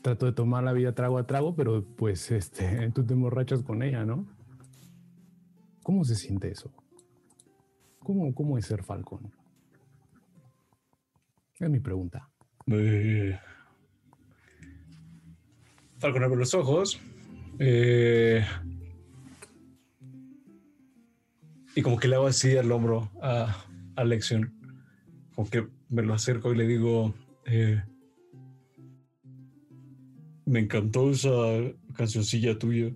trato 0.00 0.26
de 0.26 0.32
tomar 0.32 0.64
la 0.64 0.72
vida 0.72 0.94
trago 0.94 1.18
a 1.18 1.26
trago, 1.26 1.54
pero 1.54 1.84
pues 1.96 2.30
este, 2.30 2.90
tú 2.94 3.04
te 3.04 3.12
emborrachas 3.12 3.62
con 3.62 3.82
ella, 3.82 4.04
¿no? 4.04 4.26
¿Cómo 5.82 6.04
se 6.04 6.14
siente 6.14 6.50
eso? 6.50 6.72
¿Cómo, 7.98 8.34
cómo 8.34 8.56
es 8.56 8.66
ser 8.66 8.82
Falcon? 8.82 9.30
Es 11.60 11.68
mi 11.68 11.80
pregunta. 11.80 12.28
Eh, 12.68 13.38
Falcon 15.98 16.24
abre 16.24 16.36
los 16.36 16.54
ojos. 16.54 17.00
eh, 17.58 18.44
y 21.74 21.82
como 21.82 21.98
que 21.98 22.08
le 22.08 22.16
hago 22.16 22.26
así 22.26 22.56
al 22.56 22.70
hombro 22.70 23.10
a, 23.22 23.64
a 23.96 24.04
Lexion. 24.04 24.52
Como 25.34 25.48
que 25.50 25.66
me 25.88 26.02
lo 26.02 26.14
acerco 26.14 26.52
y 26.52 26.56
le 26.56 26.66
digo. 26.66 27.14
eh, 27.46 27.82
me 30.44 30.58
encantó 30.60 31.10
esa 31.10 31.30
cancioncilla 31.94 32.58
tuya. 32.58 32.92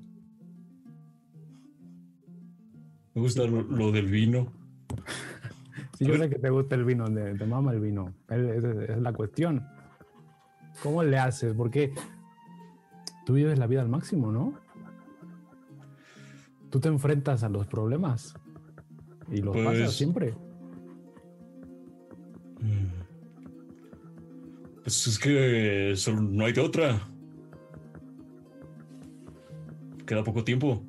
Me 3.14 3.22
gusta 3.22 3.44
lo, 3.44 3.62
lo 3.62 3.92
del 3.92 4.06
vino. 4.08 4.52
Si 5.96 6.04
yo 6.04 6.16
sé 6.16 6.28
que 6.28 6.38
te 6.38 6.50
gusta 6.50 6.74
el 6.74 6.84
vino, 6.84 7.06
te, 7.12 7.34
te 7.34 7.46
mama 7.46 7.72
el 7.72 7.80
vino. 7.80 8.12
Es 8.28 9.00
la 9.00 9.12
cuestión. 9.12 9.64
¿Cómo 10.82 11.02
le 11.02 11.18
haces? 11.18 11.54
Porque 11.54 11.94
tú 13.24 13.34
vives 13.34 13.58
la 13.58 13.66
vida 13.66 13.80
al 13.80 13.88
máximo, 13.88 14.30
¿no? 14.30 14.54
Tú 16.68 16.80
te 16.80 16.88
enfrentas 16.88 17.42
a 17.44 17.48
los 17.48 17.66
problemas 17.66 18.34
y 19.30 19.40
los 19.40 19.54
Pues- 19.54 19.66
pasas 19.66 19.92
siempre. 19.94 20.34
Pues 24.86 25.04
es 25.08 25.18
que 25.18 25.94
solo 25.96 26.20
no 26.20 26.44
hay 26.44 26.52
de 26.52 26.60
otra. 26.60 27.08
Queda 30.06 30.22
poco 30.22 30.44
tiempo. 30.44 30.80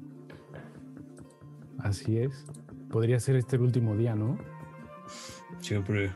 Así 1.80 2.20
es. 2.20 2.46
Podría 2.92 3.20
ser 3.20 3.38
este 3.38 3.56
el 3.56 3.64
último 3.64 3.96
día, 3.96 4.14
¿no? 4.14 4.38
Siempre. 5.62 6.12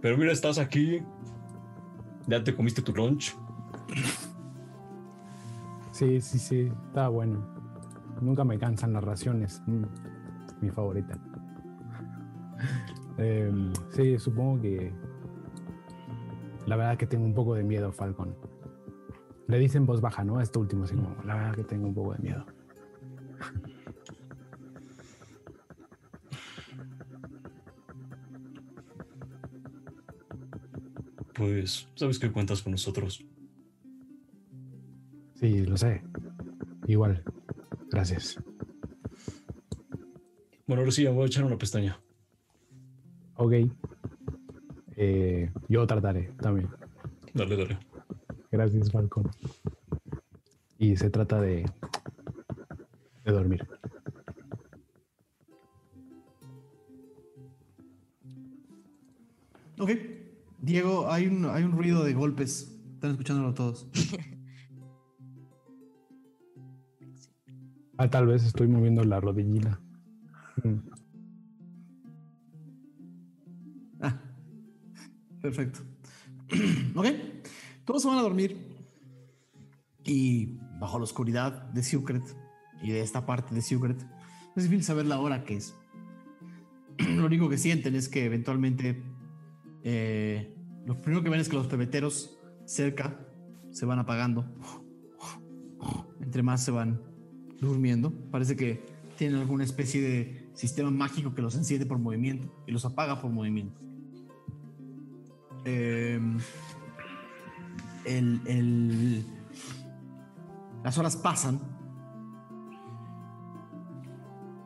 Pero 0.00 0.16
mira, 0.16 0.30
estás 0.30 0.58
aquí. 0.58 1.02
Ya 2.28 2.44
te 2.44 2.54
comiste 2.54 2.82
tu 2.82 2.94
lunch. 2.94 3.34
Sí, 5.90 6.20
sí, 6.20 6.38
sí. 6.38 6.72
Está 6.86 7.08
bueno. 7.08 7.44
Nunca 8.20 8.44
me 8.44 8.60
cansan 8.60 8.92
las 8.92 9.02
raciones. 9.02 9.60
Mm, 9.66 9.86
mi 10.60 10.70
favorita. 10.70 11.18
Em, 13.18 13.72
sí, 13.90 14.20
supongo 14.20 14.62
que. 14.62 14.92
La 16.66 16.76
verdad 16.76 16.96
que 16.96 17.06
tengo 17.06 17.24
un 17.24 17.34
poco 17.34 17.54
de 17.54 17.62
miedo, 17.62 17.92
Falcon. 17.92 18.34
Le 19.46 19.58
dicen 19.58 19.82
en 19.82 19.86
voz 19.86 20.00
baja, 20.00 20.24
¿no? 20.24 20.40
Esto 20.40 20.60
último, 20.60 20.84
así 20.84 20.94
como, 20.94 21.14
la 21.24 21.34
verdad 21.34 21.54
que 21.54 21.64
tengo 21.64 21.86
un 21.86 21.94
poco 21.94 22.14
de 22.14 22.18
miedo. 22.18 22.46
Pues 31.34 31.88
sabes 31.96 32.18
que 32.18 32.30
cuentas 32.32 32.62
con 32.62 32.72
nosotros. 32.72 33.24
Sí, 35.34 35.66
lo 35.66 35.76
sé. 35.76 36.02
Igual. 36.86 37.22
Gracias. 37.90 38.38
Bueno, 40.66 40.80
ahora 40.80 40.92
sí, 40.92 41.06
voy 41.06 41.24
a 41.24 41.26
echar 41.26 41.44
una 41.44 41.58
pestaña. 41.58 42.00
Ok. 43.34 43.52
Eh, 44.96 45.50
yo 45.68 45.86
trataré 45.86 46.32
también. 46.40 46.68
Dale, 47.32 47.56
dale. 47.56 47.78
Gracias, 48.50 48.92
Falcón. 48.92 49.30
Y 50.78 50.96
se 50.96 51.10
trata 51.10 51.40
de, 51.40 51.64
de 53.24 53.32
dormir. 53.32 53.66
Ok. 59.78 59.90
Diego, 60.60 61.10
hay 61.10 61.26
un, 61.26 61.44
hay 61.46 61.64
un 61.64 61.72
ruido 61.72 62.04
de 62.04 62.14
golpes. 62.14 62.80
Están 62.94 63.10
escuchándolo 63.12 63.52
todos. 63.54 63.88
Ah, 67.98 68.08
tal 68.08 68.26
vez 68.26 68.44
estoy 68.44 68.66
moviendo 68.66 69.04
la 69.04 69.20
rodillina. 69.20 69.80
Perfecto. 75.44 75.80
ok. 76.94 77.06
Todos 77.84 78.00
se 78.00 78.08
van 78.08 78.16
a 78.16 78.22
dormir. 78.22 78.56
Y 80.06 80.56
bajo 80.80 80.98
la 80.98 81.04
oscuridad 81.04 81.70
de 81.70 81.82
Secret 81.82 82.22
y 82.82 82.92
de 82.92 83.02
esta 83.02 83.26
parte 83.26 83.54
de 83.54 83.60
Secret, 83.60 84.02
es 84.56 84.62
difícil 84.62 84.84
saber 84.84 85.04
la 85.04 85.20
hora 85.20 85.44
que 85.44 85.56
es. 85.56 85.74
lo 86.98 87.26
único 87.26 87.50
que 87.50 87.58
sienten 87.58 87.94
es 87.94 88.08
que 88.08 88.24
eventualmente 88.24 89.02
eh, 89.82 90.56
lo 90.86 91.00
primero 91.02 91.22
que 91.22 91.28
ven 91.28 91.40
es 91.40 91.50
que 91.50 91.56
los 91.56 91.66
pebeteros 91.66 92.38
cerca 92.64 93.20
se 93.70 93.84
van 93.84 93.98
apagando. 93.98 94.46
Entre 96.20 96.42
más 96.42 96.64
se 96.64 96.70
van 96.70 97.02
durmiendo. 97.60 98.14
Parece 98.30 98.56
que 98.56 98.82
tienen 99.18 99.40
alguna 99.40 99.64
especie 99.64 100.00
de 100.00 100.48
sistema 100.54 100.90
mágico 100.90 101.34
que 101.34 101.42
los 101.42 101.54
enciende 101.54 101.84
por 101.84 101.98
movimiento 101.98 102.50
y 102.66 102.72
los 102.72 102.86
apaga 102.86 103.20
por 103.20 103.30
movimiento. 103.30 103.84
Eh, 105.64 106.20
el, 108.04 108.40
el- 108.46 109.24
las 110.82 110.98
horas 110.98 111.16
pasan 111.16 111.58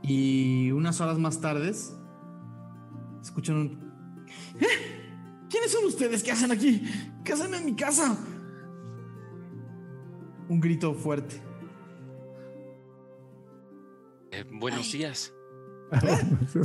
y 0.02 0.72
unas 0.72 1.00
horas 1.00 1.16
más 1.18 1.40
tarde 1.40 1.72
escuchan 3.22 3.56
un... 3.56 4.24
"¿Eh? 4.60 4.66
¿Quiénes 5.48 5.70
son 5.70 5.84
ustedes? 5.84 6.24
¿Qué 6.24 6.32
hacen 6.32 6.50
aquí? 6.50 6.82
¿Qué 7.24 7.32
hacen 7.34 7.54
en 7.54 7.64
mi 7.64 7.76
casa? 7.76 8.18
Un 10.48 10.60
grito 10.60 10.92
fuerte. 10.94 11.40
Eh, 14.32 14.44
buenos 14.50 14.90
días. 14.90 15.32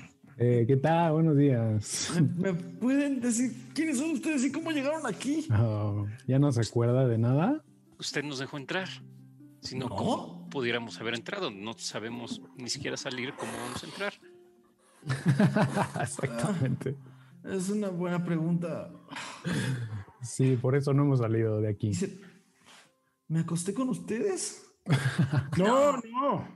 Eh, 0.42 0.64
¿Qué 0.66 0.78
tal? 0.78 1.12
Buenos 1.12 1.36
días. 1.36 2.12
¿Me, 2.14 2.52
me 2.52 2.54
pueden 2.54 3.20
decir 3.20 3.52
quiénes 3.74 3.98
son 3.98 4.12
ustedes 4.12 4.42
y 4.42 4.50
cómo 4.50 4.70
llegaron 4.70 5.06
aquí? 5.06 5.46
Oh, 5.52 6.06
¿Ya 6.26 6.38
no 6.38 6.50
se 6.50 6.62
acuerda 6.62 7.06
de 7.06 7.18
nada? 7.18 7.62
Usted 7.98 8.24
nos 8.24 8.38
dejó 8.38 8.56
entrar. 8.56 8.88
Si 9.60 9.76
no. 9.76 9.90
¿cómo 9.90 10.48
pudiéramos 10.48 10.98
haber 10.98 11.14
entrado? 11.14 11.50
No 11.50 11.74
sabemos 11.76 12.40
ni 12.56 12.70
siquiera 12.70 12.96
salir 12.96 13.34
cómo 13.34 13.52
vamos 13.52 13.84
a 13.84 13.86
entrar. 13.86 14.14
Exactamente. 16.02 16.96
Es 17.44 17.68
una 17.68 17.90
buena 17.90 18.24
pregunta. 18.24 18.90
Sí, 20.22 20.56
por 20.56 20.74
eso 20.74 20.94
no 20.94 21.02
hemos 21.02 21.18
salido 21.18 21.60
de 21.60 21.68
aquí. 21.68 21.92
¿me 23.28 23.40
acosté 23.40 23.74
con 23.74 23.90
ustedes? 23.90 24.66
No, 25.58 25.98
no, 25.98 26.48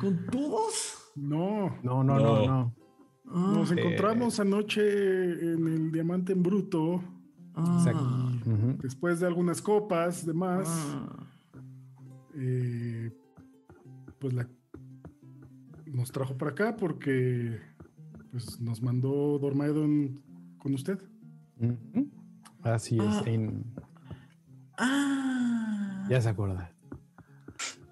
¿Con 0.00 0.26
todos? 0.26 1.10
no. 1.16 1.76
No, 1.82 2.04
no, 2.04 2.20
no, 2.20 2.46
No. 2.46 2.81
No. 3.24 3.32
Ah, 3.34 3.52
Nos 3.54 3.70
Eh. 3.72 3.74
encontramos 3.78 4.40
anoche 4.40 4.82
en 4.82 5.66
el 5.66 5.92
Diamante 5.92 6.32
en 6.32 6.42
Bruto, 6.42 7.02
ah, 7.54 8.32
después 8.82 9.20
de 9.20 9.26
algunas 9.26 9.60
copas, 9.62 10.24
demás. 10.26 10.68
ah. 10.68 11.26
eh, 12.34 13.12
pues 14.18 14.32
la, 14.32 14.48
nos 15.86 16.10
trajo 16.12 16.36
para 16.38 16.52
acá 16.52 16.76
porque 16.76 17.58
pues, 18.30 18.58
nos 18.60 18.80
mandó 18.82 19.38
Dormaedon 19.38 20.20
con 20.58 20.72
usted. 20.74 20.98
Ujú. 21.60 22.08
Así 22.62 22.96
es. 22.98 23.04
Ah. 23.04 23.22
en- 23.26 23.64
Ah. 24.78 26.06
Ya 26.08 26.20
se 26.20 26.28
acuerda. 26.30 26.72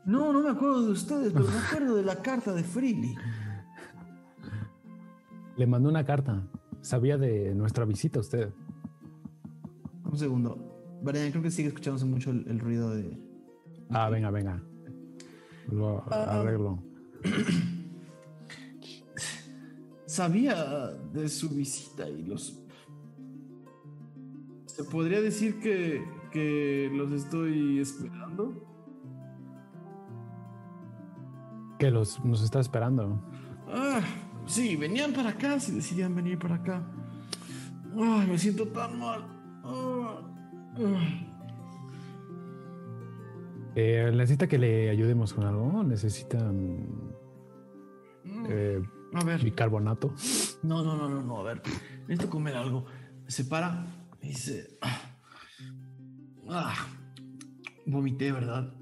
No, 0.07 0.33
no 0.33 0.43
me 0.43 0.51
acuerdo 0.51 0.87
de 0.87 0.93
ustedes, 0.93 1.33
pero 1.33 1.47
me 1.47 1.59
acuerdo 1.59 1.97
de 1.97 2.03
la 2.03 2.23
carta 2.23 2.53
de 2.55 2.65
Freely. 2.65 3.15
Le 5.61 5.67
mandó 5.67 5.91
una 5.91 6.07
carta. 6.07 6.43
Sabía 6.81 7.19
de 7.19 7.55
nuestra 7.55 7.85
visita 7.85 8.19
a 8.19 8.23
usted. 8.23 8.51
Un 10.11 10.17
segundo. 10.17 10.57
Brian, 11.03 11.31
creo 11.33 11.43
que 11.43 11.51
sigue 11.51 11.69
escuchándose 11.69 12.07
mucho 12.07 12.31
el, 12.31 12.47
el 12.49 12.59
ruido 12.59 12.89
de. 12.95 13.19
Ah, 13.91 14.09
venga, 14.09 14.31
venga. 14.31 14.63
Lo 15.71 16.03
Ah. 16.11 16.41
arreglo. 16.41 16.83
Sabía 20.07 20.95
de 21.13 21.29
su 21.29 21.51
visita 21.51 22.09
y 22.09 22.23
los. 22.23 22.59
¿Se 24.65 24.83
podría 24.85 25.21
decir 25.21 25.61
que, 25.61 26.03
que 26.33 26.91
los 26.91 27.13
estoy 27.13 27.81
esperando? 27.81 28.67
Que 31.79 31.91
los, 31.91 32.25
nos 32.25 32.43
está 32.43 32.61
esperando. 32.61 33.23
Ah, 33.69 34.01
sí, 34.51 34.77
venían 34.77 35.13
para 35.13 35.31
acá, 35.31 35.59
si 35.61 35.73
decidían 35.73 36.15
venir 36.15 36.39
para 36.39 36.57
acá. 36.57 36.83
Ay, 37.97 38.27
me 38.29 38.39
siento 38.39 38.67
tan 38.69 38.99
mal. 38.99 39.25
Eh, 43.75 44.11
¿Necesita 44.15 44.49
que 44.49 44.59
le 44.59 44.91
ayudemos 44.91 45.33
con 45.33 45.45
algo? 45.45 45.83
¿Necesita 45.85 46.39
mm, 46.39 47.11
eh, 48.49 48.83
A 49.15 49.25
ver. 49.25 49.43
bicarbonato? 49.43 50.13
No, 50.63 50.83
no, 50.85 50.97
no, 50.97 51.09
no, 51.09 51.23
no, 51.23 51.39
a 51.39 51.43
ver. 51.45 51.63
Necesito 52.09 52.29
comer 52.31 52.57
algo. 52.57 52.85
Se 53.27 53.45
para 53.45 53.87
y 54.23 54.29
dice. 54.29 54.77
Ah, 54.83 55.01
ah, 56.51 56.75
vomité, 57.87 58.33
¿verdad? 58.33 58.73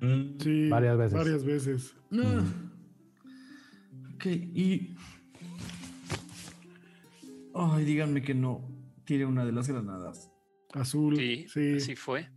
Mm, 0.00 0.38
Sí, 0.38 0.68
Varias 0.68 0.96
veces. 0.98 1.12
Varias 1.18 1.44
veces. 1.44 1.94
Ah. 2.12 2.42
Ok, 4.22 4.26
y. 4.26 4.94
Ay, 7.56 7.84
díganme 7.84 8.22
que 8.22 8.34
no 8.34 8.60
tire 9.04 9.26
una 9.26 9.44
de 9.44 9.50
las 9.50 9.66
granadas. 9.66 10.30
Azul. 10.74 11.16
Sí, 11.16 11.46
Sí. 11.48 11.74
así 11.76 11.96
fue. 11.96 12.28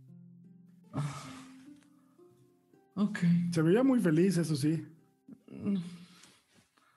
Ok. 2.96 3.20
Se 3.52 3.62
veía 3.62 3.84
muy 3.84 4.00
feliz, 4.00 4.36
eso 4.36 4.56
sí. 4.56 4.84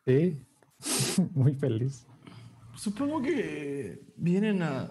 Sí. 0.08 0.42
Muy 1.35 1.53
feliz. 1.53 2.08
Supongo 2.76 3.22
que 3.22 4.01
vienen 4.18 4.64
a. 4.64 4.90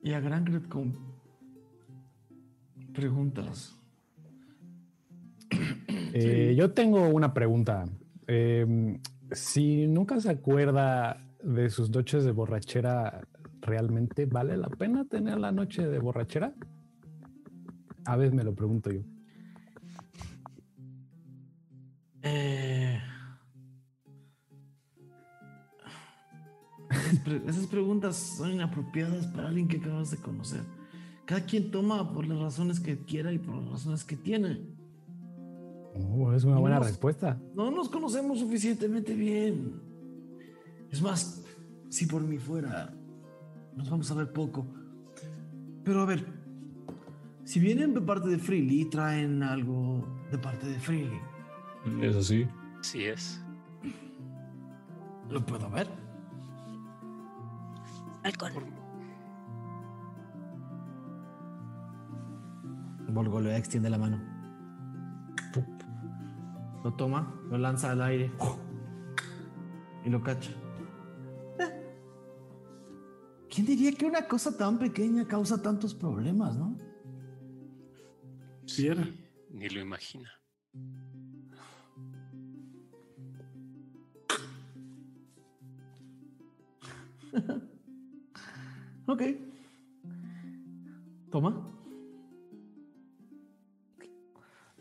y 0.00 0.12
a 0.12 0.20
Grankret 0.20 0.68
con. 0.68 0.94
preguntas. 2.92 3.76
Eh, 6.12 6.54
Yo 6.56 6.70
tengo 6.72 7.08
una 7.08 7.34
pregunta. 7.34 7.84
Eh, 8.28 9.00
si 9.34 9.86
nunca 9.86 10.20
se 10.20 10.30
acuerda 10.30 11.24
de 11.42 11.68
sus 11.70 11.90
noches 11.90 12.24
de 12.24 12.32
borrachera, 12.32 13.26
¿realmente 13.60 14.26
vale 14.26 14.56
la 14.56 14.68
pena 14.68 15.04
tener 15.04 15.38
la 15.38 15.52
noche 15.52 15.86
de 15.86 15.98
borrachera? 15.98 16.54
A 18.06 18.16
veces 18.16 18.34
me 18.34 18.44
lo 18.44 18.54
pregunto 18.54 18.90
yo. 18.90 19.00
Eh, 22.22 22.98
esas, 26.90 27.18
pre- 27.20 27.42
esas 27.46 27.66
preguntas 27.66 28.16
son 28.16 28.52
inapropiadas 28.52 29.26
para 29.26 29.48
alguien 29.48 29.68
que 29.68 29.76
acabas 29.76 30.10
de 30.10 30.16
conocer. 30.18 30.62
Cada 31.26 31.44
quien 31.44 31.70
toma 31.70 32.12
por 32.12 32.26
las 32.26 32.38
razones 32.38 32.80
que 32.80 32.98
quiera 32.98 33.32
y 33.32 33.38
por 33.38 33.56
las 33.56 33.70
razones 33.70 34.04
que 34.04 34.16
tiene. 34.16 34.60
Oh, 35.94 36.32
es 36.32 36.44
una 36.44 36.58
buena 36.58 36.80
respuesta. 36.80 37.40
No 37.54 37.70
nos 37.70 37.88
conocemos 37.88 38.40
suficientemente 38.40 39.14
bien. 39.14 39.80
Es 40.90 41.00
más, 41.00 41.42
si 41.88 42.06
por 42.06 42.22
mí 42.22 42.38
fuera, 42.38 42.92
nos 43.76 43.88
vamos 43.88 44.10
a 44.10 44.14
ver 44.14 44.32
poco. 44.32 44.66
Pero 45.84 46.00
a 46.02 46.06
ver, 46.06 46.26
si 47.44 47.60
vienen 47.60 47.94
de 47.94 48.00
parte 48.00 48.28
de 48.28 48.38
Freely, 48.38 48.86
traen 48.86 49.42
algo 49.42 50.04
de 50.30 50.38
parte 50.38 50.66
de 50.66 50.80
Freely. 50.80 51.20
Es 52.00 52.16
así. 52.16 52.46
Así 52.80 53.04
es. 53.04 53.40
¿Lo 55.30 55.44
puedo 55.44 55.70
ver? 55.70 55.88
Halcón. 58.24 58.52
Volgolea 63.08 63.56
extiende 63.56 63.90
la 63.90 63.98
mano. 63.98 64.33
Lo 66.84 66.92
toma, 66.92 67.34
lo 67.48 67.56
lanza 67.56 67.92
al 67.92 68.02
aire 68.02 68.30
y 70.04 70.10
lo 70.10 70.22
cacha. 70.22 70.50
¿Quién 73.48 73.66
diría 73.66 73.90
que 73.92 74.04
una 74.04 74.28
cosa 74.28 74.54
tan 74.54 74.78
pequeña 74.78 75.26
causa 75.26 75.62
tantos 75.62 75.94
problemas, 75.94 76.56
no? 76.56 76.78
Sí 78.66 78.86
era. 78.86 79.08
Ni 79.50 79.68
lo 79.70 79.80
imagina. 79.80 80.30
Ok. 89.06 89.22
Toma. 91.30 91.73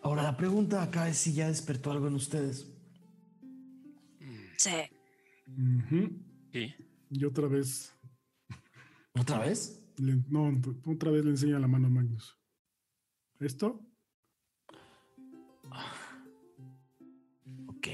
Ahora 0.03 0.23
la 0.23 0.35
pregunta 0.37 0.83
acá 0.83 1.07
es 1.07 1.17
si 1.17 1.33
ya 1.33 1.47
despertó 1.47 1.91
algo 1.91 2.07
en 2.07 2.15
ustedes. 2.15 2.69
Sí. 4.57 4.71
Sí. 6.51 6.75
Y 7.09 7.25
otra 7.25 7.47
vez, 7.47 7.93
¿Otra 9.19 9.39
vez? 9.39 9.83
le- 9.97 10.23
no, 10.29 10.61
otra 10.85 11.11
vez 11.11 11.23
le 11.23 11.31
enseña 11.31 11.59
la 11.59 11.67
mano 11.67 11.87
a 11.87 11.89
Magnus. 11.89 12.37
¿Esto? 13.39 13.79
Ok. 17.67 17.87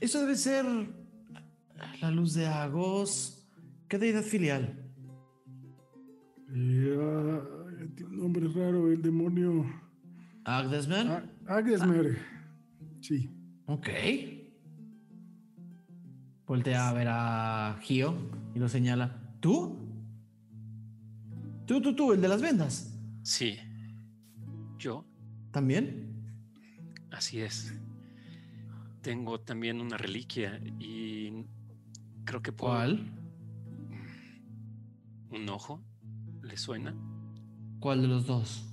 Eso 0.00 0.20
debe 0.20 0.36
ser 0.36 0.64
la 2.00 2.10
luz 2.10 2.34
de 2.34 2.46
Agos. 2.46 3.48
¿Qué 3.88 3.98
deidad 3.98 4.22
filial? 4.22 4.84
Eh, 6.54 6.96
ah, 7.00 7.42
tiene 7.96 8.10
un 8.12 8.18
nombre 8.18 8.48
raro, 8.48 8.90
el 8.90 9.02
demonio. 9.02 9.64
Agdesmer. 10.56 11.06
Ah, 11.46 11.56
Agdesmer. 11.56 12.18
Sí. 13.00 13.30
Ok. 13.66 13.88
Voltea 16.46 16.88
a 16.88 16.92
ver 16.94 17.08
a 17.10 17.78
Gio 17.82 18.14
y 18.54 18.58
lo 18.58 18.68
señala. 18.68 19.20
¿Tú? 19.40 19.78
Tú, 21.66 21.82
tú, 21.82 21.94
tú, 21.94 22.12
el 22.14 22.22
de 22.22 22.28
las 22.28 22.40
vendas. 22.40 22.94
Sí. 23.22 23.58
Yo, 24.78 25.04
¿También? 25.50 26.06
así 27.10 27.40
es. 27.40 27.74
Tengo 29.02 29.40
también 29.40 29.80
una 29.80 29.96
reliquia 29.98 30.58
y 30.78 31.44
creo 32.24 32.40
que 32.40 32.52
puedo. 32.52 32.72
¿Cuál? 32.74 33.12
¿Un 35.30 35.48
ojo? 35.50 35.82
¿Le 36.42 36.56
suena? 36.56 36.94
¿Cuál 37.80 38.02
de 38.02 38.08
los 38.08 38.26
dos? 38.26 38.64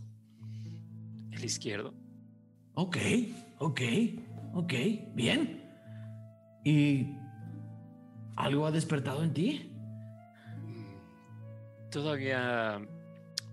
El 1.35 1.45
izquierdo. 1.45 1.93
Ok, 2.73 2.97
ok, 3.59 3.81
ok, 4.53 4.73
bien. 5.13 5.61
¿Y 6.63 7.15
algo 8.35 8.65
ha 8.65 8.71
despertado 8.71 9.23
en 9.23 9.33
ti? 9.33 9.71
Todavía 11.91 12.79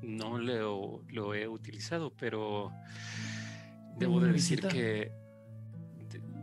no 0.03 0.39
lo, 0.39 1.05
lo 1.09 1.35
he 1.35 1.47
utilizado, 1.47 2.15
pero 2.17 2.73
debo 3.99 4.13
¿Ninguna 4.15 4.27
de 4.29 4.33
decir 4.33 4.57
visita? 4.57 4.69
que... 4.69 5.13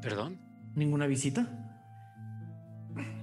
¿Perdón? 0.01 0.40
¿Ninguna 0.76 1.08
visita? 1.08 1.48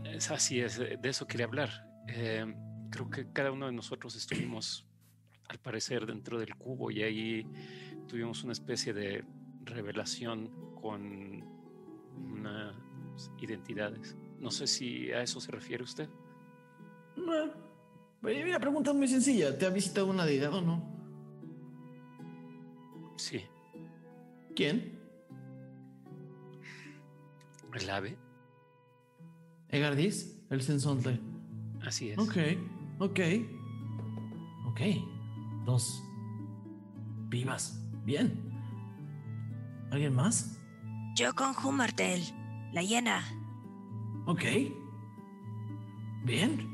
Es 0.04 0.30
así 0.30 0.60
es, 0.60 0.78
de 0.78 0.98
eso 1.02 1.26
quería 1.26 1.46
hablar. 1.46 1.70
Eh, 2.08 2.44
creo 2.90 3.08
que 3.08 3.32
cada 3.32 3.52
uno 3.52 3.66
de 3.66 3.72
nosotros 3.72 4.14
estuvimos, 4.16 4.86
al 5.48 5.58
parecer, 5.58 6.06
dentro 6.06 6.38
del 6.38 6.54
cubo 6.56 6.90
y 6.90 7.02
ahí 7.02 7.46
tuvimos 8.06 8.42
una 8.44 8.52
especie 8.52 8.92
de 8.92 9.24
revelación 9.64 10.50
con 10.80 11.42
unas 12.32 12.74
identidades. 13.40 14.16
No 14.38 14.50
sé 14.50 14.66
si 14.66 15.10
a 15.12 15.22
eso 15.22 15.40
se 15.40 15.50
refiere 15.52 15.82
usted. 15.84 16.08
No. 17.16 17.66
La 18.22 18.58
pregunta 18.60 18.90
es 18.90 18.96
muy 18.96 19.08
sencilla. 19.08 19.56
¿Te 19.56 19.66
ha 19.66 19.70
visitado 19.70 20.06
una 20.08 20.24
deidad 20.24 20.52
o 20.52 20.60
no? 20.60 20.82
Sí, 23.16 23.42
¿Quién? 24.54 24.96
el 27.74 27.90
ave, 27.90 28.16
Egardis, 29.68 30.42
el 30.48 30.62
sensonte. 30.62 31.20
así 31.82 32.10
es. 32.10 32.18
Ok, 32.18 32.36
ok. 32.98 33.20
Ok. 34.68 34.80
Dos. 35.66 36.02
Vivas. 37.28 37.85
Bien. 38.06 38.32
¿Alguien 39.90 40.14
más? 40.14 40.56
Yo 41.16 41.34
con 41.34 41.52
Humartel, 41.56 42.22
la 42.72 42.80
hiena. 42.80 43.24
Ok. 44.26 44.44
Bien. 46.24 46.70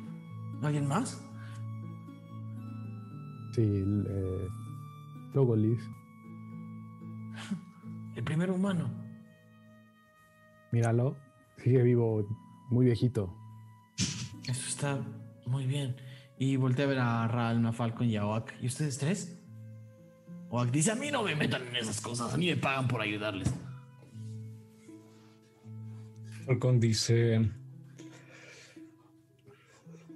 ¿Alguien 0.62 0.86
más? 0.86 1.24
Sí, 3.54 3.62
el, 3.62 4.06
eh, 4.10 4.48
luego 5.32 5.56
Liz. 5.56 5.80
El 8.14 8.24
primer 8.24 8.50
humano. 8.50 8.90
Míralo, 10.70 11.16
sigue 11.56 11.82
vivo, 11.82 12.26
muy 12.68 12.84
viejito. 12.84 13.34
Eso 13.96 14.68
está 14.68 15.00
muy 15.46 15.66
bien. 15.66 15.96
Y 16.38 16.56
volteé 16.56 16.84
a 16.84 16.88
ver 16.88 16.98
a 16.98 17.26
Ralma, 17.26 17.72
Falcon 17.72 18.06
y 18.06 18.16
a 18.16 18.26
Oak. 18.26 18.52
¿Y 18.60 18.66
ustedes 18.66 18.98
tres? 18.98 19.41
Oak 20.54 20.70
dice, 20.70 20.92
a 20.92 20.94
mí 20.94 21.10
no 21.10 21.22
me 21.22 21.34
metan 21.34 21.66
en 21.66 21.76
esas 21.76 21.98
cosas. 22.02 22.34
A 22.34 22.36
mí 22.36 22.46
me 22.46 22.56
pagan 22.56 22.86
por 22.86 23.00
ayudarles. 23.00 23.50
Falcón 26.44 26.78
dice: 26.78 27.50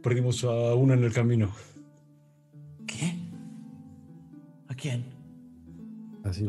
Perdimos 0.03 0.45
a 0.45 0.75
una 0.75 0.93
en 0.93 1.05
el 1.05 1.13
camino. 1.15 1.51
¿Qué? 2.87 3.17
¿A 4.69 4.75
quién? 4.75 5.07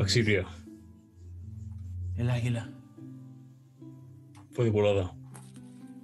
Axiria 0.01 0.45
El 2.17 2.29
águila. 2.29 2.69
fue 4.51 4.65
devorada. 4.65 5.15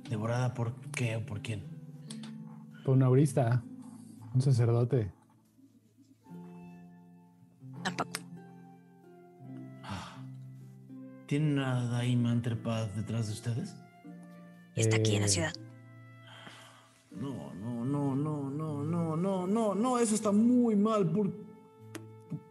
¿Devorada 0.09 0.53
por 0.53 0.73
qué 0.91 1.17
o 1.17 1.25
por 1.25 1.41
quién? 1.41 1.63
Fue 2.85 2.93
un 2.93 3.03
aurista, 3.03 3.61
un 4.33 4.41
sacerdote. 4.41 5.11
Tampoco. 7.83 8.11
¿Tienen 11.27 11.53
una 11.53 11.85
daima 11.87 12.31
entrepada 12.31 12.87
detrás 12.89 13.27
de 13.27 13.33
ustedes? 13.33 13.75
Está 14.75 14.97
aquí 14.97 15.15
en 15.15 15.21
la 15.21 15.27
Eh, 15.27 15.29
ciudad. 15.29 15.53
No, 17.11 17.53
no, 17.53 17.85
no, 17.85 18.15
no, 18.15 18.49
no, 18.49 18.83
no, 18.83 19.15
no, 19.17 19.47
no, 19.47 19.75
no, 19.75 19.97
eso 19.99 20.15
está 20.15 20.31
muy 20.31 20.75
mal. 20.75 21.09
¿Por, 21.11 21.31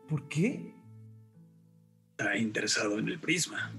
¿por 0.08 0.28
qué? 0.28 0.74
Está 2.12 2.36
interesado 2.38 2.98
en 2.98 3.08
el 3.08 3.18
prisma. 3.20 3.72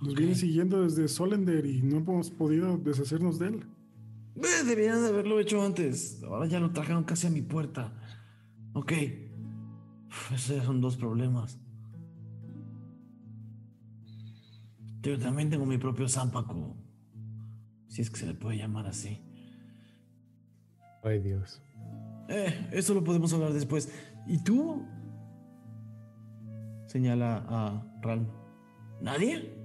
Nos 0.00 0.14
viene 0.14 0.34
siguiendo 0.34 0.82
desde 0.82 1.08
Solender 1.08 1.66
y 1.66 1.82
no 1.82 1.98
hemos 1.98 2.30
podido 2.30 2.78
deshacernos 2.78 3.38
de 3.38 3.48
él. 3.48 3.66
Eh, 4.36 4.64
Deberían 4.64 5.02
de 5.02 5.08
haberlo 5.08 5.40
hecho 5.40 5.60
antes. 5.62 6.22
Ahora 6.22 6.46
ya 6.46 6.60
lo 6.60 6.70
trajeron 6.70 7.02
casi 7.02 7.26
a 7.26 7.30
mi 7.30 7.42
puerta. 7.42 7.92
Ok. 8.78 8.92
Esos 10.32 10.64
son 10.64 10.80
dos 10.80 10.96
problemas. 10.96 11.58
Yo 15.02 15.18
también 15.18 15.50
tengo 15.50 15.66
mi 15.66 15.78
propio 15.78 16.08
Zampaco. 16.08 16.76
Si 17.88 18.02
es 18.02 18.08
que 18.10 18.18
se 18.20 18.26
le 18.26 18.34
puede 18.34 18.58
llamar 18.58 18.86
así. 18.86 19.20
Ay, 21.02 21.18
Dios. 21.18 21.60
Eh, 22.28 22.68
eso 22.70 22.94
lo 22.94 23.02
podemos 23.02 23.32
hablar 23.32 23.52
después. 23.52 23.92
¿Y 24.28 24.44
tú? 24.44 24.86
Señala 26.86 27.44
a 27.48 28.00
Ral. 28.00 28.30
¿Nadie? 29.00 29.56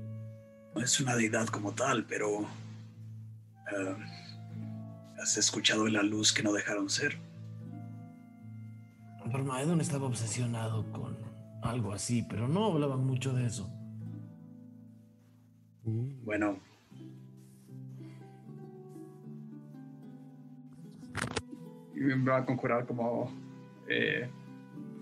No 0.74 0.82
es 0.82 1.00
una 1.00 1.16
deidad 1.16 1.48
como 1.50 1.74
tal, 1.74 2.08
pero... 2.08 2.42
eh, 2.42 3.96
¿Has 5.22 5.38
escuchado 5.38 5.88
la 5.88 6.02
luz 6.02 6.34
que 6.34 6.42
no 6.42 6.52
dejaron 6.52 6.90
ser? 6.90 7.20
Parmaedon 9.34 9.82
estaba 9.82 10.06
obsesionado 10.06 10.92
con 10.92 11.18
algo 11.64 11.92
así, 11.92 12.22
pero 12.30 12.48
no 12.48 12.66
hablaba 12.66 12.98
mucho 12.98 13.34
de 13.34 13.48
eso. 13.48 13.68
Bueno. 15.84 16.60
Y 21.96 22.00
me 22.00 22.30
va 22.30 22.38
a 22.38 22.46
conjurar 22.46 22.86
como 22.86 23.32
eh, 23.90 24.30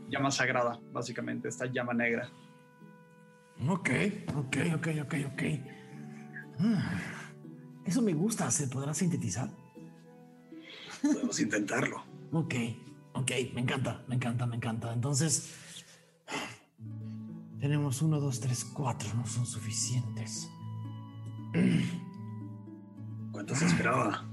llama 0.10 0.32
sagrada, 0.32 0.80
básicamente, 0.94 1.50
esta 1.50 1.66
llama 1.66 1.94
negra. 1.94 2.30
Ok, 3.68 3.90
ok, 4.34 4.58
ok, 4.76 4.88
ok, 5.04 5.14
ok. 5.34 5.44
Ah, 6.58 7.00
Eso 7.86 8.02
me 8.02 8.14
gusta. 8.14 8.50
¿Se 8.50 8.70
podrá 8.70 8.94
sintetizar? 8.94 9.50
Podemos 11.02 11.38
intentarlo. 11.42 12.02
Ok, 12.32 12.56
Ok, 13.14 13.32
me 13.54 13.62
encanta, 13.62 14.04
me 14.08 14.16
encanta, 14.16 14.46
me 14.46 14.56
encanta. 14.56 14.94
Entonces, 14.94 15.54
tenemos 17.60 18.02
uno, 18.02 18.20
dos, 18.20 18.40
tres, 18.40 18.64
cuatro. 18.66 19.10
No 19.16 19.26
son 19.26 19.46
suficientes. 19.46 20.50
¿Cuántas 23.32 23.62
esperaba? 23.62 24.26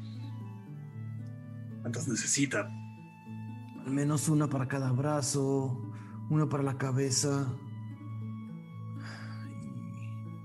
¿Cuántas 1.82 2.08
necesita? 2.08 2.70
Al 3.84 3.92
menos 3.92 4.28
una 4.28 4.48
para 4.48 4.68
cada 4.68 4.92
brazo, 4.92 5.92
una 6.30 6.48
para 6.48 6.62
la 6.62 6.78
cabeza 6.78 7.54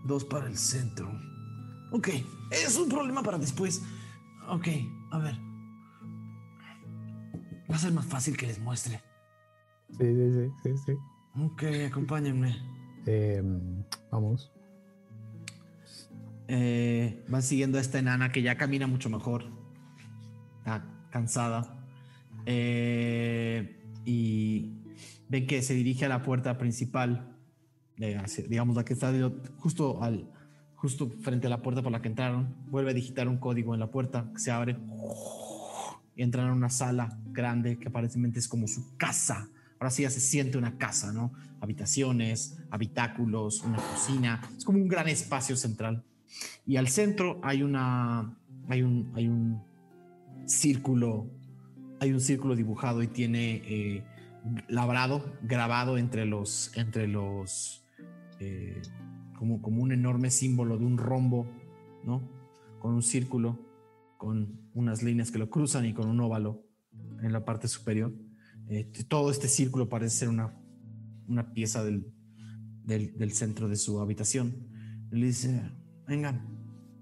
y 0.04 0.08
dos 0.08 0.24
para 0.26 0.48
el 0.48 0.58
centro. 0.58 1.12
Ok, 1.92 2.10
es 2.52 2.78
un 2.78 2.90
problema 2.90 3.22
para 3.22 3.38
después. 3.38 3.84
Ok, 4.50 4.68
a 5.12 5.20
ver. 5.20 5.53
Va 7.70 7.76
a 7.76 7.80
ser 7.80 7.94
más 7.94 8.06
fácil 8.06 8.38
que 8.38 8.48
les 8.48 8.60
muestre. 8.60 9.02
Sí, 9.90 10.06
sí, 10.06 10.32
sí, 10.34 10.52
sí, 10.64 10.78
sí. 10.86 10.94
Ok, 11.42 11.64
acompáñenme. 11.90 12.56
Em, 13.06 13.84
vamos. 14.12 14.52
Eh, 16.48 17.24
van 17.28 17.42
siguiendo 17.42 17.78
a 17.78 17.82
esta 17.82 18.00
enana 18.00 18.32
que 18.32 18.42
ya 18.42 18.58
camina 18.58 18.88
mucho 18.88 19.10
mejor. 19.10 19.46
Está 20.60 20.86
cansada. 21.10 21.86
Eh, 22.46 23.80
y 24.06 24.74
ven 25.30 25.48
que 25.48 25.62
se 25.62 25.74
dirige 25.74 26.06
a 26.06 26.10
la 26.10 26.22
puerta 26.22 26.58
principal. 26.58 27.36
digamos, 27.98 28.76
la 28.76 28.84
que 28.84 28.94
está 28.94 29.12
justo, 29.58 30.04
al, 30.04 30.30
justo 30.76 31.10
frente 31.22 31.48
a 31.48 31.50
la 31.50 31.62
puerta 31.62 31.82
por 31.82 31.92
la 31.92 32.02
que 32.02 32.10
entraron. 32.10 32.56
Vuelve 32.68 32.92
a 32.92 32.94
digitar 32.94 33.28
un 33.28 33.38
código 33.38 33.74
en 33.74 33.80
la 33.80 33.90
puerta 33.90 34.30
que 34.34 34.40
se 34.40 34.52
abre. 34.52 34.78
Entran 36.16 36.48
a 36.48 36.54
una 36.54 36.70
sala 36.70 37.18
grande 37.32 37.78
que 37.78 37.88
aparentemente 37.88 38.40
es 38.40 38.48
como 38.48 38.68
su 38.68 38.96
casa. 38.98 39.50
Ahora 39.80 39.90
sí 39.90 40.04
ya 40.04 40.10
se 40.10 40.20
siente 40.20 40.58
una 40.58 40.78
casa, 40.78 41.12
¿no? 41.12 41.34
Habitaciones, 41.60 42.58
habitáculos, 42.70 43.62
una 43.64 43.78
cocina. 43.78 44.42
Es 44.58 44.64
como 44.64 44.78
un 44.78 44.88
gran 44.88 45.08
espacio 45.08 45.56
central. 45.56 46.04
Y 46.66 46.78
al 46.78 46.88
centro 46.88 47.40
hay 47.44 47.64
una. 47.64 48.38
Hay 48.70 48.82
un. 48.84 49.12
Hay 49.16 49.28
un 49.28 49.62
círculo. 50.46 51.30
Hay 52.00 52.12
un 52.12 52.22
círculo 52.22 52.56
dibujado 52.56 53.02
y 53.02 53.08
tiene 53.08 53.62
eh, 53.66 54.04
labrado, 54.68 55.34
grabado 55.42 55.98
entre 55.98 56.26
los. 56.26 56.72
Entre 56.76 57.08
los. 57.08 57.86
eh, 58.40 58.82
como, 59.38 59.62
como 59.62 59.82
un 59.82 59.92
enorme 59.92 60.30
símbolo 60.30 60.78
de 60.78 60.86
un 60.86 60.98
rombo, 60.98 61.46
¿no? 62.06 62.22
Con 62.80 62.94
un 62.94 63.04
círculo, 63.04 63.60
con 64.24 64.70
unas 64.74 65.04
líneas 65.04 65.32
que 65.32 65.38
lo 65.38 65.50
cruzan 65.50 65.86
y 65.86 65.94
con 65.94 66.08
un 66.08 66.22
óvalo 66.22 66.66
en 67.22 67.34
la 67.34 67.44
parte 67.44 67.68
superior. 67.68 68.16
Eh, 68.70 68.90
todo 69.10 69.30
este 69.30 69.50
círculo 69.50 69.90
parece 69.90 70.16
ser 70.16 70.30
una, 70.30 70.58
una 71.28 71.52
pieza 71.52 71.84
del, 71.84 72.08
del, 72.86 73.18
del 73.18 73.34
centro 73.34 73.68
de 73.68 73.76
su 73.76 74.00
habitación. 74.00 74.70
Le 75.12 75.26
dice, 75.26 75.62
vengan, 76.08 76.48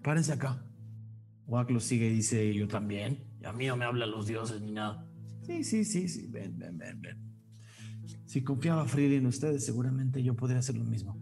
párense 0.01 0.33
acá. 0.33 0.65
Wack 1.45 1.69
lo 1.69 1.79
sigue 1.79 2.07
y 2.07 2.15
dice, 2.15 2.51
yo 2.55 2.67
también. 2.67 3.23
Y 3.39 3.45
a 3.45 3.53
mí 3.53 3.67
no 3.67 3.77
me 3.77 3.85
hablan 3.85 4.09
los 4.09 4.25
dioses 4.25 4.59
ni 4.59 4.71
nada. 4.71 5.07
Sí, 5.43 5.63
sí, 5.63 5.85
sí, 5.85 6.07
sí, 6.07 6.25
ven, 6.25 6.57
ven, 6.57 6.75
ven, 6.79 7.01
ven. 7.01 7.17
Si 8.25 8.43
confiaba 8.43 8.85
Freely 8.85 9.17
en 9.17 9.27
ustedes, 9.27 9.63
seguramente 9.63 10.23
yo 10.23 10.35
podría 10.35 10.57
hacer 10.57 10.75
lo 10.75 10.85
mismo. 10.85 11.15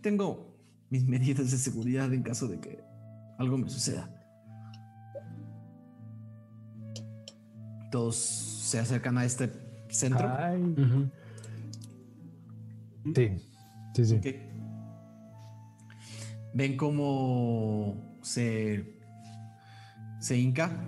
Tengo 0.00 0.58
mis 0.88 1.04
medidas 1.04 1.50
de 1.50 1.58
seguridad 1.58 2.10
en 2.14 2.22
caso 2.22 2.48
de 2.48 2.58
que 2.58 2.80
algo 3.38 3.58
me 3.58 3.68
suceda. 3.68 4.15
Todos 7.96 8.16
se 8.16 8.78
acercan 8.78 9.16
a 9.16 9.24
este 9.24 9.50
centro. 9.88 10.28
Ay. 10.38 10.74
Sí, 13.14 13.30
sí, 13.94 14.04
sí. 14.04 14.36
Ven 16.52 16.76
cómo 16.76 18.18
se, 18.20 18.98
se 20.20 20.36
hinca 20.36 20.78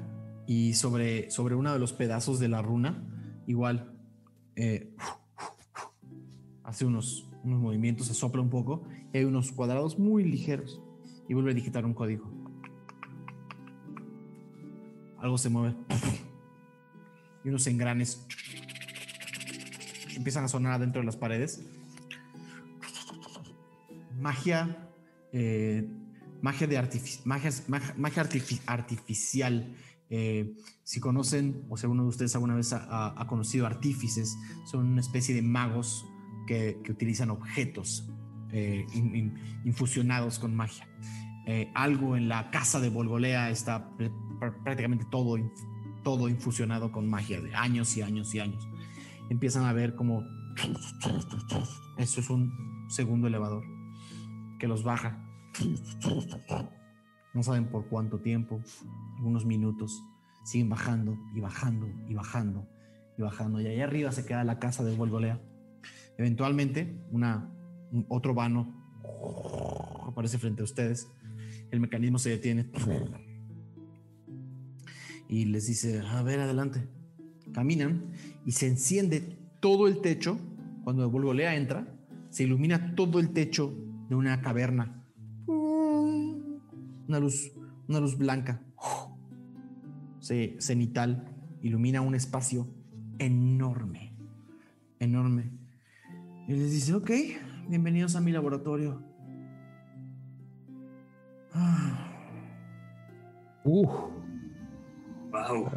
y 0.47 0.75
sobre, 0.75 1.31
sobre 1.31 1.55
uno 1.55 1.73
de 1.73 1.79
los 1.79 1.95
pedazos 1.95 2.39
de 2.41 2.49
la 2.49 2.61
runa, 2.61 3.03
igual, 3.47 3.91
eh, 4.55 4.95
hace 6.63 6.85
unos, 6.85 7.27
unos 7.43 7.59
movimientos, 7.59 8.09
se 8.09 8.13
sopla 8.13 8.43
un 8.43 8.51
poco, 8.51 8.83
y 9.15 9.17
hay 9.17 9.25
unos 9.25 9.51
cuadrados 9.51 9.99
muy 9.99 10.25
ligeros 10.25 10.83
y 11.27 11.33
vuelve 11.33 11.53
a 11.53 11.55
digitar 11.55 11.87
un 11.87 11.95
código. 11.95 12.31
Algo 15.17 15.39
se 15.39 15.49
mueve 15.49 15.75
unos 17.49 17.67
engranes 17.67 18.27
empiezan 20.17 20.45
a 20.45 20.49
sonar 20.49 20.73
adentro 20.73 21.01
de 21.01 21.07
las 21.07 21.17
paredes 21.17 21.63
magia, 24.19 24.89
eh, 25.33 25.89
magia 26.43 26.67
de 26.67 26.77
artifici- 26.79 27.21
magia, 27.25 27.51
magia, 27.69 27.95
magia 27.97 28.23
artifi- 28.25 28.61
artificial. 28.67 29.75
Eh, 30.11 30.55
si 30.85 31.01
conocen, 31.01 31.65
o 31.69 31.77
si 31.77 31.85
alguno 31.85 32.03
de 32.05 32.09
ustedes 32.09 32.35
alguna 32.35 32.55
vez 32.55 32.73
ha, 32.73 33.25
conocido 33.29 33.67
artífices, 33.67 34.37
son 34.71 34.87
una 34.87 35.01
especie 35.01 35.35
de 35.35 35.43
magos 35.43 36.05
que, 36.47 36.81
utilizan 36.89 37.31
objetos 37.31 38.09
eh, 38.51 38.87
in- 38.95 39.15
in- 39.15 39.35
infusionados 39.65 40.39
con 40.39 40.55
magia. 40.55 40.89
Algo 41.75 42.15
en 42.17 42.29
la 42.29 42.51
casa 42.51 42.79
de 42.79 42.91
Volgolea 42.91 43.49
está 43.51 43.91
pr- 43.97 44.13
pr- 44.39 44.63
prácticamente 44.65 45.07
todo, 45.11 45.39
todo 46.09 46.31
infusionado 46.31 46.91
con 46.91 47.07
magia 47.07 47.39
de 47.43 47.55
años 47.55 47.95
y 47.99 48.01
años 48.01 48.35
y 48.35 48.41
años. 48.41 48.67
Empiezan 49.29 49.67
a 49.67 49.75
ver 49.75 49.95
como 49.95 50.25
eso 51.99 52.21
es 52.21 52.31
un 52.31 52.51
segundo 52.89 53.27
elevador 53.27 53.63
que 54.59 54.67
los 54.67 54.85
baja. 54.85 55.23
No 57.35 57.43
saben 57.43 57.67
por 57.71 57.89
cuánto 57.89 58.21
tiempo, 58.21 58.59
algunos 59.19 59.45
minutos. 59.45 60.03
Siguen 60.45 60.71
bajando 60.71 61.15
y 61.35 61.41
bajando 61.41 61.87
y 62.09 62.15
bajando 62.15 62.67
y 63.19 63.21
bajando. 63.23 63.61
Y 63.61 63.67
allá 63.67 63.85
arriba 63.85 64.11
se 64.11 64.25
queda 64.25 64.45
la 64.45 64.59
casa 64.59 64.83
de 64.83 64.97
Volgolea. 64.97 65.43
Eventualmente, 66.17 66.99
una, 67.11 67.53
un- 67.93 68.07
otro 68.09 68.33
vano 68.33 68.75
aparece 70.07 70.39
frente 70.39 70.63
a 70.63 70.65
ustedes. 70.65 71.13
El 71.71 71.81
mecanismo 71.81 72.19
se 72.19 72.31
detiene 72.31 72.65
y 75.29 75.45
les 75.45 75.67
dice, 75.67 76.01
a 76.01 76.23
ver, 76.23 76.41
adelante. 76.41 76.89
Caminan 77.53 78.13
y 78.45 78.53
se 78.53 78.67
enciende 78.67 79.39
todo 79.61 79.87
el 79.87 80.01
techo. 80.01 80.39
Cuando 80.85 81.09
Volgolea 81.11 81.55
entra, 81.55 81.87
se 82.31 82.45
ilumina 82.45 82.95
todo 82.95 83.21
el 83.21 83.31
techo 83.31 83.75
de 84.09 84.15
una 84.15 84.41
caverna. 84.41 85.05
Una 85.47 87.21
luz, 87.21 87.53
una 87.89 88.01
luz 88.01 88.19
blanca, 88.19 88.63
ce- 90.21 90.57
cenital, 90.59 91.25
ilumina 91.63 92.03
un 92.03 92.15
espacio 92.15 92.69
enorme, 93.19 94.15
enorme. 94.99 95.51
Y 96.47 96.53
les 96.53 96.71
dice, 96.71 96.95
ok, 96.95 97.11
bienvenidos 97.69 98.15
a 98.15 98.21
mi 98.21 98.31
laboratorio. 98.31 99.03
Uh, 103.65 103.89
Wow. 105.31 105.71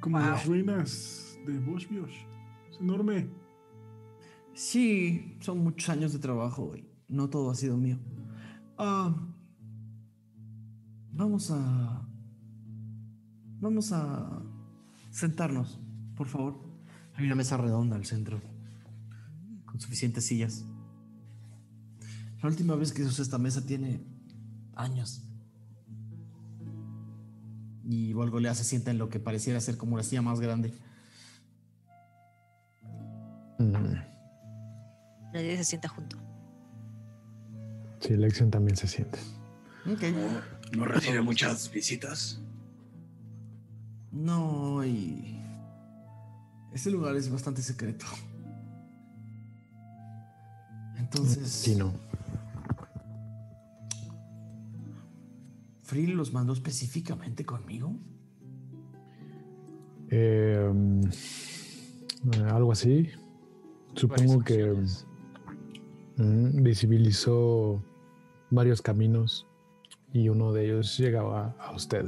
Como 0.00 0.18
las 0.18 0.46
ruinas 0.46 1.38
de 1.46 1.58
Bosch 1.58 1.88
Biosh. 1.88 2.24
Es 2.70 2.80
enorme. 2.80 3.28
Sí, 4.54 5.38
son 5.40 5.58
muchos 5.58 5.88
años 5.88 6.12
de 6.12 6.18
trabajo 6.18 6.76
y 6.76 6.86
no 7.08 7.28
todo 7.30 7.50
ha 7.50 7.54
sido 7.54 7.76
mío. 7.76 7.98
Ah, 8.78 9.14
vamos 11.12 11.50
a... 11.50 12.08
Vamos 13.60 13.92
a 13.92 14.42
sentarnos, 15.10 15.78
por 16.16 16.26
favor. 16.26 16.60
Hay 17.14 17.26
una 17.26 17.36
mesa 17.36 17.56
redonda 17.56 17.94
al 17.94 18.04
centro, 18.06 18.40
con 19.66 19.78
suficientes 19.78 20.26
sillas. 20.26 20.64
La 22.42 22.48
última 22.48 22.74
vez 22.74 22.92
que 22.92 23.04
usé 23.04 23.22
esta 23.22 23.38
mesa 23.38 23.64
tiene 23.64 24.04
años. 24.74 25.22
Y 27.84 28.12
Volgolea 28.12 28.54
se 28.54 28.64
sienta 28.64 28.90
en 28.90 28.98
lo 28.98 29.08
que 29.08 29.18
pareciera 29.20 29.60
ser 29.60 29.76
como 29.76 29.96
la 29.96 30.02
silla 30.02 30.22
más 30.22 30.40
grande. 30.40 30.72
mm, 33.58 33.94
Nadie 35.32 35.56
se 35.56 35.64
sienta 35.64 35.88
junto. 35.88 36.16
sí, 38.00 38.16
Lexion 38.16 38.50
también 38.50 38.76
se 38.76 38.86
siente. 38.86 39.18
Ok. 39.90 40.02
No 40.76 40.84
recibe 40.84 41.20
muchas 41.22 41.70
visitas. 41.70 42.40
No, 44.12 44.84
y. 44.84 45.40
Este 46.72 46.90
lugar 46.90 47.16
es 47.16 47.30
bastante 47.30 47.62
secreto. 47.62 48.06
Entonces. 50.98 51.48
Sí, 51.50 51.74
no. 51.76 51.92
¿Frill 55.92 56.12
los 56.12 56.32
mandó 56.32 56.54
específicamente 56.54 57.44
conmigo? 57.44 57.94
Eh, 60.08 60.72
algo 62.46 62.72
así. 62.72 63.10
Supongo 63.94 64.42
que 64.42 64.72
mm, 66.16 66.62
visibilizó 66.62 67.84
varios 68.48 68.80
caminos 68.80 69.46
y 70.14 70.30
uno 70.30 70.54
de 70.54 70.64
ellos 70.64 70.96
llegaba 70.96 71.54
a 71.60 71.76
usted. 71.76 72.06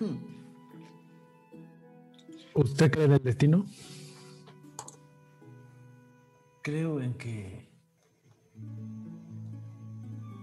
Hmm. 0.00 0.16
¿Usted 2.56 2.90
cree 2.90 3.04
en 3.04 3.12
el 3.12 3.22
destino? 3.22 3.66
Creo 6.60 7.00
en 7.00 7.14
que 7.14 7.68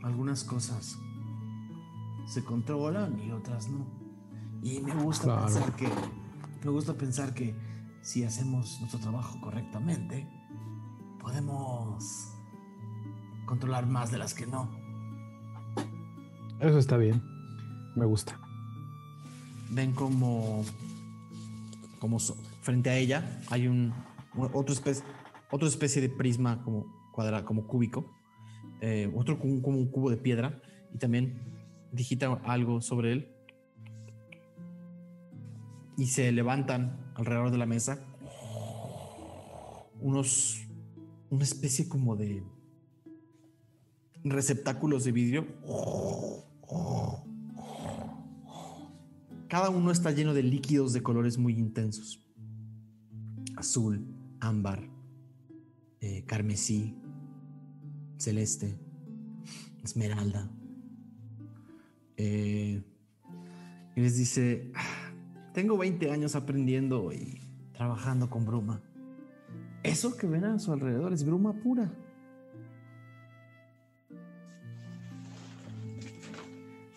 algunas 0.01 0.45
cosas 0.45 0.97
se 2.31 2.43
controlan 2.45 3.19
y 3.19 3.31
otras 3.31 3.67
no. 3.67 3.85
Y 4.63 4.79
me 4.79 4.93
gusta 4.95 5.25
Claro. 5.25 5.45
pensar 5.45 5.75
que 5.75 5.87
me 6.63 6.71
gusta 6.71 6.93
pensar 6.93 7.33
que 7.33 7.53
si 8.01 8.23
hacemos 8.23 8.77
nuestro 8.79 8.99
trabajo 9.01 9.39
correctamente, 9.41 10.27
podemos 11.19 12.33
controlar 13.45 13.85
más 13.87 14.11
de 14.11 14.17
las 14.17 14.33
que 14.33 14.47
no. 14.47 14.69
Eso 16.59 16.77
está 16.77 16.97
bien. 16.97 17.21
Me 17.95 18.05
gusta. 18.05 18.39
ven 19.73 19.93
como 19.93 20.63
como 21.99 22.19
so- 22.19 22.35
frente 22.61 22.89
a 22.89 22.97
ella 22.97 23.39
hay 23.49 23.67
un 23.67 23.93
otro 24.53 24.73
especie 24.73 25.01
otra 25.49 25.67
especie 25.69 26.01
de 26.01 26.09
prisma 26.09 26.61
como 26.63 26.85
cuadra 27.13 27.45
como 27.45 27.65
cúbico 27.67 28.03
eh, 28.81 29.09
otro 29.15 29.39
como, 29.39 29.61
como 29.61 29.77
un 29.77 29.89
cubo 29.89 30.09
de 30.09 30.17
piedra 30.17 30.61
y 30.93 30.97
también 30.97 31.60
digita 31.91 32.41
algo 32.45 32.81
sobre 32.81 33.13
él 33.13 33.31
y 35.97 36.07
se 36.07 36.31
levantan 36.31 37.11
alrededor 37.15 37.51
de 37.51 37.57
la 37.57 37.65
mesa 37.65 37.99
unos 39.99 40.67
una 41.29 41.43
especie 41.43 41.87
como 41.87 42.15
de 42.15 42.43
receptáculos 44.23 45.03
de 45.03 45.11
vidrio 45.11 45.47
Cada 49.51 49.69
uno 49.69 49.91
está 49.91 50.11
lleno 50.11 50.33
de 50.33 50.43
líquidos 50.43 50.93
de 50.93 51.03
colores 51.03 51.37
muy 51.37 51.59
intensos. 51.59 52.25
Azul, 53.57 54.07
ámbar, 54.39 54.89
eh, 55.99 56.23
carmesí, 56.25 56.95
celeste, 58.17 58.79
esmeralda. 59.83 60.49
Eh, 62.17 62.83
y 63.95 64.01
les 64.01 64.17
dice, 64.17 64.71
"Ah, 64.75 65.11
tengo 65.53 65.77
20 65.77 66.11
años 66.11 66.35
aprendiendo 66.35 67.11
y 67.11 67.39
trabajando 67.73 68.29
con 68.29 68.45
bruma. 68.45 68.81
Eso 69.83 70.15
que 70.15 70.27
ven 70.27 70.45
a 70.45 70.59
su 70.59 70.71
alrededor 70.71 71.13
es 71.13 71.23
bruma 71.25 71.53
pura. 71.53 71.91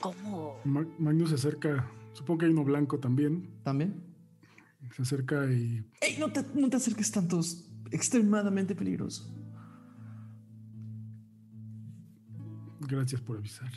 ¿Cómo? 0.00 0.56
Ma- 0.64 0.86
Magnus 0.98 1.30
se 1.30 1.34
acerca, 1.36 1.88
supongo 2.12 2.38
que 2.40 2.46
hay 2.46 2.52
uno 2.52 2.64
blanco 2.64 2.98
también. 2.98 3.48
¿También? 3.62 4.02
Se 4.94 5.02
acerca 5.02 5.46
y 5.50 5.82
¡Ey, 6.00 6.18
no 6.18 6.30
te, 6.30 6.44
no 6.54 6.68
te 6.68 6.76
acerques 6.76 7.10
tanto! 7.10 7.40
Es 7.40 7.66
extremadamente 7.90 8.74
peligroso. 8.74 9.30
gracias 12.86 13.20
por 13.22 13.38
avisar. 13.38 13.70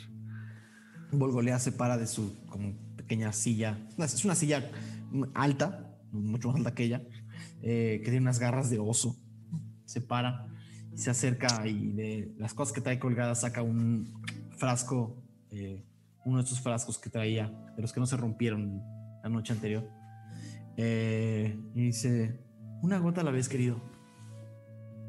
Volgolea 1.12 1.58
se 1.58 1.72
para 1.72 1.96
de 1.96 2.06
su 2.06 2.34
como 2.46 2.74
pequeña 2.96 3.32
silla. 3.32 3.78
Es 3.98 4.24
una 4.24 4.34
silla 4.34 4.70
alta, 5.34 5.96
mucho 6.12 6.48
más 6.48 6.58
alta 6.58 6.74
que 6.74 6.84
ella, 6.84 7.02
eh, 7.62 8.00
que 8.04 8.10
tiene 8.10 8.20
unas 8.20 8.38
garras 8.38 8.70
de 8.70 8.78
oso. 8.78 9.16
Se 9.86 10.00
para 10.00 10.46
y 10.92 10.98
se 10.98 11.10
acerca 11.10 11.66
y 11.66 11.92
de 11.92 12.34
las 12.38 12.52
cosas 12.52 12.74
que 12.74 12.80
trae 12.80 12.98
colgadas 12.98 13.40
saca 13.40 13.62
un 13.62 14.22
frasco, 14.56 15.22
eh, 15.50 15.84
uno 16.24 16.38
de 16.38 16.44
esos 16.44 16.60
frascos 16.60 16.98
que 16.98 17.08
traía, 17.08 17.48
de 17.74 17.82
los 17.82 17.92
que 17.92 18.00
no 18.00 18.06
se 18.06 18.16
rompieron 18.16 18.82
la 19.22 19.28
noche 19.28 19.52
anterior. 19.52 19.88
Eh, 20.76 21.58
y 21.74 21.86
dice, 21.86 22.38
una 22.82 22.98
gota 22.98 23.22
la 23.22 23.30
vez, 23.30 23.48
querido. 23.48 23.80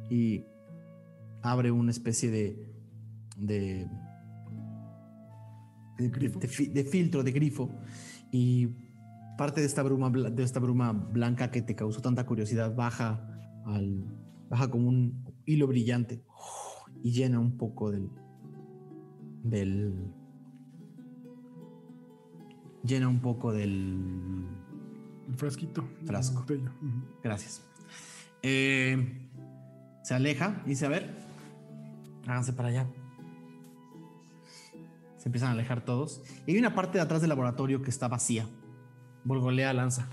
Y 0.10 0.46
abre 1.42 1.72
una 1.72 1.92
especie 1.92 2.32
de... 2.32 2.74
de 3.38 3.88
de, 6.00 6.10
de- 6.10 6.30
de 6.30 6.48
fi- 6.48 6.68
de 6.68 6.84
filtro, 6.84 7.24
de 7.24 7.32
grifo. 7.32 7.70
Y 8.32 8.70
parte 9.38 9.62
de 9.62 9.68
esta 9.68 9.84
bruma, 9.84 10.10
de 10.10 10.44
esta 10.44 10.60
bruma 10.60 10.92
blanca 10.94 11.52
que 11.52 11.62
te 11.62 11.76
causó 11.76 12.02
tanta 12.02 12.26
curiosidad 12.26 12.76
baja 12.76 13.26
al 13.66 14.04
baja 14.50 14.70
como 14.70 14.88
un 14.90 15.24
hilo 15.46 15.68
brillante 15.68 16.24
y 17.04 17.12
llena 17.12 17.40
un 17.40 17.56
poco 17.58 17.92
del 17.92 18.10
del 19.44 19.94
llena 22.84 23.08
un 23.08 23.20
poco 23.22 23.52
del 23.54 24.46
El 25.28 25.36
frasquito. 25.36 25.88
Frasco. 26.06 26.46
Gracias. 27.24 27.64
Eh, 28.42 29.30
se 30.04 30.14
aleja 30.14 30.62
y 30.66 30.70
dice, 30.70 30.86
a 30.86 30.90
ver, 30.90 31.14
háganse 32.26 32.54
para 32.54 32.70
allá. 32.70 32.88
Se 35.20 35.28
empiezan 35.28 35.50
a 35.50 35.52
alejar 35.52 35.84
todos. 35.84 36.24
Y 36.48 36.54
hay 36.54 36.58
una 36.58 36.74
parte 36.74 36.98
de 36.98 37.04
atrás 37.04 37.22
del 37.22 37.30
laboratorio 37.30 37.82
que 37.82 37.90
está 37.90 38.08
vacía. 38.08 38.48
Volgolea 39.26 39.74
lanza 39.74 40.10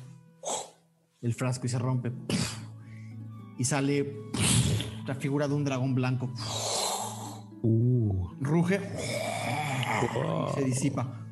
el 1.23 1.33
frasco 1.33 1.67
y 1.67 1.69
se 1.69 1.79
rompe. 1.79 2.13
Y 3.57 3.65
sale 3.65 4.15
la 5.07 5.15
figura 5.15 5.49
de 5.49 5.55
un 5.55 5.65
dragón 5.65 5.95
blanco. 5.95 6.29
Uh, 7.63 8.29
Ruge 8.41 8.81
y 10.03 10.55
se 10.55 10.65
disipa. 10.65 11.25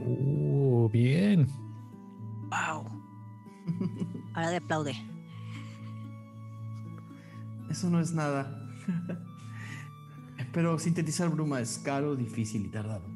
uh, 0.00 0.88
bien. 0.90 1.46
¡Wow! 2.48 2.84
Ahora 4.34 4.50
le 4.50 4.56
aplaude. 4.56 4.94
Eso 7.70 7.90
no 7.90 8.00
es 8.00 8.12
nada. 8.12 8.58
Pero 10.52 10.78
sintetizar 10.78 11.28
bruma 11.30 11.60
es 11.60 11.78
caro, 11.78 12.16
difícil 12.16 12.66
y 12.66 12.68
tardado. 12.68 13.06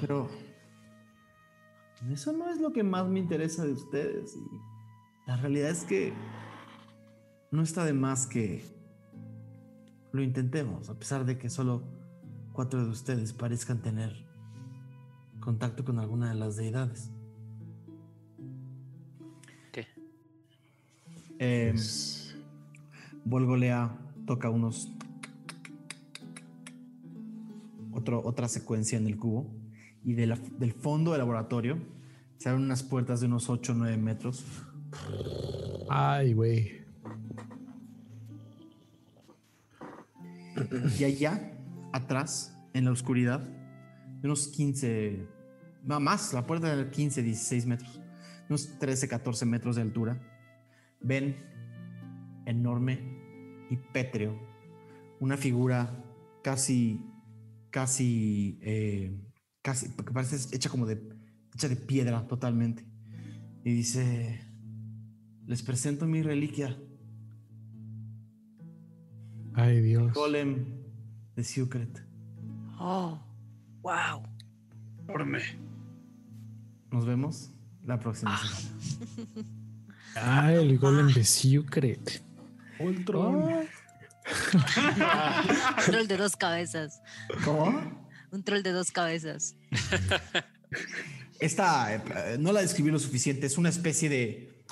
Pero 0.00 0.28
eso 2.10 2.32
no 2.32 2.48
es 2.50 2.60
lo 2.60 2.72
que 2.72 2.82
más 2.82 3.08
me 3.08 3.18
interesa 3.18 3.64
de 3.64 3.72
ustedes. 3.72 4.36
Y 4.36 5.26
la 5.26 5.36
realidad 5.36 5.70
es 5.70 5.84
que 5.84 6.12
no 7.50 7.62
está 7.62 7.84
de 7.84 7.92
más 7.92 8.26
que 8.26 8.64
lo 10.12 10.22
intentemos, 10.22 10.88
a 10.88 10.98
pesar 10.98 11.24
de 11.24 11.38
que 11.38 11.50
solo 11.50 11.82
cuatro 12.52 12.82
de 12.84 12.90
ustedes 12.90 13.32
parezcan 13.32 13.82
tener 13.82 14.26
contacto 15.40 15.84
con 15.84 15.98
alguna 15.98 16.30
de 16.30 16.34
las 16.34 16.56
deidades. 16.56 17.10
¿Qué? 19.72 19.86
Eh, 21.38 21.74
Volgolea 23.24 23.96
toca 24.26 24.50
unos. 24.50 24.90
Otro, 27.96 28.22
otra 28.24 28.48
secuencia 28.48 28.98
en 28.98 29.06
el 29.06 29.16
cubo. 29.16 29.50
Y 30.04 30.12
de 30.14 30.26
la- 30.26 30.38
del 30.58 30.72
fondo 30.72 31.10
del 31.12 31.18
laboratorio 31.20 31.78
se 32.36 32.48
abren 32.48 32.64
unas 32.64 32.82
puertas 32.82 33.20
de 33.20 33.26
unos 33.26 33.48
8 33.48 33.72
o 33.72 33.74
9 33.74 33.96
metros. 33.96 34.44
Ay, 35.88 36.34
güey. 36.34 36.84
Y 40.98 41.04
allá, 41.04 41.52
atrás, 41.92 42.56
en 42.72 42.84
la 42.84 42.90
oscuridad, 42.92 43.40
de 43.40 44.28
unos 44.28 44.48
15. 44.48 45.26
No, 45.84 46.00
más, 46.00 46.32
la 46.32 46.46
puerta 46.46 46.74
de 46.74 46.90
15, 46.90 47.22
16 47.22 47.66
metros. 47.66 48.00
Unos 48.48 48.78
13, 48.78 49.08
14 49.08 49.44
metros 49.44 49.76
de 49.76 49.82
altura. 49.82 50.20
Ven 51.00 51.36
enorme 52.46 53.66
y 53.70 53.76
pétreo. 53.76 54.38
Una 55.20 55.36
figura 55.36 56.04
casi, 56.42 57.00
casi, 57.76 58.58
eh, 58.62 59.14
casi, 59.60 59.90
que 59.90 60.10
parece 60.10 60.56
hecha 60.56 60.70
como 60.70 60.86
de, 60.86 60.98
hecha 61.54 61.68
de 61.68 61.76
piedra 61.76 62.26
totalmente. 62.26 62.86
Y 63.64 63.72
dice, 63.74 64.40
les 65.44 65.62
presento 65.62 66.06
mi 66.06 66.22
reliquia, 66.22 66.74
Ay, 69.52 69.82
Dios. 69.82 70.14
Golem 70.14 70.64
de 71.34 71.44
Secret. 71.44 72.02
¡Oh! 72.78 73.18
¡Wow! 73.82 74.22
Enorme. 75.06 75.40
Nos 76.90 77.04
vemos 77.04 77.50
la 77.84 78.00
próxima 78.00 78.38
semana. 78.38 79.46
Ah, 80.14 80.50
el 80.50 80.78
golem 80.78 81.08
de 81.08 81.24
Secret. 81.24 82.22
Ultron. 82.78 83.66
Un 84.26 85.84
troll 85.92 86.06
de 86.08 86.16
dos 86.16 86.36
cabezas. 86.36 87.00
¿Cómo? 87.44 87.80
Un 88.32 88.42
troll 88.42 88.62
de 88.62 88.72
dos 88.72 88.90
cabezas. 88.90 89.56
esta 91.40 91.94
eh, 91.94 92.36
no 92.38 92.52
la 92.52 92.60
describí 92.60 92.90
lo 92.90 92.98
suficiente. 92.98 93.46
Es 93.46 93.58
una 93.58 93.68
especie 93.68 94.08
de. 94.08 94.64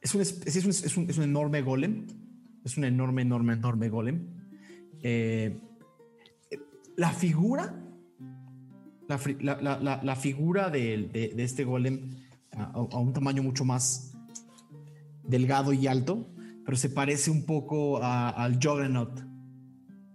Es 0.00 0.14
un, 0.14 0.22
es, 0.22 0.40
es 0.46 0.64
un, 0.64 0.70
es 0.70 0.96
un, 0.96 1.10
es 1.10 1.18
un 1.18 1.24
enorme 1.24 1.62
golem. 1.62 2.06
Es 2.64 2.76
un 2.76 2.84
enorme, 2.84 3.22
enorme, 3.22 3.52
enorme 3.54 3.88
golem. 3.88 4.26
Eh, 5.02 5.60
la 6.96 7.10
figura. 7.10 7.74
La, 9.08 9.18
la- 9.40 9.60
la- 9.60 9.80
la- 9.80 10.00
la 10.02 10.16
figura 10.16 10.70
de, 10.70 11.08
de- 11.12 11.32
de 11.34 11.42
este 11.44 11.64
golem 11.64 12.10
a, 12.52 12.64
a 12.74 12.98
un 12.98 13.12
tamaño 13.12 13.42
mucho 13.42 13.64
más 13.64 14.12
delgado 15.24 15.72
y 15.72 15.86
alto, 15.88 16.28
pero 16.70 16.78
se 16.78 16.88
parece 16.88 17.32
un 17.32 17.46
poco 17.46 18.00
a- 18.00 18.28
al 18.30 18.60
Juggernaut 18.62 19.18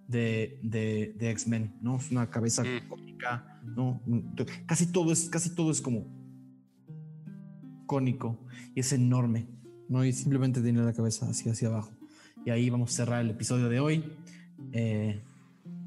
de, 0.07 0.57
de, 0.63 1.13
de 1.19 1.29
X-Men, 1.31 1.75
¿no? 1.81 1.97
Es 1.97 2.09
una 2.11 2.29
cabeza 2.29 2.63
Mm. 2.63 2.87
cónica, 2.87 3.59
¿no? 3.75 4.01
Casi 4.65 4.89
todo 4.89 5.11
es, 5.11 5.27
casi 5.27 5.53
todo 5.53 5.69
es 5.69 5.81
como 5.81 6.07
cónico 7.87 8.39
y 8.73 8.79
es 8.79 8.93
enorme, 8.93 9.47
¿no? 9.89 10.05
Y 10.05 10.13
simplemente 10.13 10.61
tiene 10.61 10.81
la 10.81 10.93
cabeza 10.93 11.27
hacia, 11.29 11.51
hacia 11.51 11.67
abajo. 11.67 11.91
Y 12.45 12.51
ahí 12.51 12.69
vamos 12.69 12.93
a 12.93 12.95
cerrar 12.95 13.19
el 13.21 13.31
episodio 13.31 13.67
de 13.67 13.81
hoy. 13.81 14.13
Eh, 14.71 15.21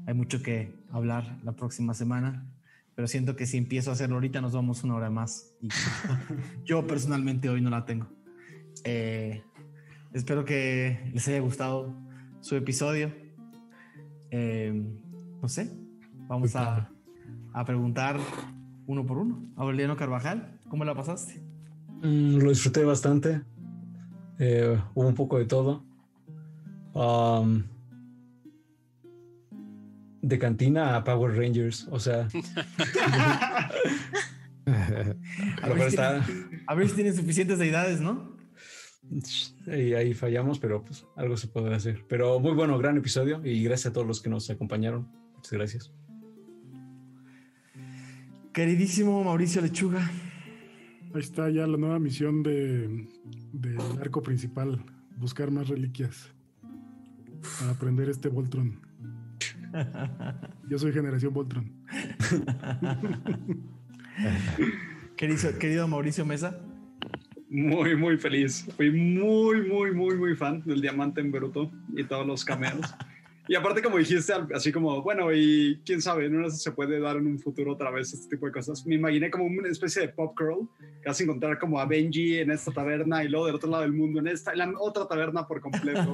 hay 0.05 0.13
mucho 0.13 0.43
que 0.43 0.83
hablar 0.91 1.39
la 1.43 1.53
próxima 1.53 1.95
semana, 1.95 2.45
pero 2.93 3.07
siento 3.07 3.35
que 3.35 3.47
si 3.47 3.57
empiezo 3.57 3.89
a 3.89 3.93
hacerlo 3.93 4.17
ahorita 4.17 4.39
nos 4.39 4.53
vamos 4.53 4.83
una 4.83 4.93
hora 4.93 5.09
más. 5.09 5.51
Y 5.63 5.69
yo 6.63 6.85
personalmente 6.85 7.49
hoy 7.49 7.59
no 7.59 7.71
la 7.71 7.85
tengo. 7.87 8.05
Eh, 8.83 9.41
espero 10.13 10.45
que 10.45 11.11
les 11.13 11.27
haya 11.27 11.39
gustado 11.39 11.95
su 12.41 12.55
episodio. 12.55 13.11
Eh, 14.31 14.73
no 15.41 15.47
sé, 15.47 15.71
vamos 16.27 16.55
a, 16.55 16.89
a 17.53 17.65
preguntar 17.65 18.19
uno 18.87 19.05
por 19.05 19.17
uno. 19.17 19.43
Aureliano 19.55 19.95
Carvajal, 19.95 20.59
¿cómo 20.69 20.85
la 20.85 20.95
pasaste? 20.95 21.41
Mm, 22.01 22.37
lo 22.37 22.49
disfruté 22.49 22.83
bastante. 22.83 23.41
Eh, 24.39 24.79
hubo 24.93 25.07
un 25.07 25.15
poco 25.15 25.37
de 25.37 25.45
todo. 25.45 25.83
Um, 26.93 27.63
de 30.21 30.39
cantina 30.39 30.95
a 30.95 31.03
Power 31.03 31.35
Rangers. 31.37 31.87
O 31.91 31.99
sea, 31.99 32.27
A 35.61 35.69
ver, 35.69 35.79
si 35.81 35.87
está. 35.87 36.23
tienen, 36.23 36.63
a 36.67 36.75
ver 36.75 36.89
si 36.89 36.95
tienen 36.95 37.15
suficientes 37.15 37.57
deidades, 37.59 38.01
¿no? 38.01 38.37
Y 39.65 39.93
ahí 39.93 40.13
fallamos, 40.13 40.59
pero 40.59 40.83
pues 40.83 41.05
algo 41.15 41.35
se 41.35 41.47
puede 41.47 41.73
hacer. 41.73 42.05
Pero 42.07 42.39
muy 42.39 42.53
bueno, 42.53 42.77
gran 42.77 42.97
episodio 42.97 43.41
y 43.43 43.63
gracias 43.63 43.91
a 43.91 43.93
todos 43.93 44.07
los 44.07 44.21
que 44.21 44.29
nos 44.29 44.49
acompañaron. 44.49 45.07
Muchas 45.35 45.53
gracias. 45.53 45.91
Queridísimo 48.53 49.23
Mauricio 49.23 49.61
Lechuga, 49.61 50.09
Ahí 51.13 51.21
está 51.21 51.49
ya 51.49 51.65
la 51.65 51.77
nueva 51.77 51.97
misión 51.97 52.43
de, 52.43 53.07
del 53.51 53.79
arco 53.99 54.21
principal. 54.21 54.83
Buscar 55.17 55.49
más 55.49 55.67
reliquias. 55.67 56.29
Para 57.59 57.71
aprender 57.71 58.09
este 58.09 58.29
Voltron. 58.29 58.79
Yo 60.69 60.77
soy 60.77 60.93
generación 60.93 61.33
Voltron. 61.33 61.71
querido, 65.15 65.57
querido 65.57 65.87
Mauricio 65.87 66.25
Mesa. 66.25 66.59
Muy, 67.49 67.95
muy 67.95 68.17
feliz. 68.17 68.67
Fui 68.77 68.91
muy, 68.91 69.67
muy, 69.67 69.91
muy, 69.91 70.15
muy 70.15 70.35
fan 70.35 70.61
del 70.65 70.81
Diamante 70.81 71.19
en 71.19 71.31
Bruto 71.31 71.71
y 71.95 72.03
todos 72.03 72.25
los 72.25 72.45
cameos. 72.45 72.93
Y 73.47 73.55
aparte, 73.55 73.81
como 73.81 73.97
dijiste, 73.97 74.31
así 74.53 74.71
como, 74.71 75.01
bueno, 75.01 75.33
y 75.33 75.81
quién 75.83 76.03
sabe, 76.03 76.29
no 76.29 76.47
se 76.51 76.71
puede 76.71 76.99
dar 76.99 77.17
en 77.17 77.25
un 77.25 77.39
futuro 77.39 77.73
otra 77.73 77.89
vez 77.89 78.13
este 78.13 78.35
tipo 78.35 78.45
de 78.45 78.51
cosas. 78.51 78.85
Me 78.85 78.93
imaginé 78.93 79.31
como 79.31 79.45
una 79.45 79.67
especie 79.67 80.03
de 80.03 80.09
pop 80.09 80.37
vas 81.03 81.19
a 81.19 81.23
encontrar 81.23 81.57
como 81.57 81.79
a 81.79 81.85
Benji 81.87 82.37
en 82.37 82.51
esta 82.51 82.71
taberna 82.71 83.23
y 83.23 83.27
luego 83.27 83.47
del 83.47 83.55
otro 83.55 83.71
lado 83.71 83.81
del 83.81 83.93
mundo 83.93 84.19
en 84.19 84.27
esta, 84.27 84.51
en 84.51 84.59
la 84.59 84.71
otra 84.77 85.07
taberna 85.07 85.47
por 85.47 85.61
completo. 85.61 86.13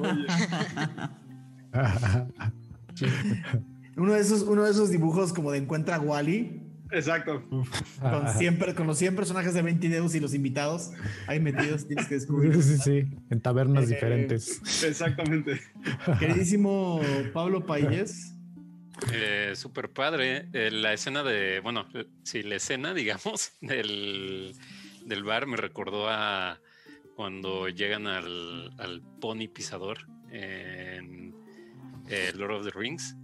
Uno 3.98 4.12
de 4.14 4.20
esos, 4.20 4.42
uno 4.42 4.64
de 4.64 4.70
esos 4.70 4.90
dibujos 4.90 5.32
como 5.32 5.52
de 5.52 5.58
encuentra 5.58 5.96
a 5.96 6.00
Wally 6.00 6.65
Exacto. 6.92 7.42
con, 8.00 8.28
siempre, 8.36 8.74
con 8.74 8.86
los 8.86 8.98
100 8.98 9.16
personajes 9.16 9.54
de 9.54 9.62
20 9.62 9.88
dedos 9.88 10.14
y 10.14 10.20
los 10.20 10.34
invitados 10.34 10.90
ahí 11.26 11.40
metidos. 11.40 11.86
Tienes 11.86 12.06
que 12.06 12.14
descubrir. 12.16 12.54
Sí, 12.62 12.76
sí, 12.76 12.78
sí, 12.78 13.16
en 13.30 13.40
tabernas 13.40 13.84
Eh, 13.84 13.94
diferentes. 13.94 14.60
Exactamente. 14.84 15.60
Queridísimo 16.18 17.00
Pablo 17.32 17.64
Payés. 17.66 18.32
Eh, 19.12 19.52
super 19.54 19.90
padre. 19.90 20.48
Eh, 20.52 20.70
la 20.70 20.92
escena 20.92 21.22
de, 21.22 21.60
bueno, 21.60 21.86
sí, 22.22 22.42
la 22.42 22.56
escena, 22.56 22.94
digamos, 22.94 23.52
del, 23.60 24.54
del 25.04 25.24
bar 25.24 25.46
me 25.46 25.56
recordó 25.56 26.08
a 26.08 26.60
cuando 27.14 27.68
llegan 27.68 28.06
al, 28.06 28.72
al 28.78 29.02
pony 29.20 29.48
pisador 29.52 29.98
en 30.30 31.34
eh, 32.08 32.32
Lord 32.34 32.56
of 32.56 32.64
the 32.64 32.70
Rings 32.78 33.16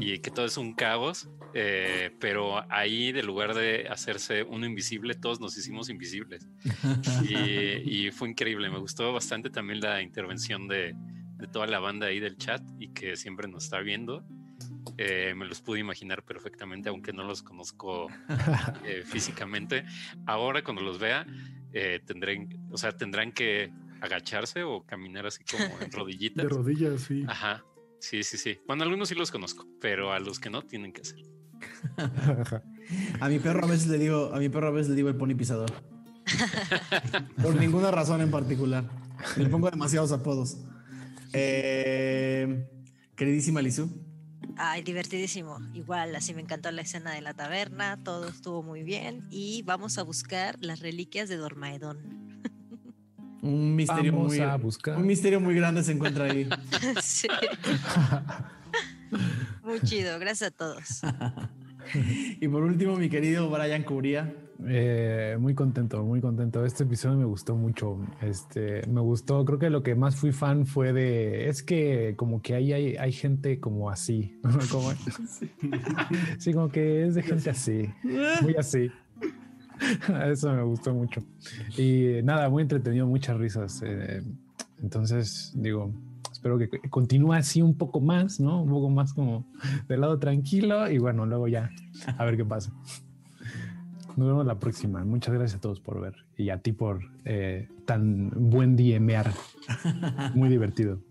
y 0.00 0.20
que 0.20 0.30
todo 0.30 0.46
es 0.46 0.56
un 0.58 0.74
caos, 0.74 1.28
eh, 1.58 2.10
pero 2.20 2.70
ahí 2.70 3.12
de 3.12 3.22
lugar 3.22 3.54
de 3.54 3.88
hacerse 3.88 4.42
uno 4.42 4.66
invisible, 4.66 5.14
todos 5.14 5.40
nos 5.40 5.56
hicimos 5.56 5.88
invisibles. 5.88 6.46
Y, 7.28 8.06
y 8.06 8.10
fue 8.10 8.28
increíble, 8.28 8.68
me 8.68 8.78
gustó 8.78 9.12
bastante 9.12 9.48
también 9.48 9.80
la 9.80 10.02
intervención 10.02 10.68
de, 10.68 10.94
de 11.38 11.46
toda 11.46 11.66
la 11.66 11.78
banda 11.78 12.06
ahí 12.06 12.20
del 12.20 12.36
chat 12.36 12.62
y 12.78 12.88
que 12.88 13.16
siempre 13.16 13.48
nos 13.48 13.64
está 13.64 13.80
viendo. 13.80 14.22
Eh, 14.98 15.34
me 15.34 15.46
los 15.46 15.60
pude 15.60 15.80
imaginar 15.80 16.24
perfectamente, 16.24 16.88
aunque 16.88 17.12
no 17.12 17.24
los 17.24 17.42
conozco 17.42 18.08
eh, 18.84 19.02
físicamente. 19.04 19.84
Ahora 20.26 20.62
cuando 20.62 20.82
los 20.82 20.98
vea, 20.98 21.26
eh, 21.72 22.00
tendrán, 22.04 22.48
o 22.70 22.76
sea, 22.76 22.92
tendrán 22.92 23.32
que 23.32 23.72
agacharse 24.00 24.62
o 24.62 24.84
caminar 24.84 25.26
así 25.26 25.42
como 25.44 25.64
en 25.80 25.90
rodillitas. 25.92 26.44
De 26.44 26.48
rodillas, 26.48 27.00
sí. 27.02 27.24
Ajá. 27.26 27.64
Sí, 27.98 28.22
sí, 28.22 28.36
sí. 28.36 28.58
Bueno, 28.66 28.84
algunos 28.84 29.08
sí 29.08 29.14
los 29.14 29.30
conozco, 29.30 29.66
pero 29.80 30.12
a 30.12 30.20
los 30.20 30.38
que 30.38 30.50
no 30.50 30.62
tienen 30.62 30.92
que 30.92 31.00
hacer. 31.00 31.20
A 33.20 33.28
mi 33.28 33.38
perro 33.40 33.64
a 33.64 33.68
veces 33.68 33.88
le 33.88 33.98
digo, 33.98 34.32
a 34.32 34.38
mi 34.38 34.48
perro 34.48 34.68
a 34.68 34.70
veces 34.70 34.90
le 34.90 34.96
digo 34.96 35.08
el 35.08 35.16
pony 35.16 35.34
pisador. 35.34 35.70
Por 37.42 37.56
ninguna 37.56 37.90
razón 37.90 38.20
en 38.20 38.30
particular. 38.30 38.84
Le 39.36 39.48
pongo 39.48 39.70
demasiados 39.70 40.12
apodos. 40.12 40.58
Eh, 41.32 42.68
queridísima 43.16 43.60
Lizu. 43.62 43.90
Ay, 44.56 44.82
divertidísimo. 44.82 45.58
Igual, 45.74 46.14
así 46.16 46.32
me 46.32 46.42
encantó 46.42 46.70
la 46.70 46.82
escena 46.82 47.12
de 47.12 47.20
la 47.20 47.34
taberna, 47.34 47.98
todo 48.02 48.28
estuvo 48.28 48.62
muy 48.62 48.82
bien. 48.82 49.26
Y 49.30 49.62
vamos 49.62 49.98
a 49.98 50.02
buscar 50.02 50.56
las 50.60 50.80
reliquias 50.80 51.28
de 51.28 51.36
Dormaedón. 51.36 51.98
Un 53.42 53.76
misterio 53.76 54.12
Vamos 54.12 54.28
muy 54.28 54.40
a 54.40 54.56
buscar. 54.56 54.96
un 54.96 55.06
misterio 55.06 55.40
muy 55.40 55.54
grande 55.54 55.84
se 55.84 55.92
encuentra 55.92 56.24
ahí. 56.24 56.48
sí. 57.02 57.28
Muy 59.64 59.80
chido, 59.80 60.18
gracias 60.18 60.50
a 60.52 60.54
todos. 60.56 61.02
y 62.40 62.48
por 62.48 62.62
último, 62.62 62.96
mi 62.96 63.08
querido 63.08 63.48
Brian 63.50 63.82
Cubría. 63.82 64.34
Eh, 64.66 65.36
muy 65.38 65.54
contento, 65.54 66.02
muy 66.02 66.20
contento. 66.20 66.64
Este 66.64 66.84
episodio 66.84 67.16
me 67.18 67.24
gustó 67.26 67.54
mucho. 67.56 67.98
Este, 68.22 68.86
me 68.86 69.00
gustó. 69.00 69.44
Creo 69.44 69.58
que 69.58 69.68
lo 69.70 69.82
que 69.82 69.94
más 69.94 70.16
fui 70.16 70.32
fan 70.32 70.66
fue 70.66 70.92
de. 70.92 71.48
Es 71.48 71.62
que 71.62 72.14
como 72.16 72.40
que 72.40 72.54
ahí 72.54 72.72
hay, 72.72 72.96
hay 72.96 73.12
gente 73.12 73.60
como 73.60 73.90
así. 73.90 74.40
Como- 74.70 74.92
sí, 76.38 76.52
como 76.54 76.68
que 76.70 77.06
es 77.06 77.14
de 77.14 77.22
gente 77.22 77.50
así, 77.50 77.90
muy 78.42 78.54
así. 78.56 78.90
Eso 80.30 80.52
me 80.52 80.62
gustó 80.62 80.94
mucho. 80.94 81.22
Y 81.76 82.22
nada, 82.24 82.48
muy 82.48 82.62
entretenido, 82.62 83.06
muchas 83.06 83.36
risas. 83.36 83.82
Eh, 83.84 84.22
entonces, 84.82 85.52
digo, 85.54 85.92
espero 86.46 86.80
que 86.80 86.88
continúe 86.90 87.32
así 87.32 87.62
un 87.62 87.76
poco 87.76 88.00
más, 88.00 88.38
¿no? 88.40 88.62
Un 88.62 88.70
poco 88.70 88.90
más 88.90 89.12
como 89.12 89.46
del 89.88 90.00
lado 90.00 90.18
tranquilo 90.18 90.88
y 90.90 90.98
bueno, 90.98 91.26
luego 91.26 91.48
ya 91.48 91.70
a 92.16 92.24
ver 92.24 92.36
qué 92.36 92.44
pasa. 92.44 92.72
Nos 94.16 94.28
vemos 94.28 94.46
la 94.46 94.58
próxima. 94.58 95.04
Muchas 95.04 95.34
gracias 95.34 95.58
a 95.58 95.60
todos 95.60 95.80
por 95.80 96.00
ver 96.00 96.14
y 96.36 96.50
a 96.50 96.58
ti 96.58 96.72
por 96.72 97.00
eh, 97.24 97.68
tan 97.84 98.30
buen 98.34 98.76
DMR. 98.76 99.30
Muy 100.34 100.48
divertido. 100.48 101.00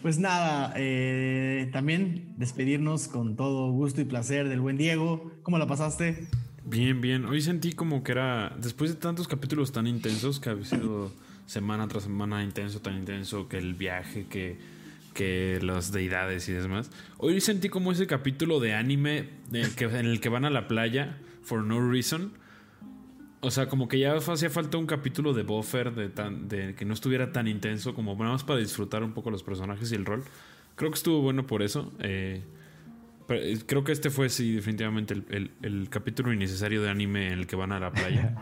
Pues 0.00 0.20
nada, 0.20 0.72
eh, 0.76 1.68
también 1.72 2.34
despedirnos 2.36 3.08
con 3.08 3.34
todo 3.34 3.72
gusto 3.72 4.00
y 4.00 4.04
placer 4.04 4.48
del 4.48 4.60
buen 4.60 4.76
Diego. 4.76 5.32
¿Cómo 5.42 5.58
la 5.58 5.66
pasaste? 5.66 6.28
Bien, 6.64 7.00
bien. 7.00 7.24
Hoy 7.24 7.40
sentí 7.40 7.72
como 7.72 8.04
que 8.04 8.12
era, 8.12 8.56
después 8.62 8.90
de 8.90 8.96
tantos 8.96 9.26
capítulos 9.26 9.72
tan 9.72 9.88
intensos, 9.88 10.38
que 10.38 10.50
ha 10.50 10.64
sido 10.64 11.10
semana 11.46 11.88
tras 11.88 12.04
semana 12.04 12.44
intenso, 12.44 12.80
tan 12.80 12.96
intenso, 12.96 13.48
que 13.48 13.58
el 13.58 13.74
viaje, 13.74 14.26
que, 14.26 14.56
que 15.16 15.58
las 15.62 15.90
deidades 15.92 16.48
y 16.48 16.52
demás. 16.52 16.90
Hoy 17.16 17.40
sentí 17.40 17.68
como 17.70 17.90
ese 17.90 18.06
capítulo 18.06 18.60
de 18.60 18.74
anime 18.74 19.30
en 19.52 19.56
el 20.06 20.20
que, 20.20 20.28
van 20.28 20.44
a 20.44 20.50
la 20.50 20.68
playa, 20.68 21.18
for 21.42 21.64
no 21.64 21.80
reason. 21.90 22.34
O 23.40 23.50
sea, 23.50 23.66
como 23.68 23.88
que 23.88 23.98
ya 23.98 24.14
hacía 24.14 24.50
falta 24.50 24.76
un 24.78 24.86
capítulo 24.86 25.32
de 25.32 25.42
buffer, 25.42 25.94
de, 25.94 26.08
tan, 26.10 26.48
que 26.48 26.84
no 26.84 26.94
estuviera 26.94 27.32
tan 27.32 27.48
intenso, 27.48 27.94
como 27.94 28.14
nada 28.16 28.32
más 28.32 28.44
para 28.44 28.60
disfrutar 28.60 29.02
un 29.02 29.12
poco 29.12 29.30
los 29.30 29.42
personajes 29.42 29.90
y 29.90 29.94
el 29.94 30.04
rol. 30.04 30.22
Creo 30.74 30.90
que 30.90 30.96
estuvo 30.96 31.20
bueno 31.22 31.46
por 31.46 31.62
eso. 31.62 31.92
Eh, 32.00 32.42
eh, 33.30 33.58
creo 33.66 33.84
que 33.84 33.92
este 33.92 34.10
fue, 34.10 34.28
sí, 34.28 34.52
definitivamente 34.52 35.14
el- 35.14 35.50
el 35.62 35.88
capítulo 35.88 36.32
innecesario 36.32 36.82
de 36.82 36.90
anime 36.90 37.28
en 37.28 37.32
el 37.40 37.46
que 37.46 37.56
van 37.56 37.72
a 37.72 37.80
la 37.80 37.90
playa. 37.92 38.34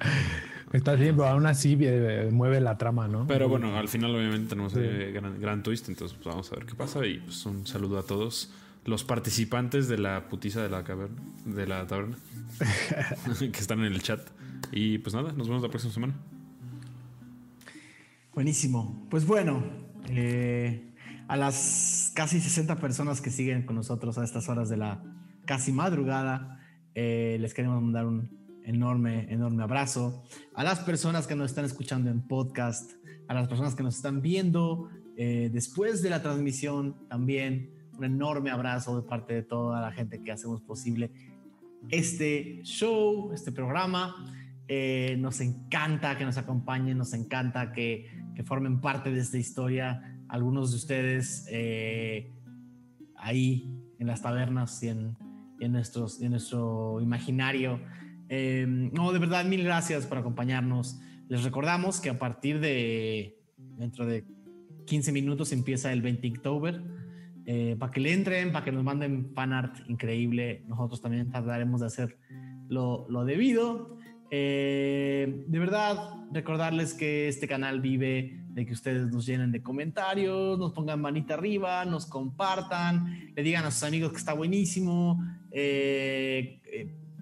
Está 0.72 0.94
bien, 0.94 1.16
pero 1.16 1.28
aún 1.28 1.46
así 1.46 1.76
eh, 1.80 2.28
mueve 2.32 2.60
la 2.60 2.78
trama, 2.78 3.08
¿no? 3.08 3.26
Pero 3.26 3.48
bueno, 3.48 3.76
al 3.76 3.88
final 3.88 4.14
obviamente 4.14 4.50
tenemos 4.50 4.72
Sí. 4.72 4.78
eh, 4.82 5.10
gran, 5.12 5.40
gran 5.40 5.62
twist, 5.64 5.88
entonces 5.88 6.16
pues, 6.16 6.26
vamos 6.32 6.52
a 6.52 6.56
ver 6.56 6.66
qué 6.66 6.74
pasa 6.76 7.04
y 7.06 7.18
pues 7.18 7.44
un 7.46 7.66
saludo 7.66 7.98
a 7.98 8.04
todos 8.04 8.52
los 8.84 9.02
participantes 9.04 9.88
de 9.88 9.98
la 9.98 10.28
putiza 10.28 10.62
de 10.62 10.70
la 10.70 10.84
caverna, 10.84 11.20
de 11.44 11.66
la 11.66 11.86
taberna, 11.86 12.16
que 13.38 13.46
están 13.58 13.80
en 13.80 13.92
el 13.92 14.00
chat. 14.02 14.20
Y 14.72 14.98
pues 14.98 15.14
nada, 15.14 15.32
nos 15.32 15.48
vemos 15.48 15.62
la 15.62 15.68
próxima 15.70 15.92
semana. 15.92 16.14
Buenísimo. 18.34 19.06
Pues 19.10 19.26
bueno, 19.26 19.62
eh, 20.08 20.92
a 21.28 21.36
las 21.36 22.12
casi 22.14 22.40
60 22.40 22.76
personas 22.76 23.20
que 23.20 23.30
siguen 23.30 23.64
con 23.66 23.76
nosotros 23.76 24.18
a 24.18 24.24
estas 24.24 24.48
horas 24.48 24.68
de 24.68 24.76
la 24.76 25.02
casi 25.46 25.72
madrugada, 25.72 26.60
eh, 26.94 27.38
les 27.40 27.54
queremos 27.54 27.82
mandar 27.82 28.06
un 28.06 28.39
enorme, 28.64 29.32
enorme 29.32 29.62
abrazo. 29.62 30.22
A 30.54 30.64
las 30.64 30.80
personas 30.80 31.26
que 31.26 31.34
nos 31.34 31.50
están 31.50 31.64
escuchando 31.64 32.10
en 32.10 32.22
podcast, 32.26 32.92
a 33.28 33.34
las 33.34 33.48
personas 33.48 33.74
que 33.74 33.82
nos 33.82 33.96
están 33.96 34.22
viendo 34.22 34.88
eh, 35.16 35.50
después 35.52 36.02
de 36.02 36.10
la 36.10 36.22
transmisión, 36.22 36.96
también 37.08 37.70
un 37.96 38.04
enorme 38.04 38.50
abrazo 38.50 39.00
de 39.00 39.06
parte 39.06 39.34
de 39.34 39.42
toda 39.42 39.80
la 39.80 39.92
gente 39.92 40.22
que 40.22 40.32
hacemos 40.32 40.62
posible 40.62 41.12
este 41.88 42.60
show, 42.62 43.32
este 43.32 43.52
programa. 43.52 44.14
Eh, 44.68 45.16
nos 45.18 45.40
encanta 45.40 46.16
que 46.16 46.24
nos 46.24 46.36
acompañen, 46.36 46.96
nos 46.96 47.12
encanta 47.12 47.72
que, 47.72 48.06
que 48.34 48.42
formen 48.44 48.80
parte 48.80 49.10
de 49.10 49.20
esta 49.20 49.38
historia. 49.38 50.18
Algunos 50.28 50.70
de 50.70 50.76
ustedes 50.76 51.46
eh, 51.50 52.32
ahí 53.16 53.74
en 53.98 54.06
las 54.06 54.22
tabernas 54.22 54.82
y 54.82 54.88
en, 54.88 55.16
en, 55.60 55.72
nuestros, 55.72 56.22
en 56.22 56.30
nuestro 56.30 57.00
imaginario. 57.00 57.80
Eh, 58.30 58.64
no, 58.66 59.12
de 59.12 59.18
verdad, 59.18 59.44
mil 59.44 59.62
gracias 59.64 60.06
por 60.06 60.16
acompañarnos. 60.16 60.98
Les 61.28 61.44
recordamos 61.44 62.00
que 62.00 62.10
a 62.10 62.18
partir 62.18 62.60
de 62.60 63.36
dentro 63.76 64.06
de 64.06 64.24
15 64.86 65.12
minutos 65.12 65.52
empieza 65.52 65.92
el 65.92 66.00
20 66.00 66.22
de 66.22 66.36
octubre. 66.38 66.80
Eh, 67.44 67.74
para 67.78 67.90
que 67.90 68.00
le 68.00 68.12
entren, 68.12 68.52
para 68.52 68.64
que 68.64 68.70
nos 68.70 68.84
manden 68.84 69.32
fan 69.34 69.52
art 69.52 69.76
increíble. 69.88 70.62
Nosotros 70.68 71.00
también 71.00 71.28
trataremos 71.30 71.80
de 71.80 71.86
hacer 71.88 72.16
lo, 72.68 73.06
lo 73.08 73.24
debido. 73.24 73.98
Eh, 74.30 75.44
de 75.48 75.58
verdad, 75.58 75.96
recordarles 76.32 76.94
que 76.94 77.26
este 77.26 77.48
canal 77.48 77.80
vive 77.80 78.44
de 78.50 78.64
que 78.64 78.72
ustedes 78.72 79.08
nos 79.08 79.26
llenen 79.26 79.50
de 79.50 79.62
comentarios, 79.62 80.58
nos 80.58 80.72
pongan 80.72 81.00
manita 81.00 81.34
arriba, 81.34 81.84
nos 81.84 82.06
compartan, 82.06 83.32
le 83.34 83.42
digan 83.42 83.64
a 83.64 83.72
sus 83.72 83.82
amigos 83.82 84.12
que 84.12 84.18
está 84.18 84.32
buenísimo, 84.32 85.20
eh, 85.50 86.60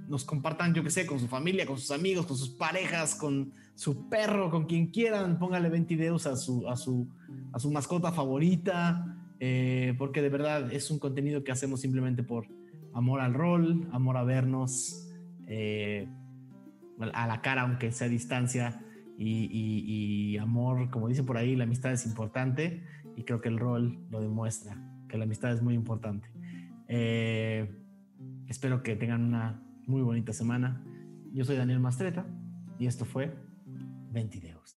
nos 0.08 0.24
compartan, 0.24 0.74
yo 0.74 0.82
que 0.82 0.90
sé, 0.90 1.06
con 1.06 1.20
su 1.20 1.28
familia, 1.28 1.66
con 1.66 1.78
sus 1.78 1.90
amigos, 1.90 2.26
con 2.26 2.36
sus 2.36 2.50
parejas, 2.50 3.14
con 3.14 3.52
su 3.74 4.08
perro, 4.08 4.50
con 4.50 4.66
quien 4.66 4.88
quieran, 4.88 5.38
póngale 5.38 5.68
20 5.68 5.96
videos 5.96 6.26
a 6.26 6.36
su, 6.36 6.68
a 6.68 6.76
su, 6.76 7.08
a 7.52 7.58
su 7.58 7.70
mascota 7.70 8.12
favorita, 8.12 9.16
eh, 9.38 9.94
porque 9.98 10.22
de 10.22 10.28
verdad 10.28 10.72
es 10.72 10.90
un 10.90 10.98
contenido 10.98 11.44
que 11.44 11.52
hacemos 11.52 11.80
simplemente 11.80 12.22
por 12.22 12.46
amor 12.94 13.20
al 13.20 13.34
rol, 13.34 13.88
amor 13.92 14.16
a 14.16 14.24
vernos. 14.24 15.04
Eh, 15.46 16.08
a 17.12 17.26
la 17.26 17.40
cara, 17.40 17.62
aunque 17.62 17.92
sea 17.92 18.06
a 18.06 18.10
distancia, 18.10 18.84
y, 19.20 20.36
amor, 20.38 20.90
como 20.90 21.08
dicen 21.08 21.26
por 21.26 21.36
ahí, 21.36 21.56
la 21.56 21.64
amistad 21.64 21.92
es 21.92 22.06
importante 22.06 22.84
y 23.16 23.24
creo 23.24 23.40
que 23.40 23.48
el 23.48 23.58
rol 23.58 23.98
lo 24.10 24.20
demuestra, 24.20 24.80
que 25.08 25.18
la 25.18 25.24
amistad 25.24 25.52
es 25.52 25.60
muy 25.60 25.74
importante. 25.74 26.30
Eh, 26.86 27.68
espero 28.46 28.82
que 28.82 28.94
tengan 28.94 29.24
una 29.24 29.60
muy 29.88 30.02
bonita 30.02 30.32
semana. 30.32 30.84
Yo 31.32 31.44
soy 31.44 31.56
Daniel 31.56 31.80
Mastreta 31.80 32.26
y 32.78 32.86
esto 32.86 33.04
fue 33.04 33.34
Ventideos. 34.10 34.77